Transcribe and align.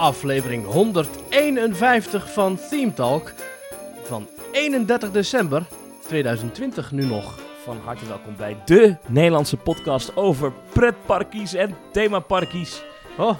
aflevering 0.00 0.64
151 0.64 2.32
van 2.32 2.58
Theme 2.70 2.92
Talk 2.92 3.32
van 4.02 4.26
31 4.52 5.10
december 5.10 5.62
2020 6.06 6.92
nu 6.92 7.04
nog. 7.04 7.38
Van 7.64 7.76
harte 7.84 8.06
welkom 8.06 8.36
bij 8.36 8.56
de 8.64 8.96
Nederlandse 9.06 9.56
podcast 9.56 10.16
over 10.16 10.52
pretparkies 10.72 11.54
en 11.54 11.76
themaparkies. 11.92 12.82
Oh, 13.18 13.38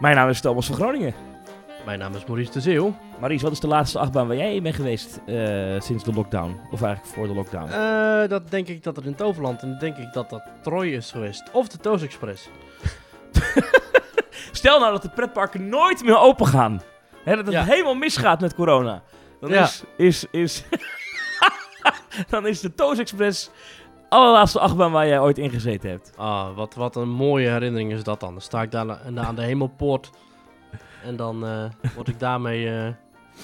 Mijn 0.00 0.16
naam 0.16 0.28
is 0.28 0.40
Thomas 0.40 0.66
van 0.66 0.74
Groningen. 0.74 1.14
mijn 1.84 1.98
naam 1.98 2.14
is 2.14 2.24
Maurice 2.24 2.52
de 2.52 2.60
Zeeuw. 2.60 2.96
Maries, 3.20 3.42
wat 3.42 3.52
is 3.52 3.60
de 3.60 3.66
laatste 3.66 3.98
achtbaan 3.98 4.26
waar 4.26 4.36
jij 4.36 4.54
in 4.54 4.62
bent 4.62 4.74
geweest 4.74 5.20
eh, 5.26 5.80
sinds 5.80 6.04
de 6.04 6.12
lockdown? 6.12 6.60
Of 6.70 6.82
eigenlijk 6.82 7.14
voor 7.14 7.26
de 7.26 7.34
lockdown? 7.34 7.70
Eh, 7.70 8.28
dat 8.28 8.50
denk 8.50 8.68
ik 8.68 8.82
dat 8.82 8.96
het 8.96 9.04
in 9.04 9.14
Toverland 9.14 9.62
en 9.62 9.68
dan 9.68 9.78
denk 9.78 9.96
ik 9.96 10.12
dat 10.12 10.30
dat 10.30 10.42
Troy 10.62 10.86
is 10.86 11.10
geweest. 11.10 11.50
Of 11.52 11.68
de 11.68 11.78
Toos 11.78 12.02
Express. 12.02 12.48
Stel 14.52 14.80
nou 14.80 14.92
dat 14.92 15.02
de 15.02 15.08
pretparken 15.10 15.68
nooit 15.68 16.04
meer 16.04 16.18
open 16.18 16.46
gaan. 16.46 16.82
Hè, 17.24 17.36
dat 17.36 17.44
het 17.44 17.54
Ja. 17.54 17.64
helemaal 17.64 17.94
misgaat 17.94 18.40
met 18.40 18.54
corona. 18.54 19.02
Dan 19.40 19.50
Ja. 19.50 19.62
is, 19.62 19.84
is, 19.96 20.26
is, 20.30 20.64
dan 22.30 22.46
is 22.46 22.60
de 22.60 22.74
Toos 22.74 22.98
Express 22.98 23.50
allerlaatste 24.08 24.60
achtbaan 24.60 24.92
waar 24.92 25.06
jij 25.06 25.20
ooit 25.20 25.38
in 25.38 25.50
gezeten 25.50 25.90
hebt. 25.90 26.12
Ah, 26.16 26.56
wat, 26.56 26.74
wat 26.74 26.96
een 26.96 27.08
mooie 27.08 27.48
herinnering 27.48 27.92
is 27.92 28.02
dat 28.02 28.20
dan. 28.20 28.32
Dan 28.32 28.40
sta 28.42 28.62
ik 28.62 28.70
daar 28.70 29.00
aan 29.16 29.34
de 29.34 29.42
hemelpoort 29.42 30.10
en 31.04 31.16
dan 31.16 31.46
eh, 31.46 31.64
word 31.94 32.08
ik 32.08 32.18
daarmee 32.20 32.70
eh, 32.80 32.88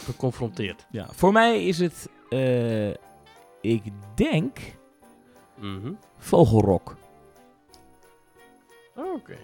geconfronteerd. 0.05 0.87
Ja, 0.91 1.07
voor 1.13 1.33
mij 1.33 1.65
is 1.65 1.79
het, 1.79 2.09
eh, 2.29 2.91
ik 3.61 3.83
denk, 4.15 4.59
Mhm. 5.59 5.93
Vogelrok. 6.19 6.97
Oh, 8.97 9.15
Oké. 9.15 9.37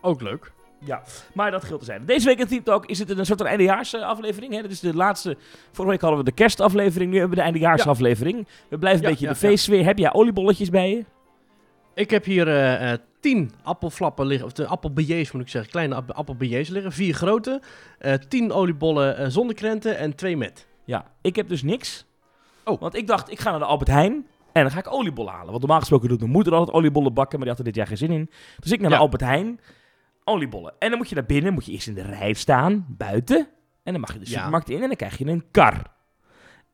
Ook 0.00 0.20
leuk. 0.20 0.52
Ja, 0.84 1.02
maar 1.34 1.50
dat 1.50 1.64
geldt 1.64 1.80
te 1.80 1.84
zijn. 1.90 2.06
Deze 2.06 2.26
week 2.26 2.38
in 2.38 2.46
Team 2.46 2.62
Talk 2.62 2.86
is 2.86 2.98
het 2.98 3.10
een 3.18 3.26
soort 3.26 3.38
van 3.38 3.48
eindejaarsaflevering. 3.48 4.54
Hè? 4.54 4.62
Dit 4.62 4.70
is 4.70 4.80
de 4.80 4.94
laatste. 4.94 5.36
Vorige 5.72 5.92
week 5.92 6.00
hadden 6.00 6.18
we 6.18 6.24
de 6.24 6.32
kerstaflevering, 6.32 7.10
nu 7.10 7.18
hebben 7.18 7.36
we 7.36 7.42
de 7.42 7.48
eindejaarsaflevering. 7.50 8.46
We 8.68 8.78
blijven 8.78 9.02
Ja, 9.02 9.06
een 9.06 9.10
beetje 9.12 9.24
ja, 9.26 9.32
in 9.32 9.38
de 9.40 9.46
feestsfeer. 9.46 9.84
Heb 9.84 9.98
jij 9.98 10.12
oliebolletjes 10.12 10.70
bij 10.70 10.90
je? 10.90 11.04
Ik 11.94 12.10
heb 12.10 12.24
hier 12.24 12.48
eh, 12.48 12.92
eh, 12.92 12.98
tien 13.20 13.52
appelflappen 13.62 14.26
liggen, 14.26 14.46
of 14.46 14.52
de 14.52 14.66
appelbeignets 14.66 15.32
moet 15.32 15.42
ik 15.42 15.48
zeggen, 15.48 15.70
kleine 15.70 15.94
app 15.94 16.34
liggen. 16.38 16.92
Vier 16.92 17.14
grote, 17.14 17.60
eh, 17.98 18.14
tien 18.14 18.52
oliebollen 18.52 19.32
zonder 19.32 19.56
krenten 19.56 19.98
en 19.98 20.14
twee 20.14 20.36
met. 20.36 20.66
Ja, 20.84 21.04
ik 21.22 21.36
heb 21.36 21.48
dus 21.48 21.62
niks. 21.62 22.06
Oh. 22.64 22.80
Want 22.80 22.96
ik 22.96 23.06
dacht, 23.06 23.30
ik 23.30 23.40
ga 23.40 23.50
naar 23.50 23.58
de 23.58 23.64
Albert 23.64 23.90
Heijn 23.90 24.26
en 24.52 24.62
dan 24.62 24.70
ga 24.70 24.78
ik 24.78 24.92
oliebollen 24.92 25.32
halen. 25.32 25.48
Want 25.48 25.60
normaal 25.60 25.78
gesproken 25.80 26.08
doet 26.08 26.18
mijn 26.20 26.30
moeder 26.30 26.54
altijd 26.54 26.76
oliebollen 26.76 27.14
bakken, 27.14 27.38
maar 27.38 27.48
die 27.48 27.56
had 27.56 27.66
er 27.66 27.72
dit 27.72 27.74
jaar 27.74 27.86
geen 27.86 27.96
zin 27.96 28.10
in. 28.10 28.30
Dus 28.58 28.72
ik 28.72 28.80
naar 28.80 28.90
Ja. 28.90 28.96
de 28.96 29.02
Albert 29.02 29.22
Heijn, 29.22 29.60
oliebollen. 30.30 30.72
En 30.78 30.88
dan 30.88 30.98
moet 30.98 31.08
je 31.08 31.14
naar 31.14 31.26
binnen, 31.26 31.52
moet 31.52 31.66
je 31.66 31.72
eerst 31.72 31.86
in 31.88 31.94
de 31.94 32.02
rij 32.02 32.32
staan, 32.32 32.84
buiten. 32.88 33.48
En 33.82 33.92
dan 33.92 34.00
mag 34.00 34.12
je 34.12 34.18
de 34.18 34.24
Ja. 34.30 34.36
supermarkt 34.36 34.68
in 34.70 34.82
en 34.82 34.86
dan 34.88 34.96
krijg 34.96 35.18
je 35.18 35.26
een 35.26 35.44
kar. 35.50 35.82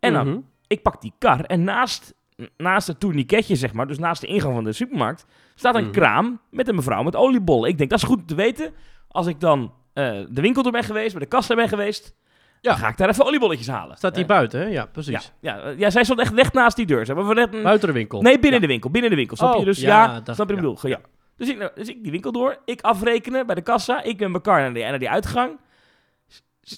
En 0.01 0.13
dan 0.13 0.29
Mhm. 0.29 0.39
ik 0.67 0.83
pak 0.83 1.01
die 1.01 1.13
kar 1.19 1.41
en 1.41 1.65
naast, 1.65 2.15
naast 2.57 2.87
het 2.87 3.01
tourniquetje, 3.01 3.57
zeg 3.57 3.73
maar, 3.73 3.87
dus 3.87 3.99
naast 3.99 4.21
de 4.21 4.27
ingang 4.27 4.55
van 4.55 4.65
de 4.65 4.73
supermarkt, 4.73 5.27
staat 5.55 5.75
een 5.75 5.83
Mhm. 5.83 5.93
kraam 5.93 6.41
met 6.51 6.69
een 6.69 6.75
mevrouw 6.75 7.03
met 7.03 7.17
oliebollen. 7.17 7.69
Ik 7.71 7.79
denk, 7.79 7.91
dat 7.91 7.99
is 7.99 8.05
goed 8.05 8.29
te 8.29 8.35
weten. 8.35 8.73
Als 9.09 9.27
ik 9.27 9.41
dan 9.41 9.73
eh, 9.93 10.21
de 10.29 10.41
winkel 10.41 10.63
door 10.63 10.73
ben 10.73 10.85
geweest, 10.85 11.13
bij 11.13 11.21
de 11.23 11.27
kassa 11.29 11.55
ben 11.55 11.69
geweest, 11.69 12.15
Ja. 12.61 12.71
dan 12.71 12.79
ga 12.81 12.89
ik 12.89 12.97
daar 12.97 13.09
even 13.09 13.25
oliebolletjes 13.27 13.69
halen. 13.69 13.97
Staat 13.97 14.15
hier 14.15 14.23
Eh, 14.23 14.29
buiten, 14.29 14.61
hè? 14.61 14.67
Ja, 14.67 14.87
precies. 14.87 15.33
ja, 15.41 15.59
eh, 15.61 15.79
ja, 15.79 15.91
zij 15.91 16.05
stond 16.05 16.21
echt 16.21 16.35
recht 16.35 16.53
naast 16.53 16.77
die 16.77 16.87
deur. 16.87 17.07
Zeg 17.07 17.17
maar, 17.17 17.35
net 17.35 17.55
een- 17.55 17.63
Buiten 17.63 17.89
de 17.89 17.95
winkel. 17.95 18.23
nee, 18.23 18.33
binnen 18.39 18.53
Ja. 18.61 18.67
de 18.67 18.67
winkel, 18.73 18.91
binnen 18.91 19.11
de 19.11 19.17
winkel, 19.17 19.37
snap 19.37 19.53
Oh, 19.55 19.59
je? 19.59 19.65
Dus 19.65 19.81
ja, 19.81 20.05
ja, 20.05 20.21
dat- 20.21 20.35
snap 20.35 20.49
je 20.49 20.55
ja, 20.55 20.61
bedoel? 20.61 20.79
Ja. 20.83 21.01
Dus, 21.37 21.49
ik, 21.49 21.59
nou, 21.59 21.71
dus 21.75 21.89
ik 21.89 22.03
die 22.03 22.13
winkel 22.13 22.33
door, 22.33 22.59
ik 22.65 22.81
afrekenen 22.81 23.47
bij 23.47 23.55
de 23.55 23.63
kassa, 23.63 24.03
ik 24.03 24.19
ben 24.19 24.31
mijn 24.31 24.43
kar 24.43 24.61
naar 24.61 24.75
die, 24.75 24.85
naar 24.85 24.99
die 24.99 25.11
uitgang. 25.11 25.59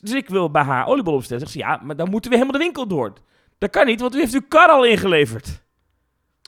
Dus 0.01 0.13
ik 0.13 0.29
wil 0.29 0.51
bij 0.51 0.63
haar 0.63 0.87
oliebollen 0.87 1.19
bestellen. 1.19 1.43
Zegt 1.43 1.53
ze, 1.53 1.59
ja, 1.59 1.81
maar 1.83 1.97
dan 1.97 2.11
moeten 2.11 2.31
we 2.31 2.37
helemaal 2.37 2.59
de 2.59 2.65
winkel 2.65 2.87
door. 2.87 3.13
Dat 3.59 3.71
kan 3.71 3.87
niet, 3.87 4.01
want 4.01 4.15
u 4.15 4.19
heeft 4.19 4.35
uw 4.35 4.47
kar 4.49 4.69
al 4.69 4.85
ingeleverd. 4.85 5.63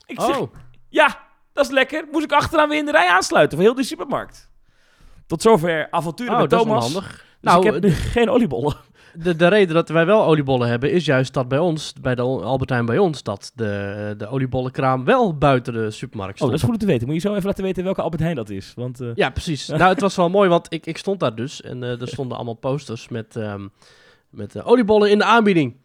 Ik 0.06 0.20
zeg, 0.20 0.38
Oh, 0.38 0.52
ja, 0.88 1.20
dat 1.52 1.64
is 1.64 1.70
lekker. 1.70 2.04
Moest 2.12 2.24
ik 2.24 2.32
achteraan 2.32 2.68
weer 2.68 2.78
in 2.78 2.84
de 2.84 2.90
rij 2.90 3.08
aansluiten 3.08 3.56
voor 3.58 3.66
heel 3.66 3.76
die 3.76 3.84
supermarkt. 3.84 4.50
Tot 5.26 5.42
zover 5.42 5.90
avonturen 5.90 6.34
oh 6.34 6.40
met 6.40 6.50
Thomas. 6.50 6.92
Dus 6.92 7.04
Nou, 7.40 7.66
ik 7.66 7.72
heb 7.72 7.82
nu 7.82 7.90
geen 7.90 8.30
oliebollen. 8.30 8.76
De, 9.14 9.36
de 9.36 9.48
reden 9.48 9.74
dat 9.74 9.88
wij 9.88 10.06
wel 10.06 10.24
oliebollen 10.24 10.68
hebben 10.68 10.92
is 10.92 11.04
juist 11.04 11.34
dat 11.34 11.48
bij 11.48 11.58
ons, 11.58 11.92
bij 12.00 12.14
de 12.14 12.22
Albert 12.22 12.70
Heijn 12.70 12.86
bij 12.86 12.98
ons, 12.98 13.22
dat 13.22 13.52
de, 13.54 14.14
de 14.18 14.26
oliebollenkraam 14.26 15.04
wel 15.04 15.38
buiten 15.38 15.72
de 15.72 15.90
supermarkt 15.90 16.32
Oh, 16.32 16.36
stond. 16.38 16.50
dat 16.50 16.60
is 16.60 16.66
goed 16.66 16.74
om 16.74 16.80
te 16.80 16.86
weten. 16.86 17.06
Moet 17.06 17.16
je 17.22 17.28
zo 17.28 17.34
even 17.34 17.46
laten 17.46 17.64
weten 17.64 17.84
welke 17.84 18.02
Albert 18.02 18.22
Heijn 18.22 18.36
dat 18.36 18.50
is. 18.50 18.72
Want, 18.76 19.00
eh, 19.00 19.08
Ja, 19.14 19.30
precies. 19.30 19.68
nou, 19.68 19.82
het 19.90 20.00
was 20.00 20.16
wel 20.16 20.30
mooi, 20.30 20.48
want 20.48 20.72
ik, 20.72 20.86
ik 20.86 20.98
stond 20.98 21.20
daar 21.20 21.34
dus 21.34 21.62
en 21.62 21.82
eh, 21.82 22.00
er 22.00 22.08
stonden 22.08 22.36
allemaal 22.36 22.54
posters 22.54 23.08
met, 23.08 23.36
ehm, 23.36 23.68
met 24.30 24.54
eh, 24.54 24.66
oliebollen 24.68 25.10
in 25.10 25.18
de 25.18 25.24
aanbieding. 25.24 25.76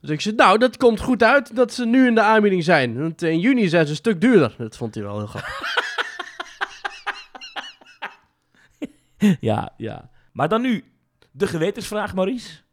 Dus 0.00 0.10
ik 0.10 0.20
zei, 0.20 0.34
nou, 0.34 0.58
dat 0.58 0.76
komt 0.76 1.00
goed 1.00 1.22
uit 1.22 1.56
dat 1.56 1.72
ze 1.72 1.86
nu 1.86 2.06
in 2.06 2.14
de 2.14 2.20
aanbieding 2.20 2.64
zijn. 2.64 3.00
Want 3.00 3.22
in 3.22 3.38
juni 3.40 3.68
zijn 3.68 3.84
ze 3.84 3.90
een 3.90 3.96
stuk 3.96 4.20
duurder. 4.20 4.54
Dat 4.58 4.76
vond 4.76 4.94
hij 4.94 5.04
wel 5.04 5.16
heel 5.18 5.26
grappig. 5.26 5.62
ja, 9.40 9.72
ja. 9.76 10.10
Maar 10.32 10.48
dan 10.48 10.60
nu 10.62 10.84
de 11.30 11.46
gewetensvraag, 11.46 12.14
Maurice. 12.14 12.64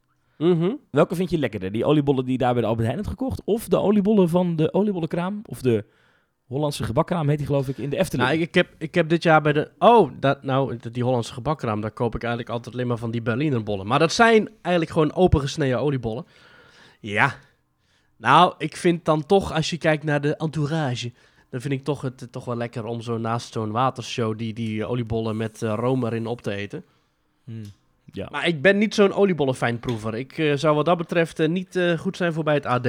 Mhm. 0.44 0.76
Welke 0.92 1.16
vind 1.16 1.30
je 1.30 1.38
lekkerder? 1.38 1.72
Die 1.72 1.86
oliebollen 1.86 2.24
die 2.24 2.32
je 2.32 2.38
daar 2.38 2.54
bij 2.54 2.62
de 2.62 2.68
Albert 2.68 2.86
Heijn 2.86 3.00
hebt 3.00 3.10
gekocht? 3.10 3.42
Of 3.46 3.68
de 3.68 3.78
oliebollen 3.78 4.30
van 4.30 4.56
de 4.56 4.74
oliebollenkraam? 4.74 5.42
Of 5.46 5.62
de 5.62 5.86
Hollandse 6.48 6.84
gebakkraam 6.84 7.30
heet 7.30 7.38
die 7.38 7.48
geloof 7.48 7.68
ik 7.68 7.78
in 7.78 7.90
de 7.90 7.98
Efteling? 7.98 8.30
Nou, 8.30 8.42
ik, 8.42 8.54
heb, 8.54 8.76
ik 8.78 8.96
heb 8.96 9.10
dit 9.10 9.24
jaar 9.24 9.42
bij 9.42 9.54
de... 9.54 9.72
Oh, 9.80 10.12
dat, 10.20 10.44
nou, 10.44 10.78
die 10.92 11.04
Hollandse 11.04 11.34
gebakkraam, 11.34 11.82
daar 11.82 11.92
koop 11.92 12.16
ik 12.16 12.24
eigenlijk 12.24 12.54
altijd 12.54 12.76
alleen 12.76 12.88
maar 12.88 12.98
van 12.98 13.12
die 13.12 13.22
Berliner 13.22 13.64
bollen. 13.64 13.88
Maar 13.88 14.00
dat 14.00 14.14
zijn 14.14 14.50
eigenlijk 14.62 14.92
gewoon 14.92 15.14
opengesneden 15.14 15.80
oliebollen. 15.80 16.26
Ja. 17.00 17.36
Nou, 18.18 18.54
ik 18.58 18.78
vind 18.78 19.06
dan 19.06 19.26
toch, 19.26 19.54
als 19.54 19.70
je 19.70 19.78
kijkt 19.78 20.04
naar 20.04 20.22
de 20.22 20.36
entourage... 20.36 21.12
dan 21.50 21.62
vind 21.62 21.74
ik 21.74 21.84
toch 21.84 22.02
het 22.02 22.28
toch 22.32 22.46
wel 22.46 22.56
lekker 22.56 22.86
om 22.86 23.02
zo 23.02 23.18
naast 23.18 23.54
zo'n 23.54 23.72
watershow... 23.72 24.38
die, 24.38 24.54
die 24.54 24.86
oliebollen 24.86 25.38
met 25.38 25.62
eh, 25.62 25.74
room 25.76 26.06
erin 26.06 26.28
op 26.28 26.42
te 26.42 26.52
eten. 26.52 26.84
Hmm. 27.44 27.64
Ja. 28.14 28.28
Maar 28.32 28.48
ik 28.48 28.62
ben 28.62 28.78
niet 28.78 28.96
zo'n 28.96 29.14
oliebollenfijnproever. 29.14 30.16
Ik 30.16 30.38
eh, 30.38 30.54
zou 30.56 30.76
wat 30.76 30.86
dat 30.86 30.98
betreft 30.98 31.40
eh, 31.40 31.50
niet 31.50 31.76
eh, 31.76 31.98
goed 31.98 32.18
zijn 32.18 32.34
voor 32.34 32.44
bij 32.44 32.54
het 32.54 32.66
AD. 32.66 32.88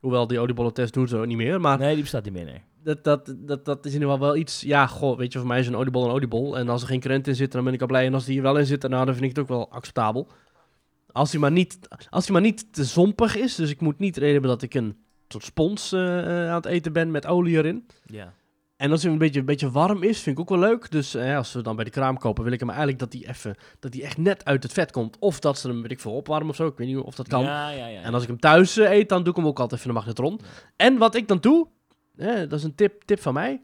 Hoewel 0.00 0.26
die 0.26 0.38
oliebollentest 0.38 0.94
doen 0.94 1.08
ze 1.08 1.16
ook 1.16 1.26
niet 1.26 1.36
meer. 1.36 1.60
Maar 1.60 1.78
Nee, 1.78 1.92
die 1.92 2.02
bestaat 2.02 2.24
niet 2.24 2.32
meer, 2.32 2.44
nee. 2.44 2.60
dat, 2.82 3.04
dat, 3.04 3.34
dat, 3.36 3.64
dat 3.64 3.84
is 3.84 3.94
in 3.94 4.00
ieder 4.00 4.12
geval 4.12 4.26
wel 4.26 4.36
iets... 4.36 4.60
Ja, 4.60 4.86
goh, 4.86 5.18
weet 5.18 5.32
je, 5.32 5.38
voor 5.38 5.48
mij 5.48 5.58
is 5.58 5.66
een 5.66 5.76
oliebol 5.76 6.04
een 6.04 6.10
oliebol. 6.10 6.58
En 6.58 6.68
als 6.68 6.82
er 6.82 6.88
geen 6.88 7.00
krenten 7.00 7.32
in 7.32 7.38
zitten, 7.38 7.56
dan 7.56 7.64
ben 7.64 7.74
ik 7.74 7.80
al 7.80 7.86
blij. 7.86 8.06
En 8.06 8.14
als 8.14 8.24
die 8.24 8.36
er 8.36 8.42
wel 8.42 8.58
in 8.58 8.66
zitten, 8.66 8.90
nou, 8.90 9.04
dan 9.04 9.14
vind 9.14 9.26
ik 9.26 9.36
het 9.36 9.44
ook 9.44 9.48
wel 9.48 9.70
acceptabel. 9.70 10.28
Als 11.12 11.30
die 11.30 11.40
maar 11.40 11.52
niet, 11.52 11.78
als 12.10 12.24
die 12.24 12.32
maar 12.32 12.42
niet 12.42 12.72
te 12.72 12.84
zompig 12.84 13.36
is. 13.36 13.54
Dus 13.54 13.70
ik 13.70 13.80
moet 13.80 13.98
niet 13.98 14.16
reden 14.16 14.32
hebben 14.32 14.50
dat 14.50 14.62
ik 14.62 14.74
een 14.74 14.96
soort 15.28 15.44
spons 15.44 15.94
aan 15.94 16.54
het 16.54 16.66
eten 16.66 16.92
ben 16.92 17.10
met 17.10 17.26
olie 17.26 17.56
erin. 17.56 17.86
Ja. 18.06 18.32
En 18.76 18.90
als 18.90 19.02
hij 19.02 19.12
een 19.12 19.18
beetje, 19.18 19.40
een 19.40 19.46
beetje 19.46 19.70
warm 19.70 20.02
is, 20.02 20.20
vind 20.20 20.36
ik 20.36 20.42
ook 20.42 20.48
wel 20.48 20.68
leuk. 20.68 20.90
Dus 20.90 21.14
eh, 21.14 21.36
als 21.36 21.52
we 21.52 21.62
dan 21.62 21.76
bij 21.76 21.84
de 21.84 21.90
kraam 21.90 22.18
kopen, 22.18 22.44
wil 22.44 22.52
ik 22.52 22.60
hem 22.60 22.68
eigenlijk 22.68 22.98
dat 22.98 23.10
die 23.10 23.28
even... 23.28 23.56
Dat 23.78 23.92
die 23.92 24.02
echt 24.02 24.16
net 24.18 24.44
uit 24.44 24.62
het 24.62 24.72
vet 24.72 24.90
komt. 24.92 25.16
Of 25.18 25.40
dat 25.40 25.58
ze 25.58 25.68
hem, 25.68 25.82
weet 25.82 25.90
ik 25.90 26.00
veel, 26.00 26.12
opwarmen 26.12 26.48
of 26.48 26.56
zo. 26.56 26.66
Ik 26.66 26.76
weet 26.76 26.86
niet 26.86 26.96
of 26.96 27.14
dat 27.14 27.28
kan. 27.28 27.42
Ja, 27.42 27.70
ja, 27.70 27.86
ja. 27.86 28.02
En 28.02 28.14
als 28.14 28.22
ik 28.22 28.28
hem 28.28 28.38
thuis 28.40 28.76
eh, 28.76 28.90
eet, 28.90 29.08
dan 29.08 29.22
doe 29.22 29.30
ik 29.30 29.36
hem 29.38 29.46
ook 29.46 29.58
altijd 29.60 29.80
even 29.80 29.90
in 29.90 29.94
de 29.96 30.00
magnetron. 30.00 30.40
En 30.76 30.98
wat 30.98 31.14
ik 31.14 31.28
dan 31.28 31.38
doe, 31.40 31.68
dat 32.16 32.52
is 32.52 32.62
een 32.64 32.74
tip, 32.74 33.02
tip 33.04 33.20
van 33.20 33.34
mij. 33.34 33.62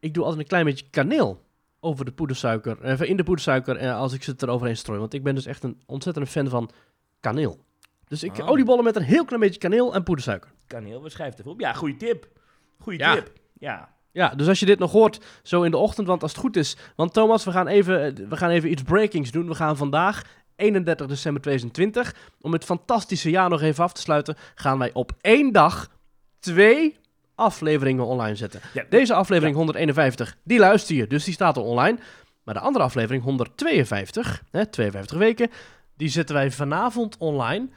Ik 0.00 0.14
doe 0.14 0.22
altijd 0.24 0.42
een 0.42 0.48
klein 0.48 0.64
beetje 0.64 0.86
kaneel 0.90 1.42
over 1.80 2.04
de 2.04 2.12
poedersuiker, 2.12 2.80
eh, 2.80 3.08
in 3.08 3.16
de 3.16 3.22
poedersuiker 3.22 3.76
eh, 3.76 3.96
als 3.96 4.12
ik 4.12 4.22
ze 4.22 4.34
eroverheen 4.38 4.76
strooi. 4.76 5.00
Want 5.00 5.14
ik 5.14 5.22
ben 5.22 5.34
dus 5.34 5.46
echt 5.46 5.62
een 5.64 5.82
ontzettende 5.86 6.28
fan 6.28 6.48
van 6.48 6.70
kaneel. 7.20 7.64
Dus 8.08 8.22
ik 8.22 8.38
Ah. 8.40 8.48
oliebollen 8.48 8.84
met 8.84 8.96
een 8.96 9.02
heel 9.02 9.24
klein 9.24 9.40
beetje 9.40 9.60
kaneel 9.60 9.94
en 9.94 10.02
poedersuiker. 10.02 10.50
Kaneel, 10.66 11.02
we 11.02 11.08
schrijven 11.10 11.38
even 11.38 11.50
op. 11.50 11.60
Ja, 11.60 11.72
goede 11.72 11.96
tip. 11.96 12.28
Goeie 12.78 12.98
Ja. 12.98 13.14
tip. 13.14 13.32
Ja. 13.58 13.94
Ja, 14.12 14.28
dus 14.28 14.48
als 14.48 14.60
je 14.60 14.66
dit 14.66 14.78
nog 14.78 14.92
hoort, 14.92 15.24
zo 15.42 15.62
in 15.62 15.70
de 15.70 15.76
ochtend, 15.76 16.06
want 16.06 16.22
als 16.22 16.32
het 16.32 16.40
goed 16.40 16.56
is... 16.56 16.76
Want 16.96 17.12
Thomas, 17.12 17.44
we 17.44 17.50
gaan 17.50 17.66
even, 17.66 18.04
eh, 18.04 18.28
we 18.28 18.36
gaan 18.36 18.50
even 18.50 18.70
iets 18.70 18.82
breakings 18.82 19.30
doen. 19.30 19.46
We 19.48 19.54
gaan 19.54 19.76
vandaag, 19.76 20.24
31 20.56 21.06
december 21.06 21.42
2020, 21.42 22.14
om 22.40 22.52
het 22.52 22.64
fantastische 22.64 23.30
jaar 23.30 23.48
nog 23.48 23.62
even 23.62 23.84
af 23.84 23.92
te 23.92 24.00
sluiten... 24.00 24.36
gaan 24.54 24.78
wij 24.78 24.90
op 24.92 25.12
één 25.20 25.52
dag 25.52 25.90
twee 26.40 26.96
afleveringen 27.34 28.06
online 28.06 28.36
zetten. 28.36 28.60
Ja, 28.72 28.84
Deze 28.90 29.14
aflevering 29.14 29.56
151, 29.56 30.36
die 30.44 30.58
luister 30.58 30.96
je, 30.96 31.06
dus 31.06 31.24
die 31.24 31.34
staat 31.34 31.56
al 31.56 31.64
online. 31.64 31.98
Maar 32.42 32.54
de 32.54 32.60
andere 32.60 32.84
aflevering 32.84 33.22
152, 33.22 34.42
hè, 34.50 34.66
52 34.66 35.18
weken, 35.18 35.50
die 35.96 36.08
zetten 36.08 36.34
wij 36.34 36.50
vanavond 36.50 37.16
online. 37.16 37.68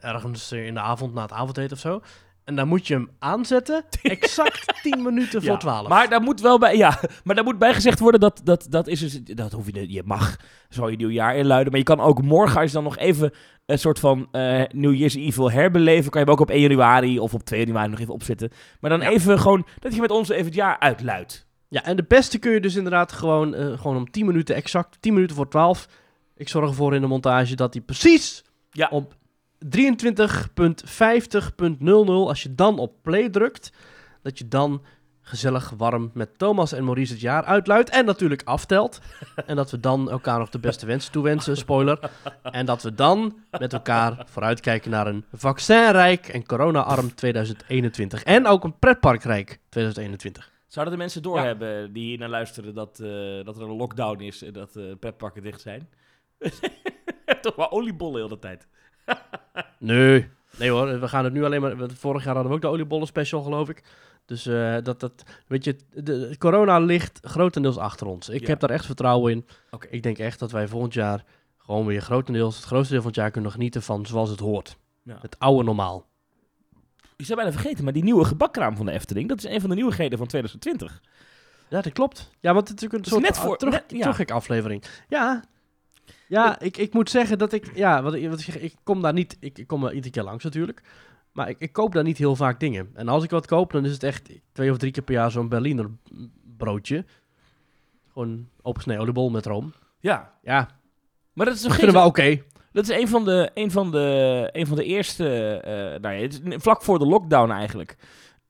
Ergens 0.00 0.52
eh, 0.52 0.66
in 0.66 0.74
de 0.74 0.80
avond 0.80 1.14
na 1.14 1.22
het 1.22 1.32
avondeten 1.32 1.72
of 1.72 1.82
zo. 1.82 2.02
En 2.44 2.54
dan 2.56 2.68
moet 2.68 2.86
je 2.86 2.94
hem 2.94 3.10
aanzetten, 3.18 3.84
exact 4.02 4.82
10 4.82 5.02
minuten 5.02 5.42
voor 5.42 5.50
Ja, 5.52 5.56
12. 5.56 5.88
Maar 5.88 6.08
daar 6.08 6.22
moet 6.22 6.40
wel 6.40 6.58
bij, 6.58 6.76
ja, 6.76 7.00
maar 7.24 7.34
daar 7.34 7.44
moet 7.44 7.58
bij 7.58 7.74
gezegd 7.74 7.98
worden 7.98 8.20
dat 8.20 8.40
dat, 8.44 8.66
dat 8.70 8.86
is 8.86 9.00
dus, 9.00 9.20
dat 9.24 9.52
hoef 9.52 9.66
je, 9.72 9.92
je 9.92 10.02
mag 10.04 10.36
zo 10.68 10.90
je 10.90 10.96
nieuwjaar 10.96 11.36
inluiden, 11.36 11.70
maar 11.70 11.78
je 11.80 11.86
kan 11.86 12.00
ook 12.00 12.22
morgen 12.22 12.60
als 12.60 12.66
je 12.68 12.74
dan 12.76 12.84
nog 12.84 12.96
even 12.98 13.30
een 13.66 13.78
soort 13.78 13.98
van 13.98 14.28
eh 14.32 14.62
New 14.72 14.94
Year's 14.94 15.14
Evil 15.14 15.50
herbeleven, 15.50 16.10
kan 16.10 16.20
je 16.20 16.26
hem 16.26 16.34
ook 16.36 16.40
op 16.42 16.50
1 16.50 16.60
januari 16.60 17.18
of 17.18 17.34
op 17.34 17.42
2 17.42 17.60
januari 17.60 17.88
nog 17.90 18.00
even 18.00 18.14
opzetten. 18.14 18.50
Maar 18.80 18.90
dan 18.90 19.00
Ja. 19.00 19.08
even 19.10 19.38
gewoon 19.38 19.66
dat 19.78 19.94
je 19.94 20.00
met 20.00 20.10
ons 20.10 20.28
even 20.28 20.44
het 20.44 20.54
jaar 20.54 20.78
uitluidt. 20.78 21.46
Ja, 21.68 21.84
en 21.84 21.96
de 21.96 22.04
beste 22.08 22.38
kun 22.38 22.52
je 22.52 22.60
dus 22.60 22.74
inderdaad 22.74 23.12
gewoon, 23.12 23.54
eh, 23.54 23.78
gewoon 23.80 23.96
om 23.96 24.10
10 24.10 24.26
minuten 24.26 24.54
exact, 24.54 24.96
10 25.00 25.14
minuten 25.14 25.36
voor 25.36 25.48
12. 25.48 25.88
Ik 26.36 26.48
zorg 26.48 26.68
ervoor 26.68 26.94
in 26.94 27.00
de 27.00 27.06
montage 27.06 27.56
dat 27.56 27.74
hij 27.74 27.82
precies 27.82 28.44
Ja. 28.70 28.88
op 28.90 29.14
23.50.00, 29.64 29.70
als 32.06 32.42
je 32.42 32.54
dan 32.54 32.78
op 32.78 32.94
play 33.02 33.28
drukt, 33.28 33.72
dat 34.22 34.38
je 34.38 34.48
dan 34.48 34.82
gezellig 35.22 35.72
warm 35.76 36.10
met 36.14 36.38
Thomas 36.38 36.72
en 36.72 36.84
Maurice 36.84 37.12
het 37.12 37.20
jaar 37.20 37.44
uitluidt 37.44 37.90
en 37.90 38.04
natuurlijk 38.04 38.42
aftelt. 38.44 39.00
en 39.46 39.56
dat 39.56 39.70
we 39.70 39.80
dan 39.80 40.10
elkaar 40.10 40.38
nog 40.38 40.48
de 40.48 40.58
beste 40.58 40.86
wensen 40.86 41.12
toewensen, 41.12 41.56
spoiler. 41.56 42.10
En 42.42 42.66
dat 42.66 42.82
we 42.82 42.94
dan 42.94 43.38
met 43.58 43.72
elkaar 43.72 44.26
vooruitkijken 44.28 44.90
naar 44.90 45.06
een 45.06 45.24
vaccinrijk 45.32 46.28
en 46.28 46.46
corona-arm 46.46 47.14
2021. 47.14 48.22
En 48.22 48.46
ook 48.46 48.64
een 48.64 48.78
pretparkrijk 48.78 49.58
2021. 49.68 50.50
Zouden 50.66 50.94
de 50.94 51.00
mensen 51.00 51.22
doorhebben 51.22 51.92
die 51.92 52.04
hier 52.04 52.18
naar 52.18 52.28
luisteren 52.28 52.74
dat, 52.74 53.00
eh, 53.00 53.44
dat 53.44 53.56
er 53.56 53.62
een 53.62 53.76
lockdown 53.76 54.20
is 54.20 54.42
en 54.42 54.52
dat 54.52 54.76
uh, 54.76 54.92
pretparken 55.00 55.42
dicht 55.42 55.60
zijn? 55.60 55.88
Toch 57.40 57.56
wel 57.56 57.70
oliebollen 57.70 58.16
heel 58.16 58.28
de 58.28 58.38
tijd. 58.38 58.66
Nee. 59.78 60.28
Nee 60.58 60.70
hoor, 60.70 61.00
we 61.00 61.08
gaan 61.08 61.24
het 61.24 61.32
nu 61.32 61.44
alleen 61.44 61.60
maar... 61.60 61.74
Vorig 61.94 62.24
jaar 62.24 62.34
hadden 62.34 62.50
we 62.52 62.56
ook 62.56 62.62
de 62.62 62.68
oliebollen 62.68 63.06
special, 63.06 63.42
geloof 63.42 63.68
ik. 63.68 63.82
Dus 64.26 64.46
eh, 64.46 64.76
dat, 64.82 65.00
dat... 65.00 65.22
Weet 65.46 65.64
je, 65.64 65.76
de, 65.94 66.34
corona 66.38 66.78
ligt 66.78 67.18
grotendeels 67.22 67.76
achter 67.76 68.06
ons. 68.06 68.28
Ik 68.28 68.40
Ja. 68.40 68.46
heb 68.46 68.60
daar 68.60 68.70
echt 68.70 68.86
vertrouwen 68.86 69.32
in. 69.32 69.46
Oké. 69.70 69.86
Ik 69.90 70.02
denk 70.02 70.18
echt 70.18 70.38
dat 70.38 70.50
wij 70.50 70.68
volgend 70.68 70.94
jaar 70.94 71.24
gewoon 71.58 71.86
weer 71.86 72.00
grotendeels... 72.02 72.56
Het 72.56 72.64
grootste 72.64 72.92
deel 72.92 73.02
van 73.02 73.10
het 73.10 73.20
jaar 73.20 73.30
kunnen 73.30 73.50
genieten 73.50 73.82
van 73.82 74.06
zoals 74.06 74.30
het 74.30 74.40
hoort. 74.40 74.76
Ja. 75.02 75.18
Het 75.20 75.38
oude 75.38 75.64
normaal. 75.64 76.06
Je 77.16 77.24
zou 77.24 77.38
bijna 77.40 77.52
vergeten, 77.58 77.84
maar 77.84 77.92
die 77.92 78.02
nieuwe 78.04 78.24
gebakkraam 78.24 78.76
van 78.76 78.86
de 78.86 78.92
Efteling, 78.92 79.28
dat 79.28 79.38
is 79.38 79.44
een 79.44 79.60
van 79.60 79.68
de 79.70 79.74
nieuwigheden 79.76 80.18
van 80.18 80.26
2020. 80.26 81.00
Ja, 81.68 81.80
dat 81.80 81.92
klopt. 81.92 82.30
Ja, 82.40 82.52
want 82.54 82.68
het 82.68 82.76
is 82.76 82.82
natuurlijk 82.82 83.04
een 83.04 83.10
soort 83.10 83.22
net 83.22 83.38
voor- 83.38 83.56
terug, 83.58 83.74
net- 83.74 83.84
ja. 83.88 83.98
teruggek-aflevering. 83.98 84.84
Ja, 85.08 85.42
ja 86.32 86.60
ik, 86.60 86.76
ik 86.76 86.94
moet 86.94 87.10
zeggen 87.10 87.38
dat 87.38 87.52
ik... 87.52 87.76
Ja, 87.76 88.02
wat 88.02 88.14
ik, 88.14 88.28
wat 88.28 88.38
ik, 88.38 88.44
zeg, 88.44 88.58
ik 88.58 88.74
kom 88.82 89.02
daar 89.02 89.12
niet... 89.12 89.36
Ik, 89.40 89.58
ik 89.58 89.66
kom 89.66 89.84
er 89.84 89.92
iedere 89.92 90.12
keer 90.12 90.22
langs 90.22 90.44
natuurlijk. 90.44 90.82
Maar 91.32 91.48
ik, 91.48 91.56
ik 91.58 91.72
koop 91.72 91.92
daar 91.92 92.02
niet 92.02 92.18
heel 92.18 92.36
vaak 92.36 92.60
dingen. 92.60 92.90
En 92.94 93.08
als 93.08 93.24
ik 93.24 93.30
wat 93.30 93.46
koop, 93.46 93.72
dan 93.72 93.84
is 93.84 93.92
het 93.92 94.02
echt 94.02 94.30
twee 94.52 94.70
of 94.70 94.78
drie 94.78 94.92
keer 94.92 95.02
per 95.02 95.14
jaar 95.14 95.30
zo'n 95.30 95.48
Berliner 95.48 95.90
broodje. 96.56 97.04
Gewoon 98.12 98.48
opgesneden 98.62 99.02
oliebol 99.02 99.30
met 99.30 99.46
room. 99.46 99.72
Ja. 100.00 100.32
Ja, 100.42 100.68
Maar 101.32 101.46
dat 101.46 101.54
is 101.54 101.60
dat 101.60 101.70
nog 101.70 101.78
vinden 101.78 102.00
we 102.00 102.06
oké. 102.06 102.42
Dat 102.72 102.88
is 102.88 102.96
een 102.96 103.08
van 103.08 103.24
de, 103.24 103.50
een 103.54 103.70
van 103.70 103.90
de, 103.90 104.48
een 104.52 104.66
van 104.66 104.76
de 104.76 104.84
eerste... 104.84 105.56
eh 105.64 106.00
nou 106.00 106.14
ja, 106.14 106.22
het 106.22 106.40
is 106.44 106.54
vlak 106.62 106.82
voor 106.82 106.98
de 106.98 107.06
lockdown 107.06 107.50
eigenlijk. 107.50 107.96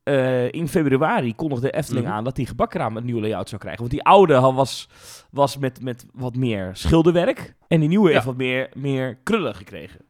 Eh, 0.02 0.52
in 0.52 0.68
februari 0.68 1.34
kondigde 1.34 1.70
Efteling 1.70 2.04
Mhm. 2.06 2.14
aan 2.14 2.24
dat 2.24 2.36
die 2.36 2.46
gebakkraam 2.46 2.96
een 2.96 3.04
nieuwe 3.04 3.20
layout 3.20 3.48
zou 3.48 3.60
krijgen. 3.60 3.80
Want 3.80 3.92
die 3.94 4.02
oude 4.04 4.40
was, 4.40 4.88
was 5.30 5.58
met, 5.58 5.82
met 5.82 6.06
wat 6.12 6.36
meer 6.36 6.70
schilderwerk. 6.76 7.54
En 7.68 7.80
die 7.80 7.88
nieuwe 7.88 8.08
Ja. 8.08 8.12
heeft 8.14 8.26
wat 8.26 8.36
meer, 8.36 8.68
meer 8.74 9.18
krullen 9.22 9.54
gekregen. 9.54 10.00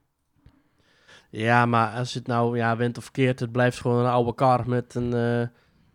Ja, 1.31 1.67
maar 1.67 1.97
als 1.97 2.15
het 2.15 2.27
nou 2.27 2.57
ja, 2.57 2.77
went 2.77 2.99
of 2.99 3.11
keert, 3.11 3.41
het 3.41 3.53
blijft 3.53 3.81
gewoon 3.81 4.05
een 4.05 4.11
oude 4.11 4.35
kar 4.35 4.69
met 4.69 4.95
een, 4.95 5.13
eh, 5.15 5.47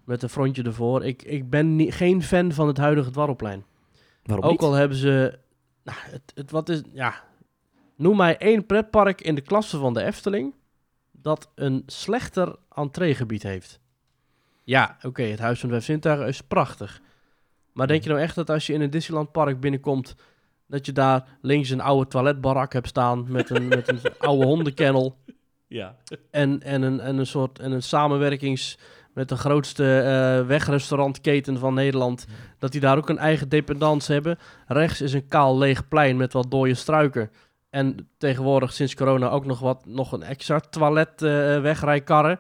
met 0.06 0.24
een 0.24 0.30
frontje 0.30 0.64
ervoor. 0.64 1.06
Ik, 1.06 1.24
ik 1.24 1.50
ben 1.50 1.76
niet, 1.76 1.94
geen 1.94 2.24
fan 2.24 2.52
van 2.52 2.68
het 2.68 2.78
huidige 2.78 3.10
Dwarrelplein. 3.12 3.66
Waarom 4.24 4.46
Ook 4.46 4.52
niet? 4.52 4.62
al 4.62 4.74
hebben 4.74 4.98
ze. 4.98 5.40
Nou, 5.84 5.98
het, 6.02 6.32
het, 6.36 6.52
wat 6.52 6.70
is. 6.70 6.82
Ja. 6.94 7.24
Noem 7.96 8.18
mij 8.18 8.38
één 8.38 8.66
pretpark 8.66 9.22
in 9.22 9.36
de 9.36 9.42
klasse 9.42 9.78
van 9.78 9.94
de 9.94 10.04
Efteling. 10.04 10.54
dat 11.12 11.52
een 11.56 11.84
slechter 11.86 12.56
entreegebied 12.76 13.44
heeft. 13.44 13.80
Ja, 14.68 14.98
oké, 15.02 15.24
het 15.24 15.40
Huis 15.40 15.60
van 15.60 15.70
de 15.70 15.76
Vijf 15.76 15.86
Zintuigen 15.86 16.28
is 16.28 16.42
prachtig. 16.42 17.02
Maar 17.74 17.88
denk 17.88 18.04
je 18.04 18.10
nou 18.10 18.22
echt 18.22 18.36
dat 18.36 18.50
als 18.50 18.68
je 18.68 18.74
in 18.74 18.82
een 18.82 18.90
Disneyland 18.90 19.32
park 19.32 19.60
binnenkomt. 19.60 20.16
dat 20.68 20.86
je 20.86 20.92
daar 20.92 21.28
links 21.42 21.70
een 21.70 21.82
oude 21.82 22.08
toiletbarak 22.08 22.74
hebt 22.74 22.88
staan. 22.88 23.26
met 23.32 23.50
een, 23.50 23.68
met 23.68 23.88
een 23.88 24.00
oude 24.18 24.46
hondenkennel. 24.46 25.18
Ja. 25.68 25.96
En, 26.32 26.62
en, 26.62 26.82
een, 26.82 27.00
en 27.00 27.18
een 27.18 27.26
soort 27.26 27.60
en 27.60 27.72
een 27.72 27.84
samenwerkings 27.84 28.78
met 29.14 29.30
de 29.30 29.36
grootste 29.38 30.00
eh, 30.00 30.48
wegrestaurantketen 30.48 31.60
van 31.60 31.74
Nederland. 31.74 32.26
Dat 32.60 32.72
die 32.72 32.82
daar 32.82 32.98
ook 32.98 33.10
een 33.10 33.18
eigen 33.18 33.50
dependance 33.50 34.14
hebben. 34.14 34.38
Rechts 34.66 35.02
is 35.02 35.14
een 35.14 35.28
kaal 35.28 35.58
leeg 35.58 35.88
plein 35.88 36.18
met 36.18 36.34
wat 36.34 36.52
dode 36.52 36.74
struiken. 36.74 37.32
En 37.70 38.10
tegenwoordig 38.18 38.74
sinds 38.74 38.96
corona 38.96 39.30
ook 39.30 39.46
nog, 39.46 39.60
wat, 39.60 39.86
nog 39.86 40.12
een 40.12 40.24
extra 40.24 40.60
toilet 40.60 41.22
eh 41.22 41.62
wegrijkarren. 41.62 42.40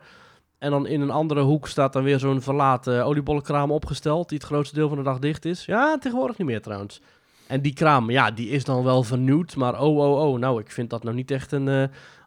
En 0.57 0.71
dan 0.71 0.87
in 0.87 1.01
een 1.01 1.09
andere 1.11 1.41
hoek 1.41 1.67
staat 1.67 1.93
dan 1.93 2.03
weer 2.03 2.19
zo'n 2.19 2.41
verlaten 2.41 3.05
oliebollenkraam 3.05 3.71
opgesteld. 3.71 4.29
Die 4.29 4.37
het 4.37 4.47
grootste 4.47 4.75
deel 4.75 4.87
van 4.87 4.97
de 4.97 5.03
dag 5.03 5.19
dicht 5.19 5.45
is. 5.45 5.65
Ja, 5.65 5.97
tegenwoordig 5.97 6.37
niet 6.37 6.47
meer 6.47 6.61
trouwens. 6.61 7.01
En 7.47 7.61
die 7.61 7.73
kraam, 7.73 8.09
ja, 8.09 8.31
die 8.31 8.49
is 8.49 8.63
dan 8.63 8.83
wel 8.83 9.03
vernieuwd. 9.03 9.55
Maar 9.55 9.81
oh, 9.81 9.97
oh, 9.97 10.27
oh. 10.31 10.39
Nou, 10.39 10.59
ik 10.61 10.71
vind 10.71 10.89
dat 10.89 11.03
nou 11.03 11.15
niet 11.15 11.31
echt 11.31 11.51
een... 11.51 11.67
eh, 11.67 11.83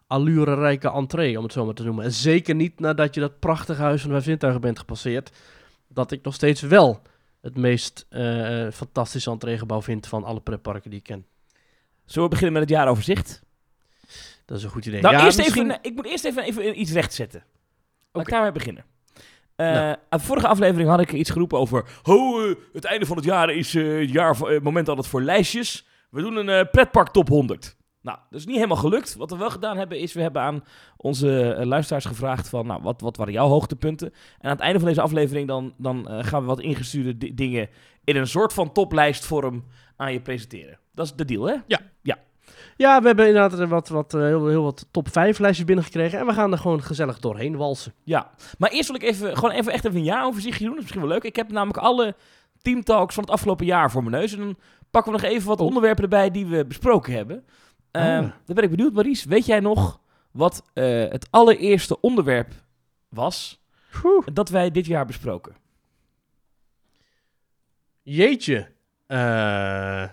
allurerijke 0.07 0.91
entree, 0.91 1.37
om 1.37 1.43
het 1.43 1.53
zo 1.53 1.65
maar 1.65 1.73
te 1.73 1.83
noemen. 1.83 2.03
En 2.05 2.11
zeker 2.11 2.55
niet 2.55 2.79
nadat 2.79 3.13
je 3.15 3.19
dat 3.21 3.39
prachtige 3.39 3.81
huis 3.81 3.99
van 4.01 4.09
de 4.09 4.15
Vijf 4.15 4.27
zintuigen 4.27 4.61
bent 4.61 4.79
gepasseerd. 4.79 5.31
Dat 5.87 6.11
ik 6.11 6.23
nog 6.23 6.33
steeds 6.33 6.61
wel 6.61 7.01
het 7.41 7.57
meest 7.57 8.05
eh, 8.09 8.67
fantastische 8.73 9.31
entreegebouw 9.31 9.81
vind 9.81 10.07
van 10.07 10.23
alle 10.23 10.39
pretparken 10.39 10.89
die 10.89 10.99
ik 10.99 11.05
ken. 11.05 11.25
Zullen 12.05 12.23
we 12.29 12.35
beginnen 12.35 12.59
met 12.59 12.69
het 12.69 12.77
jaaroverzicht? 12.77 13.41
Dat 14.45 14.57
is 14.57 14.63
een 14.63 14.69
goed 14.69 14.85
idee. 14.85 15.01
Nou, 15.01 15.15
Ja, 15.15 15.25
eerst 15.25 15.37
misschien- 15.37 15.63
even, 15.69 15.79
ik 15.81 15.95
moet 15.95 16.05
eerst 16.05 16.25
even, 16.25 16.43
even 16.43 16.79
iets 16.79 16.91
rechtzetten. 16.91 17.43
Laat 18.11 18.25
ik 18.27 18.33
daarmee 18.33 18.51
beginnen. 18.51 18.85
Eh, 19.55 19.67
Nou. 19.67 19.95
aan 20.09 20.19
de 20.19 20.25
vorige 20.25 20.47
aflevering 20.47 20.89
had 20.89 20.99
ik 20.99 21.11
iets 21.13 21.29
geroepen 21.29 21.59
over... 21.59 21.99
Ho, 22.01 22.45
eh, 22.49 22.55
het 22.73 22.85
einde 22.85 23.05
van 23.05 23.15
het 23.15 23.25
jaar 23.25 23.49
is 23.49 23.75
eh, 23.75 23.99
het 23.99 24.11
jaar, 24.11 24.35
moment 24.63 24.89
altijd 24.89 25.07
voor 25.07 25.21
lijstjes. 25.21 25.87
We 26.09 26.21
doen 26.21 26.47
een 26.47 26.69
pretpark 26.69 27.07
top 27.09 27.27
100. 27.27 27.75
Nou, 28.01 28.17
dat 28.29 28.39
is 28.39 28.45
niet 28.45 28.55
helemaal 28.55 28.77
gelukt. 28.77 29.15
Wat 29.15 29.31
we 29.31 29.37
wel 29.37 29.49
gedaan 29.49 29.77
hebben, 29.77 29.99
is 29.99 30.13
we 30.13 30.21
hebben 30.21 30.41
aan 30.41 30.63
onze 30.97 31.57
luisteraars 31.63 32.05
gevraagd 32.05 32.49
van... 32.49 32.67
Nou, 32.67 32.81
wat, 32.81 33.01
wat 33.01 33.17
waren 33.17 33.33
jouw 33.33 33.47
hoogtepunten? 33.47 34.07
En 34.39 34.45
aan 34.49 34.51
het 34.51 34.59
einde 34.59 34.79
van 34.79 34.87
deze 34.87 35.01
aflevering 35.01 35.47
dan, 35.47 35.73
dan 35.77 36.07
gaan 36.09 36.41
we 36.41 36.47
wat 36.47 36.59
ingestuurde 36.59 37.17
di- 37.17 37.33
dingen... 37.33 37.69
in 38.03 38.15
een 38.15 38.27
soort 38.27 38.53
van 38.53 38.71
toplijstvorm 38.71 39.63
aan 39.95 40.13
je 40.13 40.21
presenteren. 40.21 40.79
Dat 40.93 41.05
is 41.05 41.13
de 41.13 41.25
deal, 41.25 41.45
hè? 41.47 41.55
Ja, 42.01 42.17
we 42.81 43.07
hebben 43.07 43.27
inderdaad 43.27 43.59
eh, 43.59 43.69
wat, 43.69 43.89
wat, 43.89 44.13
eh, 44.13 44.21
heel, 44.21 44.47
heel 44.47 44.63
wat 44.63 44.85
top 44.91 45.07
5 45.11 45.39
lijstjes 45.39 45.65
binnengekregen. 45.65 46.19
En 46.19 46.25
we 46.25 46.33
gaan 46.33 46.51
er 46.51 46.57
gewoon 46.57 46.83
gezellig 46.83 47.19
doorheen 47.19 47.55
walsen. 47.57 47.93
Ja, 48.03 48.31
maar 48.57 48.69
eerst 48.69 48.87
wil 48.87 48.95
ik 48.95 49.03
even, 49.03 49.37
gewoon 49.37 49.51
even 49.51 49.71
echt 49.73 49.85
even 49.85 49.97
een 49.97 50.03
jaaroverzichtje 50.03 50.59
doen. 50.65 50.69
Dat 50.75 50.77
is 50.77 50.81
misschien 50.83 51.01
wel 51.07 51.11
leuk. 51.17 51.23
Ik 51.23 51.35
heb 51.35 51.51
namelijk 51.51 51.77
alle 51.77 52.15
teamtalks 52.61 53.13
van 53.13 53.23
het 53.23 53.31
afgelopen 53.33 53.65
jaar 53.65 53.91
voor 53.91 54.03
mijn 54.03 54.15
neus. 54.21 54.33
En 54.33 54.39
dan 54.39 54.57
pakken 54.91 55.11
we 55.13 55.17
nog 55.21 55.29
even 55.29 55.47
wat 55.47 55.59
Oh. 55.59 55.65
onderwerpen 55.65 56.03
erbij 56.03 56.31
die 56.31 56.45
we 56.45 56.65
besproken 56.65 57.13
hebben. 57.13 57.45
Ah. 57.91 58.01
Ehm, 58.01 58.21
Dan 58.45 58.55
ben 58.55 58.63
ik 58.63 58.69
benieuwd, 58.69 58.93
Maries. 58.93 59.25
Weet 59.25 59.45
jij 59.45 59.59
nog 59.59 59.99
wat 60.31 60.63
eh, 60.73 60.85
het 61.09 61.27
allereerste 61.29 61.99
onderwerp 62.01 62.51
was 63.09 63.61
Oeh. 64.03 64.25
dat 64.33 64.49
wij 64.49 64.71
dit 64.71 64.85
jaar 64.85 65.05
besproken? 65.05 65.55
Jeetje. 68.01 68.67
Eh, 69.07 70.03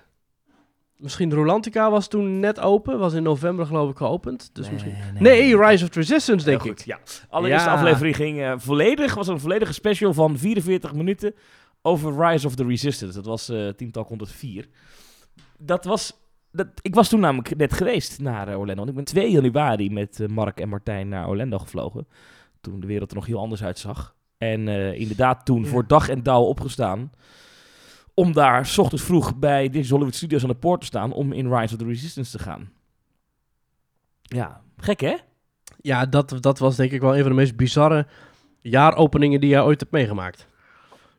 misschien 0.99 1.33
Rolantica 1.33 1.91
was 1.91 2.09
toen 2.09 2.41
net 2.41 2.61
open. 2.61 2.99
Was 2.99 3.13
in 3.13 3.23
november 3.23 3.67
geloof 3.67 3.91
ik 3.91 3.97
geopend. 3.97 4.51
Dus 4.53 4.71
misschien... 4.71 4.95
Nee, 5.19 5.57
Rise 5.57 5.85
of 5.85 5.91
the 5.91 5.99
Resistance 5.99 6.45
denk 6.45 6.63
ik. 6.63 6.85
Ja. 6.85 6.99
Allereerste 7.29 7.69
Ja. 7.69 7.75
aflevering 7.75 8.17
ging 8.17 8.41
eh, 8.41 8.53
volledig, 8.57 9.15
was 9.15 9.29
een 9.29 9.41
volledige 9.41 9.73
special 9.73 10.13
van 10.15 10.39
44 10.39 10.95
minuten 10.95 11.35
over 11.83 12.27
Rise 12.27 12.47
of 12.47 12.55
the 12.55 12.65
Resistance. 12.67 13.15
Dat 13.17 13.27
was 13.27 13.49
eh 13.49 13.69
Teamtalk 13.69 14.09
104. 14.09 14.69
Dat 15.59 15.85
was, 15.85 16.13
dat, 16.53 16.67
ik 16.83 16.95
was 16.95 17.09
toen 17.09 17.21
namelijk 17.21 17.57
net 17.57 17.73
geweest 17.73 18.21
naar 18.21 18.49
eh, 18.49 18.59
Orlando. 18.59 18.77
Want 18.77 18.89
ik 18.89 18.95
ben 18.95 19.05
2 19.05 19.31
januari 19.31 19.91
met 19.91 20.21
eh, 20.21 20.29
Mark 20.29 20.61
en 20.61 20.69
Martijn 20.69 21.09
naar 21.09 21.29
Orlando 21.29 21.59
gevlogen. 21.59 22.07
Toen 22.61 22.81
de 22.81 22.87
wereld 22.87 23.11
er 23.11 23.17
nog 23.17 23.27
heel 23.27 23.39
anders 23.39 23.63
uitzag. 23.63 24.15
En 24.39 24.69
eh, 24.69 25.01
inderdaad 25.01 25.45
toen 25.45 25.63
Ja. 25.63 25.69
voor 25.69 25.87
dag 25.87 26.09
en 26.09 26.23
dauw 26.23 26.43
opgestaan. 26.43 27.11
Om 28.19 28.33
daar 28.33 28.67
s 28.67 28.79
ochtends 28.79 29.05
vroeg 29.05 29.37
bij 29.37 29.69
Disney 29.69 29.91
Hollywood 29.91 30.15
Studios 30.15 30.43
aan 30.43 30.49
de 30.49 30.55
poort 30.55 30.81
te 30.81 30.87
staan. 30.87 31.13
Om 31.13 31.33
in 31.33 31.55
Rise 31.55 31.75
of 31.75 31.81
the 31.81 31.87
Resistance 31.87 32.37
te 32.37 32.43
gaan. 32.43 32.73
Ja, 34.23 34.61
gek 34.77 35.01
hè? 35.01 35.17
Ja, 35.81 36.07
dat, 36.07 36.37
dat 36.41 36.59
was 36.59 36.77
denk 36.77 36.91
ik 36.91 37.01
wel 37.01 37.17
een 37.17 37.21
van 37.21 37.31
de 37.31 37.37
meest 37.37 37.57
bizarre 37.57 38.07
jaaropeningen 38.61 39.41
die 39.41 39.51
jij 39.51 39.63
ooit 39.63 39.81
hebt 39.81 39.93
meegemaakt. 39.93 40.47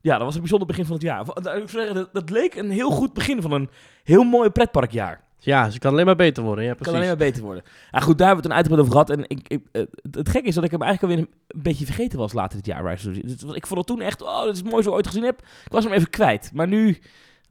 Ja, 0.01 0.15
dat 0.15 0.25
was 0.25 0.33
een 0.33 0.39
bijzonder 0.39 0.67
begin 0.67 0.85
van 0.85 0.93
het 0.93 1.03
jaar. 1.03 1.25
Zeggen, 1.43 1.93
Dat, 1.93 2.13
dat 2.13 2.29
leek 2.29 2.55
een 2.55 2.69
heel 2.69 2.91
goed 2.91 3.13
begin 3.13 3.41
van 3.41 3.51
een 3.51 3.69
heel 4.03 4.23
mooi 4.23 4.49
pretparkjaar. 4.49 5.23
Ja, 5.41 5.69
ze 5.69 5.79
kan 5.79 5.91
alleen 5.91 6.05
maar 6.05 6.15
beter 6.15 6.43
worden. 6.43 6.63
Ja, 6.63 6.69
Het 6.69 6.77
precies. 6.79 6.93
kan 6.97 7.03
alleen 7.07 7.17
maar 7.17 7.27
beter 7.27 7.45
worden. 7.45 7.63
Ja, 7.91 7.99
goed, 7.99 8.17
daar 8.17 8.27
hebben 8.27 8.45
we 8.45 8.53
het 8.53 8.67
een 8.67 8.73
uitgebreid 8.73 8.81
over 8.81 8.91
gehad. 8.91 9.09
En 9.09 9.23
ik, 9.37 9.47
ik, 9.47 9.61
eh, 9.71 9.81
het, 10.01 10.15
het 10.15 10.29
gekke 10.29 10.47
is 10.47 10.55
dat 10.55 10.63
ik 10.63 10.71
hem 10.71 10.81
eigenlijk 10.81 11.13
alweer 11.13 11.27
een, 11.31 11.39
een 11.47 11.61
beetje 11.61 11.85
vergeten 11.85 12.19
was 12.19 12.33
later 12.33 12.57
dit 12.57 12.65
jaar. 12.65 12.85
Rise 12.85 13.21
was- 13.45 13.55
Ik 13.55 13.67
vond 13.67 13.79
het 13.79 13.87
toen 13.87 14.01
echt, 14.01 14.21
oh, 14.21 14.43
dat 14.43 14.55
is 14.55 14.61
wat 14.61 14.79
ik 14.85 14.87
ooit 14.91 15.07
gezien 15.07 15.23
heb. 15.23 15.39
Ik 15.65 15.71
was 15.71 15.83
hem 15.83 15.93
even 15.93 16.09
kwijt. 16.09 16.51
Maar 16.53 16.67
nu, 16.67 16.97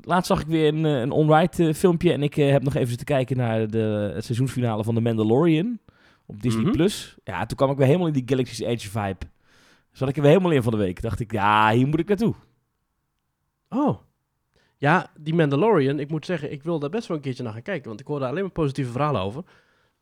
laatst 0.01 0.27
zag 0.27 0.41
ik 0.41 0.47
weer 0.47 0.69
een, 0.75 0.85
eh, 0.87 1.01
een 1.01 1.11
on-ride 1.11 1.69
eh, 1.69 1.75
filmpje. 1.75 2.13
En 2.13 2.23
ik 2.23 2.35
heb 2.35 2.63
nog 2.63 2.75
even 2.75 2.89
zitten 2.89 3.07
kijken 3.07 3.37
naar 3.37 3.69
de, 3.71 4.11
het 4.15 4.25
seizoensfinale 4.25 4.85
van 4.85 4.95
The 4.95 5.01
Mandalorian. 5.01 5.79
Op 6.27 6.43
Disney+. 6.43 6.63
Mhm. 6.63 6.73
Plus. 6.73 7.17
Ja, 7.25 7.47
toen 7.47 7.57
kwam 7.57 7.71
ik 7.71 7.77
weer 7.77 7.87
helemaal 7.87 8.07
in 8.07 8.13
die 8.13 8.23
Galaxy's 8.27 8.59
Edge 8.61 8.91
vibe. 8.91 9.27
Zat 9.93 10.09
ik 10.09 10.17
er 10.17 10.23
weer 10.23 10.31
helemaal 10.31 10.53
in 10.53 10.63
van 10.63 10.73
de 10.73 10.79
week. 10.79 11.03
Dacht 11.03 11.21
ik, 11.21 11.33
ja, 11.33 11.71
hier 11.71 11.87
moet 11.87 11.99
ik 11.99 12.09
naartoe. 12.09 12.35
Oh. 13.69 13.99
Ja, 14.79 15.11
die 15.21 15.35
Mandalorian, 15.35 15.99
ik 15.99 16.11
moet 16.11 16.27
zeggen, 16.27 16.53
ik 16.53 16.63
wil 16.63 16.79
daar 16.79 16.91
best 16.91 17.09
wel 17.09 17.17
een 17.17 17.23
keertje 17.23 17.43
naar 17.43 17.53
gaan 17.53 17.63
kijken. 17.63 17.89
Want 17.89 18.01
ik 18.01 18.07
hoorde 18.07 18.27
alleen 18.27 18.43
maar 18.43 18.51
positieve 18.51 18.91
verhalen 18.91 19.21
over. 19.21 19.45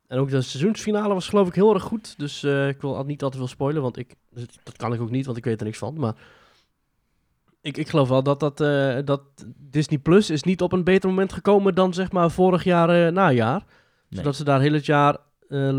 En 0.07 0.17
ook 0.17 0.29
de 0.29 0.41
seizoensfinale 0.41 1.13
was 1.13 1.29
geloof 1.29 1.47
ik 1.47 1.55
heel 1.55 1.73
erg 1.73 1.83
goed. 1.83 2.17
Dus 2.17 2.43
eh, 2.43 2.67
ik 2.67 2.81
wil 2.81 3.03
niet 3.03 3.23
al 3.23 3.29
te 3.29 3.37
veel 3.37 3.47
spoilen, 3.47 3.81
want 3.81 3.97
ik, 3.97 4.15
dus 4.29 4.45
dat 4.63 4.77
kan 4.77 4.93
ik 4.93 5.01
ook 5.01 5.09
niet, 5.09 5.25
want 5.25 5.37
ik 5.37 5.43
weet 5.43 5.59
er 5.59 5.65
niks 5.65 5.77
van. 5.77 5.99
Maar 5.99 6.15
ik, 7.61 7.77
ik 7.77 7.89
geloof 7.89 8.09
wel 8.09 8.23
dat, 8.23 8.39
dat, 8.39 8.61
eh, 8.61 8.97
dat 9.05 9.21
Disney 9.57 9.99
Plus 9.99 10.29
is 10.29 10.43
niet 10.43 10.61
op 10.61 10.71
een 10.71 10.83
beter 10.83 11.09
moment 11.09 11.33
gekomen 11.33 11.75
dan 11.75 11.93
zeg 11.93 12.11
maar 12.11 12.31
vorig 12.31 12.63
jaar 12.63 12.89
eh, 12.89 13.13
najaar. 13.13 13.63
Nee. 14.09 14.19
Zodat 14.19 14.35
ze 14.35 14.43
daar 14.43 14.61
heel 14.61 14.73
het 14.73 14.85
jaar 14.85 15.17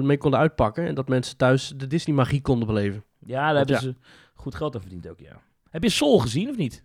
mee 0.03 0.19
konden 0.19 0.41
uitpakken. 0.41 0.87
En 0.87 0.95
dat 0.95 1.09
mensen 1.09 1.37
thuis 1.37 1.73
de 1.77 1.87
Disney 1.87 2.17
magie 2.17 2.41
konden 2.41 2.67
beleven. 2.67 3.05
Ja, 3.19 3.45
daar 3.45 3.55
Want 3.55 3.69
hebben 3.69 3.95
ze 3.95 4.09
goed 4.35 4.55
geld 4.55 4.75
aan 4.75 4.81
verdiend 4.81 5.09
ook, 5.09 5.21
ja. 5.21 5.43
Heb 5.71 5.83
je 5.83 5.89
Soul 5.89 6.19
gezien 6.19 6.49
of 6.49 6.57
niet? 6.57 6.83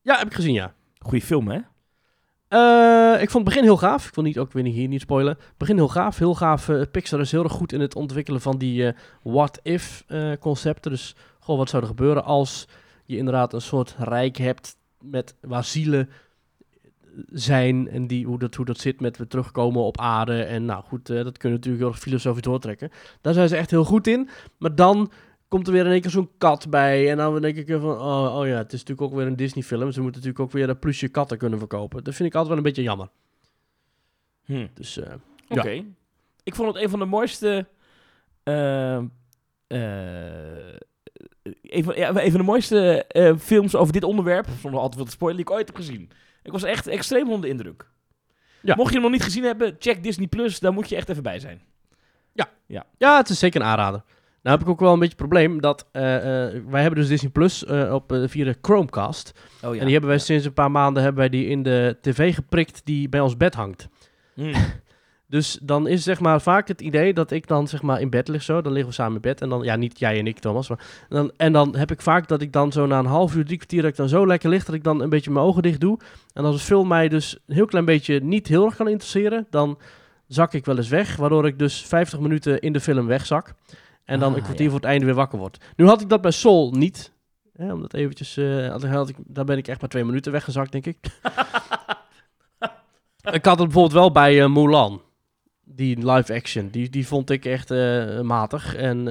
Ja, 0.00 0.18
heb 0.18 0.26
ik 0.26 0.34
gezien, 0.34 0.54
ja. 0.54 0.74
Goeie 1.02 1.22
film, 1.22 1.48
hè? 1.48 1.58
Eh, 2.48 3.22
ik 3.22 3.30
vond 3.30 3.44
het 3.44 3.54
begin 3.54 3.62
heel 3.62 3.76
gaaf. 3.76 4.08
Ik 4.08 4.14
wil 4.14 4.24
niet, 4.24 4.38
ook 4.38 4.52
weer 4.52 4.64
hier 4.64 4.88
niet 4.88 5.00
spoilen. 5.00 5.38
Begin 5.56 5.76
heel 5.76 5.88
gaaf. 5.88 6.18
Heel 6.18 6.34
gaaf. 6.34 6.68
eh, 6.68 6.80
Pixar 6.90 7.20
is 7.20 7.32
heel 7.32 7.42
erg 7.42 7.52
goed 7.52 7.72
in 7.72 7.80
het 7.80 7.94
ontwikkelen 7.94 8.40
van 8.40 8.58
die 8.58 8.86
eh, 8.86 8.98
what-if 9.22 10.04
concepten. 10.40 10.90
Dus, 10.90 11.16
goh, 11.40 11.56
wat 11.56 11.68
zou 11.68 11.82
er 11.82 11.88
gebeuren 11.88 12.24
als 12.24 12.68
je 13.04 13.16
inderdaad 13.16 13.52
een 13.52 13.60
soort 13.60 13.94
rijk 13.98 14.36
hebt 14.36 14.76
met 15.00 15.34
waar 15.40 15.64
zielen 15.64 16.08
zijn 17.26 17.88
en 17.88 18.06
die, 18.06 18.26
hoe, 18.26 18.38
dat, 18.38 18.54
hoe 18.54 18.64
dat 18.64 18.78
zit 18.78 19.00
met 19.00 19.16
weer 19.16 19.26
terugkomen 19.26 19.82
op 19.82 19.98
aarde. 20.00 20.42
En 20.42 20.64
nou 20.64 20.84
goed, 20.84 21.06
dat 21.06 21.38
kunnen 21.38 21.40
we 21.40 21.48
natuurlijk 21.48 21.82
heel 21.82 21.92
erg 21.92 21.98
filosofisch 21.98 22.42
doortrekken. 22.42 22.90
Daar 23.20 23.34
zijn 23.34 23.48
ze 23.48 23.56
echt 23.56 23.70
heel 23.70 23.84
goed 23.84 24.06
in. 24.06 24.28
Maar 24.58 24.74
dan 24.74 25.10
komt 25.52 25.66
er 25.66 25.72
weer 25.72 25.84
in 25.84 25.92
één 25.92 26.00
keer 26.00 26.10
zo'n 26.10 26.30
kat 26.38 26.70
bij. 26.70 27.10
En 27.10 27.16
dan 27.16 27.40
denk 27.40 27.56
ik 27.56 27.68
van, 27.68 27.98
oh, 27.98 28.36
oh 28.38 28.46
ja, 28.46 28.56
het 28.56 28.72
is 28.72 28.78
natuurlijk 28.78 29.00
ook 29.00 29.14
weer 29.14 29.26
een 29.26 29.36
Disney 29.36 29.64
film. 29.64 29.92
Ze 29.92 30.00
moeten 30.00 30.20
natuurlijk 30.20 30.40
ook 30.40 30.52
weer 30.52 30.68
een 30.68 30.78
plusje 30.78 31.08
katten 31.08 31.38
kunnen 31.38 31.58
verkopen. 31.58 32.04
Dat 32.04 32.14
vind 32.14 32.28
ik 32.28 32.34
altijd 32.34 32.48
wel 32.48 32.56
een 32.56 32.72
beetje 32.72 32.82
jammer. 32.82 33.08
Hm. 34.44 34.66
Dus 34.74 34.98
eh, 34.98 35.14
Oké. 35.48 35.84
Ik 36.42 36.54
vond 36.54 36.74
het 36.74 36.82
een 36.82 36.90
van 36.90 36.98
de 36.98 37.04
mooiste... 37.04 37.68
eh, 38.42 38.96
eh, 38.96 39.04
een, 41.62 41.84
van, 41.84 41.94
ja, 41.96 42.08
een 42.08 42.30
van 42.30 42.40
de 42.40 42.46
mooiste 42.46 43.06
films 43.38 43.74
over 43.74 43.92
dit 43.92 44.04
onderwerp, 44.04 44.46
zonder 44.60 44.80
al 44.80 44.88
te 44.88 44.96
veel 44.96 45.04
te 45.04 45.10
spoilen, 45.10 45.40
die 45.42 45.50
ik 45.50 45.56
ooit 45.56 45.66
heb 45.66 45.76
gezien. 45.76 46.10
Ik 46.42 46.52
was 46.52 46.62
echt 46.62 46.86
extreem 46.86 47.24
onder 47.24 47.40
de 47.40 47.48
indruk. 47.48 47.90
Ja. 48.60 48.74
Mocht 48.74 48.88
je 48.88 48.94
hem 48.94 49.02
nog 49.02 49.12
niet 49.12 49.22
gezien 49.22 49.44
hebben, 49.44 49.76
check 49.78 50.02
Disney+, 50.02 50.26
Plus, 50.26 50.60
daar 50.60 50.72
moet 50.72 50.88
je 50.88 50.96
echt 50.96 51.08
even 51.08 51.22
bij 51.22 51.38
zijn. 51.38 51.62
ja, 52.98 53.16
het 53.16 53.28
is 53.28 53.38
zeker 53.38 53.60
een 53.60 53.66
aanrader. 53.66 54.02
Nou 54.42 54.56
heb 54.56 54.66
ik 54.66 54.72
ook 54.72 54.80
wel 54.80 54.92
een 54.92 54.98
beetje 54.98 55.14
het 55.16 55.28
probleem 55.28 55.60
dat 55.60 55.88
eh, 55.92 56.16
eh, 56.16 56.62
wij 56.68 56.80
hebben 56.80 57.00
dus 57.00 57.08
Disney 57.08 57.30
Plus 57.30 57.64
eh, 57.64 57.94
op 57.94 58.18
via 58.26 58.44
de 58.44 58.56
Chromecast. 58.62 59.32
Oh 59.62 59.74
ja. 59.74 59.78
En 59.78 59.84
die 59.84 59.92
hebben 59.92 60.10
wij 60.10 60.18
sinds 60.18 60.44
een 60.44 60.52
paar 60.52 60.70
maanden 60.70 61.02
hebben 61.02 61.20
wij 61.20 61.28
die 61.28 61.46
in 61.46 61.62
de 61.62 61.96
tv 62.00 62.34
geprikt 62.34 62.80
die 62.84 63.08
bij 63.08 63.20
ons 63.20 63.36
bed 63.36 63.54
hangt. 63.54 63.88
Hm. 64.34 64.54
Dus 65.32 65.58
dan 65.62 65.88
is 65.88 66.02
zeg 66.02 66.20
maar 66.20 66.40
vaak 66.40 66.68
het 66.68 66.80
idee 66.80 67.14
dat 67.14 67.30
ik 67.30 67.46
dan 67.46 67.68
zeg 67.68 67.82
maar 67.82 68.00
in 68.00 68.10
bed 68.10 68.28
lig 68.28 68.42
zo. 68.42 68.60
Dan 68.60 68.72
liggen 68.72 68.90
we 68.90 68.94
samen 68.94 69.14
in 69.14 69.20
bed. 69.20 69.40
En 69.40 69.48
dan, 69.48 69.62
ja, 69.62 69.76
niet 69.76 69.98
jij 69.98 70.18
en 70.18 70.26
ik 70.26 70.38
Thomas. 70.38 70.68
Maar 70.68 70.78
en, 71.08 71.16
dan, 71.16 71.32
en 71.36 71.52
dan 71.52 71.76
heb 71.76 71.90
ik 71.90 72.00
vaak 72.00 72.28
dat 72.28 72.42
ik 72.42 72.52
dan 72.52 72.72
zo 72.72 72.86
na 72.86 72.98
een 72.98 73.06
half 73.06 73.34
uur, 73.34 73.44
drie 73.44 73.56
kwartier, 73.56 73.82
dat 73.82 73.90
ik 73.90 73.96
dan 73.96 74.08
zo 74.08 74.26
lekker 74.26 74.50
lig 74.50 74.64
dat 74.64 74.74
ik 74.74 74.84
dan 74.84 75.00
een 75.00 75.08
beetje 75.08 75.30
mijn 75.30 75.44
ogen 75.44 75.62
dicht 75.62 75.80
doe. 75.80 75.98
En 76.32 76.44
als 76.44 76.54
een 76.54 76.60
film 76.60 76.88
mij 76.88 77.08
dus 77.08 77.38
een 77.46 77.54
heel 77.54 77.66
klein 77.66 77.84
beetje 77.84 78.20
niet 78.20 78.48
heel 78.48 78.64
erg 78.64 78.76
kan 78.76 78.88
interesseren, 78.88 79.46
dan 79.50 79.78
zak 80.26 80.52
ik 80.52 80.64
wel 80.64 80.76
eens 80.76 80.88
weg. 80.88 81.16
Waardoor 81.16 81.46
ik 81.46 81.58
dus 81.58 81.82
50 81.82 82.20
minuten 82.20 82.60
in 82.60 82.72
de 82.72 82.80
film 82.80 83.06
wegzak. 83.06 83.54
En 84.04 84.18
dan 84.18 84.30
Ah, 84.30 84.36
een 84.36 84.42
kwartier 84.42 84.64
ja. 84.64 84.70
voor 84.70 84.80
het 84.80 84.88
einde 84.88 85.04
weer 85.06 85.14
wakker 85.14 85.38
word. 85.38 85.64
Nu 85.76 85.86
had 85.86 86.00
ik 86.00 86.08
dat 86.08 86.20
bij 86.20 86.30
Soul 86.30 86.70
niet. 86.70 87.12
Hè, 87.52 87.72
omdat 87.72 87.94
eventjes, 87.94 88.36
eh, 88.36 88.68
had, 88.68 88.82
had 88.82 89.08
ik, 89.08 89.16
daar 89.26 89.44
ben 89.44 89.58
ik 89.58 89.68
echt 89.68 89.80
maar 89.80 89.90
twee 89.90 90.04
minuten 90.04 90.32
weggezakt, 90.32 90.72
denk 90.72 90.86
ik. 90.86 90.96
ik 93.38 93.44
had 93.44 93.58
het 93.58 93.66
bijvoorbeeld 93.68 93.92
wel 93.92 94.12
bij 94.12 94.42
eh, 94.42 94.52
Mulan. 94.52 95.02
Die 95.64 96.10
live 96.10 96.34
action. 96.34 96.68
Die, 96.68 96.90
die 96.90 97.06
vond 97.06 97.30
ik 97.30 97.44
echt 97.44 97.70
eh, 97.70 98.20
matig. 98.20 98.74
En 98.74 99.04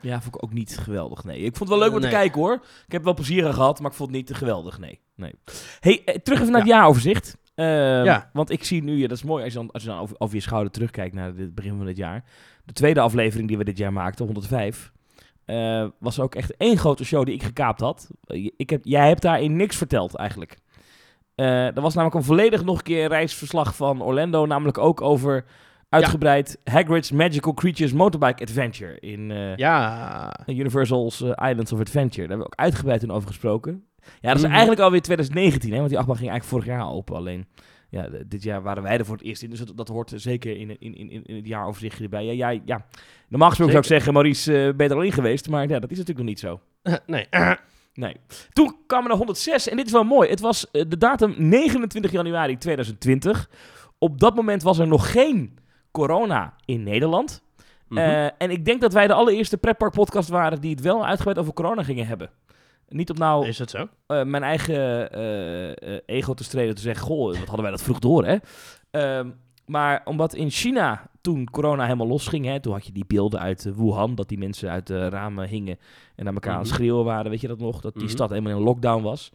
Ja, 0.00 0.20
vond 0.20 0.34
ik 0.34 0.42
ook 0.44 0.52
niet 0.52 0.78
geweldig, 0.78 1.24
nee. 1.24 1.38
Ik 1.38 1.56
vond 1.56 1.70
het 1.70 1.78
wel 1.78 1.88
leuk 1.88 1.96
om 1.96 2.02
te 2.02 2.08
kijken, 2.08 2.40
hoor. 2.40 2.54
Ik 2.86 2.92
heb 2.92 3.04
wel 3.04 3.14
plezier 3.14 3.46
aan 3.46 3.54
gehad, 3.54 3.80
maar 3.80 3.90
ik 3.90 3.96
vond 3.96 4.10
het 4.10 4.18
niet 4.18 4.36
geweldig, 4.36 4.78
nee. 4.78 5.00
nee. 5.14 5.34
hey, 5.80 6.20
terug 6.22 6.40
even 6.40 6.52
naar 6.52 6.60
het 6.60 6.70
jaaroverzicht. 6.70 7.36
Ehm, 7.54 8.04
Ja. 8.04 8.30
Want 8.32 8.50
ik 8.50 8.64
zie 8.64 8.82
nu, 8.82 8.96
ja, 8.98 9.06
dat 9.08 9.16
is 9.16 9.22
mooi 9.24 9.44
als 9.44 9.52
je 9.52 9.58
dan, 9.58 9.70
als 9.70 9.82
je 9.82 9.88
dan 9.88 9.98
over, 9.98 10.16
over 10.18 10.34
je 10.34 10.40
schouder 10.42 10.72
terugkijkt 10.72 11.14
naar 11.14 11.26
het 11.36 11.54
begin 11.54 11.76
van 11.76 11.86
dit 11.86 11.96
jaar. 11.96 12.24
De 12.64 12.72
tweede 12.72 13.00
aflevering 13.00 13.48
die 13.48 13.58
we 13.58 13.64
dit 13.64 13.78
jaar 13.78 13.92
maakten, 13.92 14.24
105, 14.24 14.92
eh, 15.44 15.86
was 15.98 16.20
ook 16.20 16.34
echt 16.34 16.56
één 16.56 16.76
grote 16.78 17.04
show 17.04 17.24
die 17.24 17.34
ik 17.34 17.42
gekaapt 17.42 17.80
had. 17.80 18.10
Ik 18.56 18.70
heb, 18.70 18.80
jij 18.84 19.08
hebt 19.08 19.22
daarin 19.22 19.56
niks 19.56 19.76
verteld, 19.76 20.14
eigenlijk. 20.14 20.58
Eh 21.34 21.76
er 21.76 21.80
was 21.80 21.94
namelijk 21.94 22.18
een 22.18 22.24
volledig 22.26 22.64
nog 22.64 22.76
een 22.76 22.82
keer 22.82 23.08
reisverslag 23.08 23.76
van 23.76 24.02
Orlando, 24.02 24.46
namelijk 24.46 24.78
ook 24.78 25.00
over 25.00 25.44
uitgebreid 25.88 26.58
Hagrid's 26.64 27.10
Magical 27.10 27.54
Creatures 27.54 27.92
Motorbike 27.92 28.42
Adventure 28.42 29.00
in... 29.00 29.30
eh, 29.30 29.56
ja, 29.56 30.32
Universal's 30.46 31.20
Islands 31.20 31.72
of 31.72 31.80
Adventure. 31.80 32.28
Daar 32.28 32.28
hebben 32.28 32.38
we 32.38 32.44
ook 32.44 32.58
uitgebreid 32.60 33.00
toen 33.00 33.10
over 33.10 33.28
gesproken. 33.28 33.84
Ja, 34.20 34.28
dat 34.28 34.36
is 34.36 34.42
Mhm. 34.42 34.50
eigenlijk 34.52 34.80
alweer 34.80 35.00
2019, 35.02 35.70
hè, 35.70 35.76
want 35.76 35.88
die 35.88 35.98
achtbaan 35.98 36.16
ging 36.16 36.30
eigenlijk 36.30 36.64
vorig 36.64 36.78
jaar 36.78 36.90
open. 36.92 37.16
Alleen, 37.16 37.46
ja, 37.88 38.08
dit 38.26 38.42
jaar 38.42 38.62
waren 38.62 38.82
wij 38.82 38.98
er 38.98 39.04
voor 39.04 39.16
het 39.16 39.24
eerst 39.24 39.42
in, 39.42 39.50
dus 39.50 39.58
dat, 39.58 39.76
dat 39.76 39.88
hoort 39.88 40.12
zeker 40.16 40.56
in, 40.56 40.80
in, 40.80 40.94
in, 40.94 41.26
in 41.26 41.36
het 41.36 41.46
jaaroverzicht 41.46 42.00
erbij. 42.00 42.24
Ja, 42.24 42.50
ja, 42.50 42.60
ja. 42.64 42.86
Normaal 43.28 43.48
gesproken 43.48 43.74
zou 43.74 43.84
ik 43.84 43.90
zeggen, 43.92 44.12
Maurice, 44.12 44.52
eh 44.66 44.74
ben 44.74 44.86
je 44.86 44.92
er 44.92 44.98
al 44.98 45.04
in 45.06 45.12
geweest? 45.12 45.48
Maar 45.48 45.68
ja, 45.68 45.78
dat 45.78 45.90
is 45.90 45.98
natuurlijk 45.98 46.18
nog 46.18 46.28
niet 46.28 46.40
zo. 46.40 46.60
nee. 47.06 47.26
Nee. 47.94 48.16
Toen 48.52 48.76
kwamen 48.86 49.10
er 49.10 49.16
106 49.16 49.68
en 49.68 49.76
dit 49.76 49.86
is 49.86 49.92
wel 49.92 50.04
mooi. 50.04 50.28
Het 50.30 50.40
was 50.40 50.70
eh, 50.70 50.84
de 50.88 50.98
datum 50.98 51.34
29 51.38 52.10
januari 52.12 52.58
2020. 52.58 53.50
Op 53.98 54.20
dat 54.20 54.34
moment 54.34 54.62
was 54.62 54.78
er 54.78 54.86
nog 54.86 55.10
geen 55.12 55.58
corona 55.90 56.54
in 56.64 56.82
Nederland. 56.82 57.42
Mhm. 57.88 58.00
Eh, 58.00 58.24
en 58.24 58.50
ik 58.50 58.64
denk 58.64 58.80
dat 58.80 58.92
wij 58.92 59.06
de 59.06 59.12
allereerste 59.12 59.56
pretpark 59.58 59.92
podcast 59.92 60.28
waren 60.28 60.60
die 60.60 60.70
het 60.70 60.80
wel 60.80 61.06
uitgebreid 61.06 61.38
over 61.38 61.52
corona 61.52 61.82
gingen 61.82 62.06
hebben. 62.06 62.30
Niet 62.92 63.10
op 63.10 63.18
nou 63.18 63.46
is 63.46 63.56
dat 63.56 63.70
zo? 63.70 63.88
eh, 64.06 64.22
mijn 64.24 64.42
eigen 64.42 65.10
eh, 65.12 65.70
eh, 65.70 66.00
ego 66.06 66.34
te 66.34 66.44
streden 66.44 66.74
te 66.74 66.80
zeggen, 66.82 67.04
goh, 67.06 67.26
wat 67.26 67.36
hadden 67.36 67.62
wij 67.62 67.70
dat 67.70 67.82
vroeg 67.82 67.98
door, 67.98 68.24
hè? 68.26 68.36
Ehm, 68.90 69.30
maar 69.66 70.00
omdat 70.04 70.34
in 70.34 70.50
China 70.50 71.10
toen 71.20 71.50
corona 71.50 71.84
helemaal 71.84 72.06
losging, 72.06 72.44
hè, 72.46 72.60
toen 72.60 72.72
had 72.72 72.86
je 72.86 72.92
die 72.92 73.04
beelden 73.06 73.40
uit 73.40 73.70
Wuhan, 73.76 74.14
dat 74.14 74.28
die 74.28 74.38
mensen 74.38 74.70
uit 74.70 74.86
de 74.86 75.08
ramen 75.08 75.48
hingen 75.48 75.78
en 76.16 76.24
naar 76.24 76.34
elkaar 76.34 76.54
aan 76.54 76.60
Mhm. 76.60 76.68
schreeuwen 76.68 77.04
waren, 77.04 77.30
weet 77.30 77.40
je 77.40 77.48
dat 77.48 77.58
nog? 77.58 77.80
Dat 77.80 77.94
die 77.94 78.02
Mhm. 78.02 78.12
stad 78.12 78.30
helemaal 78.30 78.52
in 78.58 78.62
lockdown 78.64 79.02
was. 79.02 79.32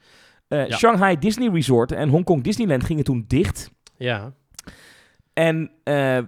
Ja. 0.48 0.70
Shanghai 0.70 1.20
Disney 1.20 1.50
Resort 1.50 1.92
en 1.92 2.10
Hongkong 2.10 2.44
Disneyland 2.44 2.84
gingen 2.84 3.04
toen 3.04 3.26
dicht. 3.28 3.72
Ja. 3.98 4.34
En 5.34 5.72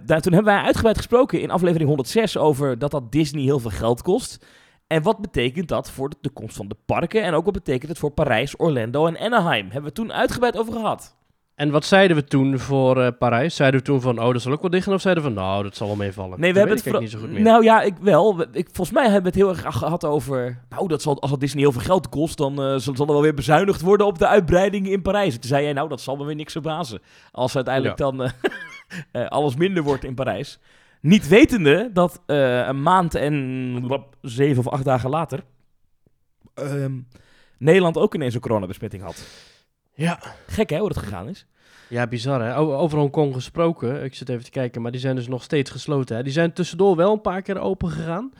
daar, 0.06 0.20
toen 0.20 0.32
hebben 0.32 0.44
wij 0.54 0.62
uitgebreid 0.62 0.96
gesproken 0.96 1.40
in 1.40 1.50
aflevering 1.50 1.88
106 1.88 2.36
over 2.36 2.78
dat 2.78 2.90
dat 2.90 3.12
Disney 3.12 3.42
heel 3.42 3.58
veel 3.58 3.70
geld 3.70 4.02
kost. 4.02 4.46
En 4.90 5.02
wat 5.02 5.20
betekent 5.20 5.68
dat 5.68 5.90
voor 5.90 6.08
de 6.08 6.16
toekomst 6.20 6.56
van 6.56 6.68
de 6.68 6.76
parken? 6.86 7.22
En 7.22 7.34
ook 7.34 7.44
wat 7.44 7.54
betekent 7.54 7.88
het 7.88 7.98
voor 7.98 8.10
Parijs, 8.10 8.54
Orlando 8.58 9.06
en 9.06 9.18
Anaheim? 9.18 9.64
Hebben 9.64 9.82
we 9.90 9.92
toen 9.92 10.12
uitgebreid 10.12 10.58
over 10.58 10.72
gehad. 10.72 11.16
En 11.54 11.70
wat 11.70 11.84
zeiden 11.84 12.16
we 12.16 12.24
toen 12.24 12.58
voor 12.58 13.02
eh, 13.02 13.08
Parijs? 13.18 13.56
Zeiden 13.56 13.80
we 13.80 13.86
toen 13.86 14.00
van, 14.00 14.18
oh, 14.22 14.32
dat 14.32 14.42
zal 14.42 14.52
ook 14.52 14.60
wel 14.60 14.70
dicht 14.70 14.84
gaan? 14.84 14.94
Of 14.94 15.00
zeiden 15.00 15.24
we 15.24 15.30
van, 15.34 15.38
nou, 15.44 15.62
dat 15.62 15.76
zal 15.76 15.86
wel 15.86 15.96
meevallen? 15.96 16.40
Nee, 16.40 16.52
we 16.52 16.58
Dat 16.58 16.68
hebben 16.68 16.84
het 16.84 16.94
ik 16.94 17.00
niet 17.00 17.10
zo 17.10 17.18
goed 17.18 17.30
meer. 17.30 17.42
Nou 17.42 17.64
ja, 17.64 17.80
ik 17.82 17.94
wel. 18.00 18.36
We- 18.36 18.48
Ik, 18.52 18.66
volgens 18.72 18.90
mij 18.96 19.04
hebben 19.04 19.22
we 19.22 19.28
het 19.28 19.36
heel 19.36 19.64
erg 19.66 19.76
gehad 19.78 20.04
over. 20.04 20.64
Nou, 20.68 20.88
dat 20.88 21.02
zal, 21.02 21.20
als 21.20 21.30
het 21.30 21.40
Disney 21.40 21.62
heel 21.62 21.72
veel 21.72 21.80
geld 21.80 22.08
kost, 22.08 22.36
dan 22.38 22.62
eh, 22.62 22.74
zal, 22.76 22.94
er 22.94 23.06
wel 23.06 23.22
weer 23.22 23.34
bezuinigd 23.34 23.80
worden 23.80 24.06
op 24.06 24.18
de 24.18 24.26
uitbreiding 24.26 24.88
in 24.88 25.02
Parijs. 25.02 25.34
En 25.34 25.40
toen 25.40 25.48
zei 25.50 25.64
jij, 25.64 25.72
nou, 25.72 25.88
dat 25.88 26.00
zal 26.00 26.16
me 26.16 26.24
weer 26.24 26.34
niks 26.34 26.52
verbazen. 26.52 27.00
Als 27.32 27.54
uiteindelijk 27.56 27.96
dan 27.96 28.22
eh, 29.12 29.26
alles 29.28 29.56
minder 29.56 29.82
wordt 29.82 30.04
in 30.04 30.14
Parijs. 30.14 30.58
Niet 31.00 31.28
wetende 31.28 31.90
dat 31.92 32.22
eh, 32.26 32.66
een 32.66 32.82
maand 32.82 33.14
en 33.14 34.04
zeven 34.20 34.58
of 34.66 34.72
acht 34.72 34.84
dagen 34.84 35.10
later. 35.10 35.44
ehm, 36.54 36.98
Nederland 37.58 37.96
ook 37.96 38.14
ineens 38.14 38.34
een 38.34 38.40
coronabesmetting 38.40 39.02
had. 39.02 39.26
Ja. 39.94 40.20
Gek 40.46 40.70
hè, 40.70 40.78
hoe 40.78 40.88
dat 40.88 40.98
gegaan 40.98 41.28
is. 41.28 41.46
Ja, 41.88 42.06
bizar 42.06 42.42
hè. 42.42 42.56
Over 42.56 42.98
Hongkong 42.98 43.34
gesproken, 43.34 44.04
ik 44.04 44.14
zit 44.14 44.28
even 44.28 44.44
te 44.44 44.50
kijken, 44.50 44.82
maar 44.82 44.90
die 44.90 45.00
zijn 45.00 45.16
dus 45.16 45.28
nog 45.28 45.42
steeds 45.42 45.70
gesloten. 45.70 46.16
Hè. 46.16 46.22
Die 46.22 46.32
zijn 46.32 46.52
tussendoor 46.52 46.96
wel 46.96 47.12
een 47.12 47.20
paar 47.20 47.42
keer 47.42 47.58
open 47.58 47.90
gegaan. 47.90 48.32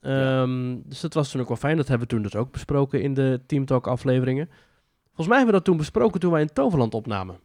Ehm, 0.00 0.76
Dus 0.84 1.00
dat 1.00 1.14
was 1.14 1.30
toen 1.30 1.40
ook 1.40 1.48
wel 1.48 1.56
fijn. 1.56 1.76
Dat 1.76 1.88
hebben 1.88 2.08
we 2.08 2.14
toen 2.14 2.22
dus 2.22 2.36
ook 2.36 2.52
besproken 2.52 3.02
in 3.02 3.14
de 3.14 3.40
Team 3.46 3.64
Talk 3.64 3.86
afleveringen. 3.86 4.48
Volgens 5.06 5.26
mij 5.28 5.36
hebben 5.36 5.54
we 5.54 5.60
dat 5.60 5.64
toen 5.64 5.76
besproken 5.76 6.20
toen 6.20 6.32
wij 6.32 6.40
in 6.40 6.52
Toverland 6.52 6.94
opnamen. 6.94 7.38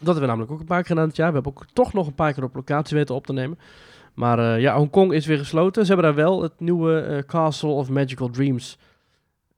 Dat 0.00 0.14
hebben 0.14 0.20
we 0.20 0.26
namelijk 0.26 0.52
ook 0.52 0.60
een 0.60 0.66
paar 0.66 0.78
keer 0.78 0.86
gedaan 0.86 1.08
dit 1.08 1.16
jaar. 1.16 1.28
We 1.28 1.34
hebben 1.34 1.52
ook 1.52 1.66
toch 1.72 1.92
nog 1.92 2.06
een 2.06 2.14
paar 2.14 2.32
keer 2.32 2.44
op 2.44 2.54
locatie 2.54 2.96
weten 2.96 3.14
op 3.14 3.26
te 3.26 3.32
nemen. 3.32 3.58
Maar 4.14 4.38
eh, 4.38 4.60
ja, 4.60 4.76
Hongkong 4.76 5.12
is 5.12 5.26
weer 5.26 5.38
gesloten. 5.38 5.86
Ze 5.86 5.92
hebben 5.92 6.14
daar 6.14 6.24
wel 6.24 6.42
het 6.42 6.60
nieuwe 6.60 7.00
eh, 7.00 7.18
Castle 7.18 7.70
of 7.70 7.88
Magical 7.88 8.30
Dreams 8.30 8.78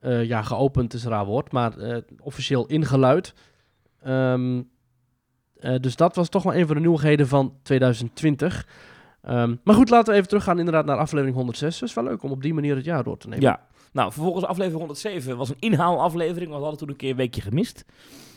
eh, 0.00 0.24
ja, 0.24 0.42
geopend, 0.42 0.94
is 0.94 1.04
een 1.04 1.10
raar 1.10 1.24
woord, 1.24 1.52
maar 1.52 1.72
officieel 2.20 2.66
ingeluid. 2.66 3.34
Ehm, 4.02 4.60
eh, 5.62 5.74
dus 5.80 5.96
dat 5.96 6.16
was 6.16 6.28
toch 6.28 6.42
wel 6.42 6.54
een 6.54 6.66
van 6.66 6.74
de 6.74 6.80
nieuwigheden 6.80 7.28
van 7.28 7.54
2020. 7.62 8.66
Ehm, 9.22 9.56
maar 9.64 9.74
goed, 9.74 9.90
laten 9.90 10.08
we 10.08 10.16
even 10.16 10.28
teruggaan 10.28 10.58
inderdaad 10.58 10.84
naar 10.84 10.96
aflevering 10.96 11.36
106. 11.36 11.80
Het 11.80 11.88
is 11.88 11.94
wel 11.94 12.04
leuk 12.04 12.22
om 12.22 12.30
op 12.30 12.42
die 12.42 12.54
manier 12.54 12.76
het 12.76 12.84
jaar 12.84 13.04
door 13.04 13.18
te 13.18 13.28
nemen. 13.28 13.44
Ja. 13.44 13.66
Nou, 13.92 14.12
vervolgens 14.12 14.44
aflevering 14.44 14.78
107 14.78 15.36
was 15.36 15.48
een 15.48 15.56
inhaalaflevering. 15.58 16.50
want 16.50 16.62
We 16.62 16.68
hadden 16.68 16.78
toen 16.78 16.88
een 16.88 16.96
keer 16.96 17.10
een 17.10 17.16
weekje 17.16 17.40
gemist. 17.40 17.84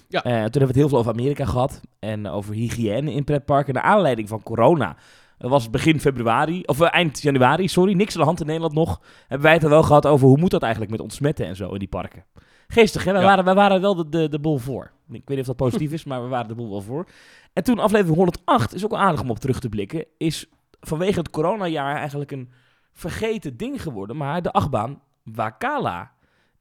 Ja. 0.07 0.21
toen 0.21 0.31
hebben 0.31 0.59
we 0.59 0.65
het 0.65 0.75
heel 0.75 0.89
veel 0.89 0.97
over 0.97 1.11
Amerika 1.11 1.45
gehad 1.45 1.81
en 1.99 2.27
over 2.27 2.53
hygiëne 2.53 3.11
in 3.11 3.23
pretparken. 3.23 3.73
Naar 3.73 3.83
aanleiding 3.83 4.27
van 4.27 4.43
corona 4.43 4.95
dat 5.37 5.49
was 5.49 5.69
begin 5.69 5.99
februari, 5.99 6.63
of 6.65 6.81
eind 6.81 7.21
januari, 7.21 7.67
sorry, 7.67 7.93
niks 7.93 8.13
aan 8.13 8.19
de 8.19 8.25
hand 8.25 8.39
in 8.39 8.45
Nederland 8.45 8.73
nog. 8.73 9.01
Hebben 9.19 9.41
wij 9.41 9.53
het 9.53 9.63
er 9.63 9.69
wel 9.69 9.83
gehad 9.83 10.05
over 10.05 10.27
hoe 10.27 10.37
moet 10.37 10.51
dat 10.51 10.61
eigenlijk 10.61 10.91
met 10.91 11.01
ontsmetten 11.01 11.45
en 11.45 11.55
zo 11.55 11.71
in 11.71 11.79
die 11.79 11.87
parken. 11.87 12.25
Geestig, 12.67 13.03
hè? 13.03 13.11
Wij, 13.11 13.23
waren, 13.23 13.45
wij 13.45 13.53
waren 13.53 13.81
wel 13.81 13.95
de, 13.95 14.09
de, 14.09 14.29
de 14.29 14.39
boel 14.39 14.57
voor. 14.57 14.91
Ik 15.09 15.21
weet 15.25 15.27
niet 15.27 15.39
of 15.39 15.45
dat 15.45 15.55
positief 15.55 15.91
is, 15.91 16.03
maar 16.03 16.23
we 16.23 16.27
waren 16.27 16.47
de 16.47 16.55
boel 16.55 16.69
wel 16.69 16.81
voor. 16.81 17.07
En 17.53 17.63
toen 17.63 17.79
aflevering 17.79 18.15
108, 18.15 18.73
is 18.73 18.83
ook 18.83 18.91
wel 18.91 18.99
aardig 18.99 19.21
om 19.21 19.29
op 19.29 19.39
terug 19.39 19.59
te 19.59 19.69
blikken, 19.69 20.05
is 20.17 20.49
vanwege 20.79 21.19
het 21.19 21.29
coronajaar 21.29 21.95
eigenlijk 21.95 22.31
een 22.31 22.51
vergeten 22.93 23.57
ding 23.57 23.81
geworden. 23.81 24.17
Maar 24.17 24.41
de 24.41 24.51
achtbaan 24.51 25.01
Wakala 25.23 26.11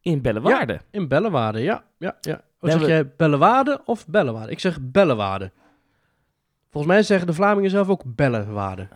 in 0.00 0.22
Bellewaarde. 0.22 0.72
Ja, 0.72 0.80
in 0.90 1.08
Bellewaarde, 1.08 1.60
ja. 1.60 1.84
ja, 1.98 2.16
ja. 2.20 2.40
Wat 2.70 2.80
zeg 2.80 2.88
jij, 2.88 3.12
Bellewaarde 3.16 3.80
of 3.84 4.06
Bellewaarde? 4.06 4.50
Ik 4.50 4.60
zeg 4.60 4.78
Bellewaarde. 4.80 5.52
Volgens 6.70 6.94
mij 6.94 7.02
zeggen 7.02 7.26
de 7.26 7.32
Vlamingen 7.32 7.70
zelf 7.70 7.88
ook 7.88 8.02
bellenwaarde. 8.06 8.88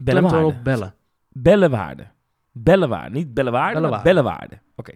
Bellenwaarde. 0.00 0.46
op 0.46 0.54
bellen. 0.62 0.94
Bellenwaarde. 1.28 2.06
Bellenwaarde. 2.52 3.10
Niet 3.10 3.34
bellenwaarde, 3.34 3.80
maar 3.80 4.02
bellenwaarde. 4.02 4.58
Oké. 4.76 4.92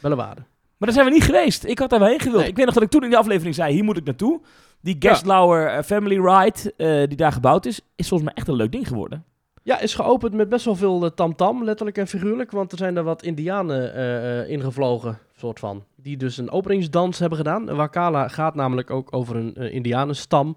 Bellenwaarde. 0.00 0.40
Maar 0.76 0.88
daar 0.88 0.92
zijn 0.92 1.06
we 1.06 1.12
niet 1.12 1.24
geweest. 1.24 1.64
Ik 1.64 1.78
had 1.78 1.90
daar 1.90 1.98
wel 1.98 2.08
heen 2.08 2.20
gewild. 2.20 2.46
Ik 2.46 2.56
weet 2.56 2.64
nog 2.64 2.74
dat 2.74 2.82
ik 2.82 2.90
toen 2.90 3.04
in 3.04 3.10
de 3.10 3.16
aflevering 3.16 3.54
zei, 3.54 3.72
hier 3.72 3.84
moet 3.84 3.96
ik 3.96 4.04
naartoe. 4.04 4.40
Die 4.80 4.96
Gerstlauer 4.98 5.66
eh, 5.66 5.82
Family 5.82 6.20
Ride, 6.20 6.74
uh, 6.76 7.08
die 7.08 7.16
daar 7.16 7.32
gebouwd 7.32 7.66
is, 7.66 7.80
is 7.96 8.08
volgens 8.08 8.28
mij 8.28 8.38
echt 8.38 8.48
een 8.48 8.54
leuk 8.54 8.72
ding 8.72 8.88
geworden. 8.88 9.24
Ja, 9.62 9.80
is 9.80 9.94
geopend 9.94 10.34
met 10.34 10.48
best 10.48 10.64
wel 10.64 10.76
veel 10.76 11.04
eh, 11.04 11.10
tamtam, 11.10 11.34
-tam, 11.56 11.64
letterlijk 11.64 11.98
en 11.98 12.06
figuurlijk. 12.06 12.50
Want 12.50 12.72
er 12.72 12.78
zijn 12.78 12.96
er 12.96 13.02
wat 13.02 13.22
indianen 13.22 13.96
uh, 13.96 14.50
ingevlogen, 14.50 15.18
soort 15.40 15.58
van. 15.58 15.84
Die 15.96 16.16
dus 16.16 16.36
een 16.36 16.50
openingsdans 16.50 17.18
hebben 17.18 17.38
gedaan. 17.38 17.76
Wakala 17.76 18.28
gaat 18.28 18.54
namelijk 18.54 18.90
ook 18.90 19.08
over 19.10 19.36
een 19.36 19.54
indianenstam. 19.54 20.54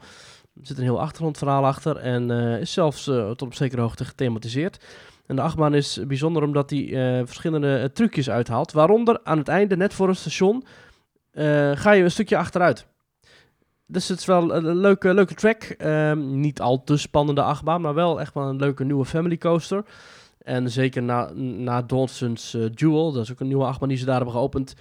Er 0.60 0.66
zit 0.68 0.78
een 0.78 0.84
heel 0.84 1.00
achtergrondverhaal 1.00 1.66
achter 1.66 1.98
en 1.98 2.30
uh, 2.30 2.60
is 2.60 2.74
zelfs 2.74 3.08
uh, 3.08 3.28
tot 3.28 3.42
op 3.42 3.54
zekere 3.54 3.82
hoogte 3.82 4.06
gethematiseerd. 4.06 4.86
En 5.26 5.36
de 5.36 5.42
achtbaan 5.42 5.74
is 5.74 6.00
bijzonder 6.08 6.44
omdat 6.44 6.70
hij 6.70 6.80
uh, 6.80 7.26
verschillende 7.26 7.92
trucjes 7.94 8.30
uithaalt. 8.30 8.72
Waaronder 8.72 9.20
aan 9.24 9.38
het 9.38 9.48
einde, 9.48 9.78
net 9.78 9.94
voor 9.94 10.08
het 10.08 10.18
station, 10.18 10.64
ga 11.74 11.92
je 11.92 12.04
een 12.04 12.12
stukje 12.12 12.38
achteruit. 12.38 12.88
Dus 13.86 14.08
het 14.08 14.20
is 14.20 14.26
wel 14.26 14.56
een 14.56 14.76
leuke, 14.76 15.14
leuke 15.14 15.34
track. 15.34 15.64
Ehm, 15.64 16.40
niet 16.40 16.62
al 16.62 16.84
te 16.84 16.98
spannende 16.98 17.42
achtbaan, 17.42 17.82
maar 17.82 17.94
wel 17.94 18.20
echt 18.20 18.34
wel 18.34 18.48
een 18.48 18.56
leuke 18.56 18.84
nieuwe 18.84 19.06
family 19.06 19.38
coaster. 19.38 19.84
En 20.44 20.72
zeker 20.72 21.04
na, 21.04 21.32
na 21.36 21.82
Dawson's 21.82 22.58
Jewel, 22.74 23.12
dat 23.12 23.24
is 23.24 23.32
ook 23.32 23.40
een 23.40 23.48
nieuwe 23.48 23.66
achtbaan 23.66 23.90
die 23.90 23.98
ze 23.98 24.06
daar 24.06 24.16
hebben 24.16 24.34
geopend 24.34 24.76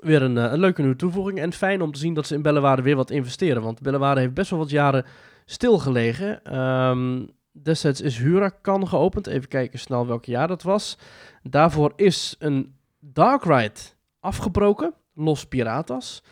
weer 0.00 0.22
een, 0.22 0.36
een, 0.36 0.58
leuke 0.58 0.80
nieuwe 0.80 0.96
toevoeging. 0.96 1.38
En 1.38 1.52
fijn 1.52 1.82
om 1.82 1.92
te 1.92 1.98
zien 1.98 2.14
dat 2.14 2.26
ze 2.26 2.34
in 2.34 2.42
Bellewaarde 2.42 2.82
weer 2.82 2.96
wat 2.96 3.10
investeren. 3.10 3.62
Want 3.62 3.80
Bellewaarde 3.80 4.20
heeft 4.20 4.34
best 4.34 4.50
wel 4.50 4.58
wat 4.58 4.70
jaren 4.70 5.04
stilgelegen. 5.44 6.58
Um, 6.58 7.30
destijds 7.52 8.00
is 8.00 8.18
Huracan 8.18 8.88
geopend. 8.88 9.26
Even 9.26 9.48
kijken 9.48 9.78
snel 9.78 10.06
welk 10.06 10.24
jaar 10.24 10.48
dat 10.48 10.62
was. 10.62 10.98
Daarvoor 11.42 11.92
is 11.96 12.36
een 12.38 12.74
Dark 13.00 13.44
Ride 13.44 13.80
afgebroken. 14.20 14.94
Los 15.14 15.46
Piratas. 15.46 16.22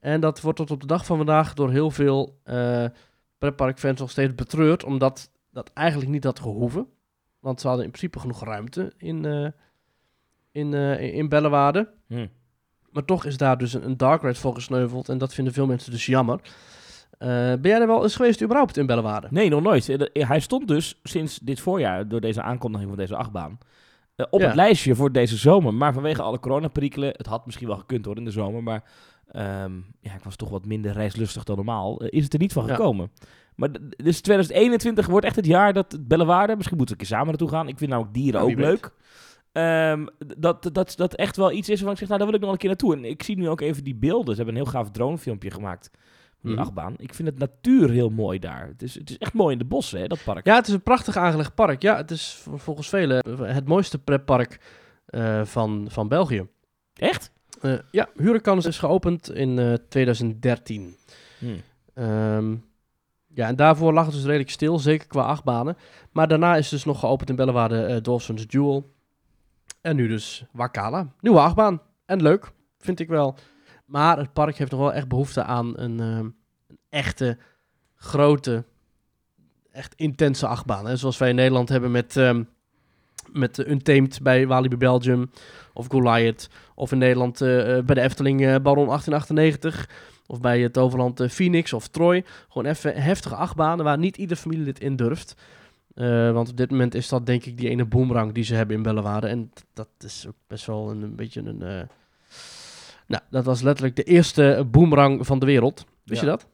En 0.00 0.20
dat 0.20 0.40
wordt 0.40 0.58
tot 0.58 0.70
op 0.70 0.80
de 0.80 0.86
dag 0.86 1.06
van 1.06 1.16
vandaag 1.16 1.54
door 1.54 1.70
heel 1.70 1.90
veel 1.90 2.40
uh, 2.44 2.84
pretparkfans 3.38 4.00
nog 4.00 4.10
steeds 4.10 4.34
betreurd. 4.34 4.84
Omdat 4.84 5.30
dat 5.50 5.70
eigenlijk 5.72 6.10
niet 6.10 6.24
had 6.24 6.40
gehoeven. 6.40 6.86
Want 7.46 7.60
ze 7.60 7.66
hadden 7.66 7.84
in 7.84 7.90
principe 7.90 8.18
genoeg 8.18 8.44
ruimte 8.44 8.92
in, 8.96 9.24
uh, 9.24 9.48
in, 10.52 10.72
uh, 10.72 11.14
in 11.14 11.28
Bellewaarde. 11.28 11.88
Hm. 12.06 12.26
Maar 12.90 13.04
toch 13.04 13.24
is 13.24 13.36
daar 13.36 13.58
dus 13.58 13.72
een, 13.74 13.96
dark 13.96 14.22
ride 14.22 14.34
voor 14.34 14.54
gesneuveld. 14.54 15.08
En 15.08 15.18
dat 15.18 15.34
vinden 15.34 15.52
veel 15.52 15.66
mensen 15.66 15.90
dus 15.90 16.06
jammer. 16.06 16.40
Uh, 16.42 17.28
ben 17.28 17.60
jij 17.62 17.80
er 17.80 17.86
wel 17.86 18.02
eens 18.02 18.16
geweest 18.16 18.42
überhaupt 18.42 18.76
in 18.76 18.86
Bellewaarde? 18.86 19.26
Nee, 19.30 19.48
nog 19.48 19.62
nooit. 19.62 19.88
Eh, 19.88 20.28
hij 20.28 20.40
stond 20.40 20.68
dus 20.68 21.00
sinds 21.02 21.38
dit 21.38 21.60
voorjaar, 21.60 22.08
door 22.08 22.20
deze 22.20 22.42
aankondiging 22.42 22.88
van 22.88 22.98
deze 22.98 23.16
achtbaan, 23.16 23.58
uh, 24.16 24.26
op 24.30 24.40
het 24.40 24.54
lijstje 24.54 24.94
voor 24.94 25.12
deze 25.12 25.36
zomer. 25.36 25.74
Maar 25.74 25.92
vanwege 25.92 26.22
alle 26.22 26.40
coronaperikelen, 26.40 27.14
het 27.16 27.26
had 27.26 27.46
misschien 27.46 27.68
wel 27.68 27.76
gekund 27.76 28.04
hoor 28.04 28.16
in 28.16 28.24
de 28.24 28.30
zomer, 28.30 28.62
maar 28.62 28.84
um, 29.62 29.86
ja, 30.00 30.14
ik 30.14 30.24
was 30.24 30.36
toch 30.36 30.48
wat 30.48 30.64
minder 30.64 30.92
reislustig 30.92 31.44
dan 31.44 31.56
normaal, 31.56 32.02
is 32.02 32.24
het 32.24 32.32
er 32.32 32.38
niet 32.38 32.52
van 32.52 32.68
gekomen. 32.68 33.10
Maar 33.56 33.68
dus 33.96 34.20
2021 34.20 35.06
wordt 35.06 35.26
echt 35.26 35.36
het 35.36 35.46
jaar 35.46 35.72
dat 35.72 35.98
Bellewaarde, 36.00 36.56
misschien 36.56 36.76
moeten 36.76 36.96
we 36.96 37.02
een 37.02 37.08
keer 37.08 37.16
samen 37.16 37.28
naartoe 37.28 37.48
gaan. 37.48 37.68
Ik 37.68 37.78
vind 37.78 37.90
namelijk 37.90 38.14
dieren 38.14 38.40
ook 38.40 38.54
leuk. 38.54 38.90
Um, 39.52 40.08
dat, 40.36 40.68
dat 40.72 40.94
dat 40.96 41.14
echt 41.14 41.36
wel 41.36 41.52
iets 41.52 41.68
is 41.68 41.74
waarvan 41.74 41.92
ik 41.92 41.98
zeg, 41.98 42.08
nou, 42.08 42.20
daar 42.20 42.28
wil 42.28 42.36
ik 42.36 42.42
nog 42.44 42.52
een 42.52 42.58
keer 42.58 42.68
naartoe. 42.68 42.94
En 42.94 43.04
ik 43.04 43.22
zie 43.22 43.36
nu 43.36 43.48
ook 43.48 43.60
even 43.60 43.84
die 43.84 43.94
beelden. 43.94 44.34
Ze 44.34 44.42
hebben 44.42 44.54
een 44.54 44.62
heel 44.62 44.72
gaaf 44.72 44.90
dronefilmpje 44.90 45.50
gemaakt 45.50 45.90
van 46.40 46.50
die 46.50 46.52
mm. 46.52 46.58
achtbaan. 46.58 46.94
Ik 46.96 47.14
vind 47.14 47.28
het 47.28 47.38
natuur 47.38 47.90
heel 47.90 48.10
mooi 48.10 48.38
daar. 48.38 48.66
Het 48.66 48.82
is, 48.82 48.94
het 48.94 49.10
is 49.10 49.18
echt 49.18 49.32
mooi 49.32 49.52
in 49.52 49.58
de 49.58 49.64
bossen, 49.64 50.00
hè, 50.00 50.06
dat 50.06 50.24
park. 50.24 50.46
Ja, 50.46 50.54
het 50.54 50.66
is 50.66 50.72
een 50.72 50.82
prachtig 50.82 51.16
aangelegd 51.16 51.54
park. 51.54 51.82
Ja, 51.82 51.96
het 51.96 52.10
is 52.10 52.42
volgens 52.54 52.88
velen 52.88 53.40
het 53.42 53.68
mooiste 53.68 53.98
pretpark 53.98 54.60
uh, 55.10 55.44
van, 55.44 55.86
van 55.90 56.08
België. 56.08 56.46
Echt? 56.94 57.30
Uh, 57.62 57.78
ja, 57.90 58.08
Huracan 58.16 58.58
is 58.58 58.78
geopend 58.78 59.32
in 59.32 59.58
uh, 59.58 59.74
2013. 59.88 60.96
Hmm. 61.38 61.60
Um, 62.04 62.64
ja, 63.36 63.46
en 63.46 63.56
daarvoor 63.56 63.92
lag 63.92 64.04
het 64.04 64.14
dus 64.14 64.24
redelijk 64.24 64.50
stil, 64.50 64.78
zeker 64.78 65.06
qua 65.06 65.22
achtbanen. 65.22 65.76
Maar 66.12 66.28
daarna 66.28 66.56
is 66.56 66.68
dus 66.68 66.84
nog 66.84 67.00
geopend 67.00 67.30
in 67.30 67.36
Bellewaarde 67.36 67.88
uh, 67.88 67.96
Dolphins 68.02 68.44
Jewel. 68.48 68.90
En 69.80 69.96
nu 69.96 70.08
dus 70.08 70.44
Wakala. 70.52 71.12
Nieuwe 71.20 71.40
achtbaan. 71.40 71.80
En 72.06 72.22
leuk, 72.22 72.52
vind 72.78 73.00
ik 73.00 73.08
wel. 73.08 73.36
Maar 73.84 74.18
het 74.18 74.32
park 74.32 74.56
heeft 74.56 74.70
nog 74.70 74.80
wel 74.80 74.92
echt 74.92 75.08
behoefte 75.08 75.42
aan 75.42 75.78
een, 75.78 76.00
uh, 76.00 76.16
een 76.16 76.34
echte, 76.88 77.38
grote, 77.94 78.64
echt 79.72 79.94
intense 79.94 80.46
achtbaan. 80.46 80.86
Hè? 80.86 80.96
Zoals 80.96 81.18
wij 81.18 81.28
in 81.28 81.34
Nederland 81.34 81.68
hebben 81.68 81.90
met, 81.90 82.16
um, 82.16 82.48
met 83.32 83.68
Untamed 83.68 84.22
bij 84.22 84.46
Walibi 84.46 84.76
Belgium. 84.76 85.30
Of 85.72 85.86
Goliath. 85.86 86.48
Of 86.74 86.92
in 86.92 86.98
Nederland 86.98 87.40
uh, 87.40 87.48
bij 87.78 87.94
de 87.94 88.00
Efteling 88.00 88.38
Baron 88.38 88.86
1898. 88.86 89.88
Of 90.26 90.40
bij 90.40 90.60
het 90.60 90.78
Overland 90.78 91.26
Phoenix 91.30 91.72
of 91.72 91.88
Troy. 91.88 92.24
Gewoon 92.48 92.66
even 92.66 93.02
heftige 93.02 93.34
achtbanen 93.34 93.84
waar 93.84 93.98
niet 93.98 94.16
ieder 94.16 94.36
familielid 94.36 94.80
in 94.80 94.96
durft. 94.96 95.34
Uh, 95.94 96.32
want 96.32 96.48
op 96.48 96.56
dit 96.56 96.70
moment 96.70 96.94
is 96.94 97.08
dat 97.08 97.26
denk 97.26 97.44
ik 97.44 97.58
die 97.58 97.68
ene 97.68 97.84
boomerang 97.84 98.32
die 98.32 98.44
ze 98.44 98.54
hebben 98.54 98.76
in 98.76 98.82
Bellewaarde. 98.82 99.26
En 99.26 99.52
dat 99.72 99.88
is 99.98 100.24
ook 100.28 100.36
best 100.46 100.66
wel 100.66 100.90
een, 100.90 101.02
een 101.02 101.16
beetje 101.16 101.40
een... 101.40 101.62
Uh... 101.62 101.82
Nou, 103.06 103.22
dat 103.30 103.44
was 103.44 103.62
letterlijk 103.62 103.96
de 103.96 104.02
eerste 104.02 104.66
boomerang 104.70 105.26
van 105.26 105.38
de 105.38 105.46
wereld. 105.46 105.84
Wist 106.04 106.20
je 106.20 106.26
dat? 106.26 106.46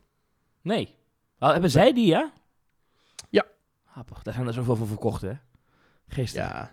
Nee. 0.62 0.94
Oh, 1.38 1.52
hebben 1.52 1.70
zij 1.70 1.92
die, 1.92 2.06
ja? 2.06 2.32
Ja. 3.30 3.44
Happig, 3.84 4.22
daar 4.22 4.34
zijn 4.34 4.46
er 4.46 4.52
zoveel 4.52 4.76
voor 4.76 4.86
verkocht, 4.86 5.22
hè? 5.22 5.32
Geestig. 6.08 6.42
Ja. 6.42 6.70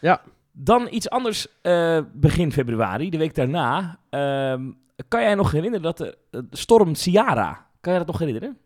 Ja. 0.00 0.22
Dan 0.52 0.88
iets 0.90 1.10
anders 1.10 1.46
uh, 1.62 2.00
begin 2.12 2.52
februari, 2.52 3.10
de 3.10 3.18
week 3.18 3.34
daarna. 3.34 3.98
Ehm, 4.10 4.70
kan 5.08 5.22
jij 5.22 5.34
nog 5.34 5.50
herinneren 5.50 5.82
dat 5.82 5.98
de 6.30 6.46
storm 6.50 6.94
Ciara, 6.94 7.66
kan 7.80 7.92
je 7.92 7.98
dat 7.98 8.08
nog 8.08 8.18
herinneren? 8.18 8.58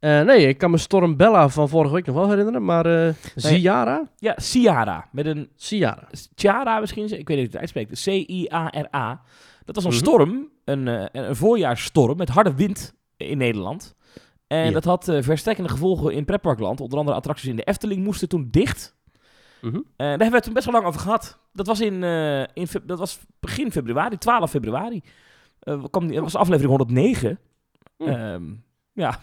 Uh, 0.00 0.22
nee, 0.22 0.48
ik 0.48 0.58
kan 0.58 0.70
me 0.70 0.78
Storm 0.78 1.16
Bella 1.16 1.48
van 1.48 1.68
vorige 1.68 1.94
week 1.94 2.06
nog 2.06 2.14
wel 2.14 2.28
herinneren, 2.28 2.64
maar 2.64 2.86
uh, 2.86 3.12
Ciara? 3.36 4.08
Ja, 4.18 4.34
Ciara. 4.36 5.08
Met 5.12 5.26
een... 5.26 5.48
Ciara. 5.56 6.08
Ciara 6.34 6.80
misschien, 6.80 7.04
ik 7.04 7.28
weet 7.28 7.36
niet 7.36 7.36
hoe 7.36 7.46
het 7.46 7.56
uitspreekt. 7.56 8.02
C-I-A-R-A. 8.04 9.22
Dat 9.64 9.74
was 9.74 9.84
een 9.84 9.90
mm 9.90 9.96
-hmm. 9.96 10.06
storm, 10.06 10.50
een, 10.64 10.86
uh, 10.86 11.04
een 11.12 11.36
voorjaarsstorm 11.36 12.16
met 12.16 12.28
harde 12.28 12.54
wind 12.54 12.94
in 13.16 13.38
Nederland. 13.38 13.94
En 14.46 14.64
ja. 14.64 14.70
dat 14.70 14.84
had 14.84 15.04
verstrekkende 15.04 15.70
gevolgen 15.70 16.12
in 16.12 16.24
pretparkland. 16.24 16.80
Onder 16.80 16.98
andere 16.98 17.16
attracties 17.16 17.48
in 17.48 17.56
de 17.56 17.64
Efteling 17.64 18.04
moesten 18.04 18.28
toen 18.28 18.48
dicht. 18.50 18.95
Mm 19.60 19.72
-hmm. 19.72 19.84
daar 19.96 20.08
hebben 20.08 20.28
we 20.28 20.34
het 20.34 20.44
toen 20.44 20.52
best 20.52 20.64
wel 20.64 20.74
lang 20.74 20.86
over 20.86 21.00
gehad. 21.00 21.38
Dat 21.52 21.66
was, 21.66 21.80
in, 21.80 22.02
in 22.54 22.66
dat 22.84 22.98
was 22.98 23.18
begin 23.40 23.72
februari, 23.72 24.18
12 24.18 24.50
februari. 24.50 25.02
kwam, 25.90 26.12
dat 26.12 26.22
was 26.22 26.34
aflevering 26.34 26.70
109. 26.70 27.38
Mm. 27.98 28.08
Um, 28.08 28.64
ja. 28.92 29.18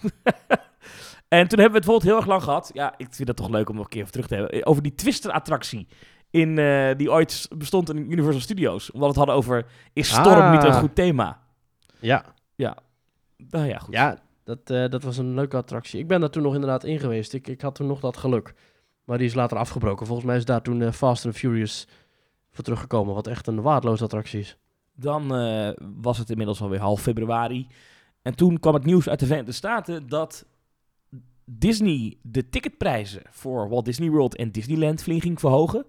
en 1.37 1.47
toen 1.47 1.59
hebben 1.59 1.59
we 1.59 1.61
het 1.61 1.71
bijvoorbeeld 1.71 2.03
heel 2.03 2.15
erg 2.15 2.25
lang 2.25 2.43
gehad. 2.43 2.69
Ja, 2.73 2.93
ik 2.97 3.07
vind 3.11 3.27
dat 3.27 3.35
toch 3.35 3.49
leuk 3.49 3.69
om 3.69 3.75
nog 3.75 3.83
een 3.83 3.89
keer 3.89 3.99
even 3.99 4.11
terug 4.11 4.27
te 4.27 4.35
hebben. 4.35 4.65
Over 4.65 4.83
die 4.83 4.95
Twister-attractie. 4.95 5.87
In, 6.29 6.57
uh, 6.57 6.95
die 6.97 7.11
ooit 7.11 7.47
bestond 7.57 7.89
in 7.89 8.11
Universal 8.11 8.41
Studios. 8.41 8.91
Omdat 8.91 9.01
we 9.01 9.19
het 9.19 9.27
hadden 9.27 9.35
over, 9.35 9.65
is 9.93 10.09
storm 10.09 10.41
ah. 10.41 10.51
niet 10.51 10.63
een 10.63 10.73
goed 10.73 10.95
thema? 10.95 11.41
Ja. 11.99 12.25
Ja. 12.55 12.77
Nou 13.49 13.67
ja, 13.67 13.77
goed. 13.77 13.93
Ja, 13.93 14.17
dat, 14.43 14.69
uh, 14.71 14.89
dat 14.89 15.03
was 15.03 15.17
een 15.17 15.33
leuke 15.33 15.57
attractie. 15.57 15.99
Ik 15.99 16.07
ben 16.07 16.19
daar 16.19 16.29
toen 16.29 16.43
nog 16.43 16.53
inderdaad 16.53 16.83
in 16.83 16.99
geweest. 16.99 17.33
Ik, 17.33 17.47
ik 17.47 17.61
had 17.61 17.75
toen 17.75 17.87
nog 17.87 17.99
dat 17.99 18.17
geluk. 18.17 18.53
Maar 19.03 19.17
die 19.17 19.27
is 19.27 19.33
later 19.33 19.57
afgebroken. 19.57 20.05
Volgens 20.05 20.27
mij 20.27 20.37
is 20.37 20.45
daar 20.45 20.61
toen 20.61 20.79
uh, 20.81 20.91
Fast 20.91 21.25
and 21.25 21.35
Furious 21.35 21.87
voor 22.51 22.63
teruggekomen. 22.63 23.13
Wat 23.15 23.27
echt 23.27 23.47
een 23.47 23.61
waardeloze 23.61 24.03
attractie 24.03 24.39
is. 24.39 24.57
Dan 24.95 25.27
was 26.01 26.17
het 26.17 26.29
inmiddels 26.29 26.61
alweer 26.61 26.79
half 26.79 27.01
februari. 27.01 27.67
En 28.21 28.35
toen 28.35 28.59
kwam 28.59 28.73
het 28.73 28.85
nieuws 28.85 29.09
uit 29.09 29.19
de 29.19 29.25
Verenigde 29.25 29.51
Staten 29.53 30.07
dat 30.09 30.45
Disney 31.45 32.17
de 32.21 32.49
ticketprijzen 32.49 33.21
voor 33.29 33.69
Walt 33.69 33.85
Disney 33.85 34.09
World 34.09 34.35
en 34.35 34.51
Disneyland 34.51 35.03
flink 35.03 35.21
ging 35.21 35.39
verhogen. 35.39 35.85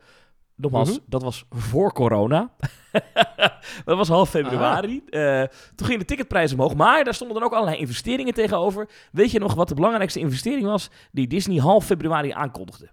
nogmaals, 0.56 0.90
Mhm. 0.90 0.98
dat 1.06 1.22
was 1.22 1.44
voor 1.50 1.92
corona. 1.92 2.50
dat 3.84 3.96
was 3.96 4.08
half 4.08 4.30
februari. 4.30 5.02
Eh, 5.10 5.42
toen 5.74 5.86
gingen 5.86 5.98
de 6.00 6.04
ticketprijzen 6.06 6.58
omhoog. 6.58 6.74
Maar 6.74 7.04
daar 7.04 7.14
stonden 7.14 7.36
dan 7.36 7.44
ook 7.46 7.52
allerlei 7.52 7.78
investeringen 7.78 8.34
tegenover. 8.34 8.88
Weet 9.12 9.30
je 9.30 9.38
nog 9.38 9.54
wat 9.54 9.68
de 9.68 9.74
belangrijkste 9.74 10.18
investering 10.20 10.66
was 10.66 10.90
die 11.12 11.26
Disney 11.26 11.58
half 11.58 11.84
februari 11.84 12.30
aankondigde? 12.30 12.88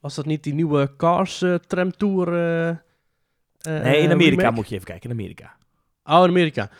Was 0.00 0.14
dat 0.14 0.26
niet 0.26 0.42
die 0.42 0.54
nieuwe 0.54 0.96
Cars 0.96 1.42
eh, 1.42 1.54
tramtour? 1.54 2.32
eh, 2.34 2.68
eh, 2.68 2.76
Nee, 3.60 4.00
in 4.00 4.10
Amerika 4.10 4.36
remake? 4.36 4.54
moet 4.54 4.68
je 4.68 4.74
even 4.74 4.86
kijken. 4.86 5.10
In 5.10 5.16
Amerika. 5.16 5.56
Oh, 6.04 6.22
in 6.22 6.28
Amerika. 6.28 6.70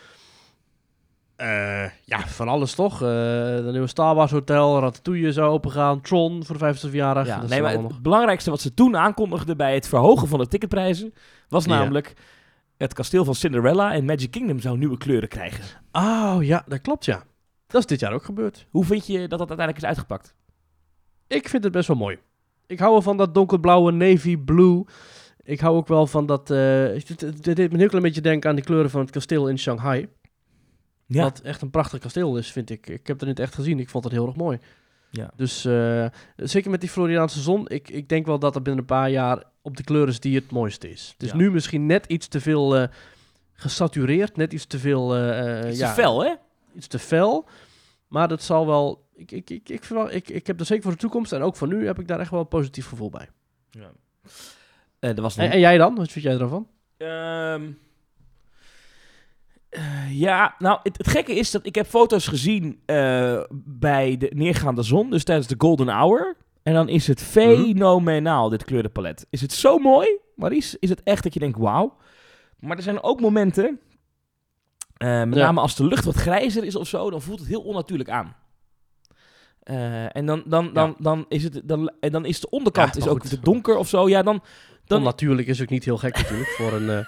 Ja, 2.05 2.27
van 2.27 2.47
alles 2.47 2.73
toch? 2.75 2.97
De 2.97 3.67
nieuwe 3.71 3.87
Star 3.87 4.15
Wars 4.15 4.31
Hotel, 4.31 4.79
Ratatouille 4.79 5.31
zou 5.33 5.49
opengaan, 5.51 6.01
Tron 6.01 6.45
voor 6.45 6.55
de 6.57 6.61
50 6.61 6.89
verjaardag. 6.89 7.25
Ja, 7.27 7.39
dat 7.39 7.49
nee, 7.49 7.61
maar 7.61 7.71
het 7.73 8.01
belangrijkste 8.01 8.49
wat 8.49 8.61
ze 8.61 8.73
toen 8.73 8.97
aankondigden 8.97 9.57
bij 9.57 9.73
het 9.73 9.87
verhogen 9.87 10.27
van 10.27 10.39
de 10.39 10.47
ticketprijzen 10.47 11.13
was 11.49 11.65
Ja. 11.65 11.77
namelijk 11.77 12.13
het 12.77 12.93
kasteel 12.93 13.25
van 13.25 13.35
Cinderella 13.35 13.93
en 13.93 14.05
Magic 14.05 14.31
Kingdom 14.31 14.59
zou 14.59 14.77
nieuwe 14.77 14.97
kleuren 14.97 15.29
krijgen. 15.29 15.63
Oh 15.91 16.37
ja, 16.41 16.63
dat 16.67 16.81
klopt 16.81 17.05
ja. 17.05 17.23
Dat 17.67 17.81
is 17.81 17.87
dit 17.87 17.99
jaar 17.99 18.13
ook 18.13 18.23
gebeurd. 18.23 18.65
Hoe 18.69 18.85
vind 18.85 19.07
je 19.07 19.17
dat 19.19 19.39
dat 19.39 19.49
uiteindelijk 19.49 19.77
is 19.77 19.85
uitgepakt? 19.85 20.33
Ik 21.27 21.49
vind 21.49 21.63
het 21.63 21.73
best 21.73 21.87
wel 21.87 21.97
mooi. 21.97 22.17
Ik 22.69 22.79
hou 22.79 22.91
wel 22.91 23.01
van 23.01 23.17
dat 23.17 23.33
donkerblauwe 23.33 23.91
navy 23.91 24.37
blue. 24.37 24.83
Ik 25.43 25.59
hou 25.59 25.75
ook 25.77 25.87
wel 25.87 26.07
van 26.07 26.25
dat... 26.25 26.49
eh, 26.51 26.57
het, 26.83 27.07
het- 27.07 27.21
het 27.21 27.43
deed 27.43 27.57
me 27.57 27.69
een 27.73 27.79
heel 27.79 27.87
klein 27.87 28.03
beetje 28.03 28.21
denken 28.21 28.49
aan 28.49 28.55
die 28.55 28.65
kleuren 28.65 28.89
van 28.89 29.01
het 29.01 29.09
kasteel 29.11 29.47
in 29.49 29.59
Shanghai. 29.59 30.07
Ja, 31.05 31.23
Wat 31.23 31.39
echt 31.39 31.61
een 31.61 31.69
prachtig 31.69 31.99
kasteel 31.99 32.37
is, 32.37 32.51
vind 32.51 32.69
ik. 32.69 32.87
Ik 32.89 33.07
heb 33.07 33.19
het 33.19 33.27
niet 33.27 33.39
echt 33.39 33.55
gezien. 33.55 33.79
Ik 33.79 33.89
vond 33.89 34.03
het 34.03 34.13
heel 34.13 34.25
erg 34.27 34.35
mooi. 34.35 34.57
Ja. 35.09 35.31
Dus 35.35 35.65
eh, 35.65 36.05
zeker 36.35 36.71
met 36.71 36.81
die 36.81 36.89
Floriaanse 36.89 37.41
zon. 37.41 37.67
Ik, 37.69 37.89
ik 37.89 38.09
denk 38.09 38.25
wel 38.25 38.39
dat 38.39 38.53
het 38.53 38.63
binnen 38.63 38.81
een 38.81 38.87
paar 38.87 39.09
jaar 39.09 39.43
op 39.61 39.77
de 39.77 39.83
kleur 39.83 40.07
is 40.07 40.19
die 40.19 40.35
het 40.35 40.51
mooiste 40.51 40.89
is. 40.91 41.09
Het 41.13 41.23
is 41.23 41.29
Ja. 41.31 41.35
nu 41.37 41.51
misschien 41.51 41.85
net 41.85 42.05
iets 42.05 42.27
te 42.27 42.39
veel 42.41 42.75
eh, 42.77 42.87
gesatureerd. 43.53 44.35
Net 44.37 44.53
iets 44.53 44.65
te 44.65 44.79
veel... 44.79 45.15
eh, 45.15 45.59
eh, 45.59 45.69
is 45.69 45.77
ja, 45.77 45.87
te 45.93 46.01
fel, 46.01 46.23
hè? 46.23 46.33
Iets 46.75 46.87
te 46.87 46.99
fel. 46.99 47.45
Maar 48.07 48.27
dat 48.27 48.41
zal 48.43 48.65
wel... 48.65 49.07
Ik, 49.19 49.31
ik, 49.31 49.49
ik, 49.49 49.69
ik, 49.69 49.83
verwacht- 49.83 50.13
ik, 50.13 50.29
ik 50.29 50.47
heb 50.47 50.59
er 50.59 50.65
zeker 50.65 50.83
voor 50.83 50.91
de 50.91 50.97
toekomst 50.97 51.31
en 51.31 51.41
ook 51.41 51.55
voor 51.55 51.67
nu 51.67 51.85
heb 51.85 51.99
ik 51.99 52.07
daar 52.07 52.19
echt 52.19 52.31
wel 52.31 52.39
een 52.39 52.47
positief 52.47 52.87
gevoel 52.87 53.09
bij. 53.09 53.29
Ja. 53.69 53.91
Eh, 54.99 55.09
er 55.09 55.21
was 55.21 55.37
En, 55.37 55.51
en 55.51 55.59
jij 55.59 55.77
dan? 55.77 55.95
Wat 55.95 56.11
vind 56.11 56.25
jij 56.25 56.37
ervan? 56.39 56.67
Ehm, 56.97 57.71
eh, 59.69 60.19
ja, 60.19 60.55
nou, 60.59 60.79
het, 60.83 60.97
het 60.97 61.07
gekke 61.07 61.35
is 61.35 61.51
dat 61.51 61.65
ik 61.65 61.75
heb 61.75 61.85
foto's 61.87 62.27
gezien 62.27 62.81
eh, 62.85 63.43
bij 63.51 64.17
de 64.17 64.31
neergaande 64.35 64.83
zon, 64.83 65.09
dus 65.09 65.23
tijdens 65.23 65.47
de 65.47 65.55
golden 65.57 65.87
hour. 65.87 66.35
En 66.63 66.73
dan 66.73 66.89
is 66.89 67.07
het 67.07 67.21
fenomenaal, 67.21 68.49
dit 68.49 68.63
kleurenpalet. 68.63 69.27
Is 69.29 69.41
het 69.41 69.51
zo 69.53 69.77
mooi, 69.77 70.17
Maries? 70.35 70.75
Is 70.79 70.89
het 70.89 71.03
echt 71.03 71.23
dat 71.23 71.33
je 71.33 71.39
denkt, 71.39 71.57
wauw. 71.59 71.97
Maar 72.59 72.77
er 72.77 72.83
zijn 72.83 73.03
ook 73.03 73.21
momenten, 73.21 73.79
met 74.97 75.09
Ja. 75.09 75.25
name 75.25 75.59
als 75.61 75.75
de 75.75 75.85
lucht 75.85 76.05
wat 76.05 76.15
grijzer 76.15 76.63
is 76.63 76.75
of 76.75 76.87
zo, 76.87 77.09
dan 77.09 77.21
voelt 77.21 77.39
het 77.39 77.47
heel 77.47 77.61
onnatuurlijk 77.61 78.09
aan. 78.09 78.35
Eh, 79.69 80.15
en 80.15 80.25
dan, 80.25 80.43
dan, 80.45 80.73
dan, 80.73 80.95
dan, 80.99 81.25
is 81.27 81.43
het, 81.43 81.61
dan, 81.63 81.91
en 81.99 82.11
dan 82.11 82.25
is 82.25 82.39
de 82.39 82.49
onderkant 82.49 82.93
Ja, 82.95 83.01
is 83.01 83.07
ook 83.07 83.25
te 83.25 83.39
donker 83.39 83.77
of 83.77 83.87
zo. 83.87 84.09
Ja, 84.09 84.23
dan, 84.23 84.41
dan, 84.85 84.97
Onnatuurlijk 84.99 85.47
is 85.47 85.61
ook 85.61 85.69
niet 85.69 85.85
heel 85.85 85.97
gek 85.97 86.15
natuurlijk 86.17 86.49
voor 86.49 86.73
een 86.73 86.89
eh, 86.89 87.05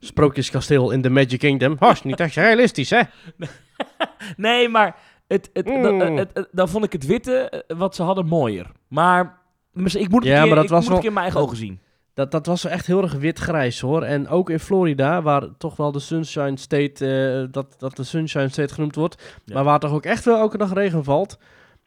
sprookjeskasteel 0.00 0.90
in 0.90 1.02
de 1.02 1.10
Magic 1.10 1.38
Kingdom. 1.38 1.76
Is 1.80 2.02
niet 2.02 2.20
echt 2.20 2.34
realistisch, 2.34 2.90
hè? 2.90 3.00
Nee, 4.36 4.68
maar 4.68 4.96
het, 5.28 5.50
het, 5.52 5.66
Mm. 5.66 5.82
dan- 5.82 6.00
het, 6.16 6.30
het- 6.34 6.48
dan 6.52 6.68
vond 6.68 6.84
ik 6.84 6.92
het 6.92 7.06
witte 7.06 7.38
eh, 7.50 7.76
wat 7.78 7.94
ze 7.94 8.02
hadden 8.02 8.26
mooier. 8.26 8.66
Maar 8.88 9.38
ik 9.74 9.80
moet 9.82 9.92
het 9.94 10.02
Ja, 10.02 10.08
een 10.08 10.22
keer, 10.24 10.46
maar 10.46 10.54
dat 10.54 10.64
ik 10.64 10.70
was 10.70 10.70
moet 10.70 10.70
het 10.70 10.86
een 10.86 10.88
wel- 10.88 10.98
keer 10.98 11.08
in 11.08 11.12
mijn 11.12 11.24
eigen 11.24 11.40
dat- 11.40 11.48
ogen 11.48 11.56
zien. 11.56 11.80
Dat, 12.14 12.30
dat 12.30 12.46
was 12.46 12.64
echt 12.64 12.86
heel 12.86 13.02
erg 13.02 13.12
wit-grijs 13.12 13.80
hoor. 13.80 14.02
En 14.02 14.28
ook 14.28 14.50
in 14.50 14.58
Florida, 14.60 15.22
waar 15.22 15.48
toch 15.58 15.76
wel 15.76 15.92
de 15.92 15.98
Sunshine 15.98 16.56
State, 16.58 17.48
dat, 17.50 17.74
dat 17.78 17.96
de 17.96 18.04
Sunshine 18.04 18.48
State 18.48 18.74
genoemd 18.74 18.94
wordt, 18.94 19.40
Ja. 19.44 19.54
maar 19.54 19.64
waar 19.64 19.78
toch 19.78 19.92
ook 19.92 20.04
echt 20.04 20.24
wel 20.24 20.38
elke 20.38 20.56
dag 20.58 20.72
regen 20.72 21.04
valt, 21.04 21.38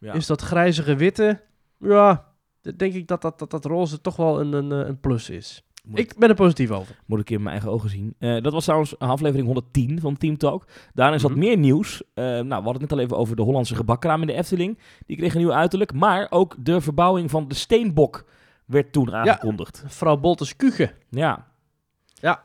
Ja. 0.06 0.14
is 0.14 0.26
dat 0.28 0.42
grijzige 0.42 0.96
witte, 0.96 1.42
ja, 1.80 2.26
denk 2.76 2.94
ik 2.94 3.08
dat 3.08 3.22
dat, 3.22 3.40
dat, 3.40 3.52
dat 3.52 3.66
roze 3.66 4.02
toch 4.02 4.16
wel 4.16 4.40
een, 4.40 4.54
een, 4.54 4.72
een 4.72 5.00
plus 5.00 5.30
is. 5.30 5.64
Moet, 5.86 6.00
Ik 6.00 6.18
ben 6.18 6.30
er 6.30 6.36
positief 6.36 6.72
over. 6.72 6.96
moet 7.06 7.20
ik 7.20 7.30
in 7.30 7.38
mijn 7.40 7.52
eigen 7.52 7.72
ogen 7.72 7.90
zien. 7.90 8.16
Eh, 8.20 8.42
dat 8.42 8.54
was 8.54 8.64
trouwens 8.64 9.00
aflevering 9.00 9.46
110 9.46 10.00
van 10.00 10.18
Team 10.18 10.38
Talk. 10.38 10.68
Daarin 10.94 11.20
zat 11.20 11.30
Mhm. 11.30 11.40
meer 11.40 11.58
nieuws. 11.58 12.04
Eh, 12.14 12.24
nou, 12.24 12.46
we 12.48 12.54
hadden 12.54 12.72
het 12.74 12.82
net 12.82 12.92
al 12.92 13.00
even 13.00 13.18
over 13.18 13.36
de 13.36 13.42
Hollandse 13.42 13.76
gebakkraam 13.76 14.22
in 14.22 14.28
de 14.28 14.34
Efteling. 14.34 14.80
Die 15.06 15.18
kreeg 15.18 15.34
een 15.34 15.40
nieuw 15.40 15.54
uiterlijk. 15.54 15.94
Maar 15.94 16.28
ook 16.30 16.56
de 16.60 16.82
verbouwing 16.82 17.30
van 17.30 17.48
de 17.48 17.56
Steenbok 17.56 18.26
werd 18.66 18.92
toen 18.92 19.14
aangekondigd. 19.14 19.84
Vrouw 19.88 20.18
Boltes 20.18 20.56
Kuchen. 20.56 20.92
Ja. 21.10 21.48
Ja. 22.14 22.44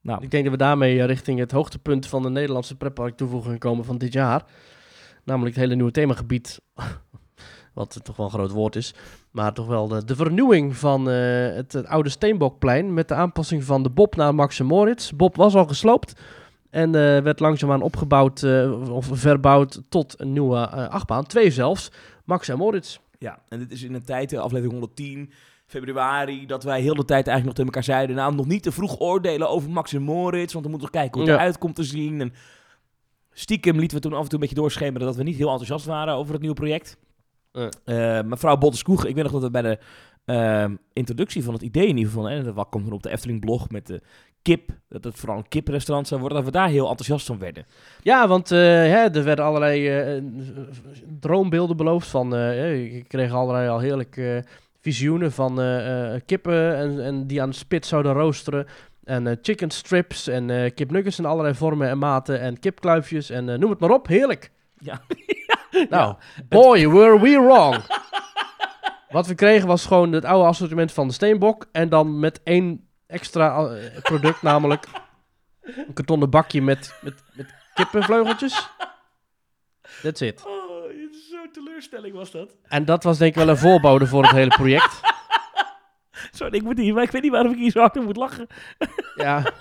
Nou, 0.00 0.22
Ik 0.22 0.30
denk 0.30 0.42
dat 0.44 0.52
we 0.52 0.58
daarmee 0.58 0.98
eh, 1.00 1.06
richting 1.06 1.38
het 1.38 1.52
hoogtepunt 1.52 2.06
van 2.06 2.22
de 2.22 2.30
Nederlandse 2.30 2.76
pretpark 2.76 3.16
toevoeging 3.16 3.58
komen 3.58 3.84
van 3.84 3.98
dit 3.98 4.12
jaar. 4.12 4.44
Namelijk 5.28 5.54
het 5.54 5.64
hele 5.64 5.74
nieuwe 5.74 5.90
themagebied. 5.90 6.60
Wat 7.74 8.00
toch 8.02 8.16
wel 8.16 8.26
een 8.26 8.32
groot 8.32 8.50
woord 8.50 8.76
is. 8.76 8.94
Maar 9.30 9.52
toch 9.52 9.66
wel 9.66 9.88
de, 9.88 10.04
de 10.04 10.16
vernieuwing 10.16 10.76
van 10.76 11.10
eh, 11.10 11.54
het, 11.54 11.72
het 11.72 11.86
oude 11.86 12.08
Steenbokplein. 12.08 12.94
Met 12.94 13.08
de 13.08 13.14
aanpassing 13.14 13.64
van 13.64 13.82
de 13.82 13.90
Bob 13.90 14.16
naar 14.16 14.34
Max 14.34 14.60
en 14.60 14.66
Moritz. 14.66 15.10
Bob 15.10 15.36
was 15.36 15.54
al 15.54 15.66
gesloopt. 15.66 16.20
En 16.70 16.94
eh, 16.94 17.22
werd 17.22 17.40
langzaamaan 17.40 17.82
opgebouwd 17.82 18.42
eh, 18.42 18.90
of 18.90 19.08
verbouwd 19.12 19.82
tot 19.88 20.20
een 20.20 20.32
nieuwe 20.32 20.68
achtbaan. 20.70 21.26
Twee 21.26 21.50
zelfs. 21.50 21.90
Max 22.24 22.48
en 22.48 22.56
Moritz. 22.58 22.98
Ja, 23.18 23.38
en 23.48 23.58
dit 23.58 23.72
is 23.72 23.82
in 23.82 23.94
een 23.94 24.04
tijd, 24.04 24.36
aflevering 24.36 24.72
110, 24.72 25.32
februari, 25.66 26.46
dat 26.46 26.64
wij 26.64 26.80
heel 26.80 26.94
de 26.94 27.04
tijd 27.04 27.26
eigenlijk 27.26 27.44
nog 27.44 27.54
tegen 27.54 27.66
elkaar 27.66 27.96
zeiden, 27.96 28.16
nou, 28.16 28.34
nog 28.34 28.46
niet 28.46 28.62
te 28.62 28.72
vroeg 28.72 29.00
oordelen 29.00 29.48
over 29.48 29.70
Max 29.70 29.92
en 29.92 30.02
Moritz, 30.02 30.52
want 30.52 30.64
we 30.64 30.70
moeten 30.70 30.90
nog 30.92 31.02
kijken 31.02 31.20
hoe 31.20 31.28
het 31.28 31.30
Ja. 31.30 31.40
eruit 31.40 31.58
komt 31.58 31.74
te 31.74 31.82
zien. 31.84 32.20
En 32.20 32.32
stiekem 33.38 33.78
lieten 33.78 33.96
we 33.96 34.02
toen 34.02 34.12
af 34.12 34.22
en 34.22 34.24
toe 34.24 34.34
een 34.34 34.40
beetje 34.40 34.60
doorschemeren 34.60 35.06
dat 35.06 35.16
we 35.16 35.22
niet 35.22 35.36
heel 35.36 35.48
enthousiast 35.48 35.86
waren 35.86 36.14
over 36.14 36.32
het 36.32 36.40
nieuwe 36.40 36.56
project. 36.56 36.96
Ja. 37.52 37.68
Eh, 37.84 38.24
mevrouw 38.24 38.58
ik 38.58 39.14
weet 39.14 39.22
nog 39.22 39.32
dat 39.32 39.42
we 39.42 39.50
bij 39.50 39.62
de 39.62 39.78
eh, 40.24 40.70
introductie 40.92 41.44
van 41.44 41.54
het 41.54 41.62
idee 41.62 41.86
in 41.86 41.96
ieder 41.96 42.12
geval, 42.12 42.28
hè, 42.28 42.42
dat 42.42 42.68
kwam 42.70 42.84
dan 42.84 42.92
op 42.92 43.02
de 43.02 43.10
Efteling-blog 43.10 43.70
met 43.70 43.86
de 43.86 44.02
kip, 44.42 44.70
dat 44.88 45.04
het 45.04 45.16
vooral 45.16 45.38
een 45.38 45.48
kiprestaurant 45.48 46.08
zou 46.08 46.20
worden, 46.20 46.38
dat 46.38 46.46
we 46.46 46.58
daar 46.58 46.68
heel 46.68 46.88
enthousiast 46.88 47.26
van 47.26 47.38
werden. 47.38 47.66
Ja, 48.02 48.28
want 48.28 48.50
eh, 48.50 48.58
hè, 48.58 49.08
er 49.10 49.24
werden 49.24 49.44
allerlei 49.44 49.88
eh, 49.88 50.22
droombeelden 51.20 51.76
beloofd 51.76 52.08
van... 52.08 52.36
ik 52.36 53.08
kreeg 53.08 53.32
allerlei 53.32 53.68
al 53.68 53.78
heerlijk 53.78 54.42
visioenen 54.80 55.32
van 55.32 55.54
kippen 56.26 56.76
en, 56.76 57.04
en 57.04 57.26
die 57.26 57.42
aan 57.42 57.50
de 57.50 57.56
spit 57.56 57.86
zouden 57.86 58.12
roosteren. 58.12 58.66
En 59.08 59.26
eh, 59.26 59.36
chicken 59.42 59.70
strips 59.70 60.26
en 60.26 60.50
eh 60.50 60.74
kipnuggets 60.74 61.18
in 61.18 61.24
allerlei 61.24 61.54
vormen 61.54 61.88
en 61.88 61.98
maten 61.98 62.40
en 62.40 62.58
kipkluifjes 62.58 63.30
en 63.30 63.48
eh, 63.48 63.58
noem 63.58 63.70
het 63.70 63.78
maar 63.78 63.90
op. 63.90 64.06
Heerlijk. 64.06 64.50
Ja. 64.78 65.00
Nou, 65.90 66.14
boy, 66.48 66.88
were 66.88 67.20
we 67.20 67.30
wrong. 67.30 67.76
Wat 69.16 69.26
we 69.26 69.34
kregen 69.34 69.68
was 69.68 69.86
gewoon 69.86 70.12
het 70.12 70.24
oude 70.24 70.48
assortiment 70.48 70.92
van 70.92 71.06
de 71.06 71.12
steenbok 71.12 71.66
en 71.72 71.88
dan 71.88 72.20
met 72.20 72.40
één 72.42 72.88
extra 73.06 73.70
product, 74.02 74.42
namelijk 74.42 74.86
een 75.60 75.92
kartonnen 75.94 76.30
bakje 76.30 76.62
met, 76.62 76.94
met, 77.00 77.14
met 77.32 77.46
kippenvleugeltjes. 77.74 78.68
That's 80.02 80.20
it. 80.20 80.44
Oh, 80.46 80.84
zo'n 81.30 81.50
teleurstelling 81.52 82.14
was 82.14 82.30
dat. 82.30 82.56
En 82.62 82.84
dat 82.84 83.02
was 83.04 83.18
denk 83.18 83.30
ik 83.30 83.38
wel 83.38 83.48
een 83.48 83.56
voorbode 83.56 84.06
voor 84.06 84.22
het 84.22 84.32
hele 84.32 84.54
project. 84.56 85.00
Sorry, 86.38 86.54
ik, 86.56 86.62
moet 86.62 86.78
hier, 86.78 86.94
maar 86.94 87.02
ik 87.02 87.10
weet 87.10 87.22
niet 87.22 87.30
waarom 87.32 87.52
ik 87.52 87.58
hier 87.58 87.70
zo 87.70 87.80
hard 87.80 87.96
om 87.96 88.04
moet 88.04 88.16
lachen. 88.16 88.46
Ja, 89.14 89.52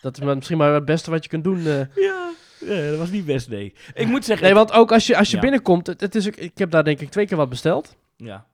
dat 0.00 0.16
is 0.18 0.24
maar 0.24 0.34
misschien 0.34 0.58
maar 0.58 0.74
het 0.74 0.84
beste 0.84 1.10
wat 1.10 1.22
je 1.22 1.28
kunt 1.30 1.44
doen. 1.44 1.58
eh. 1.66 1.78
Ja, 1.94 2.30
ja, 2.60 2.90
dat 2.90 2.98
was 2.98 3.10
niet 3.10 3.24
best, 3.24 3.48
nee. 3.48 3.74
Ik 3.94 4.06
moet 4.06 4.24
zeggen... 4.24 4.46
Nee, 4.46 4.54
want 4.54 4.72
ook 4.72 4.92
als 4.92 5.06
je, 5.06 5.16
als 5.16 5.28
je 5.30 5.36
Ja. 5.36 5.42
binnenkomt, 5.42 5.86
het, 5.86 6.00
het 6.00 6.14
is 6.14 6.26
ik 6.26 6.58
heb 6.58 6.70
daar 6.70 6.84
denk 6.84 7.00
ik 7.00 7.10
twee 7.10 7.26
keer 7.26 7.36
wat 7.36 7.48
besteld. 7.48 7.96
Ja. 8.16 8.46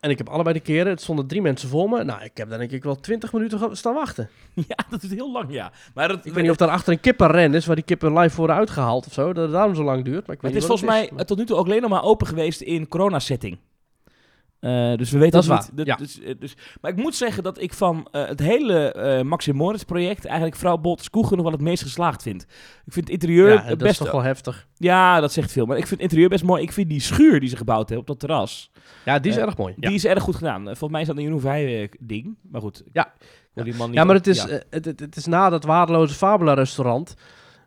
En 0.00 0.10
ik 0.10 0.18
heb 0.18 0.28
allebei 0.28 0.54
de 0.54 0.60
keren, 0.62 0.86
het 0.90 1.00
stonden 1.00 1.26
drie 1.26 1.42
mensen 1.42 1.68
voor 1.68 1.88
me. 1.88 2.04
Nou, 2.04 2.22
ik 2.22 2.36
heb 2.36 2.48
daar 2.48 2.58
denk 2.58 2.70
ik 2.70 2.82
wel 2.84 3.00
twintig 3.00 3.32
minuten 3.32 3.76
staan 3.76 3.94
wachten. 3.94 4.28
ja, 4.68 4.76
dat 4.90 5.02
is 5.02 5.10
heel 5.10 5.32
lang, 5.32 5.52
ja. 5.52 5.72
Maar 5.94 6.08
dat, 6.08 6.26
Ik 6.26 6.32
weet 6.32 6.42
niet 6.42 6.50
of 6.50 6.56
daar 6.56 6.68
achter 6.68 6.92
een 6.92 7.00
kippenren 7.00 7.54
is, 7.54 7.66
waar 7.66 7.76
die 7.76 7.84
kippen 7.84 8.18
live 8.18 8.36
worden 8.36 8.56
uitgehaald 8.56 9.06
of 9.06 9.12
zo. 9.12 9.32
Dat 9.32 9.42
het 9.44 9.52
daarom 9.52 9.74
zo 9.74 9.82
lang 9.84 10.04
duurt. 10.04 10.26
Maar 10.26 10.36
ik 10.36 10.42
weet 10.42 10.52
het 10.54 10.62
is 10.62 10.68
niet 10.68 10.78
volgens 10.78 11.00
wat 11.08 11.16
mij 11.16 11.24
tot 11.24 11.38
nu 11.38 11.44
toe 11.44 11.56
ook 11.56 11.66
alleen 11.66 11.80
nog 11.80 11.90
maar 11.90 12.02
open 12.02 12.26
geweest 12.26 12.60
in 12.60 12.88
corona-setting. 12.88 13.58
Eh, 14.60 14.94
dus 14.96 15.10
we 15.10 15.18
weten 15.18 15.32
Dat 15.32 15.42
is 15.42 15.50
ook 15.50 15.56
waar, 15.56 15.68
niet. 15.74 15.86
ja. 15.86 15.96
dus, 15.96 16.20
eh, 16.20 16.34
dus, 16.38 16.56
maar 16.80 16.90
ik 16.90 16.96
moet 16.96 17.14
zeggen 17.14 17.42
dat 17.42 17.60
ik 17.60 17.72
van 17.72 18.08
eh, 18.10 18.26
het 18.26 18.40
hele 18.40 18.92
eh 18.92 19.22
Maxim 19.22 19.56
Moritz 19.56 19.82
project 19.82 20.24
eigenlijk 20.24 20.56
vrouw 20.56 20.76
Bolters 20.76 21.10
Koegen 21.10 21.36
nog 21.36 21.44
wel 21.44 21.52
het 21.54 21.62
meest 21.62 21.82
geslaagd 21.82 22.22
vind. 22.22 22.42
Ik 22.86 22.92
vind 22.92 23.04
het 23.10 23.14
interieur 23.14 23.52
Ja, 23.52 23.62
eh, 23.62 23.68
dat 23.68 23.78
best... 23.78 23.90
is 23.90 23.98
toch 23.98 24.10
wel 24.10 24.22
heftig. 24.22 24.66
Ja, 24.76 25.20
dat 25.20 25.32
zegt 25.32 25.52
veel. 25.52 25.66
Maar 25.66 25.76
ik 25.76 25.86
vind 25.86 25.94
het 26.00 26.00
interieur 26.00 26.28
best 26.28 26.44
mooi. 26.44 26.62
Ik 26.62 26.72
vind 26.72 26.88
die 26.88 27.00
schuur 27.00 27.40
die 27.40 27.48
ze 27.48 27.56
gebouwd 27.56 27.88
hebben 27.88 27.98
op 27.98 28.06
dat 28.06 28.18
terras, 28.20 28.70
Ja, 29.04 29.18
die 29.18 29.30
is 29.30 29.36
erg 29.38 29.56
mooi. 29.56 29.74
Ja. 29.76 29.88
die 29.88 29.96
is 29.96 30.04
erg 30.04 30.22
goed 30.22 30.36
gedaan. 30.36 30.64
Volgens 30.64 30.90
mij 30.90 31.00
is 31.00 31.06
dat 31.06 31.16
een 31.16 31.22
Jeroen 31.22 31.88
ding. 32.00 32.36
Maar 32.50 32.60
goed. 32.60 32.82
Ja. 32.92 33.12
Ik 33.20 33.56
wil 33.56 33.64
die 33.64 33.74
man 33.74 33.86
niet 33.88 33.98
Ja, 33.98 34.04
maar 34.04 34.14
het 34.14 34.26
is, 34.26 34.46
het, 34.70 34.84
het 34.84 35.16
is 35.16 35.26
na 35.26 35.48
dat 35.50 35.64
waardeloze 35.64 36.14
Fabula 36.14 36.54
restaurant. 36.54 37.14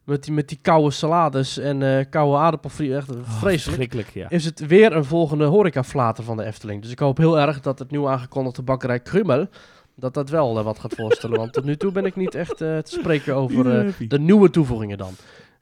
Met 0.03 0.23
die, 0.23 0.33
met 0.33 0.47
die 0.49 0.59
koude 0.61 0.91
salades 0.91 1.57
en 1.57 1.83
eh 1.83 2.05
koude 2.09 2.37
aardappelfriet. 2.37 2.91
Echt 2.91 3.09
Oh, 3.15 3.39
vreselijk. 3.39 4.09
ja. 4.13 4.29
Is 4.29 4.45
het 4.45 4.67
weer 4.67 4.95
een 4.95 5.05
volgende 5.05 5.45
horecaflater 5.45 6.23
van 6.23 6.37
de 6.37 6.43
Efteling. 6.43 6.81
Dus 6.81 6.91
ik 6.91 6.99
hoop 6.99 7.17
heel 7.17 7.39
erg 7.39 7.59
dat 7.61 7.79
het 7.79 7.91
nieuw 7.91 8.09
aangekondigde 8.09 8.61
bakkerij 8.61 8.99
Krummel. 8.99 9.47
dat 9.95 10.13
dat 10.13 10.29
wel 10.29 10.57
eh, 10.57 10.63
wat 10.63 10.79
gaat 10.79 10.93
voorstellen. 10.95 11.37
want 11.37 11.53
tot 11.53 11.63
nu 11.63 11.77
toe 11.77 11.91
ben 11.91 12.05
ik 12.05 12.15
niet 12.15 12.35
echt 12.35 12.61
eh, 12.61 12.77
te 12.77 12.91
spreken 12.91 13.35
over 13.35 13.63
de 14.07 14.19
nieuwe 14.19 14.49
toevoegingen 14.49 14.97
dan. 14.97 15.13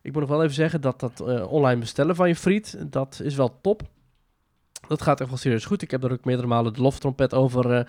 Ik 0.02 0.12
moet 0.12 0.22
nog 0.22 0.30
wel 0.30 0.42
even 0.44 0.56
zeggen 0.56 0.82
dat 0.82 1.00
dat 1.00 1.22
online 1.48 1.80
bestellen 1.80 2.16
van 2.16 2.28
je 2.28 2.36
friet, 2.36 2.78
dat 2.90 3.20
is 3.24 3.36
wel 3.36 3.60
top. 3.62 3.82
Dat 4.88 5.02
gaat 5.02 5.20
echt 5.20 5.30
wel 5.30 5.38
serieus 5.38 5.66
goed. 5.66 5.82
Ik 5.82 5.92
heb 5.92 6.04
er 6.04 6.12
ook 6.12 6.26
meerdere 6.26 6.48
malen 6.48 6.74
de 6.74 6.82
loftrompet 6.82 7.34
over 7.34 7.88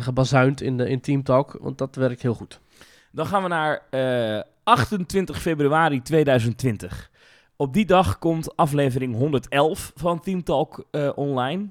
gebazuind 0.00 0.60
in, 0.60 0.76
de, 0.76 0.88
in 0.88 1.00
Team 1.00 1.22
Talk, 1.22 1.56
want 1.60 1.78
dat 1.78 1.94
werkt 1.96 2.22
heel 2.22 2.34
goed. 2.34 2.60
Dan 3.12 3.26
gaan 3.26 3.42
we 3.42 3.48
naar 3.48 3.82
28 4.68 5.40
februari 5.40 6.02
2020. 6.02 7.10
Op 7.56 7.72
die 7.72 7.86
dag 7.86 8.18
komt 8.18 8.56
aflevering 8.56 9.14
111 9.14 9.92
van 9.94 10.20
Team 10.20 10.42
Talk 10.44 10.84
eh, 10.90 11.10
online. 11.14 11.68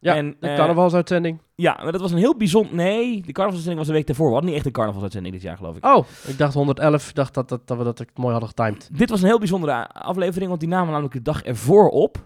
Ja, 0.00 0.16
En, 0.16 0.36
de 0.40 0.48
eh, 0.48 0.56
carnavalsuitzending. 0.56 1.40
Ja, 1.54 1.78
maar 1.82 1.92
dat 1.92 2.00
was 2.00 2.12
een 2.12 2.18
heel 2.18 2.36
bijzonder... 2.36 2.74
Nee, 2.74 3.10
de 3.12 3.32
carnavalsuitzending 3.32 3.78
was 3.78 3.86
de 3.86 3.92
week 3.92 4.06
daarvoor. 4.06 4.26
We 4.26 4.32
hadden 4.32 4.50
niet 4.50 4.58
echt 4.58 4.66
een 4.66 4.72
carnavalsuitzending 4.72 5.34
dit 5.34 5.42
jaar, 5.42 5.56
geloof 5.56 5.76
ik. 5.76 5.84
Oh, 5.84 6.06
ik 6.26 6.38
dacht 6.38 6.54
111, 6.54 7.08
ik 7.08 7.14
dacht 7.14 7.34
dat, 7.34 7.48
dat, 7.48 7.66
dat 7.66 7.78
we 7.78 7.84
dat 7.84 8.04
mooi 8.14 8.30
hadden 8.30 8.48
getimed. 8.48 8.88
Dit 8.92 9.10
was 9.10 9.20
een 9.20 9.28
heel 9.28 9.38
bijzondere 9.38 9.88
aflevering, 9.88 10.48
want 10.48 10.60
die 10.60 10.68
namen 10.68 10.88
namelijk 10.88 11.14
de 11.14 11.22
dag 11.22 11.42
ervoor 11.42 11.88
op. 11.88 12.18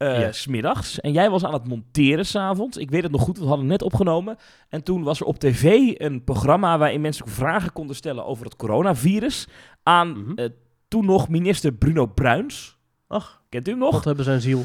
eh 0.00 0.18
Yes. 0.20 0.40
Smiddags. 0.40 1.00
En 1.00 1.12
jij 1.12 1.30
was 1.30 1.44
aan 1.44 1.52
het 1.52 1.68
monteren 1.68 2.26
s'avonds. 2.26 2.76
Ik 2.76 2.90
weet 2.90 3.02
het 3.02 3.12
nog 3.12 3.22
goed, 3.22 3.38
we 3.38 3.44
hadden 3.46 3.66
net 3.66 3.82
opgenomen. 3.82 4.36
En 4.68 4.82
toen 4.84 5.02
was 5.02 5.20
er 5.20 5.26
op 5.26 5.38
tv 5.38 5.92
een 5.94 6.24
programma 6.24 6.78
waarin 6.78 7.00
mensen 7.00 7.28
vragen 7.28 7.72
konden 7.72 7.96
stellen 7.96 8.24
over 8.26 8.44
het 8.44 8.56
coronavirus. 8.56 9.46
Aan 9.82 10.08
Mhm. 10.10 10.32
eh, 10.38 10.48
toen 10.88 11.04
nog 11.04 11.28
minister 11.28 11.72
Bruno 11.72 12.06
Bruins. 12.06 12.78
Ach, 13.06 13.42
Kent 13.48 13.68
u 13.68 13.70
hem 13.70 13.80
nog? 13.80 13.94
God 13.94 14.04
hebben 14.04 14.24
zijn 14.24 14.40
ziel. 14.40 14.62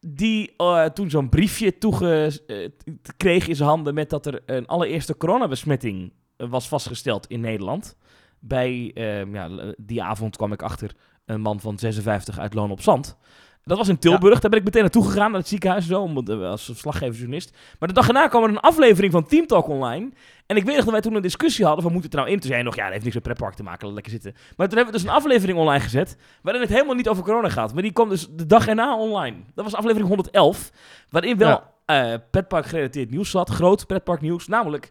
Die 0.00 0.54
eh, 0.56 0.84
toen 0.84 1.10
zo'n 1.10 1.28
briefje 1.28 1.78
toegekreeg 1.78 3.48
in 3.48 3.56
zijn 3.56 3.68
handen 3.68 3.94
met 3.94 4.10
dat 4.10 4.26
er 4.26 4.42
een 4.46 4.66
allereerste 4.66 5.16
coronabesmetting 5.16 6.12
was 6.36 6.68
vastgesteld 6.68 7.26
in 7.26 7.40
Nederland. 7.40 7.96
Bij, 8.40 8.90
eh, 8.94 9.32
ja, 9.32 9.50
die 9.76 10.02
avond 10.02 10.36
kwam 10.36 10.52
ik 10.52 10.62
achter 10.62 10.94
een 11.24 11.40
man 11.40 11.60
van 11.60 11.78
56 11.78 12.38
uit 12.38 12.54
Loon 12.54 12.70
op 12.70 12.80
Zand. 12.80 13.16
Dat 13.68 13.78
was 13.78 13.88
in 13.88 13.98
Tilburg, 13.98 14.38
daar 14.40 14.50
ben 14.50 14.58
ik 14.58 14.64
meteen 14.64 14.82
naartoe 14.82 15.04
gegaan, 15.04 15.30
naar 15.30 15.40
het 15.40 15.48
ziekenhuis 15.48 15.86
zo, 15.86 16.12
eh, 16.26 16.50
als 16.50 16.64
verslaggeversjournalist. 16.64 17.56
Maar 17.78 17.88
de 17.88 17.94
dag 17.94 18.06
erna 18.06 18.28
kwam 18.28 18.42
er 18.42 18.48
een 18.48 18.60
aflevering 18.60 19.12
van 19.12 19.26
Team 19.26 19.46
Talk 19.46 19.68
online. 19.68 20.10
En 20.46 20.56
ik 20.56 20.64
weet 20.64 20.74
nog 20.74 20.84
dat 20.84 20.92
wij 20.92 21.02
toen 21.02 21.14
een 21.14 21.22
discussie 21.22 21.64
hadden 21.64 21.82
van, 21.84 21.92
moet 21.92 22.02
het 22.02 22.12
er 22.12 22.18
nou 22.18 22.30
in? 22.30 22.40
Toen 22.40 22.50
zei 22.50 22.62
nog, 22.62 22.74
ja, 22.76 22.82
dat 22.82 22.92
heeft 22.92 23.02
niks 23.02 23.14
met 23.14 23.24
pretpark 23.24 23.54
te 23.54 23.62
maken, 23.62 23.92
lekker 23.92 24.12
zitten. 24.12 24.32
Maar 24.56 24.68
toen 24.68 24.76
hebben 24.76 24.94
we 24.94 25.00
dus 25.00 25.08
een 25.10 25.14
aflevering 25.16 25.58
online 25.58 25.80
gezet, 25.84 26.16
waarin 26.42 26.62
het 26.62 26.70
helemaal 26.72 26.94
niet 26.94 27.08
over 27.08 27.22
corona 27.22 27.48
gaat. 27.48 27.72
Maar 27.74 27.82
die 27.82 27.92
kwam 27.92 28.08
dus 28.08 28.28
de 28.30 28.46
dag 28.46 28.66
erna 28.68 28.96
online. 28.96 29.36
Dat 29.54 29.64
was 29.64 29.74
aflevering 29.74 30.08
111, 30.08 30.70
waarin 31.10 31.36
wel 31.38 31.48
Ja. 31.48 32.12
eh 32.12 32.18
pretpark 32.30 32.66
gerelateerd 32.66 33.10
nieuws 33.10 33.30
zat. 33.30 33.50
Groot 33.50 33.86
pretpark 33.86 34.20
nieuws, 34.20 34.46
namelijk 34.46 34.90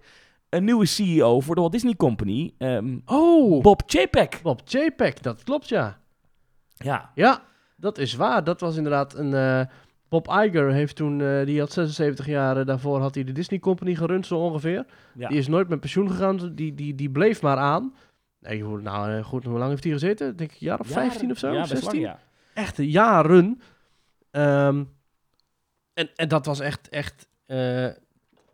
een 0.50 0.63
nieuwe 0.63 0.86
CEO 0.86 1.40
voor 1.40 1.56
de 1.56 1.62
Walt 1.62 1.74
Disney 1.74 1.96
Company, 1.96 2.54
ehm, 2.58 2.98
Oh, 3.06 3.62
Bob 3.62 3.82
Chapek. 3.86 4.40
Bob 4.44 4.62
JPEG, 4.66 5.13
dat 5.13 5.44
klopt 5.44 5.70
ja. 5.70 5.98
Ja, 6.76 7.12
Ja, 7.16 7.42
dat 7.78 7.98
is 7.98 8.16
waar. 8.16 8.44
Dat 8.44 8.60
was 8.60 8.76
inderdaad 8.78 9.16
een... 9.16 9.34
eh, 9.34 9.62
Bob 10.10 10.28
Iger 10.28 10.72
heeft 10.72 10.96
toen, 10.96 11.22
eh, 11.22 11.46
die 11.46 11.60
had 11.60 11.72
76 11.72 12.26
jaar, 12.26 12.66
daarvoor 12.66 13.00
had 13.00 13.16
hij 13.16 13.24
de 13.24 13.32
Disney 13.32 13.60
Company 13.60 13.96
gerund 13.96 14.26
zo 14.26 14.38
ongeveer. 14.38 14.86
ja. 15.16 15.28
Die 15.28 15.38
is 15.38 15.48
nooit 15.48 15.68
met 15.68 15.80
pensioen 15.80 16.10
gegaan, 16.10 16.52
die, 16.56 16.74
die, 16.74 16.96
die 16.96 17.10
bleef 17.10 17.42
maar 17.42 17.58
aan. 17.58 17.96
Nee, 18.40 18.63
hoe, 18.63 18.82
nou 18.82 19.12
eh, 19.12 19.24
goed, 19.24 19.44
hoe 19.44 19.58
lang 19.58 19.70
heeft 19.70 19.84
hij 19.84 19.94
gezeten? 19.94 20.36
Denk 20.36 20.52
ik 20.52 20.62
een 20.62 20.68
jaar 20.68 20.80
of 20.80 20.88
15 20.88 21.32
of 21.32 21.38
zo? 21.38 21.52
Ja, 21.52 21.60
best 21.60 21.70
16? 21.72 22.02
lang, 22.02 22.13
ja. 22.13 22.20
Echt 22.54 22.78
jaren. 22.78 23.62
Ehm, 24.32 24.84
en, 25.94 26.10
en 26.16 26.28
dat 26.28 26.46
was 26.46 26.60
echt, 26.60 26.90
echt, 26.90 27.28
eh, 27.46 27.88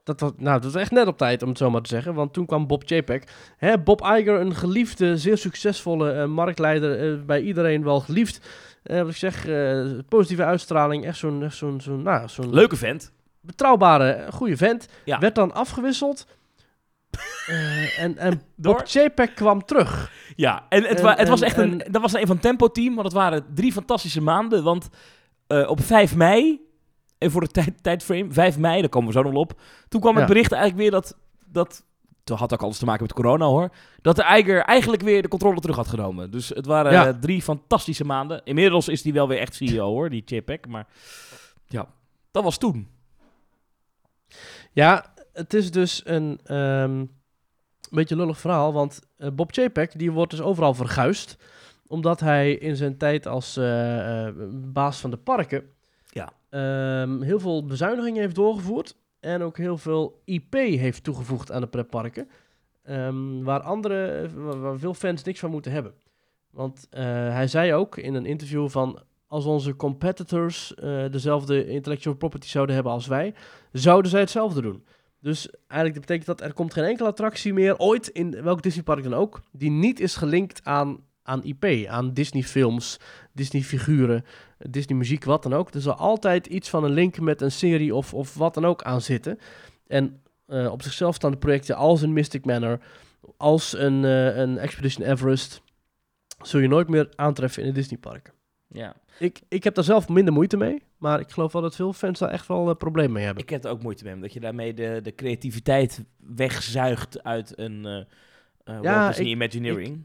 dat 0.03 0.19
was, 0.19 0.31
nou, 0.37 0.61
dat 0.61 0.71
was 0.71 0.81
echt 0.81 0.91
net 0.91 1.07
op 1.07 1.17
tijd 1.17 1.41
om 1.41 1.49
het 1.49 1.57
zo 1.57 1.69
maar 1.69 1.81
te 1.81 1.89
zeggen. 1.89 2.13
Want 2.13 2.33
toen 2.33 2.45
kwam 2.45 2.67
Bob 2.67 2.83
Chapek. 2.85 3.31
Hè, 3.57 3.79
Bob 3.79 4.01
Iger, 4.01 4.39
een 4.39 4.55
geliefde, 4.55 5.17
zeer 5.17 5.37
succesvolle 5.37 6.27
marktleider, 6.27 7.25
bij 7.25 7.41
iedereen 7.41 7.83
wel 7.83 7.99
geliefd. 7.99 8.47
Eh, 8.83 8.99
wat 9.01 9.09
ik 9.09 9.15
zeg, 9.15 9.47
eh, 9.47 9.85
positieve 10.09 10.43
uitstraling, 10.43 11.05
echt 11.05 11.17
zo'n, 11.17 11.45
zo'n, 11.51 11.81
zo'n, 11.81 12.01
nou, 12.01 12.27
zo'n 12.29 12.53
Leuke 12.53 12.75
vent. 12.75 13.11
betrouwbare, 13.41 14.09
eh, 14.11 14.31
goede 14.33 14.57
vent. 14.57 14.87
Ja. 15.05 15.19
Werd 15.19 15.35
dan 15.35 15.53
afgewisseld. 15.53 16.27
En, 17.97 18.17
en? 18.17 18.41
Bob 18.55 18.81
Chapek 18.85 19.35
kwam 19.35 19.65
terug. 19.65 20.11
Ja, 20.35 20.65
en 20.69 20.83
het, 20.83 20.97
En- 20.97 21.03
wa- 21.03 21.15
het 21.15 21.27
was 21.27 21.41
en- 21.41 21.47
echt 21.47 21.57
een, 21.57 21.81
en- 21.81 21.91
dat 21.91 22.01
was 22.01 22.13
een 22.13 22.27
van 22.27 22.39
Tempo 22.39 22.67
Team, 22.67 22.93
want 22.95 23.05
het 23.07 23.15
waren 23.15 23.45
drie 23.53 23.71
fantastische 23.71 24.21
maanden. 24.21 24.63
Want 24.63 24.89
op 25.67 25.81
5 25.81 26.15
mei, 26.15 26.61
en 27.17 27.31
voor 27.31 27.41
de 27.41 27.47
tijd, 27.47 27.83
tijdframe, 27.83 28.31
5 28.31 28.57
mei, 28.57 28.79
daar 28.79 28.89
komen 28.89 29.07
we 29.07 29.13
zo 29.13 29.23
nog 29.23 29.33
op. 29.33 29.59
Toen 29.87 30.01
kwam 30.01 30.15
het 30.17 30.25
bericht 30.25 30.51
eigenlijk 30.51 30.81
weer 30.81 30.91
dat, 30.91 31.17
dat, 31.45 31.83
dat 32.23 32.39
had 32.39 32.53
ook 32.53 32.61
alles 32.63 32.77
te 32.77 32.85
maken 32.85 33.03
met 33.03 33.13
corona 33.13 33.45
hoor, 33.45 33.69
dat 34.01 34.15
de 34.15 34.23
Eiger 34.23 34.61
eigenlijk 34.61 35.01
weer 35.01 35.21
de 35.21 35.27
controle 35.27 35.59
terug 35.59 35.75
had 35.75 35.87
genomen. 35.87 36.31
Dus 36.31 36.49
het 36.49 36.65
waren 36.65 36.91
Ja. 36.91 37.07
eh, 37.07 37.13
drie 37.19 37.41
fantastische 37.41 38.05
maanden. 38.05 38.41
Inmiddels 38.43 38.87
is 38.87 39.01
die 39.01 39.13
wel 39.13 39.27
weer 39.27 39.39
echt 39.39 39.55
CEO 39.55 39.85
hoor, 39.87 40.09
die 40.09 40.23
Chapek, 40.25 40.67
maar 40.67 40.87
ja, 41.67 41.87
dat 42.31 42.43
was 42.43 42.57
toen. 42.57 42.87
Ja, 44.71 45.13
het 45.33 45.53
is 45.53 45.71
dus 45.71 46.01
een 46.05 46.39
ehm 46.43 47.05
beetje 47.91 48.15
lullig 48.15 48.39
verhaal, 48.39 48.73
want 48.73 48.99
eh, 49.17 49.29
Bob 49.31 49.51
Chapek 49.53 49.99
die 49.99 50.11
wordt 50.11 50.31
dus 50.31 50.41
overal 50.41 50.73
verguisd, 50.73 51.37
omdat 51.87 52.19
hij 52.19 52.53
in 52.53 52.75
zijn 52.75 52.97
tijd 52.97 53.27
als 53.27 53.57
eh, 53.57 54.27
baas 54.53 54.99
van 54.99 55.09
de 55.09 55.17
parken 55.17 55.63
Ja. 56.09 56.33
ehm, 56.49 57.21
heel 57.21 57.39
veel 57.39 57.65
bezuinigingen 57.65 58.21
heeft 58.21 58.35
doorgevoerd 58.35 58.95
en 59.23 59.41
ook 59.41 59.57
heel 59.57 59.77
veel 59.77 60.21
IP 60.25 60.53
heeft 60.53 61.03
toegevoegd 61.03 61.51
aan 61.51 61.61
de 61.61 61.67
pretparken, 61.67 62.29
ehm, 62.83 63.43
waar 63.43 63.59
andere, 63.59 64.29
waar, 64.35 64.79
veel 64.79 64.93
fans 64.93 65.23
niks 65.23 65.39
van 65.39 65.49
moeten 65.49 65.71
hebben. 65.71 65.93
Want 66.49 66.87
eh, 66.89 67.03
hij 67.05 67.47
zei 67.47 67.73
ook 67.73 67.97
in 67.97 68.13
een 68.13 68.25
interview 68.25 68.69
van 68.69 68.99
als 69.27 69.45
onze 69.45 69.75
competitors 69.75 70.75
eh, 70.75 71.03
dezelfde 71.11 71.67
intellectual 71.67 72.15
property 72.15 72.47
zouden 72.47 72.75
hebben 72.75 72.93
als 72.93 73.07
wij, 73.07 73.33
zouden 73.71 74.11
zij 74.11 74.19
hetzelfde 74.19 74.61
doen. 74.61 74.85
Dus 75.19 75.49
eigenlijk 75.67 75.99
betekent 75.99 76.25
dat 76.25 76.41
er 76.41 76.53
komt 76.53 76.73
geen 76.73 76.83
enkele 76.83 77.09
attractie 77.09 77.53
meer, 77.53 77.77
ooit 77.77 78.07
in 78.07 78.43
welk 78.43 78.61
Disneypark 78.61 79.03
dan 79.03 79.13
ook, 79.13 79.41
die 79.51 79.71
niet 79.71 79.99
is 79.99 80.15
gelinkt 80.15 80.59
aan, 80.63 80.99
aan 81.23 81.43
IP, 81.43 81.87
aan 81.87 82.13
Disney 82.13 82.43
films, 82.43 82.99
Disney 83.33 83.61
figuren, 83.61 84.23
Disney 84.69 84.97
muziek, 84.97 85.23
wat 85.23 85.43
dan 85.43 85.53
ook. 85.53 85.73
Er 85.73 85.81
zal 85.81 85.93
altijd 85.95 86.47
iets 86.47 86.69
van 86.69 86.83
een 86.83 86.91
link 86.91 87.19
met 87.19 87.41
een 87.41 87.51
serie 87.51 87.95
of, 87.95 88.13
of 88.13 88.33
wat 88.33 88.53
dan 88.53 88.65
ook 88.65 88.83
aan 88.83 89.01
zitten. 89.01 89.39
En 89.87 90.21
eh, 90.45 90.71
op 90.71 90.81
zichzelf 90.81 91.15
staande 91.15 91.37
projecten 91.37 91.75
als 91.75 92.01
een 92.01 92.13
Mystic 92.13 92.45
Manor, 92.45 92.79
als 93.37 93.77
een, 93.77 94.05
eh, 94.05 94.37
een 94.37 94.57
Expedition 94.57 95.07
Everest, 95.07 95.61
zul 96.41 96.59
je 96.59 96.67
nooit 96.67 96.87
meer 96.89 97.09
aantreffen 97.15 97.61
in 97.63 97.67
de 97.69 97.73
Disneyparken. 97.75 98.33
Ja. 98.67 98.95
Ik, 99.19 99.41
ik 99.47 99.63
heb 99.63 99.75
daar 99.75 99.83
zelf 99.83 100.09
minder 100.09 100.33
moeite 100.33 100.57
mee, 100.57 100.83
maar 100.97 101.19
ik 101.19 101.29
geloof 101.31 101.51
wel 101.53 101.61
dat 101.61 101.75
veel 101.75 101.93
fans 101.93 102.19
daar 102.19 102.29
echt 102.29 102.47
wel 102.47 102.69
een 102.69 102.77
probleem 102.77 103.11
mee 103.11 103.23
hebben. 103.25 103.43
Ik 103.43 103.49
heb 103.49 103.63
er 103.63 103.69
ook 103.71 103.83
moeite 103.83 104.03
mee, 104.03 104.13
omdat 104.13 104.33
je 104.33 104.39
daarmee 104.39 104.73
de, 104.73 104.99
de 105.03 105.15
creativiteit 105.15 106.03
wegzuigt 106.17 107.23
uit 107.23 107.53
een 107.59 108.05
Ja, 108.81 109.07
Disney 109.07 109.25
ik- 109.25 109.31
Imagineering. 109.31 109.95
Ik 109.95 110.03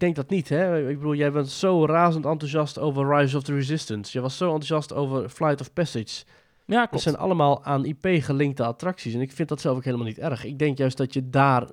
denk 0.00 0.16
dat 0.16 0.30
niet, 0.30 0.48
hè. 0.48 0.88
Ik 0.88 0.96
bedoel, 0.98 1.14
jij 1.14 1.32
bent 1.32 1.48
zo 1.48 1.86
razend 1.86 2.24
enthousiast 2.24 2.78
over 2.78 3.16
Rise 3.16 3.36
of 3.36 3.42
the 3.42 3.54
Resistance. 3.54 4.12
Je 4.12 4.20
was 4.20 4.36
zo 4.36 4.44
enthousiast 4.44 4.94
over 4.94 5.28
Flight 5.28 5.60
of 5.60 5.72
Passage. 5.72 6.24
ja, 6.64 6.88
Dat 6.90 7.00
zijn 7.00 7.16
allemaal 7.16 7.64
aan 7.64 7.84
IP 7.84 8.06
gelinkte 8.10 8.64
attracties. 8.64 9.14
En 9.14 9.20
ik 9.20 9.32
vind 9.32 9.48
dat 9.48 9.60
zelf 9.60 9.76
ook 9.76 9.84
helemaal 9.84 10.06
niet 10.06 10.18
erg. 10.18 10.44
Ik 10.44 10.58
denk 10.58 10.78
juist 10.78 10.96
dat 10.96 11.14
je 11.14 11.30
daar, 11.30 11.68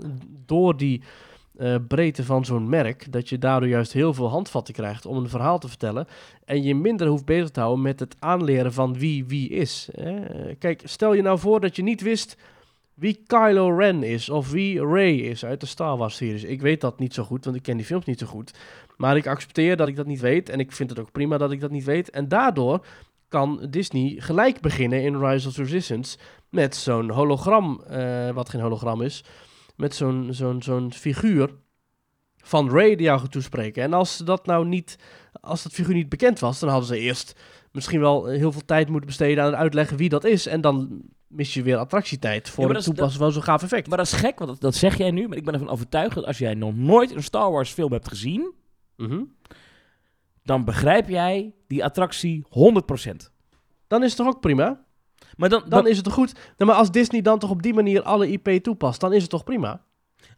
door 0.45 0.77
die 0.77 1.03
eh, 1.57 1.75
breedte 1.87 2.23
van 2.23 2.45
zo'n 2.45 2.69
merk, 2.69 3.11
dat 3.11 3.29
je 3.29 3.37
daardoor 3.37 3.69
juist 3.69 3.93
heel 3.93 4.13
veel 4.13 4.29
handvatten 4.29 4.73
krijgt 4.73 5.05
om 5.05 5.17
een 5.17 5.29
verhaal 5.29 5.59
te 5.59 5.67
vertellen. 5.67 6.07
En 6.45 6.63
je 6.63 6.75
minder 6.75 7.07
hoeft 7.07 7.25
bezig 7.25 7.49
te 7.49 7.59
houden 7.59 7.83
met 7.83 7.99
het 7.99 8.15
aanleren 8.19 8.73
van 8.73 8.93
wie 8.93 9.25
wie 9.25 9.49
is. 9.49 9.89
Hè. 9.91 10.15
Kijk, 10.55 10.81
stel 10.83 11.13
je 11.13 11.21
nou 11.21 11.39
voor 11.39 11.59
dat 11.59 11.75
je 11.75 11.83
niet 11.83 12.01
wist 12.01 12.37
wie 12.95 13.23
Kylo 13.27 13.77
Ren 13.77 14.03
is 14.03 14.29
of 14.29 14.51
wie 14.51 14.85
Rey 14.85 15.15
is 15.15 15.45
uit 15.45 15.59
de 15.59 15.65
Star 15.65 15.97
Wars 15.97 16.15
series. 16.15 16.43
Ik 16.43 16.61
weet 16.61 16.81
dat 16.81 16.99
niet 16.99 17.13
zo 17.13 17.23
goed, 17.23 17.45
want 17.45 17.57
ik 17.57 17.63
ken 17.63 17.77
die 17.77 17.85
films 17.85 18.05
niet 18.05 18.19
zo 18.19 18.27
goed. 18.27 18.53
Maar 18.97 19.17
ik 19.17 19.27
accepteer 19.27 19.77
dat 19.77 19.87
ik 19.87 19.95
dat 19.95 20.05
niet 20.05 20.19
weet 20.19 20.49
en 20.49 20.59
ik 20.59 20.71
vind 20.71 20.89
het 20.89 20.99
ook 20.99 21.11
prima 21.11 21.37
dat 21.37 21.51
ik 21.51 21.59
dat 21.59 21.71
niet 21.71 21.83
weet. 21.83 22.09
En 22.09 22.27
daardoor 22.27 22.85
kan 23.27 23.67
Disney 23.69 24.15
gelijk 24.17 24.61
beginnen 24.61 25.03
in 25.03 25.25
Rise 25.25 25.47
of 25.47 25.53
the 25.53 25.61
Resistance 25.61 26.17
met 26.49 26.75
zo'n 26.75 27.09
hologram, 27.09 27.81
eh, 27.87 28.29
wat 28.29 28.49
geen 28.49 28.61
hologram 28.61 29.01
is, 29.01 29.23
met 29.75 29.95
zo'n 29.95 30.27
zo'n 30.31 30.61
zo'n 30.61 30.93
figuur 30.93 31.49
van 32.37 32.69
Rey 32.69 32.95
die 32.95 33.05
jou 33.05 33.19
gaat 33.19 33.31
toespreken. 33.31 33.83
En 33.83 33.93
als 33.93 34.17
dat 34.17 34.45
nou 34.45 34.65
niet, 34.65 34.97
als 35.41 35.63
dat 35.63 35.71
figuur 35.71 35.95
niet 35.95 36.09
bekend 36.09 36.39
was, 36.39 36.59
dan 36.59 36.69
hadden 36.69 36.87
ze 36.87 36.99
eerst 36.99 37.39
misschien 37.71 37.99
wel 37.99 38.25
heel 38.25 38.51
veel 38.51 38.65
tijd 38.65 38.89
moeten 38.89 39.07
besteden 39.07 39.43
aan 39.43 39.51
het 39.51 39.59
uitleggen 39.59 39.97
wie 39.97 40.09
dat 40.09 40.23
is. 40.23 40.45
En 40.45 40.61
dan 40.61 41.01
mis 41.27 41.53
je 41.53 41.63
weer 41.63 41.77
attractietijd 41.77 42.49
voor 42.49 42.67
Ja, 42.67 42.73
het 42.75 42.83
toepassen 42.83 43.19
van 43.19 43.31
zo'n 43.31 43.43
gaaf 43.43 43.63
effect. 43.63 43.87
Maar 43.87 43.97
dat 43.97 44.05
is 44.05 44.13
gek, 44.13 44.37
want 44.39 44.49
dat, 44.51 44.61
dat 44.61 44.75
zeg 44.75 44.97
jij 44.97 45.11
nu. 45.11 45.27
Maar 45.27 45.37
ik 45.37 45.45
ben 45.45 45.53
ervan 45.53 45.69
overtuigd 45.69 46.15
dat 46.15 46.25
als 46.25 46.37
jij 46.37 46.53
nog 46.53 46.75
nooit 46.75 47.15
een 47.15 47.23
Star 47.23 47.51
Wars 47.51 47.71
film 47.71 47.91
hebt 47.91 48.07
gezien, 48.07 48.53
Mhm. 48.97 49.21
dan 50.43 50.65
begrijp 50.65 51.09
jij 51.09 51.53
die 51.67 51.83
attractie 51.83 52.45
100%. 52.49 53.31
Dan 53.87 54.03
is 54.03 54.07
het 54.07 54.17
toch 54.17 54.27
ook 54.27 54.39
prima? 54.41 54.83
Maar 55.37 55.49
dan, 55.49 55.59
Dan 55.59 55.69
dan 55.69 55.87
is 55.87 55.95
het 55.95 56.05
toch 56.05 56.13
goed. 56.13 56.33
Nou, 56.33 56.69
maar 56.71 56.79
als 56.79 56.91
Disney 56.91 57.21
dan 57.21 57.39
toch 57.39 57.49
op 57.49 57.61
die 57.61 57.73
manier 57.73 58.01
alle 58.01 58.27
IP 58.31 58.47
toepast, 58.63 58.99
dan 59.01 59.13
is 59.13 59.21
het 59.21 59.31
toch 59.31 59.43
prima? 59.43 59.81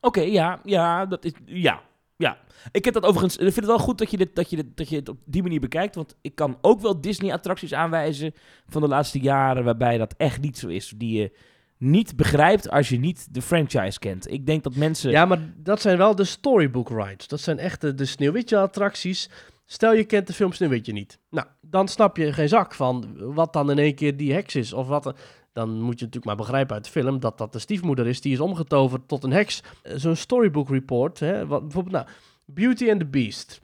Oké, 0.02 0.22
ja, 0.22 0.60
ja, 0.64 1.06
dat 1.06 1.26
is, 1.26 1.32
ja, 1.46 1.82
ja. 2.18 2.38
Ik 2.72 2.86
heb 2.86 2.94
dat 2.94 3.04
overigens, 3.04 3.36
ik 3.36 3.42
vind 3.42 3.56
het 3.56 3.66
wel 3.66 3.80
goed 3.80 3.98
dat 3.98 4.12
je, 4.12 4.18
dit, 4.18 4.36
dat, 4.36 4.50
je 4.50 4.72
dat 4.76 4.90
je 4.90 4.96
het 4.96 5.10
op 5.10 5.18
die 5.26 5.42
manier 5.42 5.60
bekijkt, 5.60 5.96
want 5.96 6.16
ik 6.22 6.36
kan 6.36 6.58
ook 6.62 6.82
wel 6.82 7.02
Disney-attracties 7.02 7.74
aanwijzen 7.74 8.34
van 8.68 8.82
de 8.82 8.88
laatste 8.88 9.20
jaren 9.20 9.64
waarbij 9.64 9.98
dat 9.98 10.14
echt 10.18 10.42
niet 10.42 10.58
zo 10.58 10.68
is, 10.68 10.94
die 10.96 11.20
je 11.20 11.32
niet 11.78 12.16
begrijpt 12.16 12.70
als 12.70 12.90
je 12.90 13.00
niet 13.00 13.34
de 13.34 13.42
franchise 13.42 14.00
kent. 14.00 14.32
Ik 14.32 14.46
denk 14.46 14.64
dat 14.64 14.76
mensen... 14.76 15.12
Ja, 15.12 15.26
maar 15.26 15.40
dat 15.56 15.82
zijn 15.82 15.98
wel 15.98 16.16
de 16.16 16.24
storybook 16.24 16.90
rides. 16.90 17.28
Dat 17.28 17.40
zijn 17.40 17.60
echt 17.60 17.82
de, 17.82 17.94
de 17.94 18.06
Sneeuwwitje-attracties. 18.06 19.30
Stel 19.66 19.94
je 19.94 20.04
kent 20.04 20.28
de 20.28 20.34
film 20.34 20.52
Sneeuwwitje 20.52 20.94
niet. 20.94 21.20
Nou, 21.30 21.48
dan 21.62 21.88
snap 21.88 22.18
je 22.18 22.34
geen 22.34 22.50
zak 22.50 22.74
van 22.74 23.14
wat 23.34 23.54
dan 23.54 23.72
in 23.72 23.80
één 23.80 23.96
keer 23.96 24.18
die 24.18 24.34
heks 24.34 24.56
is. 24.56 24.74
Of 24.74 24.88
wat. 24.88 25.14
Dan 25.58 25.82
moet 25.82 26.00
je 26.00 26.06
natuurlijk 26.06 26.26
maar 26.26 26.36
begrijpen 26.36 26.76
uit 26.76 26.84
de 26.84 26.92
film 26.92 27.20
dat 27.20 27.38
dat 27.38 27.54
de 27.54 27.60
stiefmoeder 27.60 28.08
is 28.08 28.22
die 28.22 28.34
is 28.34 28.40
omgetoverd 28.40 29.08
tot 29.08 29.24
een 29.24 29.32
heks. 29.32 29.64
Eh, 29.82 29.94
Zo'n 29.96 30.16
storybook 30.16 30.70
report. 30.70 31.20
Hè, 31.20 31.48
wat, 31.48 31.62
bijvoorbeeld, 31.62 31.96
nou, 31.96 32.08
Beauty 32.46 32.90
and 32.92 33.00
the 33.00 33.06
Beast. 33.06 33.60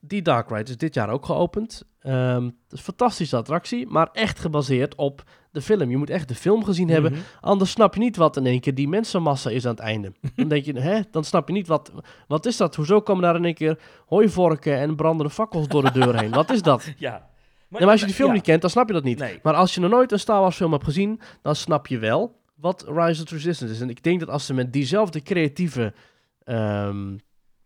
Die 0.00 0.22
dark 0.22 0.50
ride 0.50 0.70
is 0.70 0.76
dit 0.76 0.94
jaar 0.94 1.08
ook 1.08 1.24
geopend. 1.26 1.82
Ehm, 2.00 2.44
het 2.44 2.54
is 2.70 2.78
een 2.78 2.84
fantastische 2.84 3.36
attractie, 3.36 3.86
maar 3.86 4.08
echt 4.12 4.38
gebaseerd 4.38 4.94
op 4.94 5.22
de 5.50 5.60
film. 5.60 5.90
Je 5.90 5.96
moet 5.96 6.10
echt 6.10 6.28
de 6.28 6.34
film 6.34 6.64
gezien 6.64 6.88
hebben. 6.88 7.12
Mhm. 7.12 7.20
Anders 7.40 7.70
snap 7.70 7.94
je 7.94 8.00
niet 8.00 8.16
wat 8.16 8.36
in 8.36 8.46
één 8.46 8.60
keer 8.60 8.74
die 8.74 8.88
mensenmassa 8.88 9.50
is 9.50 9.64
aan 9.64 9.70
het 9.74 9.80
einde. 9.80 10.12
Dan 10.36 10.48
denk 10.48 10.64
je, 10.64 10.80
hè, 10.80 11.00
dan 11.10 11.24
snap 11.24 11.48
je 11.48 11.54
niet 11.54 11.66
wat, 11.66 11.92
wat 12.28 12.46
is 12.46 12.56
dat? 12.56 12.74
Hoezo 12.74 13.00
komen 13.00 13.22
daar 13.22 13.36
in 13.36 13.44
één 13.44 13.54
keer 13.54 13.78
hooivorken 14.06 14.78
en 14.78 14.96
brandende 14.96 15.32
fakkels 15.32 15.68
door 15.68 15.82
de 15.82 15.92
deur 15.92 16.20
heen? 16.20 16.30
Wat 16.30 16.50
is 16.50 16.62
dat? 16.62 16.92
Ja. 16.96 17.32
Maar 17.80 17.90
als 17.90 18.00
je 18.00 18.06
die 18.06 18.14
film 18.14 18.28
ja. 18.28 18.34
niet 18.34 18.44
kent, 18.44 18.60
dan 18.60 18.70
snap 18.70 18.86
je 18.86 18.94
dat 18.94 19.04
niet. 19.04 19.18
Nee. 19.18 19.38
Maar 19.42 19.54
als 19.54 19.74
je 19.74 19.80
nog 19.80 19.90
nooit 19.90 20.12
een 20.12 20.18
Star 20.18 20.40
Wars 20.40 20.56
film 20.56 20.72
hebt 20.72 20.84
gezien, 20.84 21.20
dan 21.42 21.56
snap 21.56 21.86
je 21.86 21.98
wel 21.98 22.40
wat 22.54 22.84
Rise 22.88 23.22
of 23.22 23.28
the 23.28 23.34
Resistance 23.34 23.74
is. 23.74 23.80
En 23.80 23.90
ik 23.90 24.02
denk 24.02 24.20
dat 24.20 24.28
als 24.28 24.46
ze 24.46 24.54
met 24.54 24.72
diezelfde 24.72 25.22
creatieve 25.22 25.92
ehm, 26.44 27.16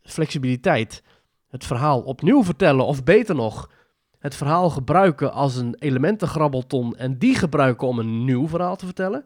flexibiliteit 0.03 1.03
het 1.49 1.65
verhaal 1.65 2.01
opnieuw 2.01 2.45
vertellen, 2.45 2.87
of 2.87 3.05
beter 3.05 3.35
nog, 3.35 3.71
het 4.19 4.35
verhaal 4.35 4.71
gebruiken 4.71 5.33
als 5.33 5.57
een 5.57 5.77
elementengrabbelton 5.79 6.97
en 6.97 7.19
die 7.19 7.35
gebruiken 7.35 7.89
om 7.89 7.99
een 7.99 8.25
nieuw 8.25 8.49
verhaal 8.49 8.77
te 8.77 8.85
vertellen, 8.85 9.25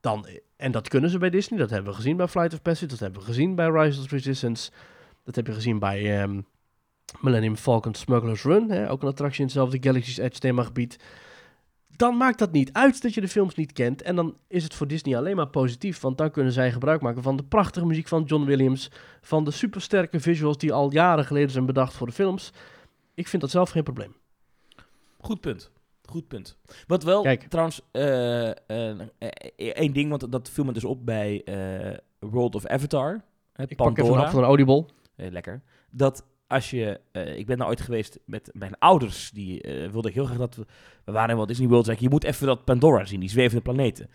dan, 0.00 0.26
en 0.56 0.72
dat 0.72 0.88
kunnen 0.88 1.10
ze 1.10 1.18
bij 1.18 1.30
Disney, 1.30 1.58
dat 1.58 1.70
hebben 1.70 1.90
we 1.90 1.96
gezien 1.96 2.16
bij 2.16 2.28
Flight 2.28 2.52
of 2.52 2.62
Passage, 2.62 2.86
dat 2.86 2.98
hebben 2.98 3.20
we 3.20 3.26
gezien 3.26 3.54
bij 3.54 3.68
Rise 3.68 4.00
of 4.00 4.06
the 4.06 4.14
Resistance, 4.14 4.70
dat 5.24 5.36
heb 5.36 5.46
je 5.46 5.52
gezien 5.52 5.78
bij 5.78 6.20
ehm, 6.20 6.40
Millennium 7.20 7.56
Falcon 7.56 7.94
Smuggler's 7.94 8.42
Run, 8.42 8.70
hè, 8.70 8.90
ook 8.90 9.02
een 9.02 9.08
attractie 9.08 9.38
in 9.40 9.44
hetzelfde 9.46 9.78
Galaxy's 9.80 10.16
Edge 10.18 10.38
themagebied. 10.38 10.96
Dan 11.96 12.16
maakt 12.16 12.38
dat 12.38 12.52
niet 12.52 12.72
uit 12.72 13.02
dat 13.02 13.14
je 13.14 13.20
de 13.20 13.28
films 13.28 13.54
niet 13.54 13.72
kent. 13.72 14.02
En 14.02 14.16
dan 14.16 14.36
is 14.48 14.62
het 14.64 14.74
voor 14.74 14.86
Disney 14.86 15.16
alleen 15.16 15.36
maar 15.36 15.48
positief. 15.48 16.00
Want 16.00 16.18
dan 16.18 16.30
kunnen 16.30 16.52
zij 16.52 16.72
gebruik 16.72 17.00
maken 17.00 17.22
van 17.22 17.36
de 17.36 17.44
prachtige 17.44 17.86
muziek 17.86 18.08
van 18.08 18.22
John 18.22 18.44
Williams. 18.44 18.90
Van 19.20 19.44
de 19.44 19.50
supersterke 19.50 20.20
visuals 20.20 20.58
die 20.58 20.72
al 20.72 20.92
jaren 20.92 21.24
geleden 21.24 21.50
zijn 21.50 21.66
bedacht 21.66 21.92
voor 21.94 22.06
de 22.06 22.12
films. 22.12 22.52
Ik 23.14 23.28
vind 23.28 23.42
dat 23.42 23.50
zelf 23.50 23.70
geen 23.70 23.82
probleem. 23.82 24.14
Goed 25.20 25.40
punt. 25.40 25.70
Goed 26.08 26.28
punt. 26.28 26.56
Wat 26.86 27.02
wel, 27.02 27.22
Kijk. 27.22 27.42
trouwens, 27.42 27.80
eh, 27.90 28.48
eh, 28.50 29.00
eh, 29.18 29.28
één 29.56 29.92
ding, 29.92 30.10
want 30.10 30.32
dat 30.32 30.50
viel 30.50 30.64
me 30.64 30.72
dus 30.72 30.84
op 30.84 31.06
bij 31.06 31.44
World 32.18 32.54
of 32.54 32.66
Avatar. 32.66 33.24
hè, 33.52 33.64
Ik 33.66 33.76
pak 33.76 33.98
even 33.98 34.12
een 34.12 34.18
hap 34.18 34.30
van 34.30 34.42
een 34.42 34.48
oliebol. 34.48 34.88
Eh, 35.16 35.30
lekker. 35.30 35.62
Dat 35.90 36.24
als 36.46 36.70
je... 36.70 37.00
eh, 37.12 37.36
ik 37.38 37.46
ben 37.46 37.58
nou 37.58 37.70
ooit 37.70 37.80
geweest 37.80 38.18
met 38.26 38.50
mijn 38.52 38.78
ouders. 38.78 39.30
Die 39.30 39.62
eh 39.62 39.90
wilde 39.90 40.08
ik 40.08 40.14
heel 40.14 40.24
graag 40.24 40.38
dat 40.38 40.54
we... 40.56 40.64
We 41.04 41.12
waren 41.12 41.30
in 41.30 41.36
Walt 41.36 41.48
Disney 41.48 41.68
World. 41.68 41.86
Zeg 41.86 41.98
je 41.98 42.08
moet 42.08 42.24
even 42.24 42.46
dat 42.46 42.64
Pandora 42.64 43.04
zien. 43.04 43.20
Die 43.20 43.28
zwevende 43.28 43.62
planeten. 43.62 44.10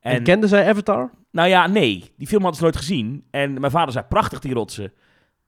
En, 0.00 0.12
En, 0.16 0.22
kenden 0.22 0.48
zij 0.48 0.68
Avatar? 0.68 1.10
nou 1.30 1.48
ja, 1.48 1.66
nee. 1.66 2.12
Die 2.16 2.26
film 2.26 2.40
hadden 2.42 2.58
ze 2.58 2.62
nooit 2.64 2.76
gezien. 2.76 3.24
En 3.30 3.60
mijn 3.60 3.72
vader 3.72 3.92
zei, 3.92 4.04
prachtig 4.08 4.38
die 4.38 4.54
rotsen. 4.54 4.92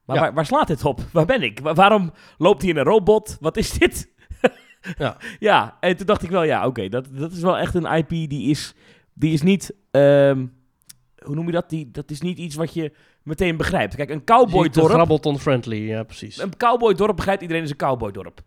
Maar 0.04 0.16
Ja. 0.16 0.22
waar, 0.22 0.34
waar 0.34 0.46
slaat 0.46 0.66
dit 0.66 0.84
op? 0.84 1.00
Waar 1.12 1.26
ben 1.26 1.42
ik? 1.42 1.60
Wa- 1.60 1.74
waarom 1.74 2.12
loopt 2.38 2.62
hier 2.62 2.76
een 2.76 2.84
robot? 2.84 3.36
Wat 3.40 3.56
is 3.56 3.72
dit? 3.72 4.08
Ja. 4.98 5.16
ja, 5.38 5.76
en 5.80 5.96
toen 5.96 6.06
dacht 6.06 6.22
ik 6.22 6.30
wel, 6.30 6.42
ja, 6.42 6.66
oké. 6.66 6.88
dat, 6.88 7.06
dat 7.12 7.32
is 7.32 7.40
wel 7.40 7.58
echt 7.58 7.74
een 7.74 7.84
IP 7.96 8.08
die 8.08 8.50
is... 8.50 8.74
Die 9.14 9.32
is 9.32 9.42
niet... 9.42 9.74
ehm, 9.90 10.46
hoe 11.24 11.34
noem 11.34 11.46
je 11.46 11.52
dat? 11.52 11.70
Die, 11.70 11.90
dat 11.90 12.10
is 12.10 12.20
niet 12.20 12.38
iets 12.38 12.54
wat 12.54 12.74
je 12.74 12.92
meteen 13.26 13.56
begrijpt. 13.56 13.94
Kijk, 13.94 14.10
een 14.10 14.24
cowboydorp... 14.24 14.92
Grabbelton 14.92 15.38
friendly, 15.38 15.88
ja 15.88 16.02
precies. 16.02 16.38
Een 16.38 16.56
cowboydorp 16.56 17.16
begrijpt 17.16 17.42
iedereen 17.42 17.62
is 17.62 17.70
een 17.70 17.76
cowboydorp. 17.76 18.40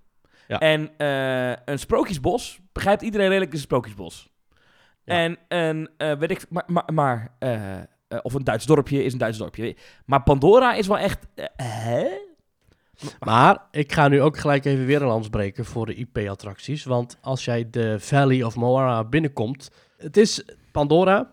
Ja. 0.47 0.59
En 0.59 0.97
eh, 0.97 1.61
een 1.65 1.79
sprookjesbos 1.79 2.59
begrijpt 2.71 3.01
iedereen 3.01 3.27
redelijk 3.27 3.51
is 3.51 3.57
een 3.57 3.63
sprookjesbos. 3.63 4.29
Ja. 5.03 5.13
En 5.13 5.37
een, 5.47 5.89
eh, 5.97 6.17
weet 6.17 6.31
ik, 6.31 6.45
maar, 6.49 6.63
maar, 6.67 6.93
maar 6.93 7.35
eh, 7.39 7.77
of 8.21 8.33
een 8.33 8.43
Duits 8.43 8.65
dorpje 8.65 9.03
is 9.03 9.13
een 9.13 9.19
Duits 9.19 9.37
dorpje. 9.37 9.75
Maar 10.05 10.23
Pandora 10.23 10.73
is 10.73 10.87
wel 10.87 10.97
echt, 10.97 11.27
hè? 11.55 12.07
Maar 13.19 13.67
ik 13.71 13.93
ga 13.93 14.07
nu 14.07 14.21
ook 14.21 14.37
gelijk 14.37 14.65
even 14.65 14.85
weer 14.85 15.01
een 15.01 15.07
lans 15.07 15.29
breken 15.29 15.65
voor 15.65 15.85
de 15.85 15.95
IP-attracties. 15.95 16.83
Want 16.83 17.17
als 17.21 17.45
jij 17.45 17.69
de 17.69 17.99
Valley 17.99 18.43
of 18.43 18.55
Moana 18.55 19.03
binnenkomt... 19.03 19.71
Het 19.97 20.17
is 20.17 20.45
Pandora, 20.71 21.31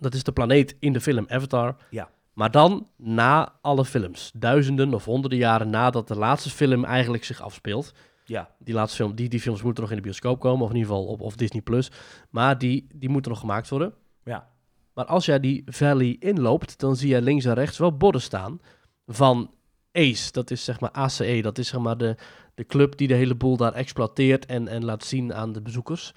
dat 0.00 0.14
is 0.14 0.22
de 0.22 0.32
planeet 0.32 0.76
in 0.80 0.92
de 0.92 1.00
film 1.00 1.24
Avatar. 1.28 1.76
Ja. 1.90 2.10
Maar 2.38 2.50
dan 2.50 2.88
na 2.96 3.52
alle 3.60 3.84
films. 3.84 4.30
Duizenden 4.34 4.94
of 4.94 5.04
honderden 5.04 5.38
jaren 5.38 5.70
nadat 5.70 6.08
de 6.08 6.16
laatste 6.16 6.50
film 6.50 6.84
eigenlijk 6.84 7.24
zich 7.24 7.40
afspeelt. 7.40 7.92
Ja. 8.24 8.50
Die 8.58 8.74
laatste 8.74 8.96
film, 8.96 9.14
die, 9.14 9.28
die 9.28 9.40
films 9.40 9.62
moeten 9.62 9.82
nog 9.82 9.90
in 9.90 9.96
de 9.96 10.02
bioscoop 10.02 10.40
komen. 10.40 10.64
Of 10.64 10.70
in 10.70 10.76
ieder 10.76 10.90
geval 10.90 11.06
op 11.06 11.20
of 11.20 11.36
Disney+. 11.36 11.62
Plus. 11.62 11.90
Maar 12.30 12.58
die, 12.58 12.86
die 12.94 13.08
moeten 13.08 13.30
nog 13.30 13.40
gemaakt 13.40 13.68
worden. 13.68 13.94
Ja. 14.24 14.48
Maar 14.94 15.04
als 15.04 15.24
jij 15.24 15.40
die 15.40 15.62
valley 15.66 16.16
inloopt, 16.18 16.78
dan 16.78 16.96
zie 16.96 17.08
je 17.08 17.22
links 17.22 17.44
en 17.44 17.54
rechts 17.54 17.78
wel 17.78 17.96
borden 17.96 18.20
staan 18.20 18.60
van 19.06 19.50
ACE. 19.92 20.32
Dat 20.32 20.50
is 20.50 20.64
zeg 20.64 20.80
maar 20.80 20.90
ACE. 20.90 21.40
Dat 21.42 21.58
is 21.58 21.68
zeg 21.68 21.80
maar 21.80 21.96
de, 21.96 22.16
de 22.54 22.66
club 22.66 22.96
die 22.96 23.08
de 23.08 23.14
hele 23.14 23.34
boel 23.34 23.56
daar 23.56 23.72
exploiteert 23.72 24.46
en, 24.46 24.68
en 24.68 24.84
laat 24.84 25.04
zien 25.04 25.34
aan 25.34 25.52
de 25.52 25.62
bezoekers. 25.62 26.14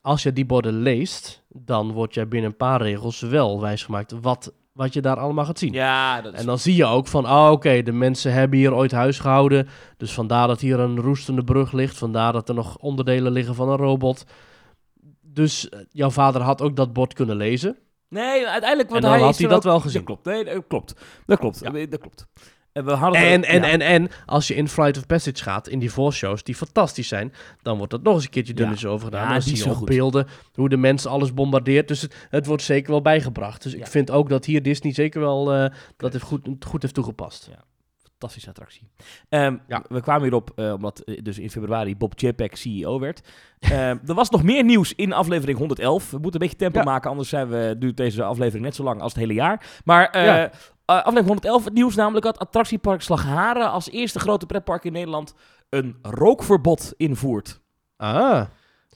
Als 0.00 0.22
je 0.22 0.32
die 0.32 0.46
borden 0.46 0.74
leest, 0.74 1.42
dan 1.48 1.92
word 1.92 2.14
jij 2.14 2.28
binnen 2.28 2.50
een 2.50 2.56
paar 2.56 2.82
regels 2.82 3.20
wel 3.20 3.60
wijsgemaakt 3.60 4.12
wat, 4.20 4.52
wat 4.72 4.92
je 4.92 5.00
daar 5.00 5.16
allemaal 5.16 5.44
gaat 5.44 5.58
zien. 5.58 5.72
Ja, 5.72 6.20
dat 6.20 6.32
is... 6.32 6.40
En 6.40 6.46
dan 6.46 6.58
zie 6.58 6.76
je 6.76 6.84
ook 6.84 7.06
van, 7.06 7.26
oh, 7.26 7.48
oké, 7.50 7.82
de 7.82 7.92
mensen 7.92 8.32
hebben 8.32 8.58
hier 8.58 8.74
ooit 8.74 8.92
huis 8.92 9.18
gehouden. 9.18 9.68
Dus 9.96 10.12
vandaar 10.12 10.46
dat 10.46 10.60
hier 10.60 10.78
een 10.80 11.00
roestende 11.00 11.44
brug 11.44 11.72
ligt. 11.72 11.96
Vandaar 11.98 12.32
dat 12.32 12.48
er 12.48 12.54
nog 12.54 12.76
onderdelen 12.78 13.32
liggen 13.32 13.54
van 13.54 13.68
een 13.68 13.76
robot. 13.76 14.24
Dus 15.22 15.68
eh, 15.68 15.80
jouw 15.90 16.10
vader 16.10 16.42
had 16.42 16.62
ook 16.62 16.76
dat 16.76 16.92
bord 16.92 17.12
kunnen 17.14 17.36
lezen. 17.36 17.76
Nee, 18.08 18.46
uiteindelijk... 18.46 18.90
Want 18.90 19.04
En 19.04 19.08
dan 19.10 19.18
hij 19.18 19.26
had 19.28 19.38
hij 19.38 19.48
dat 19.48 19.56
ook- 19.56 19.62
wel 19.62 19.80
gezien. 19.80 20.04
Dat 20.04 20.04
klopt, 20.04 20.24
nee, 20.24 20.44
dat 20.54 20.64
klopt. 20.68 20.94
Dat 21.26 21.38
klopt, 21.38 21.58
Ja. 21.62 21.86
dat 21.86 22.00
klopt. 22.00 22.26
En 22.72 22.84
we 22.84 22.90
hadden 22.92 23.20
En, 23.20 23.44
en, 23.44 23.62
ja. 23.62 23.68
en, 23.68 23.80
en 23.80 24.08
als 24.26 24.48
je 24.48 24.54
in 24.54 24.68
Flight 24.68 24.96
of 24.96 25.06
Passage 25.06 25.42
gaat, 25.42 25.68
in 25.68 25.78
die 25.78 25.92
voorshows, 25.92 26.42
die 26.42 26.54
fantastisch 26.54 27.08
zijn, 27.08 27.32
dan 27.62 27.76
wordt 27.76 27.92
dat 27.92 28.02
nog 28.02 28.14
eens 28.14 28.24
een 28.24 28.30
keertje 28.30 28.54
dunnetjes 28.54 28.90
over 28.90 29.04
gedaan. 29.04 29.26
Ja, 29.26 29.32
dan 29.32 29.42
zie 29.42 29.56
je 29.56 29.70
op 29.70 29.86
beelden 29.86 30.26
hoe 30.54 30.68
de 30.68 30.76
mensen 30.76 31.10
alles 31.10 31.34
bombardeert. 31.34 31.88
Dus 31.88 32.00
het, 32.02 32.14
het 32.30 32.46
wordt 32.46 32.62
zeker 32.62 32.90
wel 32.90 33.02
bijgebracht. 33.02 33.62
Dus 33.62 33.74
ik 33.74 33.86
vind 33.86 34.10
ook 34.10 34.28
dat 34.28 34.44
hier 34.44 34.62
Disney 34.62 34.92
zeker 34.92 35.20
wel 35.20 35.52
eh, 35.54 35.70
dat 35.96 36.12
heeft 36.12 36.24
goed, 36.24 36.48
goed 36.66 36.82
heeft 36.82 36.94
toegepast. 36.94 37.50
Fantastische 38.02 38.48
attractie. 38.48 38.88
Ehm, 39.28 39.56
Ja. 39.68 39.84
We 39.88 40.00
kwamen 40.00 40.22
hierop 40.22 40.52
eh, 40.56 40.72
omdat 40.72 40.98
eh, 41.00 41.22
dus 41.22 41.38
in 41.38 41.50
februari 41.50 41.96
Bob 41.96 42.12
Chapek 42.16 42.56
CEO 42.56 42.98
werd. 42.98 43.28
Ehm, 43.60 43.98
er 44.06 44.14
was 44.14 44.30
nog 44.30 44.42
meer 44.42 44.64
nieuws 44.64 44.94
in 44.94 45.12
aflevering 45.12 45.58
111. 45.58 46.10
We 46.10 46.18
moeten 46.18 46.40
een 46.40 46.46
beetje 46.46 46.62
tempo 46.62 46.78
Ja. 46.78 46.84
maken, 46.84 47.10
anders 47.10 47.28
zijn 47.28 47.48
we, 47.48 47.76
duurt 47.78 47.96
deze 47.96 48.22
aflevering 48.22 48.64
net 48.64 48.74
zo 48.74 48.82
lang 48.82 49.00
als 49.00 49.12
het 49.12 49.20
hele 49.20 49.34
jaar. 49.34 49.80
Maar 49.84 50.24
Ja. 50.24 50.50
Eh, 50.90 50.96
aflevering 50.96 51.26
111, 51.26 51.64
het 51.64 51.72
nieuws 51.74 51.94
namelijk 51.94 52.24
dat 52.24 52.38
attractiepark 52.38 53.02
Slagharen 53.02 53.70
als 53.70 53.90
eerste 53.90 54.18
grote 54.18 54.46
pretpark 54.46 54.84
in 54.84 54.92
Nederland 54.92 55.34
een 55.68 55.98
rookverbod 56.02 56.92
invoert. 56.96 57.60
Ah, 57.96 58.42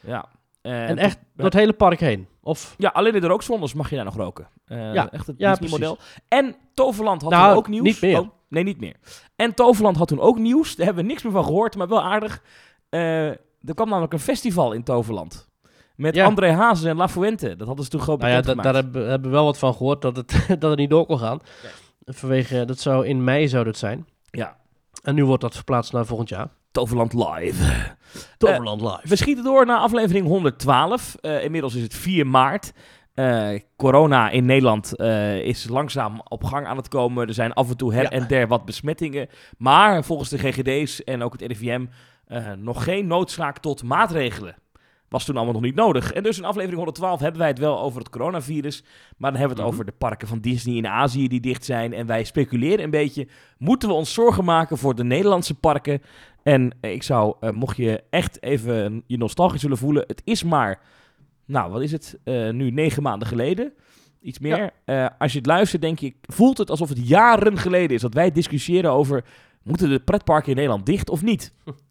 Ja. 0.03 0.25
Eh, 0.63 0.89
en 0.89 0.99
echt 0.99 1.19
door 1.37 1.45
het 1.45 1.55
hele 1.55 1.73
park 1.73 2.01
heen. 2.01 2.29
Of, 2.43 2.75
Ja, 2.79 2.89
alleen 2.89 3.15
in 3.15 3.21
de 3.21 3.27
rookzones 3.27 3.75
mag 3.75 3.91
je 3.91 3.97
daar 3.97 4.05
nog 4.05 4.17
roken. 4.17 4.49
Eh, 4.67 4.95
Ja, 4.95 5.11
echt 5.11 5.27
het 5.27 5.39
ja, 5.39 5.51
Disney-model. 5.55 5.99
En 6.29 6.57
Toverland 6.75 7.23
had 7.23 7.31
Nou, 7.31 7.49
toen 7.49 7.57
ook 7.57 7.69
nieuws. 7.69 7.85
niet 7.85 8.01
meer. 8.01 8.21
Oh, 8.21 8.29
nee, 8.49 8.63
niet 8.63 8.81
meer. 8.81 8.97
En 9.37 9.55
Toverland 9.55 9.97
had 9.97 10.09
toen 10.09 10.21
ook 10.21 10.39
nieuws. 10.39 10.77
Daar 10.77 10.87
hebben 10.87 11.05
we 11.05 11.11
niks 11.11 11.23
meer 11.23 11.33
van 11.33 11.45
gehoord, 11.45 11.77
maar 11.77 11.89
wel 11.89 12.03
aardig. 12.03 12.43
Er 12.91 13.75
kwam 13.75 13.89
namelijk 13.89 14.13
een 14.13 14.19
festival 14.19 14.73
in 14.73 14.83
Toverland. 14.83 15.49
Met 15.97 16.15
Ja. 16.15 16.25
André 16.25 16.51
Hazes 16.53 16.85
en 16.85 16.97
La 16.97 17.09
Fuente. 17.09 17.57
Dat 17.57 17.67
hadden 17.67 17.85
ze 17.85 17.91
toen 17.91 18.01
groot 18.01 18.21
nou 18.21 18.33
ja, 18.33 18.41
daar 18.41 18.75
hebben, 18.75 19.09
hebben 19.09 19.31
we 19.31 19.37
wel 19.37 19.45
wat 19.45 19.59
van 19.59 19.75
gehoord 19.75 20.03
dat 20.03 20.17
het, 20.17 20.47
dat 20.61 20.71
het 20.71 20.79
niet 20.79 20.91
door 20.91 21.07
kon 21.07 21.19
gaan. 21.19 21.41
Vanwege, 22.07 22.65
dat 22.65 22.79
zou 22.81 23.07
in 23.07 23.25
mei 23.25 23.49
zou 23.49 23.65
dat 23.65 23.77
zijn. 23.77 24.07
Ja. 24.31 24.57
En 25.03 25.15
nu 25.15 25.25
wordt 25.25 25.43
dat 25.43 25.55
verplaatst 25.55 25.93
naar 25.93 26.07
volgend 26.07 26.29
jaar. 26.29 26.49
Toverland 26.71 27.13
live. 27.13 27.93
Toverland 28.39 28.81
Live. 28.81 29.01
We 29.09 29.17
schieten 29.17 29.45
door 29.45 29.67
naar 29.67 29.79
aflevering 29.79 30.27
112. 30.27 31.15
Eh, 31.21 31.45
inmiddels 31.45 31.75
is 31.75 31.83
het 31.83 31.95
4 31.95 32.27
maart. 32.27 32.73
Eh, 33.15 33.61
corona 33.77 34.31
in 34.31 34.45
Nederland 34.45 34.97
eh, 34.97 35.39
is 35.39 35.69
langzaam 35.69 36.21
op 36.29 36.45
gang 36.45 36.67
aan 36.67 36.77
het 36.77 36.89
komen. 36.89 37.27
Er 37.29 37.35
zijn 37.35 37.53
af 37.53 37.71
en 37.71 37.77
toe 37.77 37.95
her 37.95 38.03
Ja. 38.03 38.09
en 38.11 38.27
der 38.29 38.49
wat 38.49 38.65
besmettingen. 38.65 39.29
Maar 39.59 40.05
volgens 40.05 40.29
de 40.29 40.39
GGD's 40.39 41.05
en 41.05 41.23
ook 41.23 41.33
het 41.33 41.43
RIVM 41.43 41.87
eh, 42.27 42.53
nog 42.53 42.85
geen 42.85 43.07
noodzaak 43.07 43.59
tot 43.59 43.83
maatregelen. 43.83 44.55
Was 45.15 45.25
toen 45.25 45.35
allemaal 45.37 45.55
nog 45.55 45.63
niet 45.63 45.75
nodig. 45.75 46.13
En 46.13 46.23
dus 46.23 46.39
in 46.39 46.45
aflevering 46.45 46.77
112 46.77 47.21
hebben 47.21 47.39
wij 47.41 47.49
het 47.49 47.59
wel 47.59 47.81
over 47.81 47.99
het 47.99 48.09
coronavirus. 48.11 48.83
Maar 49.17 49.31
dan 49.31 49.41
hebben 49.41 49.57
we 49.57 49.63
het 49.63 49.73
Mhm. 49.73 49.81
over 49.81 49.85
de 49.85 49.99
parken 49.99 50.29
van 50.29 50.41
Disney 50.41 50.77
in 50.77 50.87
Azië 50.87 51.29
die 51.29 51.41
dicht 51.41 51.65
zijn. 51.65 51.93
En 51.93 52.07
wij 52.07 52.25
speculeren 52.25 52.85
een 52.85 52.91
beetje. 52.91 53.29
Moeten 53.59 53.89
we 53.89 53.95
ons 53.95 54.13
zorgen 54.15 54.45
maken 54.45 54.79
voor 54.79 54.95
de 54.95 55.05
Nederlandse 55.05 55.55
parken? 55.55 56.03
En 56.43 56.77
eh, 56.81 56.93
ik 56.93 57.03
zou, 57.03 57.35
eh, 57.41 57.51
mocht 57.51 57.77
je 57.77 58.03
echt 58.11 58.43
even 58.43 59.03
je 59.07 59.17
nostalgisch 59.17 59.63
willen 59.63 59.79
voelen. 59.79 60.05
Het 60.07 60.23
is 60.25 60.43
maar, 60.45 60.81
nou 61.47 61.71
wat 61.73 61.83
is 61.83 61.93
het, 61.93 62.19
Eh, 62.25 62.51
nu 62.51 62.71
negen 62.71 63.03
maanden 63.03 63.29
geleden. 63.29 63.73
Iets 64.23 64.39
meer. 64.39 64.71
Als 65.19 65.33
je 65.33 65.39
het 65.39 65.47
luistert, 65.47 65.83
denk 65.83 65.99
je, 65.99 66.15
voelt 66.23 66.59
het 66.59 66.71
alsof 66.71 66.89
het 66.89 67.09
jaren 67.09 67.59
geleden 67.59 67.97
is 67.97 68.01
dat 68.03 68.15
wij 68.15 68.31
discussiëren 68.33 68.91
over 68.91 69.25
moeten 69.63 69.89
de 69.89 70.01
pretparken 70.01 70.49
in 70.51 70.55
Nederland 70.57 70.87
dicht 70.87 71.11
of 71.11 71.23
niet? 71.23 71.53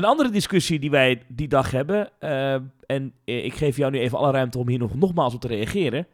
Een 0.00 0.06
andere 0.06 0.30
discussie 0.30 0.78
die 0.78 0.90
wij 0.90 1.22
die 1.28 1.48
dag 1.48 1.70
hebben, 1.70 2.10
eh, 2.18 2.54
en 2.86 3.12
ik 3.24 3.54
geef 3.54 3.76
jou 3.76 3.90
nu 3.90 3.98
even 3.98 4.18
alle 4.18 4.30
ruimte 4.32 4.58
om 4.58 4.68
hier 4.68 4.78
nog, 4.78 4.94
nogmaals 4.94 5.34
op 5.34 5.40
te 5.40 5.46
reageren. 5.46 6.06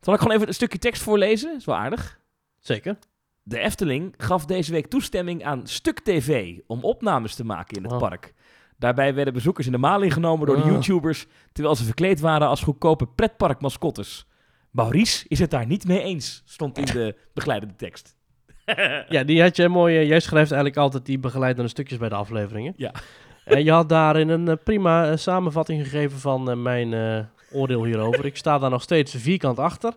Zal 0.00 0.14
ik 0.14 0.20
gewoon 0.20 0.34
even 0.34 0.48
een 0.48 0.54
stukje 0.54 0.78
tekst 0.78 1.02
voorlezen? 1.02 1.56
Is 1.56 1.64
wel 1.64 1.76
aardig. 1.76 2.18
Zeker. 2.58 2.98
De 3.42 3.58
Efteling 3.58 4.14
gaf 4.16 4.44
deze 4.44 4.72
week 4.72 4.86
toestemming 4.86 5.44
aan 5.44 5.66
Stuk 5.66 6.00
TV 6.00 6.58
om 6.66 6.84
opnames 6.84 7.34
te 7.34 7.44
maken 7.44 7.76
in 7.76 7.84
het 7.84 7.98
park. 7.98 8.34
Daarbij 8.78 9.14
werden 9.14 9.34
bezoekers 9.34 9.66
in 9.66 9.72
de 9.72 9.78
maling 9.78 10.12
genomen 10.12 10.46
door 10.46 10.56
de 10.56 10.62
Oh. 10.62 10.68
YouTubers, 10.68 11.26
terwijl 11.52 11.76
ze 11.76 11.84
verkleed 11.84 12.20
waren 12.20 12.48
als 12.48 12.62
goedkope 12.62 13.06
pretparkmascottes. 13.06 14.26
Maurice 14.70 15.24
is 15.28 15.38
het 15.38 15.50
daar 15.50 15.66
niet 15.66 15.86
mee 15.86 16.02
eens, 16.02 16.42
stond 16.44 16.78
in 16.78 16.84
de 16.98 17.16
begeleidende 17.34 17.76
tekst. 17.76 18.15
Ja, 19.08 19.24
die 19.24 19.42
had 19.42 19.56
jij 19.56 19.68
mooi. 19.68 19.98
eh, 19.98 20.08
jij 20.08 20.20
schrijft 20.20 20.50
eigenlijk 20.50 20.80
altijd 20.80 21.06
die 21.06 21.18
begeleidende 21.18 21.70
stukjes 21.70 21.98
bij 21.98 22.08
de 22.08 22.14
afleveringen. 22.14 22.74
Ja. 22.76 22.92
En 23.44 23.64
je 23.64 23.70
had 23.70 23.88
daarin 23.88 24.28
een 24.28 24.48
eh, 24.48 24.56
prima 24.64 25.10
eh, 25.10 25.16
samenvatting 25.16 25.82
gegeven 25.82 26.18
van 26.18 26.62
mijn 26.62 27.28
oordeel 27.52 27.84
hierover. 27.84 28.24
Ik 28.24 28.36
sta 28.36 28.58
daar 28.58 28.70
nog 28.70 28.82
steeds 28.82 29.14
vierkant 29.14 29.58
achter. 29.58 29.94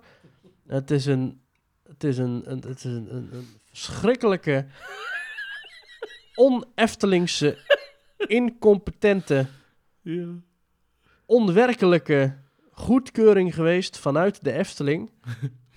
Het 0.67 0.91
is 0.91 1.05
een, 1.05 1.41
het 1.87 2.03
is 2.03 2.17
een, 2.17 2.41
een, 2.45 2.63
het 2.67 2.77
is 2.77 2.83
een, 2.83 3.07
een, 3.15 3.29
een 3.31 3.47
verschrikkelijke, 3.65 4.65
on-Eftelingse, 6.35 7.57
incompetente, 8.17 9.45
onwerkelijke 11.25 12.37
goedkeuring 12.71 13.53
geweest 13.53 13.97
vanuit 13.97 14.43
de 14.43 14.51
Efteling. 14.51 15.09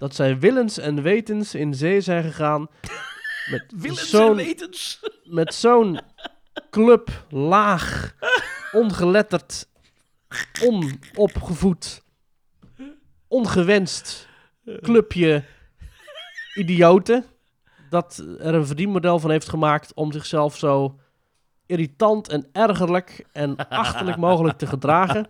Dat 0.03 0.15
zij 0.15 0.39
willens 0.39 0.79
en 0.79 1.03
wetens 1.03 1.55
in 1.55 1.75
zee 1.75 2.01
zijn 2.01 2.23
gegaan. 2.23 2.69
Met 3.51 3.65
Willens 3.77 4.11
zo'n 4.11 4.31
en 4.39 4.45
wetens. 4.45 5.01
met 5.25 5.55
zo'n 5.55 6.01
club 6.71 7.25
laag, 7.29 8.15
ongeletterd, 8.73 9.69
onopgevoed, 10.63 12.03
ongewenst 13.29 14.29
clubje 14.81 15.45
idioten. 16.55 17.25
Dat 17.91 18.25
er 18.39 18.55
een 18.55 18.67
verdienmodel 18.67 19.19
van 19.19 19.31
heeft 19.31 19.49
gemaakt 19.49 19.95
om 19.95 20.13
zichzelf 20.13 20.57
zo 20.57 20.99
irritant 21.67 22.29
en 22.29 22.49
ergerlijk 22.53 23.27
en 23.33 23.57
achterlijk 23.69 24.17
mogelijk 24.17 24.59
te 24.59 24.67
gedragen. 24.67 25.27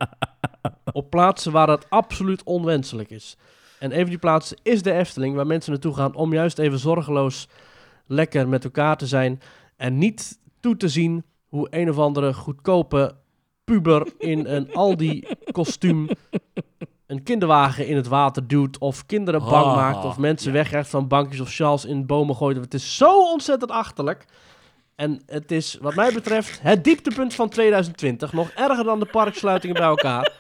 Op 0.93 1.11
plaatsen 1.11 1.53
waar 1.53 1.69
het 1.69 1.91
absoluut 1.91 2.43
onwenselijk 2.43 3.11
is. 3.11 3.37
En 3.83 3.93
een 3.93 4.01
van 4.01 4.09
die 4.09 4.19
plaatsen 4.19 4.57
is 4.63 4.83
de 4.83 4.93
Efteling, 4.93 5.35
waar 5.35 5.47
mensen 5.47 5.71
naartoe 5.71 5.95
gaan 5.95 6.15
om 6.15 6.33
juist 6.33 6.59
even 6.59 6.79
zorgeloos 6.79 7.49
lekker 8.07 8.49
met 8.49 8.65
elkaar 8.65 8.97
te 8.97 9.07
zijn. 9.07 9.41
En 9.77 9.99
niet 9.99 10.39
toe 10.61 10.77
te 10.77 10.89
zien 10.89 11.25
hoe 11.49 11.67
een 11.71 11.91
of 11.91 11.99
andere 11.99 12.35
goedkope 12.35 13.15
puber 13.65 14.07
in 14.19 14.47
een 14.47 14.73
Aldi-kostuum 14.83 16.09
een 17.07 17.23
kinderwagen 17.23 17.87
in 17.87 17.97
het 17.97 18.09
water 18.09 18.47
duwt. 18.47 18.79
Of 18.79 19.07
kinderen 19.07 19.41
bang 19.41 19.67
Ah, 19.67 19.77
maakt. 19.77 20.05
Of 20.05 20.19
mensen 20.19 20.53
ja. 20.53 20.85
van 20.85 21.09
bankjes 21.09 21.41
of 21.41 21.51
sjaals 21.51 21.85
in 21.85 22.07
bomen 22.07 22.37
gooit. 22.37 22.57
Het 22.57 22.75
is 22.75 22.97
zo 22.97 23.31
ontzettend 23.31 23.71
achterlijk. 23.71 24.25
En 24.95 25.23
het 25.27 25.51
is, 25.51 25.79
wat 25.81 25.95
mij 25.95 26.13
betreft, 26.13 26.63
het 26.63 26.85
dieptepunt 26.85 27.35
van 27.35 27.49
2020. 27.49 28.33
Nog 28.33 28.51
erger 28.51 28.85
dan 28.85 28.99
de 29.01 29.07
parksluitingen 29.07 29.77
bij 29.77 29.87
elkaar. 29.87 30.33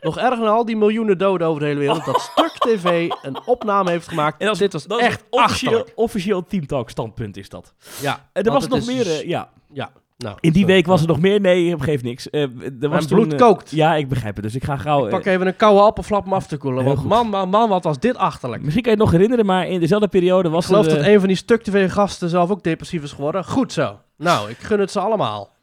Nog 0.00 0.18
erger 0.18 0.44
dan 0.44 0.54
al 0.54 0.64
die 0.64 0.76
miljoenen 0.76 1.18
doden 1.18 1.46
over 1.46 1.60
de 1.60 1.66
hele 1.66 1.78
wereld. 1.78 2.04
Dat 2.04 2.20
Stuk 2.20 2.45
TV 2.66 3.10
een 3.22 3.38
opname 3.46 3.90
heeft 3.90 4.08
gemaakt. 4.08 4.40
En 4.42 4.52
Dit 4.54 4.72
was 4.72 4.86
dat 4.86 5.00
echt 5.00 5.24
officieel, 5.30 5.86
officieel 5.94 6.44
Team 6.44 6.66
Talk 6.66 6.90
standpunt 6.90 7.36
is 7.36 7.48
dat. 7.48 7.74
Ja, 8.00 8.28
En 8.32 8.42
er 8.42 8.50
want 8.50 8.66
was 8.66 8.68
nog 8.68 8.78
is 8.78 8.94
meer, 8.94 9.04
dus- 9.04 9.20
eh, 9.22 9.28
ja. 9.28 9.48
Ja, 9.72 9.90
nou. 10.18 10.36
In 10.40 10.52
die 10.52 10.60
sorry. 10.60 10.74
week 10.74 10.86
was 10.86 11.00
er 11.00 11.06
nog 11.06 11.20
meer, 11.20 11.40
nee, 11.40 11.78
geeft 11.78 12.02
niks. 12.02 12.30
Eh, 12.30 12.42
er 12.42 12.48
was 12.80 12.88
Mijn 12.90 13.06
toen, 13.06 13.18
bloed 13.18 13.32
eh, 13.32 13.38
kookt. 13.38 13.70
Ja, 13.70 13.94
ik 13.94 14.08
begrijp 14.08 14.34
het, 14.34 14.44
dus 14.44 14.54
ik 14.54 14.64
ga 14.64 14.76
gauw... 14.76 15.04
Ik 15.04 15.10
pak 15.10 15.24
eh, 15.24 15.32
even 15.32 15.46
een 15.46 15.56
koude 15.56 15.80
appelflap 15.80 16.26
om 16.26 16.32
af 16.32 16.46
te 16.46 16.56
koelen. 16.56 16.84
Want 16.84 17.04
man, 17.04 17.28
man, 17.28 17.48
man, 17.48 17.68
wat 17.68 17.84
was 17.84 17.98
dit 17.98 18.16
achterlijk. 18.16 18.62
misschien 18.62 18.82
kan 18.82 18.92
je 18.92 18.98
het 18.98 19.06
nog 19.06 19.16
herinneren, 19.16 19.46
maar 19.46 19.66
in 19.68 19.80
dezelfde 19.80 20.08
periode 20.08 20.48
Ik 20.48 20.54
was 20.54 20.66
geloof 20.66 20.86
er... 20.86 20.96
dat 20.96 21.04
eh, 21.04 21.12
een 21.12 21.18
van 21.18 21.28
die 21.28 21.36
stuk 21.36 21.62
TV-gasten 21.62 22.28
zelf 22.28 22.50
ook 22.50 22.62
depressief 22.62 23.02
is 23.02 23.12
geworden. 23.12 23.44
Goed 23.44 23.72
zo. 23.72 24.00
Nou, 24.16 24.50
ik 24.50 24.58
gun 24.58 24.80
het 24.80 24.90
ze 24.90 25.00
allemaal. 25.00 25.54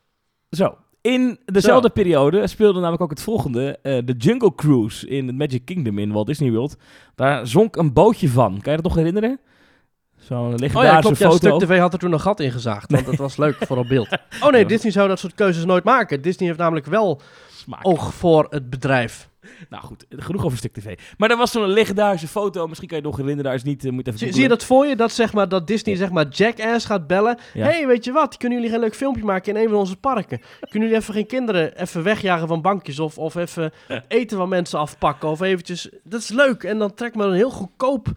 Zo. 0.49 0.77
In 1.03 1.39
dezelfde 1.45 1.89
periode 1.89 2.47
speelde 2.47 2.79
namelijk 2.79 3.01
ook 3.01 3.09
het 3.09 3.21
volgende. 3.21 3.79
eh, 3.81 3.97
de 4.05 4.13
Jungle 4.17 4.55
Cruise 4.55 5.07
in 5.07 5.27
het 5.27 5.35
Magic 5.37 5.65
Kingdom 5.65 5.97
in 5.99 6.11
Walt 6.11 6.27
Disney 6.27 6.51
World. 6.51 6.75
Daar 7.15 7.47
zonk 7.47 7.75
een 7.75 7.93
bootje 7.93 8.29
van. 8.29 8.51
Kan 8.61 8.73
je 8.73 8.81
dat 8.81 8.83
nog 8.83 8.95
herinneren? 8.95 9.39
Zo'n 10.17 10.37
Oh 10.37 10.49
ja, 10.51 10.55
legendarische 10.57 11.01
klopt. 11.01 11.19
Ja, 11.19 11.29
foto. 11.29 11.57
Stuk 11.57 11.69
TV 11.69 11.79
had 11.79 11.93
er 11.93 11.99
toen 11.99 12.11
een 12.13 12.19
gat 12.19 12.39
in 12.39 12.51
gezaagd. 12.51 12.91
Want 12.91 13.05
dat 13.05 13.15
was 13.15 13.37
leuk 13.37 13.55
voor 13.59 13.77
op 13.77 13.87
beeld. 13.87 14.07
Oh 14.43 14.49
nee. 14.51 14.65
Disney 14.65 14.91
zou 14.91 15.07
dat 15.07 15.19
soort 15.19 15.33
keuzes 15.33 15.65
nooit 15.65 15.83
maken. 15.83 16.21
Disney 16.21 16.47
heeft 16.47 16.59
namelijk 16.59 16.85
wel 16.85 17.21
Smaak. 17.51 17.79
oog 17.87 18.13
voor 18.13 18.47
het 18.49 18.69
bedrijf. 18.69 19.29
Nou 19.69 19.83
goed, 19.83 20.05
genoeg 20.09 20.45
over 20.45 20.57
Stuk 20.57 20.73
TV. 20.73 20.97
Maar 21.17 21.29
er 21.29 21.37
was 21.37 21.51
zo'n 21.51 21.67
legendarische 21.67 22.27
foto. 22.27 22.67
Misschien 22.67 22.87
kan 22.87 22.97
je 22.97 23.03
het 23.03 23.11
nog 23.11 23.21
herinneren. 23.21 23.51
Daar 23.51 23.59
is 23.59 23.63
niet, 23.63 23.85
eh, 23.85 23.91
moet 23.91 24.07
even 24.07 24.19
Zie, 24.19 24.33
zie 24.33 24.41
je 24.41 24.47
dat 24.47 24.63
voor 24.63 24.85
je? 24.85 24.95
Dat, 24.95 25.11
zeg 25.11 25.33
maar, 25.33 25.49
dat 25.49 25.67
Disney 25.67 25.95
zeg 25.95 26.11
maar 26.11 26.27
Jackass 26.27 26.85
gaat 26.85 27.07
bellen. 27.07 27.37
Ja. 27.53 27.65
hey, 27.65 27.87
weet 27.87 28.05
je 28.05 28.11
wat? 28.11 28.37
Kunnen 28.37 28.57
jullie 28.57 28.73
geen 28.73 28.83
leuk 28.83 28.95
filmpje 28.95 29.23
maken 29.23 29.55
in 29.55 29.63
een 29.63 29.69
van 29.69 29.77
onze 29.77 29.95
parken? 29.95 30.41
Kunnen 30.59 30.89
jullie 30.89 30.95
even 30.95 31.13
geen 31.13 31.27
kinderen 31.27 31.81
even 31.81 32.03
wegjagen 32.03 32.47
van 32.47 32.61
bankjes? 32.61 32.99
Of, 32.99 33.17
of 33.17 33.35
even 33.35 33.71
eten 34.07 34.37
van 34.37 34.49
mensen 34.49 34.79
afpakken? 34.79 35.29
Of 35.29 35.41
eventjes... 35.41 35.89
Dat 36.03 36.19
is 36.19 36.29
leuk. 36.29 36.63
En 36.63 36.77
dan 36.77 36.93
trek 36.93 37.15
maar 37.15 37.27
een 37.27 37.33
heel 37.33 37.51
goedkoop, 37.51 38.07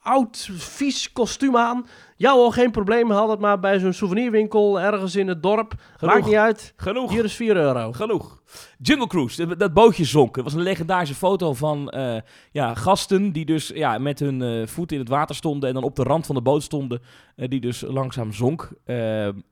oud, 0.00 0.48
vies 0.52 1.12
kostuum 1.12 1.56
aan. 1.56 1.86
Ja 2.18 2.32
hoor, 2.32 2.52
geen 2.52 2.70
probleem. 2.70 3.10
Haal 3.10 3.26
dat 3.26 3.40
maar 3.40 3.58
bij 3.58 3.78
zo'n 3.78 3.92
souvenirwinkel 3.92 4.80
ergens 4.80 5.16
in 5.16 5.28
het 5.28 5.42
dorp. 5.42 5.74
Genoeg. 5.96 6.14
Maakt 6.14 6.26
niet 6.26 6.36
uit. 6.36 6.72
Genoeg. 6.76 7.10
Hier 7.10 7.24
is 7.24 7.34
4 7.34 7.56
euro. 7.56 7.92
Genoeg. 7.92 8.42
Jungle 8.78 9.06
Cruise, 9.06 9.56
dat, 9.56 9.74
bootje 9.74 10.04
zonk. 10.04 10.36
Het 10.36 10.44
was 10.44 10.54
een 10.54 10.62
legendarische 10.62 11.14
foto 11.14 11.54
van 11.54 11.90
eh, 11.90 12.16
ja, 12.52 12.74
gasten 12.74 13.32
die 13.32 13.44
dus 13.44 13.68
ja, 13.68 13.98
met 13.98 14.18
hun 14.18 14.42
eh, 14.42 14.66
voeten 14.66 14.96
in 14.96 15.02
het 15.02 15.12
water 15.12 15.34
stonden 15.34 15.68
en 15.68 15.74
dan 15.74 15.84
op 15.84 15.96
de 15.96 16.02
rand 16.02 16.26
van 16.26 16.34
de 16.34 16.42
boot 16.42 16.62
stonden, 16.62 17.00
eh, 17.36 17.48
die 17.48 17.60
dus 17.60 17.80
langzaam 17.80 18.32
zonk. 18.32 18.70
En 18.84 19.44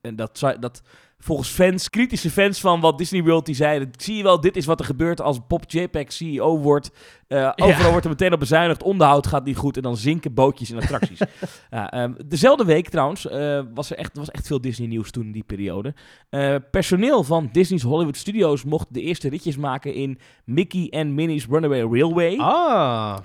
en 0.00 0.16
dat, 0.16 0.54
dat 0.60 0.82
volgens 1.24 1.48
fans, 1.48 1.90
kritische 1.90 2.30
fans 2.30 2.60
van 2.60 2.80
Walt 2.80 2.98
Disney 2.98 3.22
World, 3.22 3.46
die 3.46 3.54
zeiden, 3.54 3.90
zie 3.96 4.16
je 4.16 4.22
wel, 4.22 4.40
dit 4.40 4.56
is 4.56 4.66
wat 4.66 4.80
er 4.80 4.86
gebeurt 4.86 5.20
als 5.20 5.46
Bob 5.46 5.64
Chapek 5.66 6.10
CEO 6.10 6.58
wordt. 6.58 6.90
Eh, 7.28 7.52
overal 7.56 7.90
wordt 7.90 8.04
er 8.04 8.10
meteen 8.10 8.32
op 8.32 8.38
bezuinigd, 8.38 8.82
onderhoud 8.82 9.26
gaat 9.26 9.44
niet 9.44 9.56
goed 9.56 9.76
en 9.76 9.82
dan 9.82 9.96
zinken 9.96 10.34
bootjes 10.34 10.70
in 10.70 10.76
attracties. 10.76 11.18
ja, 11.70 11.90
ehm, 11.90 12.12
dezelfde 12.26 12.64
week 12.64 12.88
trouwens 12.88 13.28
eh, 13.28 13.60
was 13.74 13.90
er 13.90 13.96
echt, 13.96 14.16
was 14.16 14.30
echt 14.30 14.46
veel 14.46 14.60
Disney 14.60 14.88
nieuws 14.88 15.10
toen 15.10 15.24
in 15.24 15.32
die 15.32 15.44
periode. 15.46 15.94
Eh, 16.28 16.54
personeel 16.70 17.22
van 17.22 17.48
Disney's 17.52 17.82
Hollywood 17.82 18.16
Studios 18.16 18.64
mocht 18.64 18.86
de 18.90 19.00
eerste 19.00 19.28
ritjes 19.28 19.56
maken 19.56 19.94
in 19.94 20.18
Mickey 20.44 20.88
en 20.90 21.14
Minnie's 21.14 21.46
Runaway 21.46 21.80
Railway. 21.80 22.36
Ah. 22.36 23.18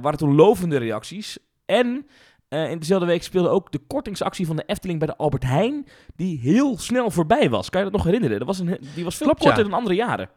Waren 0.00 0.18
toen 0.18 0.34
lovende 0.34 0.76
reacties. 0.76 1.38
En 1.66 2.06
eh, 2.48 2.70
in 2.70 2.78
dezelfde 2.78 3.06
week 3.06 3.22
speelde 3.22 3.48
ook 3.48 3.72
de 3.72 3.80
kortingsactie 3.86 4.46
van 4.46 4.56
de 4.56 4.62
Efteling 4.66 4.98
bij 4.98 5.08
de 5.08 5.16
Albert 5.16 5.42
Heijn, 5.42 5.86
die 6.16 6.38
heel 6.38 6.78
snel 6.78 7.10
voorbij 7.10 7.50
was. 7.50 7.70
Kan 7.70 7.80
je 7.84 7.86
dat 7.90 7.96
nog 7.96 8.04
herinneren? 8.04 8.38
Dat 8.38 8.46
was 8.46 8.58
een, 8.58 8.78
die 8.94 9.04
was 9.04 9.16
veel 9.16 9.26
Klopt, 9.26 9.42
korter 9.42 9.64
ja. 9.64 9.68
dan 9.68 9.78
andere 9.78 9.94
jaren. 9.94 10.28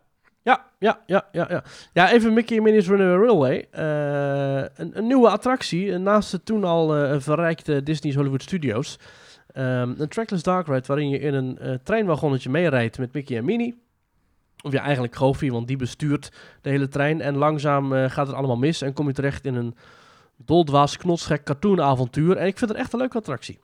Ja, 0.44 0.66
ja, 0.80 1.00
ja, 1.06 1.28
ja, 1.32 1.46
ja. 1.50 1.64
Ja, 1.94 2.12
even 2.12 2.34
Mickey 2.34 2.58
en 2.58 2.64
Minnie's 2.64 2.88
Runaway 2.88 3.26
Railway. 3.26 3.68
Eh, 3.72 4.70
een, 4.76 4.98
een 4.98 5.08
nieuwe 5.08 5.30
attractie, 5.30 5.98
naast 5.98 6.32
de 6.32 6.44
toen 6.44 6.64
al 6.64 6.96
eh, 6.96 7.20
verrijkte 7.20 7.84
Disney's 7.84 8.16
Hollywood 8.16 8.42
Studios. 8.42 9.00
Ehm, 9.54 9.94
een 9.98 10.08
trackless 10.08 10.44
dark 10.44 10.68
ride 10.68 10.88
waarin 10.88 11.10
je 11.10 11.20
in 11.20 11.34
een 11.34 11.80
treinwagonnetje 11.84 12.50
meerijdt 12.50 12.98
met 12.98 13.14
Mickey 13.14 13.38
en 13.38 13.46
Minnie. 13.46 13.82
Of 14.64 14.72
ja, 14.72 14.82
eigenlijk 14.82 15.16
Goofy, 15.16 15.50
want 15.50 15.68
die 15.68 15.78
bestuurt 15.78 16.32
de 16.62 16.70
hele 16.70 16.88
trein. 16.88 17.22
En 17.22 17.38
langzaam 17.38 17.92
gaat 17.92 18.28
het 18.28 18.36
allemaal 18.36 18.58
mis 18.58 18.82
en 18.82 18.94
kom 18.94 19.08
je 19.08 19.14
terecht 19.14 19.46
in 19.46 19.56
een 19.56 19.76
doldwaas, 20.46 20.98
knotsgek 20.98 21.44
cartoonavontuur. 21.44 22.38
En 22.38 22.48
ik 22.48 22.58
vind 22.58 22.70
het 22.70 22.80
echt 22.80 22.94
een 22.94 23.00
leuke 23.00 23.18
attractie. 23.18 23.60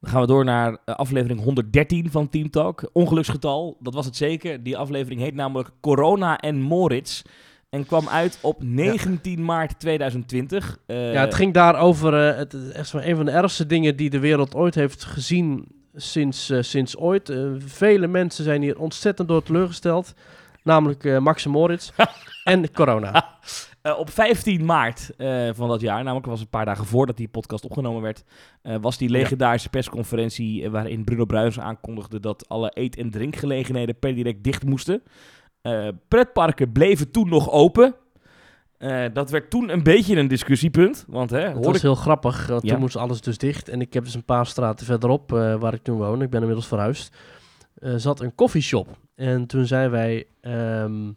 Dan 0.00 0.10
gaan 0.12 0.20
we 0.20 0.26
door 0.26 0.44
naar 0.44 0.78
eh, 0.84 0.94
aflevering 0.94 1.42
113 1.42 2.10
van 2.10 2.28
Team 2.28 2.50
Talk. 2.50 2.90
Ongeluksgetal, 2.92 3.76
dat 3.80 3.94
was 3.94 4.06
het 4.06 4.16
zeker. 4.16 4.62
Die 4.62 4.76
aflevering 4.76 5.20
heet 5.20 5.34
namelijk 5.34 5.70
Corona 5.80 6.38
en 6.40 6.60
Moritz. 6.60 7.22
En 7.70 7.86
kwam 7.86 8.08
uit 8.08 8.38
op 8.42 8.62
19 8.62 9.44
maart 9.44 9.78
2020. 9.80 10.78
Eh, 10.86 11.12
Ja, 11.12 11.20
het 11.20 11.34
ging 11.34 11.54
daar 11.54 11.78
over 11.78 12.28
eh, 12.28 12.36
het, 12.36 12.70
echt 12.72 12.92
een 12.92 13.16
van 13.16 13.24
de 13.24 13.30
ergste 13.30 13.66
dingen 13.66 13.96
die 13.96 14.10
de 14.10 14.18
wereld 14.18 14.54
ooit 14.54 14.74
heeft 14.74 15.04
gezien 15.04 15.66
sinds, 15.94 16.50
eh, 16.50 16.58
sinds 16.62 16.96
ooit. 16.96 17.28
Eh, 17.28 17.38
vele 17.58 18.06
mensen 18.06 18.44
zijn 18.44 18.62
hier 18.62 18.78
ontzettend 18.78 19.28
door 19.28 19.42
teleurgesteld. 19.42 20.14
Namelijk 20.62 21.04
eh, 21.04 21.18
Max 21.18 21.44
en 21.44 21.50
Moritz 21.50 21.90
en 22.44 22.72
corona. 22.72 23.24
Eh, 23.84 23.98
op 23.98 24.10
15 24.10 24.64
maart 24.64 25.10
eh, 25.16 25.48
van 25.52 25.68
dat 25.68 25.80
jaar, 25.80 26.02
namelijk 26.04 26.26
was 26.26 26.40
een 26.40 26.48
paar 26.48 26.64
dagen 26.64 26.86
voordat 26.86 27.16
die 27.16 27.28
podcast 27.28 27.64
opgenomen 27.64 28.02
werd, 28.02 28.24
eh, 28.62 28.76
was 28.80 28.98
die 28.98 29.08
legendarische 29.08 29.68
persconferentie 29.68 30.70
waarin 30.70 31.04
Bruno 31.04 31.24
Bruins 31.24 31.60
aankondigde 31.60 32.20
dat 32.20 32.48
alle 32.48 32.70
eet- 32.74 32.96
en 32.96 33.10
drinkgelegenheden 33.10 33.98
per 33.98 34.14
direct 34.14 34.44
dicht 34.44 34.64
moesten. 34.64 35.02
Pretparken 36.08 36.72
bleven 36.72 37.10
toen 37.10 37.28
nog 37.28 37.50
open. 37.50 37.94
Dat 39.12 39.30
werd 39.30 39.50
toen 39.50 39.68
een 39.68 39.82
beetje 39.82 40.16
een 40.16 40.28
discussiepunt, 40.28 41.04
want 41.08 41.30
hè, 41.30 41.38
Het 41.40 41.52
hoorde 41.52 41.68
was 41.70 41.82
heel 41.82 41.94
grappig, 41.94 42.46
want 42.46 42.62
Ja. 42.62 42.70
toen 42.70 42.80
moest 42.80 42.96
alles 42.96 43.20
dus 43.20 43.38
dicht. 43.38 43.68
En 43.68 43.80
ik 43.80 43.92
heb 43.94 44.04
dus 44.04 44.14
een 44.14 44.24
paar 44.24 44.46
straten 44.46 44.86
verderop, 44.86 45.30
waar 45.30 45.74
ik 45.74 45.82
toen 45.82 45.98
woon, 45.98 46.22
ik 46.22 46.30
ben 46.30 46.40
inmiddels 46.40 46.68
verhuisd, 46.68 47.16
zat 47.96 48.20
een 48.20 48.34
koffieshop. 48.34 48.88
En 49.14 49.46
toen 49.46 49.66
zijn 49.66 49.90
wij, 49.90 50.26
ehm, 50.40 51.10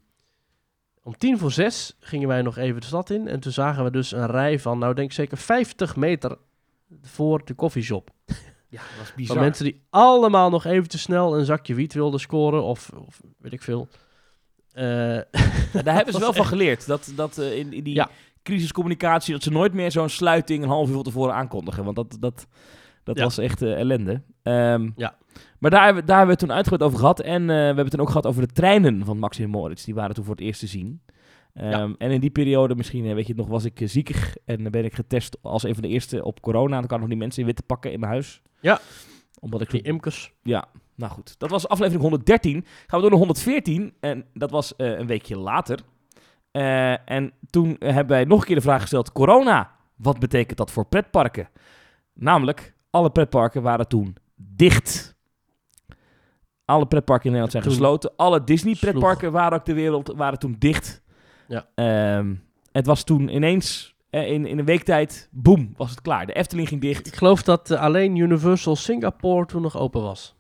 om 1.08 1.18
tien 1.18 1.38
voor 1.38 1.52
zes 1.52 1.96
gingen 2.00 2.28
wij 2.28 2.42
nog 2.42 2.58
even 2.58 2.82
de 2.82 2.88
stad 2.88 3.10
in. 3.10 3.28
En 3.28 3.40
toen 3.40 3.52
zagen 3.52 3.84
we 3.84 3.92
dus 3.92 4.12
een 4.12 4.26
rij 4.28 4.60
van, 4.60 4.80
nou 4.80 4.94
denk 4.94 5.08
ik 5.08 5.14
zeker 5.16 5.38
50 5.38 5.96
meter 5.96 6.38
voor 7.02 7.42
de 7.46 7.54
koffieshop. 7.54 8.10
Ja, 8.70 8.82
dat 8.82 8.98
was 8.98 9.08
Van 9.08 9.16
bizar. 9.16 9.40
mensen 9.40 9.66
die 9.66 9.82
allemaal 9.90 10.50
nog 10.50 10.66
even 10.66 10.90
te 10.90 10.98
snel 10.98 11.38
een 11.38 11.46
zakje 11.46 11.74
wiet 11.74 11.94
wilden 11.94 12.20
scoren, 12.20 12.64
of, 12.64 12.90
of 13.08 13.22
weet 13.38 13.54
ik 13.54 13.62
veel. 13.62 13.88
Eh, 14.72 14.84
Ja, 15.74 15.82
daar 15.84 15.96
hebben 15.96 16.14
ze 16.14 16.20
wel 16.20 16.34
van 16.34 16.46
geleerd. 16.46 16.88
Dat, 16.88 17.12
dat 17.16 17.38
eh, 17.38 17.58
in, 17.58 17.74
in 17.74 17.84
die 17.84 17.94
Ja. 17.96 18.10
crisiscommunicatie, 18.44 19.34
dat 19.34 19.44
ze 19.44 19.52
nooit 19.52 19.74
meer 19.74 19.92
zo'n 19.92 20.10
sluiting 20.10 20.64
een 20.64 20.70
half 20.70 20.88
uur 20.88 20.94
van 20.94 21.04
tevoren 21.04 21.34
aankondigen. 21.34 21.84
Want 21.84 21.96
dat, 21.96 22.18
dat, 22.20 22.48
dat 23.04 23.18
Ja. 23.18 23.24
was 23.24 23.38
echt 23.38 23.62
eh, 23.62 23.80
ellende. 23.80 24.22
Ehm, 24.48 24.90
Ja. 24.96 25.16
Maar 25.60 25.72
daar, 25.72 25.84
hebben 25.84 26.02
we- 26.02 26.08
daar 26.08 26.18
hebben 26.18 26.36
we 26.36 26.42
het 26.42 26.50
toen 26.50 26.58
uitgebreid 26.58 26.84
over 26.92 27.00
gehad. 27.00 27.20
En 27.20 27.42
eh, 27.42 27.48
we 27.48 27.54
hebben 27.54 27.84
het 27.84 27.92
toen 27.92 28.00
ook 28.02 28.08
gehad 28.08 28.26
over 28.26 28.48
de 28.48 28.54
treinen 28.54 29.06
van 29.06 29.18
Max 29.20 29.40
en 29.40 29.50
Moritz. 29.50 29.86
Die 29.86 29.94
waren 29.96 30.16
toen 30.16 30.24
voor 30.26 30.36
het 30.36 30.44
eerst 30.44 30.60
te 30.60 30.68
zien. 30.68 31.02
Ehm, 31.54 31.70
Ja. 31.70 31.90
En 31.98 32.12
in 32.12 32.20
die 32.20 32.30
periode, 32.30 32.76
misschien 32.76 33.06
eh, 33.06 33.14
weet 33.14 33.28
je 33.28 33.32
het 33.34 33.42
nog, 33.42 33.48
was 33.50 33.64
ik 33.66 33.82
eh, 33.82 33.88
ziekig. 33.88 34.36
En 34.46 34.64
dan 34.64 34.72
ben 34.72 34.86
ik 34.86 34.94
getest 34.94 35.38
als 35.42 35.64
een 35.64 35.74
van 35.74 35.84
de 35.84 35.90
eerste 35.90 36.24
op 36.24 36.42
corona. 36.42 36.78
Dan 36.78 36.88
kan 36.88 36.96
ik 36.96 37.00
nog 37.02 37.10
die 37.10 37.18
mensen 37.20 37.40
in 37.42 37.48
witte 37.48 37.64
pakken 37.64 37.92
in 37.92 38.00
mijn 38.00 38.12
huis. 38.12 38.42
Ja. 38.60 38.80
Omdat 39.40 39.62
ik 39.62 39.70
die 39.70 39.82
imkers. 39.82 40.34
ja, 40.44 40.66
nou 40.96 41.12
goed. 41.12 41.36
Dat 41.40 41.50
was 41.50 41.68
aflevering 41.68 42.02
113. 42.02 42.54
Gaan 42.64 42.66
we 42.88 43.02
door 43.02 43.10
naar 43.10 43.18
114. 43.20 43.94
En 44.00 44.26
dat 44.34 44.52
was 44.52 44.74
een 44.78 45.08
weekje 45.08 45.38
later. 45.38 45.80
En 47.06 47.32
toen 47.50 47.76
hebben 47.80 48.08
wij 48.08 48.26
nog 48.26 48.40
een 48.40 48.46
keer 48.46 48.56
de 48.56 48.62
vraag 48.62 48.82
gesteld: 48.82 49.12
corona, 49.12 49.72
wat 49.96 50.20
betekent 50.20 50.58
dat 50.58 50.72
voor 50.72 50.86
pretparken? 50.86 51.50
Namelijk, 52.14 52.74
alle 52.90 53.10
pretparken 53.10 53.62
waren 53.62 53.88
toen 53.88 54.16
dicht. 54.38 55.16
Alle 56.66 56.86
pretparken 56.86 57.26
in 57.26 57.32
Nederland 57.32 57.52
zijn 57.52 57.64
Toen 57.64 57.72
gesloten. 57.72 58.16
Alle 58.16 58.44
Disney-pretparken 58.44 59.32
waren 59.32 59.58
ook 59.60 59.66
de 59.66 59.74
wereld 59.74 60.14
waren 60.16 60.40
toen 60.40 60.56
dicht. 60.60 61.02
Ja. 61.48 61.68
Ehm, 61.76 62.36
het 62.72 62.86
was 62.86 63.04
toen 63.04 63.36
ineens, 63.36 63.96
eh, 64.10 64.32
in, 64.32 64.46
in 64.46 64.60
een 64.60 64.66
week 64.66 64.84
tijd, 64.84 65.30
boem, 65.32 65.74
was 65.78 65.90
het 65.90 66.02
klaar. 66.02 66.26
De 66.26 66.34
Efteling 66.34 66.68
ging 66.68 66.82
dicht. 66.82 67.08
Ik 67.08 67.16
geloof 67.16 67.44
dat 67.44 67.72
eh, 67.72 67.82
alleen 67.82 68.16
Universal 68.16 68.76
Singapore 68.76 69.46
toen 69.46 69.62
nog 69.62 69.78
open 69.78 70.02
was. 70.02 70.36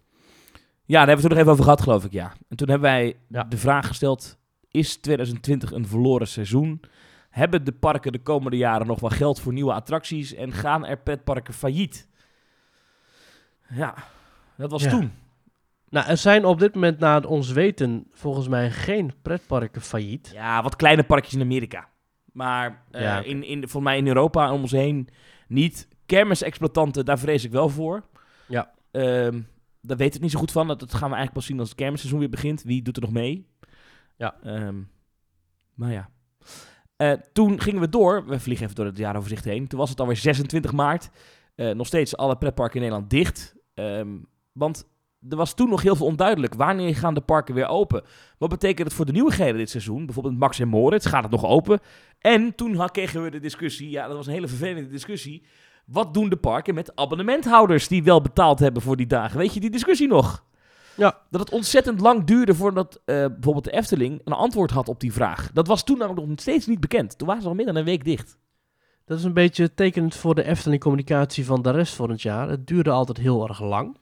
Ja, 0.85 0.97
daar 1.05 1.07
hebben 1.07 1.07
we 1.07 1.11
het 1.11 1.21
toen 1.21 1.29
nog 1.29 1.39
even 1.39 1.51
over 1.51 1.63
gehad, 1.63 1.81
geloof 1.81 2.05
ik, 2.05 2.11
ja. 2.11 2.33
En 2.49 2.57
toen 2.57 2.69
hebben 2.69 2.89
wij 2.89 3.17
Ja. 3.29 3.43
de 3.43 3.57
vraag 3.57 3.87
gesteld, 3.87 4.37
is 4.71 4.97
2020 4.97 5.71
een 5.71 5.87
verloren 5.87 6.27
seizoen? 6.27 6.81
Hebben 7.29 7.63
de 7.65 7.71
parken 7.71 8.11
de 8.11 8.21
komende 8.21 8.57
jaren 8.57 8.87
nog 8.87 8.99
wel 8.99 9.09
geld 9.09 9.39
voor 9.39 9.53
nieuwe 9.53 9.73
attracties 9.73 10.33
en 10.33 10.51
gaan 10.51 10.85
er 10.85 10.97
pretparken 10.97 11.53
failliet? 11.53 12.07
Ja, 13.69 13.95
dat 14.57 14.71
was 14.71 14.83
Ja. 14.83 14.89
toen. 14.89 15.11
Nou, 15.89 16.07
er 16.09 16.17
zijn 16.17 16.45
op 16.45 16.59
dit 16.59 16.73
moment 16.73 16.99
naar 16.99 17.25
ons 17.25 17.51
weten 17.51 18.07
volgens 18.11 18.47
mij 18.47 18.71
geen 18.71 19.13
pretparken 19.21 19.81
failliet. 19.81 20.31
Ja, 20.33 20.61
wat 20.63 20.75
kleine 20.75 21.03
parkjes 21.03 21.33
in 21.33 21.41
Amerika. 21.41 21.89
Maar 22.33 22.83
eh, 22.91 23.01
Ja, 23.01 23.19
oké. 23.19 23.27
in, 23.27 23.43
in, 23.43 23.59
volgens 23.59 23.83
mij 23.83 23.97
in 23.97 24.07
Europa 24.07 24.51
om 24.53 24.61
ons 24.61 24.71
heen 24.71 25.07
niet. 25.47 25.87
Kermisexploitanten, 26.05 27.05
daar 27.05 27.19
vrees 27.19 27.43
ik 27.43 27.51
wel 27.51 27.69
voor. 27.69 28.03
Ja. 28.47 28.71
Ehm, 28.91 29.41
daar 29.81 29.97
weet 29.97 30.15
ik 30.15 30.21
niet 30.21 30.31
zo 30.31 30.39
goed 30.39 30.51
van. 30.51 30.67
Dat, 30.67 30.79
dat 30.79 30.89
gaan 30.93 31.09
we 31.09 31.15
eigenlijk 31.15 31.33
pas 31.33 31.45
zien 31.45 31.59
als 31.59 31.69
het 31.69 31.77
kermisseizoen 31.77 32.19
weer 32.19 32.29
begint. 32.29 32.63
Wie 32.63 32.81
doet 32.81 32.95
er 32.95 33.01
nog 33.01 33.11
mee? 33.11 33.47
Ja. 34.17 34.35
Ehm, 34.43 34.75
maar 35.73 35.91
ja. 35.91 36.09
Eh, 36.95 37.11
toen 37.33 37.61
gingen 37.61 37.81
we 37.81 37.89
door. 37.89 38.25
We 38.25 38.39
vliegen 38.39 38.63
even 38.65 38.75
door 38.77 38.85
het 38.85 38.97
jaaroverzicht 38.97 39.45
heen. 39.45 39.67
Toen 39.67 39.79
was 39.79 39.89
het 39.89 39.99
alweer 39.99 40.15
26 40.17 40.71
maart. 40.71 41.09
Eh, 41.55 41.69
nog 41.71 41.87
steeds 41.87 42.17
alle 42.17 42.37
pretparken 42.37 42.75
in 42.75 42.81
Nederland 42.81 43.09
dicht. 43.09 43.55
Ehm, 43.77 44.17
want 44.51 44.87
er 45.29 45.37
was 45.37 45.53
toen 45.53 45.69
nog 45.69 45.81
heel 45.81 45.95
veel 45.95 46.05
onduidelijk. 46.05 46.53
Wanneer 46.53 46.95
gaan 46.95 47.13
de 47.13 47.21
parken 47.21 47.55
weer 47.55 47.67
open? 47.67 48.03
Wat 48.37 48.49
betekent 48.49 48.87
het 48.87 48.95
voor 48.95 49.05
de 49.05 49.11
nieuwigheden 49.11 49.57
dit 49.57 49.69
seizoen? 49.69 50.05
Bijvoorbeeld 50.05 50.37
Max 50.37 50.59
en 50.59 50.67
Moritz, 50.67 51.07
gaat 51.07 51.23
het 51.23 51.31
nog 51.31 51.45
open? 51.45 51.79
En 52.19 52.55
toen 52.55 52.89
kregen 52.91 53.23
we 53.23 53.31
de 53.31 53.39
discussie, 53.39 53.89
ja, 53.89 54.07
dat 54.07 54.15
was 54.15 54.27
een 54.27 54.33
hele 54.33 54.47
vervelende 54.47 54.89
discussie. 54.89 55.43
Wat 55.85 56.13
doen 56.13 56.29
de 56.29 56.35
parken 56.35 56.73
met 56.73 56.95
abonnementhouders 56.95 57.87
die 57.87 58.03
wel 58.03 58.21
betaald 58.21 58.59
hebben 58.59 58.81
voor 58.81 58.95
die 58.95 59.07
dagen? 59.07 59.37
Weet 59.37 59.53
je 59.53 59.59
die 59.59 59.69
discussie 59.69 60.07
nog? 60.07 60.45
Ja. 60.95 61.21
Dat 61.29 61.41
het 61.41 61.51
ontzettend 61.51 61.99
lang 61.99 62.23
duurde 62.23 62.55
voordat 62.55 63.01
eh, 63.05 63.15
bijvoorbeeld 63.15 63.63
de 63.63 63.71
Efteling 63.71 64.21
een 64.23 64.33
antwoord 64.33 64.71
had 64.71 64.87
op 64.87 64.99
die 64.99 65.13
vraag. 65.13 65.51
Dat 65.53 65.67
was 65.67 65.83
toen 65.83 65.97
namelijk 65.97 66.27
nog 66.27 66.39
steeds 66.39 66.65
niet 66.67 66.79
bekend. 66.79 67.17
Toen 67.17 67.27
waren 67.27 67.41
ze 67.41 67.47
al 67.47 67.55
meer 67.55 67.65
dan 67.65 67.75
een 67.75 67.83
week 67.83 68.03
dicht. 68.03 68.37
Dat 69.07 69.17
is 69.17 69.23
een 69.23 69.33
beetje 69.33 69.73
tekenend 69.73 70.15
voor 70.15 70.35
de 70.35 70.43
Efteling-communicatie 70.43 71.45
van 71.45 71.61
de 71.61 71.71
rest 71.71 71.93
van 71.93 72.09
het 72.09 72.21
jaar. 72.21 72.49
Het 72.49 72.67
duurde 72.67 72.89
altijd 72.89 73.17
heel 73.17 73.47
erg 73.47 73.61
lang 73.61 73.97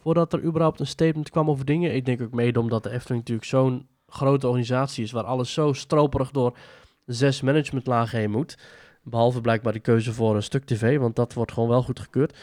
voordat 0.00 0.32
er 0.32 0.42
überhaupt 0.42 0.80
een 0.80 0.86
statement 0.86 1.30
kwam 1.30 1.50
over 1.50 1.64
dingen. 1.64 1.94
Ik 1.94 2.04
denk 2.04 2.22
ook 2.22 2.32
mede 2.32 2.60
omdat 2.60 2.82
de 2.82 2.90
Efteling 2.90 3.20
natuurlijk 3.20 3.48
zo'n 3.48 3.86
grote 4.06 4.46
organisatie 4.46 5.04
is, 5.04 5.12
waar 5.12 5.24
alles 5.24 5.52
zo 5.52 5.72
stroperig 5.72 6.30
door 6.30 6.56
zes 7.04 7.40
managementlagen 7.40 8.18
heen 8.18 8.30
moet. 8.30 8.58
Behalve 9.02 9.40
blijkbaar 9.40 9.72
de 9.72 9.78
keuze 9.78 10.12
voor 10.12 10.36
een 10.36 10.42
stuk 10.42 10.64
tv, 10.64 10.98
want 10.98 11.16
dat 11.16 11.32
wordt 11.32 11.52
gewoon 11.52 11.68
wel 11.68 11.82
goed 11.82 12.00
gekeurd. 12.00 12.36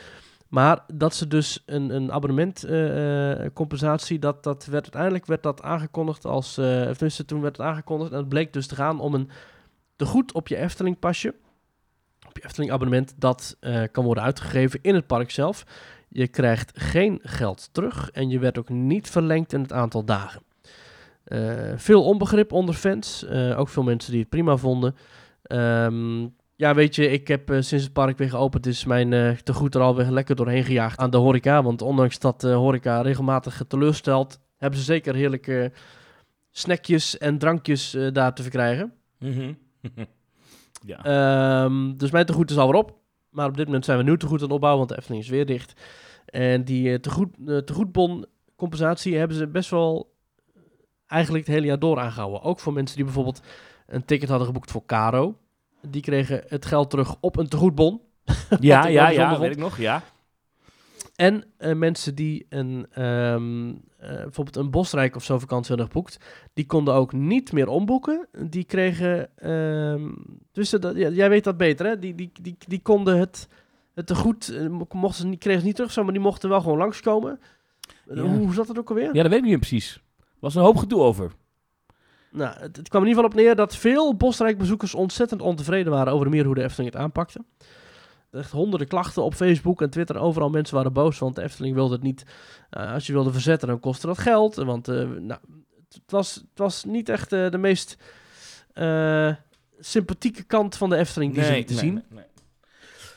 Maar 0.47 0.83
dat 0.93 1.15
ze 1.15 1.27
dus 1.27 1.63
een, 1.65 1.89
een 1.89 2.11
abonnementcompensatie, 2.11 4.19
dat, 4.19 4.43
dat 4.43 4.65
werd 4.65 4.83
uiteindelijk 4.83 5.25
werd 5.25 5.43
dat 5.43 5.61
aangekondigd 5.61 6.25
als, 6.25 6.57
eh 6.57 6.91
toen 7.25 7.41
werd 7.41 7.57
het 7.57 7.65
aangekondigd 7.65 8.11
en 8.11 8.17
het 8.17 8.29
bleek 8.29 8.53
dus 8.53 8.67
te 8.67 8.75
gaan 8.75 8.99
om 8.99 9.13
een 9.13 9.29
tegoed 9.95 10.33
op 10.33 10.47
je 10.47 10.57
Efteling 10.57 10.99
pasje, 10.99 11.35
je 12.35 12.45
Efteling 12.45 12.71
abonnement, 12.71 13.13
dat 13.17 13.57
eh, 13.59 13.83
kan 13.91 14.03
worden 14.03 14.23
uitgegeven 14.23 14.79
in 14.81 14.95
het 14.95 15.07
park 15.07 15.31
zelf. 15.31 15.65
Je 16.09 16.27
krijgt 16.27 16.71
geen 16.75 17.19
geld 17.21 17.69
terug 17.71 18.11
en 18.11 18.29
je 18.29 18.39
werd 18.39 18.57
ook 18.57 18.69
niet 18.69 19.09
verlengd 19.09 19.53
in 19.53 19.61
het 19.61 19.73
aantal 19.73 20.05
dagen. 20.05 20.41
Eh, 21.23 21.71
veel 21.75 22.03
onbegrip 22.03 22.51
onder 22.51 22.75
fans, 22.75 23.25
eh, 23.25 23.59
ook 23.59 23.69
veel 23.69 23.83
mensen 23.83 24.11
die 24.11 24.19
het 24.21 24.29
prima 24.29 24.57
vonden. 24.57 24.95
Ehm, 25.41 26.27
ja, 26.55 26.73
weet 26.73 26.95
je, 26.95 27.11
ik 27.11 27.27
heb 27.27 27.47
sinds 27.49 27.83
het 27.83 27.93
park 27.93 28.17
weer 28.17 28.29
geopend 28.29 28.65
is 28.65 28.85
mijn 28.85 29.13
eh 29.13 29.31
tegoed 29.31 29.75
er 29.75 29.81
alweer 29.81 30.11
lekker 30.11 30.35
doorheen 30.35 30.63
gejaagd 30.63 30.99
aan 30.99 31.09
de 31.09 31.17
horeca. 31.17 31.63
Want 31.63 31.81
ondanks 31.81 32.19
dat 32.19 32.41
de 32.41 32.51
horeca 32.51 33.01
regelmatig 33.01 33.61
teleurstelt, 33.67 34.39
hebben 34.57 34.79
ze 34.79 34.85
zeker 34.85 35.15
heerlijke 35.15 35.71
snackjes 36.51 37.17
en 37.17 37.37
drankjes 37.37 37.97
daar 38.11 38.33
te 38.33 38.41
verkrijgen. 38.41 38.93
ja. 40.85 41.03
Ehm, 41.03 41.95
dus 41.97 42.11
mijn 42.11 42.25
tegoed 42.25 42.51
is 42.51 42.57
alweer 42.57 42.79
op. 42.79 42.97
Maar 43.29 43.47
op 43.47 43.57
dit 43.57 43.65
moment 43.65 43.85
zijn 43.85 43.97
we 43.97 44.03
nu 44.03 44.17
tegoed 44.17 44.37
aan 44.37 44.43
het 44.43 44.53
opbouwen, 44.53 44.79
want 44.79 44.91
de 44.91 44.97
Efteling 44.97 45.23
is 45.23 45.29
weer 45.29 45.45
dicht. 45.45 45.81
En 46.25 46.63
die 46.63 46.91
eh, 46.91 46.99
tegoed, 46.99 47.35
eh, 47.47 47.57
tegoedbon 47.57 48.25
compensatie 48.55 49.17
hebben 49.17 49.37
ze 49.37 49.47
best 49.47 49.69
wel 49.69 50.13
eigenlijk 51.07 51.45
het 51.45 51.55
hele 51.55 51.67
jaar 51.67 51.79
door 51.79 51.99
aangehouden. 51.99 52.41
Ook 52.41 52.59
voor 52.59 52.73
mensen 52.73 52.95
die 52.95 53.05
bijvoorbeeld 53.05 53.41
een 53.87 54.05
ticket 54.05 54.29
hadden 54.29 54.47
geboekt 54.47 54.71
voor 54.71 54.85
Caro. 54.85 55.37
Die 55.89 56.01
kregen 56.01 56.43
het 56.47 56.65
geld 56.65 56.89
terug 56.89 57.15
op 57.19 57.37
een 57.37 57.47
tegoedbon. 57.47 58.01
ja, 58.59 58.87
ja, 58.87 59.09
ja, 59.09 59.39
weet 59.39 59.51
ik 59.51 59.57
nog, 59.57 59.77
ja. 59.77 60.03
En 61.15 61.43
eh, 61.57 61.73
mensen 61.75 62.15
die 62.15 62.45
een, 62.49 62.87
ehm, 62.91 63.69
eh, 63.69 64.09
bijvoorbeeld 64.09 64.55
een 64.55 64.71
Bosrijk 64.71 65.15
of 65.15 65.23
zo 65.23 65.39
vakantie 65.39 65.67
hadden 65.69 65.87
geboekt, 65.87 66.17
die 66.53 66.65
konden 66.65 66.93
ook 66.93 67.13
niet 67.13 67.51
meer 67.51 67.67
omboeken. 67.67 68.27
Die 68.47 68.63
kregen, 68.63 69.29
dus 70.51 70.69
dat, 70.69 70.95
ja, 70.95 71.09
jij 71.09 71.29
weet 71.29 71.43
dat 71.43 71.57
beter 71.57 71.85
hè, 71.85 71.99
die, 71.99 72.15
die, 72.15 72.31
die, 72.41 72.55
die 72.67 72.81
konden 72.81 73.19
het, 73.19 73.47
het 73.93 74.07
tegoed, 74.07 74.49
eh, 74.49 74.67
mo- 74.67 74.87
mochten 74.91 75.21
ze 75.21 75.27
niet, 75.27 75.39
kregen 75.39 75.59
ze 75.59 75.65
niet 75.65 75.75
terug, 75.75 75.91
zo, 75.91 76.03
maar 76.03 76.13
die 76.13 76.21
mochten 76.21 76.49
wel 76.49 76.61
gewoon 76.61 76.77
langskomen. 76.77 77.39
Ja. 78.13 78.21
Hoe, 78.21 78.37
hoe 78.37 78.53
zat 78.53 78.67
dat 78.67 78.79
ook 78.79 78.89
alweer? 78.89 79.15
Ja, 79.15 79.21
dat 79.21 79.31
weet 79.31 79.33
ik 79.33 79.41
niet 79.41 79.49
meer 79.49 79.59
precies. 79.59 79.93
Er 80.17 80.23
was 80.39 80.55
een 80.55 80.61
hoop 80.61 80.77
gedoe 80.77 81.01
over. 81.01 81.31
Nou, 82.31 82.55
het, 82.59 82.77
het 82.77 82.89
kwam 82.89 83.01
in 83.01 83.07
ieder 83.07 83.23
geval 83.23 83.39
op 83.39 83.45
neer 83.45 83.55
dat 83.55 83.75
veel 83.75 84.15
Bosrijk-bezoekers 84.15 84.95
ontzettend 84.95 85.41
ontevreden 85.41 85.91
waren 85.91 86.13
over 86.13 86.23
de 86.25 86.29
manier 86.29 86.45
hoe 86.45 86.55
de 86.55 86.63
Efteling 86.63 86.93
het 86.93 87.01
aanpakte. 87.01 87.39
Echt 88.35 88.51
honderden 88.51 88.87
klachten 88.87 89.23
op 89.23 89.33
Facebook 89.33 89.81
en 89.81 89.89
Twitter. 89.89 90.17
Overal 90.17 90.49
mensen 90.49 90.75
waren 90.75 90.93
boos, 90.93 91.19
want 91.19 91.35
de 91.35 91.41
Efteling 91.41 91.75
wilde 91.75 91.93
het 91.93 92.03
niet. 92.03 92.25
eh, 92.69 92.93
als 92.93 93.07
je 93.07 93.13
wilde 93.13 93.31
verzetten, 93.31 93.67
dan 93.67 93.79
kostte 93.79 94.07
dat 94.07 94.17
geld. 94.17 94.55
Want 94.55 94.87
eh, 94.87 94.95
nou, 94.95 95.39
het, 95.89 96.11
was, 96.11 96.35
het 96.35 96.59
was 96.59 96.83
niet 96.83 97.09
echt 97.09 97.33
eh, 97.33 97.49
de 97.49 97.57
meest 97.57 97.97
sympathieke 99.79 100.43
kant 100.43 100.77
van 100.77 100.89
de 100.89 100.95
Efteling 100.95 101.33
die 101.33 101.43
ze 101.43 101.51
lieten 101.51 101.75
zien. 101.75 102.03
nee. 102.09 102.23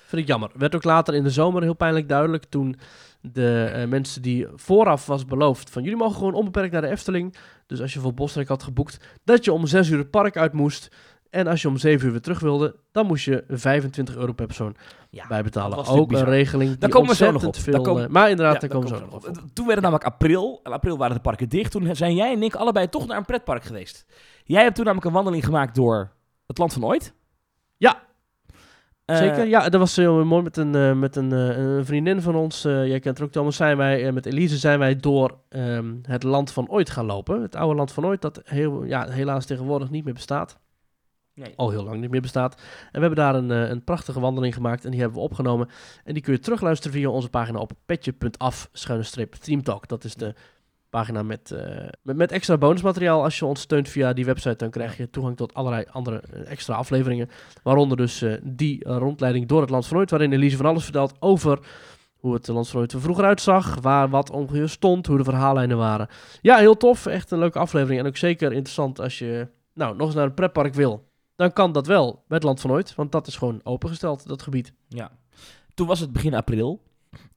Vind 0.07 0.23
ik 0.23 0.29
jammer. 0.29 0.51
Werd 0.55 0.75
ook 0.75 0.85
later 0.85 1.15
in 1.15 1.23
de 1.23 1.31
zomer 1.31 1.63
heel 1.63 1.75
pijnlijk 1.75 2.09
duidelijk 2.09 2.45
toen 2.45 2.77
de 3.21 3.85
mensen 3.89 4.23
die 4.23 4.47
vooraf 4.55 5.07
was 5.07 5.25
beloofd 5.25 5.71
van 5.71 5.83
jullie 5.83 5.99
mogen 5.99 6.17
gewoon 6.17 6.35
onbeperkt 6.35 6.73
naar 6.73 6.83
de 6.83 6.89
Efteling. 6.89 7.35
Dus 7.67 7.81
als 7.81 7.93
je 7.93 8.01
voor 8.01 8.15
Bosrijk 8.15 8.49
had 8.49 8.63
geboekt, 8.63 8.99
dat 9.25 9.45
je 9.45 9.53
om 9.53 9.67
6 9.67 9.89
uur 9.89 9.99
het 9.99 10.11
park 10.11 10.37
uit 10.37 10.53
moest. 10.53 10.89
En 11.31 11.47
als 11.47 11.63
je 11.63 11.69
om 11.69 11.77
7 11.77 12.07
uur 12.07 12.13
weer 12.13 12.21
terug 12.21 12.41
wilde, 12.41 12.77
dan 12.93 13.07
moest 13.07 13.25
je 13.25 13.45
25 13.49 14.17
euro 14.17 14.33
per 14.33 14.47
persoon 14.47 14.77
Ja, 15.11 15.27
bijbetalen. 15.27 15.87
Ook 15.87 16.13
een 16.13 16.25
regeling 16.25 16.71
die 16.71 16.79
Daar 16.79 16.91
komen 16.91 17.09
we 17.09 17.15
zo 17.17 17.31
nog 17.31 17.45
op. 17.45 17.55
Daar 17.55 17.63
veel... 17.63 18.01
eh, 18.01 18.07
maar 18.09 18.31
inderdaad, 18.31 18.55
Ja, 18.63 18.69
daar 18.69 18.69
daar 18.69 18.79
komen 18.79 18.93
we 18.93 18.97
zo 18.97 19.05
nog 19.05 19.15
op. 19.15 19.51
Toen 19.53 19.67
werd 19.67 19.81
het 19.81 19.91
namelijk 19.91 20.05
april. 20.05 20.61
En 20.63 20.73
april 20.73 20.99
waren 20.99 21.17
de 21.17 21.23
parken 21.23 21.49
dicht. 21.49 21.71
Toen 21.71 21.97
zijn 21.97 22.15
jij 22.15 22.33
en 22.33 22.43
ik 22.43 22.55
allebei 22.55 22.89
toch 22.89 23.07
naar 23.07 23.17
een 23.17 23.25
pretpark 23.25 23.65
geweest. 23.65 24.07
Jij 24.45 24.63
hebt 24.63 24.75
toen 24.75 24.85
namelijk 24.85 25.09
een 25.09 25.15
wandeling 25.15 25.45
gemaakt 25.45 25.75
door 25.75 26.13
het 26.47 26.59
land 26.59 26.73
van 26.73 26.85
ooit. 26.85 27.15
Ja. 27.77 28.03
Eh, 29.05 29.17
Zeker, 29.17 29.47
ja, 29.47 29.69
dat 29.69 29.81
was 29.81 29.97
heel 29.97 30.25
mooi 30.25 30.43
met 30.43 30.57
een, 30.57 30.75
eh, 30.75 30.93
met 30.93 31.17
een, 31.17 31.33
eh, 31.33 31.59
een 31.59 31.85
vriendin 31.85 32.23
van 32.23 32.35
ons. 32.35 32.65
eh, 32.65 32.87
jij 32.87 33.01
kent 33.01 33.19
haar 33.19 33.27
ook, 33.27 33.33
Thomas. 33.33 33.57
Zijn 33.57 33.77
wij, 33.77 34.07
eh, 34.07 34.13
met 34.13 34.27
Elise 34.27 34.57
zijn 34.57 34.79
wij 34.79 34.97
door 34.97 35.39
ehm, 35.49 35.95
het 36.03 36.23
land 36.23 36.51
van 36.53 36.69
ooit 36.69 36.91
gaan 36.91 37.07
lopen. 37.07 37.43
Het 37.43 37.57
oude 37.57 37.75
land 37.77 37.93
van 37.93 38.07
ooit, 38.07 38.23
dat 38.23 38.41
heel, 38.45 38.85
ja, 38.85 39.09
helaas 39.09 39.47
tegenwoordig 39.47 39.91
niet 39.91 40.05
meer 40.05 40.15
bestaat. 40.15 40.59
Al 41.57 41.71
heel 41.71 41.85
lang 41.85 42.01
niet 42.01 42.11
meer 42.11 42.21
bestaat. 42.21 42.55
En 42.55 42.63
we 42.93 43.01
hebben 43.01 43.17
daar 43.17 43.35
een, 43.35 43.51
eh, 43.51 43.69
een 43.69 43.85
prachtige 43.85 44.21
wandeling 44.21 44.55
gemaakt 44.55 44.85
en 44.85 44.91
die 44.91 45.01
hebben 45.01 45.19
we 45.19 45.25
opgenomen. 45.25 45.69
En 46.05 46.15
die 46.15 46.23
kun 46.23 46.33
je 46.33 46.39
terugluisteren 46.39 46.97
via 46.97 47.09
onze 47.09 47.29
pagina 47.29 47.59
op 47.59 47.73
petje.af 47.87 48.71
teamtalk. 49.41 49.89
Dat 49.89 50.05
is 50.05 50.15
de 50.15 50.35
pagina 50.91 51.23
met, 51.23 51.51
eh, 51.51 51.89
met, 52.03 52.17
met 52.17 52.33
extra 52.33 52.59
bonusmateriaal. 52.59 53.23
Als 53.23 53.39
je 53.39 53.45
ons 53.45 53.61
steunt 53.61 53.89
via 53.89 54.13
die 54.13 54.25
website, 54.25 54.57
dan 54.57 54.71
krijg 54.71 54.97
je 54.97 55.11
toegang 55.11 55.37
tot 55.37 55.55
allerlei 55.55 55.85
andere 55.91 56.21
eh, 56.33 56.51
extra 56.51 56.75
afleveringen. 56.75 57.29
Waaronder 57.63 57.97
dus 57.97 58.25
die 58.43 58.89
rondleiding 58.89 59.47
door 59.47 59.61
het 59.61 59.71
Land 59.71 59.89
waarin 59.89 60.33
Elise 60.33 60.57
van 60.57 60.67
alles 60.67 60.85
vertelt 60.85 61.15
over 61.19 61.59
hoe 62.19 62.35
het 62.35 62.49
Land 62.49 62.69
van 62.69 62.83
er 62.83 63.01
vroeger 63.01 63.25
uitzag, 63.25 63.81
waar 63.81 64.09
wat 64.09 64.31
ongeveer 64.31 64.69
stond, 64.69 65.07
hoe 65.07 65.19
de 65.19 65.25
verhaallijnen 65.25 65.77
waren. 65.77 66.09
Ja, 66.41 66.57
heel 66.57 66.77
tof. 66.77 67.07
Echt 67.07 67.31
een 67.31 67.39
leuke 67.39 67.59
aflevering. 67.59 68.01
En 68.01 68.07
ook 68.07 68.17
zeker 68.17 68.53
interessant 68.53 69.01
als 69.01 69.19
je 69.19 69.49
nou, 69.75 69.97
nog 69.97 70.07
eens 70.07 70.17
naar 70.17 70.25
een 70.25 70.35
pretpark 70.35 70.75
wil. 70.75 71.08
Dan 71.39 71.53
kan 71.53 71.73
dat 71.73 71.87
wel 71.87 72.13
bij 72.13 72.37
het 72.37 72.43
Land 72.43 72.61
van 72.61 72.71
Ooit, 72.71 72.95
want 72.95 73.13
dat 73.13 73.27
is 73.27 73.37
gewoon 73.37 73.61
opengesteld, 73.63 74.29
dat 74.29 74.43
gebied. 74.43 74.73
Ja. 74.89 75.11
Toen 75.75 75.87
was 75.87 76.01
het 76.01 76.13
begin 76.13 76.35
april. 76.35 76.83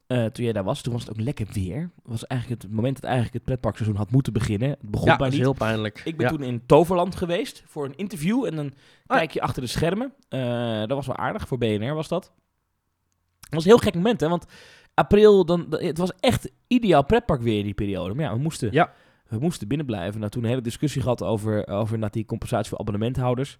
eh, 0.06 0.24
toen 0.24 0.44
jij 0.44 0.52
daar 0.52 0.64
was, 0.64 0.80
toen 0.82 0.92
was 0.92 1.02
het 1.02 1.10
ook 1.10 1.20
lekker 1.20 1.46
weer. 1.52 1.80
Het 1.80 1.90
was 2.10 2.26
eigenlijk 2.26 2.62
het 2.62 2.70
moment 2.72 2.94
dat 2.94 3.04
eigenlijk 3.04 3.34
het 3.34 3.44
pretparkseizoen 3.44 3.96
had 3.96 4.10
moeten 4.10 4.32
beginnen. 4.32 4.68
Het 4.70 4.90
begon 4.90 5.06
ja, 5.06 5.18
is 5.18 5.30
niet. 5.32 5.40
heel 5.40 5.52
pijnlijk. 5.52 6.02
Ik 6.04 6.16
ben 6.16 6.26
ja. 6.26 6.32
toen 6.32 6.42
in 6.42 6.66
Toverland 6.66 7.16
geweest 7.16 7.62
voor 7.66 7.84
een 7.84 7.96
interview. 7.96 8.44
En 8.44 8.56
dan 8.56 8.72
Ah. 9.06 9.16
kijk 9.16 9.30
je 9.30 9.40
achter 9.40 9.62
de 9.62 9.68
schermen. 9.68 10.12
Eh, 10.28 10.78
dat 10.80 10.90
was 10.90 11.06
wel 11.06 11.16
aardig. 11.16 11.48
Voor 11.48 11.58
BNR 11.58 11.94
was 11.94 12.08
dat. 12.08 12.32
Het 13.40 13.54
was 13.54 13.64
een 13.64 13.70
heel 13.70 13.78
gek 13.78 13.94
moment, 13.94 14.20
hè. 14.20 14.28
Want 14.28 14.44
april, 14.94 15.44
dan, 15.44 15.66
het 15.70 15.98
was 15.98 16.12
echt 16.20 16.50
ideaal 16.66 17.04
pretpark 17.04 17.42
weer 17.42 17.58
in 17.58 17.64
die 17.64 17.74
periode. 17.74 18.14
Maar 18.14 18.24
ja, 18.24 18.32
we 18.32 18.38
moesten, 18.40 18.72
Ja. 18.72 18.92
we 19.28 19.38
moesten 19.38 19.68
binnen 19.68 19.86
blijven. 19.86 20.18
Nou, 20.20 20.30
toen 20.30 20.42
een 20.42 20.48
hele 20.48 20.60
discussie 20.60 21.02
gehad 21.02 21.22
over, 21.22 21.68
over 21.68 22.00
dat 22.00 22.12
die 22.12 22.24
compensatie 22.24 22.68
voor 22.68 22.78
abonnementhouders. 22.78 23.58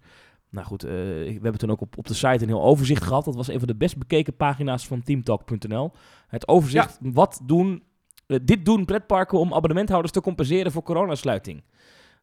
Nou 0.53 0.65
goed, 0.65 0.83
eh, 0.83 0.91
we 0.91 1.39
hebben 1.41 1.57
toen 1.57 1.71
ook 1.71 1.81
op, 1.81 1.97
op 1.97 2.07
de 2.07 2.13
site 2.13 2.41
een 2.41 2.47
heel 2.47 2.63
overzicht 2.63 3.03
gehad. 3.03 3.25
Dat 3.25 3.35
was 3.35 3.47
een 3.47 3.59
van 3.59 3.67
de 3.67 3.75
best 3.75 3.97
bekeken 3.97 4.35
pagina's 4.35 4.87
van 4.87 5.03
teamtalk.nl. 5.03 5.91
Het 6.27 6.47
overzicht, 6.47 6.97
wat 7.01 7.41
doen, 7.45 7.83
eh, 8.27 8.39
dit 8.43 8.65
doen 8.65 8.85
pretparken 8.85 9.39
om 9.39 9.53
abonnementhouders 9.53 10.13
te 10.13 10.21
compenseren 10.21 10.71
voor 10.71 10.83
coronasluiting. 10.83 11.63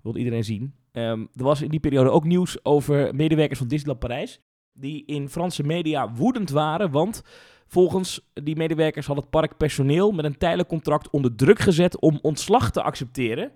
Wil 0.03 0.17
iedereen 0.17 0.45
zien. 0.45 0.75
Ehm, 0.93 1.21
er 1.21 1.45
was 1.45 1.63
in 1.63 1.69
die 1.69 1.81
periode 1.81 2.11
ook 2.11 2.25
nieuws 2.25 2.65
over 2.65 3.15
medewerkers 3.15 3.59
van 3.59 3.69
Disneyland 3.69 4.01
Parijs. 4.01 4.41
Die 4.73 5.05
in 5.07 5.29
Franse 5.29 5.63
media 5.63 6.13
woedend 6.13 6.51
waren. 6.51 6.91
Want 6.91 7.23
volgens 7.67 8.31
die 8.33 8.57
medewerkers 8.57 9.07
had 9.07 9.17
het 9.17 9.31
park 9.31 9.57
personeel 9.57 10.13
met 10.13 10.25
een 10.25 10.39
tijdelijk 10.39 10.69
contract 10.69 11.11
onder 11.11 11.35
druk 11.35 11.59
gezet 11.59 12.01
om 12.01 12.19
ontslag 12.23 12.71
te 12.71 12.83
accepteren. 12.83 13.53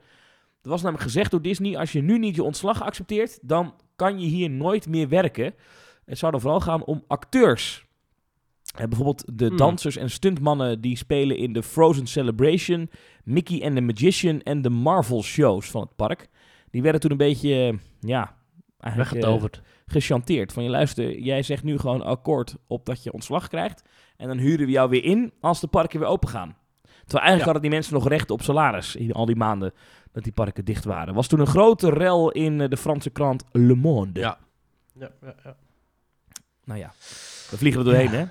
Er 0.65 0.71
was 0.71 0.83
namelijk 0.83 1.05
gezegd 1.05 1.31
door 1.31 1.43
Disney: 1.43 1.77
als 1.79 1.93
je 1.93 2.03
nu 2.03 2.19
niet 2.19 2.35
je 2.35 2.43
ontslag 2.43 2.83
accepteert, 2.83 3.39
dan 3.43 3.75
kan 3.97 4.21
je 4.21 4.27
hier 4.27 4.51
nooit 4.51 4.89
meer 4.89 5.09
werken. 5.09 5.55
Het 6.05 6.19
zou 6.19 6.33
dan 6.33 6.41
vooral 6.41 6.61
gaan 6.61 6.85
om 6.85 7.05
acteurs. 7.07 7.87
Eh, 8.77 8.87
bijvoorbeeld 8.87 9.39
de 9.39 9.47
Hmm. 9.47 9.57
dansers 9.57 9.97
en 9.97 10.11
stuntmannen 10.11 10.81
die 10.81 10.97
spelen 10.97 11.37
in 11.37 11.53
de 11.53 11.63
Frozen 11.63 12.07
Celebration, 12.07 12.91
Mickey 13.25 13.63
and 13.65 13.75
the 13.75 13.81
Magician 13.81 14.41
en 14.41 14.63
de 14.63 14.71
Marvel 14.71 15.23
shows 15.23 15.71
van 15.71 15.81
het 15.81 15.97
park. 15.97 16.29
Die 16.71 16.83
werden 16.83 17.01
toen 17.01 17.11
een 17.11 17.17
beetje, 17.17 17.55
eh, 17.55 17.79
ja, 18.01 18.37
eigenlijk 18.79 19.13
eh, 19.15 19.17
Weggetoverd. 19.21 19.63
gechanteerd. 19.87 20.53
Van 20.53 20.63
je 20.63 20.71
luister, 20.71 21.19
jij 21.19 21.43
zegt 21.43 21.63
nu 21.65 21.79
gewoon 21.79 22.03
akkoord 22.03 22.57
op 22.67 22.87
dat 22.87 23.03
je 23.03 23.13
ontslag 23.13 23.49
krijgt. 23.49 23.83
En 24.17 24.29
dan 24.29 24.39
huren 24.39 24.67
we 24.67 24.73
jou 24.73 24.91
weer 24.91 25.05
in 25.05 25.33
als 25.41 25.61
de 25.61 25.67
parken 25.67 26.01
weer 26.01 26.09
open 26.09 26.29
gaan. 26.29 26.57
Terwijl 27.07 27.25
eigenlijk 27.29 27.39
Ja. 27.39 27.45
hadden 27.45 27.63
die 27.63 27.71
mensen 27.71 27.95
nog 27.95 28.09
recht 28.09 28.31
op 28.31 28.43
salaris 28.43 28.97
in 28.97 29.13
al 29.13 29.27
die 29.27 29.37
maanden 29.37 29.73
dat 30.13 30.23
die 30.25 30.33
parken 30.33 30.65
dicht 30.65 30.85
waren. 30.85 31.15
Was 31.15 31.27
toen 31.27 31.41
een 31.41 31.47
grote 31.47 31.91
rel 31.91 32.31
in 32.31 32.61
eh, 32.61 32.69
de 32.69 32.77
Franse 32.77 33.11
krant 33.11 33.45
Le 33.53 33.75
Monde. 33.75 34.21
Ja. 34.21 34.39
Ja, 34.99 35.11
ja, 35.23 35.35
ja. 35.45 35.57
Nou 36.65 36.79
ja, 36.81 36.93
we 37.51 37.57
vliegen 37.57 37.81
er 37.81 37.87
doorheen, 37.87 38.11
hè? 38.11 38.25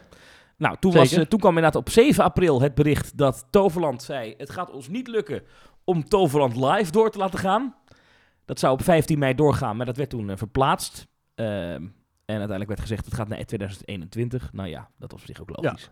Nou, 0.57 0.75
toen, 0.79 0.93
was, 0.93 1.11
eh, 1.11 1.25
toen 1.25 1.39
kwam 1.39 1.55
inderdaad 1.55 1.81
op 1.81 1.89
7 1.89 2.23
april 2.23 2.61
het 2.61 2.75
bericht 2.75 3.17
dat 3.17 3.45
Toverland 3.49 4.03
zei... 4.03 4.33
het 4.37 4.49
gaat 4.49 4.71
ons 4.71 4.87
niet 4.87 5.07
lukken 5.07 5.41
om 5.83 6.03
Toverland 6.03 6.55
live 6.55 6.91
door 6.91 7.11
te 7.11 7.17
laten 7.17 7.39
gaan. 7.39 7.75
Dat 8.45 8.59
zou 8.59 8.73
op 8.73 8.83
15 8.83 9.19
mei 9.19 9.35
doorgaan, 9.35 9.77
maar 9.77 9.85
dat 9.85 9.97
werd 9.97 10.09
toen 10.09 10.29
eh, 10.29 10.37
verplaatst. 10.37 11.07
Ehm, 11.35 11.47
en 12.25 12.39
uiteindelijk 12.39 12.67
werd 12.69 12.81
gezegd, 12.81 13.05
het 13.05 13.13
gaat 13.13 13.27
naar 13.27 13.45
2021. 13.45 14.53
Nou 14.53 14.69
ja, 14.69 14.89
dat 14.97 15.11
was 15.11 15.21
op 15.21 15.27
zich 15.27 15.41
ook 15.41 15.61
logisch. 15.61 15.89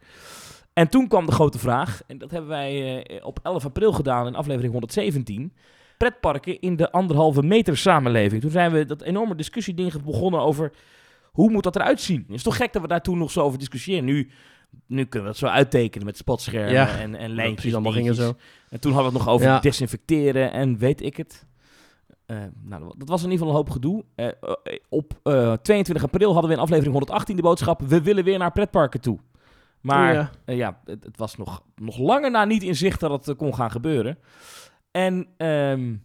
En 0.82 0.88
toen 0.90 1.08
kwam 1.08 1.26
de 1.26 1.32
grote 1.32 1.60
vraag, 1.60 2.02
en 2.08 2.18
dat 2.18 2.32
hebben 2.32 2.50
wij 2.50 3.04
eh, 3.06 3.26
op 3.26 3.40
11 3.44 3.66
april 3.66 3.92
gedaan 3.94 4.28
in 4.28 4.36
aflevering 4.36 4.72
117... 4.72 5.54
pretparken 5.98 6.60
in 6.60 6.76
de 6.76 6.92
anderhalve 6.92 7.44
meter 7.44 7.78
samenleving. 7.78 8.42
Toen 8.42 8.52
zijn 8.52 8.72
we 8.72 8.86
dat 8.86 9.02
enorme 9.02 9.36
discussieding 9.36 10.04
begonnen 10.04 10.40
over... 10.42 10.72
Hoe 11.32 11.52
moet 11.52 11.64
dat 11.64 11.76
eruit 11.76 12.02
zien? 12.02 12.24
Het 12.28 12.36
is 12.36 12.44
toch 12.44 12.56
gek 12.56 12.74
dat 12.74 12.82
we 12.82 12.88
daar 12.88 13.02
toen 13.02 13.18
nog 13.18 13.32
zo 13.32 13.42
over 13.42 13.60
discussiëren. 13.60 14.06
Nu, 14.06 14.30
nu 14.88 15.04
kunnen 15.06 15.30
we 15.30 15.34
dat 15.40 15.50
zo 15.50 15.56
uittekenen 15.56 16.06
met 16.06 16.18
spotschermen 16.18 16.72
Ja, 16.74 17.00
en, 17.00 17.16
en 17.16 17.34
lijntjes. 17.34 17.74
allemaal 17.74 17.92
dingetjes. 17.92 18.26
zo. 18.26 18.34
En 18.70 18.80
toen 18.80 18.92
hadden 18.94 19.12
we 19.12 19.18
het 19.18 19.26
nog 19.28 19.36
over 19.36 19.48
Ja. 19.48 19.60
desinfecteren 19.60 20.52
en 20.52 20.78
weet 20.78 21.02
ik 21.02 21.18
het. 21.18 21.46
Eh, 22.26 22.38
nou, 22.64 22.94
dat 22.98 23.10
was 23.10 23.24
in 23.24 23.32
ieder 23.32 23.46
geval 23.46 23.50
een 23.50 23.66
hoop 23.66 23.70
gedoe. 23.70 24.04
Eh, 24.16 24.28
op 24.90 25.14
eh, 25.24 25.54
22 25.54 26.04
april 26.04 26.32
hadden 26.32 26.50
we 26.50 26.56
in 26.56 26.62
aflevering 26.62 26.94
118 26.94 27.36
de 27.36 27.42
boodschap... 27.42 27.82
we 27.82 28.02
willen 28.02 28.24
weer 28.24 28.38
naar 28.38 28.52
pretparken 28.52 29.02
toe. 29.02 29.20
Maar 29.82 30.14
Ja. 30.14 30.32
eh, 30.46 30.58
ja, 30.58 30.82
het, 30.86 31.04
het 31.04 31.18
was 31.18 31.38
nog, 31.38 31.64
nog 31.76 31.98
langer 31.98 32.32
na 32.32 32.46
niet 32.46 32.64
in 32.64 32.76
zicht 32.76 33.00
dat 33.00 33.12
het 33.12 33.28
eh, 33.28 33.36
kon 33.36 33.56
gaan 33.56 33.72
gebeuren. 33.72 34.18
En 34.92 35.28
ehm, 35.38 35.96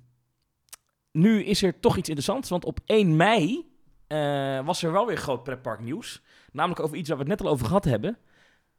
nu 1.13 1.43
is 1.45 1.63
er 1.63 1.81
toch 1.81 1.97
iets 1.97 2.09
interessants, 2.09 2.49
want 2.49 2.65
op 2.65 2.79
1 2.87 3.17
mei 3.17 3.71
eh, 4.07 4.65
was 4.67 4.83
er 4.83 4.93
wel 4.93 5.07
weer 5.07 5.17
groot 5.17 5.43
pretparknieuws. 5.43 6.23
Namelijk 6.53 6.81
over 6.81 6.97
iets 6.97 7.09
waar 7.09 7.19
we 7.19 7.25
het 7.25 7.33
net 7.33 7.47
al 7.47 7.53
over 7.53 7.67
gehad 7.67 7.85
hebben. 7.85 8.19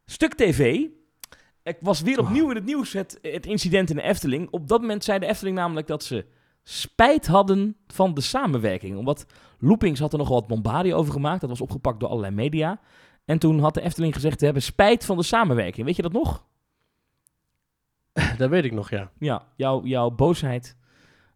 Stuk 0.05 0.33
TV. 0.33 0.85
Ik 1.63 1.77
was 1.81 2.01
weer 2.01 2.19
opnieuw 2.19 2.49
in 2.49 2.55
het 2.55 2.65
nieuws 2.65 2.93
het, 2.93 3.19
het 3.21 3.45
incident 3.45 3.89
in 3.89 3.95
de 3.95 4.01
Efteling. 4.01 4.47
Op 4.51 4.67
dat 4.67 4.81
moment 4.81 5.03
zei 5.03 5.19
de 5.19 5.25
Efteling 5.25 5.55
namelijk 5.57 5.87
dat 5.87 6.03
ze 6.03 6.25
spijt 6.63 7.27
hadden 7.27 7.75
van 7.87 8.13
de 8.13 8.21
samenwerking. 8.21 8.97
Omdat 8.97 9.25
Loopings 9.59 9.99
had 9.99 10.11
er 10.11 10.17
nog 10.19 10.29
wat 10.29 10.47
bombardie 10.47 10.95
over 10.95 11.13
gemaakt. 11.13 11.41
Dat 11.41 11.49
was 11.49 11.61
opgepakt 11.61 11.99
door 11.99 12.09
allerlei 12.09 12.33
media. 12.35 12.79
En 13.27 13.39
toen 13.39 13.59
had 13.59 13.73
de 13.73 13.81
Efteling 13.81 14.13
gezegd, 14.13 14.39
we 14.39 14.45
hebben 14.45 14.63
spijt 14.63 15.05
van 15.05 15.17
de 15.17 15.23
samenwerking. 15.23 15.85
Weet 15.85 15.95
je 15.95 16.01
dat 16.01 16.11
nog? 16.11 16.45
Dat 18.37 18.49
weet 18.49 18.63
ik 18.63 18.71
nog, 18.71 18.89
ja. 18.89 19.11
Ja, 19.17 19.47
jouw, 19.55 19.85
jouw 19.85 20.09
boosheid 20.09 20.77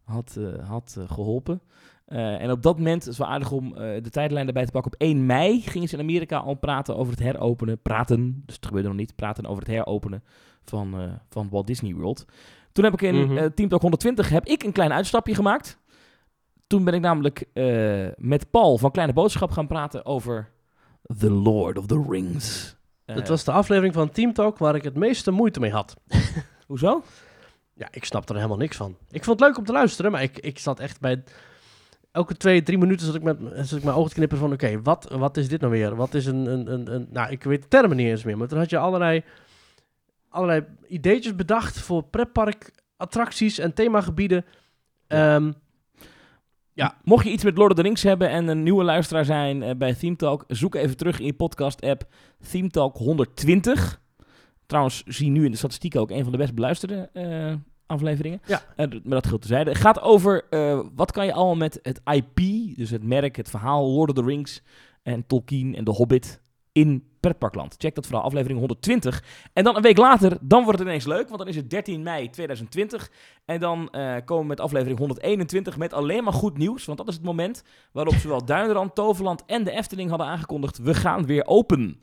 had, 0.04 0.36
eh, 0.38 0.68
had 0.68 0.96
eh, 0.98 1.10
geholpen. 1.10 1.62
Eh, 2.04 2.42
en 2.42 2.50
op 2.50 2.62
dat 2.62 2.76
moment, 2.76 3.02
het 3.02 3.12
is 3.12 3.18
wel 3.18 3.28
aardig 3.28 3.50
om 3.50 3.74
de 3.74 4.10
tijdlijn 4.10 4.46
erbij 4.46 4.64
te 4.64 4.72
pakken. 4.72 4.92
Op 4.92 5.00
1 5.00 5.26
mei 5.26 5.60
gingen 5.60 5.88
ze 5.88 5.94
in 5.94 6.00
Amerika 6.00 6.38
al 6.38 6.54
praten 6.54 6.96
over 6.96 7.12
het 7.12 7.22
heropenen. 7.22 7.82
Praten, 7.82 8.42
dus 8.46 8.54
het 8.56 8.66
gebeurde 8.66 8.88
nog 8.88 8.96
niet. 8.96 9.16
Praten 9.16 9.46
over 9.46 9.62
het 9.62 9.72
heropenen 9.72 10.24
van, 10.64 11.18
van 11.28 11.48
Walt 11.50 11.66
Disney 11.66 11.94
World. 11.94 12.26
Toen 12.72 12.84
heb 12.84 12.92
ik 12.92 13.02
in 13.02 13.38
eh, 13.38 13.46
Team 13.46 13.68
Talk 13.68 13.80
120 13.80 14.28
heb 14.28 14.46
ik 14.46 14.62
een 14.62 14.72
klein 14.72 14.92
uitstapje 14.92 15.34
gemaakt. 15.34 15.80
Toen 16.66 16.84
ben 16.84 16.94
ik 16.94 17.00
namelijk 17.00 17.46
met 18.16 18.50
Paul 18.50 18.78
van 18.78 18.90
Kleine 18.90 19.12
Boodschap 19.12 19.50
gaan 19.50 19.66
praten 19.66 20.06
over 20.06 20.50
The 21.18 21.30
Lord 21.30 21.78
of 21.78 21.86
the 21.86 22.04
Rings. 22.08 22.76
Eh, 23.04 23.16
Het 23.16 23.28
was 23.28 23.44
de 23.44 23.52
aflevering 23.52 23.94
van 23.94 24.10
Team 24.10 24.32
Talk 24.32 24.58
waar 24.58 24.74
ik 24.74 24.82
het 24.84 24.94
meeste 24.96 25.30
moeite 25.30 25.60
mee 25.60 25.70
had. 25.70 25.96
Hoezo? 26.66 27.02
Ja, 27.74 27.88
ik 27.90 28.04
snap 28.04 28.28
er 28.28 28.34
helemaal 28.34 28.56
niks 28.56 28.76
van. 28.76 28.96
Ik 29.10 29.24
vond 29.24 29.40
het 29.40 29.48
leuk 29.48 29.58
om 29.58 29.64
te 29.64 29.72
luisteren, 29.72 30.10
maar 30.12 30.22
ik, 30.22 30.38
ik 30.38 30.58
zat 30.58 30.80
echt 30.80 31.00
bij... 31.00 31.22
Elke 32.10 32.36
twee, 32.36 32.62
drie 32.62 32.78
minuten 32.78 33.06
zat 33.06 33.14
ik 33.14 33.22
met 33.22 33.38
zat 33.54 33.78
ik 33.78 33.84
mijn 33.84 33.96
ogen 33.96 34.08
te 34.08 34.14
knippen 34.16 34.38
van... 34.38 34.52
Oké, 34.52 34.82
wat, 34.82 35.10
wat 35.10 35.36
is 35.36 35.48
dit 35.48 35.60
nou 35.60 35.72
weer? 35.72 35.96
Wat 35.96 36.14
is 36.14 36.26
een, 36.26 36.46
een, 36.46 36.72
een, 36.72 36.94
een... 36.94 37.06
Nou, 37.10 37.30
ik 37.30 37.42
weet 37.42 37.62
de 37.62 37.68
termen 37.68 37.96
niet 37.96 38.06
eens 38.06 38.24
meer. 38.24 38.38
Maar 38.38 38.48
toen 38.48 38.58
had 38.58 38.70
je 38.70 38.78
allerlei, 38.78 39.24
allerlei 40.28 40.64
ideetjes 40.86 41.34
bedacht 41.36 41.78
voor 41.78 42.02
pretpark-attracties 42.02 43.58
en 43.58 43.74
themagebieden. 43.74 44.44
Ja. 45.08 45.34
Ehm, 45.34 45.52
Ja. 46.74 46.96
Mocht 47.04 47.24
je 47.24 47.30
iets 47.30 47.44
met 47.44 47.56
Lord 47.56 47.70
of 47.70 47.76
the 47.76 47.82
Rings 47.82 48.02
hebben 48.02 48.28
en 48.28 48.48
een 48.48 48.62
nieuwe 48.62 48.84
luisteraar 48.84 49.24
zijn 49.24 49.62
eh, 49.62 49.74
bij 49.76 49.94
Theme 49.94 50.16
Talk, 50.16 50.44
zoek 50.48 50.74
even 50.74 50.96
terug 50.96 51.18
in 51.18 51.26
je 51.26 51.34
podcast-app 51.34 52.06
Theme 52.50 52.68
Talk 52.68 52.96
120. 52.96 54.00
Trouwens, 54.66 55.02
zie 55.06 55.30
nu 55.30 55.44
in 55.44 55.50
de 55.50 55.56
statistieken 55.56 56.00
ook 56.00 56.10
een 56.10 56.22
van 56.22 56.32
de 56.32 56.38
best 56.38 56.54
beluisterde 56.54 57.10
eh, 57.12 57.54
afleveringen. 57.86 58.40
Ja. 58.46 58.62
Eh, 58.76 58.90
maar 58.90 59.00
dat 59.02 59.26
geldt 59.26 59.42
tezijde. 59.42 59.70
Het 59.70 59.80
gaat 59.80 60.00
over 60.00 60.44
wat 60.94 61.12
kan 61.12 61.26
je 61.26 61.32
allemaal 61.32 61.56
met 61.56 61.78
het 61.82 62.00
IP, 62.04 62.40
dus 62.76 62.90
het 62.90 63.02
merk, 63.02 63.36
het 63.36 63.50
verhaal, 63.50 63.90
Lord 63.90 64.10
of 64.10 64.16
the 64.16 64.24
Rings 64.24 64.62
en 65.02 65.26
Tolkien 65.26 65.74
en 65.74 65.84
The 65.84 65.90
Hobbit 65.90 66.40
in 66.72 67.10
pretparkland. 67.20 67.74
Check 67.78 67.94
dat 67.94 68.06
vooral, 68.06 68.24
aflevering 68.24 68.58
120. 68.58 69.24
En 69.52 69.64
dan 69.64 69.76
een 69.76 69.82
week 69.82 69.96
later, 69.96 70.38
dan 70.40 70.64
wordt 70.64 70.78
het 70.78 70.88
ineens 70.88 71.04
leuk, 71.04 71.26
want 71.26 71.38
dan 71.38 71.48
is 71.48 71.56
het 71.56 71.70
13 71.70 72.02
mei 72.02 72.30
2020. 72.30 73.10
En 73.44 73.60
dan 73.60 73.90
eh, 73.90 74.16
komen 74.24 74.42
we 74.42 74.48
met 74.48 74.60
aflevering 74.60 74.98
121 74.98 75.76
met 75.76 75.92
alleen 75.92 76.24
maar 76.24 76.32
goed 76.32 76.58
nieuws. 76.58 76.84
Want 76.84 76.98
dat 76.98 77.08
is 77.08 77.14
het 77.14 77.24
moment 77.24 77.64
waarop 77.92 78.14
zowel 78.14 78.44
Duinrand, 78.44 78.94
Toverland 78.94 79.44
en 79.44 79.64
de 79.64 79.70
Efteling 79.70 80.08
hadden 80.08 80.26
aangekondigd... 80.26 80.78
we 80.78 80.94
gaan 80.94 81.26
weer 81.26 81.46
open. 81.46 82.00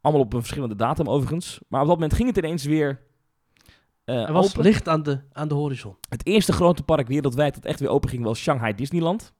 Allemaal 0.00 0.22
op 0.22 0.32
een 0.32 0.40
verschillende 0.40 0.76
datum 0.76 1.08
overigens. 1.08 1.60
Maar 1.68 1.80
op 1.80 1.86
dat 1.86 1.96
moment 1.96 2.14
ging 2.14 2.28
het 2.28 2.36
ineens 2.36 2.64
weer 2.64 3.00
eh, 4.04 4.22
Er 4.22 4.32
was 4.32 4.46
open. 4.46 4.62
licht 4.62 4.88
aan 4.88 5.02
de, 5.02 5.20
aan 5.32 5.48
de 5.48 5.54
horizon. 5.54 5.96
Het 6.08 6.26
eerste 6.26 6.52
grote 6.52 6.82
park 6.82 7.08
wereldwijd 7.08 7.54
dat 7.54 7.64
echt 7.64 7.80
weer 7.80 7.88
open 7.88 8.08
ging 8.08 8.24
was 8.24 8.38
Shanghai 8.38 8.74
Disneyland. 8.74 9.32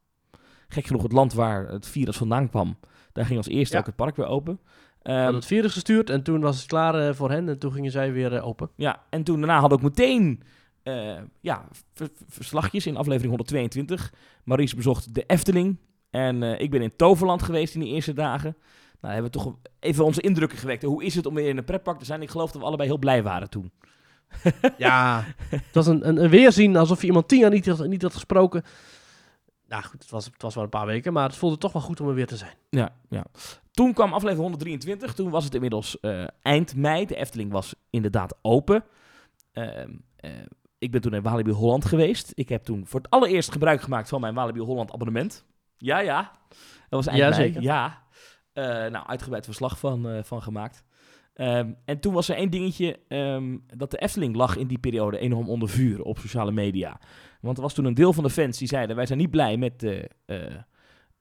Gek 0.69 0.87
genoeg 0.87 1.03
het 1.03 1.13
land 1.13 1.33
waar 1.33 1.69
het 1.69 1.87
virus 1.87 2.17
vandaan 2.17 2.49
kwam. 2.49 2.77
Daar 3.13 3.25
ging 3.27 3.39
als 3.39 3.49
eerste 3.49 3.75
Ja. 3.75 3.81
ook 3.81 3.87
het 3.87 3.97
park 3.97 4.17
weer 4.17 4.27
open. 4.27 4.61
Hadden 5.03 5.35
het 5.35 5.47
virus 5.47 5.73
gestuurd 5.73 6.11
en 6.11 6.23
toen 6.23 6.41
was 6.41 6.57
het 6.57 6.67
klaar 6.67 7.09
eh, 7.09 7.15
voor 7.15 7.31
hen 7.31 7.49
en 7.49 7.59
toen 7.59 7.73
gingen 7.73 7.91
zij 7.91 8.13
weer 8.13 8.35
eh, 8.35 8.47
open. 8.47 8.71
Ja, 8.77 9.03
en 9.11 9.23
toen 9.25 9.39
daarna 9.41 9.67
we 9.69 9.75
ook 9.75 9.83
meteen 9.83 10.43
eh, 10.83 11.19
ja, 11.41 11.65
ver- 11.71 11.85
ver- 11.95 12.11
verslagjes 12.29 12.87
in 12.87 12.97
aflevering 12.97 13.29
122. 13.31 14.13
Maurice 14.45 14.77
bezocht 14.77 15.15
de 15.15 15.25
Efteling. 15.27 15.77
En 16.11 16.43
ik 16.43 16.71
ben 16.71 16.83
in 16.83 16.97
Toverland 16.97 17.43
geweest 17.43 17.75
in 17.75 17.81
die 17.81 17.95
eerste 17.95 18.13
dagen. 18.13 18.57
Nou, 19.01 19.15
hebben 19.15 19.33
we 19.33 19.39
toch 19.39 19.55
even 19.81 20.05
onze 20.05 20.21
indrukken 20.21 20.59
gewekt. 20.59 20.83
Hoe 20.83 21.05
is 21.05 21.15
het 21.15 21.27
om 21.27 21.35
weer 21.35 21.49
in 21.49 21.57
een 21.59 21.65
pretpark 21.65 21.99
te 21.99 22.05
zijn? 22.05 22.23
Ik 22.23 22.31
geloof 22.31 22.51
dat 22.53 22.61
we 22.61 22.67
allebei 22.67 22.89
heel 22.89 22.99
blij 22.99 23.23
waren 23.23 23.51
toen. 23.51 23.71
Ja, 24.79 25.25
het 25.49 25.63
was 25.75 25.87
een, 25.87 26.09
een, 26.09 26.23
een 26.25 26.31
weerzien 26.31 26.77
alsof 26.77 27.01
je 27.01 27.07
iemand 27.07 27.29
tien 27.29 27.39
jaar 27.39 27.51
niet, 27.51 27.67
had- 27.67 27.87
niet 27.87 28.03
had 28.03 28.15
gesproken. 28.15 28.63
Nou 29.73 29.85
goed, 29.85 30.03
het 30.03 30.11
was, 30.11 30.25
het 30.25 30.43
was 30.43 30.55
maar 30.55 30.65
een 30.65 30.71
paar 30.71 30.87
weken, 30.87 31.13
maar 31.13 31.29
het 31.29 31.37
voelde 31.37 31.59
toch 31.59 31.73
wel 31.73 31.83
goed 31.83 32.01
om 32.01 32.09
er 32.09 32.15
weer 32.15 32.27
te 32.27 32.37
zijn. 32.37 32.55
Ja, 32.71 32.95
ja. 33.09 33.25
Toen 33.71 33.93
kwam 33.93 34.13
aflevering 34.13 34.41
123. 34.43 35.15
Toen 35.15 35.31
was 35.31 35.45
het 35.45 35.55
inmiddels 35.55 36.01
eh, 36.01 36.25
eind 36.43 36.77
mei. 36.77 37.07
De 37.07 37.17
Efteling 37.17 37.53
was 37.53 37.75
inderdaad 37.91 38.35
open. 38.43 38.85
Ehm, 39.53 39.91
eh, 40.17 40.31
ik 40.79 40.91
ben 40.91 41.01
toen 41.01 41.15
in 41.15 41.23
Walibi 41.23 41.51
Holland 41.51 41.85
geweest. 41.85 42.33
Ik 42.35 42.49
heb 42.49 42.63
toen 42.65 42.87
voor 42.87 43.01
het 43.01 43.11
allereerst 43.11 43.53
gebruik 43.53 43.81
gemaakt 43.81 44.09
van 44.09 44.21
mijn 44.21 44.35
Walibi 44.35 44.61
Holland 44.61 44.93
abonnement. 44.93 45.45
Ja, 45.77 45.99
ja. 45.99 46.33
Dat 46.49 47.05
was 47.05 47.07
eind 47.07 47.19
Ja, 47.21 47.29
mei. 47.29 47.43
zeker. 47.43 47.63
Ja. 47.63 48.03
Eh, 48.53 48.65
nou, 48.65 49.07
uitgebreid 49.07 49.45
verslag 49.45 49.79
van, 49.79 50.21
van 50.25 50.43
gemaakt. 50.43 50.85
Ehm, 51.35 51.73
en 51.85 52.01
toen 52.01 52.13
was 52.13 52.29
er 52.29 52.37
één 52.37 52.51
dingetje, 52.51 52.99
ehm, 53.09 53.57
dat 53.77 53.91
de 53.91 53.99
Efteling 53.99 54.37
lag 54.37 54.57
in 54.57 54.67
die 54.67 54.79
periode 54.79 55.19
enorm 55.19 55.49
onder 55.49 55.69
vuur 55.69 56.03
op 56.03 56.19
sociale 56.19 56.53
media. 56.53 57.01
Want 57.41 57.57
er 57.57 57.63
was 57.63 57.75
toen 57.75 57.85
een 57.85 57.95
deel 57.95 58.13
van 58.13 58.25
de 58.25 58.31
fans 58.31 58.59
die 58.59 58.69
zeiden, 58.69 58.97
wij 58.97 59.07
zijn 59.07 59.19
niet 59.19 59.31
blij 59.31 59.57
met 59.57 59.81
de, 59.81 60.11
eh, 60.27 60.55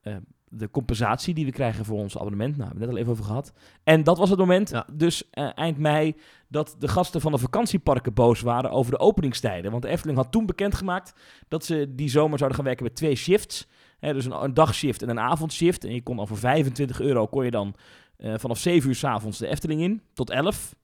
eh, 0.01 0.15
de 0.47 0.69
compensatie 0.69 1.33
die 1.33 1.45
we 1.45 1.51
krijgen 1.51 1.85
voor 1.85 1.97
ons 1.97 2.17
abonnement. 2.17 2.57
Nou, 2.57 2.69
we 2.73 2.77
hebben 2.79 2.87
het 2.87 2.89
net 2.89 2.97
al 2.97 3.01
even 3.01 3.11
over 3.11 3.23
gehad. 3.25 3.53
En 3.83 4.03
dat 4.03 4.17
was 4.17 4.29
het 4.29 4.39
moment, 4.39 4.69
Ja. 4.69 4.85
dus 4.93 5.29
eh, 5.29 5.49
eind 5.55 5.77
mei, 5.77 6.15
dat 6.47 6.75
de 6.79 6.87
gasten 6.87 7.21
van 7.21 7.31
de 7.31 7.37
vakantieparken 7.37 8.13
boos 8.13 8.41
waren 8.41 8.71
over 8.71 8.91
de 8.91 8.99
openingstijden. 8.99 9.71
Want 9.71 9.83
de 9.83 9.89
Efteling 9.89 10.17
had 10.17 10.31
toen 10.31 10.45
bekendgemaakt 10.45 11.13
dat 11.47 11.65
ze 11.65 11.95
die 11.95 12.09
zomer 12.09 12.37
zouden 12.37 12.57
gaan 12.57 12.67
werken 12.67 12.83
met 12.83 12.95
twee 12.95 13.15
shifts. 13.15 13.67
Dus 13.99 14.25
een, 14.25 14.43
een 14.43 14.53
dagshift 14.53 15.01
en 15.01 15.09
een 15.09 15.19
avondshift. 15.19 15.83
En 15.83 15.93
je 15.93 16.03
kon 16.03 16.15
dan 16.15 16.27
voor 16.27 16.37
25 16.37 17.01
euro 17.01 17.27
kon 17.27 17.45
je 17.45 17.51
dan 17.51 17.75
eh, 18.21 18.33
vanaf 18.37 18.57
7 18.57 18.89
uur 18.89 18.95
s'avonds 18.95 19.37
de 19.37 19.47
Efteling 19.47 19.81
in, 19.81 20.01
tot 20.13 20.29
11. 20.29 20.75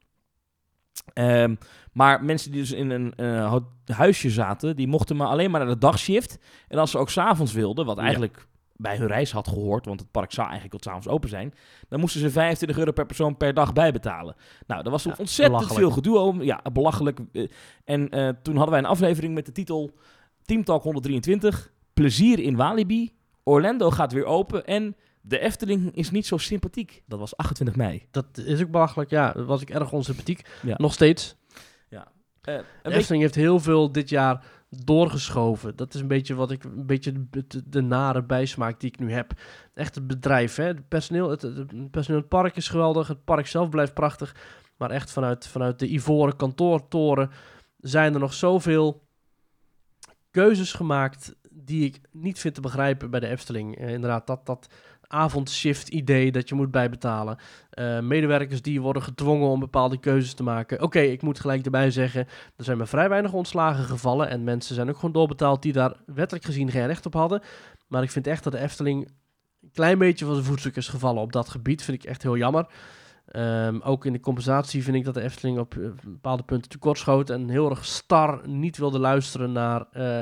Ehm, 1.13 1.55
maar 1.93 2.23
mensen 2.23 2.51
die 2.51 2.61
dus 2.61 2.71
in 2.71 2.89
een 2.89 3.13
eh, 3.15 3.55
huisje 3.85 4.29
zaten, 4.29 4.75
die 4.75 4.87
mochten 4.87 5.15
maar 5.15 5.27
alleen 5.27 5.51
maar 5.51 5.59
naar 5.65 5.69
de 5.73 5.77
dagshift. 5.77 6.37
En 6.67 6.77
als 6.77 6.91
ze 6.91 6.97
ook 6.97 7.09
s'avonds 7.09 7.53
wilden, 7.53 7.85
wat 7.85 7.97
Ja. 7.97 8.03
eigenlijk 8.03 8.47
bij 8.75 8.97
hun 8.97 9.07
reis 9.07 9.31
had 9.31 9.47
gehoord, 9.47 9.85
want 9.85 9.99
het 9.99 10.11
park 10.11 10.31
zou 10.31 10.47
eigenlijk 10.49 10.75
tot 10.75 10.83
s'avonds 10.83 11.07
open 11.07 11.29
zijn, 11.29 11.53
dan 11.89 11.99
moesten 11.99 12.21
ze 12.21 12.29
25 12.31 12.77
euro 12.77 12.91
per 12.91 13.05
persoon 13.05 13.37
per 13.37 13.53
dag 13.53 13.73
bijbetalen. 13.73 14.35
Nou, 14.67 14.83
daar 14.83 14.91
was 14.91 15.03
Ja, 15.03 15.15
ontzettend 15.17 15.73
veel 15.73 15.91
gedoe 15.91 16.17
om. 16.17 16.41
Ja, 16.43 16.61
belachelijk. 16.73 17.19
Eh, 17.31 17.47
En 17.83 18.09
toen 18.41 18.53
hadden 18.55 18.69
wij 18.69 18.79
een 18.79 18.85
aflevering 18.89 19.33
met 19.33 19.45
de 19.45 19.51
titel 19.51 19.91
Team 20.45 20.63
Talk 20.63 20.83
123, 20.83 21.71
Plezier 21.93 22.39
in 22.39 22.55
Walibi, 22.55 23.11
Orlando 23.43 23.91
gaat 23.91 24.11
weer 24.13 24.25
open 24.25 24.65
en 24.65 24.95
de 25.27 25.39
Efteling 25.39 25.95
is 25.95 26.11
niet 26.11 26.25
zo 26.25 26.37
sympathiek. 26.37 27.03
Dat 27.05 27.19
was 27.19 27.37
28 27.37 27.75
mei. 27.75 28.07
Dat 28.11 28.25
is 28.37 28.61
ook 28.61 28.71
belachelijk. 28.71 29.09
Ja, 29.09 29.31
dat 29.31 29.45
was 29.45 29.61
ik 29.61 29.69
erg 29.69 29.91
onsympathiek. 29.91 30.47
Ja. 30.61 30.75
Nog 30.77 30.93
steeds. 30.93 31.35
Eh, 32.41 32.53
een 32.53 32.61
De 32.61 32.65
beetje- 32.83 32.97
Efteling 32.97 33.23
heeft 33.23 33.35
heel 33.35 33.59
veel 33.59 33.91
dit 33.91 34.09
jaar 34.09 34.45
doorgeschoven. 34.69 35.75
Dat 35.75 35.93
is 35.93 36.01
een 36.01 36.07
beetje 36.07 36.35
wat 36.35 36.51
ik, 36.51 36.63
een 36.63 36.85
beetje 36.85 37.11
de, 37.29 37.45
de, 37.47 37.69
de 37.69 37.81
nare 37.81 38.23
bijsmaak 38.23 38.79
die 38.79 38.89
ik 38.89 38.99
nu 38.99 39.11
heb. 39.11 39.31
Echt 39.73 39.95
het 39.95 40.07
bedrijf, 40.07 40.55
hè. 40.55 40.63
Het 40.63 40.87
personeel, 40.87 41.29
het 41.29 41.91
personeel, 41.91 42.19
het 42.19 42.29
park 42.29 42.55
is 42.55 42.67
geweldig. 42.67 43.07
Het 43.07 43.23
park 43.23 43.47
zelf 43.47 43.69
blijft 43.69 43.93
prachtig. 43.93 44.35
Maar 44.77 44.91
echt 44.91 45.11
vanuit, 45.11 45.47
vanuit 45.47 45.79
de 45.79 45.87
ivoren 45.91 46.35
kantoortoren 46.35 47.29
zijn 47.79 48.13
er 48.13 48.19
nog 48.19 48.33
zoveel 48.33 49.07
keuzes 50.31 50.73
gemaakt 50.73 51.35
die 51.51 51.85
ik 51.85 51.99
niet 52.11 52.39
vind 52.39 52.53
te 52.55 52.61
begrijpen 52.61 53.09
bij 53.09 53.19
de 53.19 53.27
Efteling. 53.27 53.77
Eh, 53.77 53.93
inderdaad, 53.93 54.27
dat, 54.27 54.45
dat 54.45 54.67
avondshift 55.07 55.87
idee 55.87 56.31
dat 56.31 56.49
je 56.49 56.55
moet 56.55 56.71
bijbetalen. 56.71 57.37
Eh, 57.69 57.99
medewerkers 57.99 58.61
die 58.61 58.81
worden 58.81 59.01
gedwongen 59.01 59.47
om 59.47 59.59
bepaalde 59.59 59.99
keuzes 59.99 60.33
te 60.33 60.43
maken. 60.43 60.81
Oké, 60.81 60.99
ik 60.99 61.21
moet 61.21 61.39
gelijk 61.39 61.65
erbij 61.65 61.91
zeggen, 61.91 62.27
er 62.55 62.63
zijn 62.63 62.77
maar 62.77 62.87
vrij 62.87 63.09
weinig 63.09 63.33
ontslagen 63.33 63.83
gevallen. 63.83 64.29
En 64.29 64.43
mensen 64.43 64.75
zijn 64.75 64.89
ook 64.89 64.95
gewoon 64.95 65.11
doorbetaald 65.11 65.61
die 65.61 65.73
daar 65.73 65.95
wettelijk 66.05 66.45
gezien 66.45 66.71
geen 66.71 66.87
recht 66.87 67.05
op 67.05 67.13
hadden. 67.13 67.41
Maar 67.87 68.03
ik 68.03 68.11
vind 68.11 68.27
echt 68.27 68.43
dat 68.43 68.53
de 68.53 68.59
Efteling 68.59 69.07
een 69.61 69.71
klein 69.73 69.97
beetje 69.97 70.25
van 70.25 70.33
zijn 70.33 70.47
voetstuk 70.47 70.75
is 70.75 70.87
gevallen 70.87 71.21
op 71.21 71.31
dat 71.31 71.49
gebied. 71.49 71.83
Vind 71.83 72.03
ik 72.03 72.09
echt 72.09 72.23
heel 72.23 72.37
jammer. 72.37 72.67
Ehm, 73.27 73.79
ook 73.83 74.05
in 74.05 74.13
de 74.13 74.19
compensatie 74.19 74.83
vind 74.83 74.95
ik 74.95 75.05
dat 75.05 75.13
de 75.13 75.21
Efteling 75.21 75.59
op 75.59 75.75
eh, 75.75 75.89
bepaalde 76.03 76.43
punten 76.43 76.69
tekortschoot. 76.69 77.29
En 77.29 77.49
heel 77.49 77.69
erg 77.69 77.85
star 77.85 78.47
niet 78.47 78.77
wilde 78.77 78.99
luisteren 78.99 79.51
naar 79.51 79.85
eh, 79.91 80.21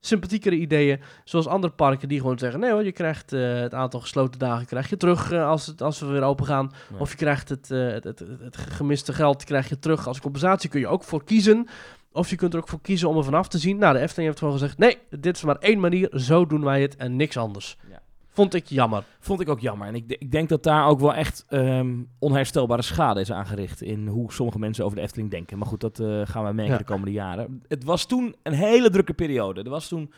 sympathiekere 0.00 0.56
ideeën. 0.56 1.00
Zoals 1.24 1.46
andere 1.46 1.72
parken 1.72 2.08
die 2.08 2.20
gewoon 2.20 2.38
zeggen: 2.38 2.60
nee 2.60 2.70
hoor, 2.70 2.84
je 2.84 2.92
krijgt 2.92 3.32
eh, 3.32 3.60
het 3.60 3.74
aantal 3.74 4.00
gesloten 4.00 4.38
dagen 4.38 4.66
krijg 4.66 4.90
je 4.90 4.96
terug 4.96 5.32
eh, 5.32 5.48
als, 5.48 5.66
het, 5.66 5.82
als 5.82 6.00
we 6.00 6.06
weer 6.06 6.22
open 6.22 6.46
gaan. 6.46 6.72
Ja. 6.92 6.98
Of 6.98 7.10
je 7.10 7.16
krijgt 7.16 7.48
het, 7.48 7.70
eh, 7.70 7.88
het, 7.88 8.04
het, 8.04 8.24
het 8.40 8.56
gemiste 8.56 9.12
geld 9.12 9.44
krijg 9.44 9.68
je 9.68 9.78
terug 9.78 10.06
als 10.06 10.20
compensatie. 10.20 10.70
Kun 10.70 10.80
je 10.80 10.88
ook 10.88 11.04
voor 11.04 11.24
kiezen. 11.24 11.68
Of 12.12 12.30
je 12.30 12.36
kunt 12.36 12.54
er 12.54 12.60
ook 12.60 12.68
voor 12.68 12.80
kiezen 12.80 13.08
om 13.08 13.16
er 13.16 13.24
vanaf 13.24 13.48
te 13.48 13.58
zien. 13.58 13.78
Nou, 13.78 13.94
de 13.94 14.00
Efteling 14.00 14.28
heeft 14.28 14.38
gewoon 14.38 14.58
gezegd: 14.58 14.78
nee, 14.78 14.98
dit 15.10 15.36
is 15.36 15.42
maar 15.42 15.56
één 15.56 15.80
manier. 15.80 16.10
Zo 16.12 16.46
doen 16.46 16.64
wij 16.64 16.82
het 16.82 16.96
en 16.96 17.16
niks 17.16 17.36
anders. 17.36 17.76
Ja. 17.90 18.02
Vond 18.38 18.54
ik 18.54 18.66
jammer. 18.66 19.04
Vond 19.20 19.40
ik 19.40 19.48
ook 19.48 19.60
jammer. 19.60 19.86
En 19.86 19.94
ik, 19.94 20.04
ik 20.18 20.30
denk 20.30 20.48
dat 20.48 20.62
daar 20.62 20.86
ook 20.86 21.00
wel 21.00 21.14
echt 21.14 21.44
ehm, 21.48 22.02
onherstelbare 22.18 22.82
schade 22.82 23.20
is 23.20 23.32
aangericht 23.32 23.82
in 23.82 24.06
hoe 24.06 24.32
sommige 24.32 24.58
mensen 24.58 24.84
over 24.84 24.96
de 24.96 25.02
Efteling 25.02 25.30
denken. 25.30 25.58
Maar 25.58 25.66
goed, 25.66 25.80
dat 25.80 25.98
eh, 26.00 26.20
gaan 26.24 26.44
we 26.44 26.52
merken 26.52 26.72
Ja. 26.72 26.78
de 26.78 26.84
komende 26.84 27.12
jaren. 27.12 27.62
Het 27.68 27.84
was 27.84 28.06
toen 28.06 28.34
een 28.42 28.52
hele 28.52 28.90
drukke 28.90 29.12
periode. 29.14 29.62
Er 29.62 29.70
was 29.70 29.88
toen 29.88 30.12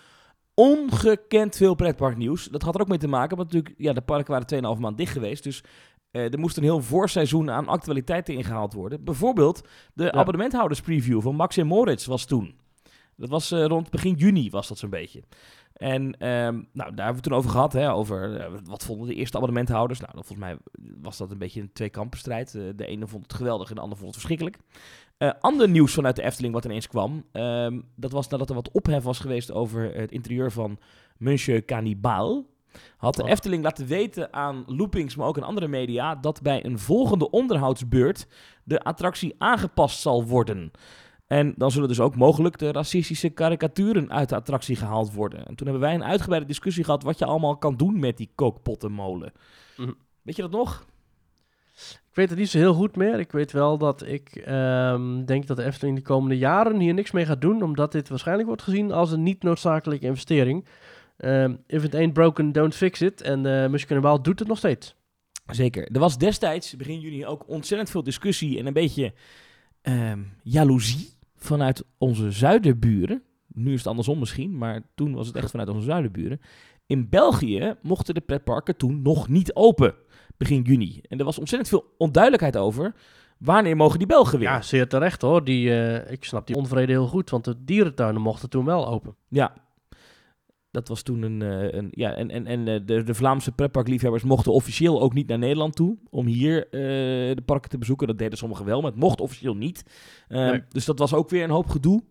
ongekend 0.55 1.57
veel 1.57 1.75
pretparknieuws. 1.75 2.45
Dat 2.45 2.63
had 2.63 2.75
er 2.75 2.81
ook 2.81 2.89
mee 2.89 2.99
te 2.99 3.09
maken, 3.09 3.37
want 3.37 3.53
natuurlijk, 3.53 3.81
ja, 3.81 3.93
de 3.93 4.01
parken 4.01 4.33
waren 4.33 4.75
2,5 4.77 4.81
maand 4.81 4.97
dicht 4.97 5.13
geweest. 5.13 5.43
Dus 5.43 5.63
eh, 6.11 6.33
er 6.33 6.39
moest 6.39 6.57
een 6.57 6.63
heel 6.63 6.81
voorseizoen 6.81 7.51
aan 7.51 7.69
actualiteiten 7.69 8.35
ingehaald 8.35 8.73
worden. 8.73 9.05
Bijvoorbeeld 9.05 9.69
de 9.95 10.13
abonnementhouderspreview 10.13 11.21
van 11.23 11.35
Max 11.35 11.57
en 11.57 11.67
Moritz 11.67 12.07
was 12.07 12.25
toen. 12.25 12.55
Dat 13.17 13.29
was 13.29 13.51
eh, 13.51 13.65
rond 13.65 13.91
begin 13.91 14.15
juni, 14.15 14.51
was 14.51 14.69
dat 14.69 14.79
zo'n 14.79 14.91
beetje. 14.91 15.23
En 15.81 16.19
ehm, 16.19 16.55
nou, 16.55 16.65
daar 16.73 16.87
hebben 16.87 17.07
we 17.07 17.13
het 17.13 17.23
toen 17.23 17.35
over 17.35 17.51
gehad, 17.51 17.73
hè, 17.73 17.93
over 17.93 18.37
eh, 18.37 18.53
wat 18.65 18.85
vonden 18.85 19.09
de 19.09 19.15
eerste 19.15 19.37
abonnementhouders. 19.37 20.01
Nou, 20.01 20.13
dan 20.15 20.25
volgens 20.25 20.49
mij 20.49 20.59
was 21.03 21.17
dat 21.17 21.31
een 21.31 21.39
beetje 21.39 21.61
een 21.61 21.73
tweekampenstrijd. 21.73 22.55
Eh, 22.55 22.63
de 22.77 22.87
ene 22.87 23.07
vond 23.07 23.23
het 23.23 23.35
geweldig 23.35 23.69
en 23.69 23.75
de 23.75 23.81
ander 23.81 23.99
vond 23.99 24.15
het 24.15 24.21
verschrikkelijk. 24.21 24.59
Eh, 25.19 25.31
ander 25.41 25.69
nieuws 25.69 25.95
vanuit 25.95 26.17
de 26.17 26.23
Efteling 26.23 26.55
wat 26.55 26.65
ineens 26.65 26.89
kwam, 26.89 27.25
ehm, 27.33 27.81
dat 27.97 28.13
was 28.13 28.29
nadat 28.29 28.49
er 28.49 28.55
wat 28.55 28.71
ophef 28.71 29.03
was 29.03 29.19
geweest 29.19 29.53
over 29.53 29.95
het 29.95 30.13
interieur 30.13 30.53
van 30.53 30.79
Monsieur 31.17 31.65
Cannibal. 31.65 32.47
Had 32.97 33.15
de 33.15 33.23
Och. 33.23 33.29
Efteling 33.29 33.63
laten 33.63 33.87
weten 33.87 34.33
aan 34.33 34.65
Loopings, 34.67 35.17
maar 35.17 35.27
ook 35.27 35.37
aan 35.37 35.43
andere 35.43 35.69
media, 35.69 36.15
dat 36.15 36.43
bij 36.43 36.65
een 36.65 36.79
volgende 36.79 37.31
onderhoudsbeurt 37.31 38.27
de 38.65 38.83
attractie 38.83 39.35
aangepast 39.39 40.01
zal 40.01 40.25
worden. 40.25 40.71
En 41.31 41.55
dan 41.57 41.71
zullen 41.71 41.89
dus 41.89 42.01
ook 42.01 42.17
mogelijk 42.17 42.59
de 42.59 42.73
racistische 42.73 43.29
karikaturen 43.29 44.11
uit 44.13 44.29
de 44.29 44.35
attractie 44.35 44.77
gehaald 44.77 45.13
worden. 45.13 45.47
En 45.47 45.55
toen 45.55 45.67
hebben 45.67 45.87
wij 45.89 45.95
een 45.95 46.05
uitgebreide 46.05 46.47
discussie 46.47 46.85
gehad 46.85 47.03
wat 47.03 47.19
je 47.19 47.25
allemaal 47.25 47.57
kan 47.57 47.77
doen 47.77 47.99
met 47.99 48.17
die 48.17 48.31
kookpottenmolen. 48.35 49.33
Mhm. 49.77 49.93
Weet 50.23 50.37
je 50.37 50.43
dat 50.43 50.51
nog? 50.51 50.87
Ik 51.77 52.15
weet 52.15 52.31
het 52.31 52.39
niet 52.39 52.49
zo 52.49 52.59
heel 52.59 52.75
goed 52.75 52.97
meer. 52.97 53.19
Ik 53.19 53.33
weet 53.33 53.53
wel 53.53 53.79
dat 53.79 54.07
ik 54.07 54.37
ehm, 54.37 55.25
denk 55.25 55.47
dat 55.47 55.57
de 55.57 55.65
Efteling 55.65 55.97
de 55.97 56.03
komende 56.03 56.39
jaren 56.39 56.81
hier 56.81 56.95
niks 56.95 57.11
mee 57.11 57.27
gaat 57.27 57.41
doen, 57.41 57.63
omdat 57.63 57.93
dit 57.93 58.09
waarschijnlijk 58.09 58.49
wordt 58.49 58.63
gezien 58.63 58.93
als 58.93 59.13
een 59.13 59.23
niet 59.23 59.43
noodzakelijke 59.43 60.07
investering. 60.07 60.65
Ehm, 61.17 61.57
if 61.67 61.85
it 61.85 61.95
ain't 61.95 62.13
broken, 62.13 62.53
don't 62.53 62.75
fix 62.75 63.01
it. 63.01 63.21
En 63.21 63.45
uh, 63.45 64.15
doet 64.23 64.39
het 64.39 64.49
nog 64.49 64.59
steeds. 64.59 64.95
Zeker. 65.47 65.89
Er 65.93 66.01
was 66.01 66.19
destijds, 66.19 66.77
begin 66.77 67.01
juni, 67.01 67.27
ook 67.27 67.49
ontzettend 67.49 67.91
veel 67.91 68.03
discussie 68.03 68.59
en 68.59 68.67
een 68.67 68.73
beetje 68.73 69.13
ehm 69.83 70.21
jaloezie 70.43 71.19
vanuit 71.45 71.85
onze 71.99 72.31
zuiderburen. 72.31 73.23
Nu 73.47 73.73
is 73.73 73.79
het 73.79 73.87
andersom 73.87 74.19
misschien, 74.19 74.59
maar 74.59 74.83
toen 74.95 75.15
was 75.15 75.27
het 75.27 75.37
echt 75.37 75.51
vanuit 75.51 75.69
onze 75.69 75.85
zuiderburen. 75.85 76.41
In 76.87 77.09
België 77.09 77.75
mochten 77.83 78.15
de 78.15 78.21
pretparken 78.21 78.77
toen 78.77 79.03
nog 79.03 79.29
niet 79.29 79.55
open, 79.55 79.95
begin 80.37 80.63
juni. 80.63 81.01
En 81.09 81.19
er 81.19 81.25
was 81.25 81.39
ontzettend 81.39 81.71
veel 81.71 81.95
onduidelijkheid 81.99 82.57
over. 82.57 82.95
Wanneer 83.39 83.77
mogen 83.77 83.99
die 83.99 84.07
Belgen 84.07 84.39
weer? 84.39 84.49
Ja, 84.49 84.63
zeer 84.63 84.89
terecht 84.89 85.23
hoor. 85.23 85.45
Die, 85.45 85.81
eh, 85.81 86.13
ik 86.13 86.25
snap 86.25 86.47
die 86.47 86.57
onvrede 86.57 86.93
heel 86.93 87.07
goed, 87.07 87.31
want 87.31 87.45
de 87.45 87.65
dierentuinen 87.65 88.23
mochten 88.23 88.51
toen 88.51 88.65
wel 88.65 88.89
open. 88.89 89.17
Ja. 89.29 89.53
Dat 90.71 90.89
was 90.89 91.03
toen 91.03 91.23
een. 91.23 91.43
eh, 91.43 91.73
een 91.79 91.89
ja, 91.91 92.15
en 92.15 92.31
en, 92.31 92.47
en 92.47 92.69
eh, 92.69 92.81
de, 92.85 93.03
de 93.03 93.15
Vlaamse 93.15 93.53
pretparkliefhebbers 93.53 94.23
mochten 94.23 94.53
officieel 94.53 95.01
ook 95.01 95.15
niet 95.15 95.27
naar 95.29 95.39
Nederland 95.39 95.75
toe. 95.77 95.97
om 96.11 96.27
hier 96.27 96.65
eh, 96.65 96.81
de 97.37 97.43
parken 97.45 97.71
te 97.71 97.79
bezoeken. 97.79 98.07
Dat 98.07 98.19
deden 98.19 98.39
sommigen 98.39 98.65
wel, 98.65 98.81
maar 98.81 98.91
het 98.91 99.01
mocht 99.01 99.21
officieel 99.21 99.57
niet. 99.57 99.85
Ehm, 100.29 100.51
Nee. 100.51 100.63
Dus 100.69 100.85
dat 100.85 100.99
was 100.99 101.15
ook 101.15 101.31
weer 101.31 101.45
een 101.45 101.51
hoop 101.51 101.69
gedoe. 101.69 102.03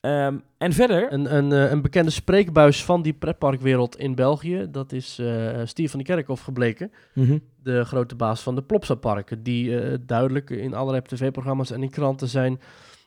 Ehm, 0.00 0.36
en 0.58 0.72
verder. 0.72 1.12
Een, 1.12 1.36
een, 1.36 1.50
een 1.50 1.82
bekende 1.82 2.10
spreekbuis 2.10 2.84
van 2.84 3.02
die 3.02 3.12
pretparkwereld 3.12 3.98
in 3.98 4.14
België, 4.14 4.66
dat 4.70 4.92
is 4.92 5.18
eh 5.18 5.60
Stier 5.64 5.90
van 5.90 5.98
de 5.98 6.04
Kerkhof 6.04 6.40
gebleken. 6.40 6.90
Mhm. 7.14 7.38
de 7.62 7.84
grote 7.84 8.14
baas 8.14 8.40
van 8.42 8.54
de 8.54 8.62
Plopsa-parken, 8.62 9.42
die 9.42 9.80
eh, 9.80 9.98
duidelijk 10.06 10.50
in 10.50 10.74
allerlei 10.74 11.02
tv-programma's 11.02 11.70
en 11.70 11.82
in 11.82 11.90
kranten 11.90 12.28
zijn 12.28 12.60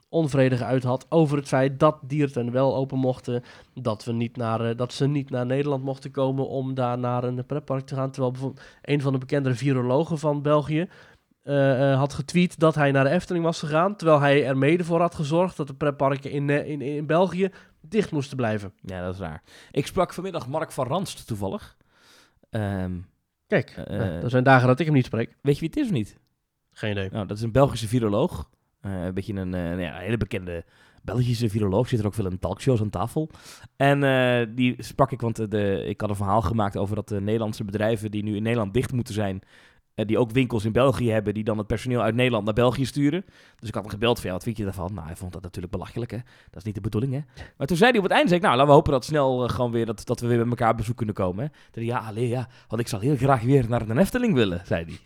onvrede 0.10 0.58
geuit 0.58 0.84
had 0.84 1.06
over 1.10 1.38
het 1.38 1.48
feit 1.48 1.80
dat 1.80 2.00
dierentuinen 2.02 2.54
wel 2.54 2.76
open 2.76 2.98
mochten, 2.98 3.44
dat, 3.74 4.04
we 4.04 4.12
niet 4.12 4.38
naar, 4.38 4.62
eh, 4.62 4.78
dat 4.78 4.94
ze 4.94 5.08
niet 5.08 5.30
naar 5.30 5.46
Nederland 5.46 5.84
mochten 5.84 6.12
komen 6.12 6.48
om 6.48 6.74
daar 6.74 6.98
naar 6.98 7.24
een 7.24 7.46
pretpark 7.46 7.86
te 7.86 7.96
gaan. 7.96 8.12
Terwijl 8.12 8.32
bijvoorbeeld 8.32 8.66
een 8.82 9.02
van 9.02 9.14
de 9.14 9.20
bekendere 9.20 9.56
virologen 9.56 10.18
van 10.18 10.42
België 10.42 10.90
eh, 11.42 11.92
eh, 11.92 11.98
had 11.98 12.14
getweet 12.14 12.60
dat 12.60 12.76
hij 12.76 12.92
naar 12.92 13.04
de 13.04 13.10
Efteling 13.10 13.46
was 13.46 13.60
gegaan, 13.60 13.96
terwijl 13.96 14.20
hij 14.20 14.46
er 14.46 14.58
mede 14.58 14.84
voor 14.84 15.02
had 15.02 15.16
gezorgd 15.16 15.58
dat 15.58 15.68
de 15.68 15.74
pretparken 15.74 16.32
in, 16.32 16.50
in, 16.50 16.82
in 16.82 17.06
België 17.06 17.50
dicht 17.82 18.12
moesten 18.12 18.38
blijven. 18.38 18.74
Ja, 18.82 19.04
dat 19.04 19.14
is 19.14 19.20
raar. 19.20 19.44
Ik 19.72 19.88
sprak 19.88 20.14
vanmiddag 20.14 20.48
Mark 20.48 20.72
van 20.72 20.88
Ranst 20.88 21.28
toevallig. 21.28 21.78
Ehm, 22.50 22.98
Kijk, 23.48 23.78
er 23.88 24.30
zijn 24.30 24.44
dagen 24.44 24.68
dat 24.68 24.80
ik 24.80 24.86
hem 24.86 24.96
niet 24.96 25.06
spreek. 25.06 25.36
weet 25.42 25.54
je 25.54 25.60
wie 25.60 25.70
het 25.70 25.78
is 25.78 25.86
of 25.86 25.92
niet? 25.92 26.18
Geen 26.72 26.92
idee. 26.92 27.10
Nou, 27.10 27.28
dat 27.28 27.38
is 27.38 27.44
een 27.44 27.52
Belgische 27.52 27.88
viroloog. 27.88 28.50
Eh, 28.82 29.04
een 29.06 29.14
beetje 29.14 29.34
een, 29.34 29.54
eh, 29.54 29.62
nou 29.62 29.82
ja, 29.82 29.96
een 29.96 30.02
hele 30.04 30.18
bekende 30.18 30.64
Belgische 31.04 31.50
viroloog. 31.50 31.88
Zit 31.88 32.00
er 32.00 32.06
ook 32.06 32.14
veel 32.14 32.26
in 32.30 32.40
talkshows 32.40 32.82
aan 32.82 32.90
tafel. 32.90 33.30
En 33.76 34.04
eh, 34.04 34.48
die 34.56 34.76
sprak 34.84 35.12
ik, 35.12 35.22
want 35.22 35.40
eh, 35.40 35.46
de, 35.50 35.84
ik 35.86 36.02
had 36.02 36.10
een 36.10 36.16
verhaal 36.16 36.42
gemaakt 36.42 36.78
over 36.78 36.96
dat 36.96 37.08
de 37.08 37.22
Nederlandse 37.22 37.64
bedrijven 37.64 38.12
die 38.12 38.24
nu 38.24 38.36
in 38.36 38.44
Nederland 38.44 38.74
dicht 38.74 38.92
moeten 38.92 39.14
zijn. 39.14 39.42
eh, 39.96 40.06
die 40.06 40.18
ook 40.18 40.32
winkels 40.32 40.66
in 40.66 40.72
België 40.72 41.10
hebben, 41.12 41.34
die 41.34 41.44
dan 41.44 41.58
het 41.58 41.68
personeel 41.68 42.02
uit 42.02 42.16
Nederland 42.16 42.46
naar 42.46 42.54
België 42.54 42.86
sturen. 42.86 43.26
Dus 43.60 43.68
ik 43.68 43.74
had 43.74 43.84
hem 43.84 43.92
gebeld 43.92 44.18
van, 44.20 44.28
ja, 44.28 44.34
wat 44.34 44.44
vind 44.44 44.58
je 44.58 44.64
daarvan? 44.64 44.94
Nou, 44.94 45.06
hij 45.08 45.16
vond 45.16 45.34
dat 45.34 45.42
natuurlijk 45.42 45.74
belachelijk, 45.74 46.12
hè. 46.12 46.18
Dat 46.50 46.56
is 46.60 46.64
niet 46.64 46.76
de 46.76 46.82
bedoeling, 46.82 47.14
hè. 47.14 47.20
Maar 47.58 47.68
toen 47.68 47.78
zei 47.78 47.90
hij 47.90 48.00
op 48.00 48.06
het 48.06 48.14
eind, 48.14 48.28
zei 48.30 48.40
ik, 48.40 48.46
nou, 48.46 48.56
laten 48.58 48.70
we 48.72 48.78
hopen 48.78 48.92
dat 48.92 49.06
snel 49.06 49.44
eh, 49.44 49.50
gewoon 49.50 49.72
weer, 49.72 49.86
dat, 49.86 50.06
dat 50.06 50.20
we 50.20 50.28
weer 50.28 50.38
met 50.38 50.50
elkaar 50.60 50.76
bezoek 50.76 50.98
kunnen 50.98 51.16
komen, 51.16 51.44
hè. 51.44 51.50
Toen 51.72 51.84
hij, 51.84 51.94
ja, 51.94 52.00
allee, 52.00 52.28
ja, 52.28 52.48
want 52.68 52.82
ik 52.82 52.88
zal 52.88 53.00
heel 53.00 53.16
graag 53.16 53.42
weer 53.42 53.70
naar 53.70 53.90
een 53.90 53.98
Efteling 53.98 54.34
willen, 54.34 54.62
zei 54.66 54.86
hij. 54.86 54.98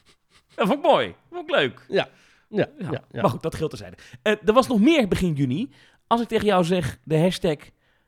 Dat 0.55 0.67
vond 0.67 0.79
ik 0.79 0.85
mooi, 0.91 1.15
vond 1.31 1.49
ik 1.49 1.55
leuk. 1.55 1.85
Ja, 1.87 2.07
Ja, 2.53 2.67
ja, 2.79 3.03
ja. 3.11 3.21
Maar 3.21 3.29
goed, 3.29 3.41
dat 3.41 3.55
geldt 3.55 3.69
terzijde. 3.69 3.97
Eh 4.21 4.35
er 4.45 4.53
was 4.53 4.67
nog 4.67 4.79
meer 4.79 5.07
begin 5.07 5.33
juni. 5.33 5.69
Als 6.07 6.21
ik 6.21 6.27
tegen 6.27 6.45
jou 6.45 6.63
zeg 6.63 6.99
de 7.03 7.19
hashtag 7.19 7.57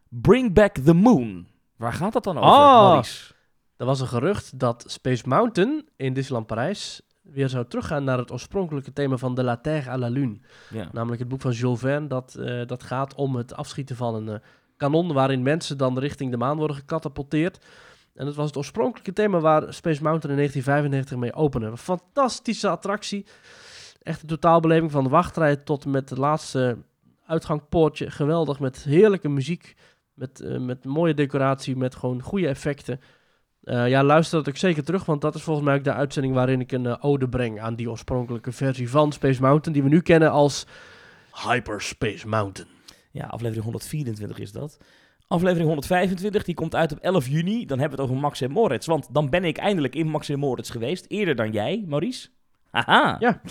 Bring 0.10 0.54
Back 0.54 0.78
the 0.78 0.94
Moon. 0.94 1.48
Waar 1.76 1.94
gaat 1.94 2.14
dat 2.14 2.24
dan 2.24 2.38
over, 2.38 2.50
Oh. 2.50 3.02
Er 3.78 3.86
was 3.86 4.00
een 4.00 4.08
gerucht 4.08 4.60
dat 4.60 4.84
Space 4.88 5.28
Mountain 5.28 5.88
in 5.96 6.14
Disneyland 6.14 6.48
Parijs 6.48 7.02
weer 7.22 7.50
zou 7.50 7.66
teruggaan 7.68 8.04
naar 8.04 8.18
het 8.18 8.32
oorspronkelijke 8.32 8.94
thema 8.94 9.18
van 9.18 9.36
De 9.36 9.44
La 9.44 9.58
Terre 9.58 9.90
à 9.90 9.98
la 9.98 10.08
Lune. 10.08 10.38
Ja. 10.70 10.90
Namelijk 10.92 11.20
het 11.20 11.30
boek 11.30 11.42
van 11.42 11.52
Jules 11.52 11.80
Verne, 11.80 12.08
dat, 12.08 12.36
eh, 12.36 12.66
dat 12.66 12.84
gaat 12.84 13.16
om 13.16 13.36
het 13.36 13.54
afschieten 13.56 13.96
van 13.96 14.16
een 14.16 14.30
eh, 14.30 14.48
kanon 14.78 15.14
waarin 15.14 15.44
mensen 15.44 15.78
dan 15.78 16.00
richting 16.00 16.32
de 16.32 16.38
maan 16.38 16.58
worden 16.58 16.76
gecatapulteerd. 16.76 17.66
En 18.14 18.26
het 18.26 18.36
was 18.36 18.46
het 18.46 18.58
oorspronkelijke 18.58 19.14
thema 19.14 19.40
waar 19.40 19.74
Space 19.74 20.04
Mountain 20.04 20.30
in 20.30 20.36
1995 20.38 21.18
mee 21.18 21.34
opende. 21.34 21.68
Een 21.68 21.78
fantastische 21.78 22.70
attractie. 22.70 23.26
Echt 24.06 24.22
een 24.22 24.28
totaalbeleving 24.28 24.92
van 24.92 25.04
de 25.04 25.10
wachtrij 25.10 25.56
tot 25.56 25.86
met 25.86 26.10
het 26.10 26.18
laatste 26.18 26.78
uitgangpoortje. 27.26 28.12
Geweldig, 28.12 28.60
met 28.60 28.84
heerlijke 28.84 29.30
muziek, 29.30 29.76
met, 30.14 30.40
eh, 30.40 30.60
met 30.60 30.86
mooie 30.86 31.14
decoratie, 31.14 31.76
met 31.76 31.96
gewoon 31.96 32.22
goede 32.22 32.48
effecten. 32.48 33.00
Eh, 33.62 33.88
ja, 33.88 34.04
luister 34.04 34.38
dat 34.38 34.50
ook 34.50 34.58
zeker 34.58 34.84
terug, 34.84 35.06
want 35.06 35.22
dat 35.22 35.36
is 35.36 35.42
volgens 35.42 35.66
mij 35.66 35.76
ook 35.76 35.84
de 35.84 35.94
uitzending 35.94 36.34
waarin 36.34 36.60
ik 36.60 36.72
een 36.72 36.86
eh, 36.86 36.96
ode 37.00 37.30
breng 37.30 37.60
aan 37.62 37.76
die 37.76 37.90
oorspronkelijke 37.90 38.52
versie 38.52 38.90
van 38.90 39.12
Space 39.12 39.42
Mountain, 39.42 39.74
die 39.74 39.84
we 39.84 39.96
nu 39.96 40.02
kennen 40.02 40.32
als 40.32 40.66
Hyperspace 41.48 42.28
Mountain. 42.28 42.72
ja, 43.12 43.26
aflevering 43.26 43.64
124 43.64 44.40
is 44.40 44.52
dat. 44.52 44.78
Aflevering 45.28 45.68
125, 45.68 46.44
die 46.44 46.56
komt 46.56 46.76
uit 46.76 46.92
op 46.92 47.00
11 47.00 47.28
juni. 47.28 47.66
Dan 47.66 47.80
hebben 47.80 47.98
we 47.98 48.04
het 48.04 48.12
over 48.12 48.22
Max 48.22 48.42
en 48.42 48.52
Moritz. 48.52 48.88
Want 48.88 49.14
dan 49.14 49.30
ben 49.30 49.44
ik 49.44 49.58
eindelijk 49.58 49.96
in 49.96 50.08
Max 50.08 50.30
en 50.30 50.40
Moritz 50.40 50.72
geweest. 50.72 51.06
Eerder 51.08 51.36
dan 51.36 51.52
jij, 51.52 51.84
Maurice. 51.88 52.35
Haha. 52.84 53.16
Ja. 53.20 53.42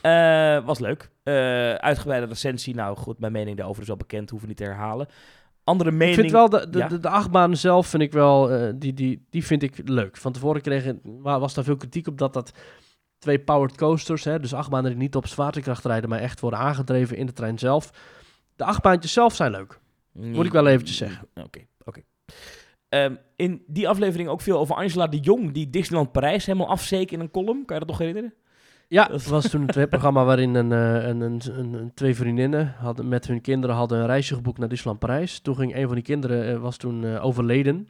Eh, 0.00 0.64
was 0.66 0.78
leuk. 0.78 1.10
Eh 1.22 1.74
uitgebreide 1.74 2.26
recensie. 2.26 2.74
Nou 2.74 2.96
goed, 2.96 3.18
mijn 3.18 3.32
mening 3.32 3.56
daarover 3.56 3.82
is 3.82 3.88
wel 3.88 3.96
bekend. 3.96 4.30
Hoeven 4.30 4.48
niet 4.48 4.56
te 4.56 4.64
herhalen. 4.64 5.06
Andere 5.64 5.90
mening... 5.90 6.16
Ik 6.16 6.20
vind 6.20 6.32
wel, 6.32 6.48
de, 6.48 6.68
de, 6.70 6.78
ja. 6.78 6.88
de, 6.88 6.98
de 7.00 7.08
achtbaan 7.08 7.56
zelf 7.56 7.86
vind 7.86 8.02
ik 8.02 8.12
wel, 8.12 8.50
eh, 8.50 8.72
die, 8.74 8.94
die, 8.94 9.26
die 9.30 9.44
vind 9.46 9.62
ik 9.62 9.80
leuk. 9.84 10.16
Van 10.16 10.32
tevoren 10.32 10.60
kreeg, 10.60 10.92
wa- 11.02 11.38
was 11.40 11.54
daar 11.54 11.64
veel 11.64 11.76
kritiek 11.76 12.06
op 12.06 12.18
dat 12.18 12.32
dat 12.32 12.52
twee 13.18 13.38
powered 13.38 13.76
coasters, 13.76 14.24
hè, 14.24 14.40
dus 14.40 14.54
achtbanen 14.54 14.90
die 14.90 14.98
niet 15.00 15.16
op 15.16 15.26
zwaartekracht 15.26 15.84
rijden, 15.84 16.08
maar 16.10 16.18
echt 16.20 16.40
worden 16.40 16.58
aangedreven 16.58 17.16
in 17.16 17.26
de 17.26 17.32
trein 17.32 17.58
zelf. 17.58 17.90
De 18.56 18.64
achtbaantjes 18.64 19.12
zelf 19.12 19.34
zijn 19.34 19.50
leuk. 19.50 19.80
Moet 20.12 20.46
ik 20.46 20.52
wel 20.52 20.66
eventjes 20.66 20.96
zeggen. 20.96 21.28
Oké, 21.34 21.60
oké. 21.84 22.00
Ehm, 22.88 23.14
in 23.36 23.62
die 23.66 23.88
aflevering 23.88 24.28
ook 24.28 24.40
veel 24.40 24.58
over 24.58 24.74
Angela 24.74 25.06
de 25.06 25.18
Jong, 25.18 25.52
die 25.52 25.70
Disneyland 25.70 26.12
Parijs 26.12 26.46
helemaal 26.46 26.68
afzeek 26.68 27.10
in 27.10 27.20
een 27.20 27.30
column. 27.30 27.64
Kan 27.64 27.76
je 27.78 27.84
dat 27.84 27.88
nog 27.88 27.98
herinneren? 27.98 28.34
Ja, 28.88 29.04
Dat- 29.04 29.20
het 29.20 29.28
was 29.28 29.48
toen 29.50 29.60
een 29.60 29.66
tv-programma 29.66 30.24
waarin 30.24 30.54
een, 30.54 30.72
eh, 30.72 31.08
een, 31.08 31.20
een, 31.20 31.40
een, 31.58 31.72
een- 31.72 31.94
twee 31.94 32.14
vriendinnen 32.14 32.74
hadden, 32.78 33.08
met 33.08 33.26
hun 33.26 33.40
kinderen 33.40 33.76
hadden 33.76 33.98
een 33.98 34.06
reisje 34.06 34.34
geboekt 34.34 34.58
naar 34.58 34.68
Disneyland 34.68 34.98
Parijs. 34.98 35.40
Toen 35.40 35.56
ging 35.56 35.76
een 35.76 35.86
van 35.86 35.94
die 35.94 36.04
kinderen, 36.04 36.48
eh, 36.54 36.60
was 36.60 36.76
toen 36.76 37.04
eh, 37.04 37.24
overleden. 37.24 37.88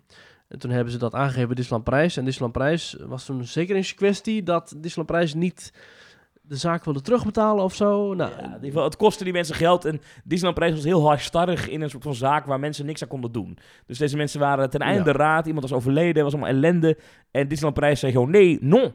En 0.49 0.59
toen 0.59 0.71
hebben 0.71 0.93
ze 0.93 0.99
dat 0.99 1.15
aangegeven 1.15 1.47
bij 1.47 1.55
Disneyland 1.57 1.85
Parijs. 1.85 2.17
En 2.17 2.25
Disneyland 2.25 2.53
Parijs 2.59 2.97
was 3.07 3.25
toen 3.25 3.45
zeker 3.45 3.77
eens 3.77 3.95
kwestie 3.95 4.43
dat 4.43 4.69
Disneyland 4.69 5.07
Parijs 5.07 5.35
niet 5.35 5.73
de 6.43 6.57
zaak 6.57 6.85
wilde 6.85 7.01
terugbetalen 7.01 7.65
of 7.65 7.75
zo. 7.75 8.15
Nou, 8.15 8.31
Ja, 8.31 8.39
in 8.39 8.45
ieder 8.55 8.65
geval, 8.65 8.85
het 8.85 8.97
kostte 8.97 9.25
die 9.25 9.33
mensen 9.33 9.55
geld 9.55 9.85
en 9.85 10.01
Disneyland 10.25 10.55
Parijs 10.59 10.75
was 10.75 10.85
heel 10.85 11.03
halstarrig 11.09 11.69
in 11.69 11.81
een 11.81 11.91
soort 11.91 12.03
van 12.03 12.15
zaak 12.15 12.47
waar 12.47 12.61
mensen 12.61 12.87
niks 12.87 13.03
aan 13.03 13.09
konden 13.09 13.33
doen. 13.33 13.59
Dus 13.87 13.99
deze 13.99 14.17
mensen 14.17 14.41
waren 14.41 14.71
ten 14.71 14.81
einde 14.81 15.11
Ja. 15.11 15.17
raad, 15.17 15.47
iemand 15.47 15.69
was 15.69 15.79
overleden, 15.79 16.23
was 16.25 16.33
allemaal 16.33 16.51
ellende. 16.51 16.99
En 17.31 17.43
Disneyland 17.49 17.75
Parijs 17.81 18.01
zei 18.01 18.13
gewoon 18.13 18.31
nee, 18.31 18.59
non, 18.61 18.93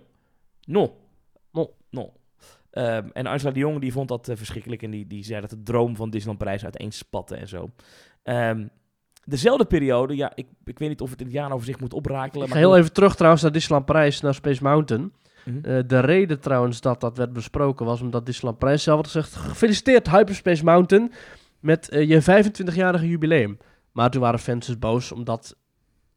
non, 0.65 0.91
Non. 1.53 1.69
non. 1.89 2.11
Ehm, 2.71 3.07
en 3.13 3.25
Angela 3.25 3.51
de 3.51 3.59
Jong 3.59 3.79
die 3.79 3.91
vond 3.91 4.07
dat 4.07 4.27
eh, 4.27 4.35
verschrikkelijk 4.35 4.81
en 4.81 4.91
die, 4.91 5.07
die 5.07 5.23
zei 5.23 5.41
dat 5.41 5.49
de 5.49 5.63
droom 5.63 5.95
van 5.95 6.09
Disneyland 6.09 6.43
Parijs 6.43 6.63
uiteenspatte 6.63 7.35
en 7.35 7.47
zo. 7.47 7.69
Ehm, 8.23 8.67
dezelfde 9.25 9.65
periode, 9.65 10.15
ja, 10.15 10.31
ik, 10.35 10.47
ik 10.63 10.79
weet 10.79 10.89
niet 10.89 11.01
of 11.01 11.09
het 11.09 11.19
in 11.19 11.25
het 11.25 11.35
jaaroverzicht 11.35 11.79
moet 11.79 11.93
oprakelen. 11.93 12.45
ik 12.45 12.53
ga 12.53 12.59
maar 12.59 12.67
heel 12.67 12.77
even 12.77 12.93
terug 12.93 13.15
trouwens 13.15 13.43
naar 13.43 13.51
Disneyland 13.51 13.85
Parijs, 13.85 14.21
naar 14.21 14.33
Space 14.33 14.63
Mountain. 14.63 15.13
Mhm. 15.45 15.57
Eh, 15.57 15.79
de 15.87 15.99
reden 15.99 16.39
trouwens 16.39 16.81
dat 16.81 17.01
dat 17.01 17.17
werd 17.17 17.33
besproken 17.33 17.85
was 17.85 18.01
omdat 18.01 18.25
Disneyland 18.25 18.59
Parijs 18.59 18.83
zelf 18.83 18.97
had 18.97 19.05
gezegd... 19.05 19.35
Gefeliciteerd 19.35 20.09
Hyperspace 20.09 20.63
Mountain 20.63 21.11
met 21.59 21.89
eh, 21.89 22.09
je 22.09 22.21
25-jarige 22.21 23.07
jubileum. 23.07 23.57
Maar 23.91 24.09
toen 24.09 24.21
waren 24.21 24.39
fans 24.39 24.65
dus 24.67 24.79
boos 24.79 25.11
omdat 25.11 25.55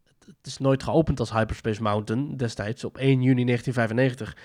het, 0.08 0.26
het 0.26 0.46
is 0.46 0.58
nooit 0.58 0.82
geopend 0.82 1.20
als 1.20 1.32
Hyperspace 1.32 1.82
Mountain 1.82 2.36
destijds. 2.36 2.84
Op 2.84 2.98
1 2.98 3.22
juni 3.22 3.44
1995 3.44 4.36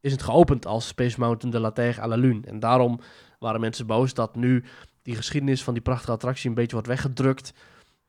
is 0.00 0.12
het 0.12 0.22
geopend 0.22 0.66
als 0.66 0.86
Space 0.86 1.20
Mountain 1.20 1.50
de 1.50 1.60
la 1.60 1.70
Terre 1.70 2.00
à 2.00 2.06
la 2.06 2.16
Lune. 2.16 2.40
En 2.46 2.60
daarom 2.60 3.00
waren 3.38 3.60
mensen 3.60 3.86
boos 3.86 4.14
dat 4.14 4.36
nu 4.36 4.64
die 5.02 5.14
geschiedenis 5.16 5.62
van 5.64 5.74
die 5.74 5.82
prachtige 5.82 6.12
attractie 6.12 6.48
een 6.48 6.54
beetje 6.54 6.72
wordt 6.72 6.86
weggedrukt... 6.86 7.52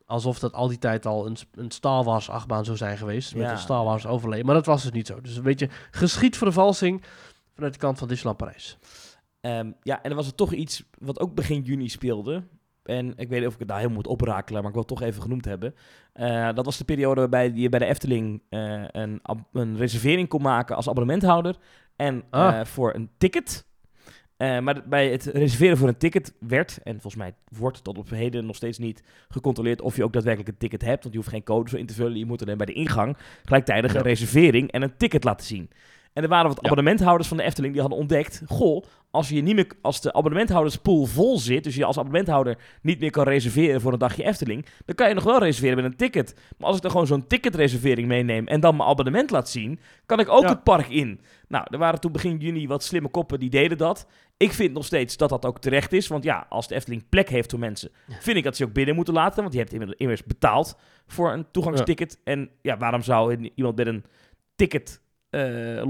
Alsof 0.06 0.40
dat 0.40 0.54
al 0.54 0.68
die 0.68 0.78
tijd 0.78 1.06
al 1.06 1.26
een, 1.26 1.38
een 1.52 1.72
Star 1.72 2.04
Wars 2.04 2.30
achtbaan 2.30 2.66
zou 2.66 2.78
zijn 2.78 2.98
geweest. 2.98 3.36
Met 3.36 3.44
Ja. 3.44 3.52
een 3.52 3.58
Star 3.58 3.84
Wars 3.84 4.06
overleden. 4.06 4.46
Maar 4.46 4.56
dat 4.56 4.66
was 4.66 4.82
dus 4.82 4.92
niet 4.92 5.08
zo. 5.08 5.22
Dus 5.22 5.36
een 5.36 5.44
beetje 5.44 5.70
geschiedvervalsing 5.92 7.04
vanuit 7.56 7.74
de 7.74 7.80
kant 7.80 7.98
van 7.98 8.08
Disneyland 8.08 8.38
Parijs. 8.38 8.78
Ehm, 9.42 9.72
ja, 9.82 10.02
en 10.04 10.10
er 10.10 10.16
was 10.16 10.28
er 10.28 10.36
toch 10.36 10.54
iets 10.54 10.84
wat 10.98 11.20
ook 11.20 11.36
begin 11.36 11.62
juni 11.62 11.90
speelde. 11.90 12.44
En 12.84 13.14
ik 13.18 13.30
weet 13.30 13.40
niet 13.40 13.48
of 13.48 13.54
ik 13.54 13.60
het 13.60 13.68
daar 13.68 13.80
heel 13.80 13.90
moet 13.90 14.08
oprakelen, 14.08 14.60
maar 14.62 14.72
ik 14.72 14.78
wil 14.78 14.86
het 14.88 14.98
toch 14.98 15.08
even 15.08 15.22
genoemd 15.22 15.46
hebben. 15.46 15.76
Eh, 16.14 16.54
dat 16.54 16.66
was 16.66 16.78
de 16.78 16.84
periode 16.86 17.20
waarbij 17.20 17.52
je 17.56 17.70
bij 17.70 17.80
de 17.80 17.86
Efteling 17.86 18.42
eh, 18.50 18.84
een, 18.88 19.22
een 19.54 19.78
reservering 19.78 20.28
kon 20.28 20.42
maken 20.42 20.76
als 20.76 20.90
abonnementhouder. 20.90 21.56
En 22.02 22.24
Ah. 22.30 22.60
eh, 22.60 22.66
voor 22.66 22.94
een 22.96 23.10
ticket. 23.18 23.66
Eh, 24.38 24.60
maar 24.60 24.82
bij 24.86 25.12
het 25.12 25.24
reserveren 25.26 25.78
voor 25.78 25.88
een 25.88 25.98
ticket 25.98 26.34
werd, 26.40 26.80
en 26.84 26.92
volgens 26.92 27.16
mij 27.16 27.34
wordt 27.58 27.84
tot 27.84 27.98
op 27.98 28.10
heden 28.10 28.46
nog 28.46 28.56
steeds 28.56 28.78
niet 28.78 29.04
gecontroleerd 29.30 29.82
of 29.82 29.96
je 29.96 30.04
ook 30.04 30.14
daadwerkelijk 30.14 30.50
een 30.52 30.58
ticket 30.58 30.82
hebt. 30.82 31.02
Want 31.02 31.14
je 31.14 31.20
hoeft 31.20 31.32
geen 31.32 31.44
code 31.44 31.70
zo 31.70 31.76
in 31.78 31.86
te 31.86 31.94
vullen. 31.94 32.18
Je 32.18 32.26
moet 32.26 32.42
alleen 32.42 32.58
bij 32.58 32.66
de 32.66 32.74
ingang 32.74 33.18
gelijktijdig 33.46 33.92
Ja. 33.94 33.98
een 34.00 34.04
reservering 34.06 34.72
en 34.72 34.82
een 34.82 34.98
ticket 34.98 35.24
laten 35.24 35.46
zien. 35.46 35.70
En 36.14 36.24
er 36.24 36.30
waren 36.30 36.48
wat 36.48 36.58
Ja. 36.62 36.70
abonnementhouders 36.70 37.28
van 37.28 37.38
de 37.38 37.44
Efteling 37.44 37.74
die 37.74 37.82
hadden 37.82 38.00
ontdekt... 38.00 38.42
Goh, 38.48 38.84
als, 39.12 39.30
je 39.30 39.42
niet 39.42 39.56
meer, 39.56 39.68
als 39.82 40.02
de 40.02 40.14
abonnementhouderspool 40.14 41.06
vol 41.06 41.38
zit... 41.40 41.64
dus 41.64 41.76
je 41.76 41.86
als 41.86 41.98
abonnementhouder 41.98 42.58
niet 42.82 43.00
meer 43.00 43.12
kan 43.12 43.24
reserveren 43.24 43.82
voor 43.82 43.94
een 43.94 44.00
dagje 44.00 44.24
Efteling... 44.24 44.66
dan 44.86 44.96
kan 44.96 45.08
je 45.08 45.14
nog 45.14 45.24
wel 45.24 45.40
reserveren 45.40 45.76
met 45.76 45.86
een 45.86 45.98
ticket. 45.98 46.36
Maar 46.58 46.68
als 46.68 46.76
ik 46.76 46.82
dan 46.82 46.92
gewoon 46.92 47.08
zo'n 47.08 47.28
ticketreservering 47.28 48.08
meeneem... 48.08 48.48
en 48.48 48.60
dan 48.60 48.76
mijn 48.76 48.90
abonnement 48.90 49.30
laat 49.32 49.50
zien... 49.50 49.80
kan 50.06 50.20
ik 50.20 50.30
ook 50.30 50.42
Ja. 50.42 50.50
het 50.50 50.64
park 50.64 50.88
in. 50.90 51.22
Nou, 51.52 51.66
er 51.70 51.78
waren 51.78 52.00
toen 52.00 52.12
begin 52.12 52.38
juni 52.38 52.68
wat 52.68 52.84
slimme 52.84 53.10
koppen 53.10 53.40
die 53.40 53.50
deden 53.50 53.78
dat. 53.78 54.08
Ik 54.38 54.52
vind 54.54 54.74
nog 54.74 54.86
steeds 54.86 55.18
dat 55.18 55.30
dat 55.30 55.46
ook 55.46 55.60
terecht 55.60 55.94
is. 55.94 56.08
Want 56.08 56.24
ja, 56.24 56.46
als 56.50 56.68
de 56.68 56.76
Efteling 56.76 57.10
plek 57.10 57.30
heeft 57.30 57.50
voor 57.50 57.60
mensen... 57.60 57.92
vind 58.20 58.38
ik 58.38 58.44
dat 58.44 58.56
ze 58.56 58.64
ook 58.66 58.74
binnen 58.74 58.96
moeten 58.96 59.14
laten. 59.14 59.42
Want 59.42 59.54
je 59.54 59.60
hebt 59.60 59.98
immers- 60.00 60.24
betaald 60.24 60.78
voor 61.08 61.34
een 61.34 61.46
toegangsticket. 61.52 62.20
En 62.24 62.50
ja, 62.62 62.78
waarom 62.78 63.02
zou 63.02 63.50
iemand 63.56 63.76
met 63.76 63.88
een 63.88 64.04
ticket, 64.56 65.02
eh, 65.30 65.42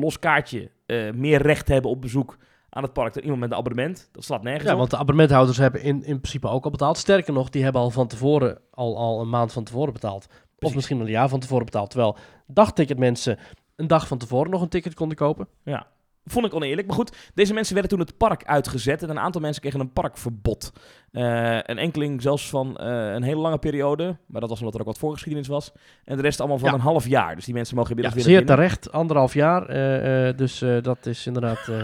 los 0.02 0.20
kaartje... 0.20 0.72
eh, 0.86 1.12
meer 1.12 1.42
recht 1.42 1.68
hebben 1.68 1.92
op 1.92 2.02
bezoek 2.02 2.38
aan 2.70 2.84
het 2.84 2.94
park 2.94 3.14
dan 3.14 3.24
iemand 3.24 3.42
met 3.42 3.52
een 3.52 3.58
abonnement? 3.58 4.10
Dat 4.12 4.24
slaat 4.24 4.44
nergens 4.44 4.66
Ja, 4.66 4.72
op. 4.72 4.78
want 4.78 4.90
de 4.92 4.98
abonnementhouders 4.98 5.58
hebben 5.58 5.82
in, 5.82 5.96
in 6.04 6.20
principe 6.20 6.48
ook 6.48 6.64
al 6.66 6.72
betaald. 6.72 6.98
Sterker 6.98 7.34
nog, 7.34 7.50
die 7.50 7.64
hebben 7.64 7.82
al 7.82 7.90
van 7.90 8.08
tevoren, 8.08 8.58
al, 8.72 8.98
al 8.98 9.22
een 9.22 9.30
maand 9.30 9.54
van 9.54 9.64
tevoren 9.64 9.94
betaald. 9.94 10.28
Of 10.60 10.76
misschien 10.76 11.00
al 11.00 11.06
een 11.06 11.12
jaar 11.12 11.30
van 11.30 11.40
tevoren 11.40 11.66
betaald. 11.66 11.90
Terwijl 11.90 12.18
dagticketmensen 12.48 13.38
een 13.82 13.88
dag 13.88 14.08
van 14.08 14.18
tevoren 14.18 14.52
nog 14.52 14.62
een 14.62 14.70
ticket 14.70 14.94
konden 14.94 15.18
kopen. 15.18 15.48
Ja. 15.64 15.88
Vond 16.26 16.46
ik 16.46 16.54
oneerlijk. 16.54 16.88
Maar 16.88 16.96
goed, 16.96 17.16
deze 17.34 17.54
mensen 17.54 17.74
werden 17.74 17.92
toen 17.92 18.00
het 18.00 18.18
park 18.18 18.46
uitgezet. 18.46 19.04
En 19.04 19.10
een 19.10 19.20
aantal 19.20 19.42
mensen 19.42 19.62
kregen 19.62 19.80
een 19.80 19.94
parkverbod. 19.94 20.72
Eh, 21.12 21.24
een 21.56 21.78
enkeling 21.78 22.22
zelfs 22.22 22.50
van 22.50 22.78
eh, 22.78 23.14
een 23.14 23.24
hele 23.24 23.40
lange 23.42 23.58
periode. 23.58 24.18
Maar 24.28 24.42
dat 24.42 24.50
was 24.50 24.60
omdat 24.60 24.74
er 24.74 24.80
ook 24.80 24.86
wat 24.86 24.98
voorgeschiedenis 24.98 25.48
was. 25.48 25.72
En 26.04 26.16
de 26.16 26.22
rest 26.22 26.40
allemaal 26.40 26.58
van 26.58 26.68
Ja. 26.70 26.74
een 26.76 26.80
half 26.82 27.08
jaar. 27.08 27.36
Dus 27.36 27.46
die 27.46 27.54
mensen 27.54 27.76
mogen 27.76 27.96
Ja, 27.96 28.04
inmiddels 28.04 28.26
weer 28.28 28.38
zeer 28.38 28.46
terecht, 28.56 28.92
anderhalf 28.92 29.34
jaar. 29.34 29.66
eh, 29.68 30.38
dus 30.38 30.64
dat 30.82 31.06
is 31.06 31.28
inderdaad... 31.28 31.60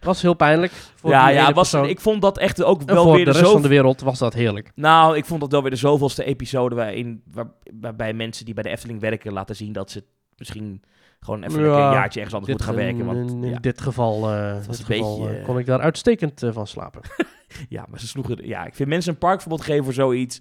was 0.00 0.22
heel 0.22 0.34
pijnlijk 0.34 0.72
voor 0.72 1.10
Ja, 1.10 1.28
ja 1.28 1.52
was, 1.52 1.74
ik 1.74 2.00
vond 2.00 2.22
dat 2.22 2.38
echt 2.38 2.62
ook 2.62 2.80
En 2.80 2.86
wel 2.86 3.02
voor 3.04 3.14
weer 3.14 3.24
de 3.24 3.32
de 3.32 3.38
rest 3.38 3.52
van 3.52 3.62
de 3.62 3.68
wereld 3.68 4.00
was 4.00 4.18
dat 4.18 4.34
heerlijk. 4.34 4.72
Nou, 4.74 5.16
ik 5.16 5.24
vond 5.24 5.40
dat 5.40 5.52
wel 5.52 5.60
weer 5.62 5.70
de 5.70 5.76
zoveelste 5.76 6.24
episode 6.24 6.74
waarin, 6.74 7.22
waar, 7.32 7.50
waarbij 7.80 8.12
mensen 8.12 8.44
die 8.44 8.54
bij 8.54 8.62
de 8.62 8.68
Efteling 8.68 9.00
werken 9.00 9.32
laten 9.32 9.56
zien 9.56 9.72
dat 9.72 9.90
ze 9.90 10.04
misschien 10.40 10.82
gewoon 11.20 11.42
even 11.44 11.62
Ja, 11.64 11.86
een 11.86 11.92
jaartje 11.92 12.20
ergens 12.20 12.36
anders 12.38 12.56
Dit, 12.56 12.66
moeten 12.66 12.66
gaan 12.66 12.74
werken. 12.74 12.98
in, 12.98 13.06
Want, 13.06 13.44
in 13.44 13.50
ja, 13.50 13.58
dit 13.58 13.80
geval, 13.80 14.30
eh, 14.30 14.54
was 14.66 14.66
dit 14.66 14.78
een 14.78 14.94
geval 14.94 15.18
beetje, 15.18 15.32
eh, 15.34 15.40
eh, 15.40 15.46
kon 15.46 15.58
ik 15.58 15.66
daar 15.66 15.80
uitstekend 15.80 16.42
van 16.50 16.66
slapen. 16.66 17.00
ja, 17.68 17.86
maar 17.88 18.00
ze 18.00 18.06
sloegen... 18.06 18.46
Ja, 18.46 18.66
ik 18.66 18.74
vind 18.74 18.88
mensen 18.88 19.12
een 19.12 19.18
parkverbod 19.18 19.60
geven 19.60 19.84
voor 19.84 19.92
zoiets. 19.92 20.40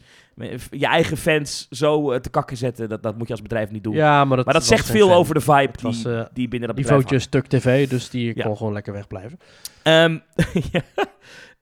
Je 0.69 0.85
eigen 0.85 1.17
fans 1.17 1.67
zo 1.69 2.19
te 2.19 2.29
kakken 2.29 2.57
zetten, 2.57 2.89
dat, 2.89 3.03
dat 3.03 3.17
moet 3.17 3.27
je 3.27 3.33
als 3.33 3.41
bedrijf 3.41 3.71
niet 3.71 3.83
doen. 3.83 3.93
Ja, 3.93 4.25
maar 4.25 4.37
dat, 4.37 4.45
maar 4.45 4.53
dat 4.53 4.65
zegt 4.65 4.85
veel 4.85 5.07
fan. 5.07 5.17
over 5.17 5.33
de 5.33 5.41
vibe 5.41 5.71
die, 5.71 5.81
was 5.81 6.01
die 6.33 6.47
binnen 6.47 6.67
dat 6.67 6.77
bedrijf 6.77 6.97
niveautje 7.01 7.19
stuk 7.19 7.47
tv, 7.47 7.89
dus 7.89 8.09
die 8.09 8.31
Ja. 8.35 8.43
kon 8.43 8.57
gewoon 8.57 8.73
lekker 8.73 8.93
wegblijven. 8.93 9.39
Ehm, 9.83 10.17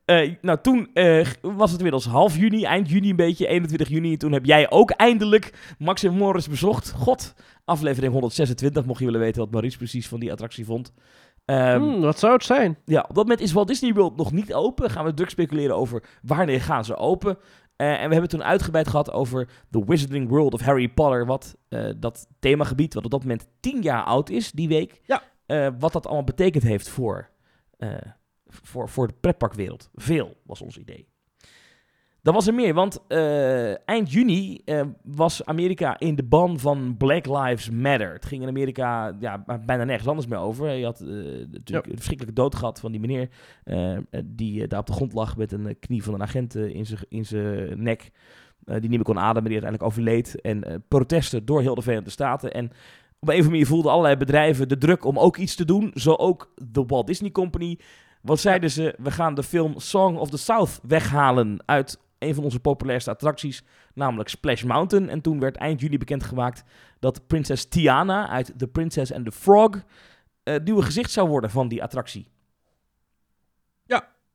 Eh, 0.08 0.34
nou, 0.41 0.58
toen 0.62 0.89
eh, 0.93 1.28
was 1.41 1.70
het 1.70 1.78
inmiddels 1.78 2.05
half 2.05 2.38
juni, 2.38 2.64
eind 2.64 2.89
juni 2.89 3.10
een 3.10 3.16
beetje, 3.16 3.47
21 3.47 3.88
juni. 3.89 4.12
En 4.12 4.18
toen 4.18 4.32
heb 4.32 4.45
jij 4.45 4.70
ook 4.70 4.91
eindelijk 4.91 5.76
Max 5.78 6.03
en 6.03 6.14
Morris 6.14 6.49
bezocht. 6.49 6.91
God, 6.91 7.34
aflevering 7.66 8.12
126, 8.12 8.86
mocht 8.86 8.99
je 8.99 9.05
willen 9.05 9.20
weten 9.20 9.41
wat 9.41 9.51
Maurice 9.51 9.78
precies 9.78 10.08
van 10.08 10.20
die 10.20 10.32
attractie 10.32 10.66
vond. 10.66 10.93
Hmm, 11.45 12.01
wat 12.01 12.20
zou 12.20 12.34
het 12.34 12.43
zijn? 12.43 12.78
Ja, 12.86 12.99
op 13.10 13.16
dat 13.16 13.24
moment 13.24 13.39
is 13.41 13.51
Walt 13.51 13.68
Disney 13.68 13.93
World 13.93 14.18
nog 14.18 14.32
niet 14.32 14.53
open. 14.53 14.89
Gaan 14.89 15.05
we 15.05 15.14
druk 15.14 15.30
speculeren 15.30 15.76
over 15.76 16.03
wanneer 16.22 16.62
gaan 16.62 16.86
ze 16.86 16.95
open. 16.95 17.38
Eh, 17.76 18.01
en 18.01 18.08
we 18.08 18.12
hebben 18.12 18.30
toen 18.30 18.43
uitgebreid 18.43 18.88
gehad 18.88 19.12
over 19.12 19.49
The 19.72 19.84
Wizarding 19.86 20.30
World 20.30 20.53
of 20.53 20.62
Harry 20.62 20.89
Potter. 20.89 21.26
Wat 21.26 21.55
dat 21.97 22.28
themagebied, 22.39 22.93
wat 22.93 23.05
op 23.05 23.12
dat 23.12 23.22
moment 23.22 23.47
10 23.60 23.82
jaar 23.82 24.03
oud 24.03 24.30
is, 24.30 24.51
die 24.51 24.68
week. 24.68 25.01
Ja. 25.05 25.22
wat 25.80 25.93
dat 25.93 26.05
allemaal 26.05 26.24
betekend 26.24 26.64
heeft 26.64 26.89
voor, 26.89 27.30
voor, 28.64 28.89
voor 28.89 29.08
de 29.08 29.14
pretparkwereld. 29.20 29.89
Veel 29.95 30.38
was 30.45 30.62
ons 30.62 30.78
idee. 30.78 31.08
Dan 32.22 32.34
was 32.36 32.47
er 32.47 32.53
meer, 32.53 32.74
want 32.74 32.99
eh, 33.08 33.88
eind 33.89 34.12
juni 34.12 34.62
eh, 34.66 34.82
was 35.03 35.45
Amerika 35.45 35.99
in 35.99 36.16
de 36.16 36.24
ban 36.24 36.60
van 36.60 36.95
Black 36.97 37.26
Lives 37.26 37.70
Matter. 37.70 38.14
Het 38.14 38.26
ging 38.26 38.41
in 38.41 38.47
Amerika 38.47 39.16
ja, 39.20 39.43
bijna 39.66 39.84
nergens 39.84 40.08
anders 40.08 40.28
meer 40.28 40.38
over. 40.39 40.72
Je 40.72 40.86
had 40.86 40.99
eh, 41.01 41.08
natuurlijk 41.51 41.88
een 41.88 41.95
verschrikkelijke 41.95 42.41
dood 42.41 42.55
gehad 42.55 42.80
van 42.80 42.91
die 42.91 42.99
meneer 42.99 43.30
die 44.26 44.68
daar 44.68 44.80
op 44.80 44.86
de 44.86 44.93
grond 44.93 45.14
lag 45.14 45.38
met 45.38 45.51
een 45.51 45.80
knie 45.80 46.03
van 46.03 46.14
een 46.14 46.22
agent 46.22 46.55
in 46.55 46.86
zijn- 46.86 47.05
in 47.10 47.26
zijn 47.26 47.84
nek. 47.84 48.12
die 48.66 48.80
niet 48.80 48.89
meer 48.89 49.03
kon 49.03 49.20
ademen, 49.20 49.49
die 49.51 49.62
uiteindelijk 49.62 49.84
overleed. 49.84 50.41
En 50.41 50.84
protesten 50.88 51.45
door 51.45 51.62
heel 51.62 51.76
de 51.76 51.82
Verenigde 51.82 52.10
Staten. 52.10 52.51
En 52.51 52.66
op 53.20 53.28
een 53.28 53.30
of 53.30 53.30
andere 53.30 53.49
manier 53.49 53.68
voelden 53.68 53.91
allerlei 53.91 54.16
bedrijven 54.16 54.68
de 54.68 54.78
druk 54.78 55.05
om 55.05 55.20
ook 55.20 55.38
iets 55.38 55.55
te 55.55 55.66
doen. 55.66 55.91
Zo 55.93 56.14
ook 56.14 56.53
de 56.55 56.84
Walt 56.86 57.08
Disney 57.08 57.32
Company. 57.32 57.78
Wat 58.28 58.39
zeiden 58.39 58.71
ze? 58.71 58.95
We 58.97 59.11
gaan 59.11 59.34
de 59.36 59.43
film 59.43 59.80
Song 59.80 60.17
of 60.17 60.30
the 60.30 60.38
South 60.38 60.80
weghalen 60.84 61.63
uit 61.65 61.99
een 62.19 62.36
van 62.36 62.43
onze 62.43 62.59
populairste 62.59 63.09
attracties, 63.09 63.63
namelijk 63.93 64.30
Splash 64.30 64.63
Mountain. 64.63 65.09
En 65.09 65.21
toen 65.21 65.39
werd 65.39 65.55
eind 65.55 65.82
juli 65.82 65.97
bekendgemaakt 65.97 66.63
dat 66.99 67.28
prinses 67.28 67.65
Tiana 67.65 68.30
uit 68.30 68.53
The 68.57 68.67
Princess 68.67 69.13
and 69.13 69.25
the 69.25 69.32
Frog 69.32 69.75
eh, 69.75 70.53
het 70.53 70.63
nieuwe 70.63 70.82
gezicht 70.82 71.11
zou 71.11 71.30
worden 71.30 71.49
van 71.49 71.67
die 71.67 71.84
attractie. 71.84 72.30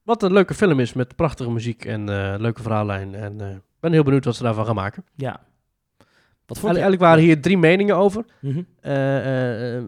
Wat 0.03 0.23
een 0.23 0.33
leuke 0.33 0.55
film 0.55 0.81
is 0.81 0.93
met 0.93 1.17
prachtige 1.17 1.51
muziek 1.51 1.85
en 1.85 2.09
eh, 2.09 2.35
leuke 2.39 2.63
verhaallijn. 2.63 3.15
En 3.15 3.41
ik 3.41 3.63
ben 3.81 3.93
heel 3.93 4.03
benieuwd 4.03 4.25
wat 4.25 4.37
ze 4.37 4.43
daarvan 4.43 4.67
gaan 4.67 4.75
maken. 4.75 5.05
Ja. 5.15 5.41
Wat 6.47 6.59
vond 6.59 6.73
Eigenlijk, 6.73 7.03
waren 7.03 7.23
hier 7.23 7.41
drie 7.41 7.59
meningen 7.59 7.97
over. 7.97 8.25
Mhm. 8.41 8.63
Eh, 8.81 9.17
eh, 9.17 9.77
eh, 9.77 9.85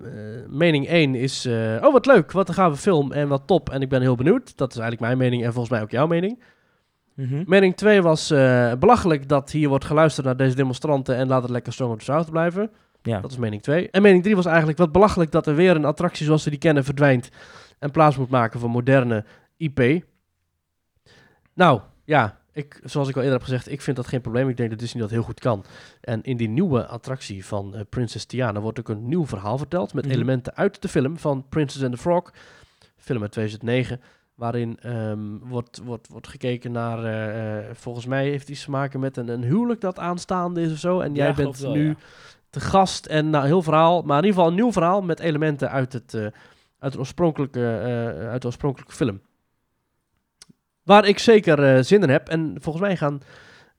mening 0.48 0.88
1 0.88 1.14
is, 1.14 1.46
oh 1.82 1.92
wat 1.92 2.06
leuk, 2.06 2.32
wat 2.32 2.48
een 2.48 2.54
gave 2.54 2.76
film 2.76 3.12
en 3.12 3.28
wat 3.28 3.46
top. 3.46 3.70
En 3.70 3.82
ik 3.82 3.88
ben 3.88 4.00
heel 4.00 4.16
benieuwd. 4.16 4.56
Dat 4.56 4.70
is 4.70 4.78
eigenlijk 4.78 5.00
mijn 5.00 5.18
mening 5.18 5.44
en 5.44 5.52
volgens 5.52 5.72
mij 5.72 5.82
ook 5.82 5.90
jouw 5.90 6.06
mening. 6.06 6.42
Mhm. 7.14 7.42
Mening 7.46 7.76
2 7.76 8.02
was 8.02 8.28
belachelijk 8.78 9.28
dat 9.28 9.50
hier 9.50 9.68
wordt 9.68 9.84
geluisterd 9.84 10.26
naar 10.26 10.36
deze 10.36 10.56
demonstranten 10.56 11.16
en 11.16 11.28
laat 11.28 11.42
het 11.42 11.50
lekker 11.50 11.72
Song 11.72 11.90
of 11.90 11.98
the 11.98 12.04
South 12.04 12.30
blijven. 12.30 12.70
Ja. 13.02 13.20
Dat 13.20 13.30
is 13.30 13.36
mening 13.36 13.62
2. 13.62 13.90
En 13.90 14.02
mening 14.02 14.22
3 14.22 14.36
was 14.36 14.46
eigenlijk 14.46 14.78
wat 14.78 14.92
belachelijk 14.92 15.32
dat 15.32 15.46
er 15.46 15.54
weer 15.54 15.76
een 15.76 15.84
attractie 15.84 16.26
zoals 16.26 16.44
we 16.44 16.50
die 16.50 16.58
kennen 16.58 16.84
verdwijnt 16.84 17.30
en 17.78 17.90
plaats 17.90 18.16
moet 18.16 18.30
maken 18.30 18.60
voor 18.60 18.70
moderne 18.70 19.24
IP. 19.56 20.04
Nou, 21.54 21.80
ja, 22.04 22.38
ik, 22.54 22.80
zoals 22.84 23.08
ik 23.08 23.14
al 23.16 23.22
eerder 23.22 23.38
heb 23.38 23.46
gezegd, 23.46 23.70
ik 23.70 23.80
vind 23.80 23.96
dat 23.96 24.06
geen 24.06 24.20
probleem. 24.20 24.48
Ik 24.48 24.56
denk 24.56 24.70
dat 24.70 24.78
Disney 24.78 25.02
dat 25.02 25.10
heel 25.10 25.22
goed 25.22 25.40
kan. 25.40 25.64
En 26.00 26.22
in 26.22 26.36
die 26.36 26.48
nieuwe 26.48 26.86
attractie 26.86 27.46
van 27.46 27.74
eh, 27.74 27.80
Princess 27.88 28.24
Tiana 28.24 28.60
wordt 28.60 28.78
ook 28.78 28.88
een 28.88 29.08
nieuw 29.08 29.26
verhaal 29.26 29.58
verteld 29.58 29.94
met 29.94 30.04
Mhm. 30.04 30.14
elementen 30.14 30.54
uit 30.56 30.82
de 30.82 30.88
film 30.88 31.18
van 31.18 31.44
Princess 31.48 31.84
and 31.84 31.92
the 31.92 31.98
Frog, 31.98 32.32
film 32.96 33.22
uit 33.22 33.32
2009. 33.32 34.00
Waarin 34.34 34.78
ehm, 34.80 35.38
wordt, 35.38 35.80
wordt, 35.84 36.08
wordt 36.08 36.28
gekeken 36.28 36.72
naar, 36.72 37.04
eh, 37.04 37.58
eh, 37.58 37.74
volgens 37.74 38.06
mij 38.06 38.28
heeft 38.28 38.48
iets 38.48 38.64
te 38.64 38.70
maken 38.70 39.00
met 39.00 39.16
een, 39.16 39.28
een 39.28 39.42
huwelijk 39.42 39.80
dat 39.80 39.98
aanstaande 39.98 40.60
is 40.62 40.72
of 40.72 40.78
zo. 40.78 41.00
En 41.00 41.14
jij 41.14 41.34
bent 41.34 41.58
wel, 41.58 41.72
nu 41.72 41.88
ja. 41.88 41.94
te 42.50 42.60
gast 42.60 43.06
en 43.06 43.30
nou, 43.30 43.46
heel 43.46 43.62
verhaal, 43.62 44.02
maar 44.02 44.18
in 44.18 44.24
ieder 44.24 44.34
geval 44.34 44.48
een 44.48 44.56
nieuw 44.56 44.72
verhaal 44.72 45.02
met 45.02 45.20
elementen 45.20 45.70
uit, 45.70 45.92
het, 45.92 46.14
uit, 46.78 46.92
de, 46.92 46.98
oorspronkelijke, 46.98 47.60
uit 48.30 48.40
de 48.40 48.46
oorspronkelijke 48.46 48.94
film. 48.94 49.20
Waar 50.84 51.08
ik 51.08 51.18
zeker 51.18 51.76
eh, 51.76 51.82
zin 51.82 52.02
in 52.02 52.08
heb. 52.08 52.28
En 52.28 52.56
volgens 52.60 52.84
mij 52.84 52.96
gaan 52.96 53.20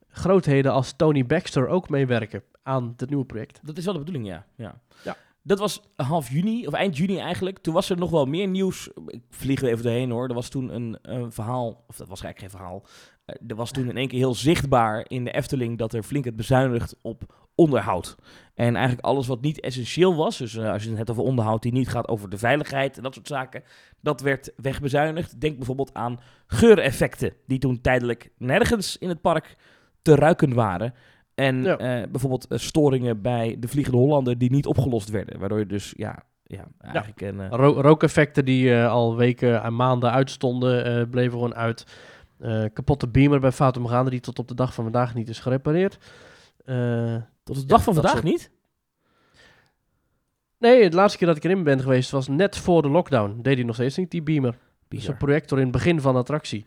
grootheden 0.08 0.72
als 0.72 0.92
Tony 0.96 1.26
Baxter 1.26 1.68
ook 1.68 1.88
meewerken 1.88 2.42
aan 2.62 2.94
het 2.96 3.08
nieuwe 3.08 3.24
project. 3.24 3.60
Dat 3.62 3.78
is 3.78 3.84
wel 3.84 3.92
de 3.92 3.98
bedoeling, 3.98 4.26
ja. 4.26 4.46
ja. 4.56 4.80
Ja. 5.04 5.16
Dat 5.42 5.58
was 5.58 5.82
half 5.96 6.30
juni, 6.30 6.66
of 6.66 6.72
eind 6.72 6.96
juni 6.96 7.18
eigenlijk. 7.18 7.58
Toen 7.58 7.74
was 7.74 7.90
er 7.90 7.98
nog 7.98 8.10
wel 8.10 8.26
meer 8.26 8.48
nieuws. 8.48 8.88
Ik 9.06 9.22
vlieg 9.30 9.62
er 9.62 9.68
even 9.68 9.84
doorheen 9.84 10.10
hoor. 10.10 10.28
Er 10.28 10.34
was 10.34 10.48
toen 10.48 10.74
een, 10.74 10.98
een 11.02 11.32
verhaal, 11.32 11.84
of 11.86 11.96
dat 11.96 12.08
was 12.08 12.22
eigenlijk 12.22 12.38
geen 12.38 12.60
verhaal. 12.60 12.86
Eh, 13.24 13.34
er 13.46 13.56
was 13.56 13.70
toen 13.70 13.88
in 13.88 13.96
één 13.96 14.08
keer 14.08 14.18
heel 14.18 14.34
zichtbaar 14.34 15.04
in 15.08 15.24
de 15.24 15.30
Efteling 15.30 15.78
dat 15.78 15.92
er 15.92 16.02
flink 16.02 16.24
het 16.24 16.36
bezuinigd 16.36 16.96
op 17.02 17.45
onderhoud. 17.56 18.16
En 18.54 18.76
eigenlijk 18.76 19.06
alles 19.06 19.26
wat 19.26 19.40
niet 19.40 19.60
essentieel 19.60 20.14
was, 20.16 20.38
dus 20.38 20.56
eh, 20.56 20.70
als 20.72 20.82
je 20.82 20.88
het 20.88 20.98
hebt 20.98 21.10
over 21.10 21.22
onderhoud 21.22 21.62
die 21.62 21.72
niet 21.72 21.88
gaat 21.88 22.08
over 22.08 22.28
de 22.28 22.38
veiligheid 22.38 22.96
en 22.96 23.02
dat 23.02 23.14
soort 23.14 23.26
zaken, 23.26 23.62
dat 24.00 24.20
werd 24.20 24.52
wegbezuinigd. 24.56 25.40
Denk 25.40 25.56
bijvoorbeeld 25.56 25.94
aan 25.94 26.18
geureffecten, 26.46 27.32
die 27.46 27.58
toen 27.58 27.80
tijdelijk 27.80 28.30
nergens 28.38 28.98
in 28.98 29.08
het 29.08 29.20
park 29.20 29.56
te 30.02 30.14
ruiken 30.14 30.54
waren. 30.54 30.94
En 31.34 31.62
Ja. 31.62 31.76
eh, 31.78 32.10
bijvoorbeeld 32.10 32.46
eh, 32.46 32.58
storingen 32.58 33.22
bij 33.22 33.56
de 33.58 33.68
Vliegende 33.68 33.98
Hollander 33.98 34.38
die 34.38 34.50
niet 34.50 34.66
opgelost 34.66 35.10
werden. 35.10 35.38
Waardoor 35.38 35.58
je 35.58 35.66
dus, 35.66 35.92
ja, 35.96 36.22
ja 36.44 36.64
eigenlijk 36.80 37.20
een... 37.20 37.48
Ro- 37.48 37.80
rookeffecten 37.80 38.44
die 38.44 38.76
al 38.76 39.16
weken 39.16 39.62
en 39.62 39.76
maanden 39.76 40.10
uitstonden, 40.12 41.10
bleven 41.10 41.32
gewoon 41.32 41.54
uit. 41.54 41.84
Kapotte 42.72 43.08
beamer 43.08 43.40
bij 43.40 43.52
Fata 43.52 43.80
Morgana 43.80 44.10
die 44.10 44.20
tot 44.20 44.38
op 44.38 44.48
de 44.48 44.54
dag 44.54 44.74
van 44.74 44.84
vandaag 44.84 45.14
niet 45.14 45.28
is 45.28 45.38
gerepareerd. 45.40 45.98
Tot 47.46 47.56
de 47.56 47.66
dag 47.66 47.82
van 47.82 47.94
vandaag 47.94 48.12
soort- 48.12 48.24
niet? 48.24 48.50
nee, 50.58 50.90
de 50.90 50.96
laatste 50.96 51.18
keer 51.18 51.26
dat 51.26 51.36
ik 51.36 51.44
erin 51.44 51.62
ben 51.62 51.80
geweest 51.80 52.10
was 52.10 52.28
net 52.28 52.56
voor 52.56 52.82
de 52.82 52.88
lockdown. 52.88 53.38
Deed 53.42 53.56
hij 53.56 53.64
nog 53.64 53.74
steeds 53.74 53.96
niet, 53.96 54.10
die 54.10 54.22
beamer. 54.22 54.58
Bizar. 54.88 55.10
een 55.10 55.16
projector 55.16 55.58
in 55.58 55.62
het 55.64 55.72
begin 55.72 56.00
van 56.00 56.12
de 56.12 56.18
attractie. 56.18 56.64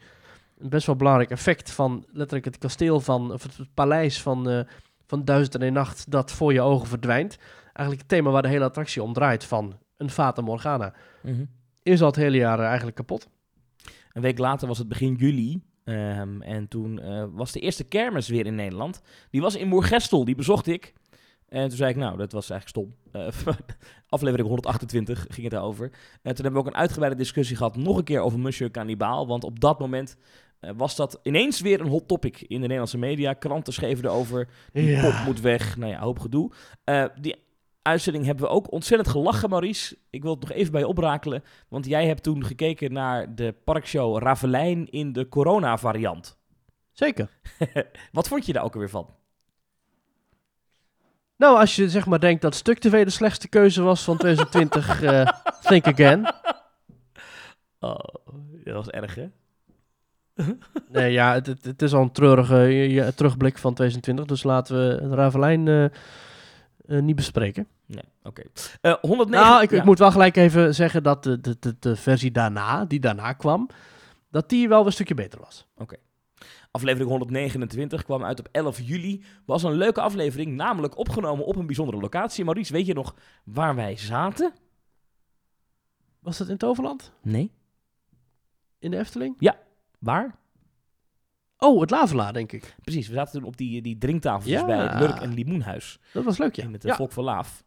Een 0.58 0.70
best 0.70 0.86
wel 0.86 0.96
belangrijk 0.96 1.30
effect 1.30 1.72
van 1.72 2.06
letterlijk 2.12 2.46
het 2.46 2.58
kasteel 2.58 3.00
van, 3.00 3.32
of 3.34 3.44
het, 3.44 3.58
het 3.58 3.74
paleis 3.74 4.22
van, 4.22 4.50
eh 4.50 4.60
van 5.06 5.26
Duizend 5.26 5.56
en 5.56 5.62
een 5.62 5.74
Nacht 5.74 6.12
dat 6.12 6.32
voor 6.32 6.54
je 6.54 6.62
ogen 6.62 6.88
verdwijnt. 6.88 7.38
Eigenlijk 7.64 8.00
het 8.00 8.08
thema 8.08 8.30
waar 8.30 8.42
de 8.42 8.48
hele 8.48 8.64
attractie 8.64 9.04
om 9.04 9.14
draait 9.14 9.44
van 9.44 9.78
een 9.98 10.10
Fata 10.10 10.42
Morgana. 10.42 10.94
Mhm. 11.24 11.46
Is 11.84 12.02
al 12.02 12.08
het 12.08 12.16
hele 12.16 12.38
jaar 12.38 12.60
eh, 12.60 12.66
eigenlijk 12.66 12.96
kapot. 12.96 13.28
Een 14.14 14.22
week 14.22 14.38
later 14.38 14.68
was 14.68 14.78
het 14.78 14.88
begin 14.88 15.14
juli. 15.14 15.62
Ehm, 15.90 16.42
en 16.42 16.68
toen 16.68 17.00
eh, 17.00 17.26
was 17.32 17.52
de 17.52 17.60
eerste 17.60 17.84
kermis 17.84 18.28
weer 18.28 18.46
in 18.46 18.56
Nederland. 18.56 19.02
Die 19.30 19.42
was 19.42 19.56
in 19.56 19.68
Moergestel, 19.68 20.26
die 20.26 20.36
bezocht 20.36 20.68
ik. 20.68 20.94
En 21.48 21.68
toen 21.68 21.78
zei 21.78 21.90
ik, 21.90 21.96
nou, 21.96 22.18
dat 22.18 22.32
was 22.32 22.50
eigenlijk 22.50 22.88
stom. 22.88 23.22
Eh, 23.22 23.54
aflevering 24.10 24.48
128 24.48 25.20
ging 25.30 25.42
het 25.42 25.52
daarover. 25.52 25.86
En 26.22 26.36
toen 26.36 26.44
hebben 26.44 26.52
we 26.54 26.60
ook 26.60 26.74
een 26.74 26.80
uitgebreide 26.80 27.18
discussie 27.18 27.56
gehad, 27.58 27.76
nog 27.76 27.98
een 27.98 28.04
keer 28.04 28.20
over 28.22 28.40
Monsieur 28.40 28.72
Cannibal. 28.72 29.28
Want 29.28 29.44
op 29.44 29.60
dat 29.60 29.80
moment 29.80 30.18
eh, 30.60 30.72
was 30.78 30.96
dat 30.96 31.20
ineens 31.24 31.62
weer 31.62 31.80
een 31.82 31.88
hot 31.88 32.08
topic 32.08 32.42
in 32.42 32.48
de 32.56 32.60
Nederlandse 32.60 32.98
media. 32.98 33.34
Kranten 33.34 33.74
schreven 33.74 34.06
erover, 34.06 34.48
die 34.74 34.86
Ja. 34.86 35.02
pop 35.02 35.26
moet 35.26 35.42
weg. 35.42 35.78
Nou 35.78 35.92
ja, 35.92 36.00
hoop 36.00 36.20
gedoe. 36.20 36.52
Die 37.22 37.36
uitzending 37.90 38.26
hebben 38.26 38.44
we 38.44 38.52
ook 38.52 38.72
ontzettend 38.72 39.10
gelachen, 39.10 39.50
Maurice. 39.50 39.98
Ik 40.10 40.22
wil 40.22 40.32
het 40.32 40.42
nog 40.42 40.52
even 40.52 40.72
bij 40.72 40.82
je 40.82 40.88
oprakelen. 40.88 41.44
Want 41.68 41.86
jij 41.86 42.08
hebt 42.08 42.24
toen 42.24 42.46
gekeken 42.46 42.94
naar 42.94 43.36
de 43.36 43.56
parkshow 43.64 44.18
Ravelijn 44.18 44.90
in 44.90 45.14
de 45.14 45.28
corona-variant. 45.28 46.38
Zeker. 46.92 47.30
Wat 48.12 48.28
vond 48.28 48.46
je 48.46 48.54
daar 48.54 48.64
ook 48.64 48.74
alweer 48.74 48.90
van? 48.90 49.10
Nou, 51.38 51.60
als 51.60 51.76
je 51.76 51.90
zeg 51.90 52.06
maar 52.06 52.20
denkt 52.20 52.42
dat 52.42 52.56
Stuk 52.56 52.80
TV 52.80 53.04
de 53.04 53.10
slechtste 53.10 53.48
keuze 53.48 53.82
was 53.82 54.04
van 54.04 54.18
2020, 54.18 55.02
eh, 55.04 55.28
think 55.62 55.88
again. 55.88 56.34
Oh, 57.80 58.00
dat 58.64 58.74
was 58.76 58.90
erg, 58.90 59.16
hè? 59.16 59.30
Nee, 60.90 61.12
ja, 61.12 61.34
het, 61.34 61.48
het, 61.48 61.82
is 61.82 61.94
al 61.94 62.02
een 62.02 62.12
treurige 62.12 62.58
ja, 62.68 63.12
terugblik 63.12 63.58
van 63.58 63.74
2020, 63.74 64.26
dus 64.26 64.44
laten 64.44 64.76
we 64.78 65.16
Ravelijn 65.16 65.68
eh, 65.68 65.86
eh, 66.90 67.02
niet 67.02 67.16
bespreken. 67.16 67.68
Nee, 67.86 68.04
oké. 68.24 68.42
Eh 68.82 68.94
109... 69.02 69.48
Nou, 69.48 69.64
ik, 69.64 69.72
ja. 69.72 69.78
ik 69.78 69.84
moet 69.84 70.00
wel 70.00 70.12
gelijk 70.12 70.36
even 70.36 70.76
zeggen 70.76 71.04
dat 71.04 71.24
de, 71.24 71.42
de, 71.42 71.58
de, 71.60 71.76
de 71.80 71.96
versie 71.96 72.32
daarna, 72.32 72.86
die 72.86 73.00
daarna 73.00 73.34
kwam, 73.34 73.70
dat 74.32 74.50
die 74.50 74.70
wel 74.70 74.86
een 74.86 74.92
stukje 74.92 75.14
beter 75.14 75.40
was. 75.40 75.68
Aflevering 76.72 77.10
129 77.10 78.04
kwam 78.04 78.24
uit 78.24 78.40
op 78.40 78.48
11 78.52 78.80
juli. 78.82 79.24
Was 79.46 79.64
een 79.64 79.74
leuke 79.74 80.02
aflevering, 80.02 80.56
namelijk 80.56 80.98
opgenomen 80.98 81.46
op 81.46 81.56
een 81.56 81.66
bijzondere 81.66 82.00
locatie. 82.00 82.44
Maurice, 82.44 82.74
weet 82.74 82.86
je 82.86 82.94
nog 82.94 83.16
waar 83.44 83.76
wij 83.76 83.98
zaten? 83.98 84.54
Was 86.20 86.38
dat 86.38 86.50
in 86.50 86.58
Toverland? 86.58 87.12
Nee. 87.22 87.52
In 88.80 88.92
de 88.92 88.98
Efteling? 88.98 89.36
Waar? 90.00 90.36
Oh, 91.60 91.82
het 91.82 91.90
Lavela, 91.90 92.32
denk 92.32 92.52
ik. 92.52 92.76
Precies, 92.82 93.08
we 93.08 93.14
zaten 93.14 93.40
toen 93.40 93.44
op 93.50 93.58
die, 93.58 93.82
die 93.82 93.98
drinktafeltjes 93.98 94.60
Ja. 94.60 94.66
bij 94.66 94.78
het 94.78 95.00
Lurk 95.00 95.20
en 95.22 95.34
Limoenhuis. 95.34 96.00
Dat 96.14 96.24
was 96.24 96.38
leuk, 96.38 96.56
ja. 96.56 96.64
in 96.64 96.74
het 96.74 96.84
ja. 96.84 96.96
Volk 96.96 97.12
van 97.12 97.24
Laaf. 97.24 97.64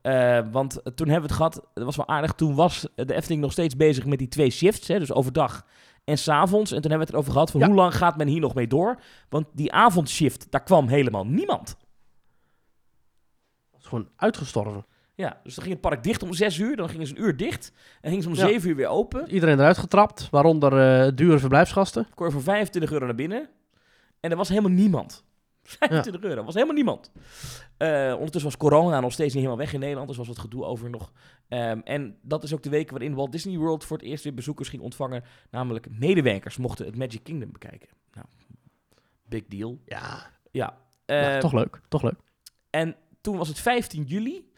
Eh, 0.00 0.40
want 0.50 0.72
toen 0.72 1.08
hebben 1.08 1.14
we 1.16 1.20
het 1.20 1.32
gehad, 1.32 1.66
dat 1.74 1.84
was 1.84 1.96
wel 1.96 2.08
aardig, 2.08 2.32
toen 2.32 2.54
was 2.54 2.86
de 2.94 3.14
Efteling 3.14 3.42
nog 3.42 3.52
steeds 3.52 3.76
bezig 3.76 4.04
met 4.06 4.18
die 4.18 4.28
twee 4.28 4.50
shifts, 4.50 4.88
hè, 4.88 4.98
dus 4.98 5.12
overdag 5.12 5.66
en 6.04 6.18
s'avonds. 6.18 6.72
En 6.72 6.80
toen 6.80 6.90
hebben 6.90 6.98
we 6.98 7.04
het 7.04 7.12
erover 7.12 7.32
gehad 7.32 7.50
van 7.50 7.60
Ja. 7.60 7.66
hoe 7.66 7.74
lang 7.76 7.94
gaat 7.94 8.16
men 8.16 8.26
hier 8.26 8.40
nog 8.40 8.54
mee 8.54 8.66
door? 8.66 9.00
Want 9.28 9.46
die 9.52 9.72
avondshift, 9.72 10.50
daar 10.50 10.62
kwam 10.62 10.88
helemaal 10.88 11.26
niemand. 11.26 11.76
was 13.72 13.84
gewoon 13.86 14.08
uitgestorven. 14.16 14.86
Ja, 15.16 15.40
dus 15.42 15.54
dan 15.54 15.64
ging 15.64 15.76
het 15.76 15.88
park 15.90 16.02
dicht 16.02 16.22
om 16.22 16.32
zes 16.32 16.58
uur, 16.58 16.76
dan 16.76 16.88
gingen 16.88 17.06
ze 17.06 17.16
een 17.16 17.22
uur 17.22 17.36
dicht 17.36 17.72
en 18.00 18.08
gingen 18.08 18.22
ze 18.22 18.28
om 18.28 18.34
Ja. 18.34 18.46
zeven 18.46 18.68
uur 18.68 18.76
weer 18.76 18.88
open. 18.88 19.30
Iedereen 19.30 19.58
eruit 19.58 19.78
getrapt, 19.78 20.30
waaronder 20.30 20.72
eh, 21.06 21.12
dure 21.14 21.38
verblijfsgasten. 21.38 22.06
Kon 22.14 22.26
je 22.26 22.32
voor 22.32 22.42
25 22.42 22.92
euro 22.92 23.04
naar 23.06 23.14
binnen 23.14 23.48
en 24.20 24.30
er 24.30 24.36
was 24.36 24.48
helemaal 24.48 24.70
niemand. 24.70 25.24
25 25.62 26.22
euro, 26.22 26.36
er 26.38 26.44
was 26.44 26.54
helemaal 26.54 26.74
niemand. 26.74 27.10
Eh, 27.76 28.12
ondertussen 28.12 28.50
was 28.50 28.56
corona 28.56 29.00
nog 29.00 29.12
steeds 29.12 29.34
niet 29.34 29.42
helemaal 29.42 29.64
weg 29.64 29.72
in 29.74 29.80
Nederland, 29.80 30.08
dus 30.08 30.16
was 30.16 30.26
wat 30.28 30.38
gedoe 30.38 30.64
over 30.64 30.90
nog. 30.90 31.12
Ehm, 31.48 31.78
en 31.84 32.16
dat 32.22 32.42
is 32.42 32.52
ook 32.54 32.62
de 32.62 32.70
week 32.70 32.90
waarin 32.90 33.14
Walt 33.14 33.32
Disney 33.32 33.56
World 33.58 33.84
voor 33.84 33.96
het 33.96 34.06
eerst 34.06 34.24
weer 34.24 34.34
bezoekers 34.34 34.68
ging 34.68 34.82
ontvangen. 34.82 35.24
Namelijk 35.50 35.86
medewerkers 35.98 36.56
mochten 36.56 36.86
het 36.86 36.96
Magic 36.96 37.22
Kingdom 37.24 37.52
bekijken. 37.52 37.88
Nou, 38.12 38.26
big 39.28 39.42
deal. 39.48 39.78
Ja, 39.86 40.30
Ja. 40.50 40.78
ja, 41.06 41.30
Ehm, 41.30 41.40
toch 41.40 41.52
leuk, 41.52 41.80
toch 41.88 42.02
leuk. 42.02 42.18
En 42.70 42.96
toen 43.20 43.36
was 43.36 43.48
het 43.48 43.58
15 43.58 44.02
juli. 44.02 44.52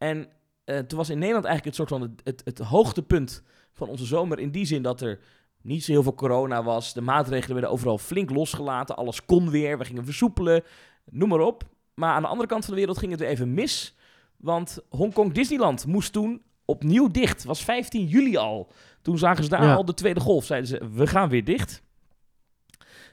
En 0.00 0.28
eh, 0.64 0.78
toen 0.78 0.98
was 0.98 1.10
in 1.10 1.18
Nederland 1.18 1.44
eigenlijk 1.44 1.76
het 1.76 1.88
soort 1.88 2.00
van 2.00 2.10
het, 2.10 2.20
het, 2.24 2.42
het 2.44 2.58
hoogtepunt 2.68 3.42
van 3.72 3.88
onze 3.88 4.04
zomer. 4.04 4.38
In 4.38 4.50
die 4.50 4.64
zin 4.64 4.82
dat 4.82 5.00
er 5.00 5.18
niet 5.62 5.84
zo 5.84 5.92
heel 5.92 6.02
veel 6.02 6.14
corona 6.14 6.62
was. 6.62 6.92
De 6.92 7.00
maatregelen 7.00 7.52
werden 7.52 7.70
overal 7.70 7.98
flink 7.98 8.30
losgelaten. 8.30 8.96
Alles 8.96 9.24
kon 9.24 9.50
weer. 9.50 9.78
We 9.78 9.84
gingen 9.84 10.04
versoepelen. 10.04 10.62
Noem 11.10 11.28
maar 11.28 11.40
op. 11.40 11.62
Maar 11.94 12.14
aan 12.14 12.22
de 12.22 12.28
andere 12.28 12.48
kant 12.48 12.64
van 12.64 12.74
de 12.74 12.78
wereld 12.80 12.98
ging 12.98 13.10
het 13.10 13.20
weer 13.20 13.28
even 13.28 13.54
mis. 13.54 13.96
Want 14.36 14.78
Hongkong 14.88 15.32
Disneyland 15.32 15.86
moest 15.86 16.12
toen 16.12 16.42
opnieuw 16.64 17.08
dicht. 17.10 17.36
Het 17.36 17.44
was 17.44 17.64
15 17.64 18.06
juli 18.06 18.36
al. 18.36 18.72
Toen 19.02 19.18
zagen 19.18 19.44
ze 19.44 19.50
daar 19.50 19.64
Ja. 19.64 19.74
al 19.74 19.84
de 19.84 19.94
tweede 19.94 20.20
golf. 20.20 20.44
Zeiden 20.44 20.68
ze, 20.68 20.88
we 20.92 21.06
gaan 21.06 21.28
weer 21.28 21.44
dicht. 21.44 21.82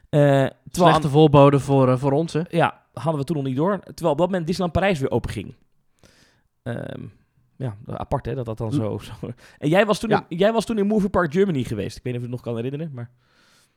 Terwijl 0.10 0.52
Slechte 0.72 1.10
voorbode 1.10 1.60
voor, 1.60 1.90
eh, 1.90 1.98
voor 1.98 2.12
ons, 2.12 2.34
hè. 2.34 2.42
ja, 2.50 2.84
hadden 2.94 3.20
we 3.20 3.24
toen 3.24 3.36
nog 3.36 3.46
niet 3.46 3.56
door. 3.56 3.80
Terwijl 3.80 4.12
op 4.12 4.18
dat 4.18 4.28
moment 4.28 4.46
Disneyland 4.48 4.80
Parijs 4.80 5.00
weer 5.00 5.12
open 5.12 5.30
ging. 5.30 5.56
Ehm, 6.76 7.04
ja, 7.56 7.78
apart 7.88 8.26
hè, 8.26 8.36
dat 8.36 8.46
dat 8.46 8.58
dan 8.58 8.70
Hm. 8.70 8.76
zo... 8.76 8.98
zo. 8.98 9.14
En 9.58 9.70
jij 9.70 9.86
was, 9.86 10.00
toen 10.00 10.10
Ja. 10.10 10.26
in, 10.30 10.38
jij 10.38 10.54
was 10.54 10.66
toen 10.66 10.78
in 10.78 10.88
Movie 10.88 11.10
Park 11.10 11.34
Germany 11.34 11.64
geweest. 11.64 11.98
Ik 11.98 12.04
weet 12.04 12.14
niet 12.14 12.22
of 12.22 12.28
je 12.28 12.34
het 12.34 12.44
nog 12.44 12.54
kan 12.54 12.64
herinneren, 12.64 12.92
maar... 12.94 13.12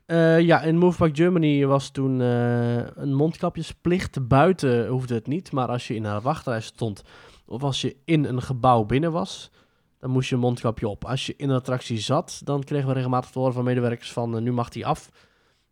Eh, 0.07 0.41
ja, 0.41 0.61
in 0.63 0.79
Move 0.79 0.97
Park 0.99 1.17
Germany 1.17 1.67
was 1.67 1.91
toen 1.91 2.21
eh, 2.21 2.77
een 2.95 3.15
mondkapjesplicht. 3.15 4.29
Buiten 4.29 4.87
hoefde 4.87 5.15
het 5.15 5.27
niet, 5.27 5.53
maar 5.53 5.69
als 5.69 5.87
je 5.89 5.95
in 5.95 6.05
een 6.05 6.21
wachtrij 6.21 6.61
stond 6.61 7.03
of 7.47 7.63
als 7.63 7.81
je 7.81 7.97
in 8.05 8.25
een 8.25 8.43
gebouw 8.43 8.85
binnen 8.85 9.13
was, 9.13 9.51
dan 9.99 10.11
moest 10.11 10.29
je 10.29 10.35
een 10.35 10.41
mondkapje 10.41 10.89
op. 10.89 11.05
Als 11.05 11.27
je 11.27 11.35
in 11.37 11.49
een 11.49 11.57
attractie 11.57 11.99
zat, 11.99 12.41
dan 12.45 12.63
kregen 12.65 12.89
we 12.89 12.95
regelmatig 12.95 13.31
te 13.31 13.39
horen 13.39 13.55
van 13.55 13.65
medewerkers 13.65 14.13
van 14.13 14.37
eh, 14.37 14.43
nu 14.43 14.53
mag 14.53 14.69
die 14.69 14.87
af. 14.87 15.11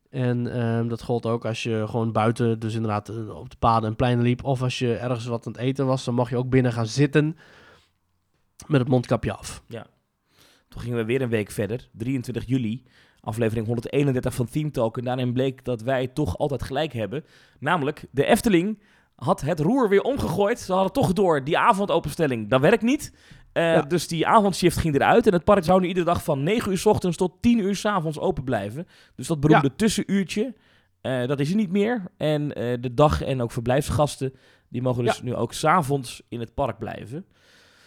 En 0.08 0.52
ehm, 0.52 0.88
dat 0.88 1.02
gold 1.02 1.26
ook 1.26 1.44
als 1.44 1.62
je 1.62 1.84
gewoon 1.88 2.12
buiten, 2.12 2.58
dus 2.58 2.74
inderdaad 2.74 3.08
eh, 3.08 3.38
op 3.38 3.50
de 3.50 3.56
paden 3.58 3.88
en 3.88 3.96
pleinen 3.96 4.24
liep, 4.24 4.44
of 4.44 4.62
als 4.62 4.78
je 4.78 4.94
ergens 4.94 5.26
wat 5.26 5.46
aan 5.46 5.52
het 5.52 5.60
eten 5.60 5.86
was, 5.86 6.04
dan 6.04 6.14
mag 6.14 6.30
je 6.30 6.36
ook 6.36 6.50
binnen 6.50 6.72
gaan 6.72 6.86
zitten 6.86 7.36
met 8.66 8.80
het 8.80 8.88
mondkapje 8.88 9.32
af. 9.32 9.62
Toen 10.68 10.80
gingen 10.80 10.98
we 10.98 11.04
weer 11.04 11.22
een 11.22 11.28
week 11.28 11.50
verder, 11.50 11.88
23 11.92 12.46
juli, 12.46 12.84
aflevering 13.20 13.66
131 13.66 14.34
van 14.34 14.46
Theme 14.46 14.70
Talk. 14.70 14.98
En 14.98 15.04
daarin 15.04 15.32
bleek 15.32 15.64
dat 15.64 15.82
wij 15.82 16.06
toch 16.06 16.38
altijd 16.38 16.62
gelijk 16.62 16.92
hebben. 16.92 17.24
Namelijk, 17.58 18.04
de 18.10 18.24
Efteling 18.24 18.82
had 19.14 19.40
het 19.40 19.60
roer 19.60 19.88
weer 19.88 20.02
omgegooid. 20.02 20.58
Ze 20.58 20.72
hadden 20.72 20.92
toch 20.92 21.12
door, 21.12 21.44
die 21.44 21.58
avondopenstelling, 21.58 22.48
dat 22.48 22.60
werkt 22.60 22.82
niet. 22.82 23.12
Eh, 23.58 23.64
Ja. 23.64 23.82
Dus 23.82 24.08
die 24.08 24.26
avondshift 24.26 24.76
ging 24.76 24.94
eruit. 24.94 25.26
En 25.26 25.32
het 25.32 25.44
park 25.44 25.64
zou 25.64 25.80
nu 25.80 25.86
iedere 25.86 26.06
dag 26.06 26.24
van 26.24 26.42
9 26.42 26.70
uur 26.70 26.78
s 26.78 26.86
ochtends 26.86 27.16
tot 27.16 27.32
10 27.42 27.58
uur 27.58 27.76
s 27.76 27.84
avonds 27.84 28.18
open 28.18 28.44
blijven. 28.44 28.86
Dus 29.14 29.26
dat 29.26 29.40
beroemde 29.40 29.74
tussenuurtje, 29.76 30.54
eh, 31.00 31.26
dat 31.26 31.40
is 31.40 31.50
er 31.50 31.56
niet 31.56 31.70
meer. 31.70 32.02
En 32.16 32.52
eh, 32.54 32.76
de 32.80 32.94
dag- 32.94 33.22
en 33.22 33.42
ook 33.42 33.52
verblijfsgasten, 33.52 34.32
die 34.68 34.82
mogen 34.82 35.04
dus 35.04 35.22
nu 35.22 35.34
ook 35.34 35.52
s'avonds 35.52 36.22
in 36.28 36.40
het 36.40 36.54
park 36.54 36.78
blijven. 36.78 37.24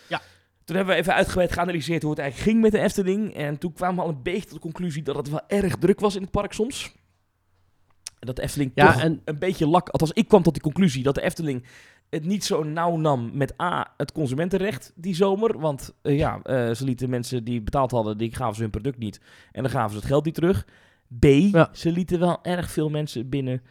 Ja. 0.09 0.21
Toen 0.63 0.75
hebben 0.75 0.95
we 0.95 1.01
even 1.01 1.13
uitgebreid 1.13 1.51
geanalyseerd 1.51 2.01
hoe 2.01 2.11
het 2.11 2.19
eigenlijk 2.19 2.49
ging 2.51 2.61
met 2.63 2.71
de 2.71 2.79
Efteling. 2.79 3.33
En 3.35 3.57
toen 3.57 3.73
kwamen 3.73 3.95
we 3.95 4.01
al 4.01 4.09
een 4.09 4.23
beetje 4.23 4.41
tot 4.43 4.53
de 4.53 4.59
conclusie 4.59 5.03
dat 5.03 5.15
het 5.15 5.29
wel 5.29 5.41
erg 5.47 5.75
druk 5.75 5.99
was 5.99 6.15
in 6.15 6.21
het 6.21 6.31
park 6.31 6.53
soms. 6.53 6.91
En 8.19 8.27
dat 8.27 8.35
de 8.35 8.41
Efteling 8.41 8.71
Ja, 8.75 8.91
toch 8.93 9.01
en- 9.01 9.21
een 9.25 9.39
beetje 9.39 9.67
lak... 9.67 9.89
Althans, 9.89 10.11
ik 10.11 10.27
kwam 10.27 10.43
tot 10.43 10.53
die 10.53 10.61
conclusie 10.61 11.03
dat 11.03 11.15
de 11.15 11.21
Efteling 11.21 11.65
het 12.11 12.25
niet 12.25 12.43
zo 12.43 12.63
nauw 12.63 12.97
nam 12.97 13.29
met 13.33 13.61
A, 13.61 13.93
het 13.97 14.11
consumentenrecht 14.11 14.91
die 14.95 15.15
zomer. 15.15 15.59
Want 15.59 15.93
eh, 16.01 16.17
ja, 16.17 16.39
eh, 16.43 16.71
ze 16.73 16.83
lieten 16.83 17.09
mensen 17.09 17.43
die 17.43 17.61
betaald 17.61 17.91
hadden, 17.91 18.17
die 18.17 18.35
gaven 18.35 18.55
ze 18.55 18.61
hun 18.61 18.69
product 18.71 18.97
niet. 18.97 19.21
En 19.51 19.61
dan 19.63 19.71
gaven 19.71 19.89
ze 19.91 19.95
het 19.97 20.05
geld 20.05 20.25
niet 20.25 20.35
terug. 20.35 20.65
B, 21.19 21.25
Ja. 21.25 21.69
ze 21.73 21.91
lieten 21.91 22.19
wel 22.19 22.39
erg 22.43 22.71
veel 22.71 22.89
mensen 22.89 23.29
binnen 23.29 23.61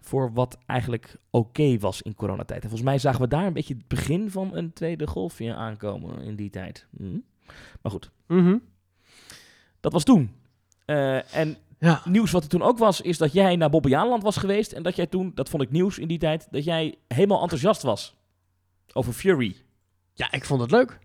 voor 0.00 0.32
wat 0.32 0.58
eigenlijk 0.66 1.16
oké 1.30 1.78
was 1.78 2.02
in 2.02 2.14
coronatijd. 2.14 2.62
En 2.62 2.68
volgens 2.68 2.88
mij 2.90 2.98
zagen 2.98 3.20
we 3.20 3.28
daar 3.28 3.46
een 3.46 3.52
beetje 3.52 3.74
het 3.74 3.88
begin 3.88 4.30
van 4.30 4.56
een 4.56 4.72
tweede 4.72 5.06
golfje 5.06 5.54
aankomen 5.54 6.20
in 6.22 6.36
die 6.36 6.50
tijd. 6.50 6.86
Hm. 6.96 7.18
Maar 7.82 7.92
goed, 7.92 8.10
Mhm. 8.26 8.56
dat 9.80 9.92
was 9.92 10.04
toen. 10.04 10.30
Eh, 10.84 11.34
en 11.36 11.56
Ja. 11.78 12.02
nieuws 12.04 12.30
wat 12.30 12.42
er 12.42 12.48
toen 12.48 12.62
ook 12.62 12.78
was, 12.78 13.00
is 13.00 13.18
dat 13.18 13.32
jij 13.32 13.56
naar 13.56 13.70
Bobbejaanland 13.70 14.22
was 14.22 14.36
geweest. 14.36 14.72
En 14.72 14.82
dat 14.82 14.96
jij 14.96 15.06
toen, 15.06 15.32
dat 15.34 15.48
vond 15.48 15.62
ik 15.62 15.70
nieuws 15.70 15.98
in 15.98 16.08
die 16.08 16.18
tijd, 16.18 16.46
dat 16.50 16.64
jij 16.64 16.94
helemaal 17.08 17.40
enthousiast 17.42 17.82
was 17.82 18.16
over 18.92 19.12
Fury. 19.12 19.56
Ja, 20.12 20.32
ik 20.32 20.44
vond 20.44 20.60
het 20.60 20.70
leuk. 20.70 20.98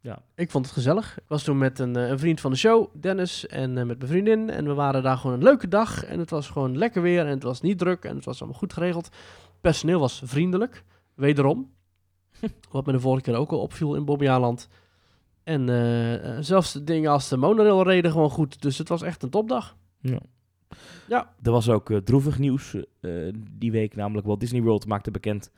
Ja. 0.00 0.22
Ik 0.34 0.50
vond 0.50 0.64
het 0.64 0.74
gezellig. 0.74 1.18
Ik 1.18 1.28
was 1.28 1.42
toen 1.42 1.58
met 1.58 1.78
een, 1.78 1.96
eh, 1.96 2.08
een 2.08 2.18
vriend 2.18 2.40
van 2.40 2.50
de 2.50 2.56
show, 2.56 2.88
Dennis, 2.92 3.46
en 3.46 3.78
eh, 3.78 3.84
met 3.84 3.98
mijn 3.98 4.10
vriendin. 4.10 4.50
En 4.50 4.66
we 4.66 4.74
waren 4.74 5.02
daar 5.02 5.16
gewoon 5.16 5.36
een 5.36 5.42
leuke 5.42 5.68
dag. 5.68 6.04
En 6.04 6.18
het 6.18 6.30
was 6.30 6.48
gewoon 6.48 6.78
lekker 6.78 7.02
weer 7.02 7.20
en 7.20 7.30
het 7.30 7.42
was 7.42 7.60
niet 7.60 7.78
druk 7.78 8.04
en 8.04 8.16
het 8.16 8.24
was 8.24 8.40
allemaal 8.40 8.58
goed 8.58 8.72
geregeld. 8.72 9.04
Het 9.04 9.60
personeel 9.60 10.00
was 10.00 10.22
vriendelijk, 10.24 10.84
wederom. 11.14 11.70
Wat 12.70 12.86
me 12.86 12.92
de 12.92 13.00
vorige 13.00 13.22
keer 13.22 13.34
ook 13.34 13.52
al 13.52 13.60
opviel 13.60 13.94
in 13.94 14.04
Bobbejaanland. 14.04 14.68
En 15.42 15.68
eh, 15.68 16.36
zelfs 16.40 16.72
de 16.72 16.84
dingen 16.84 17.10
als 17.10 17.28
de 17.28 17.36
monorail 17.36 17.82
reden 17.82 18.10
gewoon 18.10 18.30
goed. 18.30 18.62
Dus 18.62 18.78
het 18.78 18.88
was 18.88 19.02
echt 19.02 19.22
een 19.22 19.30
topdag. 19.30 19.76
Ja. 20.08 20.20
Ja. 21.08 21.30
Er 21.42 21.50
was 21.50 21.68
ook 21.68 21.90
eh, 21.90 21.96
droevig 21.96 22.38
nieuws 22.38 22.74
eh, 23.00 23.10
die 23.50 23.72
week, 23.72 23.96
namelijk 23.96 24.26
Walt 24.26 24.40
Disney 24.40 24.62
World 24.62 24.86
maakte 24.86 25.10
bekend 25.10 25.50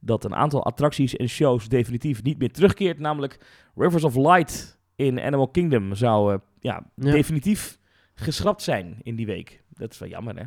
dat 0.00 0.24
een 0.24 0.34
aantal 0.34 0.64
attracties 0.64 1.16
en 1.16 1.28
shows 1.28 1.68
definitief 1.68 2.22
niet 2.22 2.38
meer 2.38 2.52
terugkeert. 2.52 2.98
Namelijk 2.98 3.38
Rivers 3.74 4.04
of 4.04 4.16
Light 4.16 4.78
in 4.96 5.20
Animal 5.20 5.48
Kingdom 5.48 5.94
zou 5.94 6.32
eh, 6.32 6.38
ja, 6.60 6.86
Ja. 6.96 7.10
definitief 7.12 7.78
geschrapt 8.14 8.62
zijn 8.62 8.98
in 9.02 9.16
die 9.16 9.26
week. 9.26 9.62
Dat 9.68 9.92
is 9.92 9.98
wel 9.98 10.08
jammer, 10.08 10.36
hè? 10.36 10.42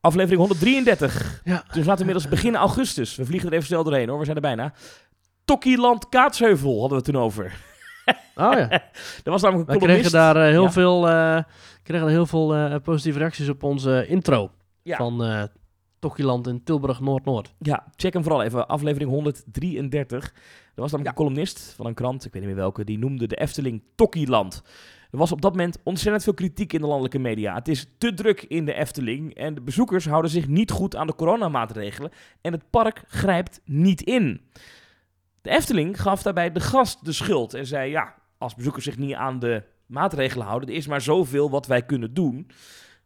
Aflevering 0.00 0.40
133. 0.40 1.40
Ja. 1.44 1.64
Dus 1.72 1.76
laten 1.86 2.06
we 2.06 2.10
inmiddels 2.10 2.28
begin 2.28 2.56
augustus. 2.56 3.16
We 3.16 3.24
vliegen 3.24 3.48
er 3.48 3.54
even 3.54 3.66
snel 3.66 3.84
doorheen 3.84 4.08
hoor, 4.08 4.18
we 4.18 4.24
zijn 4.24 4.36
er 4.36 4.42
bijna. 4.42 4.72
Tokkieland 5.44 6.08
Kaatsheuvel 6.08 6.70
hadden 6.80 6.88
we 6.98 7.04
het 7.04 7.04
toen 7.04 7.22
over. 7.22 7.73
Oh 8.36 8.52
ja. 8.52 8.70
Er 9.24 9.30
was 9.30 9.42
namelijk 9.42 9.68
een 9.68 9.74
We 9.78 9.84
kregen 9.84 10.10
columnist. 10.10 10.12
daar 10.12 10.36
eh, 10.36 10.42
heel, 10.50 10.62
Ja. 10.62 10.72
veel, 10.72 11.08
eh, 11.08 11.42
kregen 11.82 12.08
heel 12.08 12.26
veel 12.26 12.54
eh, 12.54 12.74
positieve 12.82 13.18
reacties 13.18 13.48
op 13.48 13.62
onze 13.62 14.06
intro 14.06 14.50
Ja. 14.82 14.96
van 14.96 15.24
eh 15.24 15.42
Tokkieland 15.98 16.46
in 16.46 16.62
Tilburg 16.64 17.00
Noord-Noord. 17.00 17.54
Ja, 17.58 17.84
check 17.96 18.12
hem 18.12 18.22
vooral 18.22 18.42
even. 18.42 18.66
Aflevering 18.68 19.10
133. 19.10 20.24
Er 20.74 20.80
was 20.82 20.90
namelijk 20.90 21.18
een 21.18 21.24
columnist 21.24 21.72
van 21.76 21.86
een 21.86 21.94
krant, 21.94 22.24
ik 22.24 22.32
weet 22.32 22.42
niet 22.42 22.50
meer 22.50 22.60
welke, 22.60 22.84
die 22.84 22.98
noemde 22.98 23.26
de 23.26 23.36
Efteling 23.36 23.82
Tokkieland. 23.94 24.62
Er 25.10 25.18
was 25.18 25.32
op 25.32 25.40
dat 25.42 25.50
moment 25.50 25.78
ontzettend 25.84 26.24
veel 26.24 26.34
kritiek 26.34 26.72
in 26.72 26.80
de 26.80 26.86
landelijke 26.86 27.18
media. 27.18 27.54
Het 27.54 27.68
is 27.68 27.86
te 27.98 28.14
druk 28.14 28.42
in 28.42 28.64
de 28.64 28.72
Efteling 28.74 29.34
en 29.34 29.54
de 29.54 29.60
bezoekers 29.60 30.06
houden 30.06 30.30
zich 30.30 30.48
niet 30.48 30.70
goed 30.70 30.96
aan 30.96 31.06
de 31.06 31.14
coronamaatregelen 31.14 32.10
en 32.40 32.52
het 32.52 32.70
park 32.70 33.02
grijpt 33.08 33.60
niet 33.64 34.02
in. 34.02 34.40
De 35.44 35.50
Efteling 35.50 36.00
gaf 36.00 36.22
daarbij 36.22 36.52
de 36.52 36.60
gast 36.60 37.04
de 37.04 37.12
schuld 37.12 37.54
en 37.54 37.66
zei 37.66 37.90
ja, 37.90 38.14
als 38.38 38.54
bezoekers 38.54 38.84
zich 38.84 38.98
niet 38.98 39.14
aan 39.14 39.38
de 39.38 39.62
maatregelen 39.86 40.46
houden, 40.46 40.68
er 40.68 40.74
is 40.74 40.86
maar 40.86 41.00
zoveel 41.00 41.50
wat 41.50 41.66
wij 41.66 41.82
kunnen 41.82 42.14
doen. 42.14 42.50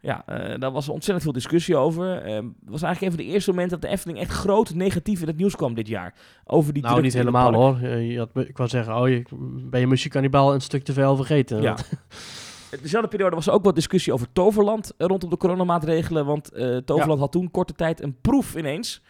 Ja, 0.01 0.23
eh, 0.27 0.59
daar 0.59 0.71
was 0.71 0.89
ontzettend 0.89 1.23
veel 1.23 1.33
discussie 1.33 1.77
over. 1.77 2.23
Eh, 2.23 2.35
Het 2.35 2.71
was 2.71 2.83
eigenlijk 2.83 3.01
een 3.01 3.19
van 3.19 3.27
de 3.27 3.33
eerste 3.33 3.51
momenten 3.51 3.81
dat 3.81 3.89
de 3.89 3.95
Efteling 3.97 4.19
echt 4.19 4.31
groot 4.31 4.75
negatief 4.75 5.21
in 5.21 5.27
het 5.27 5.37
nieuws 5.37 5.57
kwam 5.57 5.75
dit 5.75 5.89
jaar. 5.89 6.15
Over 6.45 6.73
die 6.73 6.83
Nou, 6.83 7.01
niet 7.01 7.13
helemaal 7.13 7.53
hoor. 7.53 7.79
Eh, 7.83 8.11
je 8.11 8.19
had, 8.19 8.29
ik 8.35 8.57
wou 8.57 8.69
zeggen, 8.69 8.97
oh, 8.97 9.09
je, 9.09 9.23
ben 9.71 9.81
je 9.81 9.87
muziekkannibaal 9.87 10.55
een 10.55 10.61
stuk 10.61 10.85
te 10.85 10.93
veel 10.93 11.17
vergeten. 11.17 11.63
Ja. 11.63 11.77
Dezelfde 12.83 13.09
periode 13.09 13.37
was 13.37 13.47
er 13.47 13.53
ook 13.53 13.65
wat 13.65 13.75
discussie 13.75 14.13
over 14.13 14.33
Toverland 14.33 14.93
eh, 14.97 15.07
rondom 15.07 15.31
de 15.31 15.37
coronamaatregelen. 15.37 16.27
Want 16.27 16.53
eh, 16.53 16.77
Toverland 16.77 17.21
had 17.21 17.33
toen 17.33 17.51
korte 17.51 17.73
tijd 17.73 18.03
een 18.03 18.17
proef 18.21 18.57
ineens. 18.57 19.03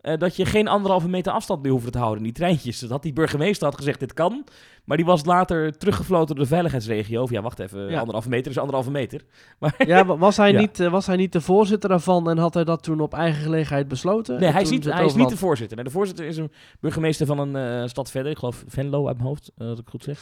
Eh, 0.00 0.18
dat 0.18 0.36
je 0.36 0.44
geen 0.46 0.68
anderhalve 0.68 1.08
meter 1.08 1.32
afstand 1.32 1.62
meer 1.62 1.72
hoefde 1.72 1.90
te 1.90 1.98
houden 1.98 2.18
in 2.18 2.24
die 2.24 2.32
treintjes. 2.32 2.78
Dat 2.78 2.90
had 2.90 3.02
die 3.02 3.12
burgemeester 3.12 3.66
had 3.66 3.76
gezegd, 3.76 4.00
dit 4.00 4.12
kan. 4.14 4.44
Maar 4.84 4.96
die 4.98 5.06
was 5.06 5.24
later 5.24 5.78
teruggefloten 5.78 6.34
door 6.34 6.44
de 6.44 6.50
veiligheidsregio. 6.50 7.22
Of 7.22 7.30
ja, 7.30 7.42
wacht 7.42 7.58
even, 7.58 7.90
Ja. 7.90 7.98
anderhalve 7.98 8.28
meter 8.28 8.50
is 8.50 8.58
anderhalve 8.58 8.90
meter. 8.90 9.20
Maar 9.58 9.74
Ja, 9.86 10.04
wa- 10.04 10.16
was 10.16 10.36
hij, 10.36 10.52
Ja. 10.52 10.58
Niet, 10.60 10.80
eh, 10.80 10.90
was 10.90 11.06
hij 11.06 11.16
niet 11.16 11.32
de 11.32 11.40
voorzitter 11.40 11.88
daarvan 11.88 12.30
en 12.30 12.38
had 12.38 12.54
hij 12.54 12.64
dat 12.64 12.82
toen 12.82 13.00
op 13.00 13.14
eigen 13.14 13.42
gelegenheid 13.42 13.88
besloten? 13.88 14.40
nee, 14.40 14.50
hij 14.50 14.62
is 14.62 14.70
niet, 14.70 14.84
hij 14.84 15.04
is 15.04 15.14
niet 15.14 15.28
de 15.28 15.36
voorzitter. 15.36 15.76
Nee, 15.76 15.84
de 15.84 15.90
voorzitter 15.90 16.24
is 16.26 16.36
een 16.36 16.52
burgemeester 16.80 17.26
van 17.26 17.38
een 17.38 17.56
eh, 17.82 17.88
stad 17.88 18.10
verder. 18.10 18.32
Ik 18.32 18.38
geloof 18.38 18.64
Venlo 18.68 19.06
uit 19.06 19.16
mijn 19.16 19.28
hoofd, 19.28 19.50
als 19.58 19.78
ik 19.78 19.88
goed 19.88 20.02
zeg. 20.04 20.18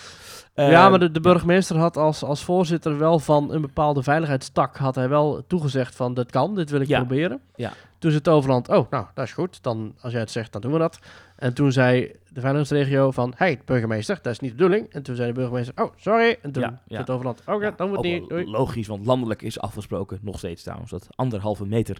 ja, 0.54 0.88
maar 0.88 0.98
de, 0.98 1.10
de 1.10 1.20
burgemeester 1.20 1.76
had 1.76 1.96
als, 1.96 2.22
als 2.22 2.44
voorzitter 2.44 2.98
wel 2.98 3.18
van 3.18 3.52
een 3.52 3.60
bepaalde 3.60 4.02
veiligheidstak... 4.02 4.76
had 4.76 4.94
hij 4.94 5.08
wel 5.08 5.42
toegezegd 5.46 5.94
van, 5.96 6.14
dit 6.14 6.30
kan, 6.30 6.54
dit 6.54 6.70
wil 6.70 6.80
ik 6.80 6.88
Ja. 6.88 6.98
proberen. 6.98 7.40
Ja. 7.56 7.72
Toen 7.98 8.10
zei 8.10 8.22
Toverland, 8.22 8.68
oh, 8.68 8.90
nou, 8.90 9.06
dat 9.14 9.24
is 9.24 9.32
goed. 9.32 9.62
Dan, 9.62 9.94
als 10.00 10.12
jij 10.12 10.20
het 10.20 10.30
zegt, 10.30 10.52
dan 10.52 10.60
doen 10.60 10.72
we 10.72 10.78
dat. 10.78 10.98
En 11.36 11.54
toen 11.54 11.72
zei 11.72 12.00
de 12.32 12.40
veiligheidsregio 12.40 13.10
van... 13.10 13.32
hey, 13.36 13.60
burgemeester, 13.64 14.18
dat 14.22 14.32
is 14.32 14.38
niet 14.40 14.50
de 14.50 14.56
bedoeling. 14.56 14.88
En 14.92 15.02
toen 15.02 15.16
zei 15.16 15.28
de 15.28 15.34
burgemeester, 15.34 15.82
oh, 15.84 15.92
sorry. 15.96 16.38
En 16.42 16.52
toen 16.52 16.62
Ja, 16.62 16.68
ja. 16.68 16.78
zei 16.94 17.04
Toverland, 17.04 17.42
oké, 17.46 17.64
Ja, 17.64 17.70
dan 17.70 17.88
moet 17.88 17.96
ook 17.98 18.04
niet. 18.04 18.28
Doei. 18.28 18.46
Logisch, 18.50 18.86
want 18.86 19.06
landelijk 19.06 19.42
is 19.42 19.60
afgesproken, 19.60 20.18
nog 20.22 20.38
steeds 20.38 20.62
trouwens, 20.62 20.90
dat 20.90 21.06
anderhalve 21.14 21.66
meter 21.66 21.98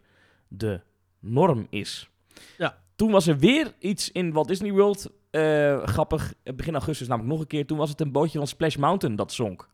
de 0.48 0.80
norm 1.20 1.66
is. 1.70 2.10
Ja. 2.58 2.76
Toen 2.96 3.10
was 3.10 3.26
er 3.26 3.38
weer 3.38 3.72
iets 3.78 4.12
in 4.12 4.32
Walt 4.32 4.48
Disney 4.48 4.72
World. 4.72 5.10
eh, 5.30 5.82
grappig, 5.82 6.34
eh, 6.42 6.54
begin 6.54 6.74
augustus 6.74 7.08
namelijk 7.08 7.32
nog 7.32 7.40
een 7.42 7.46
keer. 7.48 7.66
Toen 7.66 7.78
was 7.78 7.90
het 7.90 8.00
een 8.00 8.12
bootje 8.12 8.38
van 8.38 8.46
Splash 8.46 8.76
Mountain 8.76 9.16
dat 9.16 9.32
zonk. 9.32 9.68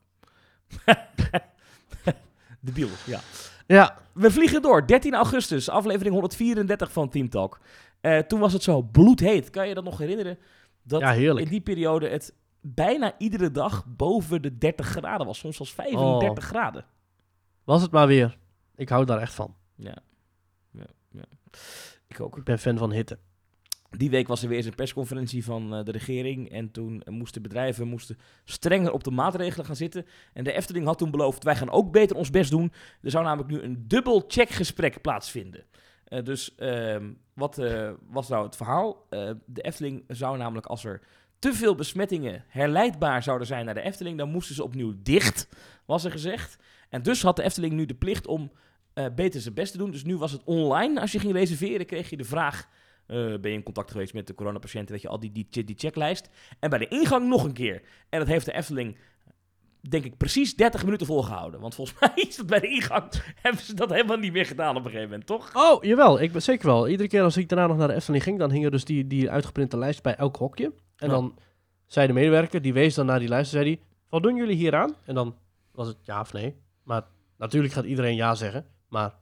Debiel, 2.60 2.88
ja. 3.06 3.20
Ja, 3.66 3.99
We 4.12 4.31
vliegen 4.31 4.62
door. 4.62 4.86
13 4.86 5.15
augustus, 5.15 5.69
aflevering 5.69 6.15
134 6.15 6.93
van 6.93 7.09
Team 7.09 7.28
Talk. 7.28 7.61
Eh, 8.01 8.19
toen 8.19 8.41
was 8.41 8.53
het 8.53 8.62
zo 8.62 8.82
bloedheet. 8.82 9.51
Kan 9.51 9.69
je 9.69 9.74
dat 9.74 9.85
nog 9.85 9.99
herinneren? 9.99 10.39
Dat 10.82 11.01
ja, 11.01 11.12
heerlijk. 11.12 11.45
in 11.45 11.53
die 11.53 11.61
periode 11.61 12.09
het 12.09 12.35
bijna 12.61 13.15
iedere 13.19 13.51
dag 13.51 13.85
boven 13.86 14.43
de 14.43 14.59
30 14.59 14.86
graden 14.86 15.27
was. 15.27 15.39
Soms 15.39 15.57
zelfs 15.57 15.73
35 15.73 16.45
graden. 16.45 16.85
Was 17.65 17.82
het 17.82 17.91
maar 17.91 18.07
weer. 18.07 18.39
Ik 18.77 18.89
hou 18.89 19.05
daar 19.05 19.20
echt 19.20 19.35
van. 19.35 19.55
Ja. 19.74 19.97
ja, 20.70 20.86
ja. 21.11 21.24
Ik 22.07 22.20
ook. 22.20 22.36
Ik 22.36 22.45
ben 22.45 22.59
fan 22.59 22.78
van 22.78 22.93
hitte. 22.93 23.19
Die 23.96 24.10
week 24.10 24.28
was 24.28 24.42
er 24.42 24.48
weer 24.48 24.56
eens 24.56 24.66
een 24.66 24.74
persconferentie 24.74 25.44
van 25.44 25.74
eh, 25.74 25.84
de 25.84 25.92
regering. 25.92 26.50
En 26.50 26.70
toen 26.70 27.02
moesten 27.04 27.42
bedrijven 27.42 27.88
moesten 27.88 28.18
strenger 28.44 28.92
op 28.92 29.04
de 29.04 29.10
maatregelen 29.10 29.66
gaan 29.66 29.76
zitten. 29.76 30.06
En 30.32 30.44
de 30.44 30.52
Efteling 30.52 30.86
had 30.86 30.98
toen 30.98 31.10
beloofd, 31.10 31.44
wij 31.44 31.56
gaan 31.56 31.70
ook 31.70 31.92
beter 31.92 32.16
ons 32.16 32.30
best 32.30 32.50
doen. 32.50 32.72
Er 33.02 33.10
zou 33.10 33.24
namelijk 33.24 33.50
nu 33.50 33.60
een 33.60 33.84
dubbel 33.88 34.24
checkgesprek 34.28 35.00
plaatsvinden. 35.00 35.64
Eh, 36.04 36.22
dus 36.22 36.54
ehm, 36.54 37.12
wat 37.34 37.58
eh, 37.58 37.90
was 38.08 38.28
nou 38.28 38.44
het 38.44 38.56
verhaal? 38.56 39.06
De 39.46 39.62
Efteling 39.62 40.04
zou 40.08 40.36
namelijk 40.36 40.66
als 40.66 40.84
er 40.84 41.00
te 41.38 41.52
veel 41.52 41.74
besmettingen 41.74 42.44
herleidbaar 42.48 43.22
zouden 43.22 43.46
zijn 43.46 43.64
naar 43.64 43.74
de 43.74 43.80
Efteling, 43.80 44.18
dan 44.18 44.30
moesten 44.30 44.54
ze 44.54 44.64
opnieuw 44.64 44.94
dicht, 45.02 45.48
was 45.84 46.04
er 46.04 46.10
gezegd. 46.10 46.58
En 46.88 47.02
dus 47.02 47.22
had 47.22 47.36
de 47.36 47.42
Efteling 47.42 47.72
nu 47.72 47.86
de 47.86 47.94
plicht 47.94 48.26
om 48.26 48.52
beter 49.14 49.40
zijn 49.40 49.54
best 49.54 49.72
te 49.72 49.78
doen. 49.78 49.90
Dus 49.90 50.04
nu 50.04 50.16
was 50.16 50.32
het 50.32 50.44
online. 50.44 51.00
Als 51.00 51.12
je 51.12 51.18
ging 51.18 51.32
reserveren, 51.32 51.86
kreeg 51.86 52.10
je 52.10 52.16
de 52.16 52.24
vraag: 52.24 52.68
ben 53.06 53.40
je 53.43 53.48
in 53.51 53.62
contact 53.62 53.90
geweest 53.90 54.14
met 54.14 54.26
de 54.26 54.35
coronapatiënten? 54.35 54.93
Weet 54.93 55.02
je, 55.02 55.09
al 55.09 55.20
die, 55.20 55.32
die, 55.32 55.64
die 55.64 55.74
checklijst. 55.78 56.28
En 56.60 56.70
bij 56.70 56.78
de 56.78 56.89
ingang 56.89 57.28
nog 57.28 57.44
een 57.44 57.52
keer. 57.52 57.82
En 58.09 58.18
dat 58.18 58.28
heeft 58.28 58.47
de 58.47 58.52
Efteling, 58.52 58.97
denk 59.81 60.05
ik, 60.05 60.16
precies 60.16 60.56
30 60.56 60.85
minuten 60.85 61.06
volgehouden. 61.06 61.60
Want 61.60 61.74
volgens 61.74 61.98
mij 62.01 62.12
is 62.14 62.36
het 62.36 62.47
bij 62.47 62.60
de 62.60 62.68
ingang, 62.68 63.05
hebben 63.35 63.62
ze 63.62 63.74
dat 63.74 63.90
helemaal 63.90 64.16
niet 64.16 64.32
meer 64.32 64.47
gedaan 64.47 64.76
op 64.76 64.85
een 64.85 64.90
gegeven 64.90 65.09
moment, 65.10 65.26
toch? 65.26 65.51
Oh, 65.55 65.82
jawel. 65.85 66.20
Ik 66.20 66.32
ben 66.32 66.43
zeker 66.43 66.66
wel. 66.66 66.89
Iedere 66.89 67.09
keer 67.09 67.22
als 67.22 67.36
ik 67.36 67.48
daarna 67.48 67.66
nog 67.66 67.76
naar 67.76 67.89
de 67.89 67.94
Efteling 67.94 68.22
ging, 68.22 68.39
dan 68.39 68.51
hing 68.51 68.64
er 68.64 68.70
dus 68.70 68.85
die, 68.85 69.06
die 69.06 69.31
uitgeprinte 69.31 69.78
lijst 69.78 70.02
bij 70.02 70.14
elk 70.16 70.36
hokje. 70.36 70.64
En 70.97 71.09
Ja. 71.09 71.14
dan 71.14 71.39
zei 71.86 72.06
de 72.06 72.12
medewerker, 72.12 72.62
die 72.62 72.72
wees 72.72 72.94
dan 72.94 73.06
naar 73.06 73.18
die 73.18 73.28
lijst 73.28 73.52
en 73.55 73.59
zei 73.62 73.74
die, 73.74 73.85
wat 74.09 74.22
doen 74.22 74.36
jullie 74.36 74.56
hier 74.56 74.74
aan? 74.74 74.94
En 75.05 75.14
dan 75.14 75.36
was 75.72 75.86
het 75.86 75.97
ja 76.02 76.20
of 76.20 76.32
nee. 76.32 76.56
Maar 76.82 77.02
natuurlijk 77.39 77.72
gaat 77.72 77.85
iedereen 77.85 78.14
ja 78.16 78.35
zeggen. 78.35 78.66
Maar 78.89 79.14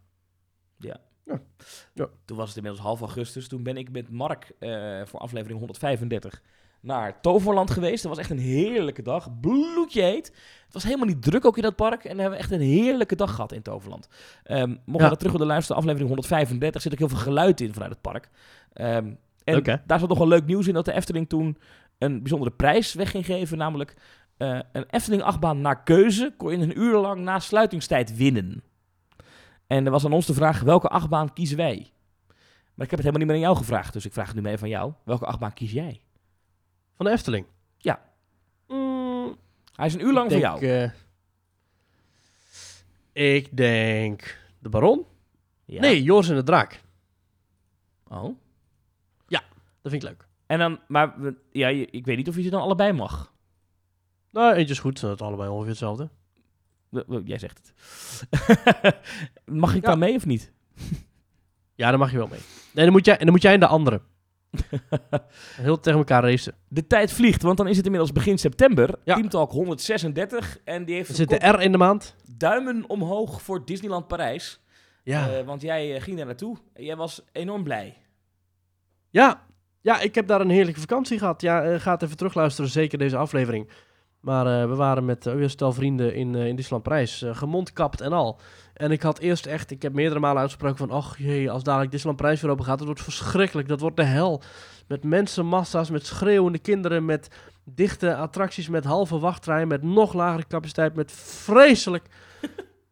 Toen 2.24 2.36
was 2.36 2.48
het 2.48 2.56
inmiddels 2.56 2.84
half 2.84 3.00
augustus. 3.00 3.48
Toen 3.48 3.62
ben 3.62 3.76
ik 3.76 3.90
met 3.90 4.10
Mark 4.10 4.52
eh, 4.58 5.00
voor 5.04 5.20
aflevering 5.20 5.58
135 5.58 6.42
naar 6.80 7.20
Toverland 7.20 7.70
geweest. 7.70 8.02
Dat 8.02 8.10
was 8.10 8.20
echt 8.20 8.30
een 8.30 8.38
heerlijke 8.38 9.02
dag. 9.02 9.40
Bloedje 9.40 10.02
heet. 10.02 10.26
Het 10.64 10.72
was 10.72 10.82
helemaal 10.82 11.06
niet 11.06 11.22
druk 11.22 11.44
ook 11.44 11.56
in 11.56 11.62
dat 11.62 11.76
park. 11.76 12.04
En 12.04 12.14
we 12.16 12.20
hebben 12.20 12.38
echt 12.38 12.50
een 12.50 12.60
heerlijke 12.60 13.16
dag 13.16 13.34
gehad 13.34 13.52
in 13.52 13.62
Toverland. 13.62 14.08
Ehm 14.44 14.68
mocht 14.68 14.80
je 14.84 15.02
Ja. 15.02 15.08
dat 15.08 15.18
terug 15.18 15.32
willen 15.32 15.46
luisteren, 15.46 15.76
aflevering 15.76 16.08
135, 16.08 16.82
zit 16.82 16.92
ook 16.92 16.98
heel 16.98 17.08
veel 17.08 17.18
geluid 17.18 17.60
in 17.60 17.72
vanuit 17.72 17.92
het 17.92 18.00
park. 18.00 18.28
Ehm, 18.72 19.12
en 19.44 19.54
daar 19.86 19.98
zat 19.98 20.08
nog 20.08 20.18
wel 20.18 20.28
leuk 20.28 20.46
nieuws 20.46 20.66
in 20.66 20.74
dat 20.74 20.84
de 20.84 20.92
Efteling 20.92 21.28
toen 21.28 21.58
een 21.98 22.18
bijzondere 22.18 22.50
prijs 22.50 22.94
weg 22.94 23.10
ging 23.10 23.26
geven. 23.26 23.58
Namelijk 23.58 23.94
eh, 24.36 24.58
een 24.72 24.84
Efteling-achtbaan 24.90 25.60
naar 25.60 25.82
keuze 25.82 26.34
kon 26.36 26.50
je 26.50 26.56
een 26.56 26.78
uur 26.78 26.98
lang 26.98 27.20
na 27.20 27.38
sluitingstijd 27.38 28.16
winnen. 28.16 28.62
En 29.72 29.84
er 29.84 29.90
was 29.90 30.04
aan 30.04 30.12
ons 30.12 30.26
de 30.26 30.34
vraag, 30.34 30.60
welke 30.60 30.88
achtbaan 30.88 31.32
kiezen 31.32 31.56
wij? 31.56 31.92
Maar 32.74 32.84
ik 32.86 32.90
heb 32.90 32.90
het 32.90 32.98
helemaal 32.98 33.18
niet 33.18 33.26
meer 33.26 33.36
aan 33.36 33.42
jou 33.52 33.56
gevraagd, 33.56 33.92
dus 33.92 34.04
ik 34.04 34.12
vraag 34.12 34.26
het 34.26 34.34
nu 34.36 34.42
mee 34.42 34.58
van 34.58 34.68
jou. 34.68 34.92
Welke 35.04 35.26
achtbaan 35.26 35.52
kies 35.52 35.72
jij? 35.72 36.00
van 36.94 37.06
de 37.06 37.12
Efteling? 37.12 37.46
Ja. 37.78 38.02
Mm, 38.68 39.36
Hij 39.74 39.86
is 39.86 39.94
een 39.94 40.00
uur 40.04 40.12
lang 40.12 40.30
voor 40.30 40.40
jou. 40.40 40.66
eh, 40.66 40.90
ik 43.36 43.56
denk 43.56 44.38
de 44.58 44.68
Baron? 44.68 45.04
Ja. 45.64 45.80
Nee, 45.80 46.02
Joris 46.02 46.28
en 46.28 46.34
de 46.36 46.42
Draak. 46.42 46.80
Oh. 48.08 48.36
Dat 49.82 49.90
vind 49.92 50.02
ik 50.02 50.08
leuk. 50.08 50.26
En 50.46 50.58
dan, 50.58 50.78
maar 50.88 51.14
ja, 51.52 51.68
ik 51.68 52.04
weet 52.04 52.16
niet 52.16 52.28
of 52.28 52.36
je 52.36 52.42
ze 52.42 52.50
dan 52.50 52.60
allebei 52.60 52.92
mag. 52.92 53.32
Nou, 54.30 54.54
eentje 54.54 54.72
is 54.72 54.78
goed. 54.80 55.02
Is 55.02 55.18
allebei 55.18 55.48
ongeveer 55.50 55.68
hetzelfde. 55.68 56.08
Jij 57.24 57.38
zegt 57.38 57.60
het. 57.62 57.72
mag 59.46 59.74
ik 59.74 59.82
Ja. 59.82 59.88
dan 59.90 59.98
mee 59.98 60.14
of 60.16 60.26
niet? 60.26 60.52
Ja, 61.74 61.88
daar 61.90 61.98
mag 61.98 62.10
je 62.10 62.16
wel 62.16 62.26
mee. 62.26 62.38
Nee, 62.72 62.84
dan 62.84 62.94
moet 62.94 63.04
jij, 63.04 63.14
en 63.18 63.24
dan 63.24 63.32
moet 63.34 63.42
jij 63.42 63.52
en 63.52 63.60
de 63.60 63.66
andere. 63.66 64.00
Heel 65.56 65.80
tegen 65.80 65.98
elkaar 65.98 66.22
racen. 66.22 66.54
De 66.68 66.86
tijd 66.86 67.12
vliegt, 67.12 67.42
want 67.42 67.56
dan 67.56 67.68
is 67.68 67.76
het 67.76 67.84
inmiddels 67.84 68.12
begin 68.12 68.38
september. 68.38 68.94
Ja. 69.04 69.14
Team 69.14 69.28
Talk 69.28 69.50
136. 69.50 70.58
En 70.64 70.84
die 70.84 70.94
heeft 70.94 71.08
Er 71.08 71.14
zit 71.14 71.28
de 71.28 71.48
R 71.48 71.60
in 71.60 71.72
de 71.72 71.78
maand. 71.78 72.14
duimen 72.36 72.84
omhoog 72.88 73.42
voor 73.42 73.64
Disneyland 73.64 74.06
Parijs. 74.08 74.60
Ja. 75.04 75.28
Eh, 75.32 75.44
want 75.44 75.62
jij 75.62 75.94
eh, 75.94 76.02
ging 76.02 76.16
daar 76.16 76.26
naartoe. 76.26 76.56
En 76.72 76.84
jij 76.84 76.96
was 76.96 77.22
enorm 77.32 77.62
blij. 77.62 77.96
Ja, 79.10 79.44
ja, 79.80 80.00
ik 80.00 80.14
heb 80.14 80.26
daar 80.26 80.40
een 80.40 80.50
heerlijke 80.50 80.80
vakantie 80.80 81.18
gehad. 81.18 81.40
Ja, 81.40 81.62
eh, 81.62 81.80
ga 81.80 81.92
het 81.92 82.02
even 82.02 82.16
terugluisteren, 82.16 82.70
zeker 82.70 82.98
deze 82.98 83.16
aflevering. 83.16 83.68
Maar 84.22 84.46
eh, 84.46 84.68
we 84.68 84.74
waren 84.74 85.04
met 85.04 85.26
uh, 85.26 85.34
weer 85.34 85.50
stel 85.50 85.72
vrienden 85.72 86.14
in, 86.14 86.34
uh, 86.34 86.46
in 86.46 86.56
Disneyland 86.56 86.82
Parijs, 86.82 87.22
uh, 87.22 87.36
gemondkapt 87.36 88.00
en 88.00 88.12
al. 88.12 88.40
En 88.74 88.90
ik 88.90 89.02
had 89.02 89.18
eerst 89.18 89.46
echt, 89.46 89.70
ik 89.70 89.82
heb 89.82 89.92
meerdere 89.92 90.20
malen 90.20 90.40
uitgesproken 90.40 90.76
van, 90.76 90.90
ach 90.90 91.18
jee, 91.18 91.50
als 91.50 91.62
dadelijk 91.62 91.90
Disneyland 91.90 92.22
Parijs 92.22 92.40
weer 92.40 92.50
open 92.50 92.64
gaat, 92.64 92.78
dat 92.78 92.86
wordt 92.86 93.02
verschrikkelijk, 93.02 93.68
dat 93.68 93.80
wordt 93.80 93.96
de 93.96 94.04
hel. 94.04 94.42
Met 94.86 95.04
mensenmassa's, 95.04 95.90
met 95.90 96.06
schreeuwende 96.06 96.58
kinderen, 96.58 97.04
met 97.04 97.28
dichte 97.64 98.16
attracties, 98.16 98.68
met 98.68 98.84
halve 98.84 99.18
wachtrijen, 99.18 99.68
met 99.68 99.82
nog 99.82 100.12
lagere 100.12 100.46
capaciteit, 100.46 100.94
met 100.94 101.12
vreselijk. 101.12 102.06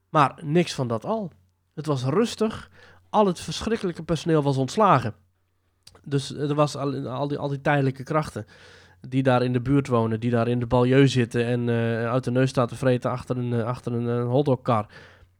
maar 0.08 0.38
niks 0.42 0.74
van 0.74 0.88
dat 0.88 1.04
al. 1.04 1.30
Het 1.74 1.86
was 1.86 2.04
rustig, 2.04 2.70
al 3.10 3.26
het 3.26 3.40
verschrikkelijke 3.40 4.02
personeel 4.02 4.42
was 4.42 4.56
ontslagen. 4.56 5.14
Dus 6.04 6.34
er 6.34 6.54
was 6.54 6.76
al, 6.76 7.08
al, 7.08 7.28
die, 7.28 7.38
al 7.38 7.48
die 7.48 7.60
tijdelijke 7.60 8.02
krachten 8.02 8.46
die 9.08 9.22
daar 9.22 9.42
in 9.42 9.52
de 9.52 9.60
buurt 9.60 9.88
wonen, 9.88 10.20
die 10.20 10.30
daar 10.30 10.48
in 10.48 10.58
de 10.58 10.66
banlieue 10.66 11.06
zitten 11.06 11.46
en 11.46 11.68
uh, 11.68 12.10
uit 12.10 12.24
de 12.24 12.30
neus 12.30 12.50
staan 12.50 12.66
te 12.66 12.76
vreten 12.76 13.10
achter 13.10 13.36
een, 13.36 13.52
uh, 13.52 13.64
achter 13.64 13.92
een 13.92 14.24
uh, 14.24 14.28
hotdogkar. 14.28 14.86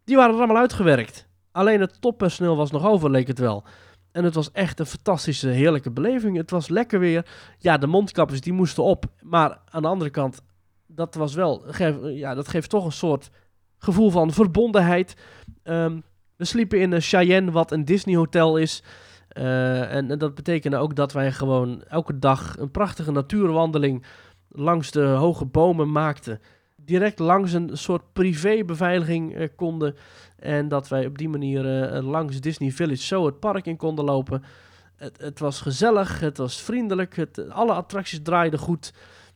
Die 0.05 0.17
waren 0.17 0.35
er 0.35 0.39
allemaal 0.39 0.57
uitgewerkt. 0.57 1.29
Alleen 1.53 1.81
het 1.81 2.01
toppersoneel 2.01 2.57
was 2.57 2.71
nog 2.71 2.87
over, 2.87 3.11
leek 3.11 3.27
het 3.27 3.39
wel. 3.39 3.65
En 4.13 4.25
het 4.25 4.35
was 4.35 4.53
echt 4.53 4.81
een 4.81 4.87
fantastische, 4.87 5.49
heerlijke 5.49 5.91
beleving. 5.91 6.37
Het 6.37 6.51
was 6.51 6.69
lekker 6.69 6.99
weer. 6.99 7.27
Ja, 7.59 7.79
de 7.79 7.87
mondkapjes 7.87 8.41
die 8.41 8.53
moesten 8.53 8.83
op. 8.83 9.05
Maar 9.21 9.59
aan 9.71 9.83
de 9.83 9.89
andere 9.89 10.11
kant, 10.11 10.41
dat 10.87 11.15
was 11.15 11.35
wel, 11.35 11.65
ja, 12.09 12.35
dat 12.35 12.49
geeft 12.49 12.71
toch 12.71 12.85
een 12.85 12.93
soort 12.93 13.31
gevoel 13.79 14.11
van 14.11 14.33
verbondenheid. 14.33 15.17
Um, 15.65 16.03
we 16.37 16.45
sliepen 16.45 16.81
in 16.81 16.93
een 16.93 17.01
Cheyenne, 17.01 17.51
wat 17.51 17.73
een 17.73 17.85
Disney 17.85 18.17
hotel 18.17 18.57
is. 18.57 18.83
Uh, 19.39 19.95
en, 19.95 20.19
dat 20.19 20.35
betekende 20.35 20.77
ook 20.77 20.97
dat 20.97 21.13
wij 21.13 21.33
gewoon 21.33 21.83
elke 21.83 22.19
dag 22.19 22.59
een 22.59 22.71
prachtige 22.71 23.13
natuurwandeling 23.13 24.05
langs 24.49 24.91
de 24.91 25.03
hoge 25.03 25.45
bomen 25.45 25.93
maakten. 25.93 26.41
Direct 26.77 27.19
langs 27.19 27.53
een 27.53 27.71
soort 27.73 28.13
privébeveiliging 28.13 29.37
uh, 29.37 29.49
konden. 29.57 29.97
En 30.37 30.69
dat 30.69 30.89
wij 30.89 31.07
op 31.07 31.19
die 31.19 31.29
manier 31.29 31.93
uh, 31.95 32.11
langs 32.11 32.41
Disney 32.41 32.71
Village 32.71 33.03
zo 33.03 33.27
het 33.27 33.41
park 33.41 33.67
in 33.67 33.77
konden 33.77 34.05
lopen. 34.05 34.43
Het, 34.97 35.21
het 35.21 35.39
was 35.39 35.61
gezellig, 35.61 36.21
het 36.21 36.37
was 36.37 36.63
vriendelijk, 36.63 37.17
het, 37.17 37.51
alle 37.51 37.73
attracties 37.73 38.23
draaiden 38.23 38.59
goed. 38.59 38.93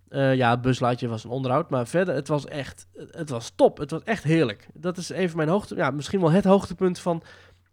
ja, 0.09 0.51
het 0.51 0.61
buslaatje 0.61 1.09
was 1.09 1.25
een 1.25 1.31
onderhoud, 1.31 1.71
maar 1.71 1.87
verder, 1.87 2.15
het 2.15 2.29
was 2.29 2.47
echt, 2.47 2.87
het 3.11 3.31
was 3.31 3.53
top. 3.55 3.79
Het 3.79 3.91
was 3.91 4.03
echt 4.03 4.25
heerlijk. 4.25 4.69
Dat 4.75 4.97
is 4.97 5.11
even 5.11 5.37
mijn 5.37 5.49
hoogte, 5.49 5.77
ja, 5.77 5.91
misschien 5.91 6.21
wel 6.21 6.31
het 6.31 6.45
hoogtepunt 6.45 6.99
van 6.99 7.23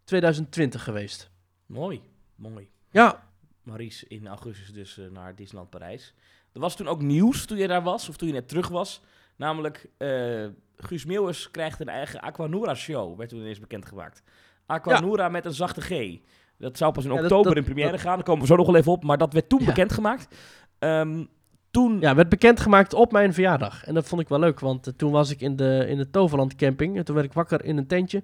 2020 0.03 0.83
geweest. 0.83 1.29
Mooi. 1.65 2.10
Mooi. 2.49 2.69
Ja. 2.91 3.23
Maries 3.63 4.03
in 4.03 4.27
augustus 4.27 4.73
dus 4.73 4.97
uh, 4.97 5.09
naar 5.11 5.35
Disneyland 5.35 5.69
Parijs. 5.69 6.13
Er 6.53 6.59
was 6.59 6.75
toen 6.75 6.87
ook 6.87 7.01
nieuws 7.01 7.45
toen 7.45 7.57
je 7.57 7.67
daar 7.67 7.83
was, 7.83 8.09
of 8.09 8.17
toen 8.17 8.27
je 8.27 8.33
net 8.33 8.47
terug 8.47 8.67
was. 8.67 9.01
Namelijk, 9.35 9.89
uh, 9.97 10.47
Guus 10.75 11.05
Meeuwers 11.05 11.51
krijgt 11.51 11.79
een 11.79 11.89
eigen 11.89 12.19
Aquanura 12.19 12.75
show, 12.75 13.17
werd 13.17 13.29
toen 13.29 13.39
ineens 13.39 13.59
bekendgemaakt. 13.59 14.23
Aquanura 14.65 15.23
ja. 15.23 15.29
met 15.29 15.45
een 15.45 15.53
zachte 15.53 15.81
G. 15.81 16.19
Dat 16.57 16.77
zou 16.77 16.91
pas 16.91 17.05
in 17.05 17.11
oktober 17.11 17.37
ja, 17.37 17.43
dat, 17.43 17.53
dat, 17.53 17.55
in 17.55 17.63
première 17.63 17.97
gaan, 17.97 18.15
daar 18.15 18.23
komen 18.23 18.41
we 18.41 18.47
zo 18.47 18.55
nog 18.55 18.65
wel 18.65 18.75
even 18.75 18.91
op. 18.91 19.03
Maar 19.03 19.17
dat 19.17 19.33
werd 19.33 19.49
toen 19.49 19.59
ja. 19.59 19.65
bekendgemaakt. 19.65 20.35
Um, 20.79 21.27
toen... 21.71 21.99
Ja, 21.99 22.15
werd 22.15 22.29
bekendgemaakt 22.29 22.93
op 22.93 23.11
mijn 23.11 23.33
verjaardag. 23.33 23.83
En 23.83 23.93
dat 23.93 24.07
vond 24.07 24.21
ik 24.21 24.27
wel 24.27 24.39
leuk, 24.39 24.59
want 24.59 24.87
uh, 24.87 24.93
toen 24.93 25.11
was 25.11 25.29
ik 25.29 25.41
in 25.41 25.55
de, 25.55 25.85
in 25.87 25.97
de 25.97 26.09
Toverland 26.09 26.55
camping. 26.55 26.97
En 26.97 27.05
toen 27.05 27.15
werd 27.15 27.27
ik 27.27 27.33
wakker 27.33 27.65
in 27.65 27.77
een 27.77 27.87
tentje. 27.87 28.23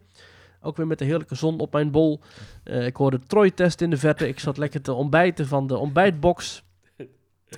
Ook 0.62 0.78
weer 0.78 0.88
met 0.88 1.00
de 1.00 1.06
heerlijke 1.06 1.36
zon 1.36 1.60
op 1.60 1.74
mijn 1.74 1.92
bol. 1.92 2.20
Uh, 2.64 2.86
ik 2.86 2.96
hoorde 2.96 3.20
Troy-test 3.28 3.82
in 3.82 3.90
de 3.90 3.98
verte. 3.98 4.28
Ik 4.28 4.40
zat 4.40 4.58
lekker 4.58 4.82
te 4.82 4.94
ontbijten 4.94 5.48
van 5.48 5.68
de 5.68 5.78
ontbijtbox. 5.78 6.64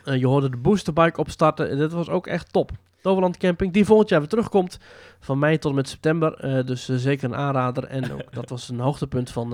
Uh, 0.05 0.19
je 0.19 0.27
hoorde 0.27 0.49
de 0.49 0.57
boosterbike 0.57 1.19
opstarten. 1.19 1.77
Dit 1.77 1.91
was 1.91 2.09
ook 2.09 2.27
echt 2.27 2.53
top. 2.53 2.71
Toverland 3.01 3.37
Camping, 3.37 3.73
die 3.73 3.85
volgend 3.85 4.09
jaar 4.09 4.19
weer 4.19 4.29
terugkomt. 4.29 4.79
Van 5.19 5.39
mei 5.39 5.57
tot 5.57 5.69
en 5.69 5.75
met 5.75 5.89
september. 5.89 6.45
Uh, 6.45 6.65
dus 6.65 6.85
zeker 6.85 7.29
een 7.29 7.35
aanrader. 7.35 7.83
En 7.83 8.11
ook, 8.11 8.33
dat 8.41 8.49
was 8.49 8.69
een 8.69 8.79
hoogtepunt 8.79 9.31
van 9.31 9.47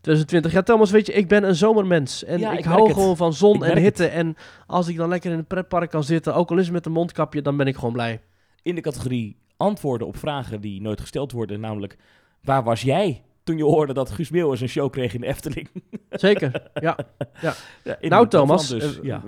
2020. 0.00 0.52
Ja, 0.52 0.62
Thomas, 0.62 0.90
weet 0.90 1.06
je, 1.06 1.12
ik 1.12 1.28
ben 1.28 1.44
een 1.44 1.54
zomermens. 1.54 2.24
En 2.24 2.38
ja, 2.38 2.52
ik, 2.52 2.58
ik 2.58 2.64
hou 2.64 2.92
gewoon 2.92 3.08
het. 3.08 3.18
van 3.18 3.32
zon 3.32 3.64
ik 3.64 3.70
en 3.70 3.78
hitte. 3.78 4.02
Het. 4.02 4.12
En 4.12 4.36
als 4.66 4.88
ik 4.88 4.96
dan 4.96 5.08
lekker 5.08 5.30
in 5.32 5.38
een 5.38 5.46
pretpark 5.46 5.90
kan 5.90 6.04
zitten, 6.04 6.34
ook 6.34 6.50
al 6.50 6.58
is 6.58 6.64
het 6.64 6.72
met 6.72 6.86
een 6.86 6.92
mondkapje, 6.92 7.42
dan 7.42 7.56
ben 7.56 7.66
ik 7.66 7.74
gewoon 7.74 7.92
blij. 7.92 8.20
In 8.62 8.74
de 8.74 8.80
categorie 8.80 9.36
antwoorden 9.56 10.06
op 10.06 10.16
vragen 10.16 10.60
die 10.60 10.80
nooit 10.80 11.00
gesteld 11.00 11.32
worden, 11.32 11.60
namelijk 11.60 11.96
Waar 12.42 12.62
was 12.62 12.82
jij 12.82 13.22
toen 13.50 13.56
je 13.56 13.64
hoorde 13.64 13.92
dat 13.92 14.10
Guus 14.10 14.30
Meeuwis 14.30 14.60
een 14.60 14.68
show 14.68 14.90
kreeg 14.90 15.14
in 15.14 15.20
de 15.20 15.26
Efteling? 15.26 15.68
Zeker, 16.10 16.70
ja. 16.74 16.96
ja. 17.40 17.54
ja 17.84 17.96
nou 18.00 18.28
Thomas, 18.28 18.68
dus, 18.68 18.98
ja. 19.02 19.22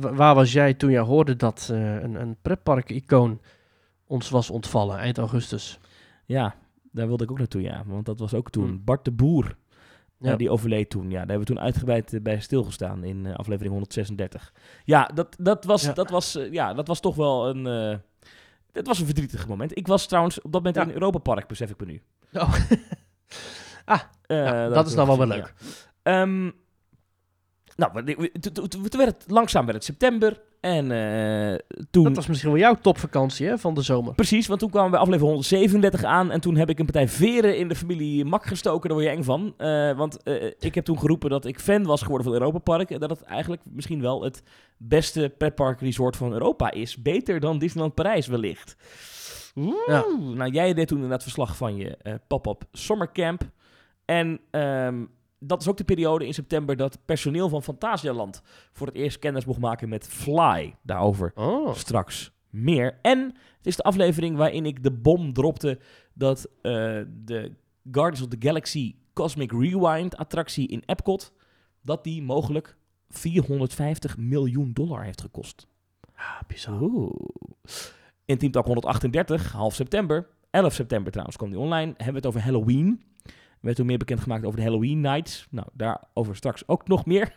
waar 0.00 0.34
was 0.34 0.52
jij 0.52 0.74
toen 0.74 0.90
je 0.90 0.98
hoorde 0.98 1.36
dat 1.36 1.68
uh, 1.72 2.02
een, 2.02 2.14
een 2.14 2.36
pretpark-icoon 2.42 3.40
ons 4.06 4.30
was 4.30 4.50
ontvallen 4.50 4.98
eind 4.98 5.18
augustus? 5.18 5.78
Ja, 6.24 6.54
daar 6.92 7.06
wilde 7.06 7.24
ik 7.24 7.30
ook 7.30 7.38
naartoe, 7.38 7.62
ja. 7.62 7.82
Want 7.86 8.06
dat 8.06 8.18
was 8.18 8.34
ook 8.34 8.50
toen 8.50 8.68
hmm. 8.68 8.84
Bart 8.84 9.04
de 9.04 9.12
Boer. 9.12 9.56
Ja. 10.20 10.36
die 10.36 10.50
overleed 10.50 10.90
toen. 10.90 11.04
Ja, 11.04 11.18
daar 11.18 11.18
hebben 11.18 11.38
we 11.38 11.44
toen 11.44 11.60
uitgebreid 11.60 12.12
uh, 12.12 12.20
bij 12.20 12.40
stilgestaan 12.40 13.04
in 13.04 13.36
aflevering 13.36 13.70
136. 13.72 14.52
Ja, 14.84 15.10
dat, 15.14 15.36
dat, 15.40 15.64
was, 15.64 15.82
ja. 15.82 15.92
Dat, 15.92 16.10
was, 16.10 16.38
ja, 16.50 16.74
dat 16.74 16.86
was 16.86 17.00
toch 17.00 17.14
wel 17.14 17.48
een... 17.48 17.64
het 18.72 18.86
was 18.86 18.98
een 18.98 19.06
verdrietig 19.06 19.48
moment. 19.48 19.76
Ik 19.76 19.86
was 19.86 20.06
trouwens 20.06 20.40
op 20.40 20.52
dat 20.52 20.62
moment 20.62 20.86
in 20.86 20.94
Europa 20.94 21.18
Park, 21.18 21.46
besef 21.46 21.70
ik 21.70 21.80
me 21.80 21.86
nu. 21.86 22.02
Oh. 22.32 22.54
ah, 23.84 24.00
uh, 24.26 24.36
ja, 24.36 24.64
dat, 24.64 24.74
dat, 24.74 24.86
is 24.86 24.94
dan 24.94 25.06
wel 25.06 25.18
wel 25.18 25.26
leuk. 25.26 25.54
Ja. 26.02 26.20
Um, 26.20 26.54
nou, 27.76 28.14
toen 28.68 28.96
werd 28.96 29.22
het, 29.22 29.24
langzaam 29.26 29.64
werd 29.64 29.76
het 29.76 29.84
september. 29.84 30.40
En 30.60 30.90
uh, 30.90 31.58
toen... 31.90 32.04
Dat 32.04 32.16
was 32.16 32.26
misschien 32.26 32.50
wel 32.50 32.58
jouw 32.60 32.74
topvakantie 32.74 33.46
hè, 33.46 33.58
van 33.58 33.74
de 33.74 33.82
zomer. 33.82 34.14
Precies, 34.14 34.46
want 34.46 34.60
toen 34.60 34.70
kwamen 34.70 34.90
we 34.90 34.96
aflevering 34.96 35.30
137 35.30 36.04
aan. 36.04 36.30
En 36.30 36.40
toen 36.40 36.56
heb 36.56 36.68
ik 36.68 36.78
een 36.78 36.84
partij 36.84 37.08
veren 37.08 37.56
in 37.56 37.68
de 37.68 37.74
familie 37.74 38.24
Mak 38.24 38.46
gestoken. 38.46 38.88
Daar 38.88 38.98
word 38.98 39.10
je 39.10 39.16
eng 39.16 39.24
van. 39.24 39.54
Uh, 39.58 39.96
want 39.96 40.18
uh, 40.24 40.52
ik 40.58 40.74
heb 40.74 40.84
toen 40.84 40.98
geroepen 40.98 41.30
dat 41.30 41.44
ik 41.44 41.60
fan 41.60 41.84
was 41.84 42.02
geworden 42.02 42.26
van 42.26 42.34
Europa 42.34 42.58
Park. 42.58 42.90
En 42.90 43.00
dat 43.00 43.10
het 43.10 43.22
eigenlijk 43.22 43.62
misschien 43.64 44.00
wel 44.00 44.22
het 44.22 44.42
beste 44.76 45.34
petpark 45.38 45.80
resort 45.80 46.16
van 46.16 46.32
Europa 46.32 46.70
is. 46.70 47.02
Beter 47.02 47.40
dan 47.40 47.58
Disneyland 47.58 47.94
Parijs 47.94 48.26
wellicht. 48.26 48.76
Ja. 49.54 50.04
Nou, 50.18 50.50
jij 50.50 50.74
deed 50.74 50.88
toen 50.88 50.96
inderdaad 50.96 51.22
verslag 51.22 51.56
van 51.56 51.76
je 51.76 51.98
uh, 52.02 52.14
pop-up 52.26 52.64
summercamp. 52.72 53.50
En 54.04 54.40
um, 54.50 55.10
dat 55.38 55.60
is 55.60 55.68
ook 55.68 55.76
de 55.76 55.84
periode 55.84 56.26
in 56.26 56.34
september 56.34 56.76
dat 56.76 56.98
personeel 57.04 57.48
van 57.48 57.62
Fantasialand 57.62 58.42
voor 58.72 58.86
het 58.86 58.96
eerst 58.96 59.18
kennis 59.18 59.44
mocht 59.44 59.58
maken 59.58 59.88
met 59.88 60.06
Fly. 60.08 60.74
Daarover 60.82 61.32
oh. 61.34 61.74
straks 61.74 62.32
meer. 62.50 62.98
En 63.02 63.18
het 63.56 63.66
is 63.66 63.76
de 63.76 63.82
aflevering 63.82 64.36
waarin 64.36 64.66
ik 64.66 64.82
de 64.82 64.92
bom 64.92 65.32
dropte 65.32 65.78
dat 66.12 66.46
uh, 66.46 66.72
de 67.24 67.52
Guardians 67.90 68.22
of 68.22 68.28
the 68.28 68.46
Galaxy 68.46 68.94
Cosmic 69.12 69.52
Rewind 69.52 70.16
attractie 70.16 70.68
in 70.68 70.82
Epcot, 70.86 71.32
dat 71.80 72.04
die 72.04 72.22
mogelijk 72.22 72.76
450 73.08 74.16
miljoen 74.16 74.72
dollar 74.72 75.04
heeft 75.04 75.20
gekost. 75.20 75.66
Ah, 76.14 76.40
bizar. 76.46 76.80
Oeh. 76.80 77.10
In 78.28 78.38
Team 78.38 78.52
Talk 78.52 78.66
138, 78.66 79.52
half 79.52 79.74
september, 79.74 80.26
11 80.50 80.72
september 80.72 81.10
trouwens, 81.10 81.36
kwam 81.36 81.50
die 81.50 81.58
online, 81.58 81.86
hebben 81.86 82.06
we 82.06 82.14
het 82.14 82.26
over 82.26 82.42
Halloween. 82.42 83.02
Er 83.24 83.32
werd 83.60 83.76
toen 83.76 83.86
meer 83.86 83.98
bekendgemaakt 83.98 84.44
over 84.44 84.58
de 84.58 84.64
Halloween 84.64 85.00
Nights. 85.00 85.46
Nou, 85.50 85.66
daarover 85.72 86.36
straks 86.36 86.62
ook 86.66 86.88
nog 86.88 87.06
meer. 87.06 87.32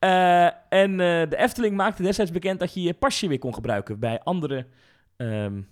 uh, 0.00 0.44
en 0.82 0.90
uh, 0.90 0.96
de 0.98 1.36
Efteling 1.36 1.76
maakte 1.76 2.02
destijds 2.02 2.30
bekend 2.30 2.60
dat 2.60 2.74
je 2.74 2.82
je 2.82 2.94
pasje 2.94 3.28
weer 3.28 3.38
kon 3.38 3.54
gebruiken 3.54 3.98
bij 3.98 4.20
andere, 4.20 4.66
um, 5.16 5.68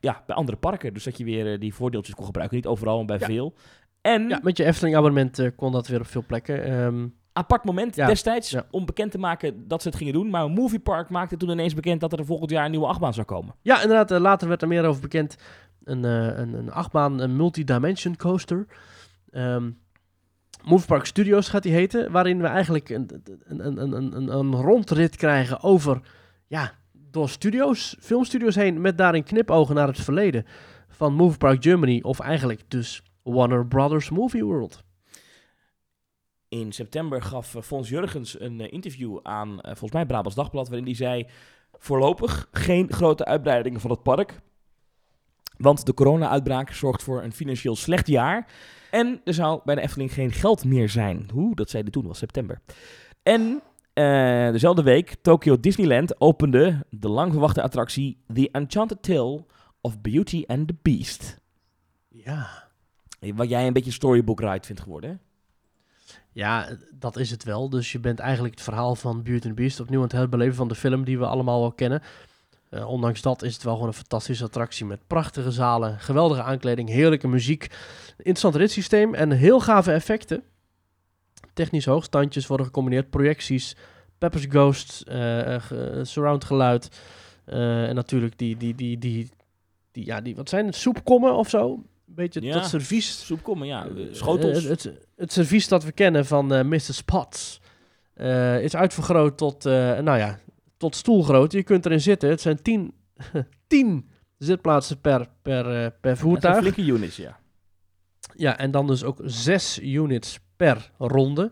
ja, 0.00 0.22
bij 0.26 0.36
andere 0.36 0.58
parken. 0.58 0.94
Dus 0.94 1.04
dat 1.04 1.18
je 1.18 1.24
weer 1.24 1.52
uh, 1.52 1.60
die 1.60 1.74
voordeeltjes 1.74 2.14
kon 2.14 2.24
gebruiken. 2.24 2.56
Niet 2.56 2.66
overal, 2.66 2.96
maar 2.96 3.06
bij 3.06 3.18
ja. 3.18 3.26
veel. 3.26 3.54
En, 4.00 4.28
ja, 4.28 4.40
met 4.42 4.56
je 4.56 4.64
Efteling 4.64 4.96
abonnement 4.96 5.54
kon 5.56 5.72
dat 5.72 5.86
weer 5.86 6.00
op 6.00 6.06
veel 6.06 6.24
plekken. 6.26 6.72
Um, 6.72 7.14
apart 7.32 7.64
moment 7.64 7.96
ja. 7.96 8.06
destijds 8.06 8.50
ja. 8.50 8.66
om 8.70 8.84
bekend 8.84 9.10
te 9.10 9.18
maken 9.18 9.68
dat 9.68 9.82
ze 9.82 9.88
het 9.88 9.96
gingen 9.96 10.12
doen. 10.12 10.30
Maar 10.30 10.44
een 10.44 10.52
moviepark 10.52 11.10
maakte 11.10 11.36
toen 11.36 11.50
ineens 11.50 11.74
bekend 11.74 12.00
dat 12.00 12.12
er 12.12 12.24
volgend 12.24 12.50
jaar 12.50 12.64
een 12.64 12.70
nieuwe 12.70 12.86
achtbaan 12.86 13.14
zou 13.14 13.26
komen. 13.26 13.54
Ja, 13.62 13.82
inderdaad. 13.82 14.20
later 14.20 14.48
werd 14.48 14.62
er 14.62 14.68
meer 14.68 14.84
over 14.84 15.00
bekend 15.00 15.36
een, 15.84 16.04
uh, 16.04 16.38
een, 16.38 16.54
een 16.54 16.70
achtbaan, 16.70 17.20
een 17.20 17.36
multi-dimension 17.36 18.16
coaster. 18.16 18.66
Um, 19.30 19.78
Moviepark 20.64 21.04
Studios 21.04 21.48
gaat 21.48 21.62
die 21.62 21.72
heten, 21.72 22.12
waarin 22.12 22.40
we 22.40 22.46
eigenlijk 22.46 22.88
een, 22.88 23.22
een, 23.44 23.80
een, 23.80 23.92
een, 23.92 24.28
een 24.28 24.54
rondrit 24.54 25.16
krijgen 25.16 25.62
over, 25.62 26.00
ja, 26.46 26.72
door 26.92 27.28
studios, 27.28 27.96
filmstudios 28.00 28.54
heen, 28.54 28.80
met 28.80 28.98
daarin 28.98 29.22
knipogen 29.22 29.74
naar 29.74 29.86
het 29.86 30.00
verleden 30.00 30.44
van 30.88 31.14
Moviepark 31.14 31.62
Germany, 31.62 32.00
of 32.02 32.20
eigenlijk 32.20 32.62
dus 32.68 33.02
Warner 33.22 33.66
Brothers 33.66 34.10
Movie 34.10 34.44
World. 34.44 34.84
In 36.50 36.72
september 36.72 37.22
gaf 37.22 37.54
uh, 37.54 37.62
Fons 37.62 37.88
Jurgens 37.88 38.40
een 38.40 38.60
uh, 38.60 38.72
interview 38.72 39.18
aan, 39.22 39.48
uh, 39.48 39.58
volgens 39.62 39.92
mij 39.92 40.06
Brabants 40.06 40.36
Dagblad, 40.36 40.68
waarin 40.68 40.86
hij 40.86 40.94
zei, 40.94 41.26
voorlopig 41.72 42.48
geen 42.52 42.92
grote 42.92 43.24
uitbreidingen 43.24 43.80
van 43.80 43.90
het 43.90 44.02
park. 44.02 44.40
Want 45.56 45.86
de 45.86 45.94
corona-uitbraak 45.94 46.70
zorgt 46.70 47.02
voor 47.02 47.22
een 47.22 47.32
financieel 47.32 47.76
slecht 47.76 48.06
jaar. 48.06 48.52
En 48.90 49.20
er 49.24 49.34
zou 49.34 49.60
bij 49.64 49.74
de 49.74 49.80
Efteling 49.80 50.12
geen 50.12 50.32
geld 50.32 50.64
meer 50.64 50.88
zijn. 50.88 51.28
Hoe? 51.32 51.54
Dat 51.54 51.70
zei 51.70 51.82
hij 51.82 51.92
toen, 51.92 52.06
was 52.06 52.18
september. 52.18 52.60
En 53.22 53.62
eh, 53.92 54.50
dezelfde 54.50 54.82
week, 54.82 55.16
Tokyo 55.22 55.60
Disneyland 55.60 56.20
opende 56.20 56.86
de 56.88 57.08
lang 57.08 57.32
verwachte 57.32 57.62
attractie 57.62 58.22
The 58.32 58.48
Enchanted 58.52 59.02
Tale 59.02 59.44
of 59.80 60.00
Beauty 60.00 60.44
and 60.46 60.68
the 60.68 60.74
Beast. 60.82 61.40
Ja. 62.08 62.68
Wat 63.34 63.48
jij 63.48 63.66
een 63.66 63.72
beetje 63.72 63.90
storybook 63.92 64.40
ride 64.40 64.66
vindt 64.66 64.82
geworden, 64.82 65.10
hè? 65.10 65.16
Ja, 66.32 66.68
dat 66.94 67.16
is 67.16 67.30
het 67.30 67.44
wel. 67.44 67.68
Dus 67.70 67.92
je 67.92 67.98
bent 67.98 68.18
eigenlijk 68.18 68.54
het 68.54 68.62
verhaal 68.64 68.94
van 68.94 69.22
Beauty 69.22 69.46
and 69.46 69.56
the 69.56 69.62
Beast 69.62 69.80
opnieuw 69.80 69.98
aan 69.98 70.04
het 70.04 70.12
herbeleven 70.12 70.54
van 70.54 70.68
de 70.68 70.74
film 70.74 71.04
die 71.04 71.18
we 71.18 71.26
allemaal 71.26 71.60
wel 71.60 71.72
kennen. 71.72 72.02
Eh, 72.68 72.88
ondanks 72.88 73.22
dat 73.22 73.42
is 73.42 73.54
het 73.54 73.62
wel 73.62 73.72
gewoon 73.72 73.88
een 73.88 73.94
fantastische 73.94 74.44
attractie 74.44 74.86
met 74.86 75.06
prachtige 75.06 75.50
zalen, 75.50 75.98
geweldige 75.98 76.42
aankleding, 76.42 76.88
heerlijke 76.88 77.28
muziek, 77.28 77.66
interessant 78.16 78.54
ritssysteem 78.54 79.14
en 79.14 79.30
heel 79.30 79.60
gave 79.60 79.92
effecten. 79.92 80.42
Technisch 81.52 81.84
hoogstandjes 81.84 82.46
worden 82.46 82.66
gecombineerd, 82.66 83.10
projecties, 83.10 83.76
Pepper's 84.18 84.46
Ghost, 84.48 85.00
eh, 85.06 85.54
eh, 85.54 85.62
ge- 85.62 86.00
surround 86.04 86.44
geluid 86.44 87.00
eh, 87.44 87.88
en 87.88 87.94
natuurlijk 87.94 88.38
die, 88.38 88.56
die, 88.56 88.74
die, 88.74 88.98
die, 88.98 89.28
die, 89.92 90.04
ja, 90.06 90.20
die, 90.20 90.36
wat 90.36 90.48
zijn 90.48 90.66
het, 90.66 90.74
soepkommen 90.74 91.34
of 91.34 91.48
zo? 91.48 91.82
Beetje 92.14 92.42
Ja. 92.42 92.52
dat 92.52 92.68
servies. 92.68 93.26
Soepkommen, 93.26 93.66
ja. 93.66 93.86
Eh, 93.86 94.04
schotels. 94.12 94.64
eh, 94.64 94.70
het, 94.70 94.92
het 95.16 95.32
servies 95.32 95.68
dat 95.68 95.84
we 95.84 95.92
kennen 95.92 96.26
van 96.26 96.52
eh 96.54 96.64
Mr. 96.64 96.78
Spots 96.80 97.60
is 98.60 98.76
uitvergroot 98.76 99.38
tot, 99.38 99.64
nou 99.64 100.18
ja, 100.18 100.38
tot 100.76 100.96
stoelgrootte. 100.96 101.56
Je 101.56 101.62
kunt 101.62 101.86
erin 101.86 102.00
zitten. 102.00 102.28
Het 102.28 102.40
zijn 102.40 102.62
tien, 102.62 102.94
tien 103.66 104.08
zitplaatsen 104.38 105.00
per, 105.00 105.26
per, 105.42 105.90
per 105.90 106.16
voertuig. 106.16 106.58
flinke 106.58 106.82
units, 106.92 107.16
ja. 107.16 107.38
Ja, 108.34 108.58
en 108.58 108.70
dan 108.70 108.86
dus 108.86 109.04
ook 109.04 109.18
zes 109.24 109.78
units 109.82 110.38
per 110.56 110.90
ronde. 110.98 111.50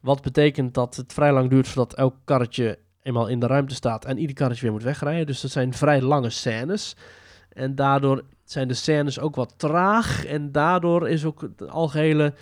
Wat 0.00 0.22
betekent 0.22 0.74
dat 0.74 0.96
het 0.96 1.12
vrij 1.12 1.32
lang 1.32 1.50
duurt 1.50 1.68
voordat 1.68 1.94
elk 1.94 2.14
karretje 2.24 2.78
eenmaal 3.02 3.26
in 3.28 3.40
de 3.40 3.46
ruimte 3.46 3.74
staat 3.74 4.04
en 4.04 4.18
ieder 4.18 4.36
karretje 4.36 4.62
weer 4.62 4.72
moet 4.72 4.82
wegrijden. 4.82 5.26
Dus 5.26 5.40
dat 5.40 5.50
zijn 5.50 5.74
vrij 5.74 6.00
lange 6.00 6.30
scènes. 6.30 6.96
En 7.58 7.74
daardoor 7.74 8.22
zijn 8.44 8.68
de 8.68 8.74
scènes 8.74 9.20
ook 9.20 9.36
wat 9.36 9.54
traag. 9.56 10.24
En 10.24 10.52
daardoor 10.52 11.08
is 11.08 11.24
ook 11.24 11.48
de 11.56 11.68
algehele 11.68 12.34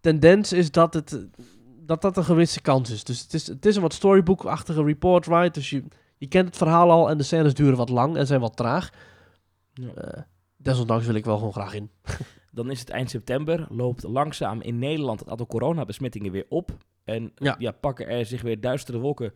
tendens 0.00 0.52
is 0.52 0.70
dat 0.70 0.94
het 0.94 1.26
dat, 1.88 2.02
dat 2.02 2.16
een 2.16 2.24
gewisse 2.24 2.60
kans 2.60 2.90
is. 2.90 3.04
Dus 3.04 3.20
het 3.20 3.34
is, 3.34 3.46
het 3.46 3.66
is 3.66 3.76
een 3.76 3.82
wat 3.82 3.92
storybook-achtige 3.92 4.82
report 4.82 5.26
ride. 5.26 5.50
Dus 5.50 5.70
je, 5.70 5.84
je 6.16 6.26
kent 6.28 6.46
het 6.46 6.56
verhaal 6.56 6.90
al 6.90 7.10
en 7.10 7.18
de 7.18 7.24
scènes 7.24 7.54
duren 7.54 7.76
wat 7.76 7.88
lang 7.88 8.16
en 8.16 8.26
zijn 8.26 8.40
wat 8.40 8.56
traag. 8.56 8.90
Ja. 9.72 9.94
Eh, 9.94 10.22
desondanks 10.56 11.06
wil 11.06 11.14
ik 11.14 11.24
wel 11.24 11.36
gewoon 11.36 11.52
graag 11.52 11.74
in. 11.74 11.90
Dan 12.50 12.70
is 12.70 12.80
het 12.80 12.90
eind 12.90 13.10
september, 13.10 13.66
loopt 13.70 14.02
langzaam 14.02 14.60
in 14.60 14.78
Nederland 14.78 15.20
het 15.20 15.28
aantal 15.28 15.46
coronabesmettingen 15.46 16.32
weer 16.32 16.46
op. 16.48 16.76
En 17.04 17.32
ja. 17.34 17.56
Ja. 17.58 17.70
pakken 17.70 18.08
er 18.08 18.26
zich 18.26 18.42
weer 18.42 18.60
duistere 18.60 18.98
wolken 18.98 19.32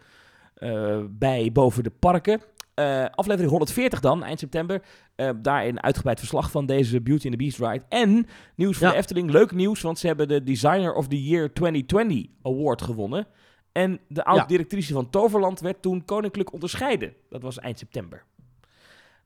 eh, 0.55 1.01
bij 1.09 1.53
boven 1.53 1.83
de 1.83 1.91
parken. 1.91 2.41
Eh, 2.75 3.05
aflevering 3.11 3.51
140 3.51 4.01
dan, 4.01 4.23
eind 4.25 4.39
september. 4.39 4.83
Eh, 5.15 5.31
daarin 5.37 5.83
uitgebreid 5.83 6.19
verslag 6.19 6.51
van 6.51 6.67
deze 6.67 7.01
Beauty 7.01 7.27
and 7.27 7.39
the 7.39 7.45
Beast 7.45 7.59
ride. 7.59 7.85
En 7.89 8.27
nieuws 8.57 8.77
voor 8.77 8.87
Ja. 8.87 8.93
de 8.93 8.99
Efteling. 8.99 9.31
Leuk 9.31 9.53
nieuws, 9.53 9.81
want 9.81 9.99
ze 9.99 10.07
hebben 10.07 10.29
de 10.29 10.43
Designer 10.43 10.93
of 10.95 11.09
the 11.09 11.25
Year 11.25 11.53
2020 11.53 12.27
Award 12.43 12.83
gewonnen. 12.83 13.27
En 13.73 14.01
de 14.09 14.25
oud-directrice 14.25 14.93
van 14.93 15.11
Toverland 15.11 15.61
werd 15.61 15.83
toen 15.83 16.05
koninklijk 16.05 16.53
onderscheiden. 16.53 17.15
Dat 17.29 17.43
was 17.43 17.59
eind 17.59 17.79
september. 17.79 18.25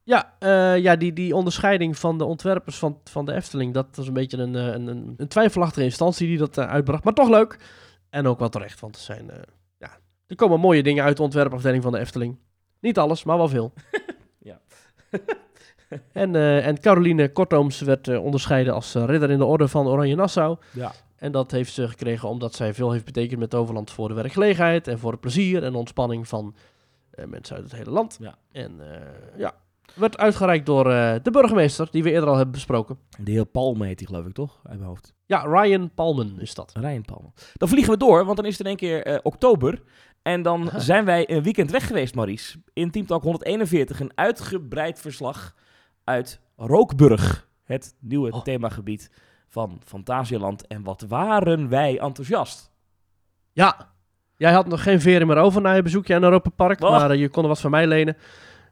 Ja, 0.03 0.35
eh, 0.39 0.79
ja 0.79 0.97
die, 0.97 1.13
die 1.13 1.35
onderscheiding 1.35 1.99
van 1.99 2.19
de 2.19 2.25
ontwerpers 2.25 2.79
van, 2.79 3.01
van 3.05 3.25
de 3.25 3.33
Efteling, 3.33 3.75
dat 3.75 3.87
was 3.97 4.07
een 4.07 4.13
beetje 4.13 4.37
een, 4.39 4.55
een, 4.55 4.87
een, 4.87 5.15
een 5.17 5.29
twijfelachtige 5.29 5.85
instantie 5.85 6.27
die 6.27 6.39
dat 6.39 6.59
uitbracht. 6.59 7.05
Maar 7.05 7.13
toch 7.13 7.29
leuk. 7.29 7.59
En 8.11 8.27
ook 8.27 8.39
wel 8.39 8.49
terecht, 8.49 8.81
want 8.81 8.97
er 8.97 9.03
zijn, 9.03 9.31
ja, 9.79 9.91
er 10.27 10.37
komen 10.37 10.61
mooie 10.61 10.83
dingen 10.83 11.05
uit 11.05 11.17
de 11.17 11.23
ontwerpafdeling 11.23 11.83
van 11.83 11.93
de 11.93 11.99
Efteling. 11.99 12.37
Niet 12.87 12.99
alles, 12.99 13.25
maar 13.25 13.37
wel 13.37 13.49
veel. 13.49 13.73
Ja. 14.39 14.61
en, 16.13 16.35
eh, 16.35 16.67
en 16.67 16.81
Caroline 16.81 17.33
Kortooms 17.33 17.81
werd 17.81 18.09
eh, 18.09 18.25
onderscheiden 18.25 18.75
als 18.75 18.95
eh, 18.95 19.05
ridder 19.05 19.31
in 19.31 19.39
de 19.39 19.45
orde 19.45 19.69
van 19.69 19.87
Oranje 19.87 20.15
Nassau. 20.15 20.57
Ja. 20.73 20.93
En 21.17 21.33
dat 21.33 21.51
heeft 21.51 21.73
ze 21.73 21.89
gekregen 21.89 22.29
omdat 22.29 22.55
zij 22.55 22.75
veel 22.75 22.93
heeft 22.93 23.05
betekend 23.05 23.41
met 23.41 23.55
Overland 23.55 23.91
voor 23.91 24.09
de 24.09 24.15
werkgelegenheid 24.15 24.89
en 24.89 24.99
voor 24.99 25.11
het 25.11 25.21
plezier 25.21 25.65
en 25.65 25.75
ontspanning 25.75 26.29
van 26.29 26.55
mensen 27.27 27.57
uit 27.57 27.65
het 27.65 27.75
hele 27.75 27.91
land. 27.91 28.19
Ja. 28.21 28.35
En 28.53 28.81
ja, 29.37 29.55
werd 29.95 30.19
uitgereikt 30.19 30.67
door 30.67 30.85
de 31.23 31.31
burgemeester, 31.33 31.89
die 31.91 32.03
we 32.03 32.11
eerder 32.11 32.29
al 32.29 32.35
hebben 32.35 32.55
besproken. 32.55 32.99
De 33.19 33.31
heer 33.31 33.47
Palme 33.47 33.87
heet 33.87 33.99
hij 33.99 34.09
geloof 34.09 34.27
ik 34.27 34.35
toch, 34.35 34.61
uit 34.63 34.77
mijn 34.77 34.89
hoofd. 34.89 35.15
Ja, 35.25 35.41
Ryan 35.41 35.91
Palmen 35.95 36.41
is 36.41 36.55
dat. 36.55 36.73
Ryan 36.75 37.05
Palme. 37.05 37.29
Dan 37.55 37.69
vliegen 37.69 37.93
we 37.93 37.99
door, 37.99 38.25
want 38.25 38.37
dan 38.37 38.47
is 38.47 38.59
het 38.59 38.61
in 38.61 38.67
één 38.67 38.77
keer 38.77 39.21
oktober. 39.23 39.83
En 40.27 40.43
dan 40.43 40.71
zijn 40.77 41.05
wij 41.05 41.31
een 41.31 41.43
weekend 41.43 41.71
weg 41.71 41.87
geweest, 41.87 42.15
Maurice. 42.15 42.59
In 42.73 42.91
Team 42.91 43.07
Talk 43.07 43.23
141 43.23 44.01
een 44.01 44.13
uitgebreid 44.15 45.01
verslag 45.01 45.55
uit 46.05 46.41
Rookburg. 46.57 47.49
Het 47.65 47.95
nieuwe 48.01 48.31
Oh. 48.33 48.43
themagebied 48.43 49.11
van 49.49 49.81
Fantasieland. 49.85 50.67
En 50.67 50.83
wat 50.83 51.05
waren 51.09 51.69
wij 51.69 51.99
enthousiast. 51.99 52.71
Ja, 53.53 53.93
jij 54.37 54.53
had 54.53 54.67
nog 54.67 54.83
geen 54.83 55.01
veren 55.01 55.27
meer 55.27 55.37
over 55.37 55.61
na 55.61 55.73
je 55.73 55.83
bezoekje 55.83 56.15
aan 56.15 56.23
Europa 56.23 56.51
Park, 56.51 56.81
Oh. 56.83 56.91
maar 56.91 57.11
eh, 57.11 57.19
je 57.21 57.29
kon 57.29 57.43
er 57.43 57.49
wat 57.49 57.61
van 57.61 57.71
mij 57.71 57.87
lenen. 57.87 58.17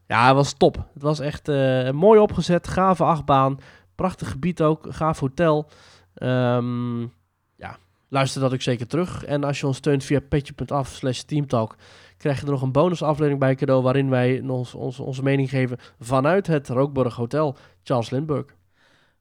Ja, 0.06 0.26
het 0.26 0.34
was 0.36 0.52
top. 0.52 0.76
Het 0.94 1.02
was 1.02 1.20
echt 1.20 1.48
eh, 1.48 1.90
mooi 1.90 2.20
opgezet, 2.20 2.68
gave 2.68 3.04
achtbaan, 3.04 3.58
prachtig 3.94 4.30
gebied 4.30 4.62
ook, 4.62 4.86
gaaf 4.90 5.20
hotel. 5.20 5.70
Ehm, 6.14 7.06
luister 8.14 8.40
dat 8.40 8.52
ook 8.52 8.62
zeker 8.62 8.86
terug. 8.86 9.24
En 9.24 9.44
als 9.44 9.60
je 9.60 9.66
ons 9.66 9.76
steunt 9.76 10.04
via 10.04 10.20
petje.af 10.20 10.88
slash 10.88 11.20
teamtalk, 11.20 11.76
krijg 12.16 12.40
je 12.40 12.46
er 12.46 12.52
nog 12.52 12.62
een 12.62 12.72
bonusaflevering 12.72 13.40
bij 13.40 13.54
cadeau 13.54 13.82
waarin 13.82 14.10
wij 14.10 14.40
ons, 14.40 14.74
ons, 14.74 15.00
onze 15.00 15.22
mening 15.22 15.50
geven 15.50 15.78
vanuit 15.98 16.46
het 16.46 16.68
Rookburg 16.68 17.14
Hotel 17.14 17.56
Charles 17.82 18.10
Lindbergh. 18.10 18.52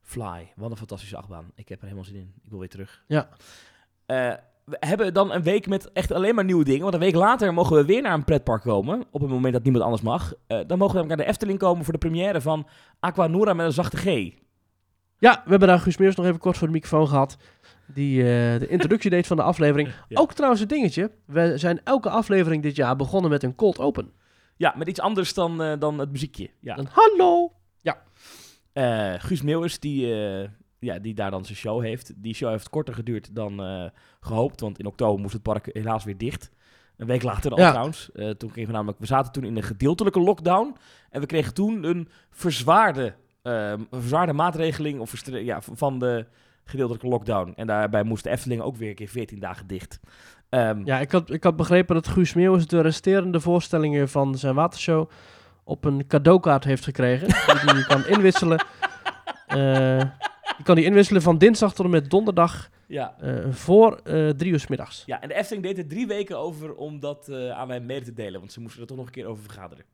Fly, 0.01 0.51
wat 0.55 0.71
een 0.71 0.77
fantastische 0.77 1.17
achtbaan. 1.17 1.51
Ik 1.55 1.69
heb 1.69 1.77
er 1.77 1.83
helemaal 1.83 2.05
zin 2.05 2.15
in. 2.15 2.33
Ik 2.43 2.49
wil 2.49 2.59
weer 2.59 2.69
terug. 2.69 3.03
Ja. 3.07 3.29
Eh, 4.05 4.33
we 4.65 4.77
hebben 4.79 5.13
dan 5.13 5.31
een 5.31 5.43
week 5.43 5.67
met 5.67 5.91
echt 5.91 6.11
alleen 6.11 6.35
maar 6.35 6.43
nieuwe 6.43 6.63
dingen. 6.63 6.81
Want 6.81 6.93
een 6.93 6.99
week 6.99 7.15
later 7.15 7.53
mogen 7.53 7.75
we 7.75 7.85
weer 7.85 8.01
naar 8.01 8.13
een 8.13 8.23
pretpark 8.23 8.61
komen. 8.61 9.03
Op 9.11 9.21
het 9.21 9.29
moment 9.29 9.53
dat 9.53 9.63
niemand 9.63 9.83
anders 9.83 10.01
mag. 10.01 10.33
Eh, 10.47 10.59
dan 10.67 10.77
mogen 10.77 11.01
we 11.01 11.07
naar 11.07 11.17
de 11.17 11.25
Efteling 11.25 11.59
komen 11.59 11.83
voor 11.83 11.93
de 11.93 11.99
première 11.99 12.41
van 12.41 12.67
Aquanura 12.99 13.53
met 13.53 13.65
een 13.65 13.71
zachte 13.71 13.97
G. 13.97 14.31
Ja, 15.17 15.41
we 15.43 15.49
hebben 15.49 15.67
daar 15.67 15.79
Guus 15.79 15.97
Meers 15.97 16.15
nog 16.15 16.25
even 16.25 16.39
kort 16.39 16.57
voor 16.57 16.67
de 16.67 16.73
microfoon 16.73 17.07
gehad. 17.07 17.37
Die 17.93 18.19
eh, 18.21 18.59
de 18.59 18.67
introductie 18.67 19.09
deed 19.09 19.27
van 19.27 19.37
de 19.37 19.43
aflevering. 19.43 19.89
Ja. 20.07 20.19
Ook 20.19 20.33
trouwens 20.33 20.61
een 20.61 20.67
dingetje. 20.67 21.11
We 21.25 21.57
zijn 21.57 21.81
elke 21.83 22.09
aflevering 22.09 22.63
dit 22.63 22.75
jaar 22.75 22.95
begonnen 22.95 23.31
met 23.31 23.43
een 23.43 23.55
cold 23.55 23.79
open. 23.79 24.11
Ja, 24.57 24.73
met 24.77 24.87
iets 24.87 24.99
anders 24.99 25.33
dan, 25.33 25.61
eh, 25.61 25.79
dan 25.79 25.99
het 25.99 26.11
muziekje. 26.11 26.49
Ja. 26.59 26.77
Een 26.77 26.87
hallo. 26.91 27.51
Eh, 28.73 29.13
Guus 29.17 29.41
Meeuwers, 29.41 29.79
die, 29.79 30.07
ja, 30.79 30.99
die 30.99 31.13
daar 31.13 31.31
dan 31.31 31.45
zijn 31.45 31.57
show 31.57 31.81
heeft. 31.81 32.13
Die 32.15 32.33
show 32.33 32.49
heeft 32.49 32.69
korter 32.69 32.93
geduurd 32.93 33.35
dan 33.35 33.63
eh, 33.63 33.85
gehoopt. 34.19 34.59
Want 34.59 34.79
in 34.79 34.85
oktober 34.85 35.21
moest 35.21 35.33
het 35.33 35.41
park 35.41 35.69
helaas 35.73 36.03
weer 36.03 36.17
dicht. 36.17 36.51
Een 36.97 37.07
week 37.07 37.23
later 37.23 37.51
al 37.51 37.57
Ja. 37.57 37.69
trouwens. 37.69 38.09
Toen 38.13 38.51
kregen 38.51 38.65
we 38.65 38.71
namelijk, 38.71 38.99
we 38.99 39.05
zaten 39.05 39.31
toen 39.31 39.43
in 39.43 39.55
een 39.55 39.63
gedeeltelijke 39.63 40.19
lockdown. 40.19 40.75
En 41.09 41.21
we 41.21 41.27
kregen 41.27 41.53
toen 41.53 41.83
een 41.83 42.09
verzwaarde, 42.29 43.13
eh, 43.41 43.69
een 43.69 43.87
verzwaarde 43.91 44.33
maatregeling 44.33 44.99
of 44.99 45.25
ja, 45.25 45.61
van 45.61 45.99
de 45.99 46.25
gedeeltelijke 46.65 47.07
lockdown. 47.07 47.53
En 47.55 47.67
daarbij 47.67 48.03
moest 48.03 48.23
de 48.23 48.29
Efteling 48.29 48.61
ook 48.61 48.77
weer 48.77 48.89
een 48.89 48.95
keer 48.95 49.07
14 49.07 49.39
dagen 49.39 49.67
dicht. 49.67 49.99
Ehm, 50.49 50.81
Ja, 50.85 50.99
ik 50.99 51.11
had, 51.11 51.31
ik 51.31 51.43
had 51.43 51.55
begrepen 51.55 51.95
dat 51.95 52.07
Guus 52.07 52.33
Meeuwis 52.33 52.67
de 52.67 52.81
resterende 52.81 53.39
voorstellingen 53.39 54.09
van 54.09 54.37
zijn 54.37 54.55
watershow 54.55 55.09
op 55.63 55.85
een 55.85 56.07
cadeaukaart 56.07 56.63
heeft 56.63 56.83
gekregen. 56.83 57.27
die 57.65 57.75
je 57.75 57.85
kan 57.87 58.05
inwisselen. 58.07 58.65
Eh, 59.47 59.99
je 60.57 60.63
kan 60.63 60.75
die 60.75 60.85
inwisselen 60.85 61.21
van 61.21 61.37
dinsdag 61.37 61.73
tot 61.73 61.85
en 61.85 61.91
met 61.91 62.09
donderdag 62.09 62.69
ja. 62.87 63.15
eh, 63.19 63.51
voor 63.51 63.99
eh, 64.03 64.29
drie 64.29 64.51
uur 64.51 64.59
's 64.59 64.67
middags. 64.67 65.03
ja, 65.05 65.21
en 65.21 65.27
de 65.27 65.33
Efteling 65.33 65.65
deed 65.65 65.77
er 65.77 65.87
drie 65.87 66.07
weken 66.07 66.37
over 66.37 66.75
om 66.75 66.99
dat 66.99 67.27
eh, 67.29 67.49
aan 67.49 67.67
mij 67.67 67.79
mede 67.79 68.05
te 68.05 68.13
delen. 68.13 68.39
Want 68.39 68.51
ze 68.51 68.59
moesten 68.59 68.81
er 68.81 68.87
toch 68.87 68.97
nog 68.97 69.05
een 69.05 69.11
keer 69.11 69.25
over 69.25 69.43
vergaderen. 69.43 69.85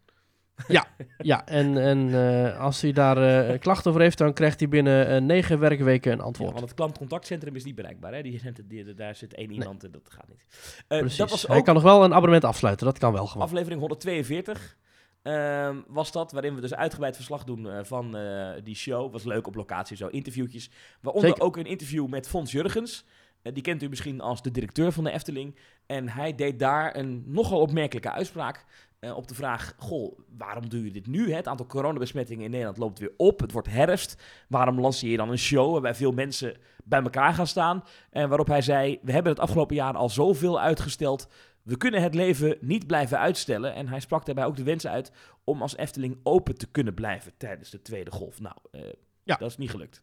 Ja, 1.17 1.45
en, 1.45 1.77
en 1.77 2.13
eh, 2.13 2.59
als 2.59 2.81
hij 2.81 2.91
daar 2.91 3.17
eh, 3.47 3.59
klachten 3.59 3.89
over 3.89 4.01
heeft, 4.03 4.17
dan 4.17 4.33
krijgt 4.33 4.59
hij 4.59 4.69
binnen 4.69 5.07
eh, 5.07 5.21
negen 5.21 5.59
werkweken 5.59 6.11
een 6.11 6.17
Ja, 6.17 6.23
antwoord. 6.23 6.51
want 6.51 6.63
het 6.65 6.73
klantcontactcentrum 6.73 7.55
is 7.55 7.63
niet 7.63 7.75
bereikbaar. 7.75 8.13
Hè? 8.13 8.21
Die, 8.21 8.93
daar 8.95 9.15
zit 9.15 9.33
één 9.33 9.51
iemand 9.51 9.83
en 9.83 9.91
dat 9.91 10.01
gaat 10.09 10.27
niet. 10.27 10.45
Precies. 10.87 11.17
dat 11.17 11.29
was 11.29 11.47
Hij 11.47 11.57
ook 11.57 11.65
kan 11.65 11.73
nog 11.73 11.83
wel 11.83 12.03
een 12.03 12.13
abonnement 12.13 12.43
afsluiten, 12.43 12.85
dat 12.85 12.97
kan 12.97 13.13
wel 13.13 13.27
gewoon. 13.27 13.43
aflevering 13.45 13.79
142. 13.79 14.77
ehm, 15.21 15.75
was 15.87 16.11
dat, 16.11 16.31
waarin 16.31 16.55
we 16.55 16.61
dus 16.61 16.73
uitgebreid 16.75 17.15
verslag 17.15 17.43
doen 17.43 17.85
van 17.85 18.17
die 18.63 18.75
show. 18.75 19.11
Was 19.11 19.23
leuk 19.23 19.47
op 19.47 19.55
locatie, 19.55 19.97
zo 19.97 20.07
interviewtjes. 20.07 20.69
Waaronder 21.01 21.29
Zeker. 21.29 21.45
ook 21.45 21.57
een 21.57 21.65
interview 21.65 22.07
met 22.07 22.27
Fons 22.27 22.51
Jurgens. 22.51 23.05
Die 23.41 23.63
kent 23.63 23.83
u 23.83 23.89
misschien 23.89 24.21
als 24.21 24.41
de 24.41 24.51
directeur 24.51 24.91
van 24.91 25.03
de 25.03 25.11
Efteling. 25.11 25.55
En 25.85 26.09
hij 26.09 26.35
deed 26.35 26.59
daar 26.59 26.95
een 26.95 27.23
nogal 27.25 27.59
opmerkelijke 27.59 28.11
uitspraak. 28.11 28.65
Eh, 28.99 29.15
op 29.15 29.27
de 29.27 29.35
vraag, 29.35 29.73
goh, 29.77 30.19
waarom 30.37 30.69
doe 30.69 30.83
je 30.85 30.91
dit 30.91 31.07
nu? 31.07 31.29
Hè? 31.29 31.35
Het 31.35 31.47
aantal 31.47 31.65
coronabesmettingen 31.65 32.43
in 32.43 32.49
Nederland 32.51 32.77
loopt 32.77 32.99
weer 32.99 33.13
op. 33.17 33.39
Het 33.39 33.51
wordt 33.51 33.67
herfst. 33.69 34.23
Waarom 34.47 34.79
lanceer 34.79 35.11
je 35.11 35.17
dan 35.17 35.29
een 35.29 35.37
show 35.37 35.71
waarbij 35.71 35.95
veel 35.95 36.11
mensen 36.11 36.57
bij 36.83 37.01
elkaar 37.01 37.33
gaan 37.33 37.47
staan? 37.47 37.83
En 38.09 38.27
waarop 38.29 38.47
hij 38.47 38.61
zei, 38.61 38.99
we 39.01 39.11
hebben 39.11 39.31
het 39.31 39.41
afgelopen 39.41 39.75
jaar 39.75 39.93
al 39.95 40.09
zoveel 40.09 40.59
uitgesteld. 40.59 41.27
We 41.63 41.77
kunnen 41.77 42.01
het 42.01 42.15
leven 42.15 42.57
niet 42.61 42.87
blijven 42.87 43.19
uitstellen. 43.19 43.73
En 43.73 43.87
hij 43.87 43.99
sprak 43.99 44.25
daarbij 44.25 44.45
ook 44.45 44.55
de 44.55 44.63
wens 44.63 44.87
uit 44.87 45.11
om 45.43 45.61
als 45.61 45.75
Efteling 45.75 46.19
open 46.23 46.57
te 46.57 46.67
kunnen 46.67 46.93
blijven 46.93 47.31
tijdens 47.37 47.69
de 47.69 47.81
tweede 47.81 48.11
golf. 48.11 48.39
Nou, 48.39 48.55
eh, 48.71 48.81
Ja. 49.23 49.35
dat 49.35 49.49
is 49.49 49.57
niet 49.57 49.69
gelukt. 49.69 50.01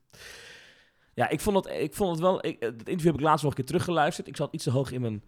Ja, 1.15 1.29
ik 1.29 1.41
vond 1.41 1.65
het, 1.65 1.75
ik 1.81 1.95
vond 1.95 2.11
het 2.11 2.21
wel. 2.21 2.47
Ik, 2.47 2.57
het 2.61 2.75
interview 2.79 3.05
heb 3.07 3.15
ik 3.15 3.21
laatst 3.21 3.43
nog 3.43 3.51
een 3.51 3.57
keer 3.59 3.67
teruggeluisterd. 3.67 4.27
Ik 4.29 4.37
zat 4.37 4.53
iets 4.53 4.65
te 4.65 4.71
hoog 4.71 4.93
in 4.93 5.01
mijn, 5.01 5.25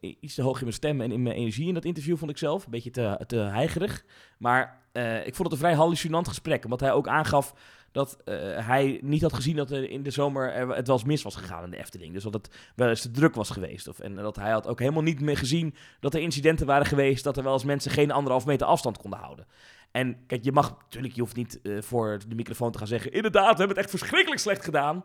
iets 0.00 0.34
te 0.34 0.42
hoog 0.42 0.56
in 0.56 0.64
mijn 0.64 0.76
stem 0.76 1.00
en 1.00 1.12
in 1.12 1.22
mijn 1.22 1.36
energie 1.36 1.68
in 1.68 1.74
dat 1.74 1.84
interview, 1.84 2.16
vond 2.16 2.30
ik 2.30 2.38
zelf. 2.38 2.64
Een 2.64 2.70
beetje 2.70 2.90
te, 2.90 3.24
te 3.26 3.36
heigerig. 3.36 4.04
Maar 4.38 4.82
eh, 4.92 5.26
ik 5.26 5.34
vond 5.34 5.38
het 5.38 5.52
een 5.52 5.66
vrij 5.66 5.74
hallucinant 5.74 6.28
gesprek. 6.28 6.64
Omdat 6.64 6.80
hij 6.80 6.92
ook 6.92 7.08
aangaf 7.08 7.54
dat 7.92 8.18
eh, 8.24 8.34
hij 8.66 8.98
niet 9.02 9.22
had 9.22 9.32
gezien 9.32 9.56
dat 9.56 9.70
er 9.70 9.90
in 9.90 10.02
de 10.02 10.10
zomer 10.10 10.52
er, 10.52 10.68
het 10.68 10.86
wel 10.86 10.96
eens 10.96 11.04
mis 11.04 11.22
was 11.22 11.36
gegaan 11.36 11.64
in 11.64 11.70
de 11.70 11.76
Efteling. 11.76 12.12
Dus 12.12 12.22
dat 12.22 12.32
het 12.32 12.72
wel 12.74 12.88
eens 12.88 13.00
te 13.00 13.10
druk 13.10 13.34
was 13.34 13.50
geweest. 13.50 13.88
Of, 13.88 13.98
en 13.98 14.14
dat 14.14 14.36
hij 14.36 14.50
had 14.50 14.66
ook 14.66 14.78
helemaal 14.78 15.02
niet 15.02 15.20
meer 15.20 15.36
gezien 15.36 15.74
dat 16.00 16.14
er 16.14 16.20
incidenten 16.20 16.66
waren 16.66 16.86
geweest. 16.86 17.24
Dat 17.24 17.36
er 17.36 17.42
wel 17.42 17.52
eens 17.52 17.64
mensen 17.64 17.90
geen 17.90 18.10
anderhalf 18.10 18.46
meter 18.46 18.66
afstand 18.66 18.98
konden 18.98 19.18
houden. 19.18 19.46
En 19.90 20.26
kijk, 20.26 20.44
je 20.44 20.52
mag 20.52 20.76
natuurlijk, 20.78 21.14
je 21.14 21.20
hoeft 21.20 21.36
niet 21.36 21.60
eh, 21.62 21.80
voor 21.80 22.18
de 22.28 22.34
microfoon 22.34 22.72
te 22.72 22.78
gaan 22.78 22.86
zeggen: 22.86 23.12
inderdaad, 23.12 23.52
we 23.52 23.58
hebben 23.58 23.68
het 23.68 23.78
echt 23.78 23.90
verschrikkelijk 23.90 24.40
slecht 24.40 24.64
gedaan. 24.64 25.04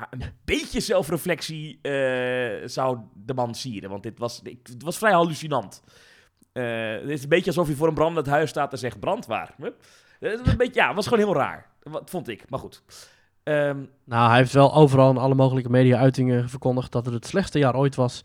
Maar 0.00 0.08
een 0.20 0.32
beetje 0.44 0.80
zelfreflectie 0.80 1.78
eh, 1.82 2.68
zou 2.68 2.98
de 3.14 3.34
man 3.34 3.54
sieren. 3.54 3.90
Want 3.90 4.02
dit 4.02 4.18
was, 4.18 4.40
ik, 4.42 4.58
het 4.62 4.82
was 4.82 4.98
vrij 4.98 5.12
hallucinant. 5.12 5.82
Eh, 6.52 6.90
het 6.90 7.08
is 7.08 7.22
een 7.22 7.28
beetje 7.28 7.46
alsof 7.50 7.68
je 7.68 7.74
voor 7.76 7.88
een 7.88 7.94
brandend 7.94 8.26
huis 8.26 8.50
staat 8.50 8.72
en 8.72 8.78
zegt 8.78 9.00
brandwaar. 9.00 9.54
Huh? 9.56 9.66
Eh, 10.20 10.30
Een 10.44 10.56
beetje, 10.56 10.80
ja, 10.80 10.86
het 10.86 10.96
was 10.96 11.06
gewoon 11.06 11.24
heel 11.24 11.34
raar. 11.34 11.66
Wat 11.82 12.10
vond 12.10 12.28
ik, 12.28 12.50
maar 12.50 12.58
goed. 12.58 12.82
Ehm, 13.42 13.78
Nou, 14.04 14.28
hij 14.28 14.36
heeft 14.38 14.52
wel 14.52 14.74
overal 14.74 15.10
in 15.10 15.16
alle 15.16 15.34
mogelijke 15.34 15.70
media-uitingen 15.70 16.48
verkondigd 16.48 16.92
dat 16.92 17.04
het 17.04 17.14
het 17.14 17.26
slechtste 17.26 17.58
jaar 17.58 17.76
ooit 17.76 17.94
was. 17.94 18.22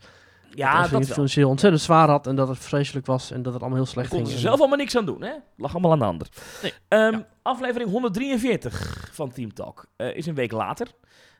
ja, 0.50 0.82
dat 0.82 0.90
het 0.90 1.12
financieel 1.12 1.48
ontzettend 1.48 1.82
zwaar 1.82 2.08
had 2.08 2.26
en 2.26 2.36
dat 2.36 2.48
het 2.48 2.58
vreselijk 2.58 3.06
was 3.06 3.30
en 3.30 3.42
dat 3.42 3.52
het 3.52 3.62
allemaal 3.62 3.80
heel 3.82 3.90
slecht 3.90 4.10
ging. 4.10 4.26
ze 4.28 4.34
En- 4.34 4.40
zelf 4.40 4.58
allemaal 4.58 4.78
niks 4.78 4.96
aan 4.96 5.06
doen, 5.06 5.22
hè? 5.22 5.32
Lag 5.56 5.72
allemaal 5.72 5.92
aan 5.92 5.98
de 5.98 6.04
ander. 6.04 6.28
Nee. 6.62 6.72
Ehm, 6.88 7.12
Ja. 7.12 7.26
Aflevering 7.42 7.90
143 7.90 9.08
van 9.12 9.32
Team 9.32 9.52
Talk 9.54 9.86
is 9.96 10.26
een 10.26 10.34
week 10.34 10.52
later. 10.52 10.86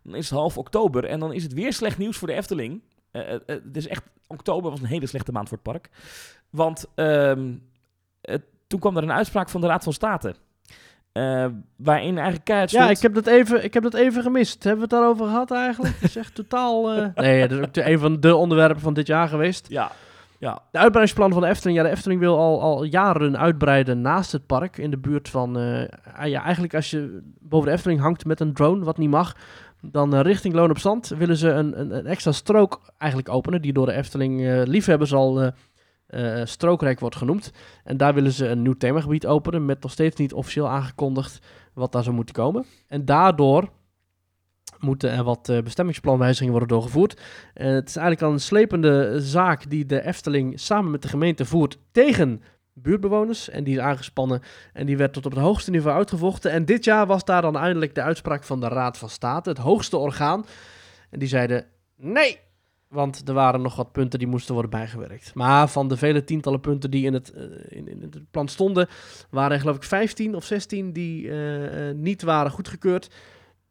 Dan 0.06 0.14
is 0.14 0.30
het 0.30 0.38
half 0.38 0.58
oktober 0.58 1.04
en 1.04 1.20
dan 1.20 1.32
is 1.32 1.42
het 1.42 1.52
weer 1.52 1.72
slecht 1.72 1.98
nieuws 1.98 2.16
voor 2.16 2.28
de 2.28 2.34
Efteling. 2.34 2.82
Het 3.46 3.76
is 3.76 3.88
echt, 3.88 4.02
oktober 4.26 4.70
was 4.70 4.80
een 4.80 4.86
hele 4.86 5.06
slechte 5.06 5.32
maand 5.32 5.48
voor 5.48 5.58
het 5.62 5.72
park. 5.72 5.88
Want 6.50 6.86
ehm, 6.94 7.52
eh, 8.20 8.34
toen 8.66 8.80
kwam 8.80 8.96
er 8.96 9.02
een 9.02 9.12
uitspraak 9.12 9.48
van 9.48 9.60
de 9.60 9.66
Raad 9.66 9.84
van 9.84 9.92
State. 9.92 10.34
eh, 11.12 11.46
waarin 11.76 12.14
eigenlijk 12.14 12.44
keihard 12.44 12.70
Ja, 12.70 12.90
ik 12.90 12.98
heb, 13.00 13.14
dat 13.14 13.26
even, 13.26 13.64
ik 13.64 13.74
heb 13.74 13.82
dat 13.82 13.94
even 13.94 14.22
gemist. 14.22 14.64
Hebben 14.64 14.88
we 14.88 14.94
het 14.94 15.02
daarover 15.02 15.26
gehad 15.26 15.50
eigenlijk? 15.50 15.94
Dat 16.00 16.08
is 16.08 16.16
echt 16.16 16.34
totaal... 16.34 16.92
eh, 16.92 17.06
Nee, 17.24 17.48
dat 17.48 17.58
is 17.60 17.66
ook 17.66 17.86
een 17.86 17.98
van 17.98 18.20
de 18.20 18.34
onderwerpen 18.36 18.80
van 18.80 18.94
dit 18.94 19.06
jaar 19.06 19.28
geweest. 19.28 19.68
Ja, 19.68 19.90
ja. 20.38 20.52
De 20.70 20.78
uitbreidingsplan 20.78 21.32
van 21.32 21.40
de 21.42 21.48
Efteling. 21.48 21.78
Ja, 21.78 21.84
de 21.84 21.90
Efteling 21.90 22.20
wil 22.20 22.38
al, 22.38 22.60
al 22.62 22.82
jaren 22.84 23.38
uitbreiden 23.38 24.00
naast 24.00 24.32
het 24.32 24.46
park. 24.46 24.76
In 24.78 24.90
de 24.90 24.98
buurt 24.98 25.28
van... 25.28 25.58
eh, 25.58 25.88
ah 26.14 26.28
ja, 26.28 26.42
eigenlijk 26.42 26.74
als 26.74 26.90
je 26.90 27.20
boven 27.40 27.66
de 27.68 27.72
Efteling 27.74 28.00
hangt 28.00 28.24
met 28.24 28.40
een 28.40 28.52
drone, 28.52 28.84
wat 28.84 28.98
niet 28.98 29.10
mag... 29.10 29.36
Dan 29.90 30.14
eh, 30.14 30.20
richting 30.20 30.54
Loon 30.54 30.70
op 30.70 30.78
Zand 30.78 31.08
willen 31.08 31.36
ze 31.36 31.48
een, 31.48 31.80
een, 31.80 31.96
een 31.96 32.06
extra 32.06 32.32
strook 32.32 32.80
eigenlijk 32.98 33.32
openen. 33.32 33.62
Die 33.62 33.72
door 33.72 33.86
de 33.86 33.92
Efteling 33.92 34.46
eh, 34.46 34.62
liefhebbers 34.64 35.12
al 35.12 35.52
eh, 36.06 36.40
strookrijk 36.44 37.00
wordt 37.00 37.16
genoemd. 37.16 37.52
En 37.84 37.96
daar 37.96 38.14
willen 38.14 38.32
ze 38.32 38.48
een 38.48 38.62
nieuw 38.62 38.76
themagebied 38.76 39.26
openen. 39.26 39.64
Met 39.64 39.82
nog 39.82 39.92
steeds 39.92 40.16
niet 40.16 40.32
officieel 40.32 40.68
aangekondigd 40.68 41.46
wat 41.74 41.92
daar 41.92 42.02
zou 42.02 42.14
moeten 42.14 42.34
komen. 42.34 42.64
En 42.88 43.04
daardoor 43.04 43.68
moeten 44.78 45.10
er 45.10 45.24
wat 45.24 45.52
bestemmingsplanwijzigingen 45.64 46.52
worden 46.52 46.68
doorgevoerd. 46.68 47.20
Het 47.54 47.88
is 47.88 47.96
eigenlijk 47.96 48.26
al 48.26 48.32
een 48.32 48.40
slepende 48.40 49.20
zaak 49.20 49.70
die 49.70 49.86
de 49.86 50.02
Efteling 50.02 50.60
samen 50.60 50.90
met 50.90 51.02
de 51.02 51.08
gemeente 51.08 51.44
voert 51.44 51.78
tegen 51.92 52.42
buurtbewoners. 52.78 53.48
En 53.48 53.64
die 53.64 53.74
is 53.74 53.80
aangespannen 53.80 54.42
en 54.72 54.86
die 54.86 54.96
werd 54.96 55.12
tot 55.12 55.26
op 55.26 55.32
het 55.32 55.40
hoogste 55.40 55.70
niveau 55.70 55.96
uitgevochten. 55.96 56.50
En 56.50 56.64
dit 56.64 56.84
jaar 56.84 57.06
was 57.06 57.24
daar 57.24 57.42
dan 57.42 57.56
eindelijk 57.56 57.94
de 57.94 58.02
uitspraak 58.02 58.44
van 58.44 58.60
de 58.60 58.68
Raad 58.68 58.98
van 58.98 59.08
State, 59.08 59.48
het 59.48 59.58
hoogste 59.58 59.96
orgaan. 59.96 60.46
En 61.10 61.18
die 61.18 61.28
zeiden 61.28 61.66
nee, 61.96 62.38
want 62.88 63.28
er 63.28 63.34
waren 63.34 63.62
nog 63.62 63.76
wat 63.76 63.92
punten 63.92 64.18
die 64.18 64.28
moesten 64.28 64.52
worden 64.52 64.70
bijgewerkt. 64.70 65.34
Maar 65.34 65.68
van 65.68 65.88
de 65.88 65.96
vele 65.96 66.24
tientallen 66.24 66.60
punten 66.60 66.90
die 66.90 67.04
in 67.04 67.14
het, 67.14 67.32
eh, 67.32 67.42
in, 67.68 67.88
in 67.88 68.02
het 68.02 68.30
plan 68.30 68.48
stonden, 68.48 68.88
waren 69.30 69.52
er 69.52 69.60
geloof 69.60 69.76
ik 69.76 69.82
15 69.82 70.34
of 70.34 70.44
16 70.44 70.92
die 70.92 71.28
eh, 71.28 71.88
eh, 71.88 71.96
niet 71.96 72.22
waren 72.22 72.50
goedgekeurd. 72.50 73.10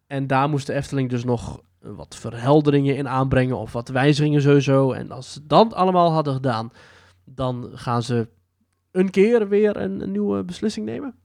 En 0.08 0.28
daar 0.28 0.50
moest 0.50 0.68
de 0.68 0.74
Efteling 0.74 1.10
dus 1.10 1.24
nog 1.24 1.62
wat 1.80 2.16
verhelderingen 2.16 2.96
in 2.96 3.08
aanbrengen 3.08 3.58
of 3.58 3.74
wat 3.74 3.88
wijzigingen 3.88 4.42
sowieso. 4.42 4.92
En 4.92 5.12
als 5.12 5.34
ze 5.34 5.46
dat 5.46 5.74
allemaal 5.74 6.12
hadden 6.12 6.34
gedaan, 6.34 6.72
dan 7.26 7.70
gaan 7.74 8.04
ze 8.04 8.28
een 8.96 9.10
keer 9.10 9.48
weer 9.48 9.78
een, 9.78 10.02
een 10.02 10.12
nieuwe 10.12 10.44
beslissing 10.44 10.86
nemen. 10.86 11.16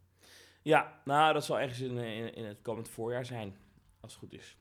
ja, 0.63 1.01
nou, 1.05 1.33
dat 1.33 1.45
zal 1.45 1.61
ergens 1.61 1.81
in, 1.81 1.99
in, 1.99 2.35
in 2.35 2.45
het 2.45 2.59
komend 2.63 2.89
voorjaar 2.89 3.25
zijn. 3.27 3.55
Als 4.01 4.13
het 4.13 4.21
goed 4.21 4.33
is. 4.33 4.57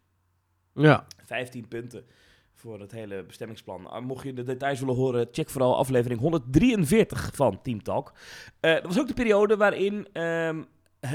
Ja. 0.73 1.05
15 1.25 1.67
punten 1.67 2.05
voor 2.53 2.79
het 2.79 2.91
hele 2.91 3.23
bestemmingsplan. 3.23 3.87
Ah, 3.89 4.03
Mocht 4.05 4.23
je 4.23 4.33
de 4.33 4.43
details 4.43 4.79
willen 4.79 4.95
horen, 4.95 5.27
check 5.31 5.49
vooral 5.49 5.77
aflevering 5.77 6.19
143 6.19 7.31
van 7.33 7.61
Team 7.61 7.83
Talk. 7.83 8.13
Eh, 8.59 8.73
dat 8.73 8.83
was 8.83 8.99
ook 8.99 9.07
de 9.07 9.13
periode 9.13 9.57
waarin 9.57 10.07
ehm, 10.13 10.63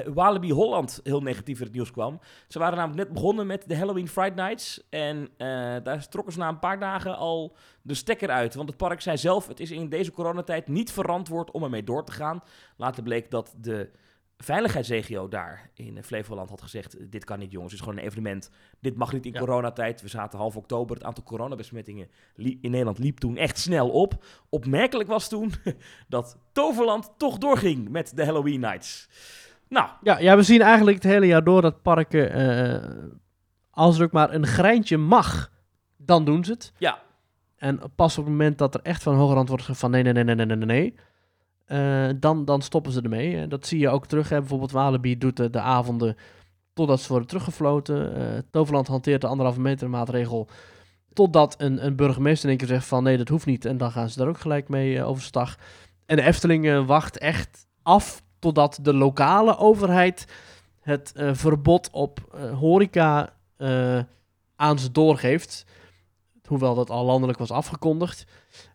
Walibi 0.07 0.53
Holland 0.53 1.01
heel 1.03 1.21
negatief 1.23 1.59
in 1.59 1.65
het 1.65 1.75
nieuws 1.75 1.91
kwam. 1.91 2.21
Ze 2.49 2.59
waren 2.59 2.77
namelijk 2.79 3.05
net 3.05 3.13
begonnen 3.15 3.47
met 3.47 3.65
de 3.69 3.77
Halloween 3.77 4.09
Friday 4.09 4.45
Nights. 4.47 4.87
En 4.91 5.29
eh, 5.37 5.47
daar 5.83 6.09
trokken 6.09 6.33
ze 6.33 6.39
na 6.39 6.49
een 6.49 6.59
paar 6.59 6.79
dagen 6.79 7.17
al 7.17 7.57
de 7.83 7.95
stekker 7.95 8.29
uit. 8.31 8.55
Want 8.55 8.69
het 8.69 8.79
park 8.79 9.01
zei 9.01 9.17
zelf, 9.17 9.47
het 9.47 9.61
is 9.61 9.71
in 9.71 9.89
deze 9.89 10.11
coronatijd 10.13 10.69
niet 10.69 10.93
verantwoord 10.93 11.51
om 11.51 11.63
ermee 11.63 11.85
door 11.85 12.05
te 12.05 12.13
gaan. 12.13 12.43
Later 12.77 13.03
bleek 13.03 13.31
dat 13.31 13.55
de 13.57 13.91
veiligheidsregio 14.39 15.29
daar 15.29 15.71
in 15.75 16.05
Flevoland 16.05 16.51
had 16.51 16.63
gezegd... 16.63 17.11
dit 17.13 17.25
kan 17.25 17.39
niet 17.39 17.51
jongens, 17.53 17.73
het 17.73 17.81
is 17.81 17.87
gewoon 17.87 18.03
een 18.03 18.09
evenement. 18.09 18.51
Dit 18.81 18.97
mag 18.97 19.13
niet 19.13 19.27
in 19.27 19.33
Ja. 19.33 19.39
coronatijd. 19.39 20.03
We 20.03 20.09
zaten 20.09 20.39
half 20.39 20.57
oktober. 20.57 20.97
Het 20.97 21.05
aantal 21.05 21.25
coronabesmettingen 21.25 22.09
in 22.37 22.59
Nederland 22.61 22.99
liep 22.99 23.19
toen 23.19 23.37
echt 23.37 23.59
snel 23.59 23.91
op. 23.91 24.25
Opmerkelijk 24.49 25.09
was 25.09 25.29
toen 25.29 25.53
dat 26.09 26.39
Toverland 26.53 27.13
toch 27.17 27.39
doorging 27.39 27.89
met 27.89 28.17
de 28.17 28.25
Halloween 28.25 28.61
Nights. 28.61 29.09
Nou. 29.75 29.89
Ja, 30.03 30.19
ja, 30.19 30.37
we 30.37 30.43
zien 30.43 30.61
eigenlijk 30.61 30.97
het 31.03 31.13
hele 31.13 31.27
jaar 31.27 31.45
door 31.45 31.63
dat 31.63 31.83
parken, 31.83 32.33
eh, 32.33 32.91
als 33.71 33.99
er 33.99 34.05
ook 34.05 34.13
maar 34.13 34.35
een 34.35 34.47
greintje 34.47 34.97
mag, 34.97 35.51
dan 35.97 36.25
doen 36.25 36.45
ze 36.45 36.53
het. 36.53 36.73
Ja. 36.79 36.99
En 37.57 37.81
pas 37.95 38.19
op 38.19 38.25
het 38.25 38.33
moment 38.33 38.59
dat 38.59 38.75
er 38.75 38.81
echt 38.83 39.03
van 39.03 39.15
hoger 39.15 39.37
hand 39.37 39.49
wordt 39.49 39.65
van 39.71 39.91
nee, 39.91 40.03
nee, 40.03 40.13
nee, 40.13 40.25
nee, 40.25 40.47
nee, 40.47 40.57
nee, 40.57 40.95
eh, 41.65 42.09
dan, 42.17 42.45
dan 42.45 42.63
stoppen 42.63 42.93
ze 42.93 43.01
ermee. 43.01 43.37
En 43.37 43.49
dat 43.49 43.67
zie 43.67 43.79
je 43.79 43.89
ook 43.89 44.07
terug. 44.07 44.29
Hè. 44.29 44.39
Bijvoorbeeld 44.39 44.71
Walibi 44.71 45.19
doet 45.19 45.37
de, 45.37 45.51
de 45.51 45.61
avonden 45.61 46.17
totdat 46.73 47.01
ze 47.01 47.09
worden 47.09 47.29
teruggefloten. 47.29 48.17
Eh, 48.17 48.39
Toverland 48.51 48.87
hanteert 48.87 49.21
de 49.21 49.27
anderhalve 49.27 49.61
meter 49.61 49.91
maatregel 49.91 50.49
totdat 51.13 51.55
een, 51.59 51.87
een 51.87 51.97
burgemeester 51.97 52.45
in 52.45 52.49
één 52.49 52.59
keer 52.59 52.77
zegt 52.77 52.87
van 52.87 53.03
nee, 53.03 53.17
dat 53.17 53.29
hoeft 53.29 53.47
niet. 53.47 53.65
En 53.65 53.77
dan 53.77 53.91
gaan 53.91 54.09
ze 54.09 54.19
daar 54.19 54.29
ook 54.29 54.41
gelijk 54.41 54.69
mee 54.69 54.95
uh, 54.95 55.09
overstag. 55.09 55.59
En 56.07 56.17
de 56.17 56.23
Efteling 56.23 56.87
wacht 56.87 57.19
echt 57.19 57.67
af 57.83 58.24
totdat 58.45 58.79
de 58.83 58.95
lokale 58.95 59.59
overheid 59.59 60.27
het 60.81 61.13
eh, 61.17 61.31
verbod 61.33 61.91
op 61.91 62.21
eh, 62.35 62.59
horeca 62.59 63.33
eh, 63.57 63.99
aan 64.57 64.79
ze 64.79 64.93
doorgeeft. 64.93 65.67
Hoewel 66.47 66.75
dat 66.75 66.91
al 66.91 67.05
landelijk 67.05 67.39
was 67.39 67.51
afgekondigd. 67.51 68.25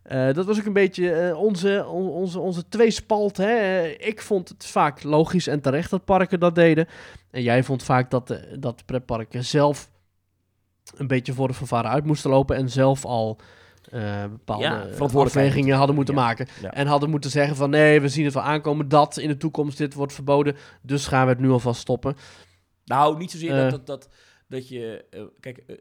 Dat 0.08 0.46
was 0.46 0.58
ook 0.58 0.64
een 0.64 0.72
beetje 0.72 1.36
onze, 1.36 1.86
on- 1.88 2.08
onze, 2.08 2.40
onze 2.40 2.68
tweespalt. 2.68 3.36
Hè? 3.36 3.82
Ik 3.86 4.22
vond 4.22 4.48
het 4.48 4.66
vaak 4.66 5.02
logisch 5.02 5.46
en 5.46 5.60
terecht 5.60 5.90
dat 5.90 6.04
parken 6.04 6.40
dat 6.40 6.54
deden. 6.54 6.88
En 7.30 7.42
jij 7.42 7.62
vond 7.62 7.82
vaak 7.82 8.10
dat, 8.10 8.28
de, 8.28 8.56
dat 8.58 8.84
pretparken 8.86 9.44
zelf 9.44 9.90
een 10.96 11.06
beetje 11.06 11.32
voor 11.32 11.48
de 11.48 11.54
vervaren 11.54 11.90
uit 11.90 12.04
moesten 12.04 12.30
lopen. 12.30 12.56
En 12.56 12.70
zelf 12.70 13.04
al 13.04 13.38
eh, 13.90 14.24
bepaalde 14.26 14.62
Ja, 14.64 14.70
eh, 14.74 14.80
verantwoordelijkheid 14.80 15.46
afwegingen 15.46 15.76
hadden 15.76 15.94
moeten 15.96 16.14
Ja. 16.14 16.20
maken. 16.20 16.46
Ja. 16.62 16.72
En 16.72 16.86
hadden 16.86 17.10
moeten 17.10 17.30
zeggen 17.30 17.56
van 17.56 17.70
nee, 17.70 18.00
we 18.00 18.08
zien 18.08 18.24
het 18.24 18.34
wel 18.34 18.42
aankomen 18.42 18.88
dat 18.88 19.16
in 19.16 19.28
de 19.28 19.36
toekomst 19.36 19.78
dit 19.78 19.94
wordt 19.94 20.12
verboden. 20.12 20.56
Dus 20.82 21.06
gaan 21.06 21.24
we 21.26 21.32
het 21.32 21.40
nu 21.40 21.50
alvast 21.50 21.80
stoppen. 21.80 22.16
Nou, 22.84 23.18
niet 23.18 23.30
zozeer 23.30 23.50
Eh. 23.50 23.56
dat, 23.56 23.70
dat, 23.70 23.86
dat, 23.86 24.08
dat 24.48 24.68
je... 24.68 25.04
eh, 25.10 25.22
kijk, 25.40 25.58
eh, 25.58 25.76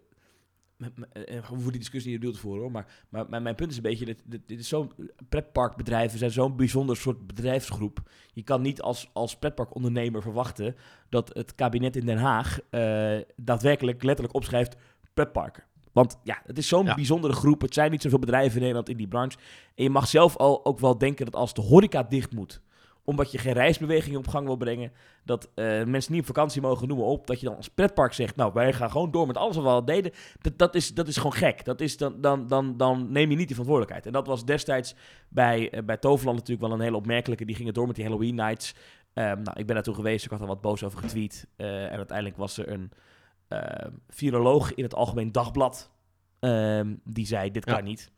eh, 0.77 1.41
we 1.41 1.48
hoeven 1.48 1.72
die 1.72 1.80
discussie 1.80 2.19
niet 2.19 2.34
te 2.34 2.40
voeren 2.40 2.61
hoor. 2.61 2.72
Maar, 2.72 2.86
maar, 3.10 3.26
maar 3.30 3.41
mijn 3.41 3.56
punt 3.56 3.72
is 3.72 3.77
een 3.77 3.84
beetje, 3.84 4.06
dit, 4.06 4.22
dit, 4.26 4.41
dit 4.45 4.60
is 4.60 4.68
zo'n... 4.68 4.91
Pretparkbedrijven 5.30 6.19
zijn 6.19 6.31
zo'n 6.31 6.56
bijzonder 6.56 6.98
soort 6.98 7.27
bedrijfsgroep. 7.27 7.99
Je 8.34 8.44
kan 8.44 8.61
niet 8.61 8.81
als, 8.81 9.10
als 9.14 9.38
pretparkondernemer 9.38 10.22
verwachten... 10.22 10.76
dat 11.10 11.30
het 11.34 11.56
kabinet 11.56 11.95
in 11.95 12.06
Den 12.06 12.18
Haag 12.18 12.60
eh, 12.69 13.18
daadwerkelijk 13.36 14.03
letterlijk 14.03 14.36
opschrijft... 14.36 14.76
pretparken. 15.14 15.64
Want 16.00 16.20
ja, 16.24 16.42
het 16.46 16.58
is 16.58 16.68
zo'n 16.68 16.86
Ja. 16.86 16.96
bijzondere 16.96 17.34
groep. 17.34 17.62
Het 17.62 17.74
zijn 17.74 17.92
niet 17.92 18.02
zoveel 18.02 18.20
bedrijven 18.20 18.54
in 18.54 18.60
Nederland 18.60 18.90
in 18.90 18.98
die 18.98 19.08
branche. 19.08 19.38
En 19.76 19.84
je 19.84 19.90
mag 19.90 20.08
zelf 20.08 20.38
al 20.38 20.66
ook 20.66 20.80
wel 20.80 20.98
denken 20.98 21.26
dat 21.26 21.36
als 21.36 21.54
de 21.54 21.62
horeca 21.62 22.04
dicht 22.04 22.34
moet 22.34 22.62
omdat 23.04 23.32
je 23.32 23.38
geen 23.38 23.54
reisbeweging 23.54 24.18
op 24.18 24.28
gang 24.28 24.46
wil 24.46 24.58
brengen. 24.58 24.92
Dat 25.24 25.50
eh, 25.56 25.84
mensen 25.84 26.12
niet 26.12 26.22
op 26.22 26.28
vakantie 26.28 26.62
mogen, 26.62 26.88
noemen 26.88 27.06
op. 27.06 27.28
Dat 27.28 27.40
je 27.40 27.46
dan 27.46 27.56
als 27.56 27.68
pretpark 27.68 28.14
zegt, 28.14 28.36
nou, 28.36 28.54
wij 28.54 28.74
gaan 28.74 28.92
gewoon 28.92 29.12
door 29.12 29.28
met 29.28 29.38
alles 29.38 29.56
wat 29.56 29.66
we 29.66 29.72
al 29.72 29.86
deden. 29.86 30.12
Dat, 30.42 30.58
dat, 30.58 30.76
is, 30.76 30.94
dat 30.94 31.08
is 31.08 31.16
gewoon 31.18 31.34
gek. 31.34 31.66
Dat 31.66 31.82
is, 31.82 31.98
dan, 31.98 32.22
dan, 32.22 32.48
dan, 32.48 32.78
dan 32.78 33.12
neem 33.12 33.30
je 33.30 33.36
niet 33.36 33.48
die 33.48 33.56
verantwoordelijkheid. 33.56 34.06
En 34.06 34.12
dat 34.12 34.28
was 34.28 34.46
destijds 34.46 34.96
bij, 35.30 35.70
eh, 35.70 35.84
bij 35.84 35.98
Toverland 35.98 36.38
natuurlijk 36.38 36.68
wel 36.68 36.78
een 36.78 36.84
hele 36.84 36.96
opmerkelijke. 36.98 37.46
Die 37.46 37.56
gingen 37.56 37.74
door 37.74 37.88
met 37.88 37.96
die 37.96 38.06
Halloween 38.06 38.36
Nights. 38.36 38.76
Ehm, 39.14 39.42
nou, 39.42 39.60
ik 39.60 39.66
ben 39.66 39.76
naartoe 39.76 39.96
geweest, 39.96 40.26
ik 40.26 40.32
had 40.32 40.42
er 40.42 40.48
wat 40.48 40.62
boos 40.62 40.84
over 40.84 41.00
getweet. 41.00 41.48
Eh, 41.56 41.84
en 41.84 41.98
uiteindelijk 41.98 42.38
was 42.38 42.58
er 42.58 42.72
een 42.72 42.92
viroloog 44.10 44.74
in 44.74 44.84
het 44.84 44.96
Algemeen 44.96 45.32
Dagblad. 45.32 45.92
ehm, 46.40 46.96
die 47.04 47.26
zei, 47.26 47.52
dit 47.52 47.66
Ja. 47.66 47.74
kan 47.76 47.84
niet. 47.84 48.12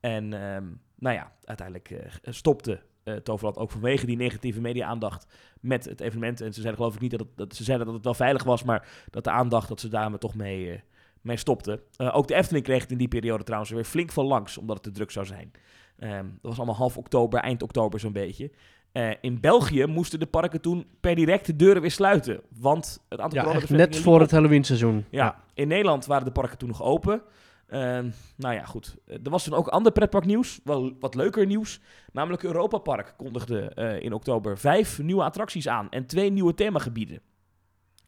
En 0.00 0.32
ehm, 0.32 0.64
nou 0.98 1.14
ja, 1.16 1.32
uiteindelijk 1.44 1.90
eh, 1.90 2.32
stopte 2.32 2.80
eh, 3.04 3.14
Toverland 3.14 3.58
ook 3.58 3.70
vanwege 3.70 4.06
die 4.06 4.16
negatieve 4.16 4.60
media-aandacht 4.60 5.26
met 5.60 5.84
het 5.84 6.00
evenement. 6.00 6.40
En 6.40 6.46
ze 6.54 6.60
zeiden 6.60 6.76
geloof 6.76 6.94
ik 6.94 7.00
niet 7.00 7.10
dat, 7.10 7.20
het, 7.20 7.28
dat 7.36 7.54
ze 7.54 7.64
zeiden 7.64 7.86
dat 7.86 7.94
het 7.94 8.04
wel 8.04 8.14
veilig 8.14 8.44
was, 8.44 8.62
maar 8.62 8.88
dat 9.10 9.24
de 9.24 9.30
aandacht 9.30 9.68
dat 9.68 9.80
ze 9.80 9.88
daarmee 9.88 10.18
toch 10.18 10.34
mee, 10.34 10.72
eh, 10.72 10.80
mee 11.20 11.36
stopten. 11.36 11.80
Eh, 11.96 12.16
ook 12.16 12.28
de 12.28 12.34
Efteling 12.34 12.64
kreeg 12.64 12.82
het 12.82 12.90
in 12.90 12.98
die 12.98 13.08
periode 13.08 13.44
trouwens 13.44 13.70
weer 13.72 13.84
flink 13.84 14.12
van 14.12 14.24
langs, 14.26 14.58
omdat 14.58 14.76
het 14.76 14.84
te 14.84 14.90
druk 14.92 15.10
zou 15.10 15.26
zijn. 15.26 15.50
Ehm, 15.98 16.24
dat 16.24 16.38
was 16.40 16.56
allemaal 16.56 16.74
half 16.76 16.96
oktober, 16.96 17.40
eind 17.40 17.62
oktober 17.62 18.00
zo'n 18.00 18.12
beetje. 18.12 18.50
Eh, 18.94 19.10
in 19.20 19.40
België 19.40 19.86
moesten 19.86 20.18
de 20.18 20.26
parken 20.26 20.60
toen 20.60 20.86
per 21.00 21.14
direct 21.14 21.46
de 21.46 21.56
deuren 21.56 21.82
weer 21.82 21.90
sluiten, 21.90 22.40
want 22.58 23.04
het 23.08 23.20
aantal 23.20 23.52
Ja, 23.52 23.60
net 23.68 23.96
voor 23.98 24.20
het 24.20 24.30
Halloween 24.30 24.64
seizoen. 24.64 25.04
Ja, 25.10 25.36
in 25.54 25.68
Nederland 25.68 26.06
waren 26.06 26.24
de 26.24 26.32
parken 26.32 26.58
toen 26.58 26.68
nog 26.68 26.82
open. 26.82 27.22
Ehm, 27.68 28.08
nou 28.36 28.54
ja, 28.54 28.64
goed. 28.64 28.96
Eh, 29.06 29.14
Er 29.24 29.30
was 29.30 29.44
toen 29.44 29.54
ook 29.54 29.68
ander 29.68 29.92
pretparknieuws, 29.92 30.60
wel 30.64 30.92
wat 31.00 31.14
leuker 31.14 31.46
nieuws. 31.46 31.80
Namelijk 32.12 32.42
Europa 32.42 32.78
Park 32.78 33.14
kondigde 33.16 33.60
eh, 33.60 34.00
in 34.02 34.12
oktober 34.12 34.58
vijf 34.58 34.98
nieuwe 34.98 35.22
attracties 35.22 35.68
aan 35.68 35.90
en 35.90 36.06
twee 36.06 36.30
nieuwe 36.30 36.54
themagebieden. 36.54 37.20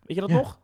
Weet 0.03 0.17
je 0.17 0.21
dat 0.21 0.31
Ja. 0.31 0.37
nog? 0.37 0.59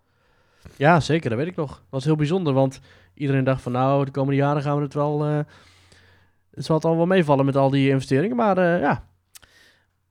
Ja, 0.76 1.00
zeker, 1.00 1.30
dat 1.30 1.38
weet 1.38 1.48
ik 1.48 1.56
nog. 1.56 1.68
Dat 1.70 1.86
was 1.90 2.04
heel 2.04 2.16
bijzonder, 2.16 2.52
want 2.52 2.80
iedereen 3.14 3.44
dacht 3.44 3.62
van 3.62 3.72
nou, 3.72 4.04
de 4.04 4.10
komende 4.10 4.36
jaren 4.40 4.62
gaan 4.62 4.76
we 4.76 4.82
het 4.82 4.94
wel... 4.94 5.20
het 5.22 6.64
zal 6.64 6.76
het 6.76 6.84
al 6.84 6.96
wel 6.96 7.06
meevallen 7.06 7.44
met 7.44 7.56
al 7.56 7.70
die 7.70 7.88
investeringen, 7.88 8.36
maar 8.36 8.60
ja. 8.80 9.10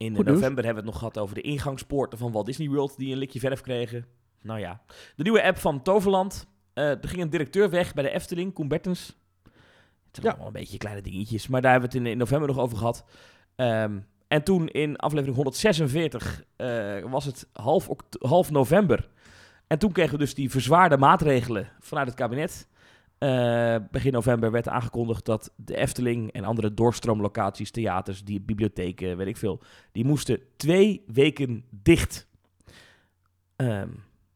In 0.06 0.16
Goed 0.16 0.24
nieuws. 0.24 0.36
november 0.40 0.64
hebben 0.64 0.82
we 0.84 0.90
het 0.90 1.00
nog 1.00 1.10
gehad 1.10 1.18
over 1.24 1.34
de 1.34 1.40
ingangspoorten 1.40 2.18
van 2.18 2.32
Walt 2.32 2.46
Disney 2.46 2.68
World 2.68 2.96
die 2.96 3.12
een 3.12 3.18
likje 3.18 3.38
verf 3.40 3.60
kregen. 3.60 4.06
Nou 4.42 4.60
ja. 4.60 4.80
De 5.16 5.22
nieuwe 5.22 5.42
app 5.42 5.58
van 5.58 5.82
Toverland. 5.82 6.46
Eh, 6.72 6.88
er 6.90 7.08
ging 7.08 7.22
een 7.22 7.30
directeur 7.30 7.70
weg 7.70 7.94
bij 7.94 8.04
de 8.04 8.10
Efteling, 8.10 8.52
Koen 8.52 8.68
Bertens. 8.68 9.06
Het 9.46 9.52
zijn 10.12 10.26
Ja. 10.26 10.30
allemaal 10.30 10.46
een 10.46 10.52
beetje 10.52 10.78
kleine 10.78 11.02
dingetjes, 11.02 11.48
maar 11.48 11.60
daar 11.60 11.70
hebben 11.70 11.90
we 11.90 11.96
het 11.96 12.06
in, 12.06 12.12
in 12.12 12.18
november 12.18 12.48
nog 12.48 12.58
over 12.58 12.76
gehad. 12.76 13.04
Ehm, 13.56 13.98
en 14.28 14.42
toen 14.42 14.68
in 14.68 14.96
aflevering 14.96 15.36
146 15.36 16.44
eh, 16.56 16.98
was 17.10 17.24
het 17.24 17.48
half, 17.52 17.88
half 18.18 18.50
november. 18.50 19.08
En 19.66 19.78
toen 19.78 19.92
kregen 19.92 20.12
we 20.12 20.18
dus 20.18 20.34
die 20.34 20.50
verzwaarde 20.50 20.96
maatregelen 20.96 21.68
vanuit 21.80 22.06
het 22.06 22.16
kabinet. 22.16 22.68
Eh, 23.22 23.76
begin 23.90 24.12
november 24.12 24.50
werd 24.50 24.68
aangekondigd 24.68 25.24
dat 25.24 25.52
de 25.56 25.76
Efteling 25.76 26.32
en 26.32 26.44
andere 26.44 26.74
doorstroomlocaties, 26.74 27.70
theaters, 27.70 28.24
die 28.24 28.40
bibliotheken, 28.40 29.16
weet 29.16 29.26
ik 29.26 29.36
veel, 29.36 29.60
die 29.92 30.04
moesten 30.04 30.40
twee 30.56 31.04
weken 31.06 31.64
dicht. 31.70 32.28
Ehm, 33.56 33.88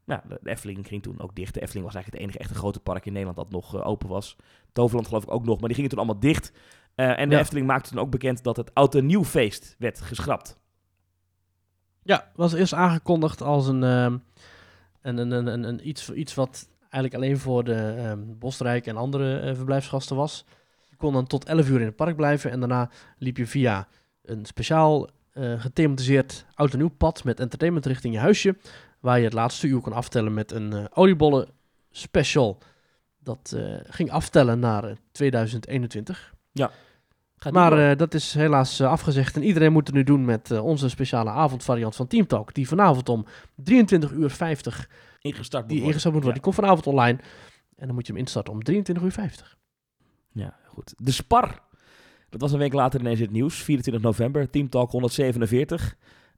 nou, 0.05 0.21
de 0.29 0.39
Efteling 0.43 0.87
ging 0.87 1.03
toen 1.03 1.21
ook 1.21 1.35
dicht. 1.35 1.55
De 1.55 1.61
Efteling 1.61 1.85
was 1.87 1.95
eigenlijk 1.95 2.25
het 2.25 2.33
enige 2.33 2.39
echte 2.49 2.61
grote 2.61 2.81
park 2.81 3.07
in 3.07 3.13
Nederland 3.13 3.39
dat 3.39 3.51
nog 3.51 3.75
eh, 3.75 3.87
open 3.87 4.09
was. 4.09 4.37
Toverland 4.73 5.07
geloof 5.07 5.23
ik 5.23 5.33
ook 5.33 5.45
nog, 5.45 5.59
maar 5.59 5.67
die 5.67 5.75
gingen 5.75 5.91
toen 5.91 5.99
allemaal 5.99 6.21
dicht. 6.21 6.53
Eh, 6.95 7.19
en 7.19 7.29
de 7.29 7.35
Ja. 7.35 7.41
Efteling 7.41 7.67
maakte 7.67 7.91
toen 7.91 7.99
ook 7.99 8.11
bekend 8.11 8.43
dat 8.43 8.57
het 8.57 8.75
Oud 8.75 8.95
en 8.95 9.07
Nieuw 9.07 9.25
feest 9.25 9.75
werd 9.79 10.01
geschrapt. 10.01 10.59
Ja, 12.03 12.31
was 12.35 12.53
eerst 12.53 12.75
aangekondigd 12.75 13.43
als 13.43 13.67
een, 13.67 13.83
ehm, 13.83 14.19
een, 15.03 15.19
een, 15.19 15.31
een, 15.31 15.47
een, 15.47 15.65
een 15.65 15.89
iets, 15.89 16.11
iets 16.11 16.35
wat 16.35 16.69
eigenlijk 16.97 17.15
alleen 17.15 17.39
voor 17.39 17.65
de 17.65 17.95
ehm 17.99 18.19
Bosrijk 18.39 18.87
en 18.87 18.97
andere 18.97 19.39
eh, 19.39 19.55
verblijfsgasten 19.55 20.17
was. 20.17 20.45
Je 20.89 20.97
kon 20.97 21.13
dan 21.13 21.27
tot 21.27 21.45
11 21.45 21.69
uur 21.69 21.81
in 21.81 21.87
het 21.87 21.97
park 21.97 22.17
blijven 22.17 22.51
en 22.51 22.59
daarna 22.61 22.91
liep 23.19 23.37
je 23.37 23.47
via 23.47 23.89
een 24.23 24.45
speciaal 24.45 25.09
eh 25.33 25.61
gethematiseerd 25.61 26.47
oud 26.55 26.73
en 26.73 26.79
nieuw 26.79 26.89
pad 26.89 27.25
met 27.25 27.41
entertainment 27.41 27.87
richting 27.87 28.15
je 28.15 28.21
huisje, 28.21 28.57
waar 29.01 29.19
je 29.19 29.25
het 29.25 29.33
laatste 29.33 29.67
uur 29.67 29.81
kon 29.81 29.93
aftellen 29.93 30.35
met 30.35 30.53
een 30.53 30.73
eh 30.73 30.85
oliebollen 30.95 31.49
special. 31.91 32.59
Dat 33.19 33.57
ging 33.83 34.11
aftellen 34.11 34.59
naar 34.59 34.85
eh, 34.85 34.97
2021. 35.13 36.35
Gaat 36.53 36.73
Maar 37.51 37.91
eh, 37.91 37.97
dat 37.97 38.15
is 38.15 38.35
helaas 38.35 38.81
eh, 38.81 38.91
afgezegd. 38.91 39.37
En 39.37 39.43
iedereen 39.43 39.73
moet 39.73 39.87
het 39.87 39.97
nu 39.97 40.03
doen 40.03 40.25
met 40.25 40.51
eh, 40.51 40.65
onze 40.65 40.89
speciale 40.89 41.31
avondvariant 41.31 41.97
van 41.97 42.07
Team 42.07 42.27
Talk. 42.27 42.55
Die 42.55 42.69
vanavond 42.69 43.09
om 43.09 43.27
23 43.55 44.13
uur 44.13 44.31
50 44.31 44.89
ingestart 45.21 45.63
moet 45.63 45.71
die 45.71 45.81
worden. 45.81 45.87
ingestart 45.87 46.15
moet 46.15 46.25
worden. 46.25 46.43
Die 46.43 46.43
komt 46.43 46.55
vanavond 46.55 46.87
online. 46.87 47.19
En 47.77 47.87
dan 47.87 47.95
moet 47.95 48.07
je 48.07 48.13
hem 48.13 48.21
instarten 48.21 48.53
om 48.53 48.63
23 48.63 49.05
uur 49.05 49.13
50. 49.13 49.57
Ja, 50.33 50.57
goed. 50.67 50.95
De 50.97 51.13
Spar. 51.13 51.65
Dat 52.29 52.41
was 52.41 52.53
een 52.53 52.59
week 52.59 52.73
later 52.73 53.01
ineens 53.01 53.19
in 53.19 53.25
het 53.25 53.35
nieuws. 53.35 53.63
24 53.63 54.03
november, 54.03 54.51
Team 54.51 54.69
Talk 54.69 54.91
147. 54.91 55.97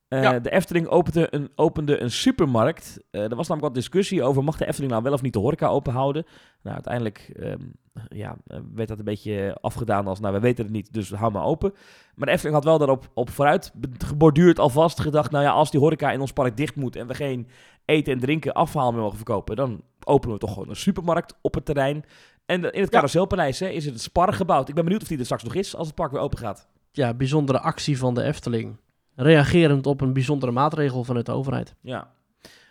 Eh, 0.09 0.23
Ja. 0.23 0.39
De 0.39 0.51
Efteling 0.51 0.87
opende 0.87 1.27
een, 1.31 1.51
opende 1.55 2.01
een 2.01 2.11
supermarkt. 2.11 3.01
Eh, 3.11 3.23
er 3.23 3.37
was 3.37 3.49
namelijk 3.49 3.75
wat 3.75 3.75
discussie 3.75 4.23
over... 4.23 4.45
mag 4.45 4.57
de 4.57 4.67
Efteling 4.67 4.93
nou 4.93 5.03
wel 5.03 5.13
of 5.13 5.23
niet 5.23 5.33
de 5.33 5.39
horeca 5.39 5.67
open 5.67 5.93
houden? 5.93 6.25
Nou, 6.63 6.75
uiteindelijk 6.75 7.33
ehm, 7.37 7.63
ja, 8.09 8.37
eh, 8.47 8.59
werd 8.75 8.89
dat 8.89 8.99
een 8.99 9.05
beetje 9.05 9.59
afgedaan 9.61 10.07
als... 10.07 10.21
nou, 10.21 10.35
we 10.35 10.41
weten 10.41 10.65
het 10.65 10.73
niet, 10.73 10.93
dus 10.93 11.11
hou 11.11 11.33
maar 11.33 11.45
open. 11.45 11.73
Maar 12.15 12.27
de 12.27 12.33
Efteling 12.33 12.57
had 12.57 12.65
wel 12.65 12.79
daarop 12.79 13.11
op 13.15 13.31
vooruit 13.31 13.73
geborduurd 13.99 14.59
alvast 14.59 15.01
gedacht... 15.01 15.31
nou 15.31 15.45
ja, 15.45 15.51
als 15.51 15.71
die 15.71 15.81
horeca 15.81 16.11
in 16.11 16.21
ons 16.21 16.33
park 16.33 16.57
dicht 16.57 16.77
moet... 16.77 16.97
en 16.97 17.07
we 17.07 17.15
geen 17.15 17.49
eten 17.85 18.13
en 18.13 18.19
drinken 18.19 18.53
afhaal 18.53 18.93
meer 18.93 19.01
mogen 19.01 19.17
verkopen... 19.17 19.57
dan 19.57 19.83
openen 20.05 20.35
we 20.35 20.41
toch 20.41 20.53
gewoon 20.53 20.69
een 20.69 20.77
supermarkt 20.77 21.35
op 21.41 21.55
het 21.55 21.65
terrein... 21.65 22.05
En 22.47 22.73
in 22.73 22.81
het 22.81 22.91
carouselpaleis 22.91 23.59
hè, 23.59 23.69
is 23.69 23.85
het 23.85 24.01
Spar 24.01 24.33
gebouwd. 24.33 24.69
Ik 24.69 24.75
ben 24.75 24.85
benieuwd 24.85 25.03
of 25.03 25.09
die 25.09 25.19
er 25.19 25.25
straks 25.25 25.43
nog 25.43 25.55
is 25.55 25.77
als 25.77 25.87
het 25.87 25.97
park 25.97 26.11
weer 26.13 26.21
open 26.21 26.39
gaat. 26.39 26.69
Ja, 26.93 27.15
bijzondere 27.15 27.61
actie 27.61 27.99
van 27.99 28.15
de 28.15 28.23
Efteling. 28.23 28.77
Reagerend 29.21 29.87
op 29.87 30.01
een 30.01 30.13
bijzondere 30.13 30.53
maatregel 30.53 31.05
vanuit 31.05 31.27
de 31.27 31.33
overheid. 31.33 31.75
Ja, 31.81 32.13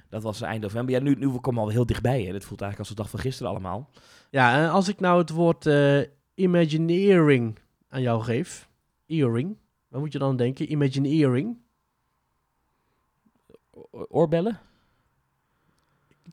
dat 0.09 0.23
was 0.23 0.41
eind 0.41 0.61
november. 0.61 0.95
Ja, 0.95 1.01
nu, 1.01 1.15
nu 1.15 1.27
we 1.27 1.39
komen 1.39 1.61
al 1.63 1.69
heel 1.69 1.85
dichtbij. 1.85 2.23
Hè. 2.23 2.31
Dit 2.31 2.45
voelt 2.45 2.61
eigenlijk 2.61 2.79
als 2.79 2.89
de 2.89 2.95
dag 2.95 3.09
van 3.09 3.19
gisteren 3.19 3.51
allemaal. 3.51 3.89
Ja, 4.29 4.63
en 4.63 4.69
als 4.69 4.87
ik 4.87 4.99
nou 4.99 5.19
het 5.19 5.29
woord 5.29 5.65
eh, 5.65 5.99
imagineering 6.35 7.59
aan 7.89 8.01
jou 8.01 8.21
geef. 8.23 8.69
Earring. 9.05 9.57
Wat 9.87 9.99
moet 10.01 10.13
je 10.13 10.19
dan 10.19 10.35
denken? 10.35 10.71
Imagineering. 10.71 11.57
Oorbellen? 13.91 14.59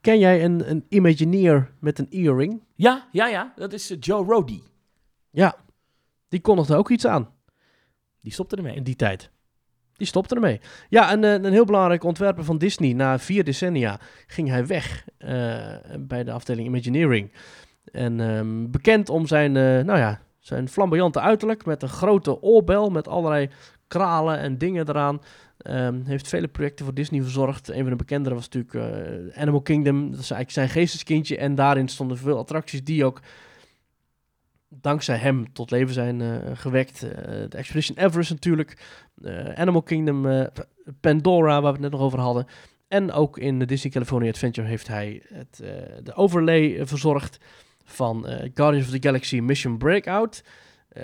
Ken 0.00 0.18
jij 0.18 0.44
een, 0.44 0.70
een 0.70 0.84
Imagineer 0.88 1.72
met 1.80 1.98
een 1.98 2.08
earring? 2.10 2.62
Ja, 2.74 3.08
ja, 3.12 3.26
ja. 3.26 3.52
Dat 3.56 3.72
is 3.72 3.90
eh, 3.90 3.96
Joe 4.00 4.24
Rody. 4.24 4.62
Ja, 5.30 5.56
die 6.28 6.40
kondigde 6.40 6.76
ook 6.76 6.90
iets 6.90 7.06
aan 7.06 7.32
Die 8.20 8.32
stopte 8.32 8.56
ermee. 8.56 8.74
in 8.74 8.82
die 8.84 8.96
tijd. 8.96 9.32
Die 9.96 10.06
stopte 10.06 10.34
ermee. 10.34 10.60
Ja, 10.88 11.10
en 11.10 11.24
eh, 11.24 11.32
een 11.32 11.52
heel 11.52 11.64
belangrijk 11.64 12.04
ontwerper 12.04 12.44
van 12.44 12.58
Disney. 12.58 12.92
Na 12.92 13.18
vier 13.18 13.44
decennia 13.44 14.00
ging 14.26 14.48
hij 14.48 14.66
weg 14.66 15.04
eh, 15.18 15.64
bij 15.98 16.24
de 16.24 16.32
afdeling 16.32 16.66
Imagineering. 16.66 17.30
En 17.92 18.20
ehm, 18.20 18.70
bekend 18.70 19.08
om 19.08 19.26
zijn, 19.26 19.56
eh, 19.56 19.62
nou 19.62 19.98
ja, 19.98 20.20
zijn 20.38 20.68
flamboyante 20.68 21.20
uiterlijk 21.20 21.64
met 21.64 21.82
een 21.82 21.88
grote 21.88 22.42
oorbel 22.42 22.90
met 22.90 23.08
allerlei 23.08 23.48
kralen 23.88 24.38
en 24.38 24.58
dingen 24.58 24.88
eraan. 24.88 25.20
Ehm, 25.58 26.04
heeft 26.04 26.28
vele 26.28 26.48
projecten 26.48 26.84
voor 26.84 26.94
Disney 26.94 27.22
verzorgd. 27.22 27.68
Een 27.68 27.80
van 27.80 27.90
de 27.90 27.96
bekendere 27.96 28.34
was 28.34 28.48
natuurlijk 28.48 28.74
eh, 28.74 29.40
Animal 29.40 29.60
Kingdom. 29.60 30.10
Dat 30.10 30.20
is 30.20 30.30
eigenlijk 30.30 30.50
zijn 30.50 30.68
geesteskindje. 30.68 31.36
En 31.36 31.54
daarin 31.54 31.88
stonden 31.88 32.18
veel 32.18 32.38
attracties 32.38 32.84
die 32.84 33.04
ook 33.04 33.20
dankzij 34.68 35.16
hem 35.16 35.52
tot 35.52 35.70
leven 35.70 35.94
zijn 35.94 36.22
gewekt. 36.56 37.02
Eh, 37.02 37.10
de 37.48 37.56
Expedition 37.56 37.96
Everest 37.96 38.30
natuurlijk. 38.30 38.76
Eh, 39.22 39.52
Animal 39.54 39.82
Kingdom, 39.82 40.26
eh, 40.26 40.46
Pandora, 41.00 41.52
waar 41.52 41.62
we 41.62 41.68
het 41.68 41.80
net 41.80 41.90
nog 41.90 42.00
over 42.00 42.18
hadden. 42.18 42.46
En 42.88 43.12
ook 43.12 43.38
in 43.38 43.58
de 43.58 43.64
Disney 43.64 43.92
California 43.92 44.30
Adventure 44.30 44.66
heeft 44.66 44.88
hij 44.88 45.22
het, 45.32 45.60
eh, 45.60 45.70
de 46.02 46.14
overlay 46.14 46.86
verzorgd 46.86 47.38
van 47.84 48.24
Guardians 48.54 48.86
of 48.86 48.90
the 48.90 49.08
Galaxy 49.08 49.40
Mission 49.40 49.78
Breakout. 49.78 50.44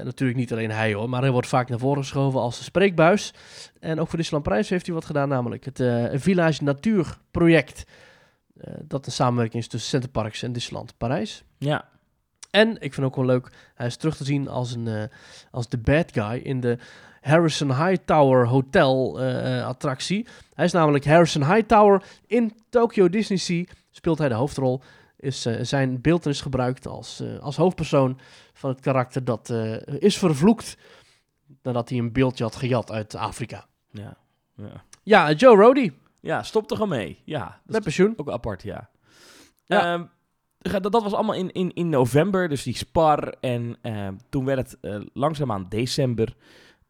Natuurlijk 0.03 0.39
niet 0.39 0.53
alleen 0.53 0.71
hij 0.71 0.95
hoor, 0.95 1.09
maar 1.09 1.21
hij 1.21 1.31
wordt 1.31 1.49
vaak 1.49 1.69
naar 1.69 1.79
voren 1.79 2.03
geschoven 2.03 2.41
als 2.41 2.59
de 2.59 2.65
spreekbuis. 2.65 3.35
En 3.81 4.01
ook 4.01 4.09
voor 4.09 4.17
Disneyland 4.17 4.49
Parijs 4.49 4.69
heeft 4.69 4.87
hij 4.87 4.95
wat 4.95 5.05
gedaan, 5.05 5.29
namelijk 5.29 5.65
het 5.65 5.83
Village 6.23 6.65
Natuur 6.65 7.19
project. 7.31 7.85
Dat 8.83 9.07
een 9.07 9.13
samenwerking 9.13 9.63
is 9.63 9.69
tussen 9.69 9.91
Centerparks 9.91 10.43
en 10.43 10.53
Disneyland 10.53 10.95
Parijs. 10.97 11.45
Ja. 11.59 11.89
En 12.51 12.81
ik 12.81 12.95
vind 12.95 13.07
ook 13.07 13.17
wel 13.17 13.25
leuk, 13.25 13.49
hij 13.75 13.87
is 13.87 13.97
terug 13.97 14.17
te 14.17 14.25
zien 14.25 14.49
als, 14.49 14.75
een, 14.75 15.11
als 15.51 15.69
de 15.69 15.79
bad 15.79 16.13
guy 16.13 16.37
in 16.37 16.61
de 16.61 16.79
Harrison 17.21 17.77
Hightower 17.77 18.47
Hotel 18.47 19.21
eh, 19.21 19.59
eh, 19.59 19.67
attractie. 19.67 20.27
Hij 20.55 20.65
is 20.65 20.73
namelijk 20.73 21.05
Harrison 21.05 21.45
Hightower 21.45 22.03
in 22.27 22.53
Tokyo 22.69 23.09
Disney 23.09 23.39
Sea. 23.39 23.65
Speelt 23.91 24.19
hij 24.19 24.29
de 24.29 24.35
hoofdrol. 24.35 24.81
Is 25.17 25.47
eh, 25.47 25.57
zijn 25.63 26.01
beeldenis 26.01 26.41
gebruikt 26.41 26.87
als, 26.87 27.23
als 27.41 27.57
hoofdpersoon 27.57 28.19
van 28.53 28.71
het 28.71 28.81
karakter 28.81 29.25
dat 29.25 29.51
is 29.99 30.19
vervloekt 30.19 30.77
nadat 31.63 31.89
hij 31.89 31.99
een 31.99 32.13
beeldje 32.13 32.45
had 32.45 32.57
gejat 32.57 32.91
uit 32.91 33.15
Afrika. 33.15 33.67
Ja. 33.91 34.17
Ja, 34.55 34.85
Ja, 35.03 35.33
Joe 35.33 35.57
Rody, 35.57 35.93
ja 36.21 36.43
stop 36.43 36.71
er 36.71 36.77
gewoon 36.77 36.99
mee. 36.99 37.23
Ja, 37.25 37.45
dat 37.45 37.75
met 37.75 37.83
pensioen. 37.83 38.15
ook 38.17 38.31
apart, 38.31 38.63
ja. 38.63 38.91
Ja. 39.65 39.93
Ehm, 39.93 40.05
dat, 40.83 41.03
was 41.03 41.13
allemaal 41.13 41.35
in, 41.35 41.53
in, 41.53 41.75
in 41.75 41.89
november, 41.89 42.49
dus 42.49 42.63
die 42.63 42.77
spar. 42.77 43.35
En 43.41 43.77
ehm, 43.83 44.15
toen 44.29 44.45
werd 44.45 44.59
het 44.59 44.81
eh, 44.81 45.01
langzaamaan 45.13 45.67
december. 45.69 46.35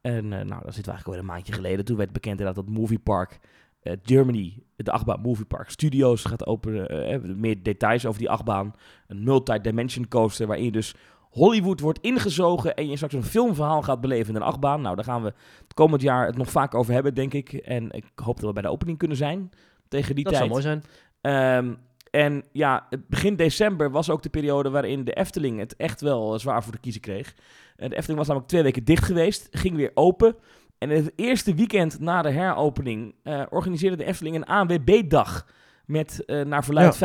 En 0.00 0.32
eh, 0.32 0.44
nou, 0.44 0.62
dat 0.64 0.74
zit 0.74 0.86
eigenlijk 0.86 1.06
alweer 1.06 1.20
een 1.20 1.26
maandje 1.26 1.52
geleden. 1.52 1.84
Toen 1.84 1.96
werd 1.96 2.12
bekend 2.12 2.38
inderdaad 2.38 2.64
dat 2.64 2.74
Movie 2.74 2.98
Park 2.98 3.38
eh, 3.82 3.92
Germany, 4.02 4.62
de 4.76 4.92
achtbaan 4.92 5.20
Movie 5.20 5.44
Park 5.44 5.70
Studios, 5.70 6.24
gaat 6.24 6.46
openen. 6.46 6.88
Eh, 6.88 7.20
meer 7.20 7.62
details 7.62 8.06
over 8.06 8.20
die 8.20 8.30
achtbaan. 8.30 8.74
Een 9.06 9.24
multi-dimension 9.24 10.08
coaster 10.08 10.46
waarin 10.46 10.64
je 10.64 10.72
dus 10.72 10.94
Hollywood 11.30 11.80
wordt 11.80 11.98
ingezogen 12.00 12.74
en 12.74 12.88
je 12.88 12.96
straks 12.96 13.14
een 13.14 13.22
filmverhaal 13.22 13.82
gaat 13.82 14.00
beleven 14.00 14.34
in 14.34 14.40
een 14.40 14.46
achtbaan. 14.46 14.80
Nou, 14.80 14.96
daar 14.96 15.04
gaan 15.04 15.22
we 15.22 15.32
het 15.62 15.74
komend 15.74 16.02
jaar 16.02 16.26
het 16.26 16.36
nog 16.36 16.50
vaak 16.50 16.74
over 16.74 16.92
hebben, 16.92 17.14
denk 17.14 17.34
ik. 17.34 17.52
En 17.52 17.90
ik 17.90 18.04
hoop 18.14 18.36
dat 18.36 18.46
we 18.46 18.52
bij 18.52 18.62
de 18.62 18.68
opening 18.68 18.98
kunnen 18.98 19.16
zijn 19.16 19.50
tegen 19.88 20.14
die 20.14 20.24
Dat 20.24 20.32
tijd. 20.32 20.52
zou 20.52 20.60
mooi 20.60 20.62
zijn. 20.62 20.82
Ehm, 21.20 21.74
en 22.10 22.44
ja, 22.52 22.88
begin 23.08 23.36
december 23.36 23.90
was 23.90 24.10
ook 24.10 24.22
de 24.22 24.28
periode 24.28 24.70
waarin 24.70 25.04
de 25.04 25.12
Efteling 25.12 25.58
het 25.58 25.76
echt 25.76 26.00
wel 26.00 26.38
zwaar 26.38 26.62
voor 26.62 26.72
de 26.72 26.78
kiezen 26.78 27.00
kreeg. 27.00 27.34
Eh, 27.76 27.88
de 27.88 27.94
Efteling 27.96 28.18
was 28.18 28.26
namelijk 28.26 28.50
twee 28.50 28.62
weken 28.62 28.84
dicht 28.84 29.04
geweest, 29.04 29.48
ging 29.50 29.76
weer 29.76 29.90
open. 29.94 30.36
En 30.78 30.90
het 30.90 31.12
eerste 31.16 31.54
weekend 31.54 32.00
na 32.00 32.22
de 32.22 32.30
heropening 32.30 33.14
eh, 33.22 33.42
organiseerde 33.50 33.96
de 33.96 34.04
Efteling 34.04 34.36
een 34.36 34.44
ANWB-dag. 34.44 35.46
Met 35.86 36.24
eh, 36.24 36.44
naar 36.44 36.64
verluid 36.64 36.98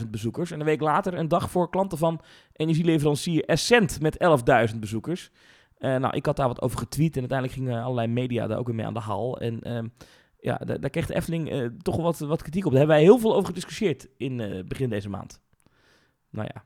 15.000 0.00 0.10
bezoekers. 0.10 0.50
En 0.50 0.60
een 0.60 0.66
week 0.66 0.80
later 0.80 1.14
een 1.14 1.28
dag 1.28 1.50
voor 1.50 1.70
klanten 1.70 1.98
van 1.98 2.20
energieleverancier 2.52 3.44
Essent 3.44 4.00
met 4.00 4.16
11.000 4.72 4.78
bezoekers. 4.78 5.30
Nou, 5.78 6.16
ik 6.16 6.26
had 6.26 6.36
daar 6.36 6.48
wat 6.48 6.62
over 6.62 6.78
getweet 6.78 7.14
en 7.14 7.20
uiteindelijk 7.20 7.58
gingen 7.58 7.82
allerlei 7.82 8.06
media 8.06 8.46
daar 8.46 8.58
ook 8.58 8.66
weer 8.66 8.74
mee 8.74 8.86
aan 8.86 8.94
de 8.94 9.00
haal. 9.00 9.40
En 9.40 9.62
ehm, 9.62 9.86
ja, 10.40 10.56
daar, 10.56 10.80
daar 10.80 10.90
kreeg 10.90 11.06
de 11.06 11.14
Efteling 11.14 11.50
eh, 11.50 11.66
toch 11.82 11.96
wel 11.96 12.04
wat, 12.04 12.18
wat 12.18 12.42
kritiek 12.42 12.64
op. 12.64 12.70
Daar 12.70 12.78
hebben 12.80 12.96
wij 12.96 13.04
heel 13.06 13.18
veel 13.18 13.34
over 13.34 13.46
gediscussieerd 13.46 14.08
in 14.16 14.40
eh, 14.40 14.64
begin 14.64 14.90
deze 14.90 15.08
maand. 15.08 15.40
Nou 16.30 16.48
ja, 16.54 16.64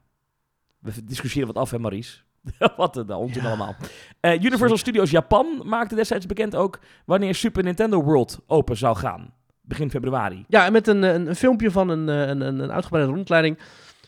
we 0.78 1.04
discussiëren 1.04 1.46
wat 1.52 1.56
af, 1.56 1.70
hè, 1.70 1.78
Maurice? 1.78 2.18
wat 2.76 2.96
een 2.96 3.10
onzin 3.12 3.42
Ja. 3.42 3.48
allemaal. 3.48 3.76
Eh, 4.20 4.42
Universal 4.42 4.76
Studios 4.76 5.10
Japan 5.10 5.46
maakte 5.64 5.94
destijds 5.94 6.26
bekend 6.26 6.56
ook 6.56 6.78
wanneer 7.06 7.34
Super 7.34 7.62
Nintendo 7.62 8.02
World 8.02 8.40
open 8.46 8.76
zou 8.76 8.96
gaan. 8.96 9.34
Begin 9.60 9.90
februari. 9.90 10.44
Ja, 10.48 10.66
en 10.66 10.72
met 10.72 10.86
een, 10.86 11.02
een, 11.02 11.26
een 11.28 11.36
filmpje 11.36 11.70
van 11.70 11.88
een, 11.88 12.08
eh, 12.08 12.28
een, 12.28 12.40
een, 12.40 12.58
een 12.58 12.72
uitgebreide 12.72 13.12
rondleiding. 13.12 13.58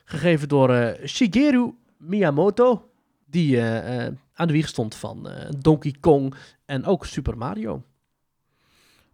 Gegeven 0.05 0.49
door 0.49 0.71
eh, 0.75 1.07
Shigeru 1.09 1.75
Miyamoto. 1.99 2.91
Die 3.27 3.57
eh, 3.57 4.07
eh, 4.07 4.13
aan 4.35 4.47
de 4.47 4.53
wieg 4.53 4.69
stond 4.69 4.95
van 4.95 5.29
eh, 5.29 5.51
Donkey 5.59 5.95
Kong 6.01 6.35
en 6.67 6.85
ook 6.85 7.07
Super 7.07 7.39
Mario 7.39 7.83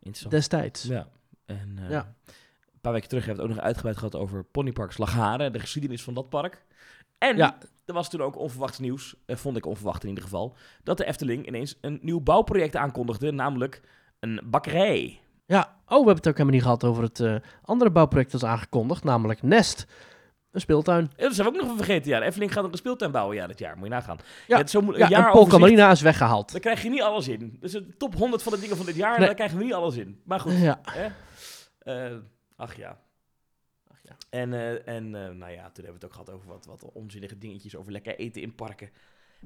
Interessant. 0.03 0.31
destijds. 0.35 0.83
Ja. 0.83 1.07
En 1.47 1.79
eh, 1.83 1.91
Ja. 1.91 2.15
een 2.73 2.81
paar 2.81 2.93
weken 2.93 3.09
terug 3.09 3.25
hebben 3.25 3.45
we 3.45 3.49
het 3.51 3.51
ook 3.51 3.63
nog 3.63 3.67
uitgebreid 3.67 3.97
gehad 3.97 4.15
over 4.17 4.45
Ponypark 4.45 4.93
Slagharen, 4.93 5.53
de 5.53 5.59
geschiedenis 5.61 6.03
van 6.03 6.15
dat 6.15 6.29
park. 6.29 6.65
En 7.19 7.37
Ja. 7.37 7.59
er 7.85 7.95
was 7.95 8.11
toen 8.11 8.21
ook 8.23 8.37
onverwachts 8.39 8.79
nieuws, 8.79 9.15
eh, 9.27 9.37
vond 9.37 9.57
ik 9.57 9.67
onverwacht 9.67 10.03
in 10.03 10.09
ieder 10.09 10.25
geval, 10.25 10.57
dat 10.83 10.97
de 10.97 11.05
Efteling 11.05 11.47
ineens 11.47 11.79
een 11.81 11.99
nieuw 12.03 12.21
bouwproject 12.21 12.77
aankondigde, 12.77 13.31
namelijk 13.33 13.81
een 14.21 14.41
bakkerij. 14.45 15.21
Ja, 15.47 15.61
oh, 15.61 15.89
we 15.89 15.95
hebben 15.95 16.15
het 16.17 16.29
ook 16.29 16.33
helemaal 16.37 16.55
niet 16.55 16.63
gehad 16.63 16.85
over 16.85 17.03
het 17.03 17.21
eh, 17.21 17.35
andere 17.65 17.91
bouwproject 17.91 18.33
dat 18.33 18.43
is 18.43 18.49
aangekondigd, 18.49 19.05
namelijk 19.05 19.43
Nest. 19.43 19.87
Een 20.53 20.61
speeltuin. 20.61 21.11
Ja, 21.17 21.23
dat 21.25 21.35
zijn 21.35 21.53
we 21.53 21.55
ook 21.55 21.67
nog 21.67 21.77
vergeten. 21.77 22.11
Ja, 22.11 22.19
de 22.19 22.25
Efteling 22.25 22.53
gaat 22.53 22.65
ook 22.65 22.73
een 22.73 22.79
speeltuin 22.79 23.11
bouwen 23.11 23.37
ja, 23.37 23.47
dit 23.47 23.59
jaar. 23.59 23.75
Moet 23.77 23.85
je 23.85 23.91
nagaan. 23.91 24.19
Ja. 24.47 24.63
is 24.63 24.71
zo 24.71 24.79
een 24.79 25.09
Ja, 25.09 25.33
en 25.33 25.61
Marina 25.61 25.91
is 25.91 26.01
weggehaald. 26.01 26.53
Daar 26.53 26.61
krijg 26.61 26.83
je 26.83 26.91
niet 26.91 27.03
alles 27.03 27.29
in. 27.29 27.57
Dus 27.61 27.73
de 27.73 27.97
top 27.97 28.15
100 28.15 28.43
van 28.43 28.53
de 28.53 28.61
dingen 28.61 28.77
van 28.77 28.87
dit 28.87 28.97
jaar, 28.97 29.19
Nee. 29.19 29.27
daar 29.27 29.35
krijgen 29.35 29.59
we 29.59 29.65
niet 29.65 29.73
alles 29.73 29.97
in. 29.97 30.21
Maar 30.25 30.41
goed. 30.41 30.59
Ja. 30.59 30.81
Hè? 30.83 31.09
Eh, 31.79 32.17
ach 32.57 32.77
ja. 32.77 32.99
Ach 33.89 33.99
ja. 34.03 34.17
En, 34.31 34.53
eh, 34.53 34.95
en 34.95 35.15
eh, 35.15 35.31
nou 35.31 35.53
ja, 35.53 35.71
toen 35.71 35.85
hebben 35.85 35.85
we 35.85 35.93
het 35.93 36.05
ook 36.05 36.13
gehad 36.13 36.31
over 36.31 36.49
wat, 36.49 36.67
wat 36.67 36.93
onzinnige 36.93 37.39
dingetjes 37.39 37.77
over 37.77 37.93
lekker 37.93 38.19
eten 38.19 38.43
in 38.43 38.55
parken. 38.55 38.91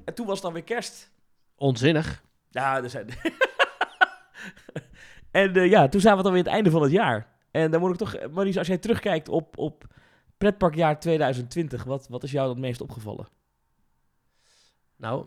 En 0.05 0.13
toen 0.13 0.25
was 0.25 0.35
het 0.35 0.43
dan 0.43 0.53
weer 0.53 0.63
kerst. 0.63 1.11
Onzinnig. 1.55 2.23
Ja, 2.49 2.83
er 2.83 2.89
zijn... 2.89 3.07
en 5.31 5.69
ja, 5.69 5.87
toen 5.87 6.01
zijn 6.01 6.17
we 6.17 6.23
dan 6.23 6.31
weer 6.31 6.43
het 6.43 6.51
einde 6.51 6.69
van 6.69 6.81
het 6.81 6.91
jaar. 6.91 7.27
En 7.51 7.71
dan 7.71 7.79
moet 7.79 7.91
ik 7.91 7.97
toch... 7.97 8.29
Maurice, 8.31 8.59
als 8.59 8.67
jij 8.67 8.77
terugkijkt 8.77 9.29
op, 9.29 9.57
op 9.57 9.85
pretparkjaar 10.37 10.99
2020, 10.99 11.83
wat, 11.83 12.07
wat 12.07 12.23
is 12.23 12.31
jou 12.31 12.49
het 12.49 12.57
meest 12.57 12.81
opgevallen? 12.81 13.27
Nou, 14.95 15.25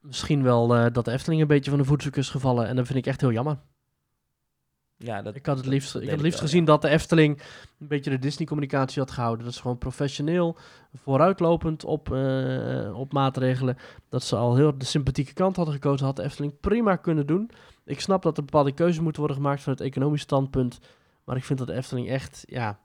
misschien 0.00 0.42
wel 0.42 0.74
eh, 0.74 0.92
dat 0.92 1.04
de 1.04 1.12
Efteling 1.12 1.40
een 1.40 1.48
beetje 1.48 1.70
van 1.70 1.78
de 1.78 1.86
voetstuk 1.86 2.16
is 2.16 2.30
gevallen. 2.30 2.66
En 2.66 2.76
dat 2.76 2.86
vind 2.86 2.98
ik 2.98 3.06
echt 3.06 3.20
heel 3.20 3.32
jammer. 3.32 3.58
Ja, 4.98 5.22
dat, 5.22 5.34
Ik 5.34 5.46
had 5.46 5.56
het 5.56 5.66
liefst, 5.66 5.94
ik 5.94 6.02
had 6.02 6.10
het 6.10 6.20
liefst 6.20 6.38
wel, 6.38 6.48
gezien 6.48 6.64
dat 6.64 6.82
de 6.82 6.88
Efteling 6.88 7.42
een 7.78 7.88
beetje 7.88 8.10
de 8.10 8.18
Disney-communicatie 8.18 9.00
had 9.00 9.10
gehouden. 9.10 9.44
Dat 9.44 9.54
ze 9.54 9.60
gewoon 9.60 9.78
professioneel, 9.78 10.56
vooruitlopend 10.94 11.84
op, 11.84 12.12
eh, 12.12 12.98
op 12.98 13.12
maatregelen. 13.12 13.76
Dat 14.08 14.22
ze 14.22 14.36
al 14.36 14.56
heel 14.56 14.78
de 14.78 14.84
sympathieke 14.84 15.32
kant 15.32 15.56
hadden 15.56 15.74
gekozen, 15.74 16.06
had 16.06 16.16
de 16.16 16.22
Efteling 16.22 16.60
prima 16.60 16.96
kunnen 16.96 17.26
doen. 17.26 17.50
Ik 17.84 18.00
snap 18.00 18.22
dat 18.22 18.36
er 18.36 18.44
bepaalde 18.44 18.72
keuzes 18.72 19.00
moeten 19.00 19.20
worden 19.20 19.42
gemaakt 19.42 19.62
van 19.62 19.72
het 19.72 19.82
economisch 19.82 20.22
standpunt. 20.22 20.78
Maar 21.24 21.36
ik 21.36 21.44
vind 21.44 21.58
dat 21.58 21.68
de 21.68 21.74
Efteling 21.74 22.08
echt, 22.08 22.42
ja... 22.46 22.78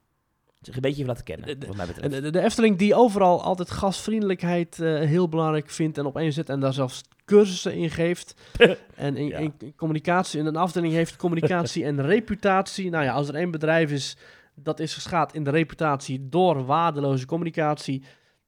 Zich 0.61 0.75
een 0.75 0.81
beetje 0.81 1.05
laten 1.05 1.23
kennen, 1.23 1.47
De- 1.47 1.57
de- 1.57 1.67
wat 1.67 1.75
mij 1.75 1.85
betreft. 1.85 2.13
En 2.13 2.21
de, 2.21 2.29
de 2.29 2.41
Efteling 2.41 2.77
die 2.77 2.95
overal 2.95 3.41
altijd 3.43 3.71
gastvriendelijkheid 3.71 4.79
eh, 4.79 4.99
heel 4.99 5.29
belangrijk 5.29 5.69
vindt 5.69 5.97
en 5.97 6.05
opeen 6.05 6.33
zet 6.33 6.49
en 6.49 6.59
daar 6.59 6.73
zelfs 6.73 7.01
cursussen 7.25 7.73
in 7.73 7.89
geeft. 7.89 8.33
en 8.95 9.15
in, 9.17 9.27
Ja. 9.27 9.37
in- 9.37 9.53
in 9.59 9.75
communicatie, 9.75 10.39
in 10.39 10.45
een 10.45 10.55
afdeling 10.55 10.93
heeft 10.93 11.15
communicatie 11.15 11.85
en 11.85 12.01
reputatie. 12.01 12.89
Nou 12.89 13.03
ja, 13.03 13.13
als 13.13 13.27
er 13.27 13.35
één 13.35 13.51
bedrijf 13.51 13.91
is 13.91 14.17
dat 14.55 14.79
is 14.79 14.93
geschaad 14.93 15.33
in 15.33 15.43
de 15.43 15.49
reputatie 15.49 16.29
door 16.29 16.65
waardeloze 16.65 17.25
communicatie, 17.25 18.03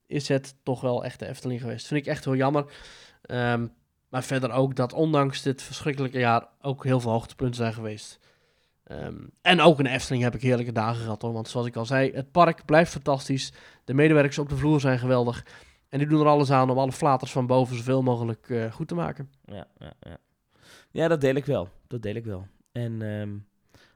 is 0.08 0.28
het 0.28 0.56
toch 0.64 0.82
wel 0.82 1.04
echt 1.06 1.20
de 1.20 1.28
Efteling 1.28 1.62
geweest. 1.62 1.88
Vind 1.88 2.00
ik 2.00 2.08
echt 2.08 2.26
heel 2.26 2.36
jammer. 2.36 2.66
Ehm, 3.22 3.68
maar 4.10 4.24
verder 4.24 4.52
ook 4.52 4.76
dat 4.76 4.94
ondanks 4.94 5.42
dit 5.42 5.62
verschrikkelijke 5.62 6.20
jaar 6.20 6.48
ook 6.62 6.84
heel 6.84 7.00
veel 7.00 7.12
hoogtepunten 7.12 7.56
zijn 7.56 7.74
geweest. 7.74 8.20
Ehm, 8.84 9.16
en 9.42 9.62
ook 9.62 9.78
in 9.78 9.84
de 9.84 9.90
Efteling 9.90 10.24
heb 10.24 10.36
ik 10.36 10.42
heerlijke 10.42 10.72
dagen 10.72 11.02
gehad 11.04 11.22
hoor. 11.22 11.34
Want 11.34 11.48
zoals 11.48 11.68
ik 11.68 11.76
al 11.76 11.86
zei, 11.86 12.12
het 12.14 12.32
park 12.32 12.66
blijft 12.66 12.92
fantastisch. 12.92 13.54
De 13.84 13.94
medewerkers 13.94 14.38
op 14.40 14.50
de 14.50 14.58
vloer 14.58 14.80
zijn 14.80 15.00
geweldig. 15.00 15.46
En 15.90 16.00
die 16.00 16.08
doen 16.08 16.20
er 16.20 16.28
alles 16.28 16.52
aan 16.52 16.70
om 16.70 16.78
alle 16.78 16.92
flaters 16.92 17.32
van 17.32 17.48
boven 17.48 17.76
zoveel 17.76 18.02
mogelijk 18.02 18.50
eh, 18.50 18.72
goed 18.72 18.88
te 18.88 18.96
maken. 18.96 19.30
Ja, 19.46 19.68
ja, 19.80 19.94
ja. 20.00 20.18
ja, 20.92 21.08
dat 21.08 21.22
deel 21.22 21.36
ik 21.36 21.46
wel. 21.46 21.70
Dat 21.88 22.02
deel 22.02 22.16
ik 22.16 22.26
wel. 22.26 22.48
En 22.72 23.02
ehm, 23.02 23.30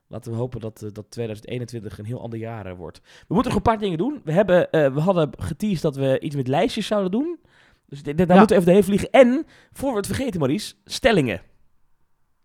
laten 0.07 0.31
we 0.31 0.37
hopen 0.37 0.59
dat, 0.59 0.81
eh, 0.81 0.89
dat 0.93 1.11
2021 1.11 1.97
een 1.97 2.05
heel 2.05 2.21
ander 2.21 2.39
jaar 2.39 2.65
eh, 2.65 2.73
wordt. 2.75 2.99
We 3.27 3.33
moeten 3.33 3.51
nog 3.51 3.55
een 3.55 3.71
paar 3.71 3.79
dingen 3.79 3.97
doen. 3.97 4.21
We, 4.23 4.31
hebben, 4.31 4.67
we 4.71 4.99
hadden 4.99 5.29
geteased 5.37 5.81
dat 5.81 5.95
we 5.95 6.19
iets 6.19 6.35
met 6.35 6.47
lijstjes 6.47 6.87
zouden 6.87 7.11
doen. 7.11 7.39
Dus 7.85 8.03
daar 8.03 8.15
Ja. 8.15 8.25
moeten 8.25 8.47
we 8.47 8.53
even 8.53 8.65
doorheen 8.65 8.83
vliegen. 8.83 9.09
En, 9.11 9.45
voor 9.71 9.91
we 9.91 9.97
het 9.97 10.05
vergeten 10.05 10.39
Maurice, 10.39 10.73
stellingen. 10.85 11.41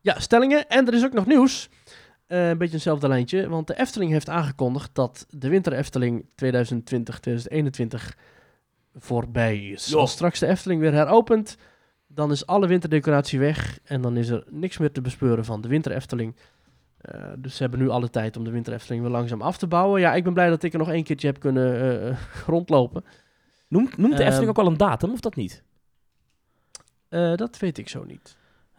Ja, 0.00 0.20
stellingen. 0.20 0.68
En 0.68 0.86
er 0.86 0.94
is 0.94 1.04
ook 1.04 1.12
nog 1.12 1.26
nieuws. 1.26 1.68
Eh, 2.32 2.48
een 2.48 2.58
beetje 2.58 2.74
hetzelfde 2.74 3.08
lijntje. 3.08 3.48
Want 3.48 3.66
de 3.66 3.78
Efteling 3.78 4.10
heeft 4.10 4.28
aangekondigd 4.28 4.90
dat 4.92 5.26
de 5.30 5.48
Winter 5.48 5.72
Efteling 5.72 6.26
2020-2021 6.34 8.16
voorbij 8.96 9.58
is. 9.58 9.86
Jo. 9.86 9.98
Als 9.98 10.12
straks 10.12 10.38
de 10.38 10.46
Efteling 10.46 10.80
weer 10.80 10.92
heropent, 10.92 11.56
dan 12.06 12.30
is 12.30 12.46
alle 12.46 12.66
winterdecoratie 12.66 13.38
weg. 13.38 13.78
En 13.84 14.00
dan 14.00 14.16
is 14.16 14.28
er 14.28 14.44
niks 14.50 14.78
meer 14.78 14.92
te 14.92 15.00
bespeuren 15.00 15.44
van 15.44 15.60
de 15.60 15.68
Winter 15.68 15.92
Efteling. 15.92 16.36
Eh, 17.00 17.32
dus 17.38 17.56
ze 17.56 17.62
hebben 17.62 17.80
nu 17.80 17.88
alle 17.88 18.10
tijd 18.10 18.36
om 18.36 18.44
de 18.44 18.50
Winter 18.50 18.72
Efteling 18.72 19.02
weer 19.02 19.12
langzaam 19.12 19.42
af 19.42 19.58
te 19.58 19.66
bouwen. 19.66 20.00
Ja, 20.00 20.14
ik 20.14 20.24
ben 20.24 20.34
blij 20.34 20.48
dat 20.48 20.62
ik 20.62 20.72
er 20.72 20.78
nog 20.78 20.90
één 20.90 21.04
keertje 21.04 21.26
heb 21.26 21.40
kunnen 21.40 22.00
eh, 22.08 22.18
rondlopen. 22.46 23.04
Noemt, 23.68 23.96
noemt 23.96 24.16
de 24.16 24.18
Ehm, 24.18 24.26
Efteling 24.26 24.50
ook 24.50 24.64
al 24.64 24.70
een 24.70 24.76
datum, 24.76 25.10
of 25.10 25.20
dat 25.20 25.36
niet? 25.36 25.62
Dat 27.08 27.58
weet 27.58 27.78
ik 27.78 27.88
zo 27.88 28.04
niet. 28.04 28.36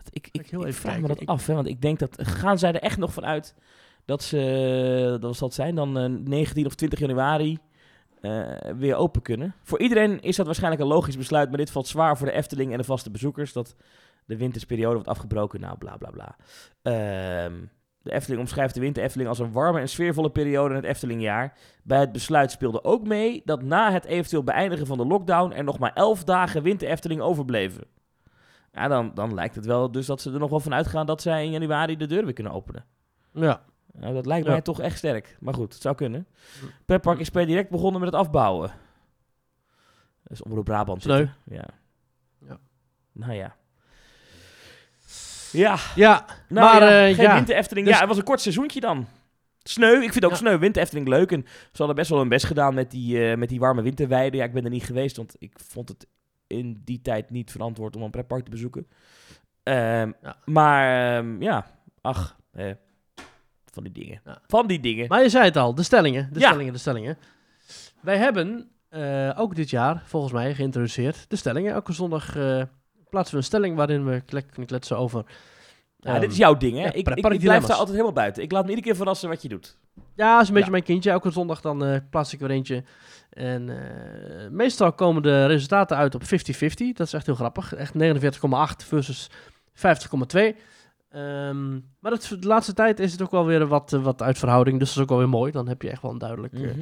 Ik, 0.10 0.28
ik 0.32 0.42
ik, 0.42 0.50
heel 0.50 0.66
even 0.66 0.82
vraag 0.82 1.00
me 1.00 1.08
dat 1.08 1.26
af, 1.26 1.48
hè, 1.48 1.54
want 1.54 1.68
ik 1.68 1.82
denk 1.82 2.00
dat... 2.00 2.18
Gaan 2.22 2.60
zij 2.60 2.74
er 2.74 2.82
echt 2.82 2.98
nog 2.98 3.14
van 3.14 3.26
uit 3.26 3.56
dat 4.06 4.24
ze, 4.24 5.08
dat 5.12 5.22
was 5.22 5.40
dat 5.40 5.54
zijn, 5.54 5.76
dan 5.76 5.98
eh, 5.98 6.06
19 6.06 6.66
of 6.66 6.76
20 6.76 7.00
januari 7.00 7.58
eh, 8.22 8.42
weer 8.78 8.96
open 8.96 9.22
kunnen? 9.22 9.56
Voor 9.64 9.80
iedereen 9.80 10.22
is 10.22 10.36
dat 10.36 10.46
waarschijnlijk 10.46 10.82
een 10.82 10.88
logisch 10.88 11.18
besluit, 11.18 11.50
maar 11.50 11.58
dit 11.58 11.72
valt 11.72 11.88
zwaar 11.88 12.18
voor 12.18 12.28
de 12.28 12.34
Efteling 12.34 12.72
en 12.72 12.78
de 12.78 12.84
vaste 12.84 13.12
bezoekers, 13.12 13.54
dat 13.54 13.76
de 14.26 14.38
wintersperiode 14.38 14.94
wordt 14.94 15.10
afgebroken, 15.10 15.60
nou 15.60 15.78
bla 15.78 15.98
bla 15.98 16.10
bla. 16.10 16.36
Ehm, 16.82 17.54
de 18.02 18.12
Efteling 18.12 18.42
omschrijft 18.42 18.74
de 18.74 18.80
winter 18.80 19.04
Efteling 19.04 19.30
als 19.30 19.40
een 19.40 19.52
warme 19.52 19.80
en 19.80 19.90
sfeervolle 19.90 20.30
periode 20.30 20.70
in 20.70 20.76
het 20.76 20.90
Eftelingjaar. 20.90 21.58
Bij 21.84 22.00
het 22.00 22.12
besluit 22.12 22.52
speelde 22.52 22.84
ook 22.84 23.08
mee 23.08 23.42
dat 23.46 23.62
na 23.62 23.92
het 23.92 24.06
eventueel 24.06 24.44
beëindigen 24.44 24.88
van 24.88 24.98
de 24.98 25.06
lockdown 25.06 25.52
er 25.52 25.64
nog 25.64 25.80
maar 25.80 25.94
11 25.94 26.24
dagen 26.24 26.64
winter 26.64 26.88
Efteling 26.88 27.22
overbleven. 27.22 27.84
Ja, 28.74 28.88
dan, 28.88 29.12
dan 29.14 29.34
lijkt 29.34 29.56
het 29.56 29.66
wel 29.66 29.91
dus 29.91 30.06
dat 30.06 30.22
ze 30.22 30.32
er 30.32 30.40
nog 30.40 30.50
wel 30.50 30.60
van 30.60 30.74
uitgaan 30.74 31.06
dat 31.06 31.22
zij 31.22 31.45
in 31.45 31.52
januari 31.52 31.98
de 31.98 32.06
deur 32.06 32.24
weer 32.24 32.34
kunnen 32.34 32.54
openen. 32.54 32.86
Ja, 33.34 33.64
Nou, 33.91 34.14
dat 34.14 34.26
lijkt 34.26 34.45
Ja. 34.45 34.52
mij 34.52 34.62
toch 34.62 34.80
echt 34.80 34.98
sterk. 34.98 35.38
Maar 35.40 35.54
goed, 35.54 35.74
het 35.74 35.82
zou 35.82 35.95
kunnen. 35.95 36.28
Hm. 36.60 36.66
Petpark 36.86 37.20
is 37.20 37.30
per 37.30 37.45
direct 37.45 37.70
begonnen 37.70 38.02
met 38.02 38.12
het 38.12 38.20
afbouwen. 38.22 38.70
Dat 40.24 40.32
is 40.32 40.41
Omroep 40.41 40.66
Brabant. 40.66 41.02
Zitten. 41.02 41.34
Ja. 41.45 41.66
Ja. 42.48 42.58
Nou 43.12 43.34
ja. 43.34 43.56
Ja, 45.52 45.78
Ja, 45.95 46.26
nou 46.50 46.80
maar 46.80 46.90
ja, 46.90 47.08
eh, 47.08 47.16
geen 47.16 47.24
ja. 47.26 47.34
winter 47.36 47.56
Efteling. 47.56 47.86
Dus- 47.86 47.95
Ja, 47.95 48.00
het 48.02 48.10
was 48.10 48.18
een 48.18 48.24
kort 48.24 48.41
seizoentje 48.41 48.80
dan. 48.80 49.08
Sneu, 49.64 50.02
ik 50.02 50.12
vind 50.12 50.26
ook 50.26 50.32
Ja. 50.32 50.38
sneu. 50.38 50.58
Winter 50.58 50.82
Efteling 50.82 51.08
leuk. 51.08 51.32
En 51.32 51.44
ze 51.45 51.78
hadden 51.78 51.95
best 51.95 52.10
wel 52.10 52.20
hun 52.20 52.30
best 52.30 52.45
gedaan 52.45 52.74
met 52.74 52.91
die, 52.91 53.30
eh, 53.32 53.38
met 53.38 53.50
die 53.50 53.60
warme 53.60 53.82
winterweiden. 53.82 54.40
Ja, 54.40 54.45
ik 54.45 54.54
ben 54.54 54.64
er 54.64 54.70
niet 54.70 54.84
geweest, 54.84 55.18
want 55.18 55.36
ik 55.40 55.60
vond 55.68 55.90
het 55.90 56.08
in 56.58 56.82
die 56.86 57.02
tijd 57.02 57.30
niet 57.30 57.52
verantwoord 57.52 57.96
om 57.96 58.02
een 58.02 58.10
pretpark 58.12 58.44
te 58.44 58.52
bezoeken. 58.52 58.88
Ehm, 59.64 60.12
Ja. 60.22 60.36
Maar 60.46 61.16
ehm, 61.18 61.42
ja, 61.42 61.66
ach, 62.02 62.38
eh, 62.52 62.72
van 63.72 63.84
die 63.84 63.92
dingen. 63.92 64.22
Ja. 64.26 64.42
Van 64.48 64.68
die 64.68 64.80
dingen. 64.80 65.08
Maar 65.08 65.22
je 65.22 65.30
zei 65.30 65.44
het 65.46 65.58
al, 65.58 65.76
de 65.76 65.84
stellingen, 65.84 66.30
de 66.34 66.40
Ja. 66.40 66.48
stellingen, 66.48 66.74
de 66.74 66.80
stellingen. 66.80 67.18
Wij 68.02 68.18
hebben 68.18 68.68
eh, 68.90 69.32
ook 69.36 69.56
dit 69.56 69.70
jaar, 69.70 70.04
volgens 70.06 70.34
mij, 70.34 70.56
geïntroduceerd 70.56 71.30
de 71.30 71.36
stellingen. 71.36 71.74
Elke 71.74 71.94
zondag 71.94 72.36
eh, 72.36 72.64
plaatsen 73.10 73.34
we 73.34 73.40
een 73.40 73.44
stelling 73.48 73.76
waarin 73.76 74.06
we 74.06 74.22
kunnen 74.22 74.66
kletsen 74.66 74.98
over... 74.98 75.26
Ja, 75.98 76.12
ehm, 76.12 76.20
dit 76.22 76.32
is 76.32 76.38
jouw 76.38 76.58
ding, 76.58 76.78
hè? 76.78 76.86
ik, 76.88 77.08
ik, 77.10 77.26
ik 77.26 77.40
blijf 77.40 77.62
daar 77.62 77.72
altijd 77.72 77.90
helemaal 77.92 78.14
buiten. 78.14 78.44
Ik 78.44 78.52
laat 78.52 78.64
me 78.64 78.70
iedere 78.70 78.88
keer 78.88 78.96
verrassen 78.96 79.30
wat 79.30 79.42
je 79.42 79.50
doet. 79.50 79.78
Ja, 80.15 80.41
is 80.41 80.48
een 80.48 80.53
beetje 80.53 80.65
Ja. 80.65 80.72
mijn 80.72 80.84
kindje. 80.84 81.10
Elke 81.11 81.32
zondag 81.32 81.61
dan 81.61 81.86
eh, 81.86 81.98
plaats 82.10 82.34
ik 82.34 82.40
weer 82.40 82.49
eentje. 82.49 82.84
En 83.30 83.70
eh, 83.70 84.49
meestal 84.49 84.94
komen 84.94 85.22
de 85.22 85.45
resultaten 85.45 85.98
uit 85.98 86.15
op 86.15 86.24
50-50. 86.24 86.28
Dat 86.94 87.07
is 87.07 87.14
echt 87.14 87.26
heel 87.26 87.36
grappig. 87.36 87.74
Echt 87.74 87.94
49,8 87.94 88.86
versus 88.88 89.30
50,2. 89.74 90.56
Ehm, 91.10 91.72
maar 91.99 92.11
het, 92.11 92.36
de 92.40 92.48
laatste 92.48 92.74
tijd 92.74 92.99
is 92.99 93.11
het 93.11 93.22
ook 93.22 93.32
wel 93.32 93.45
weer 93.45 93.68
wat, 93.68 93.91
wat 93.91 94.22
uit 94.22 94.38
verhouding. 94.38 94.80
Dus 94.80 94.88
dat 94.88 94.95
is 94.98 95.03
ook 95.03 95.10
wel 95.10 95.18
weer 95.18 95.30
mooi. 95.30 95.52
Dan 95.52 95.68
heb 95.68 95.82
je 95.82 95.90
echt 95.90 96.02
wel 96.02 96.11
een 96.11 96.18
duidelijk 96.18 96.53
Mhm. 96.53 96.64
eh, 96.65 96.74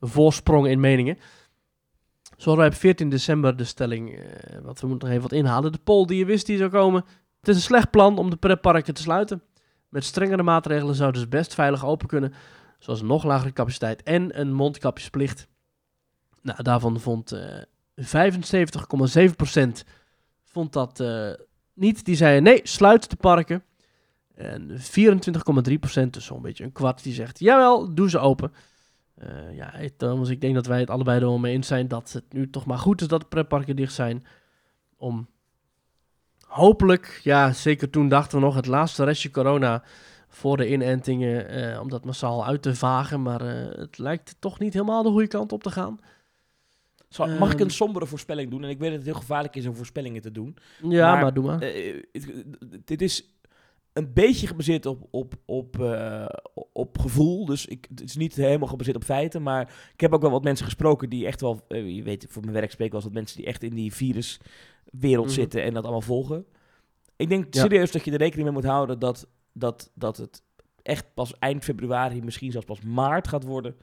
voorsprong 0.00 0.66
in 0.66 0.80
meningen. 0.80 1.18
Zoals 2.36 2.58
wij 2.58 2.66
op 2.66 2.74
14 2.74 3.08
december 3.08 3.56
de 3.56 3.64
stelling, 3.64 4.20
wat 4.62 4.80
we 4.80 4.86
moeten 4.86 5.08
nog 5.08 5.16
even 5.18 5.28
wat 5.28 5.38
inhalen. 5.38 5.72
De 5.72 5.78
poll 5.84 6.04
die 6.06 6.18
je 6.18 6.24
wist 6.24 6.46
die 6.46 6.56
zou 6.58 6.70
komen. 6.70 7.04
Het 7.40 7.48
is 7.48 7.56
een 7.56 7.62
slecht 7.62 7.90
plan 7.90 8.18
om 8.18 8.30
de 8.30 8.36
pretparken 8.36 8.94
te 8.94 9.02
sluiten. 9.02 9.42
Met 9.96 10.04
strengere 10.04 10.42
maatregelen 10.42 10.94
zouden 10.94 11.20
ze 11.20 11.28
best 11.28 11.54
veilig 11.54 11.84
open 11.84 12.08
kunnen. 12.08 12.32
Zoals 12.78 13.00
een 13.00 13.06
nog 13.06 13.24
lagere 13.24 13.52
capaciteit 13.52 14.02
en 14.02 14.40
een 14.40 14.52
mondkapjesplicht. 14.52 15.48
Nou, 16.42 16.62
daarvan 16.62 17.00
vond 17.00 17.32
eh 17.32 17.62
75,7% 18.00 18.04
vond 20.44 20.72
dat 20.72 21.00
eh, 21.00 21.30
niet. 21.74 22.04
Die 22.04 22.16
zeiden 22.16 22.42
nee, 22.42 22.60
sluit 22.62 23.10
de 23.10 23.16
parken. 23.16 23.62
En 24.34 24.70
24,3%, 24.70 26.10
dus 26.10 26.24
zo'n 26.24 26.42
beetje 26.42 26.64
een 26.64 26.72
kwart, 26.72 27.02
die 27.02 27.14
zegt 27.14 27.38
jawel, 27.38 27.94
doe 27.94 28.10
ze 28.10 28.18
open. 28.18 28.52
Eh, 29.14 29.56
ja, 29.56 29.74
Thomas, 29.96 30.28
ik 30.28 30.40
denk 30.40 30.54
dat 30.54 30.66
wij 30.66 30.80
het 30.80 30.90
allebei 30.90 31.20
er 31.20 31.26
wel 31.26 31.38
mee 31.38 31.54
eens 31.54 31.66
zijn 31.66 31.88
dat 31.88 32.12
het 32.12 32.32
nu 32.32 32.50
toch 32.50 32.66
maar 32.66 32.78
goed 32.78 33.00
is 33.00 33.08
dat 33.08 33.20
de 33.20 33.26
pretparken 33.26 33.76
dicht 33.76 33.94
zijn. 33.94 34.26
Om 34.96 35.28
hopelijk, 36.46 37.20
ja, 37.22 37.52
zeker 37.52 37.90
toen 37.90 38.08
dachten 38.08 38.38
we 38.38 38.44
nog 38.44 38.54
het 38.54 38.66
laatste 38.66 39.04
restje 39.04 39.30
corona 39.30 39.82
voor 40.28 40.56
de 40.56 40.70
inentingen, 40.70 41.48
eh, 41.48 41.80
om 41.80 41.88
dat 41.88 42.04
massaal 42.04 42.46
uit 42.46 42.62
te 42.62 42.74
vagen. 42.74 43.22
Maar 43.22 43.40
eh, 43.40 43.78
het 43.78 43.98
lijkt 43.98 44.36
toch 44.38 44.58
niet 44.58 44.72
helemaal 44.72 45.02
de 45.02 45.08
goede 45.10 45.26
kant 45.28 45.52
op 45.52 45.62
te 45.62 45.70
gaan. 45.70 46.00
Zal- 47.08 47.28
mag 47.28 47.48
ik 47.48 47.54
Ehm. 47.54 47.64
een 47.64 47.70
sombere 47.70 48.06
voorspelling 48.06 48.50
doen? 48.50 48.64
En 48.64 48.70
ik 48.70 48.78
weet 48.78 48.88
dat 48.88 48.98
het 48.98 49.06
heel 49.08 49.18
gevaarlijk 49.20 49.56
is 49.56 49.66
om 49.66 49.74
voorspellingen 49.76 50.22
te 50.22 50.32
doen. 50.32 50.56
Ja, 50.82 51.12
maar, 51.12 51.22
Maar, 51.22 51.34
doe 51.34 51.44
maar. 51.44 51.60
Eh, 51.60 52.02
dit 52.84 53.02
is 53.02 53.24
een 53.92 54.12
beetje 54.12 54.46
gebaseerd 54.46 54.86
op, 54.86 55.06
op, 55.10 55.34
op, 55.44 55.76
op 56.72 56.98
gevoel. 56.98 57.44
Dus 57.44 57.66
ik, 57.66 57.86
het 57.90 58.02
is 58.02 58.16
niet 58.16 58.34
helemaal 58.34 58.68
gebaseerd 58.68 58.96
op 58.96 59.04
feiten. 59.04 59.42
Maar 59.42 59.74
ik 59.92 60.00
heb 60.00 60.12
ook 60.12 60.20
wel 60.20 60.30
wat 60.30 60.44
mensen 60.44 60.64
gesproken 60.64 61.08
die 61.10 61.26
echt 61.26 61.40
wel... 61.40 61.64
je 61.68 62.02
weet, 62.02 62.26
voor 62.28 62.42
mijn 62.42 62.54
werk 62.54 62.70
spreek 62.70 62.86
ik 62.86 62.92
wel 62.92 63.00
eens 63.00 63.10
dat 63.10 63.18
mensen 63.20 63.36
die 63.36 63.46
echt 63.46 63.62
in 63.62 63.74
die 63.74 63.92
viruswereld 65.00 65.26
Mhm. 65.26 65.34
zitten 65.34 65.62
en 65.62 65.74
dat 65.74 65.82
allemaal 65.82 66.00
volgen. 66.00 66.46
Ik 67.16 67.28
denk 67.28 67.54
Ja. 67.54 67.60
serieus 67.60 67.90
dat 67.92 68.04
je 68.04 68.10
er 68.10 68.18
rekening 68.18 68.44
mee 68.44 68.54
moet 68.56 68.64
houden 68.70 68.98
dat, 68.98 69.26
dat, 69.52 69.90
dat 69.94 70.16
het 70.16 70.42
echt 70.82 71.06
pas 71.14 71.38
eind 71.38 71.64
februari, 71.64 72.22
misschien 72.22 72.50
zelfs 72.50 72.66
pas 72.66 72.80
maart 72.80 73.28
gaat 73.28 73.44
worden 73.44 73.76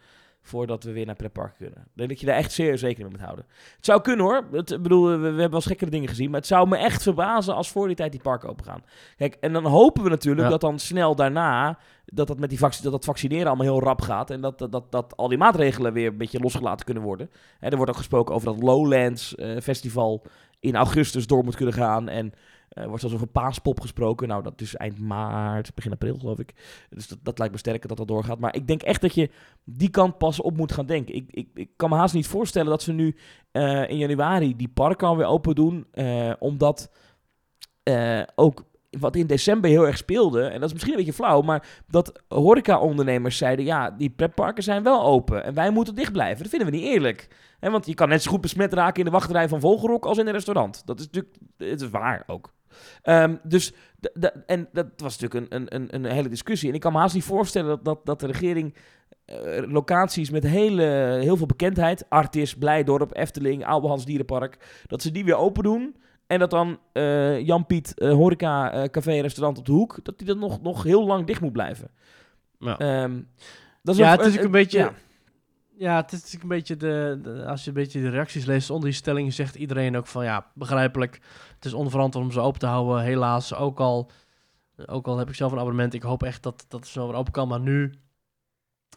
voordat 0.45 0.83
we 0.83 0.91
weer 0.91 1.05
naar 1.05 1.15
pretpark 1.15 1.55
kunnen. 1.57 1.79
Ik 1.79 1.91
denk 1.93 2.09
dat 2.09 2.19
je 2.19 2.25
daar 2.25 2.35
echt 2.35 2.51
serieus 2.51 2.81
rekening 2.81 3.09
mee 3.09 3.17
moet 3.19 3.27
houden. 3.27 3.45
Het 3.75 3.85
zou 3.85 4.01
kunnen 4.01 4.25
hoor. 4.25 4.45
Het, 4.51 4.71
ik 4.71 4.81
bedoel, 4.81 5.09
we, 5.09 5.17
we 5.17 5.25
hebben 5.25 5.49
wel 5.51 5.61
gekkere 5.61 5.89
dingen 5.89 6.09
gezien. 6.09 6.29
Maar 6.29 6.39
het 6.39 6.47
zou 6.47 6.67
me 6.67 6.77
echt 6.77 7.01
verbazen 7.03 7.55
als 7.55 7.71
voor 7.71 7.87
die 7.87 7.95
tijd 7.95 8.11
die 8.11 8.21
parken 8.21 8.49
open 8.49 8.65
gaan. 8.65 8.83
Kijk, 9.17 9.35
en 9.39 9.53
dan 9.53 9.65
hopen 9.65 10.03
we 10.03 10.09
natuurlijk 10.09 10.41
Ja. 10.45 10.49
dat 10.51 10.61
dan 10.61 10.79
snel 10.79 11.15
daarna... 11.15 11.77
dat 12.05 12.27
dat 12.27 12.39
met 12.39 12.49
die 12.49 12.57
vac 12.59 12.81
dat 12.81 12.91
dat 12.91 13.05
vaccineren 13.05 13.47
allemaal 13.47 13.65
heel 13.65 13.79
rap 13.83 14.01
gaat. 14.01 14.29
En 14.29 14.41
dat, 14.41 14.59
dat, 14.59 14.71
dat, 14.71 14.91
dat 14.91 15.17
al 15.17 15.27
die 15.27 15.37
maatregelen 15.37 15.93
weer 15.93 16.07
een 16.07 16.17
beetje 16.17 16.39
losgelaten 16.39 16.85
kunnen 16.85 17.03
worden. 17.03 17.29
Er 17.59 17.75
wordt 17.75 17.91
ook 17.91 17.97
gesproken 17.97 18.35
over 18.35 18.47
dat 18.53 18.63
Lowlands 18.63 19.35
eh, 19.35 19.59
Festival 19.61 20.23
in 20.63 20.75
augustus 20.75 21.27
door 21.27 21.43
moet 21.43 21.55
kunnen 21.55 21.73
gaan. 21.73 22.09
En 22.09 22.33
er 22.69 22.85
wordt 22.87 22.99
zelfs 22.99 23.15
over 23.15 23.27
paaspop 23.27 23.79
gesproken. 23.79 24.27
Nou, 24.27 24.43
dat 24.43 24.61
is 24.61 24.75
eind 24.75 24.99
maart, 24.99 25.75
begin 25.75 25.91
april 25.91 26.17
geloof 26.17 26.39
ik. 26.39 26.53
Dus 26.89 27.07
dat, 27.07 27.17
dat 27.21 27.37
lijkt 27.37 27.53
me 27.53 27.59
sterker 27.59 27.87
dat 27.87 27.97
dat 27.97 28.07
doorgaat. 28.07 28.39
Maar 28.39 28.55
ik 28.55 28.67
denk 28.67 28.81
echt 28.81 29.01
dat 29.01 29.15
je 29.15 29.29
die 29.63 29.89
kant 29.89 30.17
pas 30.17 30.41
op 30.41 30.57
moet 30.57 30.71
gaan 30.71 30.85
denken. 30.85 31.15
Ik, 31.15 31.31
ik, 31.31 31.47
ik 31.53 31.69
kan 31.75 31.89
me 31.89 31.95
haast 31.95 32.13
niet 32.13 32.27
voorstellen 32.27 32.69
dat 32.69 32.81
ze 32.81 32.91
nu 32.91 33.15
eh, 33.51 33.89
in 33.89 33.97
januari 33.97 34.55
die 34.55 34.69
parken 34.69 35.07
alweer 35.07 35.25
open 35.25 35.55
doen. 35.55 35.85
eh, 35.91 36.33
omdat 36.39 36.91
eh, 37.83 38.21
ook 38.35 38.63
wat 38.99 39.15
in 39.15 39.27
december 39.27 39.69
heel 39.69 39.87
erg 39.87 39.97
speelde, 39.97 40.43
en 40.43 40.59
dat 40.59 40.63
is 40.63 40.71
misschien 40.73 40.93
een 40.93 40.99
beetje 40.99 41.13
flauw, 41.13 41.41
maar 41.41 41.67
dat 41.87 42.21
horeca-ondernemers 42.27 43.37
zeiden, 43.37 43.65
ja, 43.65 43.91
die 43.91 44.09
pretparken 44.09 44.63
zijn 44.63 44.83
wel 44.83 45.03
open 45.03 45.43
en 45.43 45.53
wij 45.53 45.69
moeten 45.69 45.95
dicht 45.95 46.11
blijven. 46.11 46.41
Dat 46.41 46.49
vinden 46.49 46.69
we 46.69 46.75
niet 46.75 46.85
eerlijk. 46.85 47.27
Want 47.59 47.85
je 47.85 47.93
kan 47.93 48.09
net 48.09 48.23
zo 48.23 48.31
goed 48.31 48.41
besmet 48.41 48.73
raken 48.73 48.99
in 48.99 49.05
de 49.05 49.11
wachtrij 49.11 49.47
van 49.47 49.59
Vogelrok 49.59 50.05
als 50.05 50.17
in 50.17 50.27
een 50.27 50.33
restaurant. 50.33 50.81
Dat 50.85 50.99
is 50.99 51.05
natuurlijk, 51.05 51.35
het 51.57 51.81
is 51.81 51.89
waar 51.89 52.23
ook. 52.27 52.53
Ehm, 53.01 53.35
dus, 53.43 53.73
en 54.45 54.69
dat 54.71 54.87
was 54.97 55.19
natuurlijk 55.19 55.53
een, 55.53 55.75
een, 55.75 55.95
een, 55.95 56.05
hele 56.05 56.29
discussie. 56.29 56.69
En 56.69 56.75
ik 56.75 56.81
kan 56.81 56.91
me 56.91 56.99
haast 56.99 57.13
niet 57.13 57.23
voorstellen 57.23 57.69
dat, 57.69 57.85
dat, 57.85 58.05
dat 58.05 58.19
de 58.19 58.27
regering 58.27 58.75
eh, 59.25 59.37
locaties 59.67 60.29
met 60.29 60.43
hele, 60.43 60.83
heel 61.21 61.37
veel 61.37 61.45
bekendheid, 61.45 62.05
Artis, 62.09 62.55
Blijdorp, 62.55 63.15
Efteling, 63.15 63.65
Oude 63.65 64.05
Dierenpark, 64.05 64.83
dat 64.87 65.01
ze 65.01 65.11
die 65.11 65.25
weer 65.25 65.35
open 65.35 65.63
doen. 65.63 65.95
En 66.33 66.39
dat 66.39 66.49
dan 66.49 66.79
eh, 66.91 67.39
Jan-Piet 67.45 67.99
eh, 67.99 68.11
Horeca 68.11 68.71
eh, 68.71 68.83
Café 68.89 69.19
Restaurant 69.19 69.57
op 69.57 69.65
de 69.65 69.71
hoek, 69.71 69.99
dat 70.03 70.17
die 70.17 70.27
dan 70.27 70.39
nog, 70.39 70.61
nog 70.61 70.83
heel 70.83 71.05
lang 71.05 71.25
dicht 71.27 71.41
moet 71.41 71.51
blijven. 71.51 71.89
Ja. 72.59 72.77
Ehm, 72.77 73.21
dat 73.81 73.95
Ja, 73.95 74.11
een- 74.13 74.17
het 74.17 74.27
is 74.27 74.37
ook 74.37 74.43
een 74.43 74.51
beetje- 74.51 74.77
ja. 74.79 74.93
Ja, 75.77 75.95
het 75.95 76.11
is 76.11 76.17
natuurlijk 76.17 76.43
een 76.43 76.49
beetje 76.57 76.77
de, 76.77 77.19
de- 77.23 77.45
Als 77.45 77.61
je 77.63 77.67
een 77.67 77.73
beetje 77.75 78.01
de 78.01 78.09
reacties 78.09 78.45
leest 78.45 78.69
onder 78.69 78.89
die 78.89 78.97
stelling, 78.97 79.33
zegt 79.33 79.55
iedereen 79.55 79.97
ook 79.97 80.07
van 80.07 80.23
ja, 80.23 80.45
begrijpelijk. 80.53 81.19
Het 81.55 81.65
is 81.65 81.73
onverantwoord 81.73 82.25
om 82.25 82.31
ze 82.31 82.39
open 82.39 82.59
te 82.59 82.65
houden. 82.65 83.03
Helaas, 83.03 83.55
ook 83.55 83.79
al, 83.79 84.09
ook 84.85 85.07
al 85.07 85.17
heb 85.17 85.29
ik 85.29 85.35
zelf 85.35 85.51
een 85.51 85.57
abonnement. 85.59 85.93
Ik 85.93 86.01
hoop 86.03 86.23
echt 86.23 86.43
dat, 86.43 86.65
dat 86.67 86.79
het 86.79 86.89
zo 86.89 87.07
weer 87.07 87.15
open 87.15 87.31
kan. 87.31 87.47
Maar 87.47 87.59
nu 87.59 87.93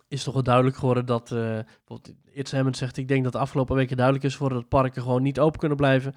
is 0.09 0.23
toch 0.25 0.35
wel 0.35 0.43
duidelijk 0.43 0.77
geworden 0.77 1.07
dat. 1.07 1.33
eh 1.33 1.39
bijvoorbeeld 1.39 2.13
Itz 2.33 2.53
Hammond 2.53 2.77
zegt: 2.77 2.97
Ik 2.97 3.09
denk 3.09 3.25
dat 3.25 3.33
de 3.33 3.39
afgelopen 3.39 3.77
weken 3.77 3.97
duidelijk 3.97 4.25
is 4.25 4.33
geworden 4.35 4.59
dat 4.59 4.69
parken 4.69 5.03
gewoon 5.03 5.23
niet 5.23 5.39
open 5.41 5.59
kunnen 5.59 5.77
blijven. 5.77 6.15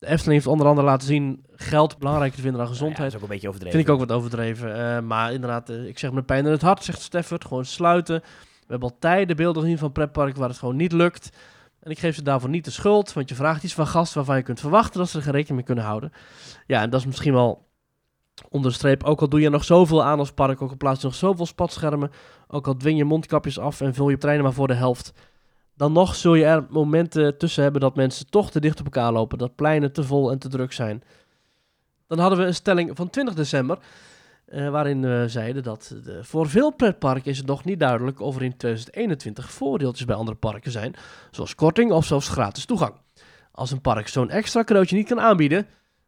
De 0.00 0.06
Efteling 0.06 0.32
heeft 0.34 0.46
onder 0.46 0.66
andere 0.66 0.86
laten 0.86 1.06
zien 1.06 1.44
geld 1.54 1.98
belangrijker 1.98 2.36
te 2.36 2.42
vinden 2.42 2.60
dan 2.60 2.68
Ja, 2.70 2.76
gezondheid. 2.76 3.02
dat 3.04 3.08
is 3.10 3.16
ook 3.16 3.22
een 3.22 3.34
beetje 3.34 3.48
overdreven. 3.48 3.76
Vind 3.78 3.88
ik 3.90 3.94
ook 4.00 4.08
wat 4.08 4.16
overdreven. 4.16 4.96
eh, 4.96 5.02
maar 5.02 5.32
inderdaad, 5.32 5.68
eh, 5.68 5.86
ik 5.86 5.98
zeg 5.98 6.12
met 6.12 6.26
pijn 6.26 6.44
in 6.46 6.50
het 6.50 6.62
hart, 6.62 6.84
zegt 6.84 7.00
Steffert. 7.00 7.44
Gewoon 7.44 7.64
sluiten. 7.64 8.20
We 8.20 8.66
hebben 8.76 8.88
al 8.88 8.96
tijden 8.98 9.36
beelden 9.36 9.62
gezien 9.62 9.78
van 9.78 9.92
pretparken 9.92 10.38
waar 10.40 10.48
het 10.48 10.58
gewoon 10.58 10.76
niet 10.76 10.92
lukt. 10.92 11.30
En 11.80 11.90
ik 11.90 11.98
geef 11.98 12.14
ze 12.14 12.22
daarvoor 12.22 12.48
niet 12.48 12.64
de 12.64 12.70
schuld. 12.70 13.12
Want 13.12 13.28
je 13.28 13.34
vraagt 13.34 13.62
iets 13.62 13.74
van 13.74 13.86
gasten 13.86 14.16
waarvan 14.16 14.36
je 14.36 14.42
kunt 14.42 14.60
verwachten 14.60 14.98
dat 15.00 15.08
ze 15.08 15.16
er 15.16 15.22
geen 15.22 15.32
rekening 15.32 15.56
mee 15.56 15.66
kunnen 15.66 15.84
houden. 15.84 16.12
Ja, 16.66 16.82
en 16.82 16.90
dat 16.90 17.00
is 17.00 17.06
misschien 17.06 17.32
wel 17.32 17.66
onder 18.48 18.70
de 18.70 18.76
streep. 18.76 19.02
Ook 19.04 19.20
al 19.20 19.28
doe 19.28 19.40
je 19.40 19.48
nog 19.50 19.64
zoveel 19.64 20.04
aan 20.04 20.18
als 20.18 20.32
park. 20.32 20.62
Ook 20.62 20.70
al 20.70 20.76
plaats 20.76 21.00
je 21.00 21.06
nog 21.06 21.16
zoveel 21.16 21.46
spatschermen. 21.46 22.10
Ook 22.48 22.66
al 22.66 22.76
dwing 22.76 22.98
je 22.98 23.04
mondkapjes 23.04 23.58
af 23.58 23.80
en 23.80 23.94
vul 23.94 24.08
je 24.08 24.18
treinen 24.18 24.44
maar 24.44 24.52
voor 24.52 24.66
de 24.68 24.74
helft. 24.74 25.12
Dan 25.80 25.92
nog 25.92 26.14
zul 26.14 26.34
je 26.34 26.44
er 26.44 26.66
momenten 26.70 27.38
tussen 27.38 27.62
hebben 27.62 27.80
dat 27.80 27.96
mensen 27.96 28.30
toch 28.30 28.50
te 28.50 28.60
dicht 28.60 28.78
op 28.78 28.84
elkaar 28.84 29.12
lopen. 29.12 29.38
Dat 29.38 29.54
pleinen 29.54 29.92
te 29.92 30.04
vol 30.04 30.30
en 30.30 30.38
te 30.38 30.48
druk 30.48 30.72
zijn. 30.72 31.02
Dan 32.06 32.18
hadden 32.18 32.38
we 32.38 32.44
een 32.44 32.54
stelling 32.54 32.96
van 32.96 33.10
20 33.10 33.34
december. 33.34 33.78
eh, 34.44 34.68
waarin 34.68 35.00
we 35.00 35.24
zeiden 35.26 35.62
dat 35.62 35.94
de, 36.04 36.24
voor 36.24 36.48
veel 36.48 36.70
pretparken 36.70 37.30
is 37.30 37.38
het 37.38 37.46
nog 37.46 37.64
niet 37.64 37.80
duidelijk 37.80 38.20
of 38.20 38.36
er 38.36 38.42
in 38.42 38.56
2021 38.56 39.52
voordeeltjes 39.52 40.06
bij 40.06 40.16
andere 40.16 40.36
parken 40.36 40.70
zijn. 40.70 40.94
Zoals 41.30 41.54
korting 41.54 41.92
of 41.92 42.04
zelfs 42.04 42.28
gratis 42.28 42.64
toegang. 42.64 42.94
Als 43.52 43.70
een 43.70 43.80
park 43.80 44.08
zo'n 44.08 44.30
extra 44.30 44.64
cadeautje 44.64 44.96
niet 44.96 45.08
kan 45.08 45.20
aanbieden, 45.20 45.66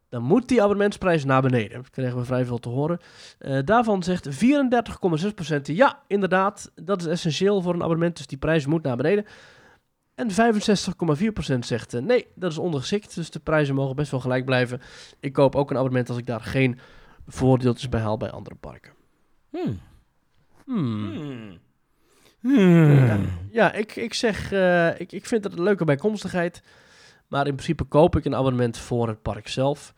dan 0.09 0.23
moet 0.23 0.49
die 0.49 0.63
abonnementsprijs 0.63 1.25
naar 1.25 1.43
beneden. 1.43 1.77
Dat 1.77 1.91
kregen 1.91 2.19
we 2.19 2.25
vrij 2.25 2.45
veel 2.45 2.59
te 2.59 2.69
horen. 2.69 2.99
Eh, 3.39 3.59
daarvan 3.65 4.03
zegt 4.03 4.29
34,6% 4.29 5.61
ja, 5.63 6.03
inderdaad, 6.07 6.73
dat 6.75 7.01
is 7.01 7.07
essentieel 7.07 7.63
voor 7.63 7.75
een 7.75 7.83
abonnement, 7.83 8.17
dus 8.17 8.27
die 8.27 8.39
prijs 8.39 8.67
moet 8.67 8.83
naar 8.83 8.97
beneden. 8.97 9.27
En 10.15 10.31
65,4% 10.31 11.59
zegt 11.59 11.95
eh, 11.95 12.03
nee, 12.03 12.27
dat 12.35 12.51
is 12.51 12.59
ondergeschikt, 12.59 13.15
dus 13.15 13.31
de 13.31 13.41
prijzen 13.41 13.75
mogen 13.75 13.97
best 13.97 14.11
wel 14.11 14.21
gelijk 14.21 14.45
blijven. 14.45 14.81
Ik 15.21 15.33
koop 15.33 15.55
ook 15.55 15.71
een 15.71 15.77
abonnement 15.77 16.09
als 16.09 16.19
ik 16.19 16.27
daar 16.27 16.41
geen 16.41 16.79
voordeeltjes 17.27 17.89
bij 17.89 18.01
haal 18.01 18.17
bij 18.17 18.31
andere 18.31 18.57
parken. 18.57 18.93
Hmm. 19.51 19.81
Hmm. 20.65 21.61
Hmm. 22.41 23.07
Ja, 23.07 23.19
ja, 23.51 23.73
ik, 23.73 23.97
ik 23.97 24.15
zeg, 24.15 24.53
eh, 24.53 25.01
ik, 25.01 25.13
ik 25.13 25.27
vind 25.27 25.45
het 25.45 25.53
een 25.53 25.63
leuke 25.63 25.85
bijkomstigheid. 25.85 26.63
Maar 27.29 27.47
in 27.47 27.55
principe 27.55 27.85
koop 27.85 28.17
ik 28.17 28.25
een 28.25 28.35
abonnement 28.35 28.79
voor 28.79 29.09
het 29.09 29.23
park 29.23 29.49
zelf. 29.49 29.95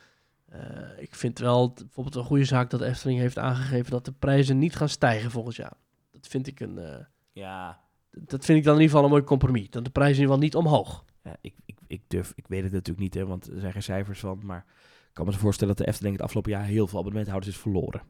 Eh, 0.48 0.60
ik 0.98 1.14
vind 1.14 1.38
wel 1.38 1.72
bijvoorbeeld 1.72 2.16
een 2.16 2.24
goede 2.24 2.44
zaak 2.44 2.70
dat 2.70 2.80
Efteling 2.80 3.18
heeft 3.18 3.38
aangegeven 3.38 3.90
dat 3.90 4.04
de 4.04 4.12
prijzen 4.12 4.58
niet 4.58 4.76
gaan 4.76 4.88
stijgen 4.88 5.30
volgend 5.30 5.56
jaar. 5.56 5.72
Dat 6.12 6.26
vind 6.26 6.46
ik, 6.46 6.60
een, 6.60 7.06
Ja, 7.32 7.83
dat 8.16 8.44
vind 8.44 8.58
ik 8.58 8.64
dan 8.64 8.74
in 8.74 8.80
ieder 8.80 8.90
geval 8.96 9.04
een 9.04 9.10
mooi 9.10 9.22
compromis. 9.22 9.70
Dat 9.70 9.84
de 9.84 9.90
prijzen 9.90 10.22
in 10.22 10.30
ieder 10.30 10.34
geval 10.36 10.60
niet 10.60 10.66
omhoog. 10.66 11.04
Ja, 11.22 11.36
ik, 11.40 11.54
ik, 11.66 11.78
ik 11.86 12.02
durf, 12.08 12.32
ik 12.36 12.46
weet 12.48 12.62
het 12.62 12.72
natuurlijk 12.72 13.00
niet, 13.00 13.14
hè, 13.14 13.26
want 13.26 13.46
er 13.46 13.60
zijn 13.60 13.72
geen 13.72 13.82
cijfers 13.82 14.20
van. 14.20 14.40
Maar 14.44 14.64
ik 15.08 15.10
kan 15.12 15.26
me 15.26 15.32
zo 15.32 15.38
voorstellen 15.38 15.76
dat 15.76 15.84
de 15.84 15.90
Efteling 15.92 16.14
het 16.14 16.24
afgelopen 16.24 16.50
jaar 16.50 16.64
heel 16.64 16.86
veel 16.86 16.98
abonnementhouders 16.98 17.54
is 17.54 17.60
verloren. 17.60 18.02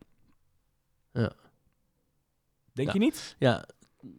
Ja. 1.12 1.32
Denk 2.72 2.88
Ja. 2.88 2.94
je 2.94 3.00
niet? 3.00 3.36
Ja, 3.38 3.64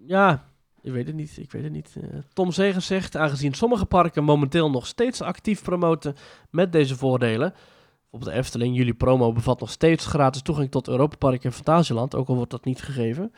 ja, 0.05 0.49
ik 0.81 0.91
weet 0.91 1.07
het 1.07 1.15
niet. 1.15 1.37
Ik 1.37 1.51
weet 1.51 1.63
het 1.63 1.71
niet. 1.71 1.95
Eh, 2.01 2.19
Tom 2.33 2.51
Zegers 2.51 2.85
zegt, 2.85 3.15
aangezien 3.15 3.53
sommige 3.53 3.85
parken 3.85 4.23
momenteel 4.23 4.69
nog 4.69 4.87
steeds 4.87 5.21
actief 5.21 5.63
promoten 5.63 6.15
met 6.49 6.71
deze 6.71 6.95
voordelen. 6.95 7.53
Bijvoorbeeld 8.01 8.31
de 8.31 8.37
Efteling, 8.37 8.75
jullie 8.75 8.93
promo 8.93 9.31
bevat 9.31 9.59
nog 9.59 9.69
steeds 9.71 10.05
gratis 10.05 10.41
toegang 10.41 10.71
tot 10.71 10.87
Europa 10.87 11.15
Park 11.15 11.43
en 11.43 11.53
Fantasieland, 11.53 12.15
ook 12.15 12.27
al 12.27 12.35
wordt 12.35 12.51
dat 12.51 12.65
niet 12.65 12.81
gegeven. 12.81 13.33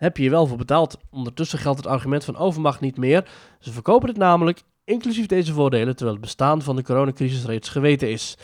Heb 0.00 0.16
je 0.16 0.22
hier 0.22 0.30
wel 0.30 0.46
voor 0.46 0.56
betaald. 0.56 0.98
Ondertussen 1.10 1.58
geldt 1.58 1.78
het 1.78 1.86
argument 1.86 2.24
van 2.24 2.36
overmacht 2.36 2.80
niet 2.80 2.96
meer. 2.96 3.30
Ze 3.58 3.72
verkopen 3.72 4.08
het 4.08 4.16
namelijk, 4.16 4.62
inclusief 4.84 5.26
deze 5.26 5.52
voordelen, 5.52 5.96
terwijl 5.96 6.16
het 6.16 6.24
bestaan 6.24 6.62
van 6.62 6.76
de 6.76 6.82
coronacrisis 6.82 7.44
reeds 7.44 7.68
geweten 7.68 8.10
is. 8.10 8.36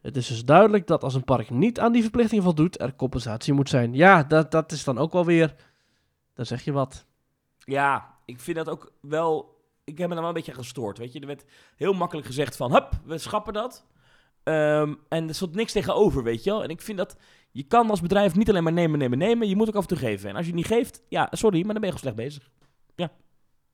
Het 0.00 0.16
is 0.16 0.26
dus 0.26 0.44
duidelijk 0.44 0.86
dat 0.86 1.02
als 1.02 1.14
een 1.14 1.24
park 1.24 1.50
niet 1.50 1.80
aan 1.80 1.92
die 1.92 2.02
verplichting 2.02 2.42
voldoet, 2.42 2.80
er 2.80 2.94
compensatie 2.94 3.52
moet 3.52 3.68
zijn. 3.68 3.94
Ja, 3.94 4.22
dat, 4.22 4.50
dat 4.50 4.72
is 4.72 4.84
dan 4.84 4.98
ook 4.98 5.12
wel 5.12 5.24
weer 5.24 5.54
dan 6.34 6.46
zeg 6.46 6.64
je 6.64 6.72
wat. 6.72 7.04
Ja, 7.58 8.14
ik 8.24 8.40
vind 8.40 8.56
dat 8.56 8.68
ook 8.68 8.92
wel... 9.00 9.56
Ik 9.84 9.98
heb 9.98 10.08
me 10.08 10.14
daar 10.14 10.22
wel 10.22 10.28
een 10.28 10.38
beetje 10.38 10.54
gestoord, 10.54 10.98
weet 10.98 11.12
je. 11.12 11.20
Er 11.20 11.26
werd 11.26 11.44
heel 11.76 11.92
makkelijk 11.92 12.26
gezegd 12.26 12.56
van, 12.56 12.72
hup, 12.72 12.90
we 13.04 13.18
schappen 13.18 13.52
dat. 13.52 13.86
Ehm, 14.42 14.94
en 15.08 15.28
er 15.28 15.34
stond 15.34 15.54
niks 15.54 15.72
tegenover, 15.72 16.22
weet 16.22 16.44
je 16.44 16.50
wel. 16.50 16.62
En 16.62 16.68
ik 16.68 16.80
vind 16.80 16.98
dat, 16.98 17.16
je 17.58 17.64
kan 17.64 17.90
als 17.90 18.00
bedrijf 18.00 18.34
niet 18.36 18.48
alleen 18.48 18.62
maar 18.62 18.72
nemen, 18.72 18.98
nemen, 18.98 19.18
nemen. 19.18 19.48
Je 19.48 19.56
moet 19.56 19.68
ook 19.68 19.74
af 19.74 19.82
en 19.82 19.88
toe 19.88 19.98
geven. 19.98 20.28
En 20.28 20.36
als 20.36 20.46
je 20.46 20.52
het 20.52 20.60
niet 20.60 20.70
geeft, 20.70 21.02
ja, 21.08 21.28
sorry, 21.30 21.64
maar 21.64 21.72
dan 21.72 21.80
ben 21.82 21.90
je 21.92 21.98
gewoon 21.98 22.14
slecht 22.14 22.28
bezig. 22.28 22.50
Ja. 22.94 23.10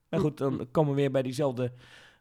Maar 0.09 0.21
goed, 0.21 0.39
dan 0.39 0.69
komen 0.71 0.95
we 0.95 1.01
weer 1.01 1.11
bij 1.11 1.23
diezelfde 1.23 1.73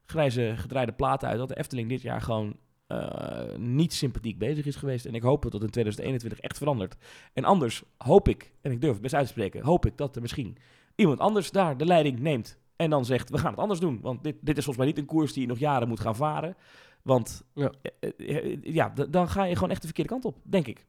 grijze 0.05 0.53
gedraaide 0.57 0.91
plaat 0.91 1.23
uit. 1.23 1.37
Dat 1.37 1.47
de 1.47 1.57
Efteling 1.57 1.89
dit 1.89 2.01
jaar 2.01 2.21
gewoon 2.21 2.55
eh, 2.87 3.55
niet 3.57 3.93
sympathiek 3.93 4.37
bezig 4.37 4.65
is 4.65 4.75
geweest. 4.75 5.05
En 5.05 5.15
ik 5.15 5.21
hoop 5.21 5.41
dat 5.41 5.51
dat 5.51 5.63
in 5.63 5.69
2021 5.69 6.39
echt 6.39 6.57
verandert. 6.57 6.95
En 7.33 7.43
anders 7.43 7.83
hoop 7.97 8.27
ik, 8.27 8.53
en 8.61 8.71
ik 8.71 8.81
durf 8.81 8.93
het 8.93 9.01
best 9.01 9.13
uit 9.13 9.25
te 9.25 9.31
spreken, 9.31 9.63
hoop 9.63 9.85
ik 9.85 9.97
dat 9.97 10.15
er 10.15 10.21
misschien 10.21 10.57
iemand 10.95 11.19
anders 11.19 11.51
daar 11.51 11.77
de 11.77 11.85
leiding 11.85 12.19
neemt. 12.19 12.57
En 12.75 12.89
dan 12.89 13.05
zegt, 13.05 13.29
we 13.29 13.37
gaan 13.37 13.51
het 13.51 13.59
anders 13.59 13.79
doen. 13.79 13.99
Want 14.01 14.23
dit, 14.23 14.35
dit 14.41 14.57
is 14.57 14.63
volgens 14.63 14.77
mij 14.85 14.93
niet 14.93 14.97
een 14.97 15.15
koers 15.15 15.33
die 15.33 15.41
je 15.41 15.47
nog 15.47 15.59
jaren 15.59 15.87
moet 15.87 15.99
gaan 15.99 16.15
varen. 16.15 16.55
Want 17.01 17.43
Ja. 17.53 17.71
eh, 17.99 18.09
eh, 18.17 18.57
ja, 18.61 18.93
dan 19.09 19.29
ga 19.29 19.43
je 19.43 19.53
gewoon 19.53 19.69
echt 19.69 19.81
de 19.81 19.87
verkeerde 19.87 20.11
kant 20.11 20.25
op, 20.25 20.37
denk 20.43 20.67
ik. 20.67 20.85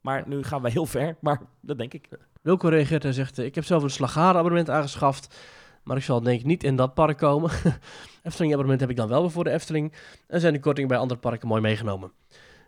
Maar 0.00 0.24
nu 0.26 0.42
gaan 0.42 0.62
we 0.62 0.70
heel 0.70 0.86
ver, 0.86 1.16
maar 1.20 1.40
dat 1.60 1.78
denk 1.78 1.94
ik. 1.94 2.08
Wilco 2.42 2.68
reageert 2.68 3.04
en 3.04 3.14
zegt, 3.14 3.38
eh, 3.38 3.44
ik 3.44 3.54
heb 3.54 3.64
zelf 3.64 3.82
een 3.82 3.90
slagarenabonnement 3.90 4.70
aangeschaft, 4.70 5.36
maar 5.82 5.96
ik 5.96 6.02
zal 6.02 6.20
denk 6.20 6.40
ik 6.40 6.46
niet 6.46 6.64
in 6.64 6.76
dat 6.76 6.94
park 6.94 7.18
komen. 7.18 7.50
Efteling 8.22 8.52
abonnement 8.52 8.80
heb 8.80 8.90
ik 8.90 8.96
dan 8.96 9.08
wel 9.08 9.30
voor 9.30 9.44
de 9.44 9.50
Efteling 9.50 9.92
en 10.26 10.40
zijn 10.40 10.52
de 10.52 10.60
kortingen 10.60 10.88
bij 10.88 10.98
andere 10.98 11.20
parken 11.20 11.48
mooi 11.48 11.60
meegenomen. 11.60 12.12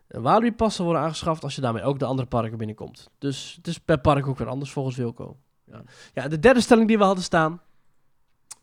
Een 0.08 0.22
Walibi 0.22 0.56
passen 0.56 0.84
worden 0.84 1.02
aangeschaft 1.02 1.42
als 1.42 1.54
je 1.54 1.60
daarmee 1.60 1.82
ook 1.82 1.98
de 1.98 2.04
andere 2.04 2.28
parken 2.28 2.58
binnenkomt. 2.58 3.10
Dus 3.18 3.54
het 3.56 3.66
is 3.66 3.78
per 3.78 3.98
park 3.98 4.26
ook 4.26 4.38
weer 4.38 4.48
anders 4.48 4.72
volgens 4.72 4.96
Wilco. 4.96 5.36
Ja, 5.64 5.82
ja 6.14 6.28
de 6.28 6.38
derde 6.38 6.60
stelling 6.60 6.88
die 6.88 6.98
we 6.98 7.04
hadden 7.04 7.24
staan, 7.24 7.60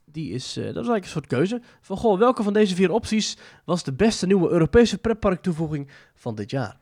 die 0.06 0.34
is, 0.34 0.58
eh, 0.58 0.64
dat 0.64 0.70
is 0.70 0.76
eigenlijk 0.76 1.04
een 1.04 1.12
soort 1.12 1.28
keuze. 1.28 1.62
Van 1.82 1.98
goh, 1.98 2.20
welke 2.20 2.44
van 2.44 2.54
deze 2.54 2.76
vier 2.76 2.92
opties 2.92 3.38
was 3.66 3.84
de 3.84 3.94
beste 3.94 4.26
nieuwe 4.26 4.50
Europese 4.50 4.98
pretpark 4.98 5.42
toevoeging 5.42 5.92
van 6.16 6.36
dit 6.36 6.52
jaar? 6.52 6.80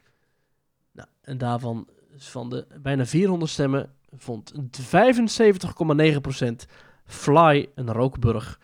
Nou, 0.98 1.10
en 1.22 1.38
daarvan 1.38 1.88
van 2.18 2.50
de 2.50 2.68
bijna 2.82 3.06
400 3.06 3.52
stemmen 3.52 3.90
vond 4.16 4.54
75,9% 4.54 4.60
Fly 7.06 7.70
een 7.76 7.92
rookburg. 7.92 8.60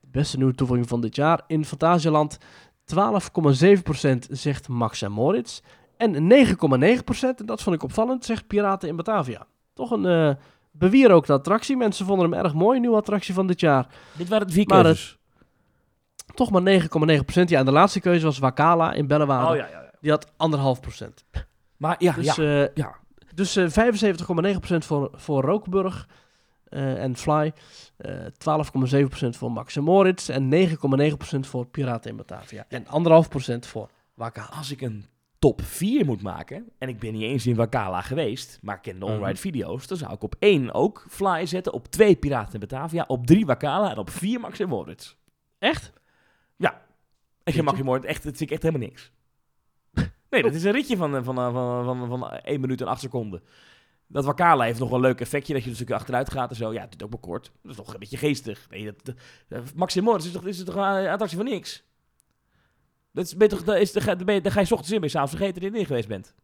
De 0.00 0.08
beste 0.10 0.36
nieuwe 0.36 0.54
toevoeging 0.54 0.88
van 0.88 1.00
dit 1.00 1.16
jaar. 1.16 1.42
In 1.46 1.64
Fantasieland 1.64 2.38
12,7% 2.38 2.44
zegt 4.30 4.68
Max 4.68 5.02
en 5.02 5.12
Moritz. 5.12 5.60
En 5.96 6.14
9,9%, 6.14 6.18
en 7.20 7.46
dat 7.46 7.62
vond 7.62 7.76
ik 7.76 7.82
opvallend, 7.82 8.24
zegt 8.24 8.46
Piraten 8.46 8.88
in 8.88 8.96
Batavia. 8.96 9.46
Toch 9.74 9.90
een 9.90 10.06
eh 10.06 10.34
bewierokte 10.78 11.32
attractie. 11.32 11.76
Mensen 11.76 12.06
vonden 12.06 12.30
hem 12.30 12.44
erg 12.44 12.54
mooi, 12.54 12.80
nieuwe 12.80 12.96
attractie 12.96 13.34
van 13.34 13.46
dit 13.46 13.60
jaar. 13.60 13.86
Dit 14.12 14.28
waren 14.28 14.50
vier 14.50 14.66
Maar 14.66 14.82
keuzes. 14.82 15.18
Toch 16.34 16.50
maar 16.50 16.62
9,9%. 16.62 17.44
Ja, 17.44 17.58
en 17.58 17.64
de 17.64 17.72
laatste 17.72 18.00
keuze 18.00 18.24
was 18.24 18.38
Wakala 18.38 18.92
in 18.92 19.06
Bellewaarde. 19.06 19.50
Oh 19.50 19.56
ja, 19.56 19.66
ja, 19.66 19.80
ja. 19.80 19.90
Die 20.00 20.10
had 20.10 20.26
1,5%. 20.26 20.30
Maar 21.78 21.96
ja, 21.98 22.12
Dus, 22.12 22.34
ja. 22.34 22.64
eh, 22.64 22.74
ja. 22.74 22.96
Dus 23.34 23.56
eh 23.56 23.68
75,9% 23.68 24.76
voor, 24.78 25.10
voor 25.14 25.42
Rookburg 25.42 26.08
eh, 26.68 27.02
en 27.02 27.16
Fly. 27.16 27.52
eh 27.96 28.12
12,7% 28.24 29.28
voor 29.28 29.52
Max 29.52 29.76
en 29.76 29.82
Moritz. 29.82 30.28
En 30.28 30.50
9,9% 30.50 31.40
voor 31.40 31.66
Piraten 31.66 32.10
in 32.10 32.16
Batavia. 32.16 32.64
En 32.68 32.84
1,5% 32.84 33.58
voor 33.68 33.90
Wakala. 34.14 34.48
Als 34.56 34.70
ik 34.70 34.80
een 34.80 35.04
top 35.38 35.62
4 35.62 36.04
moet 36.04 36.22
maken, 36.22 36.68
en 36.78 36.88
ik 36.88 36.98
ben 36.98 37.12
niet 37.12 37.22
eens 37.22 37.46
in 37.46 37.54
Wakala 37.54 38.00
geweest, 38.00 38.58
maar 38.62 38.76
ik 38.76 38.82
ken 38.82 38.98
de 38.98 39.04
Mhm. 39.06 39.14
on-ride 39.14 39.40
video's, 39.40 39.86
dan 39.86 39.98
zou 39.98 40.12
ik 40.12 40.22
op 40.22 40.34
1 40.38 40.74
ook 40.74 41.06
Fly 41.08 41.46
zetten, 41.46 41.72
op 41.72 41.86
2 41.86 42.16
Piraten 42.16 42.52
in 42.54 42.60
Batavia, 42.60 43.04
op 43.06 43.26
3 43.26 43.46
Wakala 43.46 43.90
en 43.90 43.98
op 43.98 44.10
4 44.10 44.40
Max 44.40 44.58
en 44.60 44.68
Moritz. 44.68 45.14
Echt? 45.58 45.92
En 47.44 47.54
je 47.54 47.62
mag 47.62 47.76
je 47.76 47.84
moord 47.84 48.04
echt, 48.04 48.22
dat 48.22 48.36
vind 48.36 48.40
ik 48.40 48.50
echt 48.50 48.62
helemaal 48.62 48.88
niks. 48.88 49.10
Nee, 50.42 50.50
dat 50.50 50.54
is 50.54 50.64
een 50.64 50.72
ritje 50.72 50.96
van, 50.96 51.16
eh, 51.16 51.24
van, 51.24 51.34
van, 51.34 51.84
van, 51.84 52.08
van, 52.08 52.18
van 52.18 52.30
1 52.30 52.60
minuut 52.60 52.80
en 52.80 52.86
8 52.86 53.00
seconden. 53.00 53.42
Dat 54.06 54.24
Wakala 54.24 54.64
heeft 54.64 54.78
nog 54.78 54.88
wel 54.88 54.98
een 54.98 55.04
leuk 55.04 55.20
effectje, 55.20 55.52
dat 55.52 55.62
je 55.62 55.68
een 55.68 55.74
stukje 55.74 55.94
achteruit 55.94 56.30
gaat 56.30 56.50
en 56.50 56.56
zo. 56.56 56.72
Ja, 56.72 56.80
het 56.80 56.90
doet 56.90 57.02
ook 57.02 57.10
maar 57.10 57.20
kort. 57.20 57.50
Dat 57.62 57.70
is 57.72 57.76
nog 57.76 57.92
een 57.92 57.98
beetje 57.98 58.16
geestig. 58.16 58.66
Nee, 58.70 58.84
dat, 58.84 59.14
dat, 59.48 59.74
Moritz 59.74 60.26
is 60.26 60.32
toch, 60.32 60.46
is 60.46 60.64
toch 60.64 60.74
een 60.74 61.08
attractie 61.08 61.36
van 61.36 61.46
niks? 61.46 61.84
Dat 63.12 63.24
is, 63.24 63.36
ben 63.36 63.48
toch, 63.48 63.64
dat 63.64 63.76
is, 63.76 63.92
daar, 63.92 64.02
ga, 64.02 64.14
je, 64.18 64.40
daar 64.40 64.52
ga 64.52 64.60
je 64.60 64.66
's 64.66 64.72
ochtends 64.72 64.92
in, 64.92 65.02
je 65.02 65.08
s'avonds 65.08 65.34
vergeten 65.34 65.54
dat 65.54 65.62
je 65.62 65.74
erin 65.74 65.86
geweest 65.86 66.08
bent. 66.08 66.34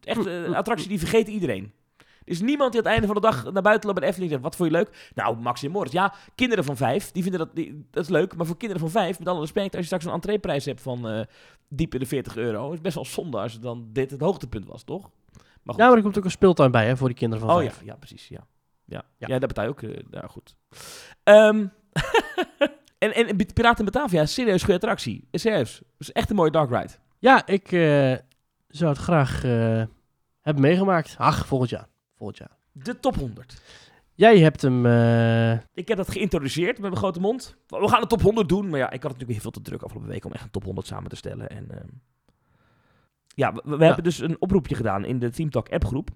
Echt 0.00 0.26
eh, 0.26 0.42
een 0.42 0.54
attractie 0.54 0.88
die 0.88 0.98
vergeet 0.98 1.28
iedereen. 1.28 1.72
Er 2.24 2.30
is 2.32 2.40
niemand 2.40 2.72
die 2.72 2.80
aan 2.80 2.86
het 2.86 2.94
einde 2.94 3.06
van 3.06 3.14
de 3.14 3.28
dag 3.28 3.52
naar 3.52 3.62
buiten 3.62 3.86
loopt 3.88 4.00
bij 4.00 4.08
de 4.08 4.14
Efteling 4.14 4.32
en 4.32 4.38
zegt, 4.38 4.42
wat 4.42 4.56
vond 4.56 4.70
je 4.70 4.76
leuk? 4.76 5.10
Nou, 5.14 5.36
Max 5.36 5.62
en 5.62 5.70
Moritz. 5.70 5.92
Ja, 5.92 6.14
kinderen 6.34 6.64
van 6.64 6.76
vijf, 6.76 7.10
die 7.12 7.22
vinden 7.22 7.40
dat, 7.40 7.54
die, 7.54 7.86
dat 7.90 8.02
is 8.02 8.08
leuk. 8.10 8.36
Maar 8.36 8.46
voor 8.46 8.56
kinderen 8.56 8.82
van 8.82 8.90
vijf, 9.02 9.18
met 9.18 9.28
alle 9.28 9.40
respect, 9.40 9.70
als 9.70 9.80
je 9.80 9.84
straks 9.86 10.04
een 10.04 10.12
entreeprijs 10.12 10.64
hebt 10.64 10.80
van 10.80 11.08
eh, 11.08 11.20
diep 11.68 11.94
in 11.94 12.00
de 12.00 12.06
40 12.06 12.36
euro, 12.36 12.72
is 12.72 12.80
best 12.80 12.94
wel 12.94 13.04
zonde 13.04 13.38
als 13.38 13.52
het 13.52 13.62
dan 13.62 13.88
dit 13.92 14.10
het 14.10 14.20
hoogtepunt 14.20 14.66
was, 14.66 14.82
toch? 14.82 15.02
Maar 15.32 15.74
goed. 15.74 15.82
Ja, 15.82 15.86
maar 15.88 15.96
er 15.96 16.02
komt 16.02 16.18
ook 16.18 16.24
een 16.24 16.30
speeltuin 16.30 16.70
bij 16.70 16.86
hè, 16.86 16.96
voor 16.96 17.08
die 17.08 17.16
kinderen 17.16 17.46
van 17.46 17.56
oh 17.56 17.62
ja, 17.62 17.70
vijf. 17.70 17.84
ja, 17.84 17.94
precies, 17.94 18.28
ja. 18.28 18.46
Ja, 18.84 19.04
Ja. 19.18 19.26
ja. 19.28 19.38
daar 19.38 19.48
betaal 19.48 19.64
je 19.64 19.70
ook. 19.70 19.82
eh 19.82 19.98
nou, 20.10 20.28
goed. 20.28 20.56
Ehm, 21.22 21.66
en, 22.98 23.14
en 23.14 23.36
Piraten 23.54 23.84
Batavia, 23.84 24.26
serieus 24.26 24.60
goede 24.60 24.74
attractie. 24.74 25.28
Serieus. 25.30 25.76
Het 25.76 25.84
is 25.98 26.12
echt 26.12 26.30
een 26.30 26.36
mooie 26.36 26.50
dark 26.50 26.70
ride. 26.70 26.92
Ja, 27.18 27.46
ik 27.46 27.72
eh, 27.72 28.14
zou 28.68 28.90
het 28.90 28.98
graag 28.98 29.44
eh, 29.44 29.82
hebben 30.40 30.62
meegemaakt. 30.62 31.14
Ach, 31.18 31.46
volgend 31.46 31.70
jaar. 31.70 31.86
Volgend 32.16 32.38
jaar. 32.38 32.56
De 32.72 33.00
top 33.00 33.14
100. 33.14 33.62
Jij 34.14 34.38
hebt 34.38 34.62
hem... 34.62 34.86
eh, 34.86 35.52
Ik 35.52 35.88
heb 35.88 35.96
dat 35.96 36.10
geïntroduceerd 36.10 36.72
met 36.72 36.80
mijn 36.80 36.96
grote 36.96 37.20
mond. 37.20 37.56
We 37.66 37.88
gaan 37.88 38.00
de 38.00 38.06
top 38.06 38.20
100 38.22 38.48
doen. 38.48 38.68
Maar 38.68 38.78
ja, 38.78 38.86
ik 38.90 39.02
had 39.02 39.12
natuurlijk 39.12 39.30
heel 39.30 39.40
veel 39.40 39.50
te 39.50 39.60
druk 39.70 39.82
afgelopen 39.82 40.10
week 40.10 40.24
om 40.24 40.32
echt 40.32 40.44
een 40.44 40.50
top 40.50 40.64
100 40.64 40.86
samen 40.86 41.08
te 41.10 41.16
stellen. 41.16 41.48
En 41.48 41.70
ehm, 41.70 41.88
ja, 43.34 43.52
we, 43.52 43.76
we 43.76 43.84
hebben 43.84 44.04
dus 44.04 44.18
een 44.18 44.40
oproepje 44.40 44.74
gedaan 44.74 45.04
in 45.04 45.18
de 45.18 45.30
Team 45.30 45.50
Talk 45.50 45.68
appgroep. 45.68 46.10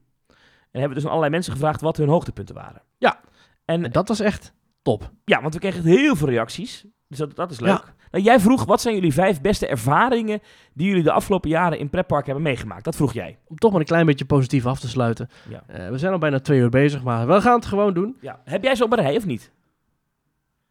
En 0.70 0.80
hebben 0.80 0.94
dus 0.94 1.02
aan 1.04 1.08
allerlei 1.10 1.32
mensen 1.32 1.52
gevraagd 1.52 1.80
wat 1.80 1.96
hun 1.96 2.08
hoogtepunten 2.08 2.54
waren. 2.54 2.82
Ja. 2.98 3.20
En 3.64 3.84
en 3.84 3.92
dat 3.92 4.08
was 4.08 4.20
echt 4.20 4.52
top. 4.82 5.12
ja, 5.24 5.40
want 5.40 5.54
we 5.54 5.60
kregen 5.60 5.78
echt 5.84 5.88
heel 5.98 6.16
veel 6.16 6.28
reacties. 6.28 6.86
Dus 7.08 7.18
dat, 7.18 7.36
dat 7.36 7.50
is 7.50 7.60
leuk. 7.60 7.94
Nou, 8.10 8.24
jij 8.24 8.40
vroeg, 8.40 8.64
wat 8.64 8.80
zijn 8.80 8.94
jullie 8.94 9.12
vijf 9.12 9.40
beste 9.40 9.66
ervaringen 9.66 10.40
die 10.72 10.86
jullie 10.88 11.02
de 11.02 11.12
afgelopen 11.12 11.50
jaren 11.50 11.78
in 11.78 11.90
pretpark 11.90 12.24
hebben 12.26 12.44
meegemaakt? 12.44 12.84
Dat 12.84 12.96
vroeg 12.96 13.12
jij. 13.12 13.38
Om 13.46 13.56
toch 13.56 13.70
maar 13.70 13.80
een 13.80 13.86
klein 13.86 14.06
beetje 14.06 14.24
positief 14.24 14.66
af 14.66 14.80
te 14.80 14.88
sluiten. 14.88 15.28
Ja. 15.48 15.62
Eh, 15.66 15.88
we 15.88 15.98
zijn 15.98 16.12
al 16.12 16.18
bijna 16.18 16.40
twee 16.40 16.58
uur 16.58 16.68
bezig, 16.70 17.02
maar 17.02 17.26
we 17.26 17.40
gaan 17.40 17.54
het 17.54 17.66
gewoon 17.66 17.94
doen. 17.94 18.16
ja. 18.20 18.40
Heb 18.44 18.62
jij 18.62 18.74
zo 18.74 18.84
op 18.84 18.92
een 18.92 19.00
rij 19.02 19.16
of 19.16 19.26
niet? 19.26 19.52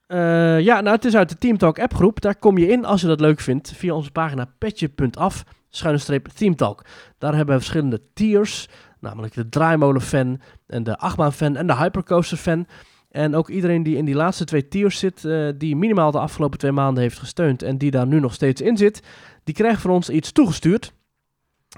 Eh, 0.08 0.60
ja, 0.60 0.82
nou, 0.82 0.96
het 0.96 1.06
is 1.06 1.16
uit 1.16 1.30
de 1.30 1.38
Team 1.38 1.58
Talk 1.58 1.80
appgroep. 1.80 2.22
Daar 2.22 2.36
kom 2.36 2.58
je 2.58 2.68
in 2.68 2.86
als 2.86 3.02
je 3.02 3.08
dat 3.08 3.20
leuk 3.20 3.40
vindt 3.40 3.72
via 3.76 3.94
onze 3.94 4.12
pagina 4.12 4.48
petje.af, 4.58 5.44
schuine 5.70 6.00
streep 6.00 6.28
Team 6.28 6.56
Talk. 6.56 6.86
Daar 7.18 7.36
hebben 7.36 7.56
we 7.56 7.62
verschillende 7.62 8.02
tiers, 8.14 8.68
namelijk 9.00 9.34
de 9.34 9.50
draaimolen 9.50 10.02
fan 10.02 10.42
en 10.68 10.84
de 10.84 10.98
achtbaan 10.98 11.34
fan 11.34 11.56
en 11.56 11.68
de 11.68 11.76
hypercoaster 11.76 12.38
fan. 12.38 12.68
En 13.18 13.36
ook 13.36 13.50
iedereen 13.50 13.84
die 13.84 13.98
in 13.98 14.06
die 14.06 14.16
laatste 14.16 14.46
twee 14.46 14.68
tiers 14.68 15.00
zit, 15.00 15.26
eh, 15.26 15.48
die 15.58 15.76
minimaal 15.76 16.12
de 16.12 16.20
afgelopen 16.20 16.60
twee 16.60 16.72
maanden 16.72 17.04
heeft 17.04 17.20
gesteund 17.20 17.62
en 17.62 17.78
die 17.78 17.92
daar 17.92 18.08
nu 18.08 18.20
nog 18.20 18.34
steeds 18.34 18.62
in 18.62 18.78
zit, 18.78 19.02
die 19.44 19.56
krijgt 19.56 19.82
van 19.82 19.92
ons 19.92 20.10
iets 20.10 20.32
toegestuurd. 20.32 20.94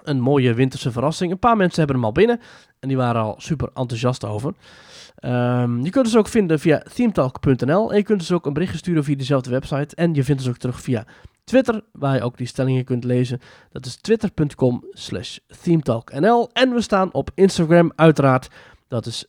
Een 0.03 0.19
mooie 0.19 0.53
winterse 0.53 0.91
verrassing. 0.91 1.31
Een 1.31 1.39
paar 1.39 1.57
mensen 1.57 1.77
hebben 1.77 1.95
hem 1.95 2.05
al 2.05 2.11
binnen 2.11 2.39
en 2.79 2.87
die 2.87 2.97
waren 2.97 3.21
al 3.21 3.35
super 3.37 3.69
enthousiast 3.73 4.25
over. 4.25 4.53
Ehm, 5.15 5.83
je 5.83 5.89
kunt 5.89 6.05
ons 6.05 6.17
ook 6.17 6.27
vinden 6.27 6.59
via 6.59 6.83
themetalk.nl 6.93 7.91
en 7.91 7.97
je 7.97 8.03
kunt 8.03 8.19
ons 8.19 8.31
ook 8.31 8.45
een 8.45 8.53
berichtje 8.53 8.77
sturen 8.77 9.03
via 9.03 9.15
dezelfde 9.15 9.49
website. 9.49 9.95
En 9.95 10.13
je 10.13 10.23
vindt 10.23 10.41
ons 10.41 10.49
ook 10.49 10.57
terug 10.57 10.81
via 10.81 11.05
Twitter, 11.43 11.83
waar 11.91 12.15
je 12.15 12.21
ook 12.21 12.37
die 12.37 12.47
stellingen 12.47 12.83
kunt 12.83 13.03
lezen. 13.03 13.39
Dat 13.71 13.85
is 13.85 13.95
twitter.com 13.95 14.83
slash 14.91 15.37
themetalknl. 15.61 16.49
En 16.53 16.73
we 16.73 16.81
staan 16.81 17.13
op 17.13 17.29
Instagram 17.35 17.91
uiteraard. 17.95 18.47
Dat 18.87 19.05
is 19.05 19.25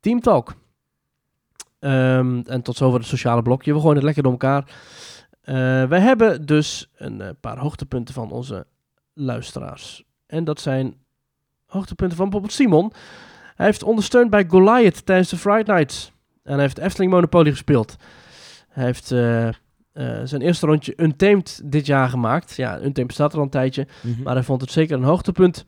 teamtalk. 0.00 0.54
Ehm, 1.84 2.40
en 2.46 2.62
tot 2.62 2.76
zover 2.76 2.98
het 2.98 3.08
sociale 3.08 3.42
blokje. 3.42 3.72
We 3.72 3.80
gooien 3.80 3.94
het 3.94 4.04
lekker 4.04 4.22
door 4.22 4.32
elkaar. 4.32 4.64
Uh, 4.64 5.54
wij 5.88 6.00
hebben 6.00 6.46
dus 6.46 6.90
een 6.96 7.20
uh, 7.20 7.28
paar 7.40 7.58
hoogtepunten 7.58 8.14
van 8.14 8.30
onze 8.30 8.66
luisteraars. 9.12 10.04
En 10.26 10.44
dat 10.44 10.60
zijn 10.60 10.94
hoogtepunten 11.66 12.16
van 12.16 12.24
bijvoorbeeld 12.24 12.58
Simon. 12.58 12.92
Hij 13.54 13.66
heeft 13.66 13.82
ondersteund 13.82 14.30
bij 14.30 14.44
Goliath 14.48 15.06
tijdens 15.06 15.28
de 15.28 15.36
Friday 15.36 15.74
Nights. 15.74 16.12
En 16.42 16.52
hij 16.52 16.62
heeft 16.62 16.78
Efteling 16.78 17.12
Monopoly 17.12 17.50
gespeeld. 17.50 17.96
Hij 18.68 18.84
heeft 18.84 19.10
uh, 19.10 19.48
zijn 20.24 20.42
eerste 20.42 20.66
rondje 20.66 20.92
Untamed 20.96 21.60
dit 21.64 21.86
jaar 21.86 22.08
gemaakt. 22.08 22.56
Ja, 22.56 22.80
Untamed 22.80 23.12
staat 23.12 23.32
er 23.32 23.38
al 23.38 23.44
een 23.44 23.50
tijdje. 23.50 23.86
Mm 24.02 24.14
-hmm. 24.14 24.22
Maar 24.22 24.34
hij 24.34 24.42
vond 24.42 24.60
het 24.60 24.70
zeker 24.70 24.96
een 24.96 25.04
hoogtepunt. 25.04 25.66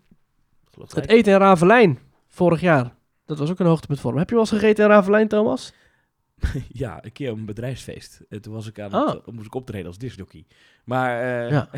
Het 0.88 1.08
eten 1.08 1.32
in 1.32 1.38
Ravelijn 1.38 1.98
vorig 2.28 2.60
jaar. 2.60 2.94
Dat 3.26 3.38
was 3.38 3.50
ook 3.50 3.58
een 3.58 3.66
hoogtepunt 3.66 4.00
voor 4.00 4.10
hem. 4.10 4.18
Heb 4.18 4.28
je 4.28 4.34
wel 4.34 4.44
eens 4.44 4.54
gegeten 4.54 4.84
in 4.84 4.90
Ravelijn, 4.90 5.28
Thomas? 5.28 5.72
ja, 6.82 7.04
een 7.04 7.12
keer 7.12 7.30
op 7.30 7.38
een 7.38 7.44
bedrijfsfeest. 7.44 8.20
En 8.28 8.42
toen 8.42 8.52
was 8.52 8.66
ik 8.66 8.80
aan 8.80 8.94
oh. 8.94 9.08
het, 9.08 9.32
moest 9.32 9.46
ik 9.46 9.54
optreden 9.54 9.86
als 9.86 9.98
disjockey. 9.98 10.46
Maar 10.84 11.22
uh, 11.22 11.50
ja. 11.50 11.68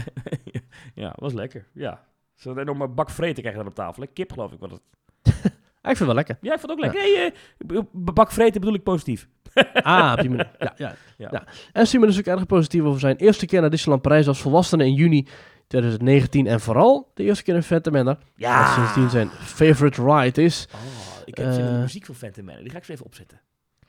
ja, 0.94 1.12
was 1.16 1.32
lekker. 1.32 1.66
Ja. 1.72 2.06
Zo'n 2.34 2.58
enorme 2.58 2.88
bak 2.88 3.10
vreten 3.10 3.42
krijg 3.42 3.56
je 3.56 3.62
dan 3.62 3.70
op 3.70 3.74
tafel. 3.74 4.02
Hè? 4.02 4.08
Kip 4.08 4.32
geloof 4.32 4.52
ik 4.52 4.58
was 4.58 4.70
het. 4.70 4.80
ik 5.42 5.96
vind 5.96 5.98
het 5.98 6.06
wel 6.06 6.14
lekker. 6.14 6.38
Ja, 6.40 6.54
ik 6.54 6.60
vond 6.60 6.70
het 6.72 6.78
ook 6.78 6.94
lekker. 6.94 7.02
Nee, 7.02 7.32
uh, 7.78 7.82
bak 7.92 8.30
vreten 8.30 8.60
bedoel 8.60 8.76
ik 8.76 8.82
positief. 8.82 9.28
ah, 9.72 10.12
op 10.12 10.20
die 10.20 10.30
manier. 10.30 10.50
Ja, 10.58 10.74
ja, 10.76 10.94
ja. 11.16 11.28
ja. 11.30 11.46
En 11.72 11.86
Simon 11.86 12.08
is 12.08 12.18
ook 12.18 12.24
erg 12.24 12.46
positief 12.46 12.82
over 12.82 13.00
zijn 13.00 13.16
eerste 13.16 13.46
keer 13.46 13.60
naar 13.60 13.70
Disneyland 13.70 14.02
Parijs 14.02 14.28
als 14.28 14.40
volwassene 14.40 14.84
in 14.84 14.94
juni 14.94 15.26
2019. 15.66 16.46
En 16.46 16.60
vooral 16.60 17.10
de 17.14 17.22
eerste 17.22 17.44
keer 17.44 17.54
in 17.54 17.62
Phantom 17.62 17.92
Manor. 17.92 18.18
Ja. 18.34 18.64
Dat 18.64 18.74
sindsdien 18.74 19.10
zijn 19.10 19.28
favorite 19.30 20.02
ride 20.02 20.42
is. 20.42 20.68
Oh, 20.74 20.80
ik 21.24 21.36
heb 21.36 21.46
uh, 21.46 21.52
zin 21.52 21.64
in 21.64 21.72
de 21.72 21.78
muziek 21.78 22.06
van 22.06 22.14
Phantom 22.14 22.44
Manor. 22.44 22.62
Die 22.62 22.70
ga 22.70 22.78
ik 22.78 22.84
zo 22.84 22.92
even 22.92 23.06
opzetten. 23.06 23.40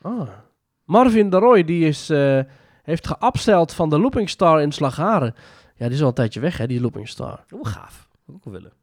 Oh. 0.01 0.29
Marvin 0.89 1.29
de 1.29 1.37
Roy, 1.37 1.63
die 1.63 1.87
is, 1.87 2.09
uh, 2.09 2.39
heeft 2.83 3.07
geabsteld 3.07 3.73
van 3.73 3.89
de 3.89 3.99
Looping 3.99 4.29
Star 4.29 4.61
in 4.61 4.71
Slagharen. 4.71 5.35
Ja, 5.75 5.85
die 5.85 5.95
is 5.95 6.01
al 6.01 6.07
een 6.07 6.13
tijdje 6.13 6.39
weg, 6.39 6.57
hè, 6.57 6.67
die 6.67 6.81
Looping 6.81 7.07
Star. 7.07 7.43
Hoe 7.49 7.67
gaaf. 7.67 8.07
Ook 8.27 8.43
wel 8.43 8.53
willen. 8.53 8.73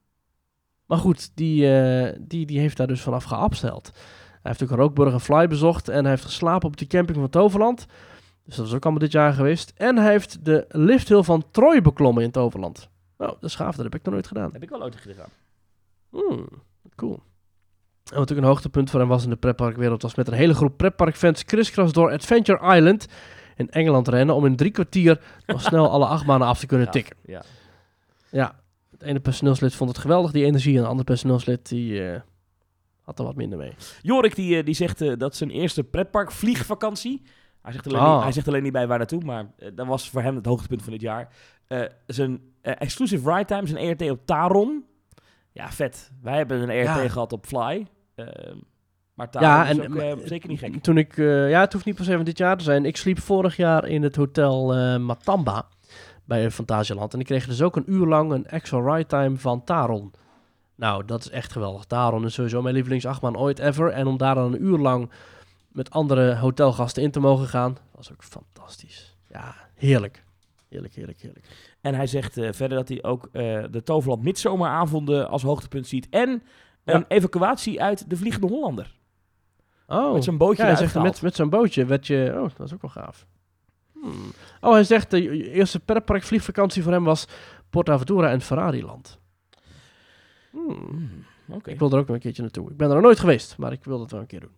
Maar 0.86 0.98
goed, 0.98 1.36
die, 1.36 1.64
uh, 1.64 2.12
die, 2.20 2.46
die 2.46 2.58
heeft 2.58 2.76
daar 2.76 2.86
dus 2.86 3.00
vanaf 3.00 3.24
geabsteld. 3.24 3.90
Hij 4.30 4.40
heeft 4.42 4.62
ook 4.62 4.78
Rookburg 4.78 5.12
en 5.12 5.20
Fly 5.20 5.46
bezocht 5.46 5.88
en 5.88 6.00
hij 6.00 6.10
heeft 6.10 6.24
geslapen 6.24 6.68
op 6.68 6.76
die 6.76 6.86
camping 6.86 7.18
van 7.18 7.28
Toverland. 7.28 7.86
Dus 8.44 8.56
dat 8.56 8.66
is 8.66 8.72
ook 8.72 8.82
allemaal 8.82 9.02
dit 9.02 9.12
jaar 9.12 9.32
geweest. 9.32 9.72
En 9.76 9.96
hij 9.96 10.10
heeft 10.10 10.44
de 10.44 10.64
lifthill 10.68 11.22
van 11.22 11.44
Troy 11.50 11.82
beklommen 11.82 12.22
in 12.22 12.30
Toverland. 12.30 12.88
Nou, 13.18 13.30
dat 13.30 13.50
is 13.50 13.54
gaaf, 13.54 13.76
dat 13.76 13.84
heb 13.84 13.94
ik 13.94 14.02
nog 14.02 14.14
nooit 14.14 14.26
gedaan. 14.26 14.52
Heb 14.52 14.62
ik 14.62 14.68
wel 14.68 14.82
ooit 14.82 14.96
gedaan. 14.96 15.30
Hmm, 16.10 16.48
cool. 16.96 17.20
En 18.12 18.18
wat 18.18 18.32
ook 18.32 18.38
een 18.38 18.44
hoogtepunt 18.44 18.90
voor 18.90 19.00
hem 19.00 19.08
was 19.08 19.24
in 19.24 19.30
de 19.30 19.36
pretparkwereld, 19.36 20.02
was 20.02 20.14
met 20.14 20.28
een 20.28 20.34
hele 20.34 20.54
groep 20.54 20.76
pretparkfans 20.76 21.44
crisscross 21.44 21.92
door 21.92 22.12
Adventure 22.12 22.76
Island 22.76 23.06
in 23.56 23.70
Engeland 23.70 24.08
rennen 24.08 24.34
om 24.34 24.46
in 24.46 24.56
drie 24.56 24.70
kwartier 24.70 25.20
nog 25.46 25.60
snel 25.68 25.90
alle 25.90 26.06
acht 26.06 26.26
maanden 26.26 26.48
af 26.48 26.58
te 26.58 26.66
kunnen 26.66 26.90
tikken. 26.90 27.16
Ja, 27.24 27.42
ja. 28.30 28.60
het 28.90 29.02
ene 29.02 29.20
personeelslid 29.20 29.74
vond 29.74 29.90
het 29.90 29.98
geweldig, 29.98 30.30
die 30.30 30.44
energie, 30.44 30.72
en 30.72 30.78
het 30.78 30.88
andere 30.88 31.04
personeelslid 31.04 31.68
die 31.68 31.92
uh, 31.92 32.20
had 33.02 33.18
er 33.18 33.24
wat 33.24 33.36
minder 33.36 33.58
mee. 33.58 33.74
Jorik 34.02 34.34
die, 34.34 34.62
die 34.62 34.74
zegt 34.74 35.02
uh, 35.02 35.12
dat 35.16 35.36
zijn 35.36 35.50
eerste 35.50 35.84
pretpark 35.84 36.32
vliegvakantie, 36.32 37.22
hij 37.62 37.72
zegt, 37.72 37.86
alleen 37.86 38.00
oh. 38.00 38.14
niet, 38.14 38.22
hij 38.22 38.32
zegt 38.32 38.48
alleen 38.48 38.62
niet 38.62 38.72
bij 38.72 38.86
waar 38.86 38.98
naartoe, 38.98 39.24
maar 39.24 39.46
uh, 39.58 39.68
dat 39.74 39.86
was 39.86 40.10
voor 40.10 40.22
hem 40.22 40.36
het 40.36 40.46
hoogtepunt 40.46 40.82
van 40.82 40.92
dit 40.92 41.00
jaar. 41.00 41.28
zijn 42.06 42.40
exclusive 42.60 43.32
ride 43.32 43.44
time, 43.44 43.66
zijn 43.66 43.98
ERT 43.98 44.10
op 44.10 44.26
Taron. 44.26 44.84
Ja, 45.52 45.70
vet. 45.70 46.10
Wij 46.22 46.36
hebben 46.36 46.60
een 46.60 46.70
ERT 46.70 46.86
ja. 46.86 47.08
gehad 47.08 47.32
op 47.32 47.46
Fly. 47.46 47.86
Uh, 48.16 48.26
maar 49.14 49.28
ja, 49.30 49.66
en, 49.66 49.82
ook, 49.82 49.94
uh, 49.94 50.12
zeker 50.24 50.48
niet 50.48 50.59
gek. 50.59 50.82
Toen 50.82 50.98
ik, 50.98 51.16
uh, 51.16 51.51
ja, 51.51 51.60
het 51.60 51.72
hoeft 51.72 51.84
niet 51.84 51.94
per 51.94 52.05
se 52.05 52.14
van 52.14 52.24
dit 52.24 52.38
jaar 52.38 52.56
te 52.56 52.64
zijn. 52.64 52.84
Ik 52.84 52.97
sliep 52.97 53.18
vorig 53.18 53.56
jaar 53.56 53.88
in 53.88 54.02
het 54.02 54.16
hotel 54.16 54.98
Matamba 54.98 55.68
bij 56.24 56.51
Fantasieland. 56.51 57.14
En 57.14 57.20
ik 57.20 57.26
kreeg 57.26 57.47
dus 57.47 57.62
ook 57.62 57.76
een 57.76 57.93
uur 57.93 58.06
lang 58.06 58.32
een 58.32 58.47
extra 58.47 58.94
ride 58.94 59.06
time 59.06 59.36
van 59.36 59.64
Taron. 59.64 60.12
Nou, 60.74 61.05
dat 61.05 61.20
is 61.20 61.30
echt 61.30 61.52
geweldig. 61.52 61.84
Taron 61.84 62.24
is 62.24 62.34
sowieso 62.34 62.62
mijn 62.62 62.74
lievelingsachtbaan 62.74 63.36
ooit 63.36 63.59
ever. 63.59 63.90
En 63.90 64.06
om 64.06 64.16
daar 64.16 64.34
dan 64.34 64.52
een 64.52 64.64
uur 64.64 64.78
lang 64.78 65.10
met 65.68 65.90
andere 65.90 66.36
hotelgasten 66.36 67.02
in 67.02 67.10
te 67.10 67.20
mogen 67.20 67.47
gaan, 67.47 67.76
was 67.94 68.12
ook 68.12 68.24
fantastisch. 68.24 69.16
Ja, 69.30 69.55
heerlijk. 69.74 70.24
Heerlijk, 70.68 70.94
heerlijk, 70.94 71.20
heerlijk. 71.20 71.47
En 71.80 71.94
hij 71.94 72.06
zegt 72.06 72.32
verder 72.32 72.68
dat 72.68 72.88
hij 72.88 73.02
ook 73.02 73.28
de 73.70 73.80
Toverland 73.84 74.22
Midzomeravonden 74.22 75.28
als 75.28 75.43
hoogtepunt 75.43 75.86
ziet. 75.86 76.09
En 76.10 76.43
een 76.94 77.04
evacuatie 77.08 77.82
uit 77.82 78.10
de 78.10 78.16
Vliegende 78.16 78.46
Hollander. 78.46 78.94
Oh. 79.86 80.12
Met 80.12 80.24
zo'n 80.24 80.36
bootje 80.36 80.62
ja, 80.62 80.68
hij 80.68 80.76
zegt, 80.76 80.94
met, 80.94 81.22
met 81.22 81.34
zo'n 81.34 81.50
bootje 81.50 81.84
werd 81.84 82.06
je... 82.06 82.32
Oh, 82.34 82.48
dat 82.56 82.66
is 82.66 82.74
ook 82.74 82.82
wel 82.82 82.90
gaaf. 82.90 83.26
Hmm. 83.92 84.30
Oh, 84.60 84.72
hij 84.72 84.84
zegt 84.84 85.10
de 85.10 85.50
eerste 85.50 85.80
pretpark 85.80 86.22
vliegvakantie 86.22 86.82
voor 86.82 86.92
hem 86.92 87.04
was 87.04 87.28
PortAventura 87.70 88.30
en 88.30 88.40
Ferrariland. 88.40 89.18
Hmm. 90.50 91.24
Okay. 91.48 91.72
Ik 91.72 91.78
wil 91.78 91.90
er 91.90 91.98
ook 91.98 92.06
nog 92.06 92.16
een 92.16 92.22
keertje 92.22 92.42
naartoe. 92.42 92.70
Ik 92.70 92.76
ben 92.76 92.88
er 92.88 92.94
nog 92.94 93.02
nooit 93.02 93.20
geweest, 93.20 93.58
maar 93.58 93.72
ik 93.72 93.84
wil 93.84 93.98
dat 93.98 94.10
wel 94.10 94.20
een 94.20 94.26
keer 94.26 94.40
doen. 94.40 94.54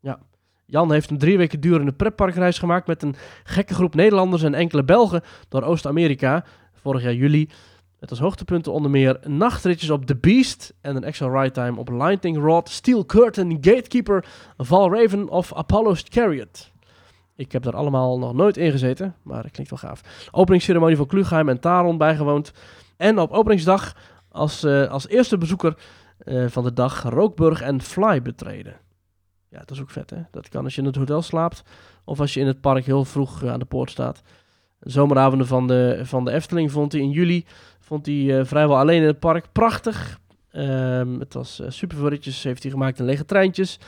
Ja. 0.00 0.18
Jan 0.66 0.92
heeft 0.92 1.10
een 1.10 1.18
drie 1.18 1.36
weken 1.36 1.60
durende 1.60 1.92
pretparkreis 1.92 2.58
gemaakt 2.58 2.86
met 2.86 3.02
een 3.02 3.14
gekke 3.44 3.74
groep 3.74 3.94
Nederlanders 3.94 4.42
en 4.42 4.54
enkele 4.54 4.84
Belgen 4.84 5.22
door 5.48 5.62
Oost-Amerika. 5.62 6.44
Vorig 6.72 7.02
jaar 7.02 7.14
juli. 7.14 7.48
Met 8.02 8.10
als 8.10 8.20
hoogtepunten 8.20 8.72
onder 8.72 8.90
meer 8.90 9.18
nachtritjes 9.26 9.90
op 9.90 10.06
The 10.06 10.16
Beast 10.16 10.74
en 10.80 10.96
een 10.96 11.04
extra 11.04 11.40
ride 11.40 11.50
time 11.50 11.78
op 11.78 11.88
Lightning 11.88 12.36
Rod, 12.36 12.68
Steel 12.68 13.06
Curtain, 13.06 13.52
Gatekeeper, 13.60 14.24
Valraven 14.56 15.28
of 15.28 15.54
Apollo's 15.54 16.04
Chariot. 16.08 16.72
Ik 17.36 17.52
heb 17.52 17.62
daar 17.62 17.76
allemaal 17.76 18.18
nog 18.18 18.34
nooit 18.34 18.56
in 18.56 18.70
gezeten, 18.70 19.14
maar 19.22 19.42
het 19.42 19.52
klinkt 19.52 19.70
wel 19.70 19.90
gaaf. 19.90 20.28
Openingsceremonie 20.30 20.96
van 20.96 21.06
Klugheim 21.06 21.48
en 21.48 21.60
Taron 21.60 21.98
bijgewoond. 21.98 22.52
En 22.96 23.18
op 23.18 23.30
openingsdag 23.30 23.96
als, 24.28 24.64
uh, 24.64 24.90
als 24.90 25.08
eerste 25.08 25.38
bezoeker 25.38 25.76
uh, 26.24 26.48
van 26.48 26.64
de 26.64 26.72
dag 26.72 27.02
Rookburg 27.02 27.60
en 27.60 27.80
Fly 27.80 28.22
betreden. 28.22 28.76
Ja, 29.48 29.58
dat 29.58 29.70
is 29.70 29.80
ook 29.80 29.90
vet, 29.90 30.10
hè? 30.10 30.22
Dat 30.30 30.48
kan 30.48 30.64
als 30.64 30.74
je 30.74 30.80
in 30.80 30.86
het 30.86 30.96
hotel 30.96 31.22
slaapt 31.22 31.62
of 32.04 32.20
als 32.20 32.34
je 32.34 32.40
in 32.40 32.46
het 32.46 32.60
park 32.60 32.84
heel 32.84 33.04
vroeg 33.04 33.44
aan 33.44 33.58
de 33.58 33.64
poort 33.64 33.90
staat. 33.90 34.22
De 34.78 34.90
zomeravonden 34.90 35.46
van 35.46 35.66
de, 35.66 36.00
van 36.02 36.24
de 36.24 36.32
Efteling 36.32 36.72
vond 36.72 36.92
hij 36.92 37.00
in 37.00 37.10
juli 37.10 37.44
vond 37.92 38.06
hij, 38.06 38.14
uh, 38.14 38.44
vrijwel 38.44 38.78
alleen 38.78 39.00
in 39.00 39.06
het 39.06 39.18
park. 39.18 39.52
Prachtig. 39.52 40.20
Um, 40.52 41.20
het 41.20 41.34
was 41.34 41.60
uh, 41.60 41.70
super 41.70 42.10
heeft 42.42 42.62
hij 42.62 42.70
gemaakt 42.70 42.98
in 42.98 43.04
lege 43.04 43.24
treintjes. 43.24 43.78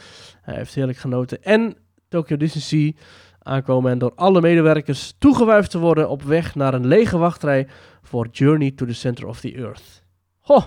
Hij 0.42 0.54
heeft 0.54 0.74
heerlijk 0.74 0.98
genoten. 0.98 1.42
En 1.42 1.76
Tokyo 2.08 2.36
Disney 2.36 2.96
aankomen 3.38 3.90
en 3.90 3.98
door 3.98 4.12
alle 4.14 4.40
medewerkers 4.40 5.14
toegewuifd 5.18 5.70
te 5.70 5.78
worden 5.78 6.08
op 6.08 6.22
weg 6.22 6.54
naar 6.54 6.74
een 6.74 6.86
lege 6.86 7.18
wachtrij 7.18 7.68
voor 8.02 8.28
Journey 8.32 8.70
to 8.70 8.86
the 8.86 8.92
Center 8.92 9.26
of 9.26 9.40
the 9.40 9.52
Earth. 9.52 10.02
Ho! 10.40 10.60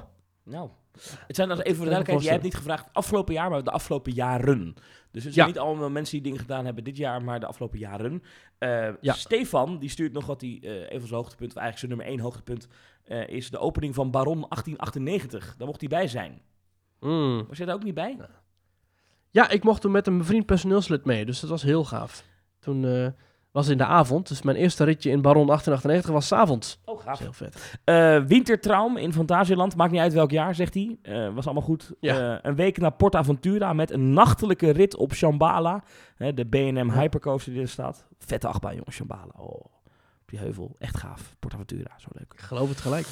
Nou, 0.44 0.70
het 1.28 1.36
zijn 1.36 1.50
als 1.50 1.60
even 1.60 1.76
voor 1.76 1.86
de 1.86 1.92
duidelijkheid, 1.92 2.24
jij 2.24 2.32
hebt 2.32 2.44
niet 2.44 2.56
gevraagd 2.56 2.90
afgelopen 2.94 3.34
jaar, 3.34 3.50
maar 3.50 3.64
de 3.64 3.72
afgelopen 3.72 4.14
jaren. 4.14 4.76
Dus 5.12 5.24
het 5.24 5.34
zijn 5.34 5.48
ja. 5.48 5.54
niet 5.54 5.62
allemaal 5.62 5.90
mensen 5.90 6.14
die 6.14 6.24
dingen 6.24 6.40
gedaan 6.40 6.66
hebben 6.66 6.84
dit 6.84 6.98
jaar, 6.98 7.22
maar 7.24 7.40
de 7.40 7.46
afgelopen 7.46 7.80
jaren. 7.80 8.24
Uh, 8.60 8.90
ja. 9.02 9.14
Stefan, 9.14 9.80
die 9.80 9.90
stuurt 9.90 10.14
nog 10.14 10.26
wat 10.26 10.42
hij, 10.42 10.60
uh, 10.62 10.72
een 10.72 11.00
van 11.00 11.08
zijn 11.08 11.20
hoogtepunten, 11.20 11.62
eigenlijk 11.62 11.78
zijn 11.78 11.92
nummer 11.92 12.08
één 12.08 12.20
hoogtepunt, 12.20 12.68
uh, 13.08 13.28
is 13.28 13.50
de 13.50 13.58
opening 13.58 13.96
van 13.96 14.12
Baron 14.12 14.46
1898. 14.50 15.56
Daar 15.58 15.68
mocht 15.68 15.80
hij 15.80 15.90
bij 15.90 16.08
zijn. 16.08 16.42
Mm. 17.00 17.46
Was 17.48 17.58
jij 17.58 17.66
daar 17.66 17.76
ook 17.76 17.84
niet 17.84 17.94
bij? 17.94 18.18
Ja, 19.30 19.50
ik 19.50 19.64
mocht 19.64 19.82
toen 19.82 19.92
met 19.92 20.08
een 20.08 20.26
vriend 20.26 20.46
personeelslid 20.46 21.06
mee, 21.06 21.26
dus 21.26 21.40
dat 21.40 21.50
was 21.50 21.62
heel 21.62 21.86
gaaf. 21.86 22.24
Toen 22.60 23.14
was 23.58 23.68
in 23.68 23.78
de 23.78 23.86
avond. 23.86 24.28
Dus 24.28 24.42
mijn 24.42 24.58
eerste 24.58 24.84
ritje 24.84 25.10
in 25.10 25.22
Baron 25.22 25.46
1898 25.46 26.12
was 26.12 26.28
s 26.28 26.32
avonds. 26.32 26.80
Oh, 26.86 27.02
gaaf. 27.02 27.20
heel 27.20 27.34
vet. 27.34 27.80
Uh, 27.86 28.24
wintertraum 28.28 28.98
in 28.98 29.14
Fantasieland. 29.14 29.76
Maakt 29.76 29.92
niet 29.92 30.02
uit 30.02 30.14
welk 30.14 30.32
jaar, 30.32 30.56
zegt 30.56 30.74
hij. 30.74 30.98
Uh, 31.04 31.34
was 31.34 31.46
allemaal 31.46 31.64
goed. 31.64 31.94
Ja. 32.00 32.34
Uh, 32.34 32.40
een 32.42 32.56
week 32.56 32.78
naar 32.78 32.92
Port 32.92 33.16
Aventura 33.16 33.74
met 33.74 33.92
een 33.92 34.14
nachtelijke 34.14 34.70
rit 34.70 34.96
op 34.96 35.14
Shambhala. 35.14 35.84
Hè, 36.16 36.34
de 36.34 36.46
B&M 36.46 36.90
Hypercoaster 36.90 37.54
die 37.54 37.62
er 37.62 37.68
staat. 37.68 38.08
Vette 38.20 38.48
achtbaan, 38.48 38.76
jongens, 38.76 38.96
Shambhala. 38.96 39.32
Oh, 39.38 39.66
op 40.28 40.34
die 40.34 40.40
heuvel. 40.40 40.76
Echt 40.80 40.98
gaaf. 40.98 41.36
Port 41.40 41.54
Aventura, 41.54 41.92
zo 41.98 42.08
leuk. 42.12 42.34
Ik 42.34 42.40
geloof 42.40 42.70
het 42.70 42.82
gelijk. 42.82 43.08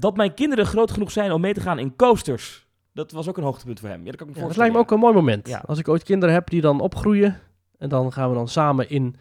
dat 0.00 0.16
mijn 0.16 0.34
kinderen 0.34 0.66
groot 0.66 0.90
genoeg 0.90 1.10
zijn 1.10 1.32
om 1.32 1.40
mee 1.40 1.54
te 1.54 1.60
gaan 1.60 1.78
in 1.78 1.96
coasters. 1.96 2.66
Dat 2.92 3.12
was 3.12 3.28
ook 3.28 3.36
een 3.36 3.44
hoogtepunt 3.44 3.80
voor 3.80 3.88
hem. 3.88 4.04
Ja, 4.04 4.10
dat, 4.10 4.16
kan 4.16 4.28
ik 4.28 4.34
me 4.34 4.40
ja, 4.40 4.46
dat 4.46 4.56
lijkt 4.56 4.74
me 4.74 4.80
ook 4.80 4.90
een 4.90 4.98
mooi 4.98 5.14
moment. 5.14 5.48
Ja. 5.48 5.62
Als 5.66 5.78
ik 5.78 5.88
ooit 5.88 6.02
kinderen 6.02 6.34
heb 6.34 6.50
die 6.50 6.60
dan 6.60 6.80
opgroeien... 6.80 7.40
en 7.78 7.88
dan 7.88 8.12
gaan 8.12 8.28
we 8.28 8.34
dan 8.34 8.48
samen 8.48 8.90
in 8.90 9.16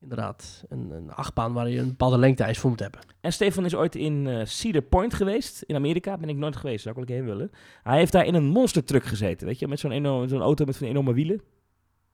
inderdaad 0.00 0.64
een, 0.68 0.90
een 0.90 1.12
achtbaan 1.12 1.52
waar 1.52 1.68
je 1.68 1.78
een 1.78 1.88
bepaalde 1.88 2.18
lengte 2.18 2.54
voor 2.54 2.70
moet 2.70 2.80
hebben. 2.80 3.00
En 3.20 3.32
Stefan 3.32 3.64
is 3.64 3.74
ooit 3.74 3.94
in 3.94 4.26
uh, 4.26 4.44
Cedar 4.44 4.82
Point 4.82 5.14
geweest, 5.14 5.62
in 5.62 5.74
Amerika. 5.74 6.16
Ben 6.16 6.28
ik 6.28 6.36
nooit 6.36 6.56
geweest, 6.56 6.82
zou 6.82 7.00
ik 7.00 7.08
wel 7.08 7.16
heen 7.16 7.26
willen. 7.26 7.50
Hij 7.82 7.98
heeft 7.98 8.12
daar 8.12 8.24
in 8.24 8.34
een 8.34 8.44
monster 8.44 8.84
truck 8.84 9.04
gezeten, 9.04 9.46
weet 9.46 9.58
je, 9.58 9.68
met 9.68 9.80
zo'n 9.80 10.28
zo'n 10.28 10.40
auto 10.40 10.64
met 10.64 10.76
zo'n 10.76 10.88
enorme 10.88 11.12
wielen. 11.12 11.40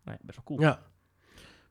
Nee, 0.05 0.17
best 0.21 0.39
wel 0.39 0.45
cool. 0.45 0.61
Ja. 0.61 0.81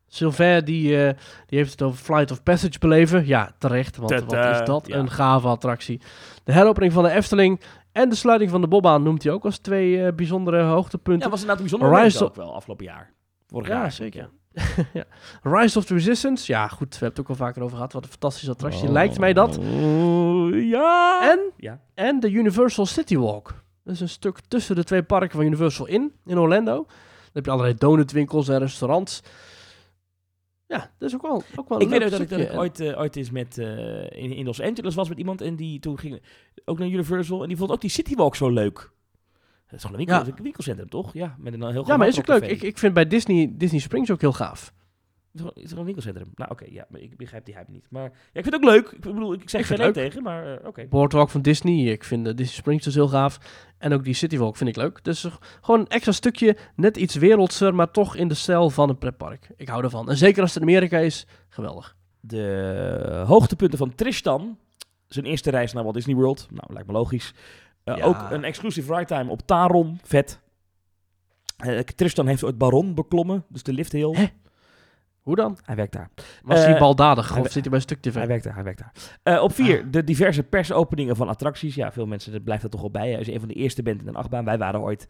Sylvain 0.07 0.65
die, 0.65 1.06
eh, 1.06 1.14
die 1.45 1.57
heeft 1.57 1.72
het 1.72 1.82
over 1.82 1.98
Flight 1.98 2.32
of 2.32 2.44
Passage 2.44 2.80
beleven. 2.80 3.26
Ja, 3.27 3.52
terecht, 3.60 3.98
want 3.98 4.11
wat 4.26 4.34
is 4.60 4.65
dat? 4.65 4.88
ja. 4.88 4.95
Een 4.98 5.10
gave 5.11 5.48
attractie. 5.48 6.02
De 6.44 6.52
heropening 6.52 6.94
van 6.94 7.03
de 7.03 7.10
Efteling 7.10 7.61
en 7.91 8.10
de 8.10 8.15
sluiting 8.15 8.52
van 8.52 8.61
de 8.61 8.68
Bobbaan 8.68 9.03
noemt 9.03 9.23
hij 9.23 9.32
ook 9.32 9.45
als 9.45 9.57
twee 9.57 10.06
eh, 10.06 10.14
bijzondere 10.14 10.57
Ja, 10.57 10.68
hoogtepunten. 10.69 11.30
was 11.30 11.41
inderdaad 11.41 11.64
een 11.65 11.69
bijzonder 11.69 12.03
Rise 12.03 12.23
ook 12.26 12.36
wel 12.36 12.56
afgelopen 12.56 12.86
jaar. 12.86 13.11
Vorig 13.48 13.68
Ja, 13.68 13.73
jaar. 13.73 13.91
zeker. 13.91 14.30
ja. 14.94 15.03
Rise 15.44 15.77
of 15.77 15.86
the 15.86 15.94
Resistance. 15.94 16.52
Ja, 16.52 16.68
goed, 16.68 16.88
we 16.94 17.06
hebben 17.06 17.10
het 17.10 17.19
ook 17.19 17.30
al 17.40 17.45
vaker 17.45 17.61
over 17.64 17.76
gehad. 17.76 17.94
Wat 17.94 18.03
een 18.03 18.10
fantastische 18.10 18.52
attractie. 18.52 18.86
Oh. 18.88 18.91
Lijkt 18.91 19.19
mij 19.19 19.34
dat. 19.34 19.60
ja. 20.52 21.19
En, 21.32 21.40
Ja. 21.57 21.80
en 21.94 22.19
de 22.19 22.30
Universal 22.32 22.86
City 22.86 23.18
Walk. 23.18 23.64
Dat 23.84 23.94
is 23.94 23.99
een 24.02 24.10
stuk 24.10 24.40
tussen 24.48 24.76
de 24.76 24.84
twee 24.84 25.03
parken 25.03 25.36
van 25.38 25.45
Universal 25.45 25.86
in, 25.88 26.14
in 26.26 26.38
Orlando. 26.40 26.73
Dan 26.76 27.34
heb 27.34 27.45
je 27.45 27.52
allerlei 27.52 27.76
donutwinkels 27.77 28.48
en 28.48 28.60
restaurants. 28.60 29.22
Ja, 30.68 30.92
dat 30.98 31.10
is 31.10 31.16
ook 31.16 31.22
wel, 31.22 31.44
ook 31.56 31.70
wel 31.70 31.82
Ik 31.82 31.90
weet 31.90 32.04
ook 32.04 32.10
dat 32.10 32.20
ik, 32.20 32.30
dat 32.30 32.40
ik 32.40 32.54
ooit, 32.54 32.80
eh, 32.80 33.00
ooit 33.00 33.16
eens 33.16 33.32
met, 33.32 33.58
eh, 33.58 34.04
in, 34.04 34.32
in 34.32 34.46
Los 34.46 34.62
Angeles 34.62 34.96
was 34.96 35.10
met 35.10 35.18
iemand 35.18 35.42
en 35.42 35.56
die 35.56 35.80
toen 35.80 36.00
ging 36.00 36.22
ook 36.66 36.80
naar 36.80 36.88
Universal 36.88 37.42
en 37.42 37.48
die 37.48 37.58
vond 37.58 37.72
ook 37.72 37.82
die 37.82 37.90
City 37.90 38.16
Walk 38.16 38.36
zo 38.36 38.50
leuk. 38.50 38.94
Dat 39.66 39.74
is 39.80 39.86
gewoon 39.86 40.00
een, 40.00 40.06
winkel, 40.06 40.26
Ja. 40.26 40.38
een 40.38 40.44
winkelcentrum, 40.44 40.90
toch? 40.90 41.14
Ja, 41.14 41.36
met 41.40 41.54
een 41.54 41.62
heel 41.62 41.72
groot 41.72 41.88
Ja, 41.88 41.98
maar 41.98 42.08
is 42.08 42.20
ook 42.20 42.28
leuk. 42.28 42.44
Ik, 42.44 42.62
ik 42.62 42.78
vind 42.78 42.94
bij 42.94 43.08
Disney, 43.08 43.54
Disney 43.58 43.80
Springs 43.80 44.12
ook 44.12 44.22
heel 44.22 44.34
gaaf. 44.34 44.74
Is 45.36 45.41
er, 45.41 45.52
is 45.53 45.72
er 45.72 45.78
een 45.78 45.84
winkelcentrum? 45.86 46.32
Nou, 46.36 46.52
oké, 46.52 46.66
ja, 46.70 46.86
maar 46.90 47.02
ik 47.02 47.18
begrijp 47.18 47.45
die 47.45 47.56
hype 47.56 47.72
niet. 47.72 47.86
Maar 47.90 48.03
ja, 48.03 48.10
ik 48.34 48.44
vind 48.44 48.45
het 48.45 48.56
ook 48.56 48.64
leuk. 48.64 48.90
Ik 48.91 48.99
bedoel, 49.02 49.34
ik 49.34 49.49
zeg 49.49 49.68
geen 49.68 49.94
tegen, 49.94 50.24
maar 50.24 50.57
eh, 50.57 50.68
oké. 50.68 50.86
Boardwalk 50.90 51.30
van 51.30 51.41
Disney. 51.41 51.91
Ik 51.91 52.03
vind 52.03 52.26
de 52.26 52.34
Disney 52.34 52.56
Springs 52.56 52.84
dus 52.84 52.94
heel 52.95 53.07
gaaf. 53.07 53.38
En 53.78 53.94
ook 53.94 54.03
die 54.03 54.14
City 54.14 54.38
Walk 54.38 54.57
vind 54.57 54.70
ik 54.70 54.76
leuk. 54.76 55.03
Dus 55.03 55.24
eh, 55.24 55.34
gewoon 55.62 55.80
een 55.80 55.88
extra 55.88 56.12
stukje, 56.12 56.57
net 56.76 56.98
iets 56.98 57.16
wereldser, 57.16 57.76
maar 57.76 57.91
toch 57.91 58.16
in 58.16 58.28
de 58.28 58.34
stijl 58.34 58.70
van 58.70 58.90
een 58.90 58.98
pretpark. 58.98 59.49
Ik 59.57 59.68
hou 59.68 59.84
ervan. 59.84 60.10
En 60.10 60.18
zeker 60.18 60.41
als 60.41 60.53
het 60.53 60.64
in 60.64 60.70
Amerika 60.70 60.98
is, 60.98 61.28
geweldig. 61.49 61.95
De 62.20 63.24
hoogtepunten 63.28 63.78
van 63.78 63.95
Tristan. 63.95 64.57
Zijn 65.07 65.26
eerste 65.26 65.49
reis 65.49 65.74
naar 65.74 65.84
Walt 65.84 65.95
Disney 65.95 66.16
World. 66.16 66.48
Nou, 66.52 66.74
lijkt 66.74 66.88
me 66.88 66.94
logisch. 66.94 67.34
Eh, 67.84 67.98
Ja. 67.98 68.03
Ook 68.03 68.18
een 68.30 68.44
exclusive 68.44 68.94
ride 68.94 69.06
time 69.06 69.32
op 69.32 69.41
Taron. 69.41 69.99
Vet. 70.03 70.40
Tristan 71.95 72.28
heeft 72.28 72.44
ooit 72.44 72.57
Baron 72.57 72.95
beklommen. 72.95 73.45
Dus 73.49 73.64
de 73.64 73.74
lift 73.74 73.91
heel. 73.91 74.16
Hè? 74.16 74.26
Hoe 75.26 75.36
dan? 75.36 75.58
Hij 75.64 75.76
werkt 75.76 75.94
daar. 75.94 76.10
Was 76.44 76.64
hij 76.64 76.74
Eh, 76.74 76.80
baldadig 76.80 77.34
hij 77.34 77.42
of 77.42 77.46
zit 77.46 77.54
hij 77.54 77.64
bij 77.64 77.74
een 77.74 77.82
stuk 77.82 78.02
te 78.02 78.12
Hij 78.12 78.28
werkt 78.28 78.44
daar, 78.44 78.54
hij 78.54 78.64
werkt 78.64 78.80
daar. 78.80 78.92
Eh, 79.24 79.44
op 79.44 79.54
vier, 79.54 79.80
Ah. 79.80 79.86
de 79.92 80.04
diverse 80.04 80.44
persopeningen 80.44 81.16
van 81.16 81.30
attracties. 81.30 81.76
Ja, 81.76 81.92
veel 81.92 82.06
mensen, 82.06 82.32
dat 82.32 82.44
blijft 82.44 82.64
er 82.64 82.70
toch 82.70 82.82
wel 82.82 82.92
bij. 82.92 83.18
Als 83.18 83.26
je 83.26 83.34
een 83.34 83.40
van 83.40 83.48
de 83.48 83.54
eerste 83.54 83.84
bent 83.84 84.02
in 84.02 84.08
een 84.08 84.16
achtbaan. 84.16 84.46
Wij 84.46 84.58
waren 84.58 84.82
ooit 84.82 85.08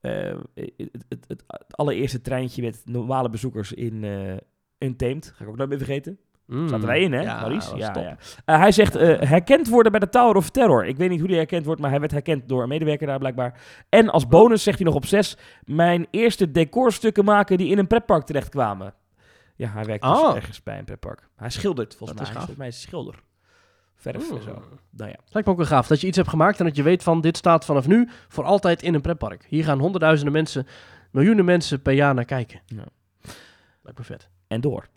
eh, 0.00 0.34
het, 0.54 1.04
het, 1.08 1.24
het, 1.26 1.44
allereerste 1.68 2.20
treintje 2.20 2.62
met 2.62 2.82
normale 2.84 3.30
bezoekers 3.30 3.72
in 3.72 4.04
eh 4.04 4.36
Untamed. 4.78 5.32
Ga 5.36 5.44
ik 5.44 5.50
ook 5.50 5.56
nooit 5.56 5.68
meer 5.68 5.78
vergeten. 5.78 6.18
Mm. 6.46 6.68
Zaten 6.68 6.86
wij 6.86 7.00
in, 7.00 7.12
hè, 7.12 7.20
Ja, 7.20 7.40
Maurice? 7.40 7.76
Ja, 7.76 8.16
hij 8.44 8.72
zegt 8.72 8.94
herkend 9.28 9.68
worden 9.68 9.92
bij 9.92 10.00
de 10.00 10.08
Tower 10.08 10.36
of 10.36 10.50
Terror. 10.50 10.86
Ik 10.86 10.96
weet 10.96 11.10
niet 11.10 11.20
hoe 11.20 11.28
hij 11.28 11.38
herkend 11.38 11.64
wordt, 11.64 11.80
maar 11.80 11.90
hij 11.90 12.00
werd 12.00 12.12
herkend 12.12 12.48
door 12.48 12.62
een 12.62 12.68
medewerker 12.68 13.06
daar 13.06 13.18
blijkbaar. 13.18 13.60
En 13.88 14.08
als 14.08 14.28
bonus 14.28 14.62
zegt 14.62 14.78
hij 14.78 14.86
nog 14.86 14.96
op 14.96 15.06
zes... 15.06 15.36
mijn 15.64 16.06
eerste 16.10 16.50
decorstukken 16.50 17.24
maken 17.24 17.58
die 17.58 17.70
in 17.70 17.78
een 17.78 17.86
pretpark 17.86 18.24
terechtkwamen. 18.24 18.94
Ja, 19.56 19.68
hij 19.68 19.84
werkt 19.84 20.02
dus 20.02 20.18
Oh. 20.18 20.36
ergens 20.36 20.62
bij 20.62 20.78
een 20.78 20.84
pretpark. 20.84 21.28
Hij 21.36 21.50
schildert, 21.50 21.94
volgens 21.96 22.18
Dat 22.18 22.28
mij. 22.28 22.42
is 22.42 22.46
Hij 22.46 22.54
is 22.54 22.54
volgens 22.54 22.58
mij 22.58 22.70
schilder. 22.70 23.22
Verf 23.94 24.30
en 24.30 24.42
zo. 24.42 24.62
Nou 24.90 25.10
ja. 25.10 25.16
Lijkt 25.28 25.46
me 25.48 25.52
ook 25.52 25.56
wel 25.56 25.66
gaaf 25.66 25.86
dat 25.86 26.00
je 26.00 26.06
iets 26.06 26.16
hebt 26.16 26.28
gemaakt 26.28 26.58
en 26.58 26.64
dat 26.64 26.76
je 26.76 26.82
weet 26.82 27.02
van 27.02 27.20
dit 27.20 27.36
staat 27.36 27.64
vanaf 27.64 27.86
nu 27.86 28.08
voor 28.28 28.44
altijd 28.44 28.82
in 28.82 28.94
een 28.94 29.00
pretpark. 29.00 29.44
Hier 29.48 29.64
gaan 29.64 29.78
honderdduizenden 29.78 30.32
mensen, 30.32 30.66
miljoenen 31.10 31.44
mensen 31.44 31.82
per 31.82 31.92
jaar 31.92 32.14
naar 32.14 32.24
kijken. 32.24 32.60
Ja. 32.66 32.84
Lijkt 33.82 33.98
me 33.98 34.04
vet. 34.04 34.28
En 34.46 34.60
door. 34.60 34.88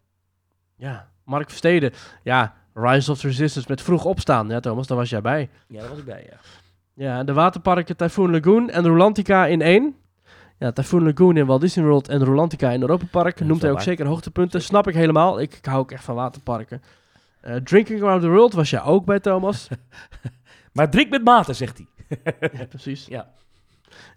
Ja, 0.76 1.10
Mark 1.26 1.48
Versteden. 1.50 1.92
Ja, 2.24 2.56
Rise 2.74 3.12
of 3.12 3.20
the 3.20 3.28
Resistance 3.28 3.68
met 3.70 3.82
vroeg 3.82 4.06
opstaan. 4.06 4.50
Ja, 4.50 4.60
Thomas, 4.60 4.88
daar 4.88 4.98
was 4.98 5.10
jij 5.10 5.22
bij. 5.22 5.50
Ja, 5.68 5.80
daar 5.80 5.90
was 5.90 5.98
ik 6.00 6.06
bij, 6.06 6.28
ja. 6.32 6.38
Ja, 6.94 7.24
de 7.24 7.34
waterparken 7.34 7.98
Typhoon 7.98 8.32
Lagoon 8.32 8.70
en 8.70 8.88
Rolantica 8.88 9.46
in 9.46 9.62
één. 9.62 9.96
Ja, 10.60 10.72
Typhoon 10.72 11.04
Lagoon 11.04 11.38
in 11.38 11.46
Walt 11.46 11.62
Disney 11.62 11.86
World 11.86 12.08
en 12.08 12.24
Rolantica 12.24 12.72
in 12.72 12.82
Europa 12.82 13.06
Park. 13.12 13.40
Noemt 13.40 13.62
hij 13.62 13.70
ook 13.70 13.76
waar. 13.76 13.86
zeker 13.86 14.06
hoogtepunten. 14.06 14.62
Snap 14.62 14.88
ik 14.88 14.94
helemaal. 14.94 15.42
Ik, 15.42 15.54
ik 15.54 15.66
hou 15.66 15.80
ook 15.80 15.92
echt 15.92 16.04
van 16.04 16.16
waterparken. 16.16 16.82
Eh, 17.42 17.56
Drinking 17.56 18.02
Around 18.02 18.22
the 18.22 18.30
World 18.30 18.54
was 18.54 18.70
jij 18.70 18.82
ook 18.82 19.06
bij, 19.06 19.20
Thomas. 19.20 19.68
Maar 20.74 20.90
drink 20.90 21.10
met 21.10 21.24
mate, 21.24 21.54
zegt 21.54 21.78
hij. 21.78 21.88
ja, 22.60 22.66
precies. 22.66 23.06
Ja. 23.06 23.30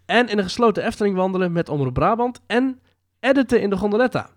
En 0.05 0.27
in 0.27 0.37
een 0.37 0.43
gesloten 0.43 0.85
Efteling 0.85 1.15
wandelen 1.15 1.51
met 1.51 1.69
Omroep 1.69 1.93
Brabant. 1.93 2.41
En 2.47 2.79
editen 3.19 3.61
in 3.61 3.69
de 3.69 3.77
gondoletta. 3.77 4.29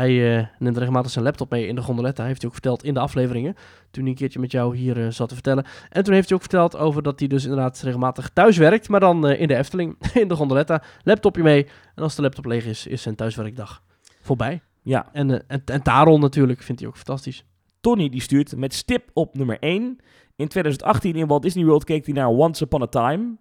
Hij 0.00 0.38
eh, 0.38 0.46
neemt 0.58 0.76
regelmatig 0.76 1.10
zijn 1.10 1.24
laptop 1.24 1.50
mee 1.50 1.66
in 1.66 1.74
de 1.74 1.80
gondoletta. 1.80 2.24
Heeft 2.24 2.38
hij 2.40 2.46
ook 2.46 2.52
verteld 2.52 2.84
in 2.84 2.94
de 2.94 3.00
afleveringen. 3.00 3.54
Toen 3.90 4.02
hij 4.02 4.12
een 4.12 4.18
keertje 4.18 4.40
met 4.40 4.52
jou 4.52 4.76
hier 4.76 5.04
eh, 5.04 5.10
zat 5.10 5.28
te 5.28 5.34
vertellen. 5.34 5.64
En 5.88 6.04
toen 6.04 6.14
heeft 6.14 6.28
hij 6.28 6.36
ook 6.36 6.42
verteld 6.42 6.76
over 6.76 7.02
dat 7.02 7.18
hij 7.18 7.28
dus 7.28 7.42
inderdaad 7.44 7.80
regelmatig 7.80 8.30
thuis 8.32 8.56
werkt. 8.56 8.88
Maar 8.88 9.00
dan 9.00 9.26
eh, 9.26 9.40
in 9.40 9.48
de 9.48 9.56
Efteling, 9.56 9.96
in 10.22 10.28
de 10.28 10.34
gondoletta. 10.34 10.82
Laptopje 11.02 11.42
mee. 11.42 11.66
En 11.94 12.02
als 12.02 12.14
de 12.14 12.22
laptop 12.22 12.44
leeg 12.44 12.66
is, 12.66 12.86
is 12.86 13.02
zijn 13.02 13.14
thuiswerkdag 13.14 13.82
voorbij. 14.20 14.60
Ja, 14.82 15.08
En, 15.12 15.48
en, 15.48 15.62
en 15.64 15.82
Taron 15.82 16.20
natuurlijk, 16.20 16.62
vindt 16.62 16.80
hij 16.80 16.90
ook 16.90 16.96
fantastisch. 16.96 17.44
Tony 17.80 18.08
die 18.08 18.20
stuurt 18.22 18.56
met 18.56 18.74
stip 18.74 19.10
op 19.12 19.34
nummer 19.34 19.58
1. 19.58 19.98
In 20.36 20.48
2018 20.48 21.14
in 21.16 21.26
Walt 21.26 21.42
Disney 21.42 21.64
World 21.64 21.84
keek 21.84 22.04
hij 22.04 22.14
naar 22.14 22.28
Once 22.28 22.64
Upon 22.64 22.82
a 22.82 22.86
Time. 22.86 23.36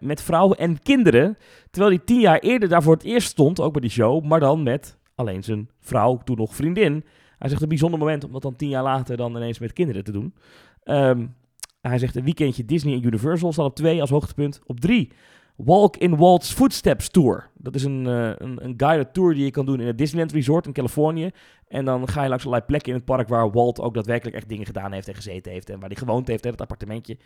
met 0.00 0.22
vrouwen 0.22 0.58
en 0.58 0.82
kinderen. 0.82 1.38
Terwijl 1.70 1.94
hij 1.94 2.04
tien 2.04 2.20
jaar 2.20 2.38
eerder 2.38 2.68
daar 2.68 2.82
voor 2.82 2.94
het 2.94 3.04
eerst 3.04 3.28
stond, 3.28 3.60
ook 3.60 3.72
bij 3.72 3.80
die 3.80 3.90
show. 3.90 4.24
Maar 4.24 4.40
dan 4.40 4.62
met 4.62 4.96
alleen 5.14 5.42
zijn 5.42 5.70
vrouw, 5.80 6.20
toen 6.24 6.36
nog 6.36 6.54
vriendin. 6.54 7.04
Hij 7.38 7.48
zegt 7.48 7.62
een 7.62 7.68
bijzonder 7.68 7.98
moment 7.98 8.24
om 8.24 8.32
dat 8.32 8.42
dan 8.42 8.56
tien 8.56 8.68
jaar 8.68 8.82
later 8.82 9.16
dan 9.16 9.36
ineens 9.36 9.58
met 9.58 9.72
kinderen 9.72 10.04
te 10.04 10.12
doen. 10.12 10.34
Ehm, 10.82 11.26
hij 11.80 11.98
zegt 11.98 12.16
een 12.16 12.24
weekendje 12.24 12.64
Disney 12.64 12.94
en 12.94 13.06
Universal 13.06 13.52
staat 13.52 13.66
op 13.66 13.76
twee 13.76 14.00
als 14.00 14.10
hoogtepunt. 14.10 14.60
Op 14.66 14.80
drie, 14.80 15.10
Walk 15.56 15.96
in 15.96 16.16
Walt's 16.16 16.52
Footsteps 16.52 17.08
Tour. 17.08 17.50
Dat 17.54 17.74
is 17.74 17.84
een, 17.84 18.06
eh, 18.06 18.32
een, 18.36 18.64
een 18.64 18.74
guided 18.76 19.14
tour 19.14 19.34
die 19.34 19.44
je 19.44 19.50
kan 19.50 19.66
doen 19.66 19.80
in 19.80 19.86
het 19.86 19.98
Disneyland 19.98 20.32
Resort 20.32 20.66
in 20.66 20.72
Californië. 20.72 21.30
En 21.68 21.84
dan 21.84 22.08
ga 22.08 22.22
je 22.22 22.28
langs 22.28 22.44
allerlei 22.44 22.66
plekken 22.66 22.92
in 22.92 22.96
het 22.96 23.06
park 23.06 23.28
waar 23.28 23.50
Walt 23.50 23.80
ook 23.80 23.94
daadwerkelijk 23.94 24.36
echt 24.36 24.48
dingen 24.48 24.66
gedaan 24.66 24.92
heeft 24.92 25.08
en 25.08 25.14
gezeten 25.14 25.52
heeft. 25.52 25.70
En 25.70 25.80
waar 25.80 25.88
hij 25.88 25.98
gewoond 25.98 26.26
heeft, 26.26 26.44
hè, 26.44 26.50
dat 26.50 26.60
appartementje. 26.60 27.16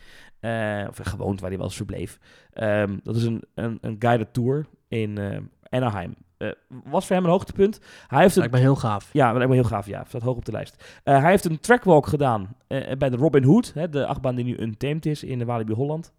Eh, 0.41 0.87
of 0.89 0.99
gewoond, 1.03 1.41
waar 1.41 1.49
hij 1.49 1.59
wel 1.59 1.67
eens 1.67 1.77
verbleef. 1.77 2.19
Ehm, 2.53 2.99
dat 3.03 3.17
is 3.17 3.25
een, 3.25 3.45
een, 3.55 3.79
een 3.81 3.97
guided 3.99 4.33
tour 4.33 4.67
in 4.89 5.19
eh, 5.19 5.39
Anaheim. 5.69 6.15
Eh, 6.39 6.49
was 6.85 7.07
voor 7.07 7.17
hem 7.17 7.25
een 7.25 7.31
hoogtepunt. 7.31 7.81
Hij 8.07 8.21
heeft 8.23 8.35
een 8.35 8.41
Lijkt 8.41 8.55
me 8.55 8.61
heel 8.61 8.77
gaaf. 8.77 9.11
ja, 9.13 9.33
lijkt 9.33 9.49
me 9.49 9.55
heel 9.55 9.65
gaaf. 9.65 9.87
Ja, 9.87 10.05
staat 10.09 10.23
hoog 10.23 10.37
op 10.37 10.45
de 10.45 10.53
lijst. 10.53 11.01
Eh, 11.05 11.21
hij 11.21 11.31
heeft 11.31 11.45
een 11.45 11.61
trackwalk 11.61 12.07
gedaan 12.07 12.57
eh, 12.67 12.97
bij 12.97 13.11
de 13.11 13.17
Robin 13.17 13.45
Hood, 13.45 13.73
hè, 13.75 13.89
de 13.89 14.07
achtbaan 14.07 14.35
die 14.35 14.45
nu 14.45 14.57
untamed 14.61 15.07
is 15.07 15.23
in 15.25 15.39
de 15.39 15.45
Walibi 15.45 15.73
Holland. 15.73 16.13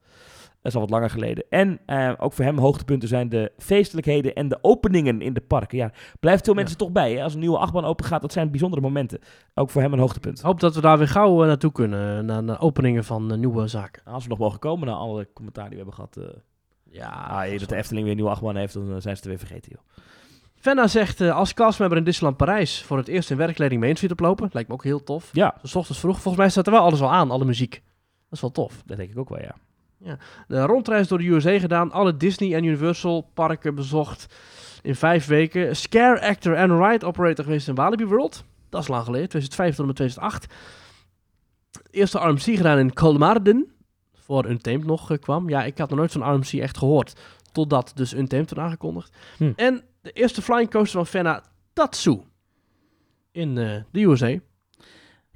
Dat 0.61 0.71
is 0.71 0.73
al 0.75 0.81
wat 0.81 0.89
langer 0.89 1.09
geleden. 1.09 1.43
En 1.49 1.79
ook 2.19 2.33
voor 2.33 2.45
hem 2.45 2.57
hoogtepunten 2.57 3.07
zijn 3.07 3.29
de 3.29 3.51
feestelijkheden 3.57 4.35
en 4.35 4.47
de 4.47 4.57
openingen 4.61 5.21
in 5.21 5.33
de 5.33 5.41
parken. 5.41 5.77
Ja, 5.77 5.91
blijft 6.19 6.43
veel 6.45 6.53
Ja. 6.53 6.59
mensen 6.59 6.77
toch 6.77 6.91
bij. 6.91 7.13
Hè? 7.13 7.23
Als 7.23 7.33
een 7.33 7.39
nieuwe 7.39 7.57
achtbaan 7.57 7.85
open 7.85 8.05
gaat, 8.05 8.21
dat 8.21 8.31
zijn 8.33 8.49
bijzondere 8.51 8.81
momenten. 8.81 9.19
Ook 9.53 9.69
voor 9.69 9.81
hem 9.81 9.93
een 9.93 9.99
hoogtepunt. 9.99 10.39
Ik 10.39 10.45
hoop 10.45 10.59
dat 10.59 10.75
we 10.75 10.81
daar 10.81 10.97
weer 10.97 11.07
gauw 11.07 11.43
naartoe 11.45 11.71
kunnen. 11.71 12.25
Naar, 12.25 12.43
naar 12.43 12.61
openingen 12.61 13.03
van 13.03 13.39
nieuwe 13.39 13.67
zaken. 13.67 14.01
Als 14.05 14.23
we 14.23 14.29
nog 14.29 14.37
mogen 14.39 14.59
komen 14.59 14.87
na 14.87 14.93
alle 14.93 15.27
commentaar 15.33 15.69
die 15.69 15.77
we 15.77 15.83
hebben 15.85 15.93
gehad. 15.93 16.17
eh 16.17 16.39
Ja, 16.91 17.09
ah, 17.09 17.59
dat 17.59 17.69
de 17.69 17.75
Efteling 17.75 18.01
weer 18.03 18.11
een 18.11 18.15
nieuwe 18.17 18.31
achtbaan 18.31 18.55
heeft, 18.55 18.73
dan 18.73 18.85
zijn 18.85 19.01
ze 19.01 19.09
het 19.09 19.25
weer 19.25 19.37
vergeten. 19.37 19.71
Joh. 19.75 19.81
Fenna 20.59 20.87
zegt 20.87 21.21
eh, 21.21 21.35
als 21.35 21.53
castmember 21.53 21.97
in 21.97 22.03
Disneyland 22.03 22.37
Parijs 22.37 22.83
voor 22.83 22.97
het 22.97 23.07
eerst 23.07 23.31
in 23.31 23.37
werkkleding 23.37 23.81
Main 23.81 23.95
Street 23.95 24.11
oplopen. 24.11 24.49
Lijkt 24.51 24.67
me 24.69 24.73
ook 24.75 24.83
heel 24.83 25.03
tof. 25.03 25.29
Ja, 25.31 25.55
Dus 25.61 25.71
's 25.71 25.75
ochtends 25.75 25.99
vroeg. 25.99 26.15
Volgens 26.21 26.37
mij 26.37 26.49
staat 26.49 26.65
er 26.65 26.71
wel 26.71 26.81
alles 26.81 27.01
al 27.01 27.11
aan, 27.11 27.31
alle 27.31 27.45
muziek. 27.45 27.71
Dat 27.71 28.31
is 28.31 28.41
wel 28.41 28.51
tof. 28.51 28.81
dat 28.85 28.97
denk 28.97 29.11
ik 29.11 29.17
ook 29.17 29.29
wel, 29.29 29.41
ja. 29.41 29.55
De 30.47 30.61
rondreis 30.61 31.07
door 31.07 31.17
de 31.17 31.27
USA 31.27 31.59
gedaan. 31.59 31.91
Alle 31.91 32.17
Disney 32.17 32.55
en 32.55 32.63
Universal 32.63 33.29
parken 33.33 33.75
bezocht 33.75 34.35
in 34.81 34.95
vijf 34.95 35.25
weken. 35.25 35.75
Scare 35.75 36.21
actor 36.21 36.53
en 36.53 36.83
ride 36.85 37.05
operator 37.05 37.43
geweest 37.43 37.67
in 37.67 37.75
Walibi 37.75 38.05
World. 38.05 38.43
Dat 38.69 38.81
is 38.81 38.87
lang 38.87 39.03
geleden, 39.03 39.29
2005 39.29 39.69
tot 39.69 39.79
en 39.79 39.85
met 39.85 39.95
2008. 39.95 40.53
Eerste 41.91 42.17
RMC 42.17 42.41
gedaan 42.41 42.77
in 42.77 42.93
Colmarden. 42.93 43.71
Voor 44.13 44.45
Untamed 44.45 44.85
nog 44.85 45.11
eh, 45.11 45.17
kwam. 45.19 45.49
Ja, 45.49 45.63
ik 45.63 45.77
had 45.77 45.89
nog 45.89 45.99
nooit 45.99 46.11
van 46.11 46.33
RMC 46.35 46.53
echt 46.53 46.77
gehoord. 46.77 47.19
Totdat 47.51 47.91
dus 47.95 48.13
Untamed 48.13 48.49
werd 48.49 48.65
aangekondigd. 48.65 49.15
Hm. 49.37 49.51
En 49.55 49.83
de 50.01 50.11
eerste 50.11 50.41
flying 50.41 50.69
coaster 50.69 50.99
van 50.99 51.07
Fenna, 51.07 51.43
Tatsu. 51.73 52.19
In 53.31 53.57
eh, 53.57 53.81
de 53.91 54.01
USA. 54.01 54.37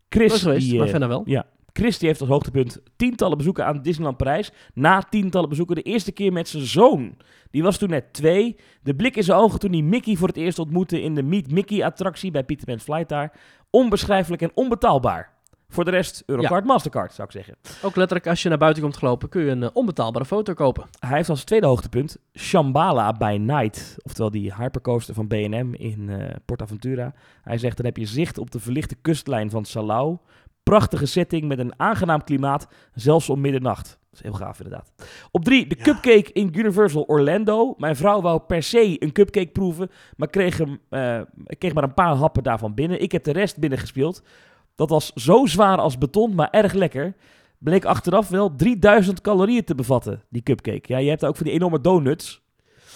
Chris, 0.09 0.41
geweest, 0.41 0.69
die, 0.69 0.77
maar 0.77 0.85
eh, 0.85 0.91
Fenna 0.91 1.07
wel. 1.07 1.21
Ja, 1.25 1.45
Chris 1.73 1.97
die 1.97 2.07
heeft 2.07 2.21
als 2.21 2.29
hoogtepunt 2.29 2.81
tientallen 2.95 3.37
bezoeken 3.37 3.65
aan 3.65 3.81
Disneyland 3.81 4.17
Parijs. 4.17 4.51
Na 4.73 5.01
tientallen 5.01 5.49
bezoeken 5.49 5.75
de 5.75 5.81
eerste 5.81 6.11
keer 6.11 6.33
met 6.33 6.47
zijn 6.47 6.65
zoon. 6.65 7.17
Die 7.51 7.63
was 7.63 7.77
toen 7.77 7.89
net 7.89 8.13
twee. 8.13 8.55
De 8.81 8.95
blik 8.95 9.15
in 9.15 9.23
zijn 9.23 9.37
ogen 9.37 9.59
toen 9.59 9.71
hij 9.71 9.81
Mickey 9.81 10.15
voor 10.15 10.27
het 10.27 10.37
eerst 10.37 10.59
ontmoette 10.59 11.01
in 11.01 11.15
de 11.15 11.23
Meet 11.23 11.51
Mickey 11.51 11.83
attractie 11.83 12.31
bij 12.31 12.43
Peter 12.43 12.65
Pan's 12.65 12.83
Flight 12.83 13.09
daar. 13.09 13.39
Onbeschrijfelijk 13.69 14.41
en 14.41 14.51
onbetaalbaar. 14.53 15.32
Voor 15.73 15.85
de 15.85 15.91
rest, 15.91 16.23
Eurocard, 16.25 16.65
Mastercard, 16.65 17.13
zou 17.13 17.27
ik 17.27 17.33
zeggen. 17.33 17.55
Ook 17.81 17.95
letterlijk, 17.95 18.27
als 18.27 18.41
je 18.43 18.49
naar 18.49 18.57
buiten 18.57 18.83
komt 18.83 18.97
gelopen, 18.97 19.29
kun 19.29 19.41
je 19.43 19.49
een 19.51 19.63
eh, 19.63 19.69
onbetaalbare 19.73 20.25
foto 20.25 20.53
kopen. 20.53 20.85
Hij 20.99 21.17
heeft 21.17 21.29
als 21.29 21.43
tweede 21.43 21.67
hoogtepunt 21.67 22.17
Shambhala 22.37 23.13
by 23.13 23.37
Night. 23.41 23.95
Oftewel 24.03 24.31
die 24.31 24.53
hypercoaster 24.55 25.13
van 25.13 25.27
B&M 25.27 25.73
in 25.73 26.09
eh 26.09 26.35
PortAventura. 26.45 27.13
Hij 27.41 27.57
zegt, 27.57 27.77
dan 27.77 27.85
heb 27.85 27.97
je 27.97 28.05
zicht 28.05 28.37
op 28.37 28.51
de 28.51 28.59
verlichte 28.59 28.95
kustlijn 29.01 29.49
van 29.49 29.65
Salau. 29.65 30.17
Prachtige 30.63 31.05
setting 31.05 31.47
met 31.47 31.59
een 31.59 31.73
aangenaam 31.79 32.23
klimaat, 32.23 32.67
zelfs 32.93 33.29
om 33.29 33.41
middernacht. 33.41 33.87
Dat 33.87 34.19
is 34.19 34.21
heel 34.21 34.33
gaaf 34.33 34.57
inderdaad. 34.59 34.91
Op 35.31 35.43
drie, 35.43 35.67
de 35.67 35.75
Ja. 35.77 35.83
cupcake 35.83 36.31
in 36.33 36.49
Universal 36.55 37.03
Orlando. 37.03 37.73
Mijn 37.77 37.95
vrouw 37.95 38.21
wou 38.21 38.39
per 38.39 38.63
se 38.63 38.95
een 39.03 39.11
cupcake 39.11 39.47
proeven, 39.51 39.89
maar 40.17 40.29
kreeg, 40.29 40.57
hem, 40.57 40.79
eh, 40.89 41.21
kreeg 41.57 41.73
maar 41.73 41.83
een 41.83 41.93
paar 41.93 42.15
happen 42.15 42.43
daarvan 42.43 42.73
binnen. 42.73 43.01
Ik 43.01 43.11
heb 43.11 43.23
de 43.23 43.31
rest 43.31 43.57
binnengespeeld. 43.57 44.23
Dat 44.75 44.89
was 44.89 45.11
zo 45.13 45.45
zwaar 45.45 45.77
als 45.77 45.97
beton, 45.97 46.35
maar 46.35 46.49
erg 46.49 46.73
lekker. 46.73 47.15
Bleek 47.57 47.85
achteraf 47.85 48.29
wel 48.29 48.55
3000 48.55 49.21
calorieën 49.21 49.63
te 49.63 49.75
bevatten, 49.75 50.23
die 50.29 50.41
cupcake. 50.43 50.83
Ja, 50.93 50.97
je 50.97 51.09
hebt 51.09 51.25
ook 51.25 51.35
van 51.35 51.45
die 51.45 51.53
enorme 51.55 51.81
donuts. 51.81 52.41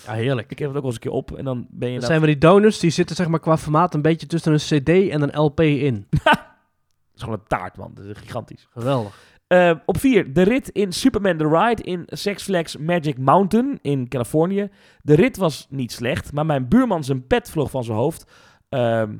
Ja, 0.06 0.14
heerlijk. 0.14 0.52
Ik 0.52 0.60
heb 0.60 0.68
het 0.68 0.78
ook 0.78 0.84
wel 0.84 0.91
eens 0.91 1.04
een 1.04 1.10
keer 1.10 1.20
op 1.20 1.38
en 1.38 1.45
dan 1.45 1.68
ben 1.70 1.88
je... 1.88 1.94
Dat 1.94 2.02
dat- 2.02 2.10
zijn 2.10 2.22
we 2.22 2.28
die 2.28 2.38
donuts, 2.38 2.80
die 2.80 2.90
zitten 2.90 3.16
zeg 3.16 3.28
maar 3.28 3.40
qua 3.40 3.58
formaat 3.58 3.94
een 3.94 4.02
beetje 4.02 4.28
tussen 4.28 4.52
een 4.54 4.58
cd 4.82 4.90
en 5.10 5.22
een 5.22 5.40
LP 5.41 5.60
in. 5.60 6.08
Het 6.14 7.16
is 7.16 7.22
gewoon 7.24 7.34
een 7.34 7.48
taart, 7.48 7.78
man. 7.78 7.91
Dat 7.94 8.06
is 8.06 8.18
gigantisch. 8.18 8.68
Geweldig. 8.70 9.26
Eh, 9.48 9.72
op 9.86 9.98
vier, 9.99 10.34
de 10.34 10.41
rit 10.41 10.70
in 10.70 10.91
Superman 10.91 11.38
The 11.38 11.48
Ride 11.48 11.84
in 11.84 12.04
Six 12.06 12.44
Flags 12.44 12.78
Magic 12.78 13.18
Mountain 13.18 13.80
in 13.82 14.08
Californië. 14.08 14.70
De 15.02 15.16
rit 15.16 15.38
was 15.38 15.68
niet 15.70 15.91
slecht, 15.91 16.32
maar 16.34 16.45
mijn 16.45 16.68
buurman 16.68 17.04
zijn 17.04 17.28
pet 17.28 17.49
vloog 17.49 17.70
van 17.70 17.84
zijn 17.84 17.98
hoofd. 17.98 18.32
Ehm, 18.70 19.16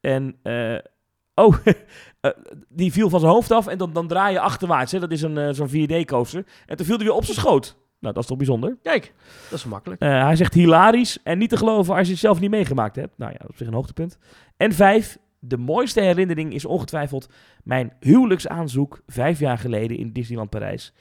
en, 0.00 0.36
eh, 0.42 0.74
oh, 1.34 1.56
eh, 2.20 2.30
die 2.68 2.92
viel 2.92 3.08
van 3.08 3.20
zijn 3.20 3.32
hoofd 3.32 3.50
af 3.50 3.66
en 3.66 3.78
dan, 3.78 3.92
dan 3.92 4.06
draai 4.06 4.32
je 4.32 4.40
achterwaarts. 4.40 4.92
Hè? 4.92 5.00
Dat 5.00 5.10
is 5.10 5.22
een, 5.22 5.38
eh, 5.38 5.48
zo'n 5.52 5.68
4D-coaster. 5.68 6.46
En 6.66 6.76
toen 6.76 6.86
viel 6.86 6.96
hij 6.96 7.04
weer 7.04 7.14
op 7.14 7.24
zijn 7.24 7.36
schoot. 7.36 7.76
Nou, 8.02 8.14
dat 8.14 8.22
is 8.22 8.28
toch 8.28 8.38
bijzonder. 8.38 8.78
Kijk, 8.82 9.14
dat 9.50 9.58
is 9.58 9.64
makkelijk. 9.64 10.00
Eh, 10.00 10.24
hij 10.24 10.36
zegt 10.36 10.54
hilarisch 10.54 11.18
en 11.22 11.38
niet 11.38 11.50
te 11.50 11.56
geloven 11.56 11.94
als 11.94 12.06
je 12.06 12.12
het 12.12 12.20
zelf 12.20 12.40
niet 12.40 12.50
meegemaakt 12.50 12.96
hebt. 12.96 13.18
Nou 13.18 13.32
ja, 13.32 13.38
op 13.46 13.56
zich 13.56 13.66
een 13.66 13.74
hoogtepunt. 13.74 14.18
En 14.56 14.72
vijf, 14.72 15.18
de 15.38 15.56
mooiste 15.56 16.00
herinnering 16.00 16.54
is 16.54 16.64
ongetwijfeld 16.64 17.28
mijn 17.62 17.92
huwelijksaanzoek 18.00 19.02
vijf 19.06 19.38
jaar 19.38 19.58
geleden 19.58 19.96
in 19.96 20.12
Disneyland 20.12 20.50
Parijs. 20.50 20.92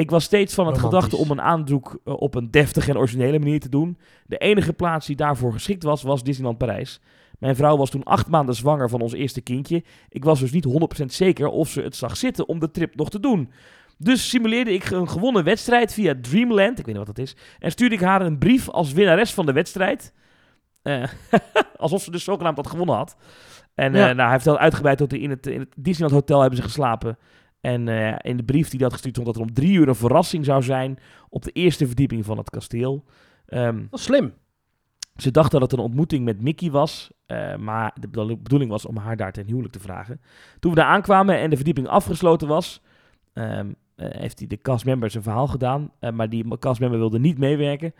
Ik 0.00 0.10
was 0.10 0.24
steeds 0.24 0.54
van 0.54 0.66
het 0.66 0.78
gedachte 0.78 1.16
om 1.16 1.30
een 1.30 1.40
aanzoek 1.40 1.98
eh, 2.04 2.14
op 2.20 2.34
een 2.34 2.50
deftige 2.50 2.90
en 2.90 2.98
originele 2.98 3.38
manier 3.38 3.60
te 3.60 3.68
doen. 3.68 3.98
De 4.26 4.38
enige 4.38 4.72
plaats 4.72 5.06
die 5.06 5.16
daarvoor 5.16 5.52
geschikt 5.52 5.82
was, 5.82 6.02
was 6.02 6.22
Disneyland 6.22 6.58
Parijs. 6.58 7.00
Mijn 7.38 7.56
vrouw 7.56 7.76
was 7.76 7.90
toen 7.90 8.02
acht 8.04 8.28
maanden 8.28 8.54
zwanger 8.54 8.88
van 8.88 9.00
ons 9.00 9.12
eerste 9.12 9.40
kindje. 9.40 9.84
Ik 10.08 10.24
was 10.24 10.40
dus 10.40 10.50
niet 10.50 10.66
100% 11.02 11.04
zeker 11.06 11.48
of 11.48 11.68
ze 11.68 11.80
het 11.82 11.96
zag 11.96 12.16
zitten 12.16 12.48
om 12.48 12.58
de 12.58 12.70
trip 12.70 12.96
nog 12.96 13.10
te 13.10 13.20
doen. 13.20 13.50
Dus 13.98 14.28
simuleerde 14.28 14.72
ik 14.72 14.90
een 14.90 15.08
gewonnen 15.08 15.44
wedstrijd 15.44 15.92
via 15.94 16.14
Dreamland, 16.20 16.78
ik 16.78 16.86
weet 16.86 16.94
niet 16.96 17.06
wat 17.06 17.16
dat 17.16 17.24
is, 17.24 17.36
en 17.58 17.70
stuurde 17.70 17.94
ik 17.94 18.00
haar 18.00 18.20
een 18.20 18.38
brief 18.38 18.68
als 18.68 18.92
winnares 18.92 19.32
van 19.34 19.46
de 19.46 19.52
wedstrijd. 19.52 20.12
Eh, 20.82 21.02
alsof 21.76 22.02
ze 22.02 22.10
dus 22.10 22.24
zogenaamd 22.24 22.56
had 22.56 22.66
gewonnen 22.66 22.96
had. 22.96 23.16
En 23.74 23.92
Ja. 23.92 24.08
eh, 24.08 24.14
nou, 24.16 24.28
hij 24.28 24.36
vertelt 24.36 24.58
uitgebreid 24.58 24.98
dat 24.98 25.10
hij 25.10 25.20
in 25.20 25.30
het, 25.30 25.46
in 25.46 25.60
het 25.60 25.74
Disneyland 25.76 26.20
Hotel 26.20 26.40
hebben 26.40 26.58
ze 26.58 26.64
geslapen. 26.64 27.18
En 27.60 27.88
eh, 27.88 28.14
in 28.30 28.36
de 28.36 28.42
brief 28.42 28.68
die 28.68 28.82
had 28.82 28.92
gestuurd 28.92 29.14
stond 29.14 29.26
dat 29.28 29.36
er 29.36 29.48
om 29.48 29.54
drie 29.54 29.72
uur 29.72 29.88
een 29.88 29.94
verrassing 29.94 30.44
zou 30.44 30.62
zijn 30.62 30.98
op 31.28 31.42
de 31.42 31.50
eerste 31.52 31.86
verdieping 31.86 32.24
van 32.24 32.38
het 32.38 32.50
kasteel. 32.50 33.04
Ehm, 33.46 33.76
Dat 33.90 33.98
is 33.98 34.04
slim. 34.04 34.32
ze 35.16 35.30
dacht 35.30 35.50
dat 35.50 35.60
het 35.60 35.72
een 35.72 35.78
ontmoeting 35.78 36.24
met 36.24 36.40
Mickey 36.42 36.70
was, 36.70 37.10
eh, 37.26 37.56
maar 37.56 37.92
de 38.00 38.08
bedoel- 38.08 38.42
bedoeling 38.42 38.70
was 38.70 38.86
om 38.86 38.96
haar 38.96 39.16
daar 39.16 39.32
ten 39.32 39.46
huwelijk 39.46 39.72
te 39.72 39.80
vragen. 39.80 40.20
Toen 40.60 40.70
we 40.70 40.76
daar 40.76 40.86
aankwamen 40.88 41.38
en 41.38 41.50
de 41.50 41.56
verdieping 41.56 41.88
afgesloten 41.88 42.48
was, 42.48 42.82
ehm, 43.32 43.72
eh, 43.94 44.06
heeft 44.10 44.38
hij 44.38 44.48
de 44.48 44.60
castmember 44.60 45.10
zijn 45.10 45.22
verhaal 45.22 45.46
gedaan, 45.46 45.92
maar 46.12 46.28
die 46.28 46.58
castmember 46.58 46.98
wilde 46.98 47.18
niet 47.18 47.38
meewerken. 47.38 47.92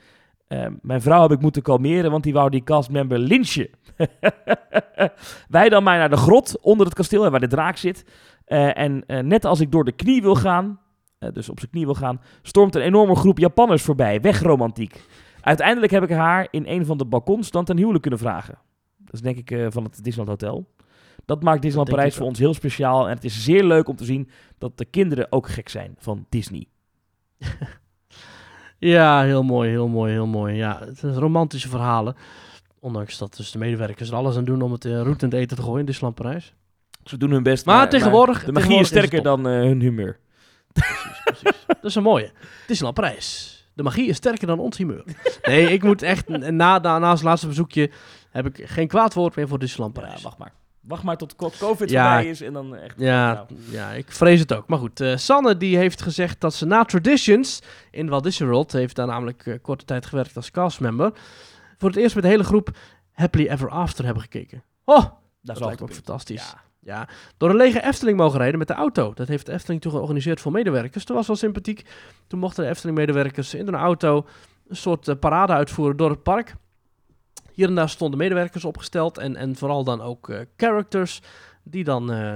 Ehm, 0.51 0.73
mijn 0.83 1.03
vrouw 1.03 1.23
heb 1.23 1.31
ik 1.31 1.41
moeten 1.41 1.63
kalmeren, 1.63 2.11
want 2.11 2.23
die 2.23 2.33
wou 2.33 2.51
die 2.51 2.63
castmember 2.63 3.19
lynchen. 3.19 3.69
Wij 5.49 5.69
dan 5.69 5.83
maar 5.83 5.99
naar 5.99 6.11
de 6.11 6.17
grot 6.17 6.61
onder 6.61 6.87
het 6.87 6.95
kasteel, 6.95 7.31
waar 7.31 7.41
de 7.41 7.47
draak 7.47 7.77
zit. 7.77 8.05
Eh, 8.45 8.79
en 8.79 9.07
eh, 9.07 9.23
net 9.23 9.45
als 9.45 9.61
ik 9.61 9.71
door 9.71 9.85
de 9.85 9.93
knie 9.93 10.23
wil 10.23 10.35
gaan, 10.35 10.81
eh, 11.19 11.33
dus 11.33 11.49
op 11.49 11.59
zijn 11.59 11.71
knie 11.71 11.85
wil 11.85 11.95
gaan, 11.95 12.21
stormt 12.43 12.75
een 12.75 12.83
enorme 12.83 13.15
groep 13.15 13.39
Japanners 13.39 13.83
voorbij. 13.83 14.21
Weg 14.21 14.41
romantiek. 14.43 15.01
Uiteindelijk 15.41 15.93
heb 15.93 16.03
ik 16.03 16.11
haar 16.11 16.49
in 16.51 16.65
een 16.67 16.87
van 16.87 16.99
de 16.99 17.05
balkons 17.05 17.51
dan 17.51 17.65
ten 17.65 17.77
huwelijk 17.77 18.03
kunnen 18.03 18.21
vragen. 18.21 18.59
Dat 18.99 19.15
is 19.15 19.21
denk 19.21 19.37
ik 19.37 19.73
van 19.73 19.85
het 19.85 20.05
Disneyland 20.05 20.41
Hotel. 20.41 20.69
Dat 21.25 21.43
maakt 21.43 21.63
Disneyland 21.63 21.91
Parijs 21.97 22.17
voor 22.17 22.27
ons 22.27 22.39
heel 22.39 22.55
speciaal. 22.55 23.09
En 23.09 23.15
het 23.15 23.25
is 23.25 23.45
zeer 23.45 23.65
leuk 23.65 23.89
om 23.89 23.97
te 23.97 24.05
zien 24.05 24.31
dat 24.59 24.79
de 24.79 24.85
kinderen 24.85 25.33
ook 25.33 25.49
gek 25.49 25.69
zijn 25.69 25.95
van 25.99 26.27
Disney. 26.29 26.67
Ja, 28.81 29.23
heel 29.23 29.43
mooi, 29.43 29.71
heel 29.71 29.89
mooi, 29.89 30.13
heel 30.13 30.27
mooi. 30.27 30.55
Ja, 30.55 30.79
het 30.85 30.99
zijn 30.99 31.15
romantische 31.15 31.69
verhalen. 31.69 32.17
Ondanks 32.79 33.19
dat 33.19 33.37
dus 33.37 33.51
de 33.51 33.59
medewerkers 33.59 34.09
er 34.09 34.15
alles 34.15 34.37
aan 34.37 34.45
doen 34.45 34.63
om 34.63 34.73
het 34.73 34.85
uh, 34.85 35.07
het 35.19 35.33
eten 35.33 35.57
te 35.57 35.63
gooien 35.63 35.81
in 35.81 35.87
Disneyland 35.87 36.15
Parijs. 36.15 36.55
Ze 37.05 37.17
doen 37.17 37.31
hun 37.31 37.43
best. 37.43 37.67
Maar 37.67 37.89
tegenwoordig- 37.89 38.45
de 38.45 38.53
magie 38.53 38.79
is 38.81 38.89
tegenwoordig 38.89 38.91
is 38.91 38.91
het 38.91 38.99
sterker 38.99 39.23
dan 39.23 39.63
eh, 39.63 39.69
hun 39.69 39.81
humeur. 39.81 40.19
Precies, 40.73 41.21
precies. 41.25 41.65
dat 41.67 41.85
is 41.85 41.95
een 41.95 42.03
mooie. 42.03 42.31
Disneyland 42.67 42.95
Parijs. 43.01 43.59
De 43.75 43.83
magie 43.83 44.09
is 44.09 44.17
sterker 44.17 44.47
dan 44.47 44.59
ons 44.59 44.77
humeur. 44.77 45.05
Nee, 45.43 45.73
ik 45.73 45.83
moet 45.83 46.03
echt, 46.03 46.29
na, 46.29 46.79
na, 46.79 46.99
na 46.99 47.11
het 47.11 47.23
laatste 47.23 47.47
bezoekje, 47.47 47.91
heb 48.31 48.47
ik 48.47 48.69
geen 48.69 48.89
kwaad 48.89 49.15
woord 49.15 49.37
meer 49.37 49.49
voor 49.49 49.59
Disneyland 49.59 49.97
Ja, 49.97 50.03
Parijs. 50.03 50.23
wacht 50.23 50.39
maar. 50.39 50.53
Wacht 50.91 51.03
maar 51.03 51.17
tot 51.17 51.37
co- 51.37 51.53
COVID 51.59 51.91
Ja. 51.91 52.13
voorbij 52.13 52.31
is 52.31 52.41
en 52.41 52.53
dan 52.53 52.77
echt... 52.77 52.95
Ja, 52.99 53.33
nou. 53.33 53.47
ja, 53.71 53.91
ik 53.91 54.13
vrees 54.13 54.41
het 54.41 54.53
ook. 54.55 54.69
Maar 54.69 54.79
goed, 54.79 55.01
eh, 55.01 55.17
Sanne 55.17 55.57
die 55.57 55.77
heeft 55.77 56.03
gezegd 56.03 56.41
dat 56.41 56.55
ze 56.55 56.67
na 56.67 56.85
Traditions 56.85 57.63
in 57.91 58.09
Walt 58.09 58.23
Disney 58.25 58.49
World, 58.49 58.73
heeft 58.73 58.97
daar 58.97 59.07
namelijk 59.07 59.47
eh, 59.47 59.55
korte 59.63 59.85
tijd 59.85 60.07
gewerkt 60.07 60.37
als 60.37 60.51
castmember, 60.51 61.13
voor 61.79 61.89
het 61.89 61.99
eerst 61.99 62.15
met 62.15 62.25
de 62.25 62.31
hele 62.31 62.45
groep 62.45 62.71
Happily 63.13 63.49
Ever 63.49 63.71
After 63.71 64.05
hebben 64.05 64.23
gekeken. 64.23 64.63
Oh, 64.85 64.97
dat, 64.97 65.13
dat 65.43 65.57
is 65.57 65.63
lijkt 65.63 65.81
me 65.81 65.87
ook 65.87 65.93
fantastisch. 65.95 66.53
Ja. 66.53 66.69
Ja, 66.83 67.09
door 67.37 67.51
een 67.51 67.57
lege 67.57 67.83
Efteling 67.85 68.17
mogen 68.19 68.39
rijden 68.39 68.59
met 68.59 68.69
de 68.69 68.75
auto. 68.75 69.13
Dat 69.15 69.29
heeft 69.29 69.47
de 69.47 69.53
Efteling 69.53 69.81
toen 69.81 69.93
georganiseerd 69.93 70.41
voor 70.41 70.53
medewerkers. 70.53 71.05
Dat 71.05 71.17
was 71.17 71.27
wel 71.27 71.37
sympathiek. 71.37 71.85
Toen 72.27 72.39
mochten 72.39 72.65
de 72.65 72.71
Efteling-medewerkers 72.71 73.55
in 73.55 73.69
een 73.69 73.75
auto 73.75 74.27
een 74.69 74.77
soort 74.77 75.09
eh, 75.09 75.17
parade 75.17 75.53
uitvoeren 75.53 75.97
door 75.97 76.11
het 76.11 76.23
park. 76.23 76.55
Hier 77.61 77.69
en 77.69 77.75
daar 77.75 77.89
stonden 77.89 78.19
medewerkers 78.19 78.65
opgesteld 78.65 79.19
en, 79.19 79.37
en 79.37 79.57
vooral 79.57 79.85
dan 79.85 80.01
ook 80.01 80.29
eh, 80.29 80.41
characters 80.57 81.21
die 81.63 81.85
dan 81.85 82.13
eh, 82.13 82.35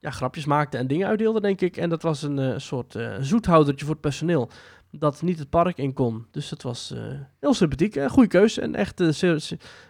ja, 0.00 0.10
grapjes 0.10 0.44
maakten 0.44 0.80
en 0.80 0.86
dingen 0.86 1.08
uitdeelden, 1.08 1.42
denk 1.42 1.60
ik. 1.60 1.76
En 1.76 1.88
dat 1.88 2.02
was 2.02 2.22
een 2.22 2.38
eh, 2.38 2.54
soort 2.56 2.96
zoethoudertje 3.20 3.84
voor 3.84 3.94
het 3.94 4.02
personeel 4.02 4.50
dat 4.90 5.22
niet 5.22 5.38
het 5.38 5.50
park 5.50 5.78
in 5.78 5.92
kon. 5.92 6.26
Dus 6.30 6.48
dat 6.48 6.62
was 6.62 6.94
heel 7.40 7.54
sympathiek. 7.54 7.94
Een 7.94 8.10
goede 8.10 8.28
keuze 8.28 8.60
en 8.60 8.74
echt, 8.74 9.02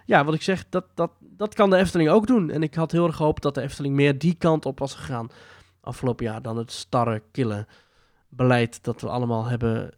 ja, 0.05 0.25
wat 0.25 0.35
ik 0.35 0.43
zeg, 0.43 0.69
dat, 0.69 0.85
dat, 0.95 1.11
dat 1.21 1.55
kan 1.55 1.71
de 1.71 1.77
Efteling 1.77 2.09
ook 2.09 2.27
doen. 2.27 2.51
En 2.51 2.63
ik 2.63 2.75
had 2.75 2.93
heel 2.93 3.07
erg 3.07 3.17
gehoopt 3.17 3.43
dat 3.43 3.55
de 3.55 3.63
Efteling 3.63 3.95
meer 3.95 4.19
die 4.19 4.35
kant 4.35 4.67
op 4.67 4.79
was 4.79 4.95
gegaan 4.95 5.31
afgelopen 5.81 6.25
jaar 6.25 6.43
dan 6.43 6.57
het 6.57 6.73
starre, 6.73 7.23
kille 7.31 7.67
beleid 8.29 8.85
dat 8.85 9.01
we 9.01 9.09
allemaal 9.09 9.45
hebben 9.45 9.91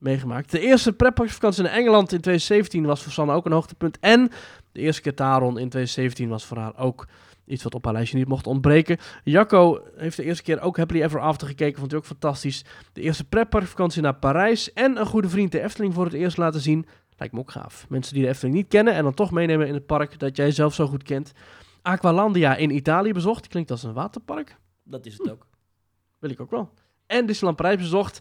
meegemaakt. 0.00 0.50
De 0.50 0.60
eerste 0.60 0.92
pretparkvakantie 0.92 1.64
in 1.64 1.70
Engeland 1.70 2.12
in 2.12 2.20
2017 2.20 2.84
was 2.84 3.02
voor 3.02 3.12
Sanne 3.12 3.32
ook 3.32 3.46
een 3.46 3.52
hoogtepunt. 3.52 3.98
En 3.98 4.30
de 4.72 4.80
eerste 4.80 5.02
keer 5.02 5.14
Taron 5.14 5.58
in 5.58 5.68
2017 5.68 6.28
was 6.28 6.44
voor 6.44 6.56
haar 6.56 6.78
ook 6.78 7.06
iets 7.46 7.62
wat 7.62 7.74
op 7.74 7.84
haar 7.84 7.92
lijstje 7.92 8.18
niet 8.18 8.28
mocht 8.28 8.46
ontbreken. 8.46 8.98
Jacco 9.24 9.82
heeft 9.96 10.16
de 10.16 10.24
eerste 10.24 10.42
keer 10.42 10.60
ook 10.60 10.76
Happily 10.76 11.02
Ever 11.02 11.20
After 11.20 11.46
gekeken, 11.46 11.78
vond 11.78 11.90
hij 11.90 12.00
ook 12.00 12.06
fantastisch. 12.06 12.64
De 12.92 13.00
eerste 13.00 13.24
pretparkvakantie 13.24 14.02
naar 14.02 14.14
Parijs 14.14 14.72
en 14.72 14.96
een 14.96 15.06
goede 15.06 15.28
vriend 15.28 15.52
de 15.52 15.62
Efteling 15.62 15.94
voor 15.94 16.04
het 16.04 16.14
eerst 16.14 16.36
laten 16.36 16.60
zien. 16.60 16.86
Lijkt 17.16 17.34
me 17.34 17.40
ook 17.40 17.50
gaaf. 17.50 17.86
Mensen 17.88 18.14
die 18.14 18.22
de 18.22 18.28
Efteling 18.28 18.56
niet 18.56 18.68
kennen 18.68 18.94
en 18.94 19.02
dan 19.02 19.14
toch 19.14 19.30
meenemen 19.30 19.66
in 19.66 19.74
het 19.74 19.86
park 19.86 20.18
dat 20.18 20.36
jij 20.36 20.50
zelf 20.50 20.74
zo 20.74 20.86
goed 20.86 21.02
kent. 21.02 21.32
Aqualandia 21.82 22.56
in 22.56 22.70
Italië 22.70 23.12
bezocht. 23.12 23.48
Klinkt 23.48 23.70
als 23.70 23.82
een 23.82 23.92
waterpark. 23.92 24.56
Dat 24.84 25.06
is 25.06 25.18
het 25.18 25.30
ook. 25.30 25.46
Wil 26.18 26.30
ik 26.30 26.40
ook 26.40 26.50
wel. 26.50 26.70
En 27.06 27.26
Disneyland 27.26 27.56
Parijs 27.56 27.76
bezocht 27.76 28.20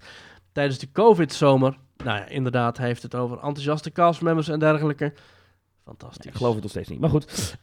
tijdens 0.52 0.80
de 0.80 0.92
COVID-zomer. 0.92 1.78
Nou 2.04 2.18
ja, 2.18 2.26
inderdaad, 2.28 2.78
hij 2.78 2.88
heeft 2.88 3.04
het 3.04 3.16
over 3.16 3.36
enthousiaste 3.38 3.92
castmembers 3.92 4.48
en 4.48 4.60
dergelijke. 4.60 5.14
Fantastisch. 5.86 6.26
Ik 6.26 6.36
geloof 6.36 6.54
het 6.54 6.62
nog 6.62 6.72
steeds 6.72 6.90
niet. 6.90 7.00
Maar 7.00 7.10
goed. 7.10 7.56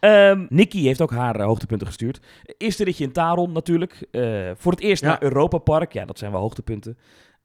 Ehm, 0.00 0.46
Nicky 0.48 0.82
heeft 0.82 1.00
ook 1.00 1.10
haar 1.10 1.36
eh, 1.36 1.44
hoogtepunten 1.46 1.86
gestuurd. 1.86 2.20
Eerste 2.56 2.84
ritje 2.84 3.04
in 3.04 3.12
Taron 3.12 3.52
natuurlijk. 3.52 4.06
Eh, 4.10 4.50
voor 4.54 4.72
het 4.72 4.80
eerst 4.80 5.02
Ja. 5.02 5.08
naar 5.08 5.22
Europa 5.22 5.58
Park. 5.58 5.92
Ja, 5.92 6.04
dat 6.04 6.18
zijn 6.18 6.32
wel 6.32 6.40
hoogtepunten. 6.40 6.98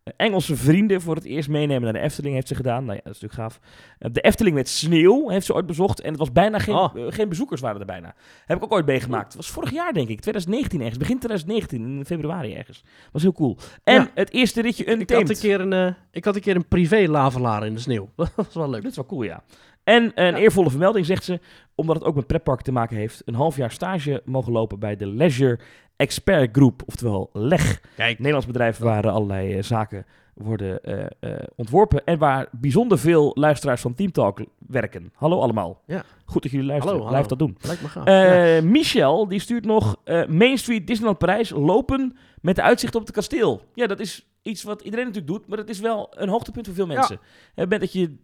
Eh, 0.06 0.14
Engelse 0.18 0.56
vrienden 0.56 1.02
voor 1.02 1.16
het 1.16 1.24
eerst 1.26 1.50
meenemen 1.50 1.82
naar 1.84 1.94
de 1.94 2.00
Efteling 2.00 2.34
heeft 2.34 2.48
ze 2.48 2.56
gedaan. 2.56 2.86
Nou 2.86 2.96
ja, 2.98 3.02
dat 3.04 3.16
is 3.16 3.22
natuurlijk 3.22 3.42
gaaf. 3.54 3.60
Eh, 4.00 4.10
de 4.14 4.22
Efteling 4.22 4.56
met 4.56 4.70
sneeuw 4.70 5.30
heeft 5.30 5.46
ze 5.46 5.54
ooit 5.54 5.66
bezocht. 5.66 6.02
En 6.02 6.10
het 6.10 6.20
was 6.20 6.32
bijna 6.32 6.60
geen, 6.60 6.76
Oh. 6.76 6.96
eh, 6.96 7.04
geen 7.14 7.30
bezoekers 7.30 7.62
waren 7.62 7.80
er 7.80 7.86
bijna. 7.86 8.16
Heb 8.46 8.58
ik 8.58 8.64
ook 8.64 8.72
ooit 8.72 8.86
meegemaakt. 8.86 9.26
Het 9.28 9.36
was 9.36 9.50
vorig 9.50 9.72
jaar 9.72 9.94
denk 9.94 10.08
ik. 10.08 10.20
2019 10.20 10.80
ergens. 10.80 10.98
Begin 10.98 11.18
2019. 11.20 11.98
In 11.98 12.06
februari 12.06 12.54
ergens. 12.54 12.84
Was 13.12 13.22
heel 13.22 13.34
cool. 13.34 13.58
En 13.84 13.94
Ja. 13.94 14.10
het 14.14 14.32
eerste 14.34 14.62
ritje 14.62 14.84
Ik 14.86 15.10
had, 15.10 15.30
een 15.30 15.36
keer 15.38 15.60
een, 15.62 15.74
eh, 15.74 15.94
ik 16.12 16.26
had 16.26 16.36
een 16.36 16.42
keer 16.42 16.56
een 16.56 16.68
privé 16.68 17.06
lavelaar 17.10 17.66
in 17.66 17.74
de 17.74 17.80
sneeuw. 17.80 18.10
dat 18.16 18.32
was 18.36 18.54
wel 18.54 18.70
leuk. 18.70 18.82
Dit 18.82 18.90
is 18.92 18.96
wel 18.98 19.06
cool, 19.06 19.24
ja. 19.24 19.44
En 19.84 20.12
een 20.16 20.26
Ja. 20.26 20.38
eervolle 20.38 20.70
vermelding, 20.70 21.06
zegt 21.06 21.24
ze, 21.24 21.40
omdat 21.76 21.96
het 21.96 22.04
ook 22.06 22.16
met 22.16 22.28
pretpark 22.28 22.62
te 22.62 22.72
maken 22.72 22.98
heeft, 22.98 23.22
een 23.26 23.36
half 23.36 23.56
jaar 23.58 23.72
stage 23.72 24.22
mogen 24.26 24.52
lopen 24.52 24.80
bij 24.80 24.96
de 24.96 25.08
Leisure 25.08 25.60
Expert 25.96 26.50
Group, 26.52 26.82
oftewel 26.86 27.30
LEG. 27.34 27.82
Kijk, 27.96 28.18
Nederlands 28.18 28.48
bedrijf 28.48 28.78
waar 28.78 29.10
allerlei 29.10 29.54
eh, 29.54 29.64
zaken 29.64 30.06
worden 30.34 30.84
eh, 30.84 31.06
eh, 31.20 31.44
ontworpen 31.56 32.06
en 32.06 32.18
waar 32.18 32.48
bijzonder 32.52 33.00
veel 33.00 33.32
luisteraars 33.34 33.82
van 33.82 33.94
Team 33.94 34.12
Talk 34.12 34.40
werken. 34.68 35.12
Hallo 35.14 35.40
allemaal. 35.40 35.82
Ja. 35.86 36.04
Goed 36.26 36.42
dat 36.42 36.52
jullie 36.52 36.68
luisteren. 36.68 36.98
Hallo, 36.98 37.10
Blijf 37.10 37.28
hallo. 37.28 37.38
dat 37.38 37.48
doen. 37.48 37.58
lijkt 37.68 37.82
me 37.82 37.88
gaaf. 37.88 38.06
Eh, 38.06 38.56
Ja. 38.56 38.62
Michel, 38.64 39.28
die 39.28 39.40
stuurt 39.40 39.66
nog 39.66 39.96
eh, 40.04 40.26
Main 40.28 40.58
Street 40.58 40.88
Disneyland 40.88 41.18
Parijs 41.18 41.50
lopen 41.50 42.18
met 42.42 42.56
de 42.56 42.62
uitzicht 42.62 42.96
op 42.96 43.02
het 43.02 43.12
kasteel. 43.12 43.62
Ja, 43.74 43.88
dat 43.88 44.00
is 44.00 44.28
iets 44.42 44.64
wat 44.64 44.82
iedereen 44.82 45.06
natuurlijk 45.06 45.34
doet, 45.34 45.48
maar 45.48 45.58
het 45.58 45.70
is 45.70 45.80
wel 45.80 46.08
een 46.12 46.30
hoogtepunt 46.30 46.66
voor 46.66 46.76
veel 46.76 46.88
mensen. 46.88 47.20
Het 47.56 47.70
bent 47.70 47.82
dat 47.82 47.94
je, 47.94 48.16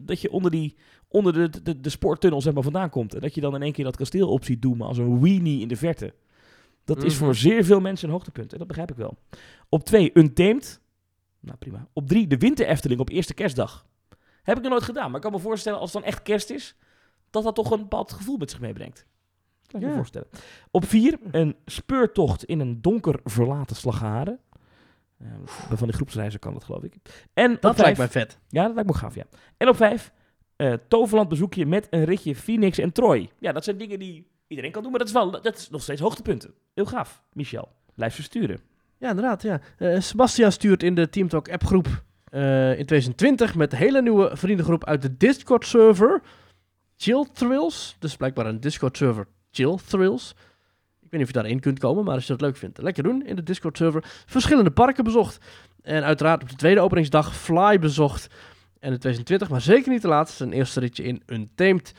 dat 0.00 0.20
je 0.20 0.30
onder, 0.32 0.50
die, 0.50 0.76
onder 1.08 1.32
de, 1.32 1.62
de, 1.62 1.80
de 1.80 1.88
spoortunnel 1.90 2.40
zeg 2.40 2.52
maar, 2.54 2.62
vandaan 2.62 2.90
komt 2.90 3.14
en 3.14 3.20
dat 3.20 3.34
je 3.34 3.40
dan 3.40 3.54
in 3.54 3.62
één 3.62 3.72
keer 3.72 3.84
dat 3.84 3.96
kasteel 3.96 4.28
op 4.28 4.44
ziet 4.44 4.62
doemen 4.62 4.86
als 4.86 4.98
een 4.98 5.20
weenie 5.20 5.60
in 5.60 5.68
de 5.68 5.76
verte. 5.76 6.12
Dat 6.94 7.02
is 7.04 7.14
Mhm. 7.14 7.24
voor 7.24 7.34
zeer 7.34 7.64
veel 7.64 7.80
mensen 7.80 8.06
een 8.08 8.14
hoogtepunt 8.14 8.52
en 8.52 8.58
dat 8.58 8.66
begrijp 8.66 8.90
ik 8.90 8.96
wel. 8.96 9.18
Op 9.68 9.84
twee, 9.84 10.10
Untamed. 10.14 10.80
Nou, 11.40 11.56
prima. 11.58 11.86
Op 11.92 12.08
drie, 12.08 12.26
de 12.26 12.36
Winter 12.36 12.66
Efteling 12.66 13.00
op 13.00 13.08
eerste 13.08 13.34
kerstdag. 13.34 13.86
Heb 14.42 14.56
ik 14.56 14.62
nog 14.62 14.72
nooit 14.72 14.82
gedaan, 14.84 15.06
maar 15.06 15.14
ik 15.16 15.22
kan 15.22 15.32
me 15.32 15.38
voorstellen 15.38 15.78
als 15.78 15.92
het 15.92 16.02
dan 16.02 16.10
echt 16.12 16.22
kerst 16.22 16.50
is, 16.50 16.76
dat 17.30 17.42
dat 17.44 17.54
toch 17.54 17.70
een 17.70 17.78
bepaald 17.80 18.12
gevoel 18.12 18.36
met 18.36 18.50
zich 18.50 18.60
meebrengt. 18.60 19.06
Kan 19.66 19.80
ik 19.80 19.86
me 19.86 19.92
Ja. 19.92 19.96
voorstellen. 19.98 20.28
Op 20.70 20.84
vier, 20.84 21.18
een 21.30 21.56
speurtocht 21.66 22.44
in 22.44 22.60
een 22.60 22.82
donker 22.82 23.20
verlaten 23.24 23.76
Slagharen. 23.76 24.38
Bij 25.68 25.76
van 25.76 25.86
die 25.86 25.96
groepsreizen 25.96 26.40
kan 26.40 26.52
dat, 26.52 26.64
geloof 26.64 26.82
ik. 26.82 26.94
En 27.34 27.50
dat 27.60 27.74
vijf, 27.74 27.78
lijkt 27.78 27.98
mij 27.98 28.08
vet. 28.08 28.38
Ja, 28.48 28.64
dat 28.64 28.74
lijkt 28.74 28.90
me 28.90 28.96
gaaf, 28.96 29.14
ja. 29.14 29.24
En 29.56 29.68
op 29.68 29.76
vijf, 29.76 30.12
eh, 30.56 30.72
Toverland 30.88 31.28
bezoekje 31.28 31.66
met 31.66 31.86
een 31.90 32.04
ritje 32.04 32.36
Phoenix 32.36 32.78
en 32.78 32.92
Troy. 32.92 33.30
Ja, 33.38 33.52
dat 33.52 33.64
zijn 33.64 33.76
dingen 33.76 33.98
die 33.98 34.29
iedereen 34.50 34.72
kan 34.72 34.82
doen, 34.82 34.90
maar 34.90 35.00
dat 35.00 35.08
is, 35.08 35.14
wel, 35.14 35.30
dat 35.30 35.56
is 35.56 35.70
nog 35.70 35.82
steeds 35.82 36.00
hoogtepunten. 36.00 36.54
Heel 36.74 36.86
gaaf, 36.86 37.22
Michel. 37.32 37.68
Blijf 37.94 38.14
ze 38.14 38.22
sturen. 38.22 38.60
Ja, 38.98 39.08
inderdaad. 39.08 39.42
Ja. 39.42 39.60
Eh, 39.78 40.00
Sebastian 40.00 40.52
stuurt 40.52 40.82
in 40.82 40.94
de 40.94 41.08
Team 41.08 41.28
Talk 41.28 41.48
appgroep 41.48 41.86
eh, 42.24 42.68
in 42.68 42.86
2020 42.86 43.54
met 43.54 43.72
een 43.72 43.78
hele 43.78 44.02
nieuwe 44.02 44.30
vriendengroep 44.32 44.84
uit 44.84 45.02
de 45.02 45.16
Discord 45.16 45.66
server 45.66 46.22
Chill 46.96 47.26
Thrills. 47.32 47.96
Dus 47.98 48.16
blijkbaar 48.16 48.46
een 48.46 48.60
Discord 48.60 48.96
server 48.96 49.26
Chill 49.50 49.76
Thrills. 49.88 50.30
Ik 51.00 51.10
weet 51.10 51.20
niet 51.20 51.22
of 51.22 51.26
je 51.26 51.40
daarin 51.42 51.60
kunt 51.60 51.78
komen, 51.78 52.04
maar 52.04 52.14
als 52.14 52.26
je 52.26 52.32
dat 52.32 52.40
leuk 52.40 52.56
vindt, 52.56 52.82
lekker 52.82 53.02
doen 53.02 53.26
in 53.26 53.36
de 53.36 53.42
Discord 53.42 53.76
server. 53.76 54.04
Verschillende 54.26 54.70
parken 54.70 55.04
bezocht. 55.04 55.38
En 55.82 56.04
uiteraard 56.04 56.42
op 56.42 56.48
de 56.48 56.56
tweede 56.56 56.80
openingsdag 56.80 57.36
Fly 57.36 57.78
bezocht. 57.78 58.26
En 58.78 58.92
in 58.92 58.98
2020, 58.98 59.50
maar 59.50 59.60
zeker 59.60 59.92
niet 59.92 60.00
te 60.00 60.08
laat, 60.08 60.30
zijn 60.30 60.52
eerste 60.52 60.80
ritje 60.80 61.02
in 61.02 61.22
Untamed. 61.26 61.94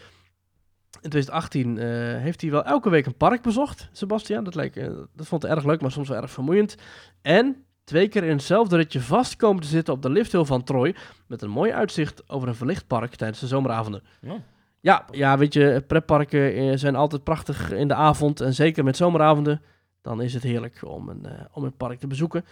In 1.01 1.09
2018 1.09 1.77
eh, 1.77 1.87
heeft 2.21 2.41
hij 2.41 2.51
wel 2.51 2.63
elke 2.63 2.89
week 2.89 3.05
een 3.05 3.15
park 3.15 3.41
bezocht, 3.41 3.89
Sebastian. 3.91 4.43
Dat, 4.43 4.55
leek, 4.55 4.75
eh, 4.75 4.89
dat 5.15 5.27
vond 5.27 5.41
hij 5.41 5.51
erg 5.51 5.65
leuk, 5.65 5.81
maar 5.81 5.91
soms 5.91 6.09
wel 6.09 6.21
erg 6.21 6.31
vermoeiend. 6.31 6.75
En 7.21 7.65
twee 7.83 8.07
keer 8.07 8.23
in 8.23 8.31
hetzelfde 8.31 8.75
ritje 8.75 9.01
vast 9.01 9.35
komen 9.35 9.61
te 9.61 9.67
zitten 9.67 9.93
op 9.93 10.01
de 10.01 10.09
lifthill 10.09 10.43
van 10.43 10.63
Troy. 10.63 10.95
Met 11.27 11.41
een 11.41 11.49
mooi 11.49 11.71
uitzicht 11.71 12.29
over 12.29 12.47
een 12.47 12.55
verlicht 12.55 12.87
park 12.87 13.15
tijdens 13.15 13.39
de 13.39 13.47
zomeravonden. 13.47 14.03
Ja. 14.21 14.43
Ja, 14.79 15.05
ja 15.11 15.37
weet 15.37 15.53
je, 15.53 15.83
pretparken 15.87 16.53
eh, 16.53 16.71
zijn 16.75 16.95
altijd 16.95 17.23
prachtig 17.23 17.71
in 17.71 17.87
de 17.87 17.93
avond. 17.93 18.41
En 18.41 18.53
zeker 18.53 18.83
met 18.83 18.97
zomeravonden, 18.97 19.61
dan 20.01 20.21
is 20.21 20.33
het 20.33 20.43
heerlijk 20.43 20.81
om 20.83 21.09
een, 21.09 21.25
om 21.51 21.63
een 21.63 21.77
park 21.77 21.99
te 21.99 22.07
bezoeken. 22.07 22.45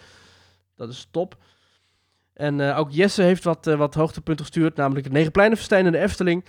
Dat 0.76 0.88
is 0.88 1.08
top. 1.10 1.36
En 2.32 2.60
ook 2.60 2.90
Jesse 2.90 3.22
heeft 3.22 3.44
wat, 3.44 3.64
wat 3.64 3.94
hoogtepunten 3.94 4.44
gestuurd. 4.44 4.76
Namelijk 4.76 5.04
het 5.04 5.14
Negenpleinenfestijn 5.14 5.86
in 5.86 5.92
de 5.92 5.98
Efteling. 5.98 6.44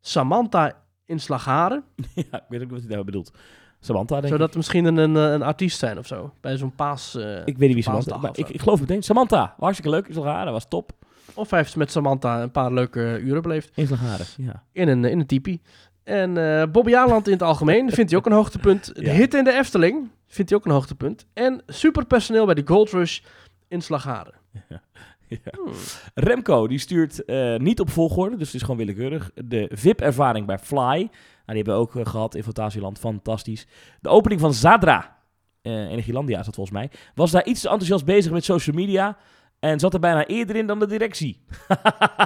Samantha 0.00 0.85
in 1.06 1.20
Slagharen. 1.20 1.84
ja, 2.14 2.36
ik 2.38 2.44
weet 2.48 2.62
ook 2.62 2.70
wat 2.70 2.80
hij 2.80 2.88
daar 2.88 3.04
bedoelt. 3.04 3.32
Samantha, 3.80 4.14
denk 4.20 4.32
Zodat 4.32 4.46
ik. 4.46 4.52
er 4.52 4.58
misschien 4.58 4.84
een, 4.84 4.96
een, 4.96 5.14
een 5.14 5.42
artiest 5.42 5.78
zijn 5.78 5.98
of 5.98 6.06
zo. 6.06 6.32
Bij 6.40 6.56
zo'n 6.56 6.74
paas. 6.74 7.14
eh, 7.14 7.36
Ik 7.44 7.58
weet 7.58 7.58
niet 7.58 7.74
wie 7.74 7.82
Samantha 7.82 8.16
maar 8.16 8.30
ik, 8.38 8.48
ik 8.48 8.60
geloof 8.60 8.80
meteen. 8.80 9.02
Samantha, 9.02 9.54
hartstikke 9.58 9.90
leuk. 9.90 10.14
Dat 10.14 10.24
was 10.50 10.68
top. 10.68 10.92
Of 11.34 11.50
hij 11.50 11.58
heeft 11.58 11.76
met 11.76 11.90
Samantha 11.90 12.42
een 12.42 12.50
paar 12.50 12.72
leuke 12.72 13.20
uren 13.22 13.42
beleefd. 13.42 13.70
In 13.74 13.86
Slagharen, 13.86 14.26
ja. 14.36 14.62
In 14.72 14.88
een, 14.88 15.04
in 15.04 15.20
een 15.20 15.26
tipi. 15.26 15.60
En 16.04 16.36
eh 16.60 16.66
Bobby 16.72 16.94
Aland 16.94 17.26
in 17.26 17.32
het 17.32 17.42
algemeen 17.42 17.90
vindt 17.92 18.10
hij 18.10 18.18
ook 18.18 18.26
een 18.26 18.32
hoogtepunt. 18.32 18.94
De 18.94 19.02
Ja. 19.04 19.12
hit 19.12 19.34
in 19.34 19.44
de 19.44 19.52
Efteling 19.52 20.08
vindt 20.26 20.50
hij 20.50 20.58
ook 20.58 20.64
een 20.66 20.72
hoogtepunt. 20.72 21.26
En 21.32 21.62
superpersoneel 21.66 22.44
bij 22.46 22.54
de 22.54 22.62
Gold 22.64 22.90
Rush 22.90 23.20
in 23.68 23.82
Slagharen. 23.82 24.34
Ja. 24.68 24.80
Hmm. 25.64 25.72
Remco, 26.14 26.66
die 26.66 26.78
stuurt 26.78 27.24
eh, 27.24 27.56
niet 27.56 27.80
op 27.80 27.90
volgorde, 27.90 28.36
dus 28.36 28.46
het 28.46 28.54
is 28.54 28.60
gewoon 28.62 28.76
willekeurig. 28.76 29.30
De 29.34 29.70
VIP-ervaring 29.72 30.46
bij 30.46 30.58
Fly. 30.58 30.78
Nou, 30.78 31.08
die 31.46 31.54
hebben 31.56 31.74
we 31.74 31.80
ook 31.80 31.96
eh, 31.96 32.06
gehad 32.06 32.34
in 32.34 32.42
Fantasieland. 32.42 32.98
Fantastisch. 32.98 33.66
De 34.00 34.08
opening 34.08 34.40
van 34.40 34.54
Zadra. 34.54 35.16
eh 35.62 35.90
Energielandia 35.90 36.38
is 36.38 36.44
dat 36.44 36.54
volgens 36.54 36.76
mij. 36.76 36.90
Was 37.14 37.30
daar 37.30 37.44
iets 37.46 37.60
te 37.60 37.68
enthousiast 37.68 38.04
bezig 38.04 38.32
met 38.32 38.44
social 38.44 38.76
media. 38.76 39.16
En 39.58 39.78
zat 39.80 39.94
er 39.94 40.00
bijna 40.00 40.26
eerder 40.26 40.56
in 40.56 40.66
dan 40.66 40.78
de 40.78 40.86
directie. 40.86 41.44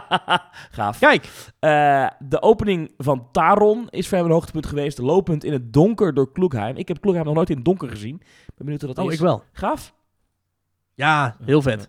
Gaaf. 0.76 0.98
Kijk, 0.98 1.28
de 2.18 2.42
opening 2.42 2.94
van 2.96 3.28
Taron 3.32 3.88
is 3.88 4.08
voor 4.08 4.16
hem 4.18 4.26
een 4.26 4.32
hoogtepunt 4.32 4.66
geweest. 4.66 4.98
Lopend 4.98 5.44
in 5.44 5.52
het 5.52 5.72
donker 5.72 6.14
door 6.14 6.32
Kloekheim. 6.32 6.76
Ik 6.76 6.88
heb 6.88 7.00
Kloekheim 7.00 7.26
nog 7.26 7.34
nooit 7.34 7.50
in 7.50 7.56
het 7.56 7.64
donker 7.64 7.88
gezien. 7.88 8.16
Ben 8.18 8.54
benieuwd 8.56 8.80
hoe 8.80 8.94
dat 8.94 9.04
oh 9.04 9.10
is. 9.10 9.18
ik 9.18 9.24
wel. 9.24 9.42
Gaaf. 9.52 9.94
Ja, 10.94 11.36
heel 11.44 11.62
vet. 11.62 11.88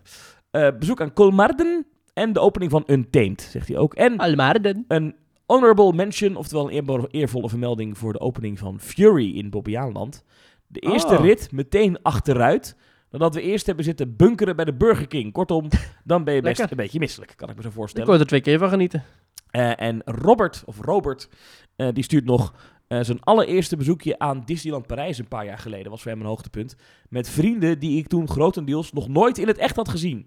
Eh, 0.52 0.68
bezoek 0.78 1.00
aan 1.00 1.12
Kolmarden. 1.12 1.86
En 2.14 2.32
de 2.32 2.40
opening 2.40 2.70
van 2.70 2.84
Untamed, 2.86 3.42
zegt 3.42 3.68
hij 3.68 3.76
ook. 3.76 3.94
En 3.94 4.16
Almaarden. 4.16 4.84
een 4.88 5.14
honorable 5.46 5.92
mention, 5.92 6.36
oftewel 6.36 6.72
een 6.72 7.06
eervolle 7.10 7.48
vermelding 7.48 7.98
voor 7.98 8.12
de 8.12 8.20
opening 8.20 8.58
van 8.58 8.80
Fury 8.80 9.36
in 9.36 9.50
Bobbejaanland. 9.50 10.24
De 10.66 10.80
eerste 10.80 11.14
Oh. 11.14 11.20
rit 11.24 11.52
meteen 11.52 12.02
achteruit, 12.02 12.76
nadat 13.10 13.34
we 13.34 13.40
eerst 13.42 13.66
hebben 13.66 13.84
zitten 13.84 14.16
bunkeren 14.16 14.56
bij 14.56 14.64
de 14.64 14.74
Burger 14.74 15.06
King. 15.06 15.32
Kortom, 15.32 15.68
dan 16.04 16.24
ben 16.24 16.34
je 16.34 16.40
best 16.42 16.60
een 16.60 16.76
beetje 16.76 16.98
misselijk, 16.98 17.32
kan 17.36 17.48
ik 17.50 17.56
me 17.56 17.62
zo 17.62 17.68
Ik 17.68 17.74
voorstellen. 17.74 18.08
kon 18.08 18.18
er 18.18 18.26
twee 18.26 18.40
keer 18.40 18.58
van 18.58 18.68
genieten. 18.68 19.04
Eh, 19.50 19.80
en 19.80 20.02
Robert, 20.04 20.62
of 20.66 20.80
Robert, 20.80 21.28
eh, 21.76 21.88
die 21.92 22.04
stuurt 22.04 22.24
nog 22.24 22.54
zijn 23.00 23.22
allereerste 23.22 23.76
bezoekje 23.76 24.18
aan 24.18 24.42
Disneyland 24.44 24.86
Parijs 24.86 25.18
een 25.18 25.28
paar 25.28 25.44
jaar 25.44 25.58
geleden. 25.58 25.90
Was 25.90 26.02
voor 26.02 26.10
hem 26.10 26.20
een 26.20 26.26
hoogtepunt. 26.26 26.76
Met 27.08 27.28
vrienden 27.28 27.78
die 27.78 27.98
ik 27.98 28.06
toen 28.06 28.28
grotendeels 28.28 28.92
nog 28.92 29.08
nooit 29.08 29.38
in 29.38 29.46
het 29.46 29.58
echt 29.58 29.76
had 29.76 29.88
gezien. 29.88 30.26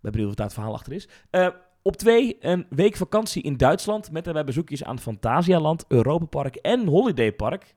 Ben 0.00 0.12
benieuwd 0.12 0.28
of 0.28 0.34
daar 0.34 0.46
het 0.46 0.54
verhaal 0.54 0.72
achter 0.74 0.92
is. 0.92 1.08
Eh, 1.30 1.48
op 1.82 1.96
twee, 1.96 2.36
een 2.40 2.66
week 2.70 2.96
vakantie 2.96 3.42
in 3.42 3.56
Duitsland. 3.56 4.10
Met 4.10 4.24
daarbij 4.24 4.44
bezoekjes 4.44 4.84
aan 4.84 4.98
Fantasialand, 4.98 5.84
Europapark 5.88 6.56
en 6.56 6.86
Holidaypark. 6.86 7.74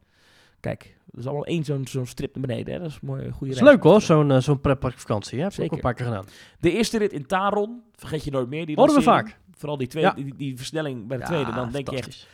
Kijk, 0.59 0.97
dat 1.05 1.19
is 1.19 1.25
allemaal 1.25 1.45
één 1.45 1.63
zo'n 1.63 1.87
zo'n 1.87 2.05
strip 2.05 2.35
naar 2.35 2.45
beneden. 2.47 2.73
Hè? 2.73 2.79
Dat 2.79 2.89
is 2.89 2.93
een 3.01 3.07
mooie, 3.07 3.31
goede 3.31 3.53
Dat 3.53 3.63
is 3.63 3.69
leuk 3.69 3.83
hoor, 3.83 4.01
zo'n 4.01 4.31
eh, 4.31 4.37
zo'n 4.39 4.61
pretparkvakantie. 4.61 5.39
Heb 5.39 5.47
ik 5.47 5.53
ook 5.53 5.61
Zeker. 5.61 5.75
een 5.75 5.81
paar 5.83 5.93
keer 5.93 6.05
gedaan. 6.05 6.25
De 6.59 6.71
eerste 6.71 6.97
rit 6.97 7.13
in 7.13 7.25
Taron, 7.25 7.81
vergeet 7.95 8.23
je 8.23 8.31
nooit 8.31 8.49
meer. 8.49 8.65
Die 8.65 8.75
Horen 8.75 8.95
we 8.95 9.01
vaak. 9.01 9.37
Vooral 9.57 9.77
die, 9.77 9.87
tweede, 9.87 10.09
Ja. 10.09 10.15
die, 10.23 10.35
die 10.37 10.57
versnelling 10.57 11.07
bij 11.07 11.17
de 11.17 11.23
Ja, 11.23 11.29
tweede. 11.29 11.51
Dan 11.53 11.71
denk 11.71 11.89
je 11.89 11.97
echt, 11.97 12.27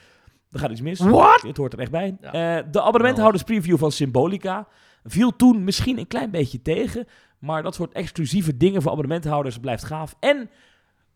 er 0.52 0.60
gaat 0.60 0.72
iets 0.72 0.82
mis. 0.82 0.99
What? 0.99 1.41
Het 1.41 1.57
hoort 1.57 1.74
er 1.74 1.80
echt 1.80 1.91
bij. 1.91 2.18
Ja. 2.22 2.57
Eh, 2.57 2.64
de 2.72 2.82
abonnementhouders-preview 2.82 3.78
van 3.78 3.91
Symbolica 3.91 4.68
viel 5.03 5.36
toen 5.36 5.64
misschien 5.64 5.98
een 5.99 6.07
klein 6.07 6.32
beetje 6.32 6.62
tegen. 6.62 7.07
Maar 7.46 7.64
dat 7.64 7.76
soort 7.76 7.94
exclusieve 7.94 8.58
dingen 8.58 8.82
voor 8.82 8.92
abonnementhouders 8.92 9.60
blijft 9.60 9.84
gaaf. 9.84 10.16
En 10.20 10.50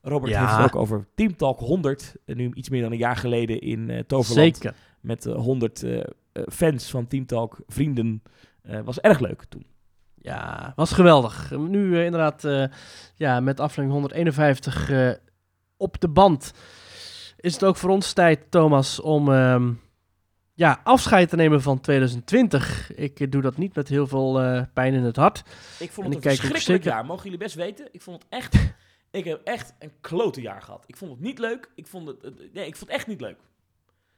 Robert 0.01 0.31
Ja. 0.31 0.39
heeft 0.39 0.51
het 0.55 0.65
ook 0.65 0.81
over 0.81 1.07
Team 1.15 1.35
Talk 1.35 1.59
100. 1.59 2.15
En 2.25 2.37
nu 2.37 2.51
iets 2.53 2.69
meer 2.69 2.81
dan 2.81 2.91
een 2.91 2.97
jaar 2.97 3.15
geleden 3.15 3.61
in 3.61 3.89
eh 3.89 3.99
Toverland. 3.99 4.57
Zeker. 4.57 4.75
Met 5.01 5.25
eh, 5.25 5.35
100 5.35 5.83
eh, 5.83 5.97
eh, 5.97 6.03
fans 6.51 6.89
van 6.89 7.07
Team 7.07 7.25
Talk, 7.25 7.57
vrienden. 7.67 8.23
Was 8.83 8.99
erg 8.99 9.19
leuk 9.19 9.43
toen. 9.49 9.65
Ja, 10.15 10.73
was 10.75 10.91
geweldig. 10.91 11.51
Nu 11.57 12.03
inderdaad, 12.03 12.69
ja, 13.15 13.39
met 13.39 13.59
aflevering 13.59 13.91
151 13.91 14.89
eh, 14.89 15.11
op 15.77 15.99
de 16.01 16.07
band. 16.07 16.53
Is 17.37 17.53
het 17.53 17.63
ook 17.65 17.75
voor 17.75 17.89
ons 17.89 18.13
tijd, 18.13 18.51
Thomas, 18.51 18.99
om 19.01 19.31
ehm, 19.31 19.73
ja, 20.59 20.81
afscheid 20.83 21.29
te 21.29 21.35
nemen 21.35 21.61
van 21.61 21.79
2020. 21.79 22.95
Ik 22.95 23.19
eh, 23.19 23.29
doe 23.29 23.41
dat 23.41 23.57
niet 23.57 23.75
met 23.75 23.87
heel 23.87 24.07
veel 24.07 24.41
eh, 24.41 24.61
pijn 24.73 24.93
in 24.93 25.03
het 25.03 25.15
hart. 25.15 25.43
Ik 25.79 25.91
vond 25.91 26.07
het 26.07 26.15
een 26.15 26.21
verschrikkelijk 26.21 26.63
zeker- 26.63 26.91
jaar. 26.91 27.05
Mogen 27.05 27.23
jullie 27.23 27.37
best 27.39 27.55
weten. 27.55 27.87
Ik 27.91 28.01
vond 28.01 28.21
het 28.23 28.31
echt... 28.31 28.55
ik 29.11 29.23
heb 29.25 29.41
echt 29.43 29.73
een 29.79 29.91
klote 30.01 30.41
jaar 30.41 30.61
gehad. 30.61 30.83
Ik 30.87 30.97
vond 30.97 31.11
het 31.11 31.19
niet 31.19 31.39
leuk. 31.39 31.71
Ik 31.75 31.87
vond 31.87 32.07
het... 32.07 32.21
het- 32.21 32.53
nee, 32.53 32.67
ik 32.67 32.75
vond 32.75 32.89
het 32.91 32.99
echt 32.99 33.07
niet 33.07 33.21
leuk. 33.21 33.37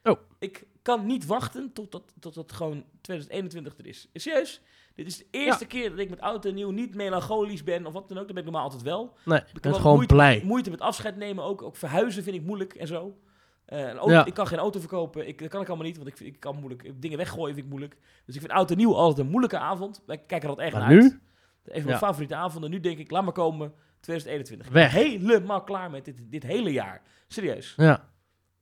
Oh. 0.03 0.19
Ik 0.39 0.63
kan 0.81 1.05
niet 1.05 1.25
wachten 1.25 1.73
tot 1.73 1.91
dat, 1.91 2.13
tot 2.19 2.33
dat 2.33 2.51
gewoon 2.51 2.83
2021 3.01 3.77
er 3.77 3.87
is. 3.87 4.07
Serieus? 4.13 4.61
Dit 4.95 5.07
is 5.07 5.17
de 5.17 5.25
eerste 5.31 5.65
keer 5.65 5.89
dat 5.89 5.99
ik 5.99 6.09
met 6.09 6.21
oud 6.21 6.45
en 6.45 6.53
nieuw 6.53 6.71
niet 6.71 6.95
melancholisch 6.95 7.63
ben 7.63 7.85
of 7.85 7.93
wat 7.93 8.09
dan 8.09 8.17
ook. 8.17 8.25
Dat 8.25 8.33
ben 8.35 8.43
ik 8.43 8.49
normaal 8.49 8.63
altijd 8.63 8.81
wel. 8.81 9.13
Nee, 9.25 9.41
Ik 9.53 9.61
ben 9.61 9.75
gewoon 9.75 9.95
moeite, 9.95 10.13
blij. 10.13 10.41
Moeite 10.45 10.69
met 10.69 10.79
afscheid 10.81 11.15
nemen 11.15 11.43
ook. 11.43 11.61
Ook 11.61 11.75
verhuizen 11.75 12.23
vind 12.23 12.35
ik 12.35 12.43
moeilijk 12.43 12.73
en 12.73 12.87
zo. 12.87 13.17
Eh, 13.65 13.79
een 13.79 13.97
auto, 13.97 14.11
Ja. 14.11 14.25
Ik 14.25 14.33
kan 14.33 14.47
geen 14.47 14.59
auto 14.59 14.79
verkopen. 14.79 15.27
Ik, 15.27 15.39
dat 15.39 15.49
kan 15.49 15.61
ik 15.61 15.67
allemaal 15.67 15.85
niet, 15.85 15.97
want 15.97 16.07
ik, 16.09 16.19
ik 16.19 16.39
kan 16.39 16.55
moeilijk. 16.55 16.91
Dingen 17.01 17.17
weggooien 17.17 17.53
vind 17.53 17.65
ik 17.65 17.69
moeilijk. 17.71 17.97
Dus 18.25 18.35
ik 18.35 18.41
vind 18.41 18.53
oud 18.53 18.71
en 18.71 18.77
nieuw 18.77 18.95
altijd 18.95 19.19
een 19.25 19.29
moeilijke 19.31 19.57
avond. 19.57 20.01
Ik 20.07 20.21
kijk 20.27 20.43
er 20.43 20.49
altijd 20.49 20.67
echt 20.67 20.77
Maar 20.79 20.87
naar 20.89 20.97
nu? 20.97 21.03
uit. 21.03 21.11
Een 21.11 21.19
van 21.73 21.73
mijn 21.73 21.87
Ja. 21.87 21.97
favoriete 21.97 22.35
avonden. 22.35 22.69
Nu 22.69 22.79
denk 22.79 22.97
ik, 22.97 23.11
laat 23.11 23.23
maar 23.23 23.33
komen. 23.33 23.73
2021. 23.99 24.67
Ik 24.67 24.73
Weg. 24.73 24.91
helemaal 24.91 25.63
klaar 25.63 25.91
met 25.91 26.05
dit, 26.05 26.15
dit 26.19 26.43
hele 26.43 26.71
jaar. 26.71 27.01
Serieus. 27.27 27.73
Ja. 27.77 28.03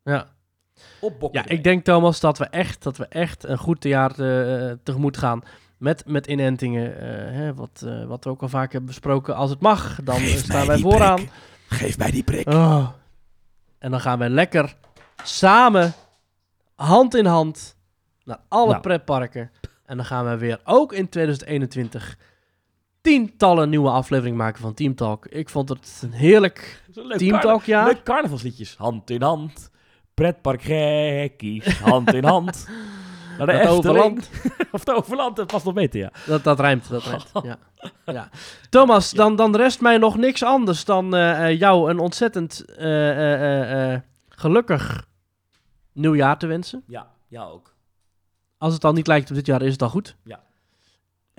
Ja. 0.04 0.28
Op 1.02 1.20
Bokken 1.20 1.42
Ja, 1.44 1.50
ik 1.50 1.64
denk 1.64 1.84
Thomas 1.84 2.20
dat 2.20 2.38
we 2.38 2.46
echt, 2.46 2.84
dat 2.84 2.98
we 2.98 3.06
echt 3.06 3.44
een 3.44 3.58
goed 3.58 3.84
jaar 3.84 4.12
eh, 4.20 4.72
tegemoet 4.84 5.18
gaan. 5.18 5.42
Met, 5.78 6.04
met 6.08 6.28
inentingen. 6.28 6.98
eh, 7.00 7.08
hè, 7.36 7.54
wat, 7.54 7.86
wat 8.08 8.24
we 8.24 8.30
ook 8.30 8.42
al 8.42 8.50
vaak 8.50 8.72
hebben 8.72 8.90
besproken. 8.90 9.36
Als 9.36 9.50
het 9.50 9.60
mag, 9.62 10.00
dan 10.04 10.16
Geef 10.16 10.40
staan 10.44 10.68
wij 10.68 10.78
vooraan. 10.80 11.16
prik. 11.16 11.30
Geef 11.68 11.98
mij 11.98 12.12
die 12.12 12.24
prik. 12.24 12.48
Oh. 12.50 12.90
En 13.80 13.92
dan 13.92 14.00
gaan 14.00 14.20
wij 14.20 14.30
lekker 14.30 14.76
samen, 15.24 15.94
hand 16.76 17.16
in 17.16 17.26
hand, 17.26 17.76
naar 18.24 18.40
alle 18.48 18.70
Nou. 18.70 18.82
pretparken. 18.82 19.52
En 19.86 19.98
dan 19.98 20.06
gaan 20.06 20.30
we 20.30 20.38
weer, 20.38 20.60
ook 20.64 20.94
in 20.94 21.10
2021, 21.10 22.18
tientallen 23.02 23.70
nieuwe 23.70 23.90
afleveringen 23.90 24.38
maken 24.38 24.62
van 24.62 24.74
Team 24.74 24.96
Talk. 24.96 25.26
Ik 25.26 25.50
vond 25.50 25.70
het 25.70 26.00
een 26.04 26.12
heerlijk 26.12 26.84
Team 27.18 27.40
Talk 27.40 27.64
jaar. 27.64 27.86
Leuk 27.86 28.04
carnavalsliedjes. 28.04 28.76
Hand 28.76 29.10
in 29.10 29.22
hand. 29.22 29.72
Pretpark 30.14 30.62
gekkies. 30.62 31.80
Hand 31.80 32.14
in 32.14 32.24
hand. 32.24 32.68
Naar 33.38 33.48
de 33.48 33.68
overland. 33.68 34.30
of 34.72 34.80
het 34.80 34.92
overland, 34.92 35.36
dat 35.36 35.48
past 35.48 35.66
nog 35.66 35.74
beter, 35.74 36.00
ja. 36.00 36.12
Dat, 36.26 36.44
dat 36.44 36.60
rijmt, 36.60 36.90
dat 36.90 37.04
rijmt. 37.04 37.32
Ja. 37.44 37.58
Ja. 38.06 38.30
Thomas, 38.70 39.12
dan, 39.12 39.36
dan 39.36 39.56
rest 39.56 39.82
mij 39.82 39.98
nog 39.98 40.18
niks 40.18 40.44
anders 40.44 40.86
dan 40.86 41.16
eh, 41.16 41.48
eh, 41.48 41.60
jou 41.60 41.90
een 41.90 42.00
ontzettend 42.00 42.66
eh, 42.66 43.96
gelukkig 44.30 45.06
nieuwjaar 45.94 46.38
te 46.38 46.48
wensen. 46.48 46.84
Ja, 46.88 47.08
ja 47.28 47.44
ook. 47.44 47.76
Als 48.58 48.74
het 48.74 48.84
al 48.84 48.94
niet 48.94 49.08
lijkt 49.08 49.30
op 49.30 49.36
dit 49.36 49.46
jaar, 49.46 49.62
is 49.62 49.72
het 49.72 49.82
al 49.82 49.90
goed. 49.90 50.16
Ja. 50.24 50.44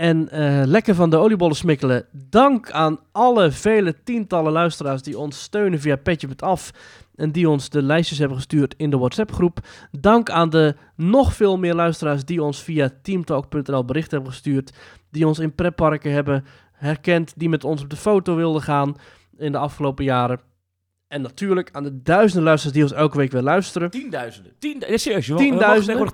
En 0.00 0.28
eh, 0.28 0.62
lekker 0.66 0.94
van 0.94 1.10
de 1.10 1.16
oliebollen 1.16 1.56
smikkelen. 1.56 2.06
Dank 2.12 2.70
aan 2.70 2.98
alle 3.12 3.50
vele 3.50 4.02
tientallen 4.02 4.52
luisteraars 4.52 5.02
die 5.02 5.18
ons 5.18 5.42
steunen 5.42 5.80
via 5.80 5.96
Petje.af. 5.96 6.70
En 7.14 7.32
die 7.32 7.48
ons 7.48 7.68
de 7.68 7.82
lijstjes 7.82 8.18
hebben 8.18 8.36
gestuurd 8.36 8.74
in 8.76 8.90
de 8.90 8.98
WhatsApp-groep. 8.98 9.58
Dank 9.90 10.30
aan 10.30 10.50
de 10.50 10.76
nog 10.96 11.34
veel 11.34 11.58
meer 11.58 11.74
luisteraars 11.74 12.24
die 12.24 12.42
ons 12.42 12.62
via 12.62 12.90
teamtalk.nl 13.02 13.84
berichten 13.84 14.14
hebben 14.14 14.32
gestuurd. 14.32 14.72
Die 15.10 15.26
ons 15.26 15.38
in 15.38 15.54
pretparken 15.54 16.12
hebben 16.12 16.44
herkend. 16.72 17.32
Die 17.36 17.48
met 17.48 17.64
ons 17.64 17.82
op 17.82 17.90
de 17.90 17.96
foto 17.96 18.34
wilden 18.34 18.62
gaan 18.62 18.96
in 19.36 19.52
de 19.52 19.58
afgelopen 19.58 20.04
jaren. 20.04 20.40
En 21.10 21.22
natuurlijk 21.22 21.68
aan 21.72 21.82
de 21.82 22.02
duizenden 22.02 22.42
luisteraars 22.44 22.76
die 22.76 22.86
ons 22.86 22.92
elke 22.92 23.16
week 23.16 23.32
weer 23.32 23.42
luisteren. 23.42 23.90
Tienduizenden. 23.90 24.52
Tien, 24.58 24.82
ja, 24.88 24.96
serieus, 24.96 25.26
je 25.26 25.34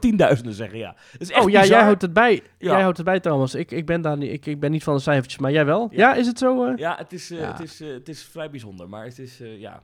Tienduizenden? 0.01 0.53
Zeggen, 0.55 0.79
ja. 0.79 0.95
Is 1.19 1.31
echt 1.31 1.45
Oh 1.45 1.51
ja, 1.51 1.61
bizar. 1.61 1.77
jij 1.77 1.85
houdt 1.85 2.03
het 2.03 2.13
bij. 2.13 2.33
Ja. 2.35 2.71
Jij 2.73 2.81
houdt 2.81 2.97
het 2.97 3.07
bij, 3.07 3.21
Thomas. 3.21 3.55
Ik, 3.55 3.71
ik, 3.71 3.87
ben 3.87 4.01
daar 4.01 4.17
niet, 4.17 4.33
ik, 4.33 4.47
ik 4.47 4.61
ben 4.61 4.71
niet 4.71 4.83
van 4.83 4.95
de 4.95 5.01
cijfertjes, 5.01 5.41
maar 5.41 5.51
jij 5.51 5.65
wel? 5.65 5.89
Ja, 5.91 5.99
Ja. 6.11 6.15
is 6.15 6.27
het 6.27 6.39
zo? 6.39 6.65
eh? 6.65 6.77
Ja, 6.77 6.97
het 6.99 7.13
is, 7.13 7.31
eh. 7.31 7.51
Het, 7.51 7.61
is, 7.61 7.81
eh, 7.81 7.89
het 7.93 8.09
is 8.09 8.23
vrij 8.23 8.51
bijzonder, 8.51 8.89
maar 8.89 9.05
het 9.05 9.19
is, 9.19 9.39
ja... 9.59 9.83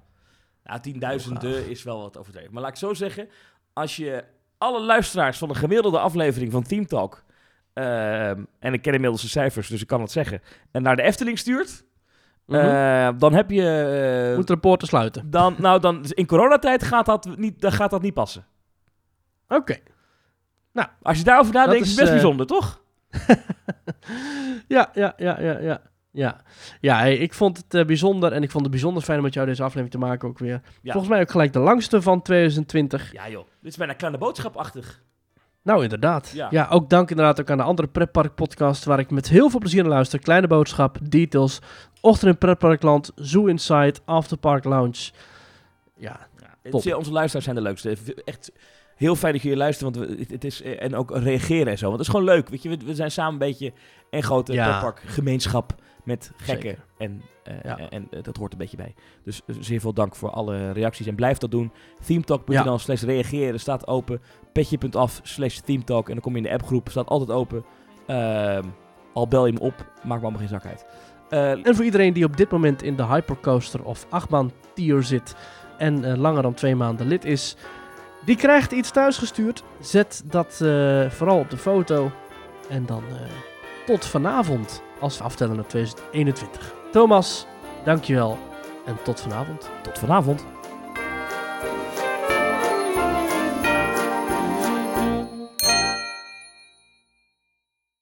Ja, 0.64 0.80
tienduizenden 0.80 1.68
is 1.70 1.82
wel 1.82 2.00
wat 2.00 2.18
overdreven. 2.18 2.52
Maar 2.52 2.62
laat 2.62 2.70
ik 2.70 2.76
zo 2.78 2.94
zeggen, 2.94 3.28
als 3.72 3.96
je 3.96 4.24
alle 4.58 4.80
luisteraars 4.80 5.38
van 5.38 5.48
een 5.48 5.56
gemiddelde 5.56 5.98
aflevering 5.98 6.52
van 6.52 6.62
Team 6.62 6.86
Talk... 6.86 7.24
ehm, 7.72 8.44
en 8.58 8.72
ik 8.72 8.82
ken 8.82 8.94
inmiddels 8.94 9.22
de 9.22 9.28
cijfers, 9.28 9.68
dus 9.68 9.80
ik 9.80 9.86
kan 9.86 10.00
het 10.00 10.10
zeggen... 10.10 10.40
en 10.70 10.82
naar 10.82 10.96
de 10.96 11.02
Efteling 11.02 11.38
stuurt, 11.38 11.84
Mhm. 12.52 12.64
eh, 12.64 13.08
dan 13.18 13.34
heb 13.34 13.50
je... 13.50 14.28
eh, 14.30 14.36
Moet 14.36 14.46
de 14.46 14.56
poorten 14.56 14.88
sluiten. 14.88 15.30
dan, 15.30 15.54
nou, 15.58 15.80
dan, 15.80 16.04
in 16.08 16.26
coronatijd 16.26 16.82
gaat 16.82 17.06
dat 17.06 17.28
niet, 17.36 17.60
dan 17.60 17.72
gaat 17.72 17.90
dat 17.90 18.02
niet 18.02 18.14
passen. 18.14 18.44
Oké. 19.48 19.76
Als 21.02 21.18
je 21.18 21.24
daarover 21.24 21.52
nadenkt, 21.54 21.80
is 21.84 21.86
is, 21.86 21.88
het 21.90 21.96
best 21.98 22.08
eh, 22.08 22.14
bijzonder, 22.14 22.46
toch? 22.46 22.80
Ja, 24.68 24.90
ja, 24.94 25.12
ja, 25.16 25.40
ja, 25.40 25.58
ja. 25.58 25.80
Ja, 26.10 26.40
ja 26.80 26.98
hey, 26.98 27.16
ik 27.16 27.34
vond 27.34 27.56
het 27.56 27.74
eh, 27.74 27.84
bijzonder 27.84 28.32
en 28.32 28.42
ik 28.42 28.50
vond 28.50 28.62
het 28.62 28.72
bijzonder 28.72 29.02
fijn 29.02 29.18
om 29.18 29.24
met 29.24 29.34
jou 29.34 29.46
deze 29.46 29.62
aflevering 29.62 29.90
te 29.90 29.98
maken 29.98 30.28
ook 30.28 30.38
weer. 30.38 30.60
Ja. 30.82 30.92
Volgens 30.92 31.12
mij 31.12 31.20
ook 31.20 31.30
gelijk 31.30 31.52
de 31.52 31.58
langste 31.58 32.02
van 32.02 32.22
2020. 32.22 33.12
Ja 33.12 33.28
joh, 33.28 33.46
dit 33.60 33.70
is 33.70 33.76
bijna 33.76 33.92
kleine 33.92 34.18
boodschapachtig. 34.18 35.02
Nou, 35.62 35.82
inderdaad. 35.82 36.30
Ja. 36.34 36.46
Ja. 36.50 36.66
ook 36.70 36.90
dank 36.90 37.10
inderdaad 37.10 37.40
ook 37.40 37.50
aan 37.50 37.56
de 37.56 37.62
andere 37.62 37.88
Pretpark 37.88 38.34
podcast 38.34 38.84
waar 38.84 38.98
ik 38.98 39.10
met 39.10 39.28
heel 39.28 39.50
veel 39.50 39.58
plezier 39.58 39.82
naar 39.82 39.92
luister. 39.92 40.18
Kleine 40.18 40.46
Boodschap, 40.46 40.98
Details, 41.02 41.60
Ochtend 42.04 42.30
in 42.32 42.38
Pretparkland, 42.38 43.12
Zoo 43.14 43.46
Inside, 43.46 43.94
Afterpark 44.04 44.64
Lounge. 44.64 45.10
Ja, 45.96 46.28
onze 46.72 47.12
luisteraars 47.12 47.44
zijn 47.44 47.56
de 47.56 47.62
leukste. 47.62 47.96
Echt 48.24 48.52
heel 48.96 49.16
fijn 49.16 49.32
dat 49.32 49.42
jullie 49.42 49.58
luisteren, 49.58 49.92
want 49.92 50.06
we, 50.06 50.24
het, 50.28 50.44
is, 50.44 50.62
eh, 50.62 50.82
en 50.82 50.94
ook 50.96 51.16
reageren 51.16 51.66
en 51.66 51.78
zo. 51.78 51.84
Want 51.86 51.98
het 51.98 52.06
is 52.06 52.12
gewoon 52.14 52.24
leuk, 52.34 52.48
weet 52.48 52.62
je. 52.62 52.68
We, 52.68 52.76
we 52.84 52.94
zijn 52.94 53.10
samen 53.10 53.32
een 53.32 53.38
beetje 53.38 53.72
een 54.10 54.22
grote 54.22 54.52
Ja. 54.52 54.68
pretpark 54.68 55.02
gemeenschap 55.06 55.74
met 56.04 56.32
gekken. 56.36 56.68
Zeker. 56.68 56.84
En, 56.98 57.22
eh, 57.44 57.54
Ja. 57.62 57.78
en, 57.78 57.90
en, 57.90 58.06
eh, 58.10 58.22
dat 58.22 58.36
hoort 58.36 58.52
een 58.52 58.58
beetje 58.58 58.76
bij. 58.76 58.94
Dus 59.24 59.40
eh, 59.46 59.56
zeer 59.60 59.80
veel 59.80 59.92
dank 59.92 60.16
voor 60.16 60.30
alle 60.30 60.70
reacties 60.70 61.06
en 61.06 61.14
blijf 61.14 61.38
dat 61.38 61.50
doen. 61.50 61.72
Themetalk.nl 62.06 62.64
Ja. 62.72 62.78
slash 62.78 63.02
reageren 63.02 63.60
staat 63.60 63.86
open. 63.86 64.20
Petje.af 64.52 65.20
slash 65.22 65.58
themetalk 65.58 66.06
en 66.06 66.12
dan 66.12 66.22
kom 66.22 66.32
je 66.32 66.38
in 66.38 66.44
de 66.44 66.52
appgroep, 66.52 66.88
staat 66.88 67.08
altijd 67.08 67.30
open. 67.30 67.64
Ehm, 68.06 68.64
al 69.12 69.28
bel 69.28 69.46
je 69.46 69.52
me 69.52 69.60
op, 69.60 69.74
maakt 69.78 70.02
me 70.04 70.12
allemaal 70.12 70.40
geen 70.40 70.48
zak 70.48 70.66
uit. 70.66 70.86
Eh, 71.32 71.66
En 71.66 71.74
voor 71.74 71.84
iedereen 71.84 72.12
die 72.12 72.24
op 72.24 72.36
dit 72.36 72.50
moment 72.50 72.82
in 72.82 72.96
de 72.96 73.04
Hypercoaster 73.04 73.84
of 73.84 74.06
achtbaan 74.08 74.52
tier 74.74 75.02
zit 75.02 75.34
en 75.78 76.04
eh, 76.04 76.16
langer 76.16 76.42
dan 76.42 76.54
twee 76.54 76.76
maanden 76.76 77.06
lid 77.06 77.24
is, 77.24 77.56
die 78.24 78.36
krijgt 78.36 78.72
iets 78.72 78.90
thuisgestuurd. 78.90 79.62
Zet 79.80 80.22
dat 80.24 80.60
eh, 80.60 81.10
vooral 81.10 81.38
op 81.38 81.50
de 81.50 81.56
foto. 81.56 82.10
En 82.68 82.86
dan 82.86 83.02
tot 83.86 84.06
vanavond 84.06 84.82
als 85.00 85.18
we 85.18 85.24
aftellen 85.24 85.56
naar 85.56 85.66
2021. 85.66 86.74
Thomas, 86.90 87.46
dankjewel 87.84 88.38
en 88.86 88.96
tot 89.02 89.20
vanavond. 89.20 89.70
tot 89.82 89.98
vanavond. 89.98 90.44